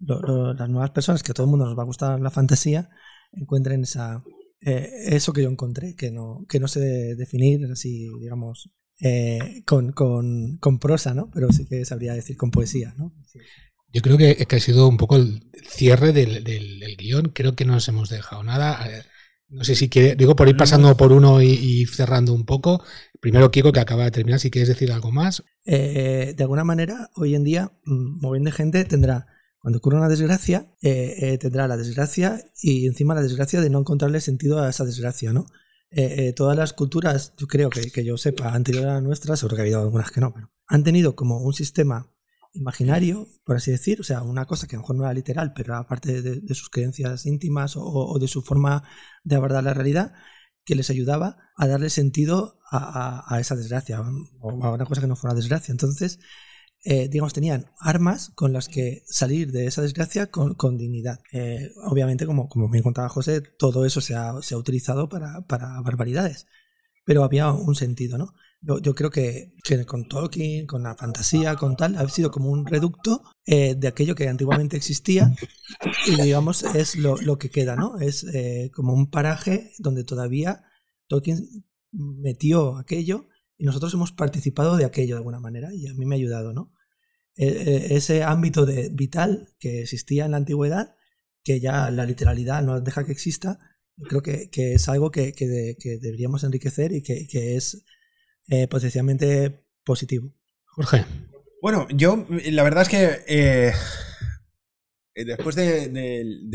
las 0.00 0.68
nuevas 0.68 0.90
personas, 0.90 1.22
que 1.22 1.32
a 1.32 1.34
todo 1.34 1.46
el 1.46 1.50
mundo 1.50 1.66
nos 1.66 1.78
va 1.78 1.82
a 1.82 1.86
gustar 1.86 2.20
la 2.20 2.30
fantasía, 2.30 2.90
encuentren 3.32 3.82
esa, 3.82 4.22
eh, 4.60 4.90
eso 5.06 5.32
que 5.32 5.42
yo 5.42 5.48
encontré, 5.48 5.94
que 5.96 6.10
no, 6.10 6.44
que 6.48 6.60
no 6.60 6.68
sé 6.68 6.80
definir 7.16 7.64
así, 7.70 8.08
digamos, 8.20 8.70
eh, 9.00 9.62
con, 9.64 9.92
con, 9.92 10.58
con, 10.58 10.78
prosa, 10.78 11.14
¿no? 11.14 11.30
Pero 11.32 11.50
sí 11.52 11.66
que 11.66 11.84
sabría 11.84 12.12
decir 12.12 12.36
con 12.36 12.50
poesía, 12.50 12.94
¿no? 12.98 13.12
Yo 13.92 14.02
creo 14.02 14.18
que, 14.18 14.36
que, 14.36 14.56
ha 14.56 14.60
sido 14.60 14.86
un 14.88 14.98
poco 14.98 15.16
el 15.16 15.50
cierre 15.66 16.12
del, 16.12 16.44
del, 16.44 16.96
guion. 16.96 17.30
Creo 17.34 17.56
que 17.56 17.64
no 17.64 17.72
nos 17.72 17.88
hemos 17.88 18.10
dejado 18.10 18.42
nada. 18.42 18.86
No 19.48 19.64
sé 19.64 19.74
si 19.74 19.88
quiere, 19.88 20.14
digo, 20.14 20.36
por 20.36 20.48
ir 20.48 20.56
pasando 20.56 20.96
por 20.96 21.12
uno 21.12 21.42
y, 21.42 21.86
cerrando 21.86 22.32
un 22.32 22.44
poco. 22.44 22.84
Primero, 23.20 23.50
Kiko, 23.50 23.72
que 23.72 23.80
acaba 23.80 24.04
de 24.04 24.12
terminar, 24.12 24.38
si 24.38 24.50
quieres 24.50 24.68
decir 24.68 24.92
algo 24.92 25.10
más. 25.10 25.42
Eh, 25.64 26.34
de 26.36 26.42
alguna 26.44 26.62
manera, 26.62 27.10
hoy 27.16 27.34
en 27.34 27.42
día, 27.42 27.72
mm, 27.84 28.44
de 28.44 28.52
gente 28.52 28.84
tendrá 28.84 29.26
cuando 29.60 29.78
ocurre 29.78 29.98
una 29.98 30.08
desgracia, 30.08 30.74
eh, 30.80 31.16
eh, 31.18 31.38
tendrá 31.38 31.68
la 31.68 31.76
desgracia 31.76 32.42
y 32.62 32.86
encima 32.86 33.14
la 33.14 33.20
desgracia 33.20 33.60
de 33.60 33.68
no 33.68 33.80
encontrarle 33.80 34.20
sentido 34.22 34.58
a 34.58 34.70
esa 34.70 34.84
desgracia, 34.84 35.32
¿no? 35.32 35.46
Eh, 35.90 36.32
todas 36.34 36.56
las 36.56 36.72
culturas, 36.72 37.34
yo 37.36 37.46
creo 37.46 37.68
que, 37.68 37.90
que 37.90 38.04
yo 38.04 38.16
sepa, 38.16 38.54
anterior 38.54 38.86
a 38.86 38.94
la 38.94 39.00
nuestra, 39.00 39.36
seguro 39.36 39.56
que 39.56 39.62
ha 39.62 39.64
habido 39.64 39.82
algunas 39.82 40.10
que 40.10 40.20
no, 40.20 40.32
pero 40.32 40.50
han 40.66 40.84
tenido 40.84 41.14
como 41.14 41.38
un 41.38 41.52
sistema 41.52 42.10
imaginario, 42.52 43.28
por 43.44 43.56
así 43.56 43.70
decir, 43.70 44.00
o 44.00 44.04
sea, 44.04 44.22
una 44.22 44.46
cosa 44.46 44.66
que 44.66 44.76
a 44.76 44.78
lo 44.78 44.82
mejor 44.82 44.96
no 44.96 45.04
era 45.04 45.12
literal, 45.12 45.52
pero 45.52 45.76
aparte 45.76 46.22
de, 46.22 46.54
sus 46.54 46.70
creencias 46.70 47.26
íntimas 47.26 47.74
o, 47.76 48.18
de 48.18 48.28
su 48.28 48.42
forma 48.42 48.84
de 49.24 49.36
abordar 49.36 49.64
la 49.64 49.74
realidad, 49.74 50.14
que 50.64 50.74
les 50.74 50.90
ayudaba 50.90 51.36
a 51.56 51.66
darle 51.66 51.90
sentido 51.90 52.60
a, 52.70 53.24
a 53.34 53.40
esa 53.40 53.56
desgracia, 53.56 54.00
o 54.40 54.64
a 54.64 54.72
una 54.72 54.86
cosa 54.86 55.00
que 55.00 55.06
no 55.06 55.16
fuera 55.16 55.34
desgracia. 55.34 55.72
Entonces, 55.72 56.20
eh, 56.82 57.08
digamos, 57.08 57.34
tenían 57.34 57.66
armas 57.78 58.30
con 58.34 58.54
las 58.54 58.68
que 58.68 59.02
salir 59.06 59.52
de 59.52 59.66
esa 59.66 59.82
desgracia 59.82 60.30
con, 60.30 60.78
dignidad. 60.78 61.20
Eh, 61.30 61.72
obviamente, 61.84 62.24
como, 62.24 62.48
como 62.48 62.70
bien 62.70 62.82
contaba 62.82 63.10
José, 63.10 63.42
todo 63.42 63.84
eso 63.84 64.00
se 64.00 64.14
ha, 64.14 64.40
se 64.40 64.54
ha 64.54 64.58
utilizado 64.58 65.08
para, 65.08 65.42
para, 65.42 65.80
barbaridades, 65.82 66.46
pero 67.04 67.22
había 67.22 67.52
un 67.52 67.74
sentido, 67.74 68.16
¿no? 68.16 68.34
Yo, 68.62 68.94
creo 68.94 69.10
que, 69.10 69.54
que, 69.64 69.86
con 69.86 70.06
Tolkien, 70.06 70.66
con 70.66 70.82
la 70.82 70.94
fantasía, 70.94 71.56
con 71.56 71.76
tal, 71.76 71.96
ha 71.96 72.06
sido 72.08 72.30
como 72.30 72.50
un 72.50 72.66
reducto 72.66 73.22
eh, 73.46 73.74
de 73.74 73.88
aquello 73.88 74.14
que 74.14 74.28
antiguamente 74.28 74.76
existía 74.76 75.34
y, 76.06 76.20
digamos, 76.20 76.62
es 76.62 76.96
lo, 76.96 77.16
lo 77.16 77.38
que 77.38 77.48
queda, 77.48 77.74
¿no? 77.76 77.98
Es 77.98 78.26
como 78.74 78.92
un 78.92 79.10
paraje 79.10 79.72
donde 79.78 80.04
todavía 80.04 80.62
Tolkien 81.08 81.64
metió 81.90 82.76
aquello 82.76 83.29
y 83.60 83.66
nosotros 83.66 83.92
hemos 83.92 84.10
participado 84.10 84.78
de 84.78 84.86
aquello 84.86 85.14
de 85.14 85.18
alguna 85.18 85.38
manera 85.38 85.68
y 85.74 85.86
a 85.86 85.92
mí 85.92 86.06
me 86.06 86.14
ha 86.14 86.18
ayudado, 86.18 86.54
¿no? 86.54 86.72
E, 87.36 87.46
e, 87.46 87.94
ese 87.94 88.22
ámbito 88.22 88.64
de 88.64 88.88
vital 88.88 89.50
que 89.60 89.82
existía 89.82 90.24
en 90.24 90.30
la 90.30 90.38
antigüedad, 90.38 90.94
que 91.44 91.60
ya 91.60 91.90
la 91.90 92.06
literalidad 92.06 92.62
no 92.62 92.80
deja 92.80 93.04
que 93.04 93.12
exista, 93.12 93.58
creo 94.08 94.22
que, 94.22 94.48
es 94.54 94.88
algo 94.88 95.10
que, 95.10 95.34
deberíamos 96.00 96.42
enriquecer 96.42 96.92
y 96.92 97.02
que, 97.02 97.56
es 97.56 97.84
eh, 98.48 98.66
potencialmente 98.66 99.66
positivo. 99.84 100.34
Jorge. 100.64 101.04
Bueno, 101.60 101.86
yo, 101.94 102.26
la 102.30 102.62
verdad 102.62 102.84
es 102.84 102.88
que 102.88 103.18
eh, 103.28 103.72
después 105.14 105.54
del, 105.54 106.48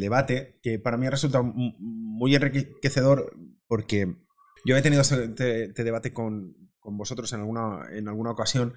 debate, 0.00 0.58
que 0.60 0.80
para 0.80 0.96
mí 0.96 1.06
ha 1.06 1.10
resultado 1.10 1.44
muy 1.44 2.34
enriquecedor, 2.34 3.32
porque 3.68 4.27
yo 4.68 4.76
he 4.76 4.82
tenido 4.82 5.00
este, 5.00 5.72
debate 5.82 6.12
con, 6.12 6.54
vosotros 6.82 7.32
en 7.32 7.40
alguna, 7.40 7.86
en 7.90 8.06
alguna 8.06 8.32
ocasión, 8.32 8.74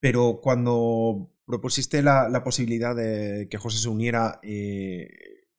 pero 0.00 0.40
cuando 0.42 1.30
propusiste 1.46 2.02
la, 2.02 2.42
posibilidad 2.42 2.96
de 2.96 3.46
que 3.48 3.56
José 3.56 3.78
se 3.78 3.88
uniera, 3.88 4.40
eh, 4.42 5.08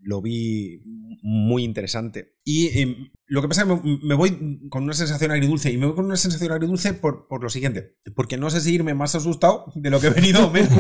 lo 0.06 0.22
vi 0.22 0.82
muy 1.23 1.64
interesante. 1.64 2.36
Y 2.44 2.80
em, 2.80 3.10
lo 3.26 3.41
que 3.41 3.48
pasa 3.48 3.64
es 3.64 3.68
que 3.68 3.73
me, 4.03 4.14
voy 4.14 4.60
con 4.69 4.84
una 4.84 4.94
sensación 4.94 5.32
agridulce. 5.32 5.72
Y 5.72 5.77
me 5.77 5.88
voy 5.88 5.95
con 5.95 6.06
una 6.06 6.15
sensación 6.15 6.52
agridulce 6.52 6.94
por, 6.94 7.27
por 7.27 7.41
lo 7.41 7.49
siguiente. 7.49 7.95
Porque 8.15 8.38
no 8.38 8.52
sé 8.52 8.61
si 8.61 8.76
irme 8.76 8.94
más 8.94 9.15
asustado 9.15 9.65
de 9.73 9.90
lo 9.90 9.99
que 9.99 10.07
he 10.07 10.11
venido 10.11 10.52
menos. 10.52 10.72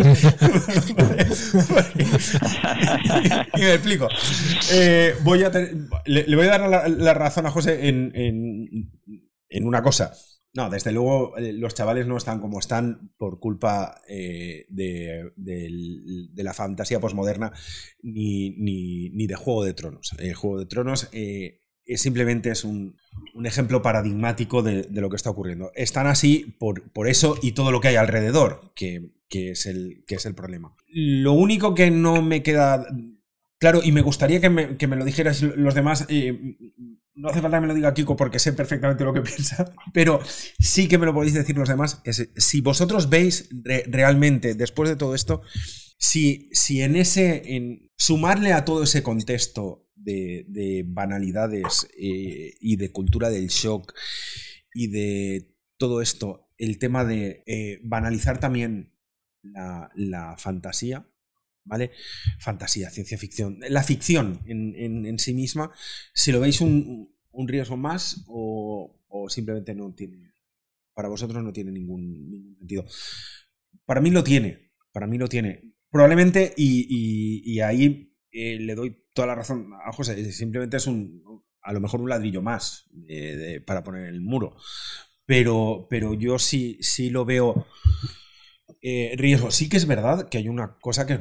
y 3.55 3.59
me 3.59 3.73
explico. 3.73 4.07
Eh, 4.71 5.15
voy 5.23 5.43
a 5.43 5.51
le, 6.05 6.35
voy 6.35 6.45
a 6.45 6.57
dar 6.57 6.89
la, 6.89 7.13
razón 7.15 7.47
a 7.47 7.51
José 7.51 7.87
en, 7.89 8.11
en 9.49 9.65
una 9.65 9.81
cosa. 9.81 10.13
No, 10.55 10.69
desde 10.69 10.93
luego 10.93 11.37
eh, 11.37 11.51
los 11.51 11.73
chavales 11.75 12.07
no 12.07 12.15
están 12.15 12.39
como 12.39 12.59
están 12.59 13.11
por 13.17 13.41
culpa 13.41 14.01
eh, 14.07 14.65
de, 14.69 15.33
la 16.37 16.53
fantasía 16.53 17.01
posmoderna 17.01 17.51
ni, 18.01 18.51
ni, 18.51 19.27
de 19.27 19.35
Juego 19.35 19.65
de 19.65 19.73
Tronos. 19.73 20.15
Eh, 20.17 20.33
Juego 20.33 20.59
de 20.59 20.65
Tronos 20.65 21.09
simplemente 21.97 22.51
es 22.51 22.63
un, 22.63 22.95
ejemplo 23.43 23.81
paradigmático 23.81 24.63
de, 24.63 24.87
lo 24.91 25.09
que 25.09 25.17
está 25.17 25.29
ocurriendo. 25.29 25.73
Están 25.75 26.07
así 26.07 26.55
por, 26.57 26.89
por 26.93 27.09
eso 27.09 27.37
y 27.41 27.51
todo 27.51 27.71
lo 27.71 27.81
que 27.81 27.89
hay 27.89 27.97
alrededor, 27.97 28.71
que, 28.75 29.11
es 29.29 29.65
el, 29.65 30.05
que 30.07 30.15
es 30.15 30.25
el 30.25 30.35
problema. 30.35 30.73
Lo 30.87 31.33
único 31.33 31.75
que 31.75 31.91
no 31.91 32.21
me 32.21 32.43
queda 32.43 32.87
claro, 33.57 33.81
y 33.83 33.91
me 33.91 34.01
gustaría 34.01 34.39
que 34.39 34.49
me, 34.49 34.77
que 34.77 34.87
me 34.87 34.95
lo 34.95 35.03
dijeras 35.03 35.41
los 35.41 35.75
demás 35.75 36.07
no 37.15 37.29
hace 37.29 37.41
falta 37.41 37.57
que 37.57 37.61
me 37.61 37.67
lo 37.67 37.73
diga 37.73 37.93
Kiko 37.93 38.15
porque 38.15 38.39
sé 38.39 38.53
perfectamente 38.53 39.03
lo 39.03 39.13
que 39.13 39.21
piensa, 39.23 39.73
pero 39.93 40.19
sí 40.59 40.87
que 40.87 40.97
me 40.97 41.05
lo 41.05 41.13
podéis 41.13 41.33
decir 41.33 41.57
los 41.57 41.69
demás. 41.69 42.01
si 42.35 42.61
vosotros 42.61 43.09
veis 43.09 43.49
realmente, 43.87 44.55
después 44.55 44.89
de 44.89 44.95
todo 44.95 45.15
esto, 45.15 45.41
si, 45.97 46.49
si 46.51 46.81
en 46.81 46.95
ese, 46.95 47.81
sumarle 47.97 48.53
a 48.53 48.65
todo 48.65 48.83
ese 48.83 49.01
contexto 49.03 49.87
de, 49.95 50.83
banalidades 50.87 51.87
eh, 51.97 52.53
y 52.59 52.75
de 52.75 52.91
cultura 52.91 53.29
del 53.29 53.47
shock 53.47 53.93
y 54.73 54.87
de 54.87 55.55
todo 55.77 56.01
esto, 56.01 56.49
el 56.57 56.79
tema 56.79 57.05
de 57.05 57.43
eh, 57.47 57.79
banalizar 57.83 58.39
también 58.39 58.93
la, 59.41 60.35
fantasía, 60.37 61.07
¿vale? 61.65 61.91
Fantasía, 62.39 62.89
ciencia 62.89 63.17
ficción. 63.17 63.59
La 63.67 63.83
ficción 63.83 64.41
en, 64.45 65.19
sí 65.19 65.33
misma, 65.33 65.71
si 66.13 66.31
lo 66.31 66.39
veis 66.39 66.61
un, 66.61 67.09
riesgo 67.47 67.75
más 67.75 68.23
o, 68.27 68.95
simplemente 69.27 69.75
no 69.75 69.93
tiene, 69.93 70.33
para 70.93 71.09
vosotros 71.09 71.43
no 71.43 71.51
tiene 71.51 71.71
ningún, 71.71 72.55
sentido. 72.59 72.85
Para 73.85 74.01
mí 74.01 74.11
lo 74.11 74.23
tiene, 74.23 74.71
para 74.91 75.07
mí 75.07 75.17
lo 75.17 75.27
tiene. 75.27 75.73
Probablemente, 75.89 76.53
y, 76.55 77.59
ahí 77.59 78.15
eh, 78.31 78.59
le 78.59 78.75
doy 78.75 79.05
toda 79.13 79.27
la 79.27 79.35
razón 79.35 79.71
a 79.85 79.91
José, 79.91 80.31
simplemente 80.31 80.77
es 80.77 80.87
un, 80.87 81.23
a 81.61 81.73
lo 81.73 81.79
mejor 81.79 82.01
un 82.01 82.09
ladrillo 82.09 82.41
más 82.41 82.89
eh, 83.07 83.61
para 83.65 83.83
poner 83.83 84.07
el 84.07 84.21
muro. 84.21 84.55
Pero, 85.25 85.87
pero 85.89 86.13
yo 86.13 86.37
sí, 86.37 86.77
sí 86.81 87.09
lo 87.09 87.25
veo 87.25 87.65
eh, 88.81 89.15
riesgo. 89.17 89.49
Sí 89.49 89.67
que 89.67 89.77
es 89.77 89.87
verdad 89.87 90.29
que 90.29 90.37
hay 90.37 90.47
una 90.47 90.77
cosa 90.79 91.07
que 91.07 91.19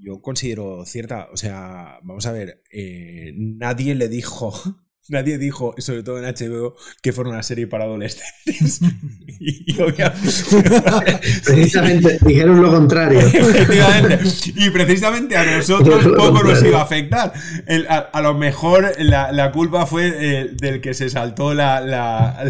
yo 0.00 0.20
considero 0.20 0.84
cierta. 0.86 1.28
O 1.32 1.36
sea, 1.36 1.98
vamos 2.02 2.26
a 2.26 2.32
ver, 2.32 2.62
eh, 2.72 3.32
nadie 3.34 3.94
le 3.94 4.08
dijo, 4.08 4.52
nadie 5.08 5.38
dijo, 5.38 5.74
sobre 5.78 6.02
todo 6.02 6.18
en 6.18 6.24
HBO, 6.24 6.74
que 7.02 7.12
fuera 7.12 7.30
una 7.30 7.42
serie 7.42 7.66
para 7.66 7.84
adolescentes. 7.84 8.80
y, 9.40 9.74
precisamente 11.44 12.18
dijeron 12.22 12.60
lo 12.62 12.70
contrario. 12.70 13.20
Y 14.54 14.70
precisamente 14.70 15.36
a 15.36 15.56
nosotros 15.56 16.04
poco 16.16 16.42
nos 16.42 16.62
iba 16.62 16.80
a 16.80 16.82
afectar. 16.82 17.32
a, 17.88 18.22
lo 18.22 18.34
mejor 18.34 18.92
la, 18.98 19.52
culpa 19.52 19.86
fue 19.86 20.08
eh, 20.08 20.50
del 20.60 20.80
que 20.80 20.94
se 20.94 21.08
saltó 21.08 21.54
la, 21.54 21.78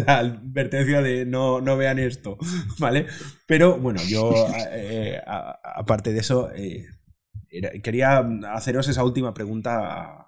advertencia 0.07 1.01
de 1.01 1.25
no, 1.25 1.61
no 1.61 1.77
vean 1.77 1.99
esto. 1.99 2.37
¿Vale? 2.77 3.07
Pero 3.45 3.79
bueno, 3.79 4.01
yo, 4.07 4.33
eh, 4.71 5.19
aparte 5.63 6.13
de 6.13 6.19
eso 6.19 6.49
quería 7.83 8.19
haceros 8.53 8.87
esa 8.87 9.03
última 9.03 9.33
pregunta 9.33 10.27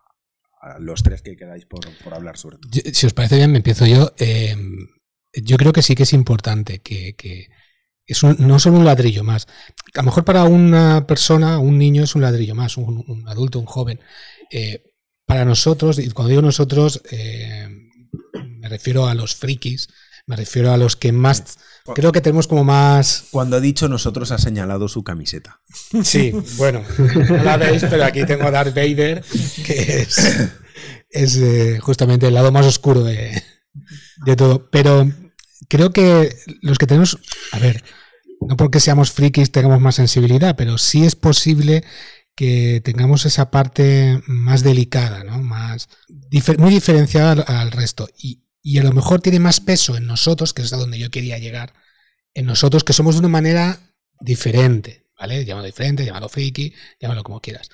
a, 0.62 0.80
los 0.80 1.02
tres 1.02 1.22
que 1.22 1.36
quedáis 1.36 1.66
por, 1.66 1.82
hablar 2.14 2.38
sobre 2.38 2.58
todo. 2.58 2.72
Si 2.94 3.06
os 3.08 3.14
parece 3.14 3.38
bien, 3.38 3.52
me 3.52 3.58
empiezo 3.58 3.88
yo. 3.88 4.14
Eh, 4.20 4.56
yo 5.34 5.58
creo 5.58 5.74
que 5.74 5.82
sí 5.82 5.96
que 5.96 6.04
es 6.04 6.14
importante 6.14 6.80
que, 6.80 7.16
es 8.06 8.24
no 8.24 8.60
solo 8.60 8.78
un 8.78 8.86
ladrillo 8.86 9.24
más. 9.24 9.48
A 9.96 10.00
lo 10.00 10.04
mejor 10.04 10.24
para 10.24 10.44
una 10.44 11.08
persona, 11.08 11.58
un 11.58 11.78
niño 11.78 12.04
es 12.04 12.14
un 12.14 12.22
ladrillo 12.22 12.54
más, 12.54 12.78
un, 12.78 13.24
adulto, 13.28 13.60
un 13.60 13.66
joven. 13.66 14.00
Eh, 14.52 14.84
para 15.26 15.46
nosotros, 15.46 15.98
y 15.98 16.10
cuando 16.12 16.30
digo 16.30 16.42
nosotros, 16.42 17.02
eh, 17.10 17.68
me 18.60 18.70
refiero 18.70 19.08
a 19.08 19.16
los 19.16 19.36
frikis, 19.36 19.88
me 20.28 20.36
refiero 20.36 20.72
a 20.72 20.78
los 20.78 20.96
que 20.96 21.12
más 21.12 21.58
Creo 21.96 22.12
que 22.12 22.22
tenemos 22.22 22.48
como 22.48 22.64
más. 22.64 23.26
Cuando 23.32 23.58
ha 23.58 23.60
dicho 23.60 23.88
nosotros, 23.88 24.32
ha 24.32 24.38
señalado 24.38 24.88
su 24.88 25.04
camiseta. 25.04 25.62
Sí, 26.04 26.32
bueno, 26.58 26.84
no 27.30 27.44
la 27.44 27.58
veis, 27.58 27.84
pero 27.90 28.04
aquí 28.06 28.26
tengo 28.26 28.48
a 28.48 28.52
Darth 28.52 28.76
Vader, 28.76 29.24
que 29.66 30.08
es, 31.10 31.38
eh, 31.38 31.80
justamente 31.82 32.28
el 32.28 32.34
lado 32.34 32.52
más 32.52 32.66
oscuro 32.66 33.04
de, 33.04 33.42
todo. 34.38 34.70
Pero 34.70 35.10
creo 35.68 35.92
que 35.92 36.36
los 36.62 36.78
que 36.78 36.88
tenemos. 36.88 37.20
A 37.52 37.60
ver, 37.60 37.84
no 38.42 38.56
porque 38.58 38.80
seamos 38.80 39.12
frikis 39.12 39.52
tengamos 39.52 39.82
más 39.82 39.96
sensibilidad, 39.96 40.56
pero 40.56 40.78
sí 40.78 41.06
es 41.06 41.16
posible 41.16 41.84
que 42.36 42.82
tengamos 42.84 43.26
esa 43.26 43.52
parte 43.52 44.22
más 44.28 44.64
delicada, 44.64 45.24
¿no? 45.24 45.42
Más, 45.42 45.90
muy 46.58 46.72
diferenciada 46.72 47.32
al, 47.32 47.46
al 47.48 47.72
resto. 47.72 48.08
Y, 48.18 48.44
y 48.62 48.78
a 48.78 48.84
lo 48.84 48.92
mejor 48.92 49.22
tiene 49.22 49.40
más 49.40 49.60
peso 49.60 49.98
en 49.98 50.06
nosotros, 50.06 50.54
que 50.54 50.62
es 50.62 50.74
a 50.74 50.78
donde 50.78 51.00
yo 51.00 51.10
quería 51.10 51.38
llegar, 51.38 51.74
en 52.34 52.46
nosotros 52.46 52.84
que 52.84 52.94
somos 52.94 53.16
de 53.16 53.20
una 53.20 53.28
manera 53.30 53.80
diferente, 54.20 55.08
¿vale? 55.20 55.44
Llámalo 55.46 55.66
diferente, 55.66 56.06
llámalo 56.06 56.30
friki, 56.30 56.74
llámalo 57.00 57.24
como 57.24 57.42
quieras. 57.42 57.70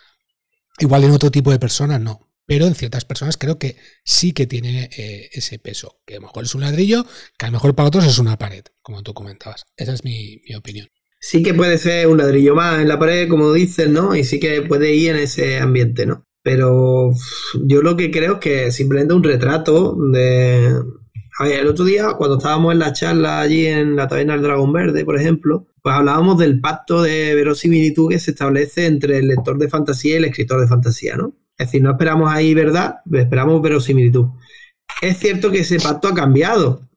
Igual 0.80 1.04
en 1.04 1.12
otro 1.12 1.32
tipo 1.32 1.52
de 1.52 1.60
personas 1.60 2.00
no, 2.00 2.32
pero 2.46 2.66
en 2.66 2.76
ciertas 2.76 3.04
personas 3.04 3.38
creo 3.38 3.60
que 3.60 3.76
sí 4.04 4.32
que 4.32 4.48
tiene 4.48 4.90
eh, 4.98 5.30
ese 5.34 5.60
peso, 5.60 6.02
que 6.06 6.16
a 6.16 6.20
lo 6.20 6.28
mejor 6.28 6.46
es 6.46 6.56
un 6.56 6.62
ladrillo, 6.62 7.06
que 7.38 7.46
a 7.46 7.50
lo 7.50 7.54
mejor 7.54 7.76
para 7.76 7.90
otros 7.90 8.06
es 8.06 8.20
una 8.20 8.38
pared, 8.38 8.64
como 8.82 9.04
tú 9.04 9.14
comentabas. 9.14 9.66
Esa 9.76 9.94
es 9.94 10.04
mi, 10.04 10.42
mi 10.48 10.56
opinión. 10.56 10.88
Sí 11.20 11.44
que 11.44 11.54
puede 11.54 11.78
ser 11.78 12.08
un 12.08 12.20
ladrillo 12.20 12.56
más 12.56 12.80
en 12.80 12.88
la 12.88 13.00
pared, 13.00 13.28
como 13.28 13.52
dices, 13.52 13.90
¿no? 13.90 14.16
Y 14.16 14.24
sí 14.24 14.40
que 14.40 14.62
puede 14.62 14.94
ir 14.94 15.12
en 15.12 15.18
ese 15.18 15.58
ambiente, 15.58 16.06
¿no? 16.06 16.26
Pero 16.48 17.12
yo 17.66 17.82
lo 17.82 17.98
que 17.98 18.10
creo 18.10 18.36
es 18.36 18.40
que 18.40 18.72
simplemente 18.72 19.14
un 19.14 19.22
retrato 19.22 19.98
de... 20.14 20.80
A 21.40 21.44
ver, 21.44 21.60
el 21.60 21.68
otro 21.68 21.84
día, 21.84 22.14
cuando 22.18 22.38
estábamos 22.38 22.72
en 22.72 22.80
la 22.80 22.94
charla 22.94 23.42
allí 23.42 23.66
en 23.66 23.98
la 23.98 24.08
taberna 24.08 24.32
del 24.32 24.44
Dragón 24.44 24.72
Verde, 24.72 25.04
por 25.04 25.20
ejemplo, 25.20 25.68
pues 25.82 25.94
hablábamos 25.94 26.38
del 26.38 26.62
pacto 26.62 27.02
de 27.02 27.36
verosimilitud 27.36 28.10
que 28.10 28.20
se 28.20 28.32
establece 28.32 28.86
entre 28.86 29.18
el 29.18 29.28
lector 29.28 29.58
de 29.58 29.68
fantasía 29.68 30.14
y 30.14 30.18
el 30.20 30.24
escritor 30.24 30.62
de 30.62 30.68
fantasía, 30.68 31.18
¿no? 31.18 31.34
Es 31.58 31.68
decir, 31.68 31.84
no 31.84 31.92
esperamos 31.92 32.32
ahí 32.32 32.54
verdad, 32.54 32.96
esperamos 33.12 33.62
verosimilitud. 33.62 34.28
Es 35.02 35.18
cierto 35.18 35.52
que 35.52 35.60
ese 35.60 35.82
pacto 35.82 36.08
ha 36.08 36.14
cambiado, 36.14 36.88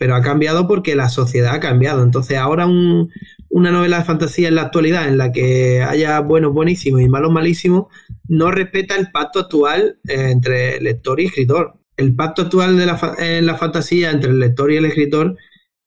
pero 0.00 0.16
ha 0.16 0.20
cambiado 0.20 0.66
porque 0.66 0.96
la 0.96 1.10
sociedad 1.10 1.54
ha 1.54 1.60
cambiado. 1.60 2.02
Entonces 2.02 2.38
ahora 2.38 2.66
un, 2.66 3.12
una 3.56 3.70
novela 3.70 4.00
de 4.00 4.04
fantasía 4.04 4.48
en 4.48 4.54
la 4.54 4.62
actualidad 4.62 5.08
en 5.08 5.16
la 5.16 5.32
que 5.32 5.82
haya 5.82 6.20
buenos 6.20 6.52
buenísimos 6.52 7.00
y 7.00 7.08
malos 7.08 7.32
malísimos, 7.32 7.86
no 8.28 8.50
respeta 8.50 8.96
el 8.96 9.10
pacto 9.10 9.40
actual 9.40 9.98
eh, 10.06 10.28
entre 10.30 10.78
lector 10.82 11.20
y 11.20 11.24
escritor. 11.24 11.72
El 11.96 12.14
pacto 12.14 12.42
actual 12.42 12.76
de 12.76 12.84
la, 12.84 13.14
en 13.16 13.46
la 13.46 13.56
fantasía 13.56 14.10
entre 14.10 14.30
el 14.30 14.40
lector 14.40 14.70
y 14.70 14.76
el 14.76 14.84
escritor 14.84 15.38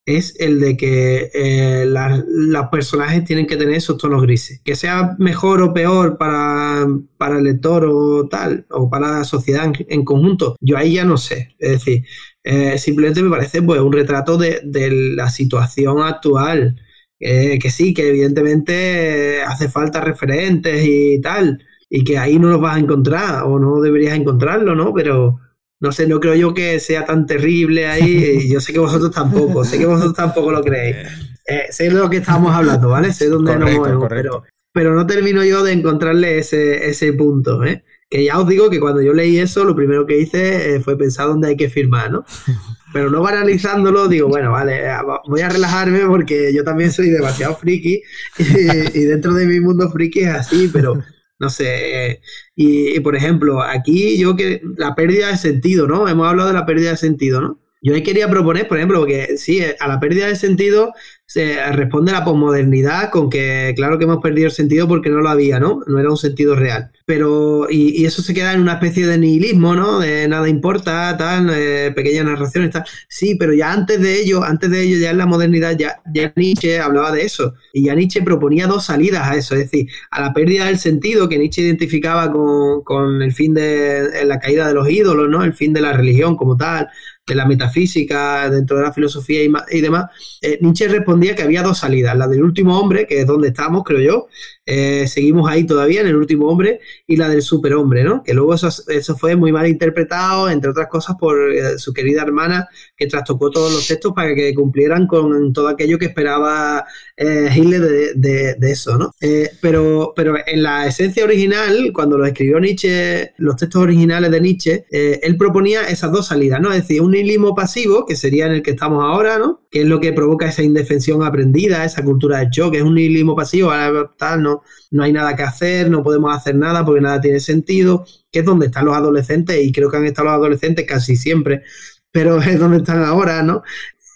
es 0.04 0.36
el 0.40 0.60
de 0.60 0.78
que 0.78 1.30
eh, 1.32 1.86
los 1.86 2.66
personajes 2.72 3.24
tienen 3.24 3.46
que 3.46 3.56
tener 3.56 3.76
esos 3.76 4.00
tonos 4.00 4.24
grises. 4.24 4.62
Que 4.66 4.76
sea 4.76 5.16
mejor 5.20 5.62
o 5.62 5.72
peor 5.72 6.18
para, 6.18 6.88
para 7.18 7.38
el 7.38 7.44
lector 7.44 7.86
o 7.86 8.28
tal, 8.28 8.66
o 8.72 8.90
para 8.90 9.20
la 9.20 9.24
sociedad 9.26 9.72
en, 9.78 10.04
conjunto, 10.04 10.56
yo 10.60 10.76
ahí 10.76 10.96
ya 10.96 11.06
no 11.06 11.18
sé. 11.18 11.56
Es 11.60 11.74
decir, 11.74 12.04
eh, 12.44 12.80
simplemente 12.80 13.22
me 13.22 13.30
parece 13.30 13.62
pues, 13.62 13.80
un 13.80 13.94
retrato 13.94 14.40
de, 14.40 14.60
de 14.64 14.90
la 15.16 15.30
situación 15.30 16.02
actual 16.02 16.76
que 17.20 17.70
sí, 17.70 17.94
que 17.94 18.10
evidentemente 18.10 19.42
hace 19.44 19.68
falta 19.68 20.02
referentes 20.02 20.86
y 20.86 21.20
tal, 21.22 21.64
y 21.90 22.04
que 22.04 22.18
ahí 22.18 22.40
no 22.40 22.50
los 22.50 22.62
vas 22.62 22.78
a 22.78 22.80
encontrar, 22.80 23.44
o 23.44 23.60
no 23.60 23.82
deberías 23.82 24.16
encontrarlo, 24.16 24.76
¿no? 24.76 24.94
Pero 24.94 25.40
no 25.82 25.92
sé, 25.92 26.08
no 26.08 26.20
creo 26.20 26.36
yo 26.36 26.54
que 26.54 26.80
sea 26.80 27.06
tan 27.06 27.26
terrible 27.26 27.88
ahí, 27.88 28.50
yo 28.50 28.60
sé 28.60 28.74
que 28.74 28.80
vosotros 28.80 29.12
tampoco, 29.12 29.64
sé 29.64 29.78
que 29.78 29.86
vosotros 29.86 30.14
tampoco 30.14 30.52
lo 30.52 30.62
creéis. 30.62 30.98
eh, 31.48 31.68
sé 31.72 31.86
de 31.86 31.92
lo 31.92 32.10
que 32.10 32.18
estamos 32.18 32.54
hablando, 32.54 32.90
¿vale? 32.90 33.14
Sé 33.14 33.28
dónde 33.28 33.58
nos 33.58 33.72
movemos, 33.72 34.08
pero, 34.10 34.44
pero 34.74 34.94
no 34.94 35.08
termino 35.08 35.44
yo 35.44 35.64
de 35.64 35.72
encontrarle 35.72 36.38
ese, 36.38 36.90
ese 36.90 37.14
punto, 37.14 37.64
¿eh? 37.64 37.84
Que 38.10 38.24
ya 38.26 38.40
os 38.40 38.48
digo 38.48 38.70
que 38.70 38.80
cuando 38.80 39.02
yo 39.02 39.14
leí 39.14 39.38
eso, 39.38 39.64
lo 39.64 39.76
primero 39.76 40.06
que 40.06 40.20
hice 40.20 40.76
eh, 40.76 40.80
fue 40.80 40.98
pensar 40.98 41.28
dónde 41.28 41.50
hay 41.50 41.58
que 41.58 41.70
firmar, 41.70 42.12
¿no? 42.12 42.26
Pero 42.92 43.10
luego 43.10 43.28
analizándolo, 43.28 44.08
digo, 44.08 44.28
bueno, 44.28 44.52
vale, 44.52 44.86
eh, 44.86 44.98
voy 45.28 45.42
a 45.42 45.50
relajarme 45.50 46.06
porque 46.08 46.54
yo 46.54 46.64
también 46.64 46.92
soy 46.92 47.10
demasiado 47.10 47.56
friki 47.56 48.02
y, 48.38 49.00
dentro 49.04 49.34
de 49.34 49.46
mi 49.46 49.60
mundo 49.60 49.90
friki 49.92 50.22
es 50.22 50.30
así, 50.30 50.70
pero 50.72 51.02
no 51.40 51.50
sé. 51.50 52.22
Y, 52.56 53.00
por 53.02 53.16
ejemplo, 53.16 53.62
aquí 53.62 54.18
yo 54.18 54.36
que 54.36 54.62
la 54.78 54.96
pérdida 54.96 55.28
de 55.28 55.38
sentido, 55.38 55.88
¿no? 55.88 56.08
Hemos 56.08 56.28
hablado 56.28 56.50
de 56.50 56.56
la 56.56 56.66
pérdida 56.66 56.92
de 56.92 56.98
sentido, 56.98 57.42
¿no? 57.42 57.60
Yo 57.82 57.94
quería 58.04 58.30
proponer, 58.30 58.68
por 58.68 58.78
ejemplo, 58.78 59.06
que 59.06 59.38
sí, 59.38 59.62
a 59.80 59.88
la 59.88 60.00
pérdida 60.00 60.28
de 60.28 60.36
sentido 60.36 60.94
se 61.30 61.64
responde 61.74 62.12
la 62.12 62.26
posmodernidad 62.26 63.12
con 63.12 63.30
que, 63.30 63.74
claro 63.76 64.00
que 64.00 64.06
hemos 64.06 64.18
perdido 64.18 64.48
el 64.48 64.52
sentido 64.52 64.88
porque 64.88 65.12
no 65.12 65.22
lo 65.22 65.30
había, 65.30 65.60
¿no? 65.60 65.84
No 65.86 66.00
era 66.00 66.10
un 66.10 66.18
sentido 66.18 66.56
real. 66.56 66.90
Pero, 67.06 67.68
y, 67.70 68.04
eso 68.04 68.24
se 68.24 68.34
queda 68.34 68.54
en 68.54 68.62
una 68.62 68.74
especie 68.74 69.06
de 69.06 69.20
nihilismo, 69.20 69.76
¿no? 69.76 70.00
De 70.00 70.28
nada 70.28 70.50
importa, 70.50 71.16
tal, 71.20 71.52
eh, 71.54 71.92
pequeñas 71.96 72.26
narraciones, 72.26 72.72
tal. 72.72 72.84
Sí, 73.08 73.36
pero 73.36 73.54
ya 73.54 73.72
antes 73.72 74.02
de 74.02 74.20
ello, 74.20 74.44
antes 74.44 74.72
de 74.72 74.82
ello, 74.82 74.98
ya 74.98 75.12
en 75.12 75.20
la 75.20 75.28
modernidad, 75.28 75.78
ya, 75.78 76.02
ya 76.12 76.34
Nietzsche 76.36 76.80
hablaba 76.80 77.12
de 77.12 77.22
eso. 77.22 77.54
Y 77.74 77.84
ya 77.86 77.94
Nietzsche 77.94 78.24
proponía 78.24 78.66
dos 78.66 78.86
salidas 78.86 79.28
a 79.28 79.36
eso, 79.36 79.54
es 79.54 79.70
decir, 79.70 79.88
a 80.10 80.22
la 80.22 80.34
pérdida 80.34 80.66
del 80.66 80.80
sentido 80.80 81.30
que 81.30 81.38
Nietzsche 81.38 81.62
identificaba 81.62 82.32
con, 82.32 82.82
con 82.84 83.22
el 83.22 83.34
fin 83.34 83.54
de 83.54 84.26
la 84.26 84.40
caída 84.40 84.68
de 84.68 84.74
los 84.74 84.90
ídolos, 84.90 85.30
¿no? 85.30 85.44
El 85.44 85.54
fin 85.54 85.74
de 85.74 85.82
la 85.82 85.94
religión 85.94 86.36
como 86.36 86.58
tal, 86.58 86.88
de 87.30 87.36
la 87.36 87.46
metafísica, 87.46 88.50
dentro 88.50 88.78
de 88.78 88.84
la 88.84 88.92
filosofía 88.92 89.44
y, 89.44 89.52
y 89.72 89.82
demás, 89.82 90.06
eh, 90.42 90.58
Nietzsche 90.62 90.88
respondía 90.88 91.19
que 91.20 91.44
había 91.44 91.64
dos 91.64 91.80
salidas, 91.80 92.18
la 92.18 92.28
del 92.28 92.44
último 92.44 92.80
hombre, 92.80 93.06
que 93.06 93.22
es 93.22 93.28
donde 93.28 93.50
estamos, 93.50 93.84
creo 93.84 94.00
yo, 94.00 94.28
eh, 94.72 95.08
seguimos 95.08 95.50
ahí 95.50 95.64
todavía 95.64 96.02
en 96.02 96.08
el 96.08 96.16
último 96.16 96.48
hombre, 96.48 96.80
y 97.08 97.18
la 97.18 97.28
del 97.28 97.42
superhombre, 97.42 98.04
¿no? 98.04 98.22
Que 98.22 98.36
luego 98.36 98.54
eso, 98.54 98.70
eso 98.88 99.18
fue 99.18 99.36
muy 99.36 99.52
mal 99.52 99.66
interpretado, 99.66 100.48
entre 100.48 100.70
otras 100.70 100.88
cosas, 100.88 101.16
por 101.20 101.52
eh, 101.52 101.80
su 101.80 101.92
querida 101.92 102.22
hermana, 102.22 102.68
que 102.96 103.08
trastocó 103.08 103.50
todos 103.50 103.74
los 103.74 103.88
textos 103.88 104.14
para 104.14 104.36
que 104.36 104.54
cumplieran 104.54 105.08
con 105.08 105.54
todo 105.54 105.70
aquello 105.70 105.98
que 105.98 106.06
esperaba 106.06 106.86
eh, 107.18 107.50
Hitler 107.52 107.82
de, 108.16 108.58
eso, 108.70 108.96
¿no? 109.00 109.12
pero, 109.60 110.14
pero 110.16 110.36
en 110.46 110.62
la 110.62 110.86
esencia 110.86 111.24
original, 111.24 111.90
cuando 111.92 112.20
lo 112.20 112.28
escribió 112.28 112.60
Nietzsche, 112.60 113.34
los 113.38 113.56
textos 113.56 113.82
originales 113.82 114.30
de 114.30 114.40
Nietzsche, 114.40 114.86
él 114.92 115.36
proponía 115.36 115.90
esas 115.90 116.12
dos 116.12 116.28
salidas, 116.28 116.62
¿no? 116.62 116.72
Es 116.72 116.82
decir, 116.82 117.02
un 117.02 117.12
nihilismo 117.12 117.56
pasivo, 117.56 118.06
que 118.06 118.16
sería 118.16 118.46
en 118.46 118.52
el 118.52 118.62
que 118.62 118.72
estamos 118.72 119.04
ahora, 119.04 119.40
¿no? 119.40 119.62
Que 119.72 119.82
es 119.82 119.88
lo 119.88 120.00
que 120.00 120.14
provoca 120.14 120.48
esa 120.48 120.62
indefensión 120.62 121.24
aprendida, 121.24 121.84
esa 121.84 122.04
cultura 122.04 122.38
de 122.38 122.52
choque, 122.52 122.78
es 122.78 122.84
un 122.84 122.94
nihilismo 122.94 123.36
pasivo, 123.36 123.72
tal, 124.16 124.44
¿no? 124.44 124.59
No, 124.92 125.04
hay 125.04 125.12
nada 125.12 125.36
que 125.36 125.44
hacer, 125.44 125.90
no 125.90 126.04
podemos 126.04 126.36
hacer 126.36 126.56
nada 126.56 126.86
porque 126.86 127.02
nada 127.02 127.22
tiene 127.22 127.40
sentido, 127.40 128.06
que 128.32 128.40
es 128.40 128.46
donde 128.46 128.68
están 128.68 128.86
los 128.86 128.96
adolescentes 128.96 129.62
y 129.62 129.72
creo 129.72 129.90
que 129.90 129.98
han 129.98 130.06
estado 130.06 130.28
los 130.28 130.36
adolescentes 130.36 130.86
casi 130.88 131.16
siempre, 131.16 131.64
pero 132.12 132.38
es 132.42 132.60
donde 132.60 132.78
están 132.78 133.04
ahora, 133.04 133.44
¿no? 133.44 133.64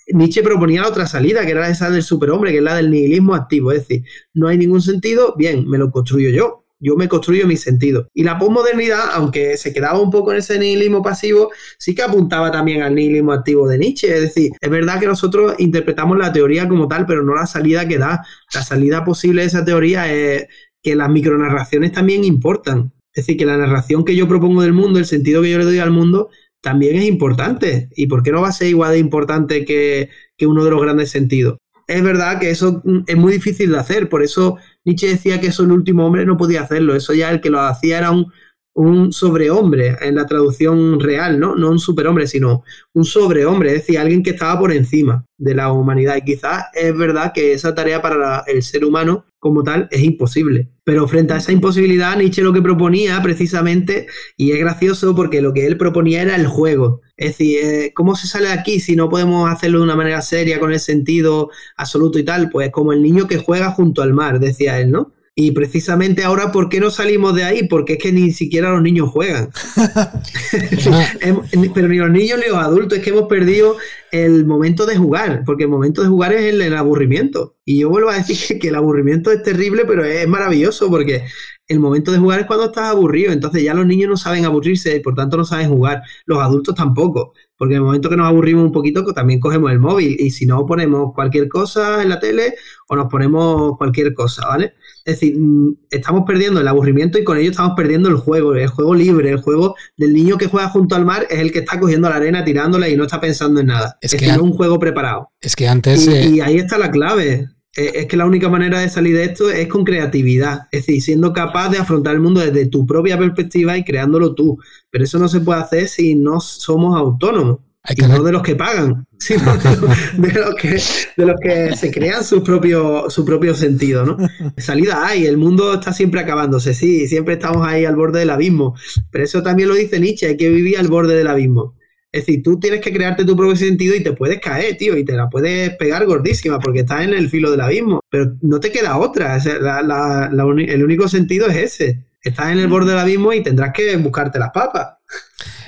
Nietzsche 0.08 0.44
proponía 0.44 0.82
la 0.82 0.90
otra 0.90 1.08
salida, 1.08 1.46
que 1.46 1.52
era 1.52 1.70
esa 1.70 1.90
del 1.90 2.04
superhombre, 2.04 2.52
que 2.52 2.58
es 2.58 2.64
la 2.64 2.76
del 2.76 2.92
nihilismo 2.92 3.36
activo, 3.36 3.72
es 3.72 3.88
decir, 3.88 4.04
no 4.34 4.48
hay 4.50 4.58
ningún 4.58 4.82
sentido, 4.82 5.34
bien, 5.38 5.68
me 5.68 5.78
lo 5.78 5.92
construyo 5.92 6.30
yo, 6.30 6.63
yo 6.84 6.96
me 6.98 7.08
construyo 7.08 7.48
mi 7.48 7.58
sentido. 7.58 8.10
Y 8.14 8.24
la 8.24 8.38
posmodernidad, 8.38 9.12
aunque 9.14 9.58
se 9.58 9.74
quedaba 9.74 10.00
un 10.00 10.12
poco 10.12 10.32
en 10.32 10.40
ese 10.40 10.60
nihilismo 10.60 11.02
pasivo, 11.02 11.52
sí 11.78 11.96
que 11.96 12.04
apuntaba 12.04 12.52
también 12.52 12.82
al 12.82 12.94
nihilismo 12.94 13.32
activo 13.32 13.68
de 13.68 13.78
Nietzsche. 13.78 14.14
Es 14.14 14.22
decir, 14.22 14.52
es 14.60 14.70
verdad 14.70 15.00
que 15.00 15.08
nosotros 15.08 15.56
interpretamos 15.60 16.18
la 16.18 16.34
teoría 16.34 16.68
como 16.68 16.88
tal, 16.88 17.06
pero 17.06 17.24
no 17.24 17.34
la 17.34 17.48
salida 17.48 17.88
que 17.88 17.98
da. 17.98 18.26
La 18.54 18.64
salida 18.64 19.06
posible 19.06 19.42
de 19.42 19.48
esa 19.48 19.64
teoría 19.64 20.12
es 20.12 20.48
que 20.82 20.96
las 20.96 21.10
micronarraciones 21.10 21.94
también 21.94 22.26
importan. 22.26 22.92
Es 23.14 23.26
decir, 23.26 23.38
que 23.38 23.46
la 23.46 23.58
narración 23.58 24.04
que 24.04 24.16
yo 24.16 24.28
propongo 24.28 24.62
del 24.62 24.74
mundo, 24.74 25.00
el 25.00 25.06
sentido 25.06 25.42
que 25.42 25.52
yo 25.52 25.60
le 25.60 25.66
doy 25.66 25.80
al 25.80 25.92
mundo, 25.92 26.30
también 26.62 26.98
es 26.98 27.06
importante. 27.06 27.90
¿Y 27.96 28.08
por 28.08 28.24
qué 28.24 28.32
no 28.32 28.42
va 28.42 28.50
a 28.50 28.54
ser 28.54 28.68
igual 28.68 28.92
de 28.92 29.00
importante 29.00 29.64
que, 29.64 30.10
que 30.36 30.48
uno 30.48 30.66
de 30.66 30.72
los 30.72 30.82
grandes 30.82 31.12
sentidos? 31.12 31.58
Es 31.88 32.02
verdad 32.02 32.40
que 32.40 32.50
eso 32.50 32.82
es 33.08 33.18
muy 33.18 33.34
difícil 33.34 33.72
de 33.72 33.78
hacer, 33.78 34.08
por 34.08 34.24
eso 34.24 34.58
Nietzsche 34.86 35.08
decía 35.08 35.40
que 35.40 35.48
eso 35.48 35.64
el 35.64 35.72
último 35.72 36.06
hombre 36.06 36.26
no 36.26 36.38
podía 36.38 36.62
hacerlo, 36.62 36.96
eso 36.96 37.14
ya 37.14 37.32
el 37.32 37.42
que 37.42 37.50
lo 37.50 37.62
hacía 37.62 37.98
era 37.98 38.12
un, 38.12 38.32
un 38.76 39.14
sobrehombre 39.14 39.98
en 40.02 40.16
la 40.16 40.26
traducción 40.26 41.00
real, 41.00 41.40
¿no? 41.40 41.56
No 41.56 41.70
un 41.70 41.80
superhombre, 41.80 42.28
sino 42.28 42.64
un 42.94 43.06
sobrehombre, 43.06 43.70
es 43.70 43.76
decir, 43.76 44.00
alguien 44.00 44.24
que 44.24 44.32
estaba 44.32 44.60
por 44.60 44.72
encima 44.72 45.26
de 45.38 45.54
la 45.54 45.72
humanidad. 45.72 46.16
Y 46.18 46.24
quizás 46.24 46.66
es 46.74 46.98
verdad 46.98 47.34
que 47.34 47.54
esa 47.54 47.76
tarea 47.76 48.02
para 48.02 48.44
el 48.48 48.64
ser 48.64 48.84
humano 48.84 49.26
como 49.40 49.62
tal 49.62 49.88
es 49.92 50.02
imposible. 50.02 50.70
Pero 50.84 51.08
frente 51.08 51.34
a 51.34 51.38
esa 51.38 51.52
imposibilidad, 51.52 52.18
Nietzsche 52.18 52.42
lo 52.42 52.54
que 52.54 52.62
proponía 52.62 53.22
precisamente, 53.22 54.08
y 54.38 54.52
es 54.52 54.60
gracioso 54.60 55.16
porque 55.16 55.42
lo 55.42 55.54
que 55.54 55.68
él 55.68 55.78
proponía 55.78 56.24
era 56.24 56.36
el 56.36 56.48
juego. 56.48 57.02
Es 57.16 57.38
decir, 57.38 57.60
eh, 57.62 57.92
¿cómo 57.94 58.16
se 58.16 58.28
sale 58.28 58.48
de 58.48 58.54
aquí 58.54 58.80
si 58.80 58.96
no 58.96 59.10
podemos 59.10 59.52
hacerlo 59.52 59.80
de 59.80 59.84
una 59.84 59.96
manera 59.96 60.22
seria 60.22 60.60
con 60.60 60.72
el 60.72 60.80
sentido 60.80 61.50
absoluto 61.78 62.18
y 62.20 62.24
tal? 62.24 62.50
Pues 62.50 62.72
como 62.72 62.94
el 62.94 63.04
niño 63.04 63.28
que 63.28 63.38
juega 63.38 63.72
junto 63.72 64.02
al 64.02 64.14
mar, 64.14 64.40
decía 64.40 64.80
él, 64.80 64.92
¿no? 64.92 65.14
Y 65.36 65.52
precisamente 65.52 66.24
ahora, 66.24 66.52
¿por 66.52 66.70
qué 66.70 66.80
no 66.80 66.92
salimos 66.92 67.34
de 67.34 67.44
ahí? 67.44 67.68
Porque 67.68 67.94
es 67.94 68.00
que 68.00 68.12
ni 68.12 68.32
siquiera 68.32 68.70
los 68.70 68.84
niños 68.84 69.10
juegan. 69.10 69.50
Pero 71.74 71.88
ni 71.88 71.98
los 71.98 72.12
niños 72.12 72.40
ni 72.40 72.52
los 72.52 72.64
adultos, 72.64 73.00
es 73.00 73.04
que 73.04 73.10
hemos 73.10 73.28
perdido 73.28 73.78
el 74.12 74.46
momento 74.46 74.86
de 74.86 74.96
jugar, 74.96 75.42
porque 75.44 75.64
el 75.64 75.70
momento 75.72 76.04
de 76.04 76.10
jugar 76.10 76.34
es 76.34 76.54
el, 76.54 76.76
aburrimiento. 76.76 77.56
Y 77.66 77.80
yo 77.80 77.90
vuelvo 77.90 78.12
a 78.12 78.18
decir 78.18 78.60
que, 78.60 78.68
el 78.68 78.76
aburrimiento 78.76 79.32
es 79.32 79.42
terrible, 79.42 79.86
pero 79.86 80.06
es 80.06 80.28
maravilloso, 80.28 80.88
porque 80.92 81.24
el 81.68 81.80
momento 81.80 82.12
de 82.12 82.20
jugar 82.20 82.42
es 82.42 82.46
cuando 82.46 82.66
estás 82.66 82.90
aburrido. 82.90 83.32
Entonces 83.32 83.64
ya 83.64 83.74
los 83.74 83.88
niños 83.88 84.12
no 84.12 84.18
saben 84.18 84.46
aburrirse 84.46 84.96
y 84.96 85.00
por 85.00 85.16
tanto 85.16 85.36
no 85.38 85.46
saben 85.46 85.70
jugar. 85.70 86.04
Los 86.28 86.44
adultos 86.44 86.76
tampoco. 86.76 87.34
Porque 87.58 87.76
en 87.76 87.82
el 87.82 87.86
momento 87.86 88.10
que 88.10 88.18
nos 88.18 88.28
aburrimos 88.28 88.66
un 88.66 88.72
poquito, 88.72 89.04
también 89.14 89.40
cogemos 89.40 89.72
el 89.72 89.80
móvil. 89.80 90.16
Y 90.20 90.32
si 90.32 90.46
no, 90.46 90.66
ponemos 90.66 91.14
cualquier 91.14 91.48
cosa 91.48 92.02
en 92.02 92.10
la 92.10 92.20
tele 92.20 92.56
o 92.88 92.96
nos 92.96 93.08
ponemos 93.10 93.78
cualquier 93.78 94.14
cosa, 94.14 94.48
¿vale? 94.48 94.74
Es 95.06 95.20
decir, 95.20 95.38
mm, 95.38 95.76
estamos 95.90 96.24
perdiendo 96.26 96.62
el 96.62 96.68
aburrimiento 96.68 97.20
y 97.20 97.24
con 97.24 97.38
ello 97.38 97.52
estamos 97.52 97.74
perdiendo 97.76 98.10
el 98.10 98.16
juego, 98.16 98.56
el 98.56 98.68
juego 98.68 98.96
libre, 98.96 99.30
el 99.32 99.42
juego 99.42 99.76
del 99.98 100.14
niño 100.14 100.38
que 100.38 100.48
juega 100.48 100.70
junto 100.70 100.96
al 100.96 101.06
mar 101.06 101.28
es 101.30 101.40
el 101.40 101.52
que 101.52 101.60
está 101.60 101.80
cogiendo 101.80 102.10
la 102.10 102.16
arena, 102.16 102.44
tirándola 102.44 102.90
y 102.90 102.96
no 102.96 103.04
está 103.04 103.20
pensando 103.20 103.60
en 103.60 103.68
nada. 103.68 103.98
Es, 104.02 104.16
que 104.16 104.28
no 104.28 104.34
es 104.34 104.40
un 104.40 104.54
juego 104.54 104.80
preparado. 104.80 105.32
Es 105.42 105.56
que 105.56 105.68
antes. 105.68 106.08
Y, 106.08 106.42
ahí 106.42 106.58
está 106.58 106.78
la 106.78 106.92
clave. 106.92 107.50
Eh, 107.76 107.92
es 107.96 108.06
que 108.06 108.18
la 108.18 108.26
única 108.26 108.50
manera 108.50 108.80
de 108.80 108.90
salir 108.90 109.16
de 109.16 109.24
esto 109.24 109.50
es 109.50 109.68
con 109.68 109.84
creatividad, 109.84 110.68
es 110.72 110.86
decir, 110.86 111.02
siendo 111.02 111.34
capaz 111.34 111.70
de 111.70 111.80
afrontar 111.80 112.14
el 112.14 112.22
mundo 112.22 112.40
desde 112.40 112.68
tu 112.68 112.86
propia 112.86 113.18
perspectiva 113.18 113.78
y 113.78 113.84
creándolo 113.84 114.36
tú. 114.36 114.60
Pero 114.90 115.04
eso 115.04 115.18
no 115.18 115.28
se 115.28 115.42
puede 115.42 115.62
hacer 115.62 115.88
si 115.88 116.16
no 116.16 116.40
somos 116.40 116.96
autónomos. 116.96 117.60
y 117.90 118.02
no 118.04 118.24
de 118.24 118.32
los 118.32 118.44
que 118.44 118.56
pagan, 118.56 119.08
sino 119.18 119.58
de, 119.58 120.34
los 120.34 120.56
que, 120.56 120.82
de 121.18 121.26
los 121.26 121.36
que 121.42 121.76
se 121.76 121.92
crean 121.92 122.24
su 122.24 122.44
propio, 122.44 123.10
su 123.10 123.26
propio 123.26 123.56
sentido, 123.56 124.06
¿no? 124.06 124.18
Salida 124.58 125.06
hay, 125.06 125.26
el 125.26 125.38
mundo 125.38 125.74
está 125.74 125.94
siempre 125.94 126.22
acabándose, 126.22 126.74
sí, 126.74 127.08
siempre 127.08 127.34
estamos 127.34 127.68
ahí 127.68 127.86
al 127.86 127.96
borde 127.96 128.20
del 128.20 128.30
abismo, 128.30 128.76
pero 129.12 129.24
eso 129.24 129.42
también 129.42 129.70
lo 129.70 129.76
dice 129.76 130.00
Nietzsche, 130.00 130.28
hay 130.28 130.38
que 130.38 130.50
vivir 130.50 130.78
al 130.78 130.88
borde 130.88 131.16
del 131.16 131.28
abismo. 131.28 131.76
Es 132.14 132.28
decir, 132.28 132.44
tú 132.44 132.60
tienes 132.60 132.80
que 132.80 132.94
crearte 132.94 133.26
tu 133.26 133.36
propio 133.36 133.56
sentido 133.56 133.96
y 133.96 134.04
te 134.04 134.14
puedes 134.14 134.40
caer, 134.40 134.78
tío, 134.78 134.96
y 134.96 135.04
te 135.04 135.14
la 135.14 135.30
puedes 135.30 135.76
pegar 135.78 136.06
gordísima 136.06 136.60
porque 136.60 136.82
estás 136.82 137.02
en 137.02 137.14
el 137.16 137.28
filo 137.28 137.50
del 137.50 137.62
abismo. 137.62 138.02
Pero 138.08 138.36
no 138.42 138.60
te 138.60 138.72
queda 138.72 138.98
otra. 138.98 139.38
el 139.38 140.84
único 140.84 141.08
sentido 141.08 141.48
es 141.48 141.56
ese. 141.58 142.06
Estás 142.22 142.52
en 142.52 142.60
el 142.60 142.68
borde 142.68 142.92
del 142.92 143.00
abismo 143.00 143.34
y 143.34 143.42
tendrás 143.42 143.74
que 143.74 143.98
buscarte 143.98 144.38
las 144.38 144.52
papas. 144.52 144.90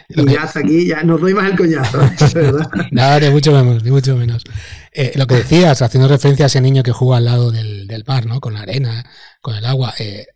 Y 0.08 0.24
ya 0.32 0.44
hasta 0.44 0.60
aquí, 0.60 0.86
ya 0.86 1.02
no 1.02 1.18
doy 1.18 1.34
más 1.34 1.50
el 1.50 1.58
coñazo, 1.58 1.98
¿verdad? 2.36 2.70
no, 2.92 3.20
ni 3.20 3.30
mucho 3.32 3.52
menos, 3.52 3.84
ni 3.84 3.90
mucho 3.90 4.16
menos. 4.16 4.44
Eh, 4.92 5.14
lo 5.16 5.26
que 5.26 5.38
decías, 5.38 5.82
haciendo 5.82 6.08
referencia 6.08 6.46
a 6.46 6.48
ese 6.48 6.62
niño 6.62 6.84
que 6.84 6.92
juega 6.92 7.18
al 7.18 7.26
lado 7.26 7.50
del, 7.50 8.04
mar, 8.06 8.28
¿no? 8.28 8.40
Con 8.40 8.54
la 8.54 8.62
arena, 8.62 9.04
con 9.42 9.56
el 9.56 9.66
agua. 9.66 9.96
Eh, 9.98 10.28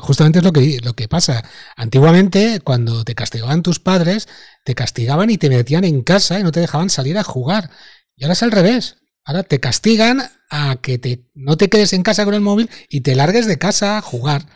Justamente 0.00 0.38
es 0.38 0.44
lo 0.44 0.52
que, 0.52 0.80
lo 0.82 0.94
que 0.94 1.08
pasa. 1.08 1.44
Antiguamente, 1.76 2.60
cuando 2.60 3.04
te 3.04 3.14
castigaban 3.14 3.62
tus 3.62 3.80
padres, 3.80 4.28
te 4.64 4.74
castigaban 4.74 5.30
y 5.30 5.38
te 5.38 5.50
metían 5.50 5.84
en 5.84 6.02
casa 6.02 6.40
y 6.40 6.42
no 6.42 6.52
te 6.52 6.60
dejaban 6.60 6.90
salir 6.90 7.18
a 7.18 7.24
jugar. 7.24 7.70
Y 8.16 8.24
ahora 8.24 8.32
es 8.32 8.42
al 8.42 8.52
revés. 8.52 8.96
Ahora 9.24 9.42
te 9.42 9.60
castigan 9.60 10.22
a 10.50 10.76
que 10.76 10.98
te, 10.98 11.30
no 11.34 11.56
te 11.56 11.68
quedes 11.68 11.92
en 11.92 12.02
casa 12.02 12.24
con 12.24 12.34
el 12.34 12.40
móvil 12.40 12.70
y 12.88 13.00
te 13.00 13.14
largues 13.14 13.46
de 13.46 13.58
casa 13.58 13.98
a 13.98 14.02
jugar. 14.02 14.46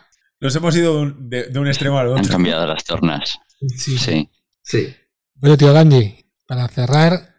Nos 0.40 0.54
hemos 0.56 0.76
ido 0.76 1.10
de, 1.10 1.50
un 1.58 1.66
extremo 1.66 1.98
al 1.98 2.08
otro. 2.08 2.22
Han 2.22 2.28
cambiado 2.28 2.66
las 2.66 2.84
tornas. 2.84 3.38
Sí. 3.76 3.98
Sí. 3.98 4.30
sí. 4.62 4.94
Bueno, 5.34 5.56
tío 5.56 5.72
Gandhi, 5.72 6.24
para 6.46 6.68
cerrar. 6.68 7.37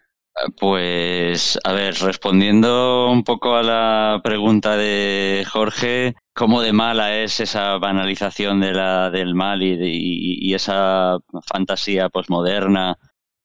Pues, 0.57 1.59
a 1.63 1.73
ver, 1.73 1.95
respondiendo 1.95 3.09
un 3.11 3.23
poco 3.23 3.55
a 3.55 3.63
la 3.63 4.21
pregunta 4.23 4.77
de 4.77 5.45
Jorge, 5.49 6.15
cómo 6.33 6.61
de 6.61 6.71
mala 6.71 7.17
es 7.17 7.39
esa 7.41 7.77
banalización 7.77 8.61
de 8.61 8.73
la, 8.73 9.09
del 9.09 9.35
mal 9.35 9.61
y, 9.61 10.53
esa 10.53 11.17
fantasía 11.45 12.09
posmoderna 12.09 12.97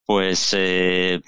pues 0.07 0.55
eh, 0.57 1.21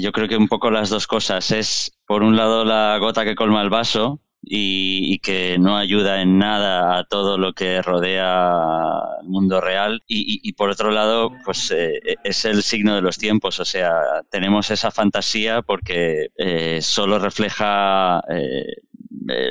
yo 0.00 0.12
creo 0.12 0.28
que 0.28 0.36
un 0.36 0.48
poco 0.48 0.70
las 0.70 0.88
dos 0.88 1.06
cosas. 1.06 1.50
Es, 1.50 1.92
por 2.06 2.22
un 2.22 2.36
lado, 2.36 2.64
la 2.64 2.96
gota 2.98 3.24
que 3.24 3.34
colma 3.34 3.62
el 3.62 3.70
vaso, 3.70 4.20
y, 4.42 5.18
que 5.18 5.58
no 5.58 5.76
ayuda 5.76 6.22
en 6.22 6.38
nada 6.38 6.98
a 6.98 7.04
todo 7.04 7.36
lo 7.36 7.52
que 7.52 7.82
rodea 7.82 9.02
el 9.20 9.28
mundo 9.28 9.60
real 9.60 10.02
y, 10.06 10.52
por 10.54 10.70
otro 10.70 10.90
lado 10.90 11.30
pues 11.44 11.70
eh, 11.70 12.00
es 12.24 12.44
el 12.44 12.62
signo 12.62 12.94
de 12.94 13.02
los 13.02 13.18
tiempos 13.18 13.60
o 13.60 13.64
sea 13.64 13.92
tenemos 14.30 14.70
esa 14.70 14.90
fantasía 14.90 15.62
porque 15.62 16.28
eh, 16.36 16.80
solo 16.82 17.18
refleja 17.18 18.22
eh, 18.30 18.64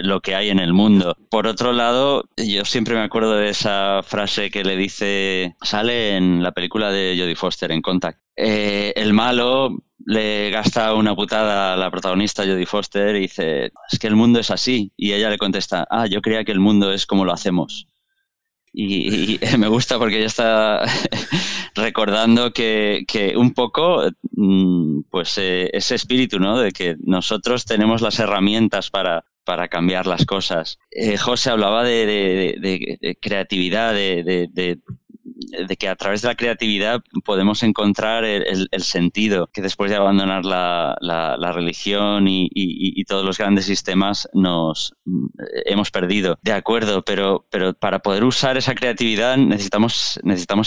lo 0.03 0.19
que 0.19 0.35
hay 0.35 0.49
en 0.49 0.59
el 0.59 0.73
mundo. 0.73 1.15
Por 1.29 1.47
otro 1.47 1.71
lado, 1.71 2.25
yo 2.35 2.65
siempre 2.65 2.95
me 2.95 3.01
acuerdo 3.01 3.35
de 3.35 3.49
esa 3.49 4.01
frase 4.03 4.49
que 4.49 4.63
le 4.63 4.75
dice, 4.75 5.55
sale 5.61 6.17
en 6.17 6.43
la 6.43 6.51
película 6.51 6.91
de 6.91 7.15
Jodie 7.17 7.35
Foster, 7.35 7.71
en 7.71 7.81
Contact. 7.81 8.19
el 8.35 9.13
malo 9.13 9.77
le 10.05 10.49
gasta 10.49 10.93
una 10.93 11.15
putada 11.15 11.73
a 11.73 11.77
la 11.77 11.91
protagonista 11.91 12.45
Jodie 12.45 12.65
Foster 12.65 13.15
y 13.15 13.21
dice, 13.21 13.71
es 13.91 13.99
que 13.99 14.07
el 14.07 14.15
mundo 14.15 14.39
es 14.39 14.51
así. 14.51 14.91
Y 14.97 15.13
ella 15.13 15.29
le 15.29 15.37
contesta, 15.37 15.87
ah, 15.89 16.07
yo 16.07 16.21
creía 16.21 16.43
que 16.43 16.51
el 16.51 16.59
mundo 16.59 16.91
es 16.91 17.05
como 17.05 17.25
lo 17.25 17.33
hacemos. 17.33 17.87
Y, 18.71 19.39
me 19.57 19.67
gusta 19.67 19.97
porque 19.97 20.17
ella 20.17 20.27
está 20.27 20.83
recordando 21.75 22.53
que, 22.53 23.05
un 23.35 23.53
poco, 23.53 24.03
mm, 24.31 25.01
pues 25.09 25.37
eh, 25.37 25.69
ese 25.73 25.95
espíritu, 25.95 26.39
¿no? 26.39 26.59
De 26.59 26.71
que 26.71 26.95
nosotros 26.99 27.65
tenemos 27.65 28.01
las 28.01 28.19
herramientas 28.19 28.89
para, 28.89 29.25
para 29.43 29.67
cambiar 29.67 30.07
las 30.07 30.25
cosas. 30.25 30.79
Eh, 30.91 31.17
José 31.17 31.49
hablaba 31.49 31.83
de, 31.83 32.57
de 32.59 33.17
creatividad, 33.21 33.93
de, 33.93 34.79
de 35.67 35.77
que 35.77 35.87
a 35.87 35.95
través 35.95 36.21
de 36.21 36.27
la 36.27 36.35
creatividad 36.35 37.01
podemos 37.23 37.63
encontrar 37.63 38.23
el, 38.25 38.67
sentido 38.79 39.49
que 39.53 39.61
después 39.61 39.91
de 39.91 39.97
abandonar 39.97 40.45
la, 40.45 41.51
religión 41.53 42.25
y, 42.27 43.03
todos 43.05 43.25
los 43.25 43.39
grandes 43.39 43.65
sistemas 43.65 44.29
nos 44.33 44.93
mm, 45.05 45.25
hemos 45.65 45.89
perdido. 45.89 46.37
De 46.43 46.51
acuerdo, 46.51 47.01
pero, 47.03 47.45
pero 47.49 47.73
para 47.73 47.99
poder 47.99 48.23
usar 48.23 48.55
esa 48.57 48.75
creatividad 48.75 49.35
necesitamos, 49.37 50.19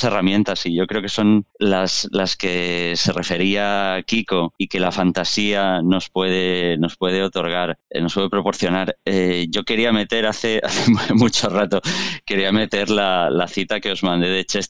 herramientas 0.03 0.67
y 0.67 0.75
yo 0.75 0.87
creo 0.87 1.03
que 1.03 1.09
son 1.09 1.47
las, 1.59 2.09
las 2.11 2.37
que 2.37 2.95
se 2.97 3.13
refería 3.13 4.03
Kiko 4.07 4.55
y 4.59 4.67
que 4.67 4.81
la 4.81 4.91
fantasía 4.91 5.83
nos 5.83 6.11
puede, 6.11 6.79
nos 6.79 6.97
puede 6.97 7.23
otorgar, 7.23 7.79
eh, 7.91 8.01
nos 8.01 8.15
puede 8.15 8.29
proporcionar. 8.29 8.97
Eh, 9.05 9.47
yo 9.51 9.65
quería 9.65 9.93
meter 9.93 10.27
hace, 10.27 10.61
hace 10.65 10.91
mucho 11.15 11.49
rato, 11.49 11.81
quería 12.25 12.51
meter 12.51 12.91
la, 12.91 13.31
la 13.31 13.47
cita 13.47 13.79
que 13.79 13.93
os 13.93 14.03
mandé 14.03 14.29
de 14.29 14.45
Chester 14.45 14.62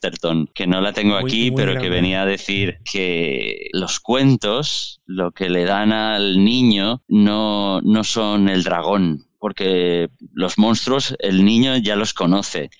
que 0.55 0.67
no 0.67 0.81
la 0.81 0.93
tengo 0.93 1.17
aquí, 1.17 1.51
pero 1.51 1.81
que 1.81 1.89
venía 1.89 2.23
a 2.23 2.27
decir 2.27 2.79
que 2.91 3.69
los 3.73 4.01
cuentos, 4.01 5.01
lo 5.07 5.33
que 5.33 5.49
le 5.49 5.65
dan 5.65 5.93
al 5.93 6.45
niño, 6.45 7.03
no, 7.09 7.81
no 7.83 8.05
son 8.05 8.49
el 8.49 8.63
dragón, 8.63 9.27
porque 9.39 10.09
los 10.33 10.59
monstruos 10.59 11.17
el 11.19 11.45
niño 11.45 11.77
ya 11.77 11.97
los 11.97 12.15
conoce. 12.15 12.71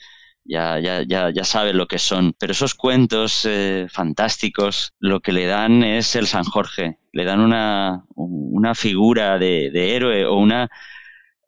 Ya, 0.45 0.81
ya, 0.81 1.03
ya, 1.03 1.31
ya 1.31 1.45
sabe 1.45 1.73
lo 1.73 1.87
que 1.87 2.01
son. 2.01 2.35
Pero 2.37 2.51
esos 2.51 2.75
cuentos 2.75 3.47
eh, 3.49 3.87
fantásticos 3.89 4.93
lo 4.99 5.21
que 5.21 5.33
le 5.33 5.47
dan 5.47 5.85
es 5.85 6.17
el 6.17 6.27
San 6.27 6.43
Jorge. 6.43 6.99
Le 7.13 7.25
dan 7.25 7.39
una, 7.39 8.05
una 8.17 8.75
figura 8.75 9.39
de, 9.39 9.71
de 9.71 9.95
héroe 9.95 10.27
o 10.27 10.35
una, 10.35 10.69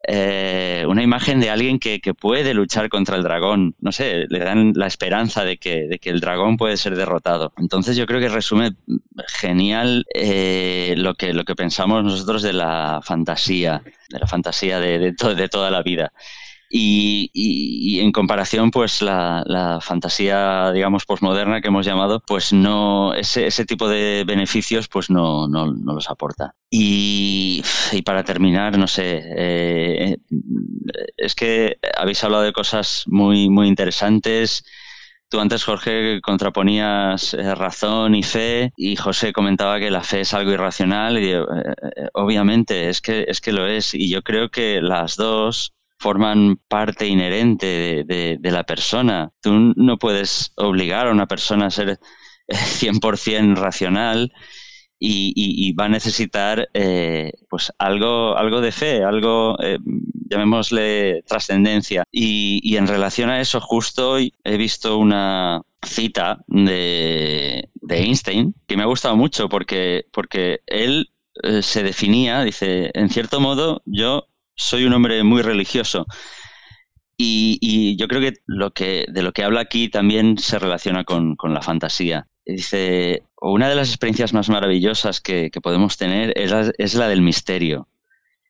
eh, 0.07 0.85
una 0.87 1.03
imagen 1.03 1.39
de 1.39 1.49
alguien 1.49 1.79
que, 1.79 1.99
puede 2.13 2.53
luchar 2.53 2.89
contra 2.89 3.15
el 3.15 3.23
dragón. 3.23 3.75
No 3.79 3.91
sé, 3.91 4.25
le 4.29 4.39
dan 4.39 4.73
la 4.75 4.87
esperanza 4.87 5.43
de 5.43 5.57
que, 5.57 5.87
de 5.87 5.99
que 5.99 6.09
el 6.09 6.19
dragón 6.19 6.57
puede 6.57 6.77
ser 6.77 6.95
derrotado. 6.95 7.53
Entonces 7.57 7.97
yo 7.97 8.05
creo 8.05 8.19
que 8.19 8.29
resume 8.29 8.73
genial 9.27 10.05
eh, 10.13 10.93
lo, 10.97 11.15
que, 11.15 11.33
lo 11.33 11.43
que 11.43 11.55
pensamos 11.55 12.03
nosotros 12.03 12.41
de 12.41 12.53
la 12.53 13.01
fantasía, 13.03 13.81
de 14.09 14.19
la 14.19 14.27
fantasía 14.27 14.79
de, 14.79 14.99
de 14.99 15.49
toda 15.49 15.71
la 15.71 15.81
vida. 15.81 16.13
Y, 16.69 17.99
en 17.99 18.11
comparación, 18.11 18.71
pues 18.71 19.01
la, 19.01 19.79
fantasía, 19.81 20.71
digamos, 20.71 21.05
posmoderna 21.05 21.61
que 21.61 21.69
hemos 21.69 21.85
llamado, 21.85 22.21
pues 22.25 22.53
no, 22.53 23.13
ese, 23.13 23.65
tipo 23.65 23.87
de 23.87 24.23
beneficios, 24.25 24.87
pues 24.87 25.09
no, 25.09 25.47
no, 25.47 25.71
no 25.71 25.93
los 25.93 26.09
aporta. 26.09 26.55
Y, 26.69 27.63
para 28.05 28.23
terminar, 28.23 28.77
no 28.77 28.87
sé, 28.87 29.21
eh, 29.37 30.17
es 31.17 31.35
que 31.35 31.77
habéis 31.97 32.23
hablado 32.23 32.43
de 32.43 32.53
cosas 32.53 33.03
muy, 33.07 33.49
muy 33.49 33.67
interesantes. 33.67 34.63
Tú 35.29 35.39
antes, 35.39 35.63
Jorge, 35.63 36.21
contraponías 36.21 37.33
eh, 37.33 37.55
razón 37.55 38.13
y 38.15 38.23
fe 38.23 38.71
y 38.77 38.95
José 38.95 39.33
comentaba 39.33 39.79
que 39.79 39.89
la 39.89 40.03
fe 40.03 40.21
es 40.21 40.33
algo 40.33 40.51
irracional 40.51 41.17
y 41.17 41.31
eh, 41.31 41.43
obviamente 42.13 42.89
es 42.89 43.01
que, 43.01 43.25
es 43.27 43.41
que 43.41 43.51
lo 43.51 43.67
es. 43.67 43.93
Y 43.95 44.09
yo 44.09 44.21
creo 44.21 44.49
que 44.49 44.81
las 44.81 45.15
dos 45.15 45.74
forman 45.97 46.57
parte 46.67 47.07
inherente 47.07 48.03
de, 48.05 48.51
la 48.51 48.63
persona. 48.63 49.31
Tú 49.41 49.73
no 49.75 49.97
puedes 49.97 50.51
obligar 50.55 51.07
a 51.07 51.11
una 51.11 51.27
persona 51.27 51.67
a 51.67 51.71
ser 51.71 51.99
100% 52.47 53.55
racional 53.55 54.31
y, 54.99 55.73
va 55.73 55.85
a 55.85 55.89
necesitar 55.89 56.69
eh, 56.73 57.31
pues 57.49 57.71
algo, 57.77 58.37
algo 58.37 58.61
de 58.61 58.71
fe, 58.71 59.03
algo, 59.03 59.57
eh, 59.61 59.77
llamémosle 60.29 61.23
trascendencia. 61.27 62.03
Y, 62.11 62.75
en 62.75 62.87
relación 62.87 63.29
a 63.29 63.41
eso, 63.41 63.59
justo 63.61 64.11
hoy 64.11 64.33
he 64.43 64.57
visto 64.57 64.97
una 64.97 65.61
cita 65.83 66.39
de, 66.47 67.69
Einstein 67.87 68.55
que 68.67 68.75
me 68.75 68.83
ha 68.83 68.87
gustado 68.87 69.15
mucho 69.15 69.47
porque, 69.47 70.05
porque 70.11 70.61
él 70.65 71.11
eh, 71.43 71.61
se 71.61 71.83
definía, 71.83 72.43
dice, 72.43 72.91
en 72.93 73.09
cierto 73.09 73.39
modo, 73.39 73.83
yo 73.85 74.27
soy 74.55 74.85
un 74.85 74.93
hombre 74.93 75.23
muy 75.23 75.41
religioso. 75.41 76.05
Y, 77.17 77.95
yo 77.97 78.07
creo 78.07 78.21
que, 78.21 78.33
lo 78.45 78.71
que 78.71 79.05
de 79.07 79.23
lo 79.23 79.31
que 79.31 79.43
habla 79.43 79.61
aquí 79.61 79.89
también 79.89 80.37
se 80.37 80.59
relaciona 80.59 81.03
con, 81.05 81.37
la 81.43 81.61
fantasía. 81.61 82.27
Dice, 82.45 83.23
una 83.39 83.69
de 83.69 83.75
las 83.75 83.89
experiencias 83.89 84.33
más 84.33 84.49
maravillosas 84.49 85.21
que, 85.21 85.49
podemos 85.63 85.97
tener 85.97 86.33
es 86.35 86.95
la, 86.95 87.07
del 87.07 87.21
misterio. 87.21 87.87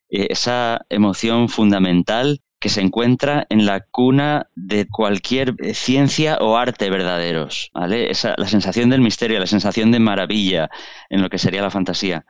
Eh, 0.09 0.27
esa 0.30 0.85
emoción 0.90 1.50
fundamental 1.50 2.42
que 2.59 2.69
se 2.69 2.82
encuentra 2.82 3.45
en 3.50 3.66
la 3.66 3.82
cuna 3.82 4.50
de 4.56 4.88
cualquier 4.88 5.56
ciencia 5.74 6.38
o 6.42 6.58
arte 6.58 6.90
verdaderos. 6.90 7.72
Esa, 7.92 8.34
la 8.38 8.48
sensación 8.48 8.90
del 8.90 9.01
misterio, 9.01 9.40
la 9.40 9.45
sensación 9.45 9.92
de 9.92 10.00
maravilla 10.00 10.69
en 11.09 11.22
lo 11.22 11.30
que 11.30 11.38
sería 11.38 11.61
la 11.61 11.69
fantasía. 11.69 12.25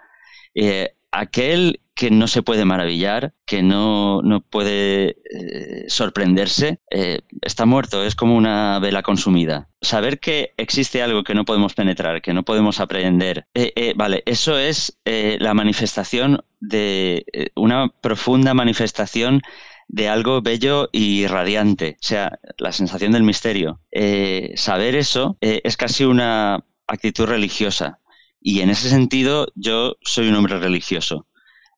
Eh, 0.53 0.95
aquel 1.16 1.82
que 1.95 2.11
no 2.11 2.27
se 2.27 2.44
puede 2.44 2.66
maravillar, 2.66 3.34
que 3.45 3.64
no, 3.64 4.22
puede 4.50 5.16
eh, 5.32 5.85
sorprenderse, 5.88 6.80
eh, 6.92 7.22
está 7.42 7.66
muerto, 7.66 8.03
es 8.03 8.16
como 8.16 8.35
una 8.35 8.80
vela 8.80 9.02
consumida. 9.02 9.69
Saber 9.82 10.19
que 10.19 10.53
existe 10.58 11.02
algo 11.02 11.24
que 11.24 11.34
no 11.34 11.45
podemos 11.45 11.74
penetrar, 11.74 12.22
que 12.22 12.34
no 12.34 12.44
podemos 12.44 12.82
aprender, 12.82 13.48
eh, 13.53 13.94
vale, 13.95 14.24
eso 14.26 14.58
es 14.58 15.00
la 15.06 15.53
manifestación 15.53 16.44
de 16.60 17.26
una 17.56 17.88
profunda 18.02 18.53
manifestación 18.53 19.42
de 19.88 20.10
algo 20.10 20.42
bello 20.42 20.90
y 20.92 21.27
radiante, 21.27 21.95
o 22.02 22.06
sea, 22.06 22.40
la 22.58 22.74
sensación 22.74 23.14
del 23.14 23.24
misterio. 23.24 23.80
saber 24.56 24.95
eso 24.95 25.38
es 25.40 25.77
casi 25.77 26.03
una 26.03 26.66
actitud 26.88 27.26
religiosa. 27.26 28.00
Y 28.48 28.61
en 28.61 28.69
ese 28.69 28.90
sentido, 28.90 29.48
yo 29.56 29.95
soy 30.01 30.27
un 30.27 30.35
hombre 30.35 30.59
religioso. 30.59 31.25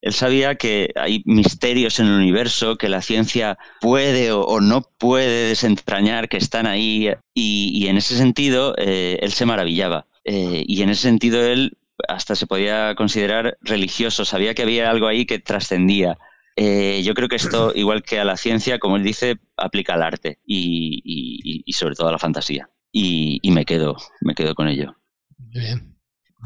Él 0.01 0.11
sabía 0.11 0.55
que 0.55 0.91
hay 0.97 1.23
misterios 1.23 1.97
en 2.01 2.07
el 2.07 2.15
universo 2.15 2.77
que 2.77 2.89
la 2.89 3.01
ciencia 3.01 3.57
puede 3.79 4.33
o, 4.33 4.59
no 4.59 4.81
puede 4.81 5.47
desentrañar, 5.47 6.27
que 6.27 6.35
están 6.35 6.67
ahí, 6.67 7.09
y, 7.33 7.87
en 7.87 7.95
ese 7.95 8.17
sentido 8.17 8.75
eh, 8.77 9.17
él 9.21 9.31
se 9.31 9.45
maravillaba. 9.45 10.07
Eh, 10.25 10.65
y 10.67 10.81
en 10.81 10.89
ese 10.89 11.03
sentido 11.03 11.41
él 11.41 11.77
hasta 12.09 12.35
se 12.35 12.47
podía 12.47 12.95
considerar 12.95 13.57
religioso, 13.61 14.25
sabía 14.25 14.53
que 14.53 14.63
había 14.63 14.89
algo 14.89 15.07
ahí 15.07 15.25
que 15.25 15.39
trascendía. 15.39 16.17
Eh, 16.57 17.01
yo 17.01 17.13
creo 17.13 17.29
que 17.29 17.37
esto, 17.37 17.71
igual 17.75 18.03
que 18.03 18.19
a 18.19 18.25
la 18.25 18.35
ciencia, 18.35 18.77
como 18.77 18.97
él 18.97 19.03
dice, 19.03 19.37
aplica 19.55 19.93
al 19.93 20.03
arte 20.03 20.39
y, 20.45 21.63
sobre 21.71 21.95
todo 21.95 22.09
a 22.09 22.11
la 22.11 22.19
fantasía. 22.19 22.69
Y, 22.91 23.39
me 23.51 23.63
quedo, 23.63 23.95
me 24.19 24.35
quedo 24.35 24.53
con 24.53 24.67
ello. 24.67 24.97
bien 25.37 25.96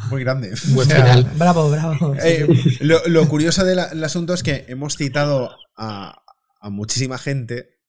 muy 0.10 0.22
grande. 0.22 0.54
Bravo, 1.38 1.70
bravo. 1.70 2.16
Eh, 2.24 2.48
lo, 2.82 3.28
curioso 3.28 3.66
del, 3.66 3.80
asunto 3.80 4.34
es 4.34 4.44
que 4.44 4.66
hemos 4.68 4.96
citado 4.96 5.56
a, 5.76 6.24
muchísima 6.64 7.18
gente 7.18 7.80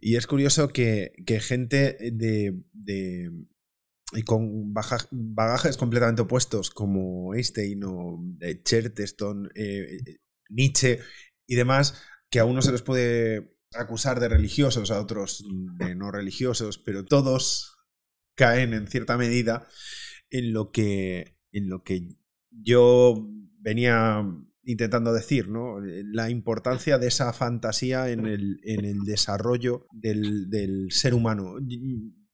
y 0.00 0.16
es 0.16 0.26
curioso 0.26 0.68
que, 0.68 1.12
gente 1.40 1.96
de, 2.12 2.54
y 4.12 4.22
con 4.22 4.74
bagajes 4.74 5.76
completamente 5.76 6.22
opuestos 6.22 6.70
como 6.70 7.34
Einstein 7.34 7.82
o 7.84 8.18
Chesterton, 8.64 9.50
eh, 9.54 10.18
Nietzsche 10.48 11.00
y 11.46 11.54
demás, 11.54 11.94
que 12.28 12.40
a 12.40 12.44
unos 12.44 12.64
se 12.64 12.72
les 12.72 12.82
puede 12.82 13.56
acusar 13.72 14.20
de 14.20 14.28
religiosos, 14.28 14.90
a 14.90 15.00
otros 15.00 15.44
de 15.78 15.94
no 15.94 16.10
religiosos, 16.10 16.78
pero 16.78 17.04
todos 17.04 17.76
caen 18.34 18.74
en 18.74 18.88
cierta 18.88 19.16
medida 19.16 19.68
en 20.30 20.52
lo 20.52 20.70
que, 20.70 21.36
en 21.52 21.68
lo 21.68 21.82
que 21.82 22.16
yo 22.50 23.28
venía 23.58 24.24
intentando 24.64 25.12
decir, 25.12 25.48
¿no? 25.48 25.80
La 25.80 26.30
importancia 26.30 26.98
de 26.98 27.08
esa 27.08 27.32
fantasía 27.32 28.10
en 28.10 28.26
el, 28.26 28.60
en 28.62 28.84
el 28.84 29.00
desarrollo 29.00 29.86
del, 29.92 30.48
del, 30.50 30.92
ser 30.92 31.14
humano. 31.14 31.56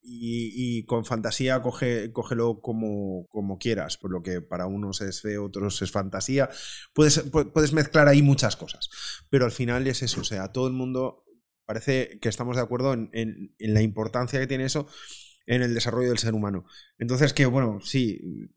Y, 0.08 0.78
y, 0.78 0.84
con 0.84 1.04
fantasía 1.04 1.62
coge, 1.62 2.12
cógelo 2.12 2.60
como, 2.60 3.26
como 3.28 3.58
quieras, 3.58 3.96
por 3.96 4.12
lo 4.12 4.22
que 4.22 4.40
para 4.40 4.66
unos 4.66 5.00
es 5.00 5.20
fe, 5.20 5.38
otros 5.38 5.82
es 5.82 5.90
fantasía. 5.90 6.48
Puedes, 6.94 7.24
puedes 7.52 7.72
mezclar 7.72 8.06
ahí 8.06 8.22
muchas 8.22 8.56
cosas, 8.56 8.88
pero 9.30 9.44
al 9.44 9.50
final 9.50 9.86
es 9.86 10.02
eso, 10.02 10.20
o 10.20 10.24
sea, 10.24 10.52
todo 10.52 10.68
el 10.68 10.74
mundo 10.74 11.24
parece 11.64 12.20
que 12.20 12.28
estamos 12.28 12.54
de 12.54 12.62
acuerdo 12.62 12.92
en, 12.92 13.10
en, 13.12 13.54
en 13.58 13.74
la 13.74 13.82
importancia 13.82 14.38
que 14.38 14.46
tiene 14.46 14.66
eso 14.66 14.86
en 15.46 15.62
el 15.62 15.74
desarrollo 15.74 16.08
del 16.08 16.18
ser 16.18 16.34
humano. 16.34 16.66
Entonces, 16.98 17.32
que 17.32 17.46
bueno, 17.46 17.80
sí, 17.82 18.50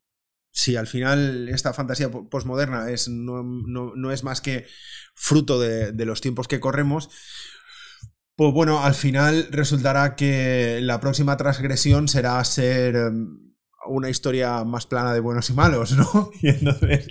si 0.51 0.75
al 0.75 0.87
final 0.87 1.49
esta 1.49 1.73
fantasía 1.73 2.09
posmoderna 2.11 2.89
es, 2.89 3.07
no, 3.07 3.43
no, 3.43 3.93
no, 3.95 4.11
es 4.11 4.23
más 4.23 4.41
que 4.41 4.65
fruto 5.15 5.59
de, 5.59 5.91
de, 5.91 6.05
los 6.05 6.21
tiempos 6.21 6.47
que 6.47 6.59
corremos, 6.59 7.09
pues 8.35 8.53
bueno, 8.53 8.83
al 8.83 8.95
final 8.95 9.47
resultará 9.51 10.15
que 10.15 10.79
la 10.81 10.99
próxima 10.99 11.37
transgresión 11.37 12.07
será 12.07 12.43
ser 12.43 12.95
una 13.87 14.09
historia 14.09 14.63
más 14.63 14.85
plana 14.85 15.13
de 15.13 15.19
buenos 15.19 15.49
y 15.49 15.53
malos, 15.53 15.93
¿no? 15.93 16.31
Y 16.41 16.49
entonces 16.49 17.07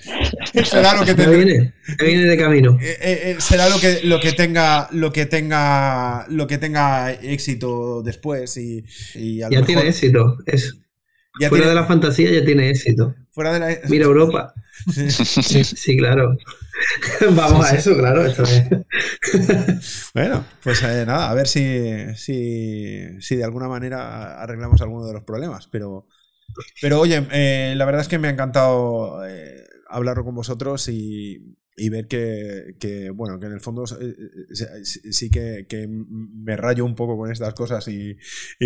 será 0.64 0.94
lo 0.94 1.04
que 1.04 1.14
te 1.16 1.26
viene, 1.26 1.74
viene 1.98 2.24
de 2.24 2.36
camino. 2.36 2.78
Eh, 2.80 2.98
eh, 3.00 3.36
será 3.38 3.68
lo 3.68 3.78
que, 3.78 4.00
lo 4.04 4.20
que 4.20 4.32
tenga 4.32 4.88
lo 4.92 5.12
que 5.12 5.26
tenga 5.26 6.26
lo 6.28 6.46
que 6.46 6.58
tenga 6.58 7.12
éxito 7.12 8.02
después 8.02 8.56
y, 8.56 8.84
y 9.14 9.38
ya 9.38 9.62
tiene 9.62 9.88
éxito, 9.88 10.38
es 10.46 10.78
ya 11.40 11.48
fuera 11.48 11.64
tiene... 11.64 11.76
de 11.76 11.80
la 11.80 11.86
fantasía 11.86 12.30
ya 12.30 12.44
tiene 12.44 12.70
éxito. 12.70 13.14
Fuera 13.30 13.52
de 13.52 13.60
la... 13.60 13.78
Mira 13.88 14.04
Europa. 14.06 14.52
Sí, 14.92 15.10
sí. 15.10 15.64
sí 15.64 15.96
claro. 15.96 16.36
Vamos 17.30 17.68
sí, 17.68 17.74
a 17.74 17.78
eso, 17.78 17.96
claro. 17.96 18.24
Esto 18.24 18.42
es. 18.44 20.10
bueno, 20.14 20.44
pues 20.62 20.82
eh, 20.82 21.04
nada, 21.06 21.30
a 21.30 21.34
ver 21.34 21.46
si, 21.46 22.14
si, 22.16 23.20
si 23.20 23.36
de 23.36 23.44
alguna 23.44 23.68
manera 23.68 24.40
arreglamos 24.40 24.80
alguno 24.80 25.06
de 25.06 25.12
los 25.12 25.22
problemas. 25.22 25.68
Pero, 25.68 26.08
pero 26.80 27.00
oye, 27.00 27.26
eh, 27.32 27.74
la 27.76 27.84
verdad 27.84 28.02
es 28.02 28.08
que 28.08 28.18
me 28.18 28.28
ha 28.28 28.32
encantado 28.32 29.26
eh, 29.26 29.64
hablar 29.88 30.22
con 30.24 30.34
vosotros 30.34 30.88
y, 30.88 31.56
ver 31.90 32.08
que, 32.08 33.10
bueno, 33.14 33.38
que 33.38 33.46
en 33.46 33.52
el 33.52 33.60
fondo 33.60 33.84
eh, 34.00 34.84
sí 34.84 35.30
que, 35.30 35.86
me 35.88 36.56
rayo 36.56 36.84
un 36.84 36.94
poco 36.94 37.16
con 37.16 37.30
estas 37.30 37.54
cosas 37.54 37.86
y, 37.88 38.16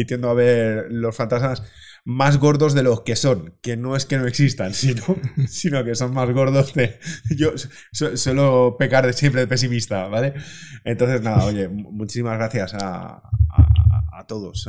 tiendo 0.07 0.31
a 0.31 0.35
ver 0.35 0.87
los 0.91 1.15
fantasmas 1.15 1.63
más 2.05 2.39
gordos 2.39 2.75
de 2.75 2.83
los 2.83 3.03
que 3.03 3.15
son, 3.15 3.55
que 3.63 3.77
no 3.77 3.95
es 3.97 4.07
que 4.07 4.19
no 4.19 4.27
existan, 4.27 4.75
sino, 4.75 5.03
sino 5.47 5.85
que 5.85 5.95
son 5.95 6.15
más 6.15 6.31
gordos 6.31 6.75
de... 6.75 6.99
Yo 7.37 7.53
suelo 7.93 8.77
pecar 8.79 9.07
de 9.07 9.13
siempre 9.13 9.43
de 9.43 9.47
pesimista, 9.47 10.09
¿vale? 10.09 10.35
Entonces, 10.85 11.23
nada, 11.23 11.45
oye, 11.45 11.69
muchísimas 11.69 12.39
gracias 12.39 12.75
a, 12.75 13.23
todos. 14.27 14.69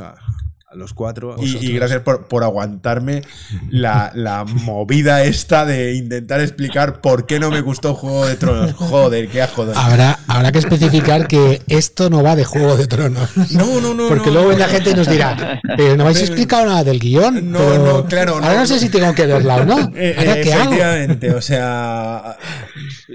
Los 0.76 0.94
cuatro. 0.94 1.36
Y, 1.38 1.56
y, 1.66 1.72
gracias 1.72 2.00
por, 2.02 2.26
por 2.26 2.44
aguantarme 2.44 3.22
la, 3.70 4.10
la, 4.14 4.44
movida 4.44 5.24
esta 5.24 5.64
de 5.64 5.94
intentar 5.94 6.40
explicar 6.40 7.00
por 7.00 7.26
qué 7.26 7.38
no 7.40 7.50
me 7.50 7.60
gustó 7.60 7.94
Juego 7.94 8.26
de 8.26 8.36
Tronos. 8.36 8.72
Joder, 8.72 9.28
qué 9.28 9.42
asco. 9.42 9.66
Habrá, 9.74 10.18
habrá 10.26 10.52
que 10.52 10.58
especificar 10.58 11.28
que 11.28 11.62
esto 11.68 12.10
no 12.10 12.22
va 12.22 12.36
de 12.36 12.44
Juego 12.44 12.76
de 12.76 12.86
Tronos. 12.86 13.30
No, 13.52 13.80
no, 13.80 13.94
no. 13.94 14.08
Porque 14.08 14.28
no, 14.28 14.34
luego 14.34 14.52
no, 14.52 14.58
la 14.58 14.68
gente 14.68 14.94
nos 14.94 15.08
dirá, 15.08 15.60
pero 15.76 15.96
no 15.96 16.04
habéis 16.04 16.20
explicado 16.20 16.66
nada 16.66 16.84
del 16.84 16.98
guion. 16.98 17.50
No, 17.50 17.58
pero 17.58 17.84
no, 17.84 18.06
claro. 18.06 18.34
Ahora 18.34 18.60
no, 18.60 18.66
sé 18.66 18.78
si 18.78 18.88
tengo 18.88 19.14
que 19.14 19.26
verla 19.26 19.56
o 19.56 19.64
no. 19.64 19.92
Eh, 20.04 20.14
¿Ahora 20.18 20.34
qué 20.34 20.50
efectivamente, 20.50 21.28
hago? 21.28 21.38
o 21.38 21.42
sea, 21.42 22.36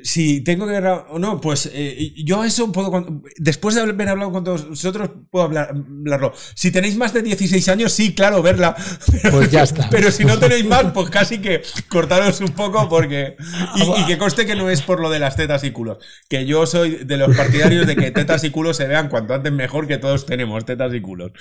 si 0.04 0.42
tengo 0.42 0.66
que 0.66 0.74
verla 0.74 1.06
o 1.10 1.20
no, 1.20 1.42
pues 1.42 1.70
eh, 1.74 2.14
yo 2.24 2.44
eso 2.44 2.72
puedo. 2.72 3.22
Después 3.38 3.76
de 3.76 3.82
haber 3.82 4.10
hablado 4.10 4.32
con 4.32 4.44
todos 4.44 4.70
vosotros, 4.70 5.10
puedo 5.30 5.46
hablar, 5.46 5.70
hablarlo. 5.70 6.34
Si 6.56 6.72
tenéis 6.72 6.96
más 6.98 7.14
de 7.14 7.22
16 7.22 7.49
años, 7.70 7.92
sí, 7.94 8.14
claro, 8.14 8.42
verla. 8.42 8.76
Pero, 9.12 9.38
pues 9.38 9.52
ya 9.52 9.64
está. 9.64 9.90
Pero 9.90 10.12
si 10.12 10.26
no 10.26 10.38
tenéis 10.40 10.66
más, 10.66 10.86
pues 10.94 11.10
casi 11.10 11.40
que 11.40 11.62
cortaros 11.88 12.40
un 12.42 12.50
poco 12.50 12.88
porque. 12.90 13.36
Y, 13.76 14.02
y, 14.02 14.06
que 14.06 14.18
conste 14.18 14.46
que 14.46 14.56
no 14.56 14.70
es 14.70 14.82
por 14.82 15.00
lo 15.00 15.10
de 15.10 15.20
las 15.20 15.36
tetas 15.36 15.64
y 15.64 15.72
culos. 15.72 15.98
Que 16.30 16.46
yo 16.46 16.66
soy 16.66 17.04
de 17.06 17.18
los 17.18 17.36
partidarios 17.36 17.88
de 17.88 17.96
que 17.96 18.12
tetas 18.12 18.44
y 18.44 18.50
culos 18.50 18.78
se 18.78 18.88
vean 18.88 19.10
cuanto 19.10 19.34
antes 19.34 19.52
mejor 19.52 19.88
que 19.88 19.98
todos 19.98 20.26
tenemos 20.26 20.66
tetas 20.66 20.94
y 20.94 21.02
culos. 21.02 21.32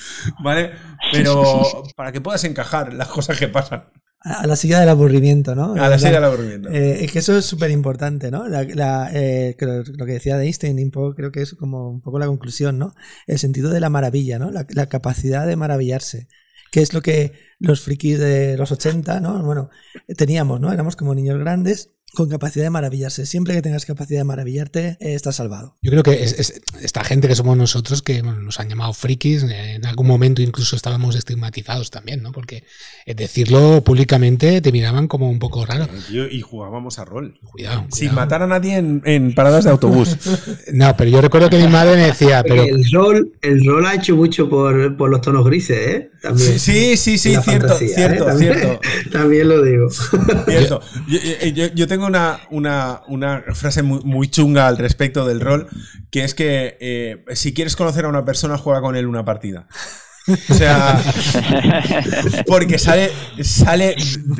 ¿Vale? 0.40 0.72
Pero 1.12 1.84
para 1.96 2.12
que 2.12 2.20
puedas 2.20 2.44
encajar 2.44 2.92
las 2.94 3.08
cosas 3.08 3.38
que 3.38 3.48
pasan. 3.48 3.84
A 4.28 4.46
la 4.46 4.56
silla 4.56 4.80
del 4.80 4.88
aburrimiento, 4.88 5.54
¿no? 5.54 5.74
A 5.74 5.88
la 5.88 5.98
silla 5.98 6.12
del 6.12 6.24
aburrimiento. 6.24 6.68
Eh, 6.70 7.04
es 7.04 7.12
que 7.12 7.20
eso 7.20 7.36
es 7.36 7.44
súper 7.44 7.70
importante, 7.70 8.30
¿no? 8.30 8.46
La, 8.48 8.62
la, 8.62 9.10
eh, 9.12 9.56
lo 9.58 10.06
que 10.06 10.12
decía 10.12 10.36
de 10.36 10.44
Einstein, 10.44 10.90
creo 10.90 11.32
que 11.32 11.42
es 11.42 11.54
como 11.54 11.90
un 11.90 12.00
poco 12.00 12.18
la 12.18 12.26
conclusión, 12.26 12.78
¿no? 12.78 12.94
El 13.26 13.38
sentido 13.38 13.70
de 13.70 13.80
la 13.80 13.90
maravilla, 13.90 14.38
¿no? 14.38 14.50
La, 14.50 14.66
la 14.70 14.86
capacidad 14.86 15.46
de 15.46 15.56
maravillarse 15.56 16.28
que 16.70 16.82
es 16.82 16.92
lo 16.92 17.00
que 17.00 17.32
los 17.58 17.80
frikis 17.80 18.18
de 18.18 18.58
los 18.58 18.70
80, 18.70 19.20
¿no? 19.20 19.42
Bueno, 19.42 19.70
teníamos, 20.18 20.60
¿no? 20.60 20.70
Éramos 20.70 20.96
como 20.96 21.14
niños 21.14 21.38
grandes 21.38 21.94
con 22.14 22.28
capacidad 22.28 22.64
de 22.64 22.70
maravillarse. 22.70 23.26
Siempre 23.26 23.54
que 23.54 23.62
tengas 23.62 23.84
capacidad 23.84 24.20
de 24.20 24.24
maravillarte, 24.24 24.96
eh, 25.00 25.14
estás 25.14 25.36
salvado. 25.36 25.76
Yo 25.82 25.90
creo 25.90 26.02
que 26.02 26.22
es, 26.22 26.38
es, 26.38 26.62
esta 26.80 27.04
gente 27.04 27.28
que 27.28 27.34
somos 27.34 27.56
nosotros, 27.56 28.02
que 28.02 28.22
bueno, 28.22 28.40
nos 28.40 28.58
han 28.60 28.68
llamado 28.68 28.92
frikis, 28.92 29.44
en 29.44 29.86
algún 29.86 30.06
momento 30.06 30.42
incluso 30.42 30.74
estábamos 30.74 31.16
estigmatizados 31.16 31.90
también, 31.90 32.22
¿no? 32.22 32.32
Porque 32.32 32.64
decirlo 33.06 33.82
públicamente 33.84 34.60
te 34.60 34.72
miraban 34.72 35.06
como 35.06 35.30
un 35.30 35.38
poco 35.38 35.64
raro. 35.66 35.88
y 36.10 36.40
jugábamos 36.40 36.98
a 36.98 37.04
rol. 37.04 37.38
Cuidado. 37.42 37.82
cuidado. 37.82 37.96
Sin 37.96 38.14
matar 38.14 38.42
a 38.42 38.46
nadie 38.46 38.76
en, 38.76 39.02
en, 39.04 39.34
paradas 39.34 39.64
de 39.64 39.70
autobús. 39.70 40.16
no, 40.72 40.96
pero 40.96 41.10
yo 41.10 41.20
recuerdo 41.20 41.50
que 41.50 41.58
mi 41.58 41.68
madre 41.68 41.96
me 41.96 42.06
decía. 42.06 42.42
Pero... 42.48 42.62
El, 42.62 42.90
rol, 42.90 43.32
el 43.42 43.64
rol 43.64 43.86
ha 43.86 43.94
hecho 43.94 44.16
mucho 44.16 44.48
por, 44.48 44.96
por 44.96 45.10
los 45.10 45.20
tonos 45.20 45.44
grises, 45.44 45.78
¿eh? 45.78 46.10
También. 46.22 46.58
Sí, 46.58 46.96
sí, 46.96 47.18
sí, 47.18 47.30
cierto, 47.30 47.68
fantasía, 47.68 47.94
cierto, 47.94 48.24
¿eh? 48.24 48.26
también, 48.26 48.54
cierto. 48.54 48.80
También 49.12 49.48
lo 49.48 49.62
digo. 49.62 49.88
Cierto. 49.90 50.80
Yo, 51.06 51.46
yo, 51.48 51.66
yo 51.74 51.86
tengo 51.86 51.97
una, 52.06 52.40
una, 52.50 53.02
una 53.08 53.42
frase 53.54 53.82
muy, 53.82 54.00
muy, 54.04 54.28
chunga 54.28 54.66
al 54.66 54.78
respecto 54.78 55.26
del 55.26 55.40
rol, 55.40 55.68
que 56.10 56.24
es 56.24 56.34
que 56.34 56.76
eh, 56.80 57.24
si 57.34 57.52
quieres 57.52 57.76
conocer 57.76 58.04
a 58.04 58.08
una 58.08 58.24
persona, 58.24 58.58
juega 58.58 58.80
con 58.80 58.96
él 58.96 59.06
una 59.06 59.24
partida. 59.24 59.66
O 60.50 60.54
sea, 60.54 61.02
porque 62.46 62.78
sale, 62.78 63.10
sale 63.42 63.96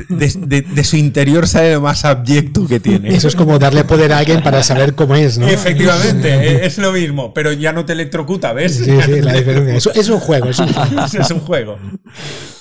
de, 0.09 0.33
de, 0.45 0.61
de, 0.61 0.83
su 0.83 0.97
interior 0.97 1.47
sale 1.47 1.73
lo 1.73 1.81
más 1.81 2.05
abyecto 2.05 2.67
que 2.67 2.79
tiene. 2.79 3.09
Eso 3.09 3.27
es 3.27 3.35
como 3.35 3.57
darle 3.57 3.83
poder 3.83 4.13
a 4.13 4.19
alguien 4.19 4.43
para 4.43 4.61
saber 4.61 4.93
cómo 4.93 5.15
es, 5.15 5.37
¿no? 5.39 5.47
Efectivamente, 5.47 6.65
es 6.65 6.77
lo 6.77 6.91
mismo, 6.91 7.33
pero 7.33 7.51
ya 7.53 7.73
no 7.73 7.85
te 7.85 7.93
electrocuta, 7.93 8.53
¿ves? 8.53 8.75
Sí, 8.75 8.83
sí, 8.85 9.21
la 9.21 9.33
diferencia. 9.33 9.77
Es, 9.77 9.97
es 9.97 10.09
un 10.09 10.19
juego, 10.19 10.49
es 10.49 10.59
un 10.59 10.71
juego. 10.71 11.05
es 11.19 11.31
un 11.31 11.39
juego. 11.39 11.79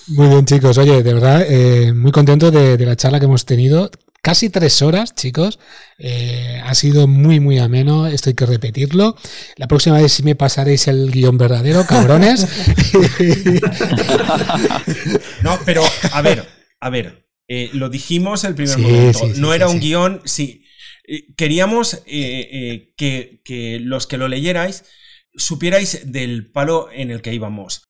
Muy 0.08 0.28
bien, 0.28 0.44
chicos. 0.46 0.78
Oye, 0.78 1.02
de 1.02 1.12
verdad, 1.14 1.44
eh, 1.46 1.92
muy 1.92 2.12
contento 2.12 2.50
de, 2.50 2.78
de, 2.78 2.86
la 2.86 2.96
charla 2.96 3.18
que 3.18 3.26
hemos 3.26 3.44
tenido. 3.44 3.90
Casi 4.22 4.50
tres 4.50 4.82
horas, 4.82 5.14
chicos. 5.14 5.58
Eh, 5.98 6.60
ha 6.64 6.74
sido 6.74 7.06
muy, 7.06 7.40
muy 7.40 7.58
ameno. 7.58 8.06
Esto 8.06 8.30
hay 8.30 8.34
que 8.34 8.46
repetirlo. 8.46 9.16
La 9.56 9.68
próxima 9.68 10.00
vez, 10.00 10.12
si 10.12 10.22
me 10.22 10.34
pasaréis 10.34 10.88
el 10.88 11.10
guion 11.10 11.38
verdadero, 11.38 11.86
cabrones. 11.86 12.46
no, 15.42 15.58
pero, 15.64 15.82
a 16.12 16.22
ver, 16.22 16.46
a 16.80 16.90
ver. 16.90 17.28
Eh, 17.46 17.70
lo 17.72 17.88
dijimos 17.88 18.44
el 18.44 18.54
primer 18.54 18.74
sí, 18.74 18.82
momento. 18.82 19.18
Sí, 19.20 19.34
sí, 19.34 19.40
no 19.40 19.54
era 19.54 19.68
un 19.68 19.80
guion. 19.80 20.20
Sí. 20.24 20.64
Queríamos 21.36 22.02
eh, 22.06 22.92
que, 22.96 23.40
que 23.44 23.78
los 23.80 24.06
que 24.06 24.18
lo 24.18 24.28
leyerais 24.28 24.84
supierais 25.34 26.12
del 26.12 26.50
palo 26.50 26.88
en 26.92 27.10
el 27.10 27.22
que 27.22 27.32
íbamos. 27.32 27.87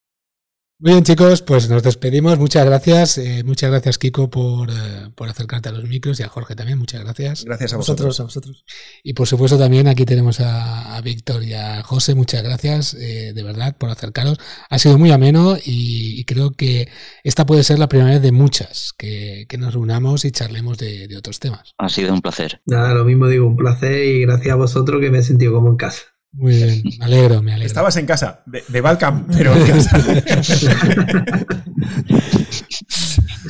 Muy 0.80 0.92
bien, 0.92 1.02
chicos, 1.02 1.42
pues 1.42 1.68
nos 1.68 1.82
despedimos. 1.82 2.38
Muchas 2.38 2.64
gracias. 2.64 3.18
Eh, 3.18 3.42
muchas 3.44 3.68
gracias, 3.68 3.98
Kiko, 3.98 4.30
por, 4.30 4.70
eh, 4.70 5.10
por, 5.16 5.28
acercarte 5.28 5.68
a 5.70 5.72
los 5.72 5.82
micros 5.82 6.20
y 6.20 6.22
a 6.22 6.28
Jorge 6.28 6.54
también. 6.54 6.78
Muchas 6.78 7.02
gracias. 7.02 7.44
Gracias 7.44 7.72
a 7.72 7.78
vosotros. 7.78 8.20
a 8.20 8.22
vosotros. 8.22 8.64
Y 9.02 9.12
por 9.14 9.26
supuesto, 9.26 9.58
también 9.58 9.88
aquí 9.88 10.04
tenemos 10.04 10.38
a, 10.38 10.94
a 10.94 11.00
Víctor 11.00 11.42
y 11.42 11.54
a 11.54 11.82
José. 11.82 12.14
Muchas 12.14 12.44
gracias, 12.44 12.94
eh, 12.94 13.32
de 13.34 13.42
verdad, 13.42 13.76
por 13.76 13.90
acercaros. 13.90 14.38
Ha 14.70 14.78
sido 14.78 14.98
muy 14.98 15.10
ameno 15.10 15.56
y, 15.56 16.20
y, 16.20 16.24
creo 16.26 16.52
que 16.52 16.88
esta 17.24 17.44
puede 17.44 17.64
ser 17.64 17.80
la 17.80 17.88
primera 17.88 18.12
vez 18.12 18.22
de 18.22 18.30
muchas 18.30 18.92
que, 18.96 19.46
que 19.48 19.58
nos 19.58 19.74
reunamos 19.74 20.24
y 20.24 20.30
charlemos 20.30 20.78
de, 20.78 21.08
de, 21.08 21.16
otros 21.16 21.40
temas. 21.40 21.74
Ha 21.76 21.88
sido 21.88 22.14
un 22.14 22.20
placer. 22.20 22.60
Nada, 22.66 22.94
lo 22.94 23.04
mismo 23.04 23.26
digo, 23.26 23.48
un 23.48 23.56
placer 23.56 24.04
y 24.04 24.20
gracias 24.20 24.52
a 24.52 24.56
vosotros 24.56 25.00
que 25.00 25.10
me 25.10 25.18
he 25.18 25.22
sentido 25.24 25.54
como 25.54 25.70
en 25.70 25.76
casa. 25.76 26.02
Muy 26.32 26.56
bien, 26.56 26.82
me 26.98 27.04
alegro, 27.04 27.42
me 27.42 27.52
alegro. 27.52 27.66
Estabas 27.66 27.96
en 27.96 28.06
casa, 28.06 28.42
de, 28.46 28.62
de 28.68 28.80
Balcam, 28.80 29.26
pero 29.32 29.54
en 29.54 29.66
casa. 29.66 29.98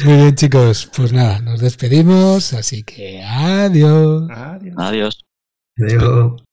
Muy 0.04 0.16
bien, 0.16 0.34
chicos. 0.34 0.90
Pues 0.96 1.12
nada, 1.12 1.40
nos 1.40 1.60
despedimos, 1.60 2.52
así 2.54 2.82
que 2.84 3.22
adiós. 3.22 4.28
Adiós. 4.30 4.74
Adiós. 4.78 5.26
adiós. 5.76 6.47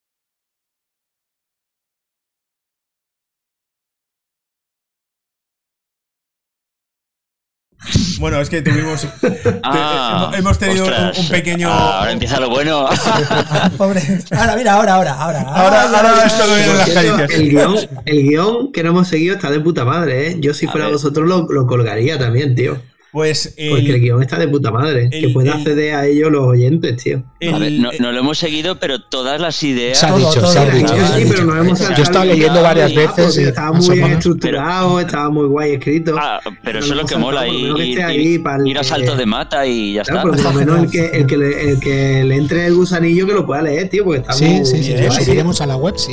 Bueno, 8.20 8.40
es 8.42 8.50
que 8.50 8.62
tuvimos. 8.62 9.08
Ah, 9.64 10.30
te- 10.32 10.38
hemos 10.40 10.58
tenido 10.58 10.86
un, 10.86 10.92
ostras. 10.94 11.18
un 11.18 11.30
pequeño. 11.30 11.70
Ah, 11.72 12.00
ahora 12.00 12.12
empieza 12.12 12.40
lo 12.40 12.50
bueno. 12.50 12.88
Pobre. 13.78 14.02
Ahora, 14.32 14.56
mira, 14.56 14.74
ahora, 14.74 14.94
ahora, 14.96 15.12
ahora. 15.14 15.40
Ahora, 15.42 15.82
ahora 15.84 16.24
esto 16.26 16.44
que 16.46 16.56
viene 16.56 16.64
en 16.64 16.70
Por 16.70 16.78
las 16.78 16.90
caricias. 16.90 17.32
el 17.32 17.50
guion, 17.50 17.76
el 18.06 18.24
guion 18.24 18.72
que 18.72 18.84
no 18.84 18.90
hemos 18.90 19.08
seguido 19.08 19.36
está 19.36 19.50
de 19.52 19.60
puta 19.60 19.86
madre, 19.86 20.28
¿eh? 20.30 20.36
Yo 20.40 20.54
si 20.54 20.66
A 20.68 20.72
fuera 20.72 20.86
ver. 20.88 20.94
vosotros 20.96 21.28
lo, 21.28 21.48
lo 21.52 21.66
colgaría 21.68 22.18
también, 22.20 22.56
tío. 22.56 22.78
Pues. 23.16 23.54
el- 23.56 23.70
Porque 23.70 23.92
el 23.92 24.02
guion 24.02 24.22
está 24.22 24.38
de 24.38 24.50
puta 24.50 24.72
madre. 24.72 25.10
que 25.10 25.20
el- 25.28 25.32
puede 25.34 25.48
el- 25.48 25.54
acceder 25.54 25.96
a 25.96 26.06
ello 26.06 26.30
los 26.30 26.44
oyentes, 26.46 27.02
tío. 27.02 27.24
el- 27.40 27.54
A 27.56 27.58
ver, 27.60 27.72
no, 27.72 27.90
no 27.98 28.12
lo 28.12 28.20
hemos 28.20 28.38
seguido, 28.38 28.78
pero 28.78 29.00
todas 29.02 29.40
las 29.40 29.64
ideas. 29.64 29.98
Se 30.00 30.06
ha 30.06 30.16
dicho, 30.18 30.34
todo. 30.42 30.48
se 30.52 30.60
ha 30.60 30.66
dicho. 30.66 30.94
Sí, 31.16 31.24
pero 31.30 31.46
nos 31.46 31.56
hemos 31.58 31.80
Yo 31.80 31.86
saltado 31.86 32.02
he 32.02 32.04
estado 32.04 32.24
el 32.24 32.30
leyendo 32.32 32.62
varias 32.62 32.92
y- 32.92 32.96
veces 32.98 33.38
y 33.38 33.44
estaba 33.44 33.72
muy 33.72 33.90
bien 33.98 34.12
estructurado, 34.12 35.00
estaba 35.00 35.30
muy 35.30 35.48
guay 35.48 35.72
escrito. 35.76 36.16
Ah, 36.20 36.42
pero 36.44 36.58
Pero 36.64 36.80
eso 36.80 36.90
es 36.94 36.98
lo 37.02 37.06
que 37.06 37.16
mola. 37.16 37.40
saltado, 37.42 37.58
Ir, 37.58 37.74
que 37.76 37.84
ir- 37.86 37.98
ir- 38.00 38.04
ahí 38.04 38.38
para 38.40 38.58
el 38.62 38.68
ir 38.68 38.78
a 38.78 38.82
que- 38.82 38.88
salto 38.88 39.16
de 39.16 39.26
mata 39.26 39.66
y 39.66 39.94
ya 39.94 40.02
Claro, 40.04 40.32
está. 40.32 40.32
pero 40.32 40.44
por 40.44 40.54
lo 40.54 40.60
menos 40.60 40.84
el 40.84 40.92
que, 40.92 41.06
el, 41.18 41.26
que 41.28 41.38
le, 41.38 41.70
el 41.72 41.80
que 41.80 42.24
le 42.26 42.36
entre 42.36 42.66
el 42.66 42.76
gusanillo 42.76 43.26
que 43.28 43.34
lo 43.34 43.46
pueda 43.46 43.62
leer, 43.62 43.88
tío, 43.90 44.04
porque 44.04 44.20
está 44.20 44.34
Sí, 44.34 44.44
muy 44.46 44.66
sí, 44.66 44.84
sí, 44.84 44.94
sí. 44.98 45.24
subiremos 45.24 45.62
a 45.62 45.68
la 45.68 45.78
web 45.78 45.96
si, 45.98 46.12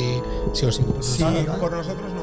si 0.53 0.65
os 0.65 0.79
importa. 0.79 1.03
Sí, 1.03 1.23
por 1.59 1.69
nosotros 1.71 2.11
no. 2.15 2.15
no. 2.15 2.22